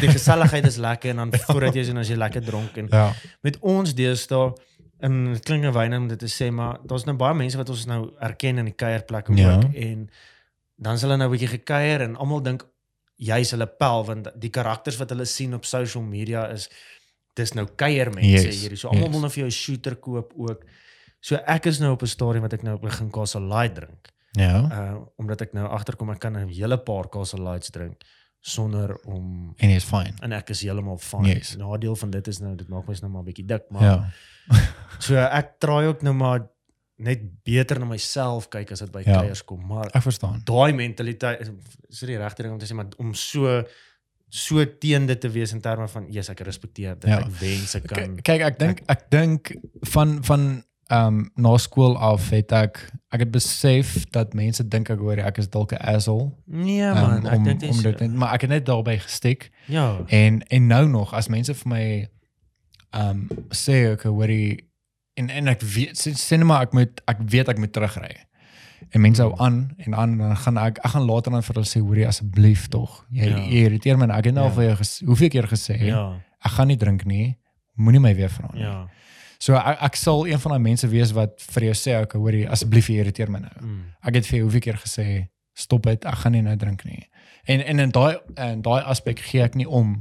die 0.00 0.08
geselligheid 0.08 0.64
is 0.66 0.76
lekker 0.76 1.10
en 1.10 1.16
dan 1.16 1.32
voordat 1.48 1.74
jy 1.74 1.80
is 1.80 1.88
en 1.88 1.96
as 1.98 2.08
jy 2.08 2.16
lekker 2.16 2.44
dronk 2.44 2.76
en 2.76 2.88
Ja. 2.90 3.12
met 3.42 3.58
ons 3.60 3.94
deesdae 3.94 4.52
in 5.04 5.18
dit 5.34 5.44
klink 5.44 5.62
nou 5.66 5.72
wyne 5.76 5.96
om 6.00 6.06
dit 6.08 6.18
te 6.18 6.30
sê 6.32 6.50
maar 6.54 6.78
daar's 6.88 7.04
nou 7.08 7.16
baie 7.20 7.34
mense 7.36 7.58
wat 7.60 7.68
ons 7.72 7.84
nou 7.90 8.00
erken 8.24 8.58
in 8.62 8.64
die 8.70 8.76
kuierplekke 8.82 9.34
Ja. 9.36 9.56
ook 9.58 9.74
en 9.74 10.08
dan 10.76 10.94
is 10.94 11.02
hulle 11.04 11.16
nou 11.16 11.28
'n 11.28 11.32
bietjie 11.36 11.48
gekuier 11.58 12.00
en 12.02 12.16
almal 12.16 12.40
dink 12.42 12.64
jy's 13.16 13.50
hulle 13.54 13.66
pel 13.66 14.04
want 14.04 14.28
die 14.40 14.50
karakters 14.50 14.96
wat 14.98 15.10
hulle 15.10 15.24
sien 15.26 15.54
op 15.54 15.64
social 15.64 16.02
media 16.02 16.46
is 16.50 16.68
dis 17.34 17.52
nou 17.54 17.66
kuiermense 17.66 18.46
Yes, 18.46 18.60
hierdie 18.62 18.78
so 18.78 18.88
almal 18.88 19.04
yes. 19.08 19.12
wil 19.12 19.20
nou 19.20 19.30
vir 19.30 19.40
jou 19.44 19.46
'n 19.48 19.50
shooter 19.50 19.96
koop 19.96 20.32
ook. 20.36 20.64
So 21.20 21.36
ek 21.46 21.66
is 21.66 21.78
nou 21.80 21.92
op 21.92 22.02
'n 22.02 22.06
stadium 22.06 22.42
wat 22.42 22.52
ek 22.52 22.62
nou 22.62 22.78
begin 22.78 23.10
Castle 23.10 23.40
Light 23.48 23.74
drink. 23.74 24.08
Ja. 24.32 24.60
Uh 24.70 25.06
omdat 25.16 25.40
ek 25.40 25.52
nou 25.52 25.66
agterkom 25.68 26.10
ek 26.10 26.18
kan 26.20 26.36
'n 26.36 26.48
hele 26.48 26.78
paar 26.78 27.08
Castle 27.08 27.42
Lights 27.42 27.70
drink 27.70 28.02
sonder 28.44 28.92
om 29.08 29.54
En 29.56 29.70
is 29.72 29.84
fine. 29.88 30.12
en 30.22 30.32
ek 30.36 30.50
is 30.52 30.60
heeltemal 30.66 30.98
fine. 31.00 31.30
Yes. 31.32 31.54
Nadeel 31.56 31.96
van 31.96 32.10
dit 32.12 32.26
is 32.28 32.40
nou 32.44 32.52
dit 32.60 32.68
maak 32.68 32.86
my 32.90 32.94
nou 33.00 33.10
maar 33.12 33.22
'n 33.22 33.28
bietjie 33.30 33.46
dik, 33.48 33.70
maar 33.70 33.82
Ja. 33.82 34.10
So 35.06 35.16
ek 35.16 35.56
traai 35.58 35.86
ook 35.88 36.02
nou 36.02 36.12
maar 36.14 36.44
net 36.96 37.22
beter 37.44 37.78
na 37.80 37.86
myself 37.88 38.48
kyk 38.52 38.70
as 38.72 38.78
dit 38.84 38.92
by 38.92 39.02
Ja. 39.06 39.18
kuiers 39.20 39.42
kom, 39.44 39.64
maar 39.66 39.88
Ek 39.94 40.02
verstaan. 40.02 40.42
daai 40.44 40.72
mentaliteit 40.72 41.40
is 41.40 41.48
is 41.88 42.00
die 42.00 42.16
regte 42.18 42.42
ding 42.42 42.52
om 42.52 42.58
te 42.60 42.66
sê 42.66 42.74
maar 42.74 42.86
om 42.98 43.14
so 43.14 43.62
so 44.28 44.64
teen 44.78 45.06
dit 45.06 45.20
te 45.20 45.28
wees 45.30 45.52
in 45.52 45.60
terme 45.60 45.88
van 45.88 46.06
yes 46.10 46.28
ek 46.28 46.40
respekteer 46.40 46.98
dit 47.00 47.10
Ja. 47.10 47.18
ek 47.20 47.30
wens 47.40 47.74
ek 47.74 47.86
kan 47.86 48.16
K- 48.16 48.22
Kyk, 48.22 48.40
ek 48.40 48.58
dink 48.58 48.80
ek 48.88 49.10
dink 49.10 49.54
van 49.82 50.22
van 50.24 50.64
ehm 50.94 51.06
um, 51.06 51.30
na 51.46 51.52
skool 51.58 51.94
af 51.98 52.28
het 52.30 52.52
ek 52.52 52.80
ek 53.14 53.20
het 53.24 53.30
besef 53.34 53.94
dat 54.14 54.34
mense 54.38 54.62
dink 54.68 54.90
ek 54.94 54.98
hoor 55.02 55.18
ek 55.30 55.38
is 55.42 55.48
dalk 55.50 55.72
'n 55.72 55.82
asshole 55.94 56.30
nee 56.46 56.82
um, 56.84 56.94
man 56.94 57.26
ek 57.26 57.36
om 57.38 57.44
dink 57.44 57.60
dit 57.60 57.70
om 57.70 57.76
is 57.76 57.82
dit 57.82 58.00
net, 58.00 58.12
maar 58.14 58.34
ek 58.34 58.40
het 58.46 58.50
net 58.50 58.66
daarbey 58.66 58.98
gestik 58.98 59.50
ja 59.66 59.86
en 60.08 60.42
en 60.48 60.66
nou 60.66 60.84
nog 60.88 61.14
as 61.14 61.28
mense 61.28 61.54
vir 61.54 61.68
my 61.74 61.84
ehm 62.94 63.08
um, 63.10 63.28
sê 63.50 63.80
ek 63.94 64.02
hoorie 64.06 64.68
en 65.14 65.30
en 65.30 65.48
ek 65.48 65.62
weet 65.62 66.42
maar 66.44 66.62
ek 66.66 66.72
moet 66.72 67.00
ek 67.06 67.18
weet 67.30 67.48
ek 67.48 67.58
moet 67.58 67.72
terugry. 67.72 68.14
En 68.90 69.00
mense 69.00 69.22
hou 69.22 69.32
aan 69.38 69.70
en 69.78 69.94
aan 69.94 70.10
en 70.12 70.18
dan 70.18 70.36
gaan 70.36 70.58
ek 70.58 70.78
ek 70.84 70.90
gaan 70.92 71.06
later 71.06 71.32
dan 71.32 71.42
vir 71.42 71.54
hulle 71.54 71.66
sê 71.70 71.80
hoorie 71.80 72.06
asseblief 72.06 72.66
tog. 72.68 73.04
Jy 73.10 73.24
Ja. 73.30 73.38
jy 73.38 73.62
irriteer 73.66 73.96
my 73.98 74.06
nou. 74.06 74.18
ek 74.18 74.24
het 74.24 74.34
nou 74.34 74.44
Ja. 74.46 74.50
vir 74.54 74.64
jou 74.64 74.76
ges, 74.76 75.00
hoeveel 75.06 75.28
keer 75.28 75.46
gesê 75.48 75.78
ja 75.86 76.20
ek 76.44 76.52
gaan 76.52 76.66
nie 76.68 76.76
drink 76.76 77.04
nie. 77.06 77.36
Moenie 77.76 78.00
my 78.00 78.14
weer 78.14 78.28
vra 78.28 78.50
nie. 78.52 78.62
ja 78.62 78.86
So 79.44 79.54
ek, 79.60 79.78
ek 79.90 79.96
sal 80.00 80.24
een 80.30 80.40
van 80.40 80.54
daai 80.54 80.62
mense 80.70 80.88
wees 80.88 81.12
wat 81.16 81.42
vir 81.54 81.66
jou 81.68 81.74
sê 81.80 81.96
okay 82.02 82.20
hoorie 82.22 82.44
asseblief 82.48 82.88
irriteer 82.94 83.30
my 83.34 83.40
nou. 83.44 83.54
mm. 83.60 83.82
Ek 84.08 84.14
het 84.20 84.26
vir 84.30 84.38
jou 84.38 84.46
hoeveel 84.48 84.60
keer 84.66 84.78
gesê 84.80 85.06
stop 85.54 85.82
dit, 85.90 86.04
ek 86.04 86.14
gaan 86.22 86.32
nie 86.32 86.42
nou 86.42 86.56
drink 86.56 86.84
nie. 86.88 87.02
En 87.46 87.60
en 87.60 87.78
in 87.84 87.90
daai 87.94 88.16
in 88.48 88.62
daai 88.64 88.82
aspek 88.94 89.20
gee 89.20 89.42
ek 89.44 89.54
nie 89.60 89.66
om 89.68 89.96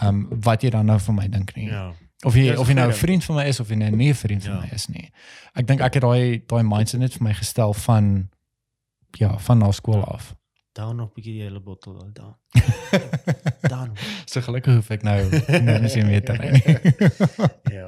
ehm 0.00 0.08
um, 0.08 0.40
wat 0.44 0.62
jy 0.62 0.70
dan 0.70 0.86
nou 0.86 0.98
van 1.00 1.14
my 1.14 1.26
dink 1.28 1.56
nie. 1.56 1.68
ja 1.68 1.92
Of 2.24 2.34
jy 2.34 2.46
Dis 2.50 2.58
of 2.58 2.68
jy 2.68 2.74
nou 2.74 2.88
'n 2.88 2.92
vriend 2.96 3.24
van 3.24 3.36
my 3.36 3.44
is 3.44 3.60
of 3.60 3.68
jy 3.68 3.76
nou 3.76 3.90
nie 3.90 4.08
'n 4.10 4.14
vriend 4.14 4.44
van 4.44 4.52
Ja. 4.54 4.60
my 4.60 4.68
is 4.74 4.86
nie. 4.88 5.10
Ek 5.54 5.66
dink 5.66 5.80
ek 5.80 5.94
het 5.94 6.02
daai 6.02 6.42
daai 6.46 6.62
mindset 6.62 7.00
net 7.00 7.12
vir 7.12 7.22
my 7.22 7.34
gestel 7.34 7.74
van 7.74 8.30
ja, 9.18 9.36
van 9.38 9.58
na 9.58 9.70
skool 9.72 10.04
af. 10.04 10.34
dan 10.72 10.96
nog 10.96 11.08
'n 11.10 11.14
bietjie 11.14 11.32
die 11.32 11.42
hele 11.42 11.60
bottel 11.60 11.92
al 11.96 12.10
dan 12.12 12.34
dan 13.72 13.92
So 14.26 14.40
gelukkig 14.40 14.74
hoef 14.74 14.90
ek 14.90 15.02
nou 15.02 15.30
nou 15.62 15.78
nie 15.94 16.04
meer 16.04 16.24
te 16.24 16.32
ry 16.32 16.50
nie. 16.50 16.64
ja 17.72 17.86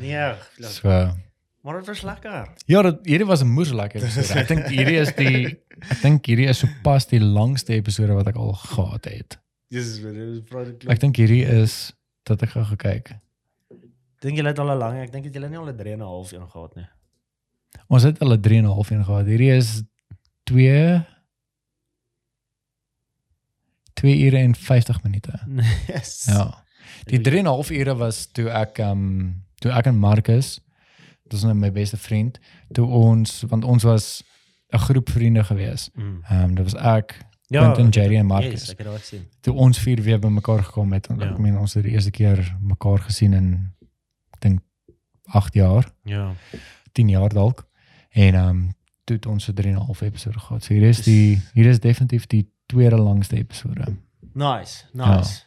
nee 0.00 0.34
So 0.60 0.88
maar 1.62 1.76
dit 1.78 1.86
was 1.86 2.02
lekker 2.02 2.54
ja, 2.66 2.82
dit 2.82 3.06
hierdie 3.06 3.26
was 3.26 3.42
'n 3.42 3.50
moeë 3.52 3.74
lekker 3.74 4.02
episode. 4.02 4.40
Ek 4.40 4.48
dink 4.48 4.66
hierdie 4.72 5.00
is 5.00 5.12
die 5.16 5.46
ek 5.92 6.00
dink 6.02 6.26
hierdie 6.26 6.48
is 6.48 6.58
sopas 6.58 7.06
die 7.06 7.20
langste 7.20 7.74
episode 7.74 8.12
wat 8.14 8.28
ek 8.28 8.36
al 8.36 8.52
gehad 8.52 9.04
het. 9.04 9.38
dis 9.68 9.98
dit 10.00 10.16
is 10.16 10.40
product 10.48 10.86
Ek 10.88 11.00
dink 11.00 11.16
hierdie 11.16 11.44
is 11.44 11.92
dat 12.24 12.42
ek 12.42 12.50
gou 12.56 12.64
gekyk. 12.64 13.16
dink 14.20 14.36
julle 14.36 14.48
het 14.48 14.58
al 14.58 14.70
'n 14.72 14.78
lang 14.78 14.96
ek 15.02 15.12
dink 15.12 15.24
het 15.24 15.34
julle 15.34 15.48
nie 15.48 15.58
al 15.58 15.68
'n 15.68 15.76
3 15.76 15.92
en 15.92 16.00
'n 16.00 16.08
half 16.14 16.32
een 16.32 16.48
gehad 16.48 16.74
nie 16.76 16.88
Ons 17.88 18.02
het 18.02 18.20
al 18.20 18.32
'n 18.32 18.40
3 18.40 18.58
en 18.58 18.64
'n 18.64 18.72
half 18.72 18.90
een 18.90 19.04
gehad. 19.04 19.26
Hierdie 19.26 19.52
is 19.52 19.82
2 20.44 21.04
2 23.94 24.18
ure 24.24 24.36
en 24.38 24.54
50 24.54 25.02
minute. 25.02 25.32
yes 25.92 26.24
Ja. 26.26 26.64
Die 27.04 27.20
3 27.20 27.38
en 27.38 27.44
'n 27.44 27.46
half 27.48 27.70
ure 27.70 27.94
was 27.96 28.26
toe 28.32 28.48
ek 28.50 28.78
um, 28.78 29.44
toe 29.58 29.70
ek 29.72 29.86
en 29.86 29.98
Marcus, 29.98 30.60
dis 31.28 31.42
nou 31.44 31.54
my 31.54 31.72
beste 31.72 31.96
vriend, 31.96 32.38
toe 32.72 32.86
ons 32.86 33.42
want 33.48 33.64
ons 33.64 33.82
was 33.82 34.22
'n 34.72 34.78
groep 34.78 35.08
vriende 35.10 35.44
gewees. 35.44 35.90
Mm. 35.94 36.22
Ehm 36.28 36.42
um, 36.44 36.54
dit 36.54 36.64
was 36.64 36.74
ek, 36.82 37.26
Ja, 37.50 37.60
Quentin, 37.72 37.88
Jerry 37.88 38.16
en 38.16 38.26
Yes, 38.26 38.32
Marcus. 38.32 38.70
ek 38.70 38.78
het 38.78 38.86
dit 38.86 38.96
gesien. 38.98 39.26
Toe 39.40 39.54
ons 39.54 39.78
vier 39.78 40.02
weer 40.02 40.18
bymekaar 40.18 40.62
gekom 40.64 40.92
het. 40.92 41.06
en 41.06 41.18
Ja. 41.18 41.30
Ek 41.30 41.38
meen 41.38 41.58
ons 41.58 41.74
het 41.74 41.82
die 41.84 41.92
eerste 41.92 42.10
keer 42.10 42.56
mekaar 42.60 42.98
gesien 42.98 43.32
in 43.32 43.72
ek 44.34 44.40
dink 44.40 44.60
8 45.24 45.54
jaar. 45.54 45.90
Ja. 46.04 46.34
10 46.92 47.08
jaar 47.08 47.28
dalk. 47.28 47.66
En 48.10 48.34
ehm 48.34 48.48
um, 48.48 48.74
toe 49.04 49.16
het 49.16 49.26
ons 49.26 49.44
so 49.44 49.52
3 49.52 49.72
en 49.72 49.78
'n 49.78 49.84
half 49.84 50.00
episode 50.00 50.38
gehad. 50.38 50.64
So 50.64 50.74
hier 50.74 50.82
is 50.88 51.02
die 51.02 51.40
hier 51.54 51.66
is 51.66 51.80
definitief 51.80 52.26
die 52.26 52.50
tweede 52.66 52.96
langste 52.96 53.36
episode. 53.36 53.96
Nice, 54.34 54.84
nice. 54.92 55.46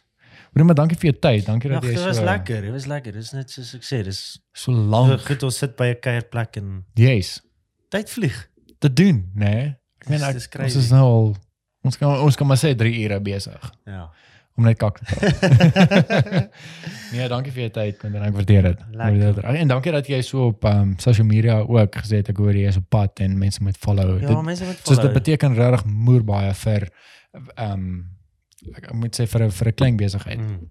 Broer, 0.52 0.66
maar 0.68 0.74
dankie 0.76 0.98
vir 1.00 1.10
jou 1.10 1.18
tyd. 1.18 1.46
Dankie 1.46 1.70
dat 1.72 1.82
jy 1.86 1.94
dit 1.94 1.98
so 1.98 2.06
was 2.10 2.20
lekker. 2.20 2.60
Dit 2.66 2.72
was 2.74 2.86
lekker. 2.86 3.12
Dis 3.16 3.30
net 3.32 3.50
soos 3.50 3.70
ek 3.78 3.86
sê, 3.88 4.02
dis 4.04 4.18
so 4.52 4.72
lank 4.72 5.20
goed 5.24 5.42
ons 5.48 5.58
sit 5.58 5.76
by 5.78 5.86
'n 5.94 6.00
kuierplek 6.04 6.56
en 6.60 6.84
Yes. 6.94 7.40
tyd 7.88 8.10
vlieg. 8.10 8.48
Te 8.78 8.92
doen, 8.92 9.30
né? 9.34 9.50
Nee? 9.50 9.76
Ek 10.02 10.08
meen 10.08 10.22
ek, 10.22 10.58
ons 10.58 10.76
is 10.76 10.90
nou 10.90 11.02
al 11.02 11.36
ons 11.84 11.96
kan 11.98 12.20
ons 12.20 12.36
kan 12.36 12.46
maar 12.46 12.56
sê 12.58 12.74
3 12.76 13.04
ure 13.04 13.20
besig 13.20 13.72
Ja. 13.86 14.10
om 14.56 14.64
net 14.64 14.76
kak 14.78 14.98
te 14.98 15.04
praat. 15.04 16.50
nee, 17.12 17.28
dankie 17.28 17.52
vir 17.52 17.62
jou 17.62 17.70
tyd 17.70 18.04
en 18.04 18.16
ek 18.22 18.34
waardeer 18.34 18.62
dit. 18.62 18.80
Lekker. 18.92 19.34
Dit. 19.34 19.44
En 19.44 19.68
dankie 19.68 19.92
dat 19.92 20.06
jy 20.06 20.20
so 20.22 20.46
op 20.52 20.64
ehm 20.64 20.80
um, 20.80 20.98
social 20.98 21.26
media 21.26 21.60
ook 21.60 21.96
gesê 21.96 22.16
het 22.20 22.28
ek 22.28 22.36
hoor 22.36 22.52
jy 22.54 22.68
is 22.68 22.76
op 22.76 22.88
pad 22.90 23.20
en 23.20 23.38
mense 23.38 23.62
moet 23.62 23.76
follow. 23.78 24.20
Ja, 24.20 24.26
dit, 24.28 24.42
mense 24.42 24.64
moet 24.64 24.76
soos 24.76 24.96
dit 24.96 24.96
follow. 24.96 25.12
beteken 25.14 25.54
regtig 25.54 25.84
moer 25.86 26.24
baie 26.24 26.54
vir 26.54 26.88
ehm 27.56 27.72
um, 27.72 28.18
ek 28.76 28.92
moet 28.94 29.14
sê 29.18 29.26
vir 29.26 29.42
'n 29.46 29.50
vir 29.50 29.68
'n 29.68 29.74
klein 29.74 29.96
besigheid. 29.96 30.38
Mm. 30.38 30.70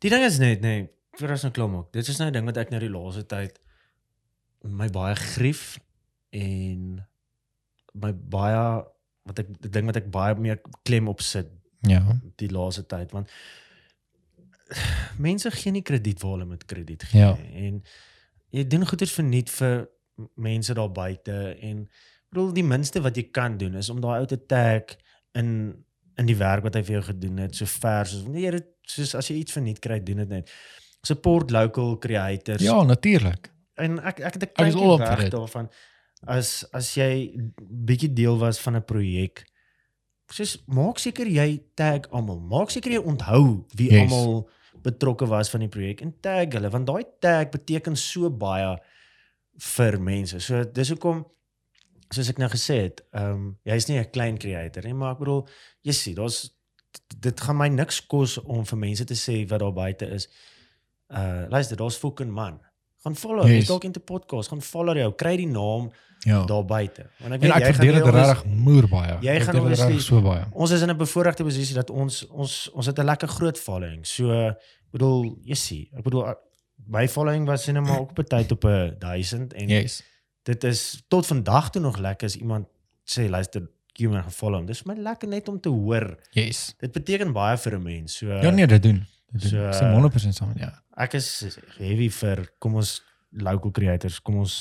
Die 0.00 0.10
ding 0.10 0.24
is 0.24 0.38
net, 0.38 0.60
nee, 0.60 0.88
vir 1.18 1.30
ons 1.30 1.42
nou 1.42 1.52
klom 1.52 1.74
ook. 1.76 1.92
Dit 1.92 2.08
is 2.08 2.18
nou 2.18 2.28
'n 2.28 2.32
ding 2.32 2.44
wat 2.46 2.56
ek 2.56 2.70
nou 2.70 2.80
die 2.80 2.88
laaste 2.90 3.26
tyd 3.26 3.58
my 4.62 4.88
baie 4.88 5.14
grief 5.16 5.78
en 6.36 7.00
my 7.94 8.12
baie 8.12 8.84
wat 9.24 9.38
ek 9.38 9.48
die 9.62 9.70
ding 9.70 9.86
wat 9.86 9.96
ek 9.96 10.10
baie 10.10 10.34
meer 10.34 10.60
klem 10.84 11.08
op 11.08 11.20
sit 11.20 11.48
Ja. 11.88 12.02
die 12.36 12.48
laaste 12.52 12.84
tyd 12.86 13.12
want 13.12 13.28
mense 15.26 15.50
gee 15.50 15.72
nie 15.72 15.82
krediet 15.82 16.20
waar 16.22 16.32
hulle 16.36 16.44
moet 16.50 16.64
krediet 16.68 17.02
gee 17.10 17.20
Ja. 17.20 17.36
en 17.36 17.82
jy 18.52 18.66
doen 18.66 18.86
goeders 18.86 19.12
verniet 19.16 19.50
vir 19.50 19.88
mense 20.36 20.74
daar 20.74 20.92
buite 20.92 21.56
en 21.60 21.88
bedoel 22.30 22.52
die 22.52 22.64
minste 22.66 23.00
wat 23.00 23.16
jy 23.16 23.30
kan 23.32 23.56
doen 23.58 23.74
is 23.80 23.88
om 23.90 24.00
daai 24.00 24.20
ou 24.20 24.26
te 24.26 24.38
tag 24.46 24.96
in 25.34 25.84
in 26.20 26.26
die 26.28 26.36
werk 26.36 26.66
wat 26.66 26.74
hy 26.76 26.82
vir 26.84 26.98
jou 26.98 27.04
gedoen 27.10 27.38
het, 27.46 27.54
so 27.56 27.64
ver 27.80 28.08
soos 28.10 28.26
nee, 28.28 28.50
dit 28.52 28.66
soos 28.90 29.14
as 29.18 29.30
jy 29.30 29.38
iets 29.40 29.54
verniet 29.56 29.78
kry, 29.80 30.00
doen 30.04 30.20
dit 30.24 30.28
net. 30.28 30.50
Support 31.06 31.50
local 31.54 31.94
creators. 32.02 32.62
Ja, 32.62 32.82
natuurlik. 32.84 33.48
en 33.80 33.94
ek 34.04 34.18
ek 34.20 34.34
het 34.36 34.42
'n 34.44 34.52
klein 34.52 34.98
weg 35.00 35.22
it. 35.24 35.32
daarvan 35.32 35.70
as 36.28 36.64
as 36.76 36.94
jy 36.94 37.32
bietjie 37.62 38.12
deel 38.12 38.36
was 38.38 38.60
van 38.60 38.76
'n 38.76 38.84
projek. 38.84 39.44
Soos 40.30 40.58
maak 40.66 40.98
seker 40.98 41.26
jy 41.26 41.62
tag 41.74 42.10
almal. 42.12 42.38
Maak 42.40 42.70
seker 42.70 42.92
jy 42.92 42.98
onthou 43.02 43.64
wie 43.74 43.90
Yes. 43.90 44.12
almal 44.12 44.48
betrokke 44.82 45.26
was 45.26 45.50
van 45.50 45.60
die 45.60 45.68
projek 45.68 46.00
en 46.02 46.14
tag 46.20 46.52
hulle 46.52 46.70
want 46.70 46.86
daai 46.86 47.04
tag 47.20 47.50
beteken 47.50 47.96
so 47.96 48.30
baie 48.30 48.76
vir 49.58 49.98
mense. 50.00 50.40
So 50.40 50.64
dis 50.64 50.88
hoekom 50.90 51.24
soos 52.14 52.28
ek 52.28 52.38
nou 52.38 52.48
gesê 52.50 52.82
het, 52.82 53.02
ehm 53.12 53.30
um, 53.32 53.58
jy's 53.64 53.86
nie 53.88 53.98
'n 53.98 54.10
klein 54.10 54.38
creator 54.38 54.82
nie, 54.84 54.94
maar 54.94 55.12
ek 55.12 55.18
bedoel 55.18 55.46
jy 55.82 55.92
sien, 55.92 56.14
daar's 56.14 56.50
dit 57.20 57.40
gaan 57.40 57.56
my 57.56 57.68
niks 57.68 58.00
kos 58.06 58.38
om 58.38 58.64
vir 58.66 58.78
mense 58.78 59.04
te 59.04 59.14
sê 59.14 59.46
wat 59.48 59.60
daar 59.60 59.72
buite 59.72 60.06
is. 60.10 60.28
Uh 61.08 61.46
luister, 61.48 61.76
daar's 61.76 61.96
fucking 61.96 62.30
man. 62.30 62.60
Gaan 63.04 63.16
follow, 63.16 63.46
Yes. 63.46 63.54
yes. 63.56 63.66
dalk 63.66 63.84
in 63.84 63.92
die 63.92 64.02
podcast, 64.02 64.48
gaan 64.48 64.62
follow 64.62 64.96
jou, 64.96 65.12
kry 65.14 65.36
die 65.36 65.46
naam 65.46 65.90
Ja. 66.24 66.44
daar 66.44 66.64
buite. 66.64 67.06
Want 67.20 67.32
ek 67.32 67.42
En 67.42 67.48
weet 67.48 67.50
ek 67.50 67.66
jy 67.66 67.72
gaan 67.72 68.04
dit 68.04 68.14
regtig 68.14 68.44
moer 68.44 68.88
baie. 68.88 69.16
Jy 69.22 69.28
Ek 69.36 69.42
gaan 69.42 69.66
regtig 69.66 70.02
so 70.02 70.20
baie. 70.20 70.44
Ons 70.52 70.70
is 70.70 70.82
in 70.82 70.90
'n 70.90 70.96
bevoordeelde 70.96 71.44
posisie 71.44 71.74
dat 71.74 71.90
ons 71.90 72.26
ons 72.28 72.70
ons 72.74 72.86
het 72.86 72.98
'n 72.98 73.04
lekker 73.04 73.28
groot 73.28 73.58
following. 73.58 74.04
So 74.06 74.30
ek 74.32 74.56
bedoel, 74.92 75.38
jy 75.44 75.54
sien, 75.54 75.88
ek 75.96 76.02
bedoel 76.02 76.34
my 76.86 77.08
following 77.08 77.46
was 77.46 77.66
net 77.66 77.82
maar 77.82 78.00
ook 78.00 78.10
op 78.10 78.18
'n 78.18 78.24
tyd 78.24 78.52
op 78.52 78.64
'n 78.64 78.96
1000 78.98 79.52
en 79.54 79.68
Yes. 79.68 80.02
Dit 80.42 80.64
is 80.64 81.02
tot 81.08 81.26
vandag 81.26 81.70
toe 81.70 81.82
nog 81.82 81.98
lekker 81.98 82.26
as 82.26 82.36
iemand 82.36 82.66
sê 83.04 83.28
luister, 83.28 83.66
human 83.98 84.22
gaan 84.22 84.32
follow 84.32 84.58
hom. 84.60 84.66
Dis 84.66 84.80
vir 84.82 84.94
my 84.94 85.02
lekker 85.02 85.28
net 85.28 85.48
om 85.48 85.60
te 85.60 85.68
hoor. 85.68 86.16
Yes. 86.32 86.74
Dit 86.80 86.92
beteken 86.92 87.32
baie 87.32 87.56
vir 87.58 87.76
'n 87.76 87.82
mens. 87.82 88.16
So 88.16 88.26
Ja 88.26 88.50
nee, 88.50 88.66
dit 88.66 88.82
doen. 88.82 89.06
Dit 89.32 89.42
doen. 89.42 89.50
So, 89.50 89.66
Ek 89.66 89.74
stem 89.74 89.92
100% 89.94 90.34
saam, 90.34 90.52
ja. 90.56 90.72
ek 90.96 91.14
is 91.14 91.58
heavy 91.78 92.08
vir 92.10 92.48
kom 92.58 92.74
ons 92.74 93.02
local 93.30 93.70
creators, 93.70 94.20
kom 94.20 94.36
ons 94.36 94.56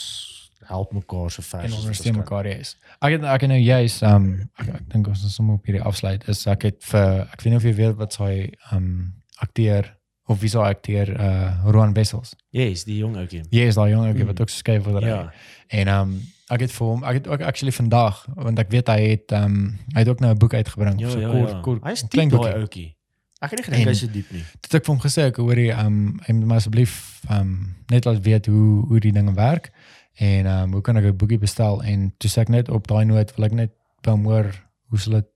help 0.68 0.92
mekaar 0.94 1.32
so 1.32 1.42
ver 1.42 1.64
En 1.64 1.74
ondersteun 1.74 2.16
mekaar 2.16 2.46
yes. 2.48 2.76
Ek 3.02 3.12
het 3.12 3.24
ek 3.24 3.42
het 3.42 3.50
nou 3.50 3.60
juis 3.60 4.02
um 4.02 4.50
ek, 4.60 4.68
ek 4.68 4.90
dink 4.92 5.08
ons 5.08 5.24
is 5.24 5.36
sommer 5.36 5.56
op 5.56 5.66
hierdie 5.66 5.84
afsluit 5.84 6.28
is 6.28 6.46
ek 6.48 6.62
het 6.64 6.84
vir 6.84 7.22
ek 7.32 7.42
weet 7.42 7.52
nie 7.54 7.58
of 7.58 7.64
jy 7.64 7.74
weet 7.74 7.96
wat 7.96 8.14
sy 8.14 8.52
um 8.72 9.14
akteur 9.40 9.96
of 10.30 10.40
wie 10.44 10.50
sy 10.52 10.62
akteur 10.62 11.10
uh 11.20 11.72
Roan 11.74 11.94
Wessels. 11.98 12.36
Yes, 12.54 12.84
die 12.86 13.00
jong 13.02 13.16
ouetjie. 13.18 13.44
Jy 13.50 13.66
is 13.72 13.76
daai 13.80 13.90
jong 13.92 14.06
ouetjie 14.06 14.24
Mm. 14.24 14.28
wat 14.34 14.42
ook 14.44 14.50
skryf 14.54 14.84
vir 14.86 15.00
daai. 15.00 15.08
Ja. 15.10 15.32
En 15.80 15.88
um 15.96 16.14
ek 16.50 16.60
het 16.66 16.72
vir 16.74 16.88
hom 16.88 17.04
ek 17.04 17.14
het 17.20 17.28
ook 17.28 17.42
actually 17.42 17.72
vandag 17.74 18.26
want 18.36 18.60
ek 18.60 18.70
weet 18.74 18.88
hy 18.88 19.00
het 19.10 19.32
um 19.38 19.58
hy 19.94 20.00
het 20.00 20.10
ook 20.10 20.20
nou 20.22 20.32
'n 20.34 20.38
boek 20.38 20.54
uitgebring 20.54 21.00
Ja, 21.02 21.10
so 21.10 21.20
ja, 21.20 21.30
kort 21.30 21.50
ja. 21.50 21.60
kort 21.62 21.84
Hy 21.84 21.92
is 21.92 22.04
klein 22.10 22.30
daai 22.30 22.54
ouetjie. 22.54 22.96
Ek 23.42 23.52
het 23.52 23.60
nie 23.60 23.66
gedink 23.66 23.88
hy's 23.88 24.00
so 24.00 24.08
diep 24.12 24.32
nie. 24.32 24.44
Dit 24.62 24.74
ek 24.74 24.86
vir 24.86 24.94
hom 24.96 25.02
gesê 25.02 25.22
ek 25.30 25.38
hoor 25.38 25.56
jy 25.58 25.72
um 25.86 26.20
hy 26.28 26.34
moet 26.34 26.48
my 26.48 26.56
asseblief 26.56 27.22
um 27.30 27.76
net 27.90 28.06
laat 28.06 28.22
weet 28.24 28.46
hoe 28.46 28.86
hoe 28.88 29.00
die 29.00 29.12
dinge 29.12 29.34
werk 29.34 29.72
en 30.20 30.46
um 30.48 30.72
hoe 30.74 30.82
kan 30.82 30.98
ek 30.98 31.04
'n 31.06 31.18
boekie 31.18 31.38
bestel 31.40 31.82
en 31.84 32.14
toe 32.18 32.30
sê 32.30 32.42
ek 32.42 32.50
net 32.50 32.70
op 32.70 32.88
daai 32.88 33.06
noot 33.06 33.36
wil 33.36 33.46
ek 33.46 33.52
net 33.54 33.72
by 34.04 34.12
hom 34.12 34.24
hoor 34.26 34.52
hoe 34.90 35.00
sal 35.00 35.14
dit 35.14 35.28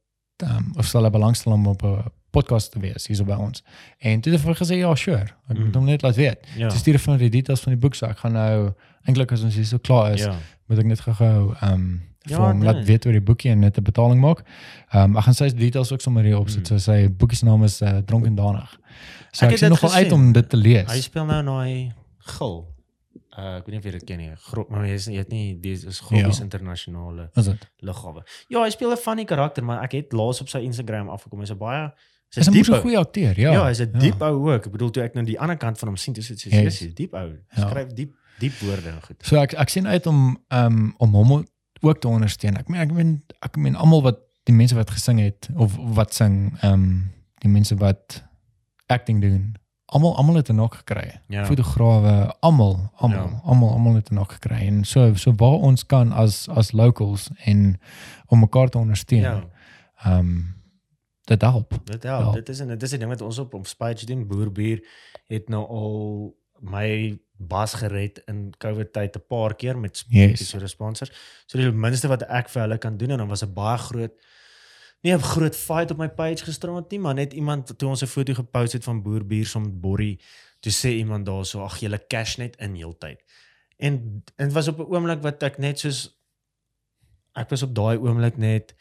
um 0.44 0.74
of 0.78 0.86
sal 0.86 1.04
hy 1.04 1.10
belangstel 1.10 1.54
om 1.54 1.68
op 1.68 1.84
'n 1.84 2.04
podcast 2.34 2.72
te 2.74 2.80
wees 2.82 3.06
hierso 3.08 3.26
by 3.30 3.38
ons. 3.40 3.62
En 4.02 4.22
toe 4.22 4.32
het 4.34 4.40
hy 4.42 4.46
vir 4.48 4.54
my 4.54 4.58
gesê 4.60 4.78
ja, 4.80 4.94
sure. 5.00 5.28
Ek 5.50 5.58
moet 5.58 5.68
Mm. 5.70 5.74
hom 5.80 5.86
net 5.86 6.02
laat 6.04 6.16
weet. 6.18 6.40
Ja. 6.58 6.70
Toe 6.70 6.78
stuur 6.82 6.98
hy 6.98 7.04
vir 7.06 7.18
die 7.18 7.30
details 7.42 7.62
van 7.62 7.74
die 7.76 7.80
boek 7.80 7.96
so 7.96 8.08
ek 8.10 8.18
gaan 8.24 8.34
nou 8.34 8.74
eintlik 9.08 9.32
as 9.32 9.44
ons 9.44 9.56
hier 9.56 9.66
so 9.66 9.78
klaar 9.80 10.14
is, 10.14 10.22
Ja. 10.26 10.36
moet 10.68 10.80
ek 10.80 10.86
net 10.86 11.00
gou-gou 11.02 11.56
um 11.62 12.02
vir 12.26 12.32
Ja, 12.32 12.38
hom 12.40 12.60
nee. 12.60 12.66
laat 12.74 12.86
weet 12.88 13.06
oor 13.06 13.12
die 13.12 13.22
boekie 13.22 13.52
en 13.52 13.60
net 13.60 13.78
'n 13.78 13.84
betaling 13.84 14.20
maak. 14.20 14.44
Um 14.94 15.18
ek 15.18 15.24
gaan 15.26 15.34
sy 15.34 15.50
details 15.50 15.92
ook 15.92 16.02
sommer 16.02 16.24
hier 16.24 16.40
opsit. 16.40 16.62
Mm. 16.62 16.66
So 16.66 16.78
sy 16.78 17.08
boekie 17.10 17.36
se 17.38 17.46
naam 17.46 17.64
is 17.64 17.82
uh, 17.82 17.98
Dronk 18.06 18.26
en 18.26 18.36
Danig. 18.36 18.78
So 19.32 19.46
Ek 19.46 19.52
ek, 19.54 19.58
sien 19.58 19.70
nogal 19.70 19.92
uit 19.92 20.12
om 20.12 20.32
dit 20.32 20.50
te 20.50 20.58
lees. 20.58 20.90
Hy 20.92 21.02
speel 21.02 21.26
nou 21.26 21.40
in 21.40 21.46
daai 21.46 21.92
gil. 22.38 22.68
Uh 23.38 23.58
ek 23.58 23.66
weet 23.66 23.72
nie 23.74 23.78
of 23.80 23.84
jy 23.86 23.92
dit 23.92 24.04
ken 24.06 24.18
nie. 24.18 24.32
Gro 24.38 24.66
maar 24.70 24.86
jy 24.86 24.94
is 24.94 25.06
jy 25.08 25.18
het 25.18 25.30
nie 25.32 25.56
dis 25.60 25.84
is 25.84 26.00
Grobbies 26.00 26.38
Ja. 26.38 26.44
internasionale 26.44 27.30
Is 27.36 27.46
dit? 27.46 27.68
lughawe. 27.82 28.22
Ja, 28.50 28.64
hy 28.64 28.70
speel 28.70 28.92
'n 28.92 28.98
funny 28.98 29.26
karakter, 29.26 29.64
maar 29.64 29.84
ek 29.84 29.92
het 29.92 30.14
laas 30.14 30.40
op 30.42 30.48
sy 30.50 30.60
Instagram 30.60 31.10
afgekom. 31.10 31.40
Hy's 31.40 31.52
'n 31.52 31.58
baie 31.58 31.92
Is 32.36 32.48
'n 32.48 32.52
diep 32.52 32.70
ou. 32.70 32.82
goeie 32.82 32.98
akteur, 32.98 33.40
ja. 33.40 33.52
Ja, 33.52 33.66
hy's 33.66 33.80
'n 33.80 33.92
diep 34.00 34.22
ou 34.22 34.52
ook. 34.52 34.66
Ek 34.66 34.72
bedoel 34.72 34.90
toe 34.90 35.04
ek 35.04 35.14
nou 35.14 35.26
die 35.26 35.40
ander 35.40 35.58
kant 35.58 35.78
van 35.80 35.88
hom 35.88 35.98
sien, 35.98 36.14
dis 36.14 36.28
dit 36.28 36.46
is 36.46 36.80
yes. 36.80 36.94
diep 36.94 37.14
ou. 37.14 37.38
Ja. 37.56 37.68
Skryf 37.70 37.94
diep 37.94 38.14
diep 38.40 38.54
woorde 38.60 38.90
en 38.90 39.02
goed. 39.02 39.16
So 39.26 39.38
ek 39.38 39.54
ek 39.54 39.70
sien 39.70 39.88
uit 39.88 40.06
om 40.08 40.38
um 40.50 40.94
om 40.98 41.14
hom 41.14 41.46
ook 41.82 42.00
te 42.02 42.08
ondersteun. 42.08 42.58
Ek 42.58 42.68
meen 42.68 42.82
ek 42.82 42.92
meen 42.92 43.24
ek 43.42 43.58
meen 43.58 43.76
almal 43.76 44.02
wat 44.02 44.18
die 44.44 44.56
mense 44.56 44.76
wat 44.76 44.90
gesing 44.90 45.20
het 45.20 45.50
of 45.56 45.76
wat 45.96 46.14
sing, 46.14 46.58
um 46.64 47.12
die 47.40 47.50
mense 47.50 47.76
wat 47.76 48.24
acting 48.88 49.22
doen, 49.22 49.56
almal 49.86 50.16
almal 50.18 50.36
het 50.36 50.50
'n 50.50 50.56
nok 50.56 50.76
gekry. 50.76 51.22
Ja. 51.28 51.46
Fotograwe, 51.46 52.34
almal, 52.40 52.92
almal, 52.96 53.30
Ja. 53.30 53.42
almal, 53.44 53.70
almal 53.70 53.94
het 53.96 54.10
'n 54.12 54.16
nok 54.16 54.32
gekry. 54.32 54.68
En 54.68 54.84
so 54.84 55.14
so 55.16 55.34
waar 55.36 55.60
ons 55.62 55.86
kan 55.86 56.12
as 56.12 56.50
as 56.50 56.72
locals 56.72 57.30
en 57.46 57.80
om 58.28 58.40
mekaar 58.40 58.70
te 58.70 58.78
ondersteun. 58.78 59.22
Ja. 59.22 59.44
Um 60.06 60.56
dit 61.24 61.42
help. 61.42 61.74
Dit 61.84 62.04
help. 62.04 62.26
Ja. 62.26 62.32
Dit 62.32 62.50
is 62.50 62.60
en 62.60 62.68
dit 62.68 62.84
is 62.84 62.92
'n 62.94 62.98
ding 63.00 63.12
wat 63.12 63.22
ons 63.22 63.38
op 63.38 63.54
op 63.54 63.68
Spage 63.68 64.06
doen. 64.06 64.28
Boerbier 64.28 64.88
het 65.28 65.50
nou 65.50 65.68
al 65.68 66.36
my 66.60 67.20
bas 67.38 67.74
gered 67.74 68.22
in 68.26 68.54
COVID 68.58 68.94
tyd 68.94 69.16
'n 69.16 69.26
paar 69.28 69.56
keer 69.56 69.78
met 69.80 70.04
Yes. 70.08 70.50
so 70.50 70.68
sponsors. 70.68 71.12
So 71.46 71.58
die 71.58 71.72
minste 71.72 72.08
wat 72.08 72.22
ek 72.22 72.50
vir 72.50 72.62
hulle 72.62 72.78
kan 72.78 72.98
doen 72.98 73.10
en 73.10 73.18
dan 73.18 73.28
was 73.28 73.44
'n 73.44 73.54
baie 73.54 73.78
groot 73.78 74.12
nie 75.04 75.14
'n 75.14 75.20
groot 75.20 75.56
fight 75.56 75.92
op 75.92 75.98
my 75.98 76.10
page 76.10 76.44
gisterand 76.44 76.90
nie, 76.92 77.00
maar 77.00 77.14
net 77.14 77.34
iemand 77.34 77.78
toe 77.78 77.90
ons 77.90 78.02
'n 78.02 78.08
foto 78.08 78.34
gepost 78.34 78.74
het 78.74 78.84
van 78.84 79.02
boerbier 79.02 79.46
som 79.46 79.80
borrie, 79.80 80.20
toe 80.60 80.72
sê 80.72 80.88
iemand 80.88 81.26
daarso 81.26 81.64
ag 81.64 81.80
julle 81.80 82.08
cash 82.08 82.36
net 82.38 82.56
in 82.56 82.76
heeltyd. 82.76 83.24
En 83.78 84.24
dit 84.36 84.54
was 84.54 84.68
op 84.68 84.80
'n 84.80 84.94
oomblik 84.94 85.22
wat 85.22 85.44
ek 85.44 85.58
net 85.58 85.80
soos 85.80 86.18
ek 87.34 87.50
was 87.50 87.64
op 87.64 87.76
daai 87.76 87.98
oomblik 87.98 88.38
net 88.38 88.76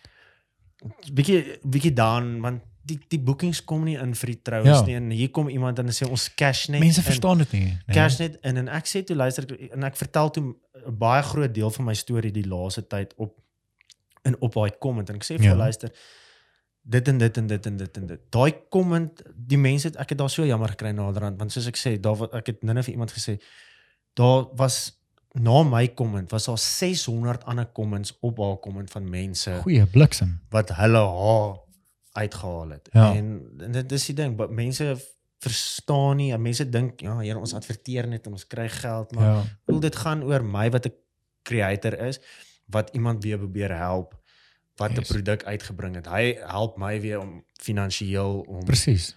bietjie 1.13 1.59
bietjie 1.65 1.93
dan 1.95 2.41
want 2.41 2.63
die 2.85 2.99
die 3.09 3.19
boekings 3.23 3.61
kom 3.65 3.85
nie 3.87 3.95
in 3.95 4.15
vir 4.19 4.27
die 4.33 4.41
troues 4.43 4.67
Ja. 4.67 4.81
nie 4.87 4.95
en 4.99 5.11
hier 5.11 5.31
kom 5.31 5.49
iemand 5.49 5.79
en 5.79 5.87
sê 5.95 6.09
ons 6.11 6.29
cash 6.35 6.69
net 6.69 6.81
Mense 6.83 7.03
verstaan 7.03 7.39
dit 7.39 7.53
nie. 7.53 7.61
nee. 7.65 7.95
cash 7.95 8.19
net 8.19 8.39
in 8.43 8.57
en 8.57 8.69
ek 8.69 8.87
sê 8.91 9.05
toe 9.07 9.17
luister 9.17 9.47
en 9.73 9.85
ek 9.85 9.97
vertel 9.97 10.31
toe 10.31 10.43
'n 10.87 10.97
baie 10.99 11.23
groot 11.23 11.55
deel 11.55 11.71
van 11.71 11.85
my 11.85 11.95
storie 11.95 12.33
die 12.33 12.47
laaste 12.49 12.83
tyd 12.87 13.15
op 13.17 13.39
in 14.25 14.37
op 14.41 14.53
daai 14.55 14.71
comment 14.81 15.09
en 15.11 15.17
ek 15.17 15.25
sê 15.25 15.39
vir 15.39 15.45
Ja. 15.53 15.55
luister 15.55 15.91
dit 16.85 17.09
en 17.09 17.19
dit 17.19 17.37
en 17.39 17.47
dit 17.47 17.67
en 17.67 17.77
dit 17.77 17.97
en 17.97 18.07
dit. 18.07 18.21
Daai 18.31 18.53
comment 18.69 19.23
die 19.37 19.59
mense 19.59 19.87
het 19.89 19.97
ek 19.97 20.09
het 20.11 20.19
daar 20.19 20.31
so 20.31 20.45
jammer 20.45 20.69
gekry 20.69 20.91
naderhand 20.91 21.39
want 21.39 21.53
soos 21.53 21.67
ek 21.69 21.77
sê 21.77 22.01
daar 22.01 22.17
wat 22.17 22.35
ek 22.35 22.47
het 22.47 22.63
nou 22.65 22.83
vir 22.83 22.93
iemand 22.95 23.13
gesê 23.13 23.39
daar 24.15 24.47
was 24.57 24.99
na 25.41 25.63
my 25.63 25.95
comment 25.95 26.31
was 26.31 26.45
daar 26.45 26.59
600 26.59 27.45
ander 27.45 27.69
comments 27.73 28.17
op 28.21 28.39
haar 28.39 28.59
comment 28.61 28.91
van 28.91 29.11
mense 29.11 29.59
Goeie 29.63 29.87
bliksem. 29.87 30.41
wat 30.51 30.69
hulle 30.77 30.99
haar 30.99 31.61
uitgehaal 32.13 32.69
het. 32.71 32.89
Ja. 32.93 33.15
En, 33.15 33.43
en 33.59 33.73
dit 33.73 33.93
is 33.93 34.07
die 34.07 34.15
ding, 34.15 34.37
but 34.37 34.51
mense 34.51 34.97
verstaan 35.39 36.17
nie. 36.17 36.37
Mense 36.39 36.69
dink 36.69 37.01
ja, 37.01 37.19
hier 37.19 37.39
ons 37.39 37.55
adverteer 37.55 38.07
net 38.09 38.27
en 38.27 38.33
ons 38.33 38.47
kry 38.47 38.69
geld, 38.69 39.15
maar 39.15 39.25
Ja. 39.25 39.39
ek 39.41 39.65
bedoel 39.67 39.81
dit 39.81 39.97
gaan 39.97 40.23
oor 40.23 40.45
my 40.45 40.71
wat 40.71 40.87
'n 40.87 40.93
creator 41.43 41.99
is 42.07 42.21
wat 42.69 42.91
iemand 42.93 43.23
weer 43.25 43.39
probeer 43.39 43.77
help 43.77 44.15
wat 44.77 44.91
'n 44.91 44.95
Yes. 45.01 45.09
produk 45.09 45.45
uitgebring 45.45 45.95
het. 45.95 46.07
Hy 46.07 46.37
help 46.47 46.77
my 46.79 47.01
weer 47.01 47.21
om 47.21 47.45
finansiëel 47.61 48.45
om 48.49 48.65
Presies. 48.65 49.15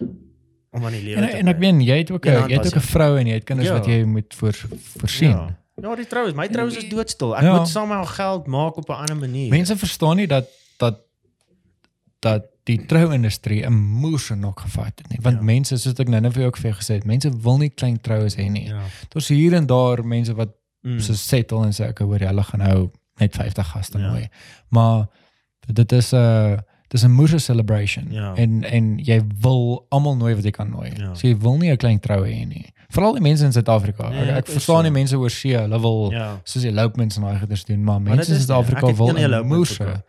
om 0.70 0.84
aan 0.84 0.92
die 0.92 1.02
lewe 1.02 1.20
En 1.20 1.28
te 1.30 1.36
en 1.36 1.48
ek 1.48 1.58
bly. 1.58 1.66
meen 1.72 1.80
jy 1.80 1.98
het 1.98 2.10
ook 2.10 2.24
'n 2.26 2.28
Een 2.28 2.48
jy 2.48 2.56
het 2.56 2.66
ook 2.66 2.74
'n 2.82 2.86
vrou 2.86 3.18
en 3.18 3.26
jy 3.26 3.34
het 3.34 3.44
kinders 3.44 3.68
Ja. 3.68 3.74
wat 3.78 3.86
jy 3.86 4.02
moet 4.04 4.34
voor 4.34 4.54
voorsien. 4.98 5.28
Ja. 5.30 5.58
Ja, 5.82 5.94
die 5.94 6.06
trou 6.06 6.26
is 6.26 6.34
my 6.34 6.46
trou 6.48 6.66
is 6.70 6.88
doodstil. 6.88 7.34
Ek 7.36 7.42
Ja. 7.42 7.56
moet 7.58 7.68
saam 7.68 7.88
met 7.88 7.96
haar 7.96 8.06
geld 8.06 8.46
maak 8.46 8.76
op 8.76 8.88
'n 8.88 8.92
ander 8.92 9.16
manier. 9.16 9.50
Mense 9.50 9.76
verstaan 9.76 10.16
nie 10.16 10.26
dat 10.26 10.46
dat 10.78 10.98
dat 12.20 12.44
die 12.64 12.86
trouindustrie 12.86 13.64
'n 13.66 13.72
moerse 13.72 14.34
nog 14.34 14.60
gevat 14.60 14.92
het 14.98 15.08
nie. 15.08 15.18
Want 15.22 15.36
Ja. 15.36 15.42
mense 15.42 15.76
soos 15.76 15.98
ek 15.98 16.08
nou 16.08 16.20
net 16.20 16.32
vir 16.32 16.40
jou 16.42 16.46
ook 16.48 16.56
vir 16.56 16.72
gesê 16.74 16.94
het, 16.94 17.04
mense 17.04 17.30
wil 17.40 17.58
nie 17.58 17.68
klein 17.70 18.00
troues 18.00 18.34
hê 18.36 18.50
nie. 18.50 18.66
ja. 18.66 18.80
Daar's 19.08 19.28
hier 19.28 19.52
en 19.54 19.66
daar 19.66 20.04
mense 20.06 20.34
wat 20.34 20.48
Mm. 20.82 21.00
so 21.00 21.12
settle 21.12 21.64
en 21.64 21.72
sê 21.72 21.88
ek 21.88 21.98
hoor 21.98 22.18
hulle 22.18 22.42
gaan 22.42 22.60
nou 22.60 22.90
net 23.18 23.34
50 23.34 23.66
gaste 23.66 23.98
Ja. 23.98 24.10
nooi. 24.10 24.28
Maar 24.70 25.06
dit 25.72 25.92
is 25.92 26.12
'n 26.14 26.58
dis 26.88 27.02
'n 27.04 27.10
moerse 27.10 27.38
celebration 27.38 28.06
Ja. 28.12 28.34
en 28.34 28.64
en 28.64 28.98
jy 28.98 29.22
wil 29.40 29.86
almal 29.90 30.16
nooi 30.16 30.34
wat 30.34 30.44
jy 30.44 30.50
kan 30.50 30.70
nooi. 30.70 30.92
Ja. 30.96 31.14
So 31.14 31.26
jy 31.28 31.36
wil 31.38 31.56
nie 31.56 31.70
'n 31.70 31.76
klein 31.76 32.00
troue 32.00 32.26
hê 32.28 32.46
nie. 32.46 32.72
Veral 32.88 33.12
die 33.14 33.20
mense 33.22 33.44
in 33.44 33.52
Suid-Afrika. 33.52 34.08
Nee, 34.10 34.30
ek 34.30 34.36
ek 34.38 34.46
verstaan 34.46 34.76
so. 34.76 34.82
die 34.82 34.90
mense 34.90 35.16
oor 35.18 35.30
see, 35.30 35.56
hulle 35.58 35.80
wil 35.80 36.10
Ja. 36.12 36.40
soos 36.44 36.62
die 36.62 36.70
elopements 36.70 37.16
en 37.16 37.22
daai 37.22 37.38
goeders 37.38 37.64
doen, 37.64 37.82
maar 37.84 38.00
mense 38.00 38.32
in 38.32 38.40
Suid-Afrika 38.40 38.86
wil 38.94 39.08
'n 39.08 39.64
gekry. 39.64 40.02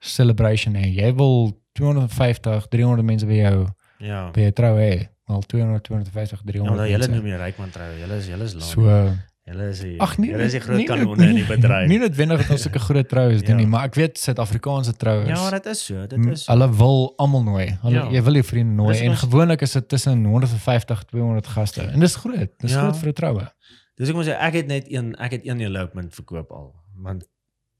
celebration 0.00 0.74
hê. 0.74 0.86
Jy 0.94 1.14
wil 1.14 1.52
250, 1.78 2.66
300 2.68 3.04
mense 3.04 3.26
by 3.26 3.34
jou 3.42 3.66
Ja. 4.00 4.30
by 4.32 4.40
jou 4.40 4.52
trou 4.52 4.76
hê. 4.76 5.08
Wel 5.28 5.42
200, 5.46 5.82
250, 5.84 6.40
Ja, 6.44 6.52
300. 6.52 6.76
nou 6.76 6.88
julle 6.88 7.08
noem 7.08 7.26
jy 7.26 7.36
ryk 7.38 7.58
man 7.58 7.70
trou. 7.70 7.86
Julle 8.00 8.16
is 8.18 8.26
julle 8.26 8.44
is 8.44 8.54
laat. 8.54 8.64
So 8.64 9.14
Hulle 9.44 9.68
is 9.72 9.80
die 9.82 9.96
Ag 10.00 10.18
nee, 10.22 10.30
Hulle 10.30 10.44
is 10.46 10.52
die 10.54 10.60
groot 10.62 10.76
nie- 10.78 10.86
kanonne 10.86 11.26
in 11.26 11.34
die 11.40 11.44
bedryf. 11.44 11.88
Nie 11.90 11.98
noodwendig 11.98 12.42
dat 12.44 12.50
ons 12.54 12.62
sulke 12.62 12.78
groot 12.78 13.08
troues 13.10 13.40
doen 13.42 13.56
Ja. 13.56 13.60
nie, 13.62 13.66
maar 13.66 13.84
ek 13.88 13.94
weet 13.98 14.18
Suid-Afrikaanse 14.18 14.92
troues. 14.96 15.26
Ja, 15.28 15.50
dit 15.50 15.66
is 15.66 15.84
so, 15.84 16.06
dit 16.06 16.26
is 16.30 16.44
so. 16.44 16.52
Hulle 16.52 16.68
wil 16.76 17.12
almal 17.18 17.42
nooi. 17.42 17.66
Hulle 17.82 17.94
Ja. 18.04 18.10
jy 18.10 18.22
wil 18.22 18.32
jou 18.38 18.44
vriende 18.44 18.74
nooi 18.74 18.92
Dis 18.92 19.00
en 19.02 19.08
ons- 19.10 19.18
gewoonlik 19.24 19.60
is 19.62 19.72
dit 19.72 19.88
tussen 19.88 20.24
150 20.24 21.02
200 21.10 21.46
gaste. 21.46 21.82
En 21.82 22.00
dis 22.00 22.14
groot. 22.16 22.50
Dis 22.58 22.70
Ja. 22.72 22.80
groot 22.82 22.96
vir 22.96 23.08
'n 23.08 23.12
troue. 23.12 23.48
Dis 23.96 24.08
ek 24.08 24.14
moet 24.14 24.26
sê 24.26 24.36
ek 24.38 24.54
het 24.54 24.66
net 24.66 24.84
een 24.92 25.14
ek 25.18 25.30
het 25.32 25.46
een 25.46 25.60
elopement 25.60 26.14
verkoop 26.14 26.50
al, 26.52 26.74
want 26.96 27.26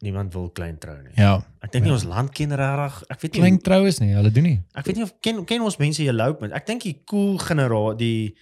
niemand 0.00 0.32
wil 0.32 0.50
klein 0.50 0.78
trou 0.78 0.96
nie. 1.00 1.12
Ja. 1.14 1.44
Ek 1.62 1.70
dink 1.70 1.84
nie 1.84 1.92
Ja. 1.92 1.94
ons 1.94 2.04
land 2.04 2.32
ken 2.32 2.50
regtig. 2.50 3.02
Ek 3.08 3.20
weet 3.20 3.32
nie 3.34 3.40
Klein 3.40 3.58
troues 3.62 4.00
nie, 4.00 4.12
hulle 4.14 4.30
doen 4.32 4.42
nie. 4.42 4.62
Ek 4.74 4.84
weet 4.86 4.96
nie 4.96 5.04
of 5.04 5.14
ken 5.20 5.44
ken 5.44 5.60
ons 5.62 5.76
mense 5.78 6.02
elopement. 6.02 6.52
Ek 6.52 6.66
dink 6.66 6.82
die 6.82 7.02
cool 7.06 7.38
generaal 7.38 7.94
die 7.96 8.34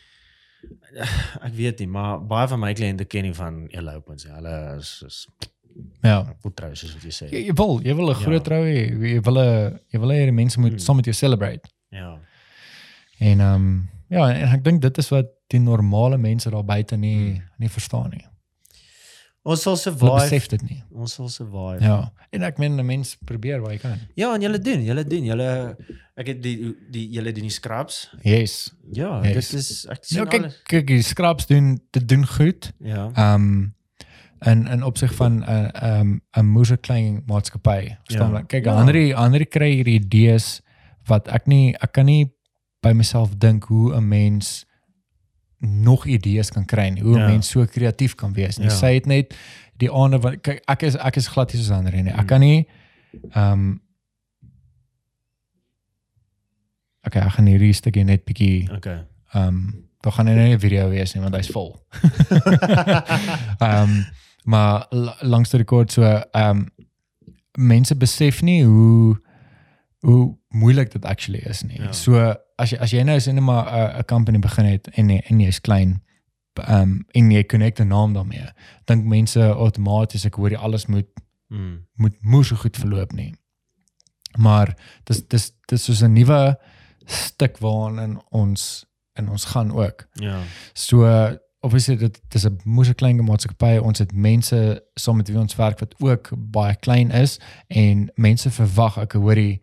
ek 1.46 1.52
weet 1.54 1.78
nie, 1.78 1.86
maar 1.88 2.18
baie 2.26 2.48
van 2.48 2.60
my 2.60 2.72
kliënte 2.74 3.04
ken 3.06 3.22
nie 3.28 3.34
van 3.34 3.66
elopements. 3.70 4.24
nie. 4.24 4.34
Hulle 4.34 4.76
is 4.78 5.02
is 5.06 5.26
Ja. 6.02 6.34
goed 6.42 6.56
trou 6.56 6.74
soos 6.74 6.92
wat 6.94 7.02
jy 7.02 7.10
sê. 7.14 7.30
Jy, 7.30 7.44
jy 7.46 7.52
wil, 7.54 7.78
jy 7.84 7.94
wil 7.94 8.10
'n 8.10 8.14
groot 8.14 8.42
Ja. 8.42 8.48
trou 8.48 8.62
hê. 8.64 8.90
Jy 9.14 9.20
wil 9.22 9.38
'n 9.38 9.80
jy 9.92 9.98
wil 10.00 10.08
hê 10.10 10.24
die 10.24 10.32
mense 10.32 10.60
moet 10.60 10.70
Hmm. 10.72 10.78
saam 10.78 10.96
met 10.96 11.04
jou 11.04 11.14
celebrate. 11.14 11.68
Ja. 11.90 12.18
En 13.20 13.40
ehm 13.40 13.54
um, 13.54 13.88
ja, 14.08 14.28
en 14.34 14.48
ek 14.48 14.64
dink 14.64 14.82
dit 14.82 14.98
is 14.98 15.08
wat 15.10 15.26
die 15.48 15.60
normale 15.60 16.18
mense 16.18 16.50
daar 16.50 16.64
buite 16.64 16.96
nie 16.96 17.34
Hmm. 17.34 17.42
nie 17.58 17.68
verstaan 17.68 18.10
nie. 18.10 18.24
Ons 19.42 19.62
sal 19.62 19.76
survive. 19.76 20.20
besef 20.20 20.46
dit 20.48 20.62
nie. 20.68 20.82
Ons 20.92 21.14
sal 21.14 21.28
survive. 21.28 21.80
Ja. 21.80 22.12
En 22.30 22.42
ek 22.42 22.58
meen 22.58 22.76
'n 22.78 22.86
mens 22.86 23.16
probeer 23.24 23.60
wat 23.60 23.70
jy 23.72 23.78
kan. 23.78 23.98
Ja, 24.14 24.34
en 24.34 24.40
julle 24.40 24.58
doen, 24.58 24.82
julle 24.84 25.04
doen. 25.04 25.24
Julle 25.24 25.76
ek 26.16 26.26
het 26.26 26.42
die 26.42 26.76
die 26.90 27.08
julle 27.10 27.32
doen 27.32 27.42
die 27.48 27.50
scrubs. 27.50 28.10
Yes. 28.22 28.72
Ja, 28.92 29.22
Yes. 29.22 29.48
dit 29.50 29.58
is 29.60 29.86
ek 29.86 29.96
Ja, 29.96 30.02
sien 30.02 30.28
kyk, 30.28 30.40
alles. 30.42 30.60
kyk, 30.66 30.86
die 30.86 31.02
scrubs 31.02 31.46
doen 31.46 31.80
dit 31.90 32.08
doen 32.08 32.26
goed. 32.26 32.72
Ja. 32.80 33.10
Ehm 33.14 33.34
um, 33.34 33.74
in 34.46 34.66
in 34.68 34.82
opsig 34.82 35.14
van 35.14 35.38
'n 35.38 35.42
uh, 35.42 35.68
ehm 35.72 36.00
um, 36.00 36.20
'n 36.36 36.46
moeë 36.52 36.80
klein 36.80 37.22
maatskappy. 37.26 37.96
Verstaan 38.04 38.32
Ja. 38.32 38.38
jy? 38.38 38.44
Kyk, 38.46 38.64
Ja. 38.64 38.74
ander 38.74 39.14
ander 39.14 39.46
kry 39.46 39.74
hierdie 39.74 40.00
idees 40.00 40.60
wat 41.06 41.28
ek 41.28 41.46
nie 41.46 41.74
ek 41.80 41.92
kan 41.92 42.04
nie 42.06 42.30
by 42.82 42.92
myself 42.92 43.36
dink 43.38 43.64
hoe 43.64 43.94
'n 43.96 44.08
mens 44.08 44.66
nog 45.60 46.06
idees 46.06 46.50
kan 46.50 46.64
kry 46.64 46.88
nie. 46.88 47.02
Hoe 47.02 47.18
Ja. 47.18 47.26
mens 47.26 47.48
so 47.50 47.64
kreatief 47.66 48.14
kan 48.14 48.32
wees 48.32 48.56
nie. 48.58 48.66
Ja. 48.68 48.74
Sy 48.74 48.94
het 48.94 49.06
net 49.06 49.34
die 49.76 49.90
ander 49.90 50.20
wat 50.20 50.40
kyk 50.42 50.62
ek 50.68 50.82
is 50.82 50.96
ek 50.96 51.16
is 51.16 51.28
glad 51.28 51.52
nie 51.52 51.62
soos 51.62 51.70
ander 51.76 51.92
nie. 51.92 52.10
Ek 52.12 52.20
Mm. 52.20 52.26
kan 52.26 52.40
nie 52.40 52.66
ehm 53.34 53.52
um, 53.52 53.80
Okay, 57.06 57.22
ek 57.24 57.32
gaan 57.32 57.46
hierdie 57.48 57.72
stukkie 57.74 58.04
net 58.04 58.24
bietjie 58.28 58.68
Okay. 58.76 58.98
ehm 59.34 59.46
um, 59.48 59.60
daar 60.00 60.12
gaan 60.12 60.26
nie 60.26 60.54
'n 60.54 60.58
video 60.60 60.88
wees 60.88 61.14
nie 61.14 61.22
want 61.22 61.34
hy's 61.36 61.50
vol. 61.52 61.76
Ehm 63.60 63.82
um, 63.82 64.04
maar 64.44 64.86
la- 64.90 65.16
langs 65.20 65.50
die 65.50 65.58
rekord 65.60 65.92
so 65.92 66.02
ehm 66.02 66.50
um, 66.50 66.68
mense 67.58 67.96
besef 67.96 68.42
nie 68.42 68.64
hoe 68.64 69.16
hoe 70.00 70.36
moeilik 70.48 70.90
dit 70.92 71.04
actually 71.04 71.38
is 71.44 71.62
nie. 71.62 71.80
Ja. 71.80 71.92
So 71.92 72.34
as 72.60 72.70
jy 72.70 72.78
as 72.78 72.92
jy 72.92 73.02
nou 73.02 73.16
is 73.16 73.26
maar 73.26 73.66
'n 73.66 73.98
'n 73.98 74.04
company 74.04 74.38
begin 74.38 74.64
het 74.64 74.88
en 74.96 75.10
en 75.10 75.40
jy's 75.40 75.60
klein 75.60 76.02
um, 76.68 77.04
en 77.12 77.30
jy 77.30 77.44
connect 77.44 77.80
'n 77.80 77.88
naam 77.88 78.12
daarmee. 78.12 78.48
Dink 78.84 79.04
mense 79.04 79.40
outomaties 79.40 80.24
ek 80.24 80.34
hoor 80.34 80.50
jy 80.50 80.58
alles 80.58 80.86
moet 80.86 81.06
Mm. 81.50 81.86
moet 81.94 82.14
moes 82.22 82.48
so 82.48 82.56
goed 82.56 82.76
verloop 82.76 83.12
nie. 83.12 83.34
Maar 84.38 84.76
dis 85.04 85.26
dis 85.28 85.52
dis 85.66 85.84
soos 85.84 86.02
'n 86.02 86.12
nuwe 86.12 86.58
stuk 87.06 87.58
waarin 87.58 88.20
ons 88.30 88.86
in 89.14 89.28
ons 89.28 89.44
gaan 89.44 89.72
ook. 89.72 90.06
Ja. 90.12 90.40
So 90.72 91.04
obviously 91.60 91.96
dit 91.96 92.20
dis 92.28 92.46
'n 92.46 92.60
moeë 92.64 92.94
klein 92.94 93.24
maatskappy. 93.24 93.76
Ons 93.78 93.98
het 93.98 94.12
mense 94.12 94.84
saam 94.94 95.16
met 95.16 95.28
wie 95.28 95.38
ons 95.38 95.56
werk 95.56 95.78
wat 95.78 95.94
ook 95.98 96.30
baie 96.36 96.76
klein 96.76 97.10
is 97.10 97.40
en 97.66 98.10
mense 98.14 98.50
verwag 98.50 98.98
ek 98.98 99.12
hoorie 99.12 99.62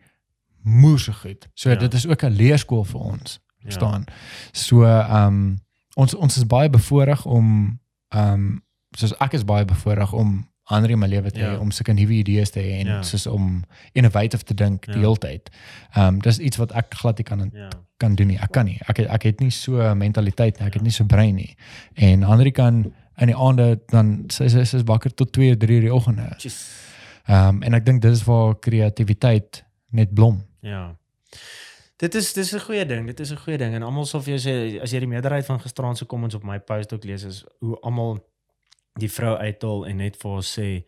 moeë 0.68 0.98
so 0.98 1.12
goed. 1.12 1.48
So 1.54 1.70
Ja. 1.70 1.76
dit 1.76 1.94
is 1.94 2.06
ook 2.06 2.22
'n 2.22 2.32
leerskool 2.36 2.84
vir 2.84 3.00
ons. 3.00 3.40
Ja. 3.58 3.62
Verstaan? 3.64 4.04
So 4.52 4.84
ehm 4.84 5.26
um, 5.26 5.58
ons 5.96 6.14
ons 6.14 6.36
is 6.36 6.46
baie 6.46 6.70
bevoordeel 6.70 7.22
om 7.24 7.80
ehm 8.08 8.32
um, 8.32 8.62
soos 8.96 9.12
ek 9.18 9.32
is 9.32 9.44
baie 9.44 9.64
bevoordeel 9.64 10.12
om 10.12 10.48
ander 10.70 10.90
in 10.90 10.98
my 10.98 11.06
lewe 11.06 11.30
te 11.30 11.40
hê 11.40 11.52
Ja. 11.52 11.58
om 11.58 11.70
sulke 11.70 11.92
nuwe 11.92 12.12
idees 12.12 12.50
te 12.50 12.60
hê 12.60 12.78
en 12.80 12.86
Ja. 12.86 13.02
soos 13.02 13.26
om 13.26 13.64
innovative 13.92 14.44
te 14.44 14.54
dink 14.54 14.84
die 14.86 14.94
Ja. 14.94 15.00
hele 15.00 15.16
tyd. 15.18 15.50
Ehm 15.94 16.06
um, 16.14 16.18
dis 16.20 16.38
iets 16.38 16.56
wat 16.56 16.72
ek 16.72 16.94
glad 16.94 17.16
nie 17.18 17.24
kan 17.24 17.50
Ja. 17.54 17.68
kan 17.96 18.14
doen 18.14 18.26
nie. 18.26 18.38
Ek 18.38 18.50
kan 18.52 18.64
nie. 18.64 18.78
Ek 18.88 18.96
het, 18.96 19.06
ek 19.08 19.22
het 19.22 19.40
nie 19.40 19.50
so 19.50 19.94
mentaliteit 19.94 20.58
nie. 20.58 20.66
Ek 20.66 20.74
het 20.74 20.82
nie 20.82 20.90
so 20.92 21.04
brein 21.04 21.34
nie. 21.34 21.56
En 21.94 22.22
ander 22.22 22.52
kan 22.52 22.92
in 23.18 23.26
die 23.26 23.36
aande 23.36 23.80
dan 23.86 24.24
sy 24.28 24.48
sy 24.48 24.58
is 24.76 24.82
wakker 24.84 25.14
tot 25.14 25.32
2, 25.32 25.56
3 25.56 25.80
die 25.80 25.94
oggende. 25.94 26.36
Ehm 27.28 27.48
um, 27.48 27.62
en 27.62 27.74
ek 27.74 27.84
dink 27.84 28.02
dis 28.02 28.24
waar 28.24 28.54
kreatiwiteit 28.58 29.64
net 29.90 30.14
blom. 30.14 30.44
Ja. 30.60 30.96
Dit 31.96 32.14
is 32.14 32.32
dis 32.32 32.52
'n 32.54 32.60
goeie 32.60 32.86
ding. 32.86 33.06
Dit 33.06 33.20
is 33.20 33.30
'n 33.32 33.36
goeie 33.36 33.58
ding 33.58 33.74
en 33.74 33.82
almal 33.82 34.06
sal 34.06 34.20
vir 34.22 34.38
jou 34.38 34.40
sê 34.48 34.80
as 34.82 34.90
jy 34.92 34.98
die 35.00 35.06
meerderheid 35.08 35.44
van 35.46 35.60
gisteraand 35.60 35.98
se 35.98 36.06
comments 36.06 36.34
op 36.34 36.42
my 36.44 36.58
post 36.60 36.92
ook 36.92 37.04
lees 37.04 37.22
is 37.24 37.44
hoe 37.58 37.80
almal 37.80 38.18
die 38.98 39.10
vrou 39.10 39.36
uithaal 39.36 39.86
en 39.86 39.96
net 39.96 40.16
vir 40.16 40.30
haar 40.30 40.42
sê 40.42 40.84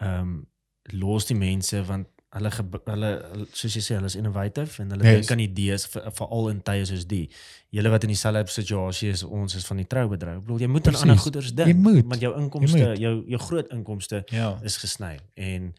ehm 0.00 0.20
um, 0.20 0.46
los 0.92 1.26
die 1.26 1.34
mense 1.36 1.84
want 1.84 2.06
hulle 2.30 2.50
hulle 2.84 3.46
soos 3.52 3.74
jy 3.74 3.80
sê 3.82 3.94
hulle 3.94 4.06
is 4.06 4.14
innovative 4.16 4.82
en 4.82 4.90
hulle 4.90 5.04
Yes. 5.04 5.26
dink 5.26 5.30
aan 5.30 5.38
idees 5.38 5.86
veral 5.90 6.48
in 6.48 6.62
tye 6.62 6.84
soos 6.84 7.06
die. 7.06 7.30
Julle 7.70 7.88
wat 7.90 8.02
in 8.02 8.08
dieselfde 8.08 8.46
situasie 8.50 9.08
is 9.10 9.22
ons 9.22 9.54
is 9.54 9.66
van 9.66 9.76
die 9.76 9.86
troubedryf. 9.86 10.36
Ek 10.36 10.40
bedoel 10.44 10.58
jy 10.60 10.66
moet 10.66 10.86
aan 10.86 10.92
Precies. 10.92 11.00
ander 11.02 11.16
goeders 11.18 11.54
dink 11.54 11.84
want 12.08 12.20
jou 12.20 12.34
inkomste, 12.38 12.94
jou 12.98 13.24
jou 13.26 13.38
groot 13.40 13.68
inkomste 13.72 14.24
Ja. 14.30 14.58
is 14.62 14.76
gesny 14.76 15.18
en 15.34 15.74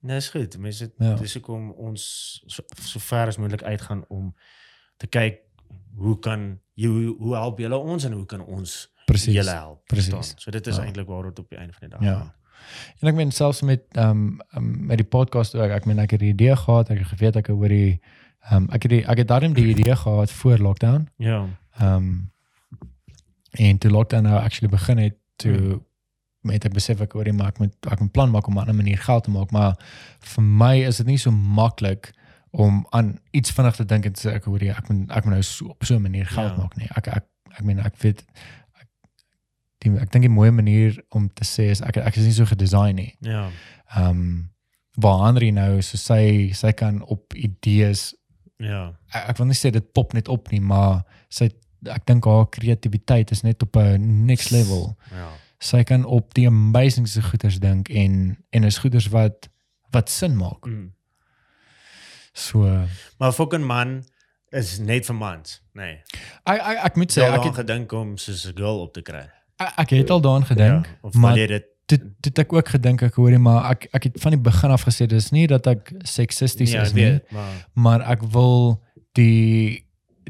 nee 0.00 0.16
is 0.16 0.28
goed 0.28 0.58
mense 0.58 0.92
Ja. 0.98 1.14
dis 1.14 1.34
hoekom 1.34 1.70
ons 1.72 2.42
so, 2.46 2.62
so 2.82 2.98
ver 2.98 3.26
as 3.26 3.36
moontlik 3.36 3.62
uitgaan 3.62 4.04
om 4.08 4.34
te 4.96 5.06
kyk 5.06 5.40
hoe 5.96 6.18
kan 6.18 6.58
jy 6.74 6.86
hoe, 6.88 7.16
hoe 7.18 7.34
help 7.34 7.58
julle 7.58 7.76
ons 7.76 8.04
en 8.04 8.12
hoe 8.12 8.26
kan 8.26 8.40
ons 8.44 8.92
Presies. 9.06 9.34
julle 9.34 9.50
help 9.50 9.86
Precies. 9.86 10.08
verstaan? 10.14 10.38
so 10.40 10.50
dit 10.50 10.66
is 10.66 10.76
Ja. 10.76 10.82
eintlik 10.84 11.06
waar 11.06 11.22
dit 11.22 11.38
op 11.38 11.48
die 11.48 11.58
einde 11.58 11.72
van 11.72 11.88
die 11.88 11.98
dag 11.98 12.06
Ja. 12.06 12.14
gaan. 12.18 12.32
En 13.00 13.08
ek 13.08 13.14
meen 13.14 13.30
selfs 13.32 13.62
met 13.62 13.82
ehm 13.92 14.38
um, 14.56 14.86
met 14.86 14.96
die 14.96 15.06
podcast 15.06 15.54
ook. 15.54 15.70
Ek 15.70 15.84
meen 15.84 15.98
ek 15.98 16.10
het 16.10 16.20
die 16.20 16.32
idee 16.32 16.56
gehad, 16.56 16.90
ek 16.90 16.98
het 16.98 17.06
geweet 17.06 17.36
ek 17.36 17.48
oor 17.48 17.68
die 17.68 18.00
ehm 18.50 18.56
um, 18.62 18.68
ek 18.70 18.82
het 18.82 18.90
die 18.90 19.04
ek 19.06 19.18
het 19.18 19.28
daarin 19.28 19.52
die 19.52 19.66
idee 19.74 19.96
gehad 19.96 20.30
voor 20.30 20.58
lockdown. 20.58 21.08
ja 21.16 21.46
Ehm 21.78 21.94
um, 21.94 22.30
en 23.50 23.78
toe 23.78 23.90
lockdown 23.90 24.22
nou 24.22 24.40
actually 24.42 24.70
begin 24.70 24.98
het, 24.98 25.16
toe 25.36 25.56
Hmm. 25.56 25.86
Met 26.42 26.64
ek 26.64 26.72
besef 26.72 27.00
ek 27.00 27.14
oor 27.14 27.24
die 27.24 27.32
maak 27.32 27.58
met 27.58 27.74
ek 27.90 28.00
'n 28.00 28.10
plan 28.10 28.30
maak 28.30 28.46
om 28.46 28.56
op 28.56 28.64
'n 28.64 28.68
ander 28.68 28.74
manier 28.84 28.98
geld 28.98 29.24
te 29.24 29.30
maak, 29.30 29.50
maar 29.50 29.76
vir 30.20 30.42
my 30.44 30.76
is 30.86 30.96
dit 30.96 31.06
nie 31.06 31.18
so 31.18 31.30
maklik 31.30 32.12
om 32.50 32.86
aan 32.90 33.18
iets 33.32 33.50
vinnig 33.50 33.76
te 33.76 33.84
dink 33.84 34.04
en 34.04 34.12
te 34.12 34.28
sê 34.28 34.34
ek 34.34 34.44
hoor 34.44 34.58
jy 34.62 34.70
ek 34.70 34.88
moet 34.88 35.10
ek 35.10 35.24
moet 35.24 35.32
nou 35.34 35.42
so 35.42 35.66
op 35.68 35.84
so 35.84 35.94
'n 35.94 36.02
manier 36.02 36.26
geld 36.26 36.50
Ja. 36.50 36.56
maak 36.56 36.76
nie. 36.76 36.88
Ek 36.96 37.06
ek 37.08 37.24
ek 37.58 37.64
meen 37.64 37.78
ek 37.80 37.96
weet 37.98 38.24
ek 38.80 38.88
die 39.78 39.90
ek 40.00 40.10
dink 40.12 40.22
die 40.22 40.28
mooi 40.34 40.50
manier 40.50 41.02
om 41.10 41.28
te 41.34 41.44
sê 41.44 41.70
is 41.70 41.80
ek 41.82 41.96
ek 41.96 42.16
is 42.16 42.24
nie 42.24 42.32
so 42.32 42.44
gedesign 42.44 42.94
nie. 42.94 43.14
ja 43.20 43.50
Ehm 43.96 44.10
um, 44.10 44.50
waar 44.96 45.26
Henry 45.26 45.50
nou 45.50 45.80
so 45.82 45.96
sy 45.96 46.50
sy 46.52 46.72
kan 46.72 47.02
op 47.02 47.34
idees 47.34 48.14
ja 48.58 48.92
ek, 49.14 49.28
ek 49.28 49.36
wil 49.38 49.46
nie 49.46 49.54
sê 49.54 49.70
dit 49.70 49.92
pop 49.92 50.12
net 50.12 50.28
op 50.28 50.50
nie, 50.50 50.60
maar 50.60 51.04
sy 51.28 51.50
ek 51.86 52.06
dink 52.06 52.24
haar 52.24 52.46
kreatiwiteit 52.50 53.30
is 53.30 53.42
net 53.42 53.62
op 53.62 53.76
'n 53.76 54.24
next 54.26 54.50
level. 54.50 54.96
ja 55.10 55.30
Sy 55.58 55.82
kan 55.82 56.04
op 56.04 56.34
die 56.34 56.46
amazingste 56.46 57.22
goeders 57.22 57.58
dink 57.58 57.88
en 57.88 58.38
en 58.50 58.64
is 58.64 58.78
goeders 58.78 59.08
wat 59.08 59.48
wat 59.90 60.10
sin 60.10 60.36
maak. 60.36 60.66
mm. 60.66 60.92
So 62.32 62.84
maar 63.18 63.32
fucking 63.32 63.66
man 63.66 64.04
is 64.50 64.78
net 64.78 65.06
vir 65.06 65.14
mans 65.14 65.62
nee 65.74 65.98
ek 66.44 66.60
ek, 66.60 66.78
ek 66.84 66.96
moet 66.96 67.12
sê 67.12 67.26
ek 67.26 67.48
het 67.50 67.58
gedink 67.64 67.92
om 67.92 68.16
soos 68.16 68.46
'n 68.46 68.54
girl 68.56 68.80
op 68.80 68.92
te 68.94 69.02
kry 69.02 69.26
ek, 69.56 69.72
ek 69.76 69.90
het 69.90 70.10
al 70.10 70.20
daaraan 70.20 70.46
gedink, 70.46 70.86
ja, 70.86 70.98
of 71.02 71.14
maar 71.14 71.34
dit 71.34 71.66
dit 71.86 72.02
dit 72.20 72.38
ek 72.38 72.52
ook 72.52 72.68
gedink 72.68 73.02
ek 73.02 73.14
hoorie 73.14 73.38
maar 73.38 73.70
ek 73.72 73.88
ek 73.92 74.02
het 74.08 74.20
van 74.22 74.32
die 74.36 74.40
begin 74.40 74.70
af 74.70 74.86
gesê 74.86 75.06
dis 75.06 75.30
nie 75.30 75.46
dat 75.46 75.66
ek 75.66 75.92
seksisties 76.04 76.72
ja, 76.72 76.82
is 76.82 76.92
nie, 76.92 77.04
weet 77.04 77.30
maar 77.32 77.52
maar 77.74 78.00
ek 78.14 78.22
wil 78.22 78.84
die 79.12 79.84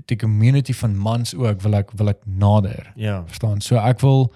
die 0.06 0.16
community 0.16 0.72
van 0.72 0.96
mans 0.96 1.34
ook 1.34 1.60
wil 1.60 1.74
ek 1.74 1.90
wil 1.98 2.08
ek 2.08 2.20
nader. 2.24 2.92
ja 2.96 3.24
verstaan. 3.26 3.60
So 3.60 3.76
ek 3.76 4.00
wil 4.00 4.32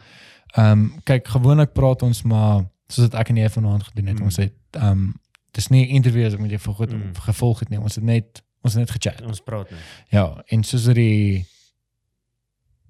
ehm 0.57 0.71
um, 0.73 1.01
kyk 1.05 1.29
gewoonlik 1.29 1.73
praat 1.73 2.03
ons 2.03 2.23
maar 2.23 2.65
soos 2.89 3.09
dit 3.09 3.15
ek 3.15 3.29
en 3.29 3.37
jy 3.37 3.49
vanaand 3.49 3.83
gedoen 3.83 4.07
het. 4.07 4.19
Mm. 4.19 4.25
Ons 4.25 4.37
het 4.37 4.53
ehm 4.71 4.91
um, 4.91 5.15
dis 5.53 5.69
nie 5.69 5.87
interviews 5.89 6.37
met 6.37 6.51
jy 6.51 6.59
vir 6.59 6.75
goed 6.75 6.93
Mm. 6.93 7.15
gevolg 7.15 7.59
het 7.61 7.69
nie. 7.69 7.79
Ons 7.81 7.95
het 7.95 8.05
net 8.05 8.43
ons 8.63 8.75
het 8.75 8.81
net 8.87 8.91
gechat. 8.91 9.23
ons 9.27 9.41
praat 9.41 9.71
net 9.71 9.81
Ja, 10.11 10.43
en 10.47 10.63
soos 10.65 10.85
dit 10.85 10.95
die 10.95 11.47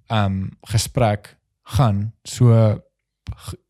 ehm 0.09 0.25
um, 0.33 0.51
gesprek 0.69 1.37
gaan 1.63 2.13
so 2.25 2.53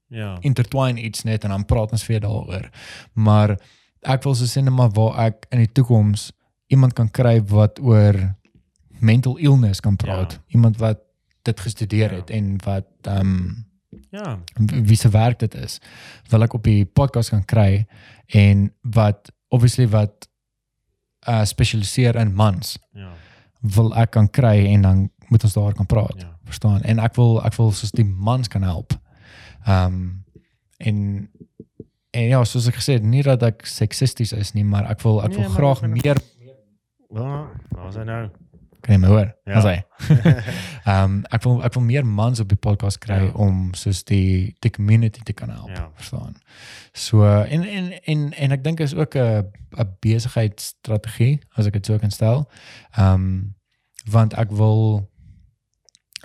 ja 0.08 0.36
intertwine 0.40 1.00
iets 1.00 1.22
net 1.22 1.44
en 1.44 1.50
dan 1.50 1.64
praat 1.64 1.92
ons 1.92 2.06
weer 2.06 2.20
daaroor. 2.20 2.70
Maar 3.12 3.56
ek 4.02 4.22
wil 4.24 4.34
so 4.34 4.44
sê 4.44 4.62
net 4.64 4.74
maar 4.74 4.90
waar 4.90 5.18
ek 5.26 5.46
in 5.50 5.58
die 5.58 5.72
toekoms 5.72 6.32
iemand 6.66 6.92
kan 6.92 7.10
kry 7.10 7.42
wat 7.52 7.78
oor 7.80 8.34
mental 9.00 9.36
illness 9.36 9.80
kan 9.80 9.96
praat. 9.96 10.32
Ja. 10.32 10.42
Iemand 10.56 10.76
wat 10.78 10.98
dit 11.42 11.60
gestudeer 11.60 12.10
Ja. 12.12 12.16
het 12.18 12.30
en 12.30 12.56
wat 12.64 12.86
ehm 13.02 13.20
um, 13.20 13.66
Ja. 14.12 14.38
wie 14.58 14.96
se 14.96 15.08
werk 15.08 15.38
dit 15.40 15.54
is 15.54 15.78
wil 16.30 16.42
ek 16.44 16.54
op 16.54 16.64
die 16.68 16.84
podcast 16.84 17.30
kan 17.32 17.44
kry 17.48 17.86
en 18.36 18.66
wat 18.82 19.30
obviously 19.48 19.86
wat 19.88 20.28
uh 21.28 21.44
spesialiseer 21.44 22.16
in 22.20 22.34
mans 22.34 22.78
Ja. 22.92 23.12
wil 23.60 23.94
ek 23.96 24.10
kan 24.10 24.28
kry 24.30 24.66
en 24.74 24.82
dan 24.82 25.10
moet 25.28 25.44
ons 25.44 25.52
daar 25.54 25.72
kan 25.74 25.86
praat 25.86 26.14
Ja. 26.20 26.36
verstaan 26.44 26.82
en 26.82 26.98
ek 26.98 27.14
wil 27.16 27.40
ek 27.44 27.54
wil 27.56 27.72
soos 27.72 27.90
die 27.92 28.04
mans 28.04 28.48
kan 28.48 28.62
help. 28.62 28.92
Ehm 29.66 29.86
um, 29.94 30.24
en 30.78 31.28
en 32.10 32.22
ja, 32.28 32.44
soos 32.44 32.66
ek 32.68 32.74
gesê 32.76 32.92
het, 32.98 33.02
nie 33.02 33.22
dat 33.22 33.42
ek 33.42 33.62
seksisties 33.66 34.32
is 34.36 34.50
nie, 34.52 34.64
maar 34.64 34.84
ek 34.90 35.00
wil 35.00 35.22
ek 35.22 35.30
Nee, 35.32 35.38
wil 35.46 35.54
graag 35.54 35.82
ek 35.82 35.90
meer 35.90 36.18
Ja, 37.14 37.48
daar's 37.72 37.96
hy 37.96 38.04
nou. 38.04 38.28
Kan 38.82 38.94
jy 38.94 38.98
my 39.00 39.08
hoor? 39.08 39.28
Ja. 39.46 39.52
Ja. 39.52 39.62
Hy. 39.62 39.76
Ehm 40.90 41.04
um, 41.04 41.16
ek 41.30 41.42
wil 41.46 41.60
ek 41.64 41.74
wil 41.76 41.82
meer 41.86 42.06
mans 42.06 42.40
op 42.42 42.48
die 42.50 42.58
podcast 42.58 42.98
kry 42.98 43.20
Ja. 43.28 43.32
om 43.38 43.70
soos 43.78 44.02
die 44.04 44.54
die 44.60 44.70
community 44.74 45.22
te 45.22 45.32
kan 45.32 45.50
help, 45.50 45.70
Ja. 45.70 45.88
verstaan. 45.96 46.34
So 46.92 47.22
en 47.24 47.62
en 47.64 47.92
en 48.04 48.32
en 48.32 48.52
ek 48.52 48.64
dink 48.64 48.80
is 48.80 48.94
ook 48.94 49.14
'n 49.16 49.46
'n 49.78 49.96
besigheidsstrategie 50.00 51.40
as 51.56 51.66
ek 51.66 51.72
dit 51.72 51.86
so 51.86 51.98
kan 51.98 52.10
stel. 52.10 52.48
Ehm 52.96 53.14
um, 53.14 53.54
want 54.10 54.34
ek 54.34 54.50
wil 54.50 55.08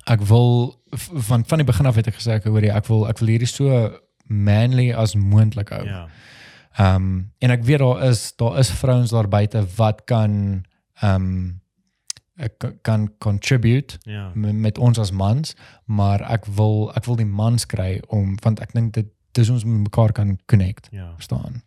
ek 0.07 0.21
wil 0.21 0.81
van 1.27 1.45
van 1.45 1.57
die 1.57 1.67
begin 1.67 1.85
af 1.85 1.95
het 1.95 2.07
ek 2.07 2.15
gesê 2.15 2.31
ek 2.39 2.43
hoor 2.49 2.61
jy 2.63 2.73
ek 2.73 2.87
wil 2.87 3.07
ek 3.07 3.19
wil 3.19 3.27
hierdie 3.29 3.47
so 3.47 3.91
manly 4.27 4.91
as 4.93 5.15
moontlik 5.15 5.69
hou. 5.69 5.85
Ja. 5.85 6.07
Ehm 6.77 6.95
um, 6.95 7.31
en 7.39 7.51
ek 7.51 7.63
weet 7.63 7.79
daar 7.79 8.03
is 8.09 8.33
daar 8.37 8.57
is 8.59 8.71
vrouens 8.71 9.09
daar 9.11 9.27
buite 9.27 9.65
wat 9.77 10.01
kan 10.05 10.65
ehm 11.01 11.15
um, 11.15 11.61
ek 12.37 12.63
kan 12.81 13.09
contribute 13.19 13.97
Ja. 14.05 14.31
met, 14.35 14.53
met 14.55 14.77
ons 14.77 14.99
as 14.99 15.11
mans, 15.11 15.55
maar 15.85 16.21
ek 16.31 16.45
wil 16.45 16.91
ek 16.95 17.05
wil 17.05 17.15
die 17.15 17.25
mans 17.25 17.65
kry 17.65 18.01
om 18.07 18.35
want 18.43 18.59
ek 18.61 18.73
dink 18.73 18.93
dit 18.93 19.07
dis 19.33 19.49
ons 19.49 19.63
met 19.65 19.79
mekaar 19.89 20.11
kan 20.11 20.37
connect, 20.45 20.87
Ja. 20.91 21.11
verstaan. 21.15 21.63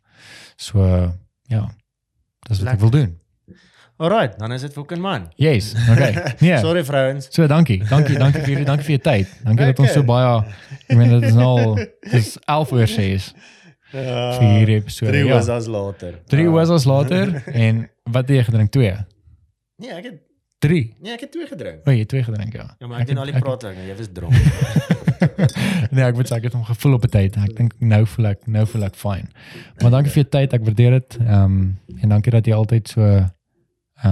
So 0.56 1.12
ja. 1.48 1.68
Dis 2.48 2.60
wat 2.62 2.74
ek 2.74 2.80
wil 2.80 2.90
doen. 2.90 3.16
Alright, 4.00 4.38
dan 4.38 4.52
is 4.52 4.62
dit 4.64 4.72
fucking 4.72 5.00
man. 5.00 5.28
Yes. 5.36 5.74
Okay. 5.90 6.34
Nee. 6.40 6.58
Sorry 6.58 6.84
vrouens. 6.84 7.26
So 7.34 7.46
dankie. 7.46 7.82
Dankie, 7.88 8.16
dankie 8.18 8.40
vir 8.42 8.64
dankie 8.64 8.84
vir 8.86 8.94
jou 8.96 9.02
tyd. 9.04 9.28
Dankie 9.44 9.66
dat 9.66 9.78
ons 9.78 9.92
so 9.92 10.00
Okay. 10.00 10.06
baie 10.06 10.54
ek 10.88 10.96
meen 10.96 11.10
dit 11.20 11.28
is 11.28 11.34
nou 11.34 11.76
dis 12.10 12.38
11 12.46 12.72
uur 12.72 12.86
sê 12.88 13.10
is 13.18 13.34
Ja. 13.92 14.38
vir 14.38 14.46
hierdie 14.54 14.76
episode. 14.78 15.10
Drie 15.12 15.24
ja. 15.26 15.34
was 15.34 15.48
as 15.48 15.66
later. 15.66 16.14
3 16.30 16.46
Ah. 16.46 16.52
was 16.52 16.70
as 16.70 16.84
later 16.86 17.42
en 17.66 17.88
wat 18.04 18.28
het 18.28 18.36
jy 18.38 18.44
gedrink? 18.44 18.70
2. 18.72 18.96
Nee, 19.82 19.90
ek 19.90 20.04
het 20.04 20.20
3. 20.60 20.94
nee, 21.00 21.12
ek 21.16 21.20
het 21.24 21.30
twee 21.32 21.46
gedrink. 21.48 21.86
O, 21.86 21.90
jy 21.94 22.02
het 22.04 22.08
2 22.12 22.22
gedrink 22.26 22.52
ja. 22.58 22.66
Ja, 22.78 22.86
maar 22.86 23.00
ek 23.00 23.06
doen 23.08 23.18
al 23.22 23.30
die 23.30 23.34
ek- 23.38 23.42
praat 23.44 23.64
en 23.64 23.78
jy 23.86 23.94
was 23.96 24.08
dronk. 24.12 24.34
Nee, 25.90 26.04
ek 26.04 26.14
moet 26.16 26.28
sê 26.30 26.36
ek 26.38 26.44
het 26.48 26.54
hom 26.56 26.64
gevoel 26.64 26.94
op 26.96 27.04
'n 27.04 27.10
tyd. 27.12 27.36
Ek 27.36 27.52
dink 27.56 27.72
nou 27.80 28.04
voel 28.06 28.26
ek 28.30 28.46
nou 28.46 28.64
voel 28.66 28.84
ek 28.86 28.94
fyn. 28.96 29.26
Maar 29.82 29.90
dankie 29.90 30.12
vir 30.12 30.22
jou 30.22 30.28
tyd. 30.30 30.52
Ek 30.56 30.62
waardeer 30.64 30.90
dit. 30.96 31.16
Ehm 31.20 31.44
um, 31.44 31.78
en 32.00 32.08
dankie 32.08 32.32
dat 32.32 32.46
jy 32.46 32.54
altyd 32.56 32.88
so 32.88 33.00
ehm 33.02 33.28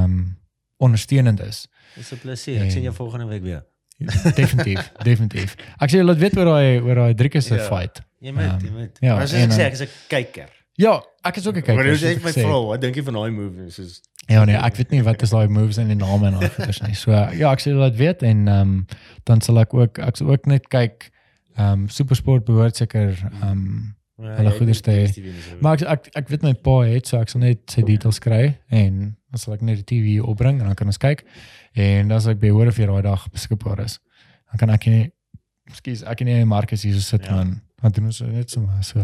um, 0.05 0.37
ondersteunend 0.79 1.41
is. 1.41 1.67
Dis 1.97 2.13
'n 2.13 2.19
plesier. 2.19 2.63
Ek 2.63 2.71
sien 2.71 2.83
jou 2.83 2.95
volgende 2.95 3.27
week 3.27 3.43
weer. 3.43 3.65
Definitief, 4.41 4.93
definitief. 5.03 5.57
Ek 5.81 5.91
sê 5.91 6.03
laat 6.05 6.19
weet 6.19 6.37
oor 6.37 6.45
daai 6.45 6.81
oor 6.81 6.95
daai 6.95 7.15
Driekus 7.15 7.47
se 7.47 7.55
Ja. 7.57 7.65
fight. 7.69 8.03
Jy 8.21 8.33
moet, 8.33 8.43
Ehm, 8.45 8.65
jy 8.65 8.71
moet. 8.71 8.97
ja, 9.01 9.15
maar 9.17 9.29
soos 9.29 9.41
ek 9.43 9.51
sê, 9.51 9.61
eh, 9.61 9.67
ek 9.67 9.73
is 9.73 9.81
'n 9.83 9.89
kyker. 10.09 10.49
Ja, 10.77 11.03
ek 11.25 11.37
is 11.37 11.47
ook 11.47 11.55
'n 11.57 11.59
Maar 11.59 11.67
kyker. 11.77 11.85
jy 11.87 11.97
soos 11.97 12.03
sê 12.09 12.17
ek 12.17 12.23
my 12.23 12.31
het. 12.31 12.45
vrou, 12.45 12.67
wat 12.69 12.81
dink 12.81 12.95
jy 12.97 13.03
van 13.03 13.15
daai 13.15 13.31
movies? 13.31 13.75
Soos 13.75 14.01
Ja 14.29 14.45
nee, 14.45 14.57
ek 14.61 14.77
weet 14.77 14.91
nie 14.93 15.03
wat 15.03 15.23
is 15.25 15.31
daai 15.33 15.49
moves 15.49 15.79
en 15.81 15.89
die 15.89 15.97
name 15.97 16.27
en 16.29 16.35
daai 16.41 16.51
goeders 16.53 16.83
nie. 16.85 16.95
So 16.95 17.11
ja, 17.13 17.53
ek 17.53 17.61
sê 17.65 17.73
laat 17.73 17.97
weet 17.97 18.23
en 18.23 18.43
ehm 18.49 18.61
um, 18.61 18.87
dan 19.25 19.41
sal 19.45 19.59
ek 19.63 19.73
ook 19.75 19.99
ek 20.05 20.17
sal 20.21 20.29
ook 20.35 20.47
net 20.47 20.69
kyk 20.69 21.09
ehm 21.57 21.85
um, 21.85 21.87
Supersport 21.89 22.45
behoort 22.45 22.77
seker 22.77 23.15
ehm 23.17 23.47
um, 23.53 23.95
Hulle 24.19 24.51
goeders 24.51 24.81
te 24.83 24.91
hê. 24.91 25.03
maar 25.63 25.77
ek, 25.79 25.85
ek 25.87 26.09
ek 26.19 26.29
weet 26.33 26.43
my 26.43 26.51
pa 26.67 26.81
het 26.83 27.07
so 27.07 27.21
ek 27.23 27.29
sal 27.31 27.41
net 27.41 27.61
sy 27.71 27.85
details 27.87 28.19
kry 28.19 28.57
en 28.75 29.15
dan 29.31 29.39
sal 29.39 29.55
ek 29.55 29.63
net 29.63 29.79
die 29.79 29.87
TV 29.93 30.25
opbring 30.27 30.59
en 30.61 30.67
dan 30.67 30.75
kan 30.75 30.91
ons 30.91 30.99
kyk 30.99 31.23
en 31.79 32.09
dan 32.11 32.21
sal 32.21 32.33
ek 32.35 32.41
behoor 32.43 32.67
of 32.73 32.77
jy 32.83 32.89
daai 32.91 33.03
dag 33.07 33.29
beskikbaar 33.31 33.85
is. 33.85 34.01
Dan 34.51 34.59
kan 34.65 34.71
ek 34.75 34.87
nie 34.91 35.05
Ekskuus, 35.71 36.03
ek 36.03 36.19
kan 36.19 36.27
nie 36.27 36.45
Marcus 36.49 36.83
hier 36.83 36.95
so 36.99 37.01
sit 37.05 37.27
Ja. 37.29 37.37
man. 37.37 37.61
Dan 37.83 37.93
doen 37.93 38.05
ons 38.11 38.21
net 38.27 38.51
so 38.51 38.67
so 38.83 38.99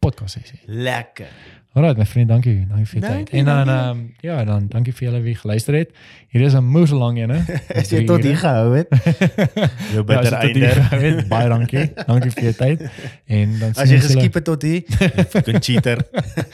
podcast 0.00 0.38
sessie. 0.38 0.60
lekker. 0.66 1.28
Alright, 1.72 1.96
my 1.96 2.04
vriend, 2.06 2.28
dankie. 2.28 2.66
Dankie 2.68 2.86
vir 2.86 2.98
jou 3.00 3.02
tyd. 3.02 3.16
Dankie, 3.16 3.38
En 3.38 3.44
dan 3.44 3.68
ehm 3.68 3.90
um, 3.90 4.14
ja, 4.20 4.44
dan 4.44 4.64
dankie 4.68 4.92
vir 4.92 5.06
julle 5.06 5.20
wie 5.22 5.34
geluister 5.38 5.74
het. 5.74 5.90
Hier 6.28 6.42
is 6.42 6.54
'n 6.54 6.64
moes 6.64 6.90
lang 6.90 7.18
ene. 7.18 7.44
As 7.78 7.90
jy 7.90 8.04
tot 8.06 8.22
hier 8.26 8.36
gehou 8.36 8.74
het. 8.74 8.88
Jou 8.90 10.02
Ja, 10.08 10.18
as 10.18 10.30
bitter 10.30 10.42
jy 10.42 10.52
hier 10.52 10.78
einde. 10.90 11.06
het, 11.06 11.28
baie 11.28 11.48
dankie. 11.48 11.92
Dankie 12.06 12.30
vir 12.30 12.42
jou 12.42 12.52
tyd. 12.58 12.80
En 13.26 13.58
dan 13.58 13.70
As 13.70 13.76
jy 13.76 13.82
ons 13.82 13.90
julle- 13.90 14.00
geskiep 14.02 14.34
het 14.34 14.44
tot 14.44 14.62
hier, 14.62 14.82
jy 14.98 15.24
fucking 15.30 15.62
cheater. 15.64 15.98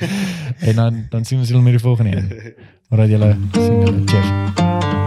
en 0.69 0.75
dan 0.75 1.07
dan 1.11 1.25
sien 1.25 1.39
ons 1.39 1.49
julle 1.49 1.63
met 1.63 1.73
die 1.73 1.81
volgende 1.83 2.17
een. 2.17 2.55
Alright 2.91 3.11
julle, 3.11 3.37
sien 3.53 3.81
julle. 3.81 4.03
Cheers. 4.05 5.06